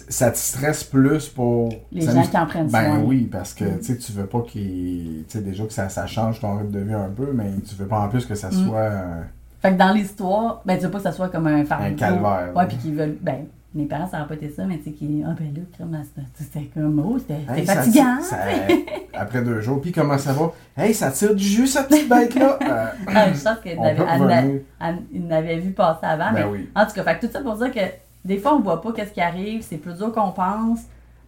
ça 0.09 0.29
te 0.31 0.37
stresse 0.37 0.83
plus 0.83 1.29
pour. 1.29 1.69
Les 1.91 2.01
gens 2.01 2.21
qui 2.23 2.37
en 2.37 2.45
prennent 2.45 2.67
Ben 2.67 2.95
soin. 2.95 3.03
oui, 3.05 3.29
parce 3.31 3.53
que 3.53 3.63
Mm. 3.63 3.97
tu 3.97 4.11
veux 4.11 4.25
pas 4.25 4.41
qu'il. 4.41 5.23
Tu 5.27 5.37
sais, 5.37 5.41
déjà 5.41 5.63
que 5.65 5.71
ça, 5.73 5.87
ça 5.89 6.05
change 6.05 6.41
ton 6.41 6.57
rythme 6.57 6.71
de 6.71 6.79
vie 6.79 6.93
un 6.93 7.09
peu, 7.15 7.31
mais 7.33 7.49
tu 7.67 7.75
veux 7.75 7.87
pas 7.87 7.99
en 8.01 8.09
plus 8.09 8.25
que 8.25 8.35
ça 8.35 8.49
Mm. 8.49 8.67
soit. 8.67 8.77
euh, 8.79 9.21
Fait 9.61 9.71
que 9.71 9.77
dans 9.77 9.93
l'histoire, 9.93 10.61
ben, 10.65 10.77
tu 10.77 10.83
veux 10.85 10.91
pas 10.91 10.97
que 10.97 11.03
ça 11.05 11.11
soit 11.11 11.29
comme 11.29 11.47
un 11.47 11.63
fardeau. 11.65 11.85
Un 11.85 11.93
calvaire, 11.93 12.51
Ouais, 12.55 12.67
puis 12.67 12.77
qu'ils 12.77 12.95
veulent. 12.95 13.17
Ben, 13.21 13.45
mes 13.73 13.85
parents, 13.85 14.07
ça 14.07 14.17
n'aurait 14.17 14.27
pas 14.29 14.35
été 14.35 14.49
ça, 14.49 14.63
mais 14.65 14.77
tu 14.77 14.83
sais, 14.85 14.91
qui. 14.91 15.23
Ah, 15.25 15.33
ben 15.37 15.45
là, 15.55 15.61
crème, 15.73 16.03
c'était- 16.37 16.69
comme. 16.73 16.99
Oh, 17.03 17.17
c'était 17.17 17.39
Hey, 17.51 17.65
fatigant. 17.65 18.21
ça- 18.21 18.37
après 19.13 19.41
deux 19.41 19.61
jours, 19.61 19.81
puis 19.81 19.91
comment 19.91 20.17
ça 20.17 20.33
va? 20.33 20.51
Hey, 20.77 20.93
ça 20.93 21.09
tire 21.09 21.33
du 21.33 21.43
jus, 21.43 21.67
cette 21.67 21.87
petite 21.87 22.09
bête-là! 22.09 22.59
Euh, 22.67 22.85
Ah, 23.07 23.31
je 23.33 23.41
pense 23.41 23.59
qu'elle 23.63 23.79
on 23.79 23.83
avait- 23.83 23.95
peut 23.95 24.03
elle 24.11 24.21
revenir. 24.21 24.61
Elle- 24.81 24.95
il 25.13 25.27
l'avait 25.27 25.57
vu 25.59 25.71
passer 25.71 25.99
avant. 26.05 26.31
Ben 26.33 26.45
mais 26.45 26.51
oui. 26.51 26.69
En 26.75 26.85
tout 26.85 26.91
cas, 26.93 27.03
fait 27.03 27.19
que 27.19 27.25
tout 27.25 27.31
ça 27.31 27.39
pour 27.41 27.55
dire 27.55 27.71
que 27.73 27.79
des 28.25 28.37
fois, 28.39 28.55
on 28.55 28.59
voit 28.61 28.81
pas 28.81 28.91
qu'est-ce 28.91 29.13
qui 29.13 29.21
arrive, 29.21 29.61
c'est 29.61 29.77
plus 29.77 29.93
dur 29.97 30.11
qu'on 30.11 30.31
pense. 30.31 30.81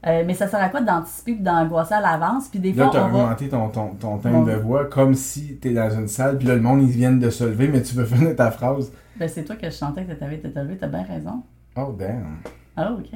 euh, 0.05 0.23
mais 0.25 0.33
ça 0.33 0.47
sert 0.47 0.61
à 0.61 0.69
quoi 0.69 0.81
d'anticiper 0.81 1.31
et 1.31 1.35
d'angoisser 1.35 1.93
à 1.95 2.01
l'avance? 2.01 2.47
Puis 2.49 2.59
des 2.59 2.73
Là, 2.73 2.85
fois, 2.85 2.93
t'as 2.93 3.07
va. 3.07 3.19
augmenté 3.23 3.49
ton, 3.49 3.69
ton, 3.69 3.89
ton 3.95 4.17
timbre 4.17 4.45
de 4.45 4.53
voix 4.55 4.85
comme 4.85 5.13
si 5.15 5.55
t'es 5.57 5.73
dans 5.73 5.89
une 5.89 6.07
salle, 6.07 6.37
puis 6.37 6.47
là, 6.47 6.55
le 6.55 6.61
monde, 6.61 6.81
ils 6.83 6.89
viennent 6.89 7.19
de 7.19 7.29
se 7.29 7.43
lever, 7.43 7.67
mais 7.67 7.81
tu 7.81 7.95
veux 7.95 8.05
finir 8.15 8.35
ta 8.35 8.51
phrase. 8.51 8.91
Ben, 9.17 9.27
c'est 9.27 9.43
toi 9.43 9.55
que 9.55 9.69
je 9.69 9.75
chantais 9.75 10.03
que 10.05 10.13
t'avais 10.13 10.35
été 10.35 10.47
élevé, 10.55 10.77
t'as 10.77 10.87
bien 10.87 11.03
raison. 11.03 11.41
Oh, 11.75 11.93
damn. 11.97 12.37
Ah, 12.75 12.91
ok. 12.93 13.09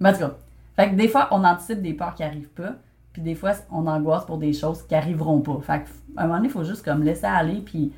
Mais 0.00 0.08
en 0.08 0.12
tout 0.12 0.18
cas, 0.20 0.36
fait 0.76 0.90
que 0.90 0.94
des 0.96 1.08
fois, 1.08 1.28
on 1.32 1.44
anticipe 1.44 1.82
des 1.82 1.92
peurs 1.92 2.14
qui 2.14 2.22
arrivent 2.24 2.48
pas. 2.48 2.72
Puis 3.12 3.20
des 3.20 3.34
fois, 3.34 3.52
on 3.70 3.86
angoisse 3.86 4.24
pour 4.24 4.38
des 4.38 4.54
choses 4.54 4.82
qui 4.84 4.94
arriveront 4.94 5.40
pas. 5.40 5.58
Fait 5.60 5.80
que, 5.84 5.88
à 6.16 6.22
un 6.22 6.26
moment 6.26 6.36
donné, 6.38 6.48
il 6.48 6.52
faut 6.52 6.64
juste 6.64 6.82
comme 6.82 7.02
laisser 7.02 7.26
aller. 7.26 7.60
Puis, 7.60 7.92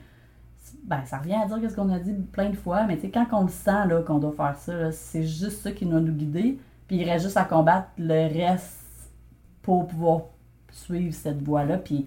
ben, 0.87 1.05
ça 1.07 1.19
revient 1.19 1.35
à 1.35 1.47
dire 1.47 1.71
ce 1.71 1.75
qu'on 1.75 1.89
a 1.91 1.99
dit 1.99 2.13
plein 2.13 2.51
de 2.51 2.57
fois. 2.57 2.85
Mais 2.85 2.99
quand 2.99 3.27
on 3.33 3.43
le 3.43 3.49
sent 3.49 3.87
là, 3.89 4.03
qu'on 4.03 4.19
doit 4.19 4.33
faire 4.33 4.57
ça, 4.57 4.93
c'est 4.93 5.23
juste 5.25 5.63
ça 5.63 5.73
qui 5.73 5.87
doit 5.87 6.01
nous 6.01 6.13
guider. 6.13 6.59
Puis 6.87 6.97
il 6.97 7.09
reste 7.09 7.25
juste 7.25 7.37
à 7.39 7.45
combattre 7.45 7.89
le 7.99 8.29
reste 8.33 9.11
pour 9.63 9.87
pouvoir 9.87 10.21
suivre 10.71 11.15
cette 11.15 11.43
voie-là. 11.43 11.79
Puis 11.79 12.07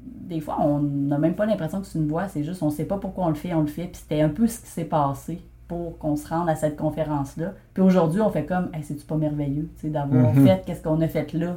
des 0.00 0.40
fois, 0.40 0.56
on 0.60 0.80
n'a 0.80 1.18
même 1.18 1.34
pas 1.34 1.44
l'impression 1.46 1.80
que 1.80 1.86
c'est 1.86 1.98
une 1.98 2.08
voie. 2.08 2.28
C'est 2.28 2.42
juste, 2.44 2.62
on 2.62 2.70
sait 2.70 2.86
pas 2.86 2.96
pourquoi 2.98 3.26
on 3.26 3.28
le 3.28 3.34
fait, 3.34 3.52
on 3.54 3.60
le 3.60 3.66
fait. 3.66 3.84
Puis 3.88 3.96
c'était 4.02 4.22
un 4.22 4.30
peu 4.30 4.46
ce 4.46 4.60
qui 4.60 4.66
s'est 4.68 4.84
passé 4.86 5.42
pour 5.68 5.98
qu'on 5.98 6.16
se 6.16 6.26
rende 6.28 6.48
à 6.48 6.54
cette 6.56 6.76
conférence-là. 6.76 7.52
Puis 7.74 7.82
aujourd'hui, 7.82 8.20
on 8.20 8.30
fait 8.30 8.44
comme, 8.46 8.68
hey, 8.74 8.82
c'est-tu 8.82 9.04
pas 9.06 9.16
merveilleux, 9.16 9.68
d'avoir 9.84 10.32
Mhm. 10.34 10.46
fait 10.46 10.62
qu'est-ce 10.66 10.82
qu'on 10.82 11.00
a 11.02 11.08
fait 11.08 11.32
là, 11.34 11.56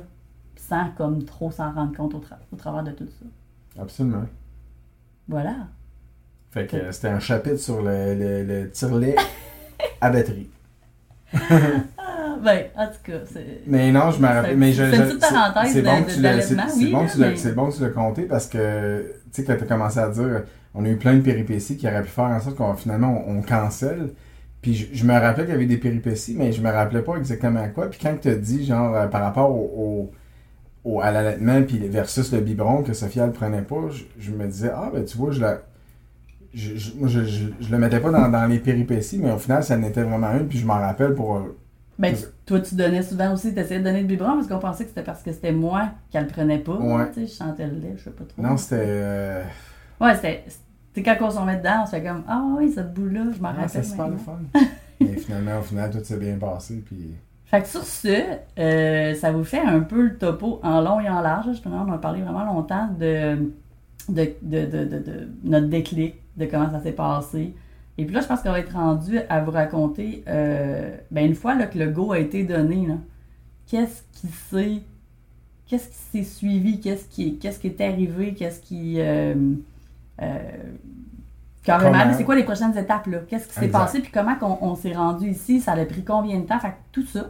sans 0.57 0.89
comme 0.97 1.23
trop 1.23 1.51
s'en 1.51 1.71
rendre 1.71 1.95
compte 1.95 2.13
au, 2.13 2.19
tra- 2.19 2.37
au 2.51 2.55
travers 2.55 2.83
de 2.83 2.91
tout 2.91 3.07
ça? 3.07 3.81
Absolument. 3.81 4.23
Voilà. 5.27 5.55
Fait 6.55 6.65
que 6.65 6.91
c'était 6.91 7.09
un 7.09 7.19
chapitre 7.19 7.57
sur 7.59 7.81
le, 7.83 8.15
le, 8.15 8.43
le 8.43 8.69
tire-lait 8.71 9.15
à 10.01 10.09
batterie. 10.09 10.49
Ah, 11.97 12.37
ben, 12.43 12.65
en 12.77 12.87
tout 12.87 12.93
cas, 13.11 13.19
c'est. 13.31 13.61
Mais 13.67 13.91
non, 13.91 14.11
je 14.11 14.19
me 14.19 14.27
rappelle. 14.27 14.57
Mais 14.57 14.71
je, 14.73 14.83
c'est 14.83 14.95
je- 14.97 15.17
parenthèse 15.19 15.73
c'est 15.73 15.81
bon 15.81 15.89
oui, 16.77 16.91
bon 16.91 17.07
mais- 17.21 17.35
bon 17.53 17.69
que 17.69 17.75
tu 17.75 17.81
l'as 17.81 17.89
compté 17.89 18.21
parce 18.23 18.47
que, 18.47 19.05
tu 19.33 19.41
sais, 19.41 19.43
quand 19.45 19.55
tu 19.57 19.63
as 19.63 19.67
commencé 19.67 19.99
à 19.99 20.09
dire, 20.09 20.43
on 20.73 20.83
a 20.85 20.89
eu 20.89 20.97
plein 20.97 21.13
de 21.15 21.21
péripéties 21.21 21.77
qui 21.77 21.87
auraient 21.87 22.01
pu 22.03 22.09
faire 22.09 22.25
en 22.25 22.39
sorte 22.39 22.55
qu'on 22.57 22.73
finalement 22.75 23.23
on, 23.27 23.37
on 23.37 23.41
cancelle. 23.41 24.09
Puis 24.61 24.73
je, 24.75 24.87
je 24.93 25.05
me 25.05 25.13
rappelais 25.13 25.43
qu'il 25.45 25.53
y 25.53 25.55
avait 25.57 25.65
des 25.65 25.77
péripéties, 25.77 26.35
mais 26.37 26.51
je 26.51 26.61
me 26.61 26.69
rappelais 26.71 27.01
pas 27.01 27.15
exactement 27.15 27.61
à 27.61 27.67
quoi. 27.69 27.89
Puis 27.89 27.99
quand 28.01 28.15
tu 28.21 28.29
as 28.29 28.35
dit, 28.35 28.65
genre, 28.65 28.95
euh, 28.95 29.07
par 29.07 29.21
rapport 29.21 29.49
au, 29.51 30.11
au- 30.85 30.91
au- 30.97 31.01
à 31.01 31.11
l'allaitement 31.11 31.61
puis 31.63 31.79
versus 31.87 32.31
le 32.33 32.41
biberon 32.41 32.83
que 32.83 32.93
Sophia 32.93 33.27
ne 33.27 33.31
prenait 33.31 33.61
pas, 33.61 33.89
je, 33.91 34.03
je 34.19 34.31
me 34.31 34.45
disais, 34.47 34.71
ah, 34.73 34.89
ben 34.93 35.03
tu 35.05 35.17
vois, 35.17 35.31
je 35.31 35.41
la. 35.41 35.61
Je, 36.55 36.75
je, 36.77 36.93
moi, 36.95 37.09
je, 37.09 37.21
je, 37.25 37.47
le 37.69 37.77
mettais 37.77 37.99
pas 37.99 38.11
dans, 38.11 38.29
dans 38.29 38.45
les 38.49 38.59
péripéties, 38.59 39.19
mais 39.21 39.31
au 39.31 39.37
final, 39.37 39.61
ça 39.63 39.75
en 39.77 39.83
était 39.83 40.03
vraiment 40.03 40.31
une, 40.31 40.47
puis 40.47 40.57
je 40.57 40.65
m'en 40.65 40.75
rappelle 40.79 41.13
pour. 41.13 41.35
euh, 41.35 41.57
Ben, 41.99 42.15
tu- 42.15 42.23
toi, 42.45 42.61
tu 42.61 42.75
donnais 42.75 43.03
souvent 43.03 43.33
aussi, 43.33 43.53
tu 43.53 43.59
essayais 43.59 43.79
de 43.79 43.83
donner 43.85 44.01
le 44.01 44.07
biberon 44.07 44.35
parce 44.35 44.47
qu'on 44.47 44.59
pensait 44.59 44.83
que 44.85 44.89
c'était 44.89 45.03
parce 45.03 45.21
que 45.21 45.31
c'était 45.33 45.51
moi 45.51 45.89
qui 46.09 46.17
le 46.17 46.27
prenais 46.27 46.59
pas. 46.59 46.77
Ouais. 46.77 47.07
Tu 47.13 47.25
sais, 47.27 47.33
je 47.33 47.37
chantais 47.37 47.67
le 47.67 47.73
lait, 47.79 47.93
je 47.97 48.03
sais 48.05 48.09
pas 48.11 48.23
trop. 48.23 48.41
Non, 48.41 48.55
c'était. 48.57 48.75
euh, 48.87 49.43
Ouais, 49.99 50.15
c'était. 50.15 50.43
Tu 50.93 51.03
sais, 51.03 51.03
quand 51.03 51.17
on 51.27 51.29
s'en 51.31 51.43
met 51.43 51.57
dedans, 51.57 51.81
on 51.83 51.85
se 51.85 51.91
fait 51.91 52.03
comme, 52.03 52.23
ah 52.27 52.41
oui, 52.57 52.71
cette 52.73 52.93
bout-là, 52.93 53.25
je 53.35 53.41
m'en 53.41 53.49
Ah, 53.49 53.53
rappelle. 53.53 53.69
c'est 53.69 53.83
super 53.83 54.07
le 54.07 54.15
fun. 54.17 54.39
Mais 55.01 55.17
finalement, 55.17 55.59
au 55.59 55.61
final, 55.61 55.89
tout 55.91 55.99
s'est 56.03 56.15
bien 56.17 56.37
passé. 56.37 56.81
Puis... 56.85 57.15
Fait 57.47 57.61
que 57.61 57.67
sur 57.67 57.83
ce, 57.83 58.21
euh, 58.57 59.13
ça 59.13 59.31
vous 59.33 59.43
fait 59.43 59.59
un 59.59 59.81
peu 59.81 60.03
le 60.03 60.17
topo 60.17 60.61
en 60.63 60.79
long 60.79 61.01
et 61.01 61.09
en 61.09 61.19
large. 61.19 61.47
Justement, 61.49 61.85
on 61.85 61.91
a 61.91 61.97
parlé 61.97 62.21
vraiment 62.21 62.45
longtemps 62.45 62.87
de, 62.97 63.51
de, 64.07 64.29
de- 64.41 64.65
de 64.65 65.27
notre 65.43 65.67
déclic, 65.67 66.15
de 66.37 66.45
comment 66.45 66.69
ça 66.71 66.81
s'est 66.81 66.91
passé. 66.91 67.53
Et 67.97 68.05
puis 68.05 68.13
là, 68.13 68.21
je 68.21 68.27
pense 68.27 68.41
qu'on 68.41 68.51
va 68.51 68.59
être 68.59 68.73
rendu 68.73 69.19
à 69.29 69.41
vous 69.41 69.51
raconter, 69.51 70.23
euh, 70.27 70.95
ben 71.11 71.25
une 71.25 71.35
fois 71.35 71.55
là, 71.55 71.65
que 71.65 71.79
le 71.79 71.89
go 71.89 72.11
a 72.11 72.19
été 72.19 72.43
donné, 72.43 72.87
qu'est-ce 73.67 74.03
qui 74.11 74.27
s'est 74.27 74.81
qu'est-ce 75.67 75.87
qui 75.87 75.95
s'est 76.23 76.23
suivi, 76.23 76.79
qu'est-ce 76.79 77.07
qui, 77.07 77.37
qu'est-ce 77.37 77.59
qui 77.59 77.67
est 77.67 77.81
arrivé, 77.81 78.33
qu'est-ce 78.33 78.59
qui... 78.59 78.99
euh, 78.99 79.33
euh, 80.21 80.39
carrément, 81.63 82.13
c'est 82.13 82.23
quoi 82.23 82.35
les 82.35 82.43
prochaines 82.43 82.77
étapes, 82.77 83.07
là? 83.07 83.19
Qu'est-ce 83.27 83.47
qui 83.47 83.53
s'est 83.55 83.69
passé, 83.69 83.99
puis 83.99 84.11
comment 84.11 84.35
on, 84.61 84.75
s'est 84.75 84.93
rendu 84.93 85.29
ici, 85.29 85.59
ça 85.59 85.71
a 85.73 85.85
pris 85.85 86.03
combien 86.03 86.39
de 86.39 86.45
temps, 86.45 86.59
fait 86.59 86.69
que 86.69 86.73
tout 86.91 87.05
ça, 87.05 87.29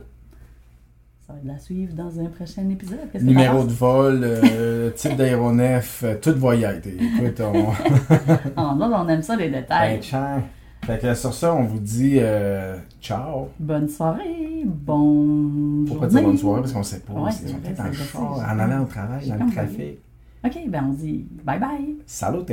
ça 1.26 1.34
va 1.34 1.40
être 1.40 1.46
la 1.46 1.58
suivre 1.58 1.94
dans 1.96 2.20
un 2.20 2.26
prochain 2.26 2.70
épisode. 2.70 3.00
Numéro 3.20 3.64
de 3.64 3.72
vol, 3.72 4.22
euh, 4.24 4.92
type 4.96 5.16
d'aéronef, 5.16 6.04
euh, 6.04 6.16
tout 6.22 6.38
va 6.38 6.56
y 6.56 6.64
être. 6.64 6.88
Écoute, 6.88 7.42
on. 7.42 7.72
Ah, 8.56 8.76
non, 8.78 8.92
on 8.94 9.08
aime 9.10 9.24
ça, 9.24 9.36
les 9.36 9.50
détails. 9.50 9.96
Ben, 9.96 10.00
tiens. 10.02 10.44
Fait 10.86 11.00
que 11.00 11.16
sur 11.16 11.34
ça, 11.34 11.56
on 11.56 11.64
vous 11.64 11.80
dit 11.80 12.18
euh, 12.20 12.78
ciao. 13.02 13.50
Bonne 13.60 13.90
soirée, 13.90 14.64
bon. 14.66 15.86
Pourquoi 15.88 16.08
dire 16.08 16.22
bonne 16.22 16.38
soirée? 16.38 16.62
Parce 16.62 16.74
qu'on 16.74 16.84
sait 16.84 17.00
pas. 17.00 17.14
Ouais, 17.14 17.32
ils 17.32 17.34
c'est 17.34 17.48
sont 17.48 17.58
peut-être 17.58 17.84
c'est 17.92 18.04
char, 18.04 18.38
en 18.38 18.60
allant 18.60 18.84
au 18.84 18.86
travail, 18.86 19.22
J'ai 19.24 19.32
dans 19.32 19.46
le 19.46 19.52
trafic. 19.52 20.00
Ok, 20.46 20.60
ben 20.68 20.86
on 20.90 20.94
dit 20.94 21.26
bye 21.44 21.60
bye. 21.60 21.96
Salut! 22.06 22.46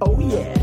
Oh 0.00 0.16
yeah. 0.20 0.54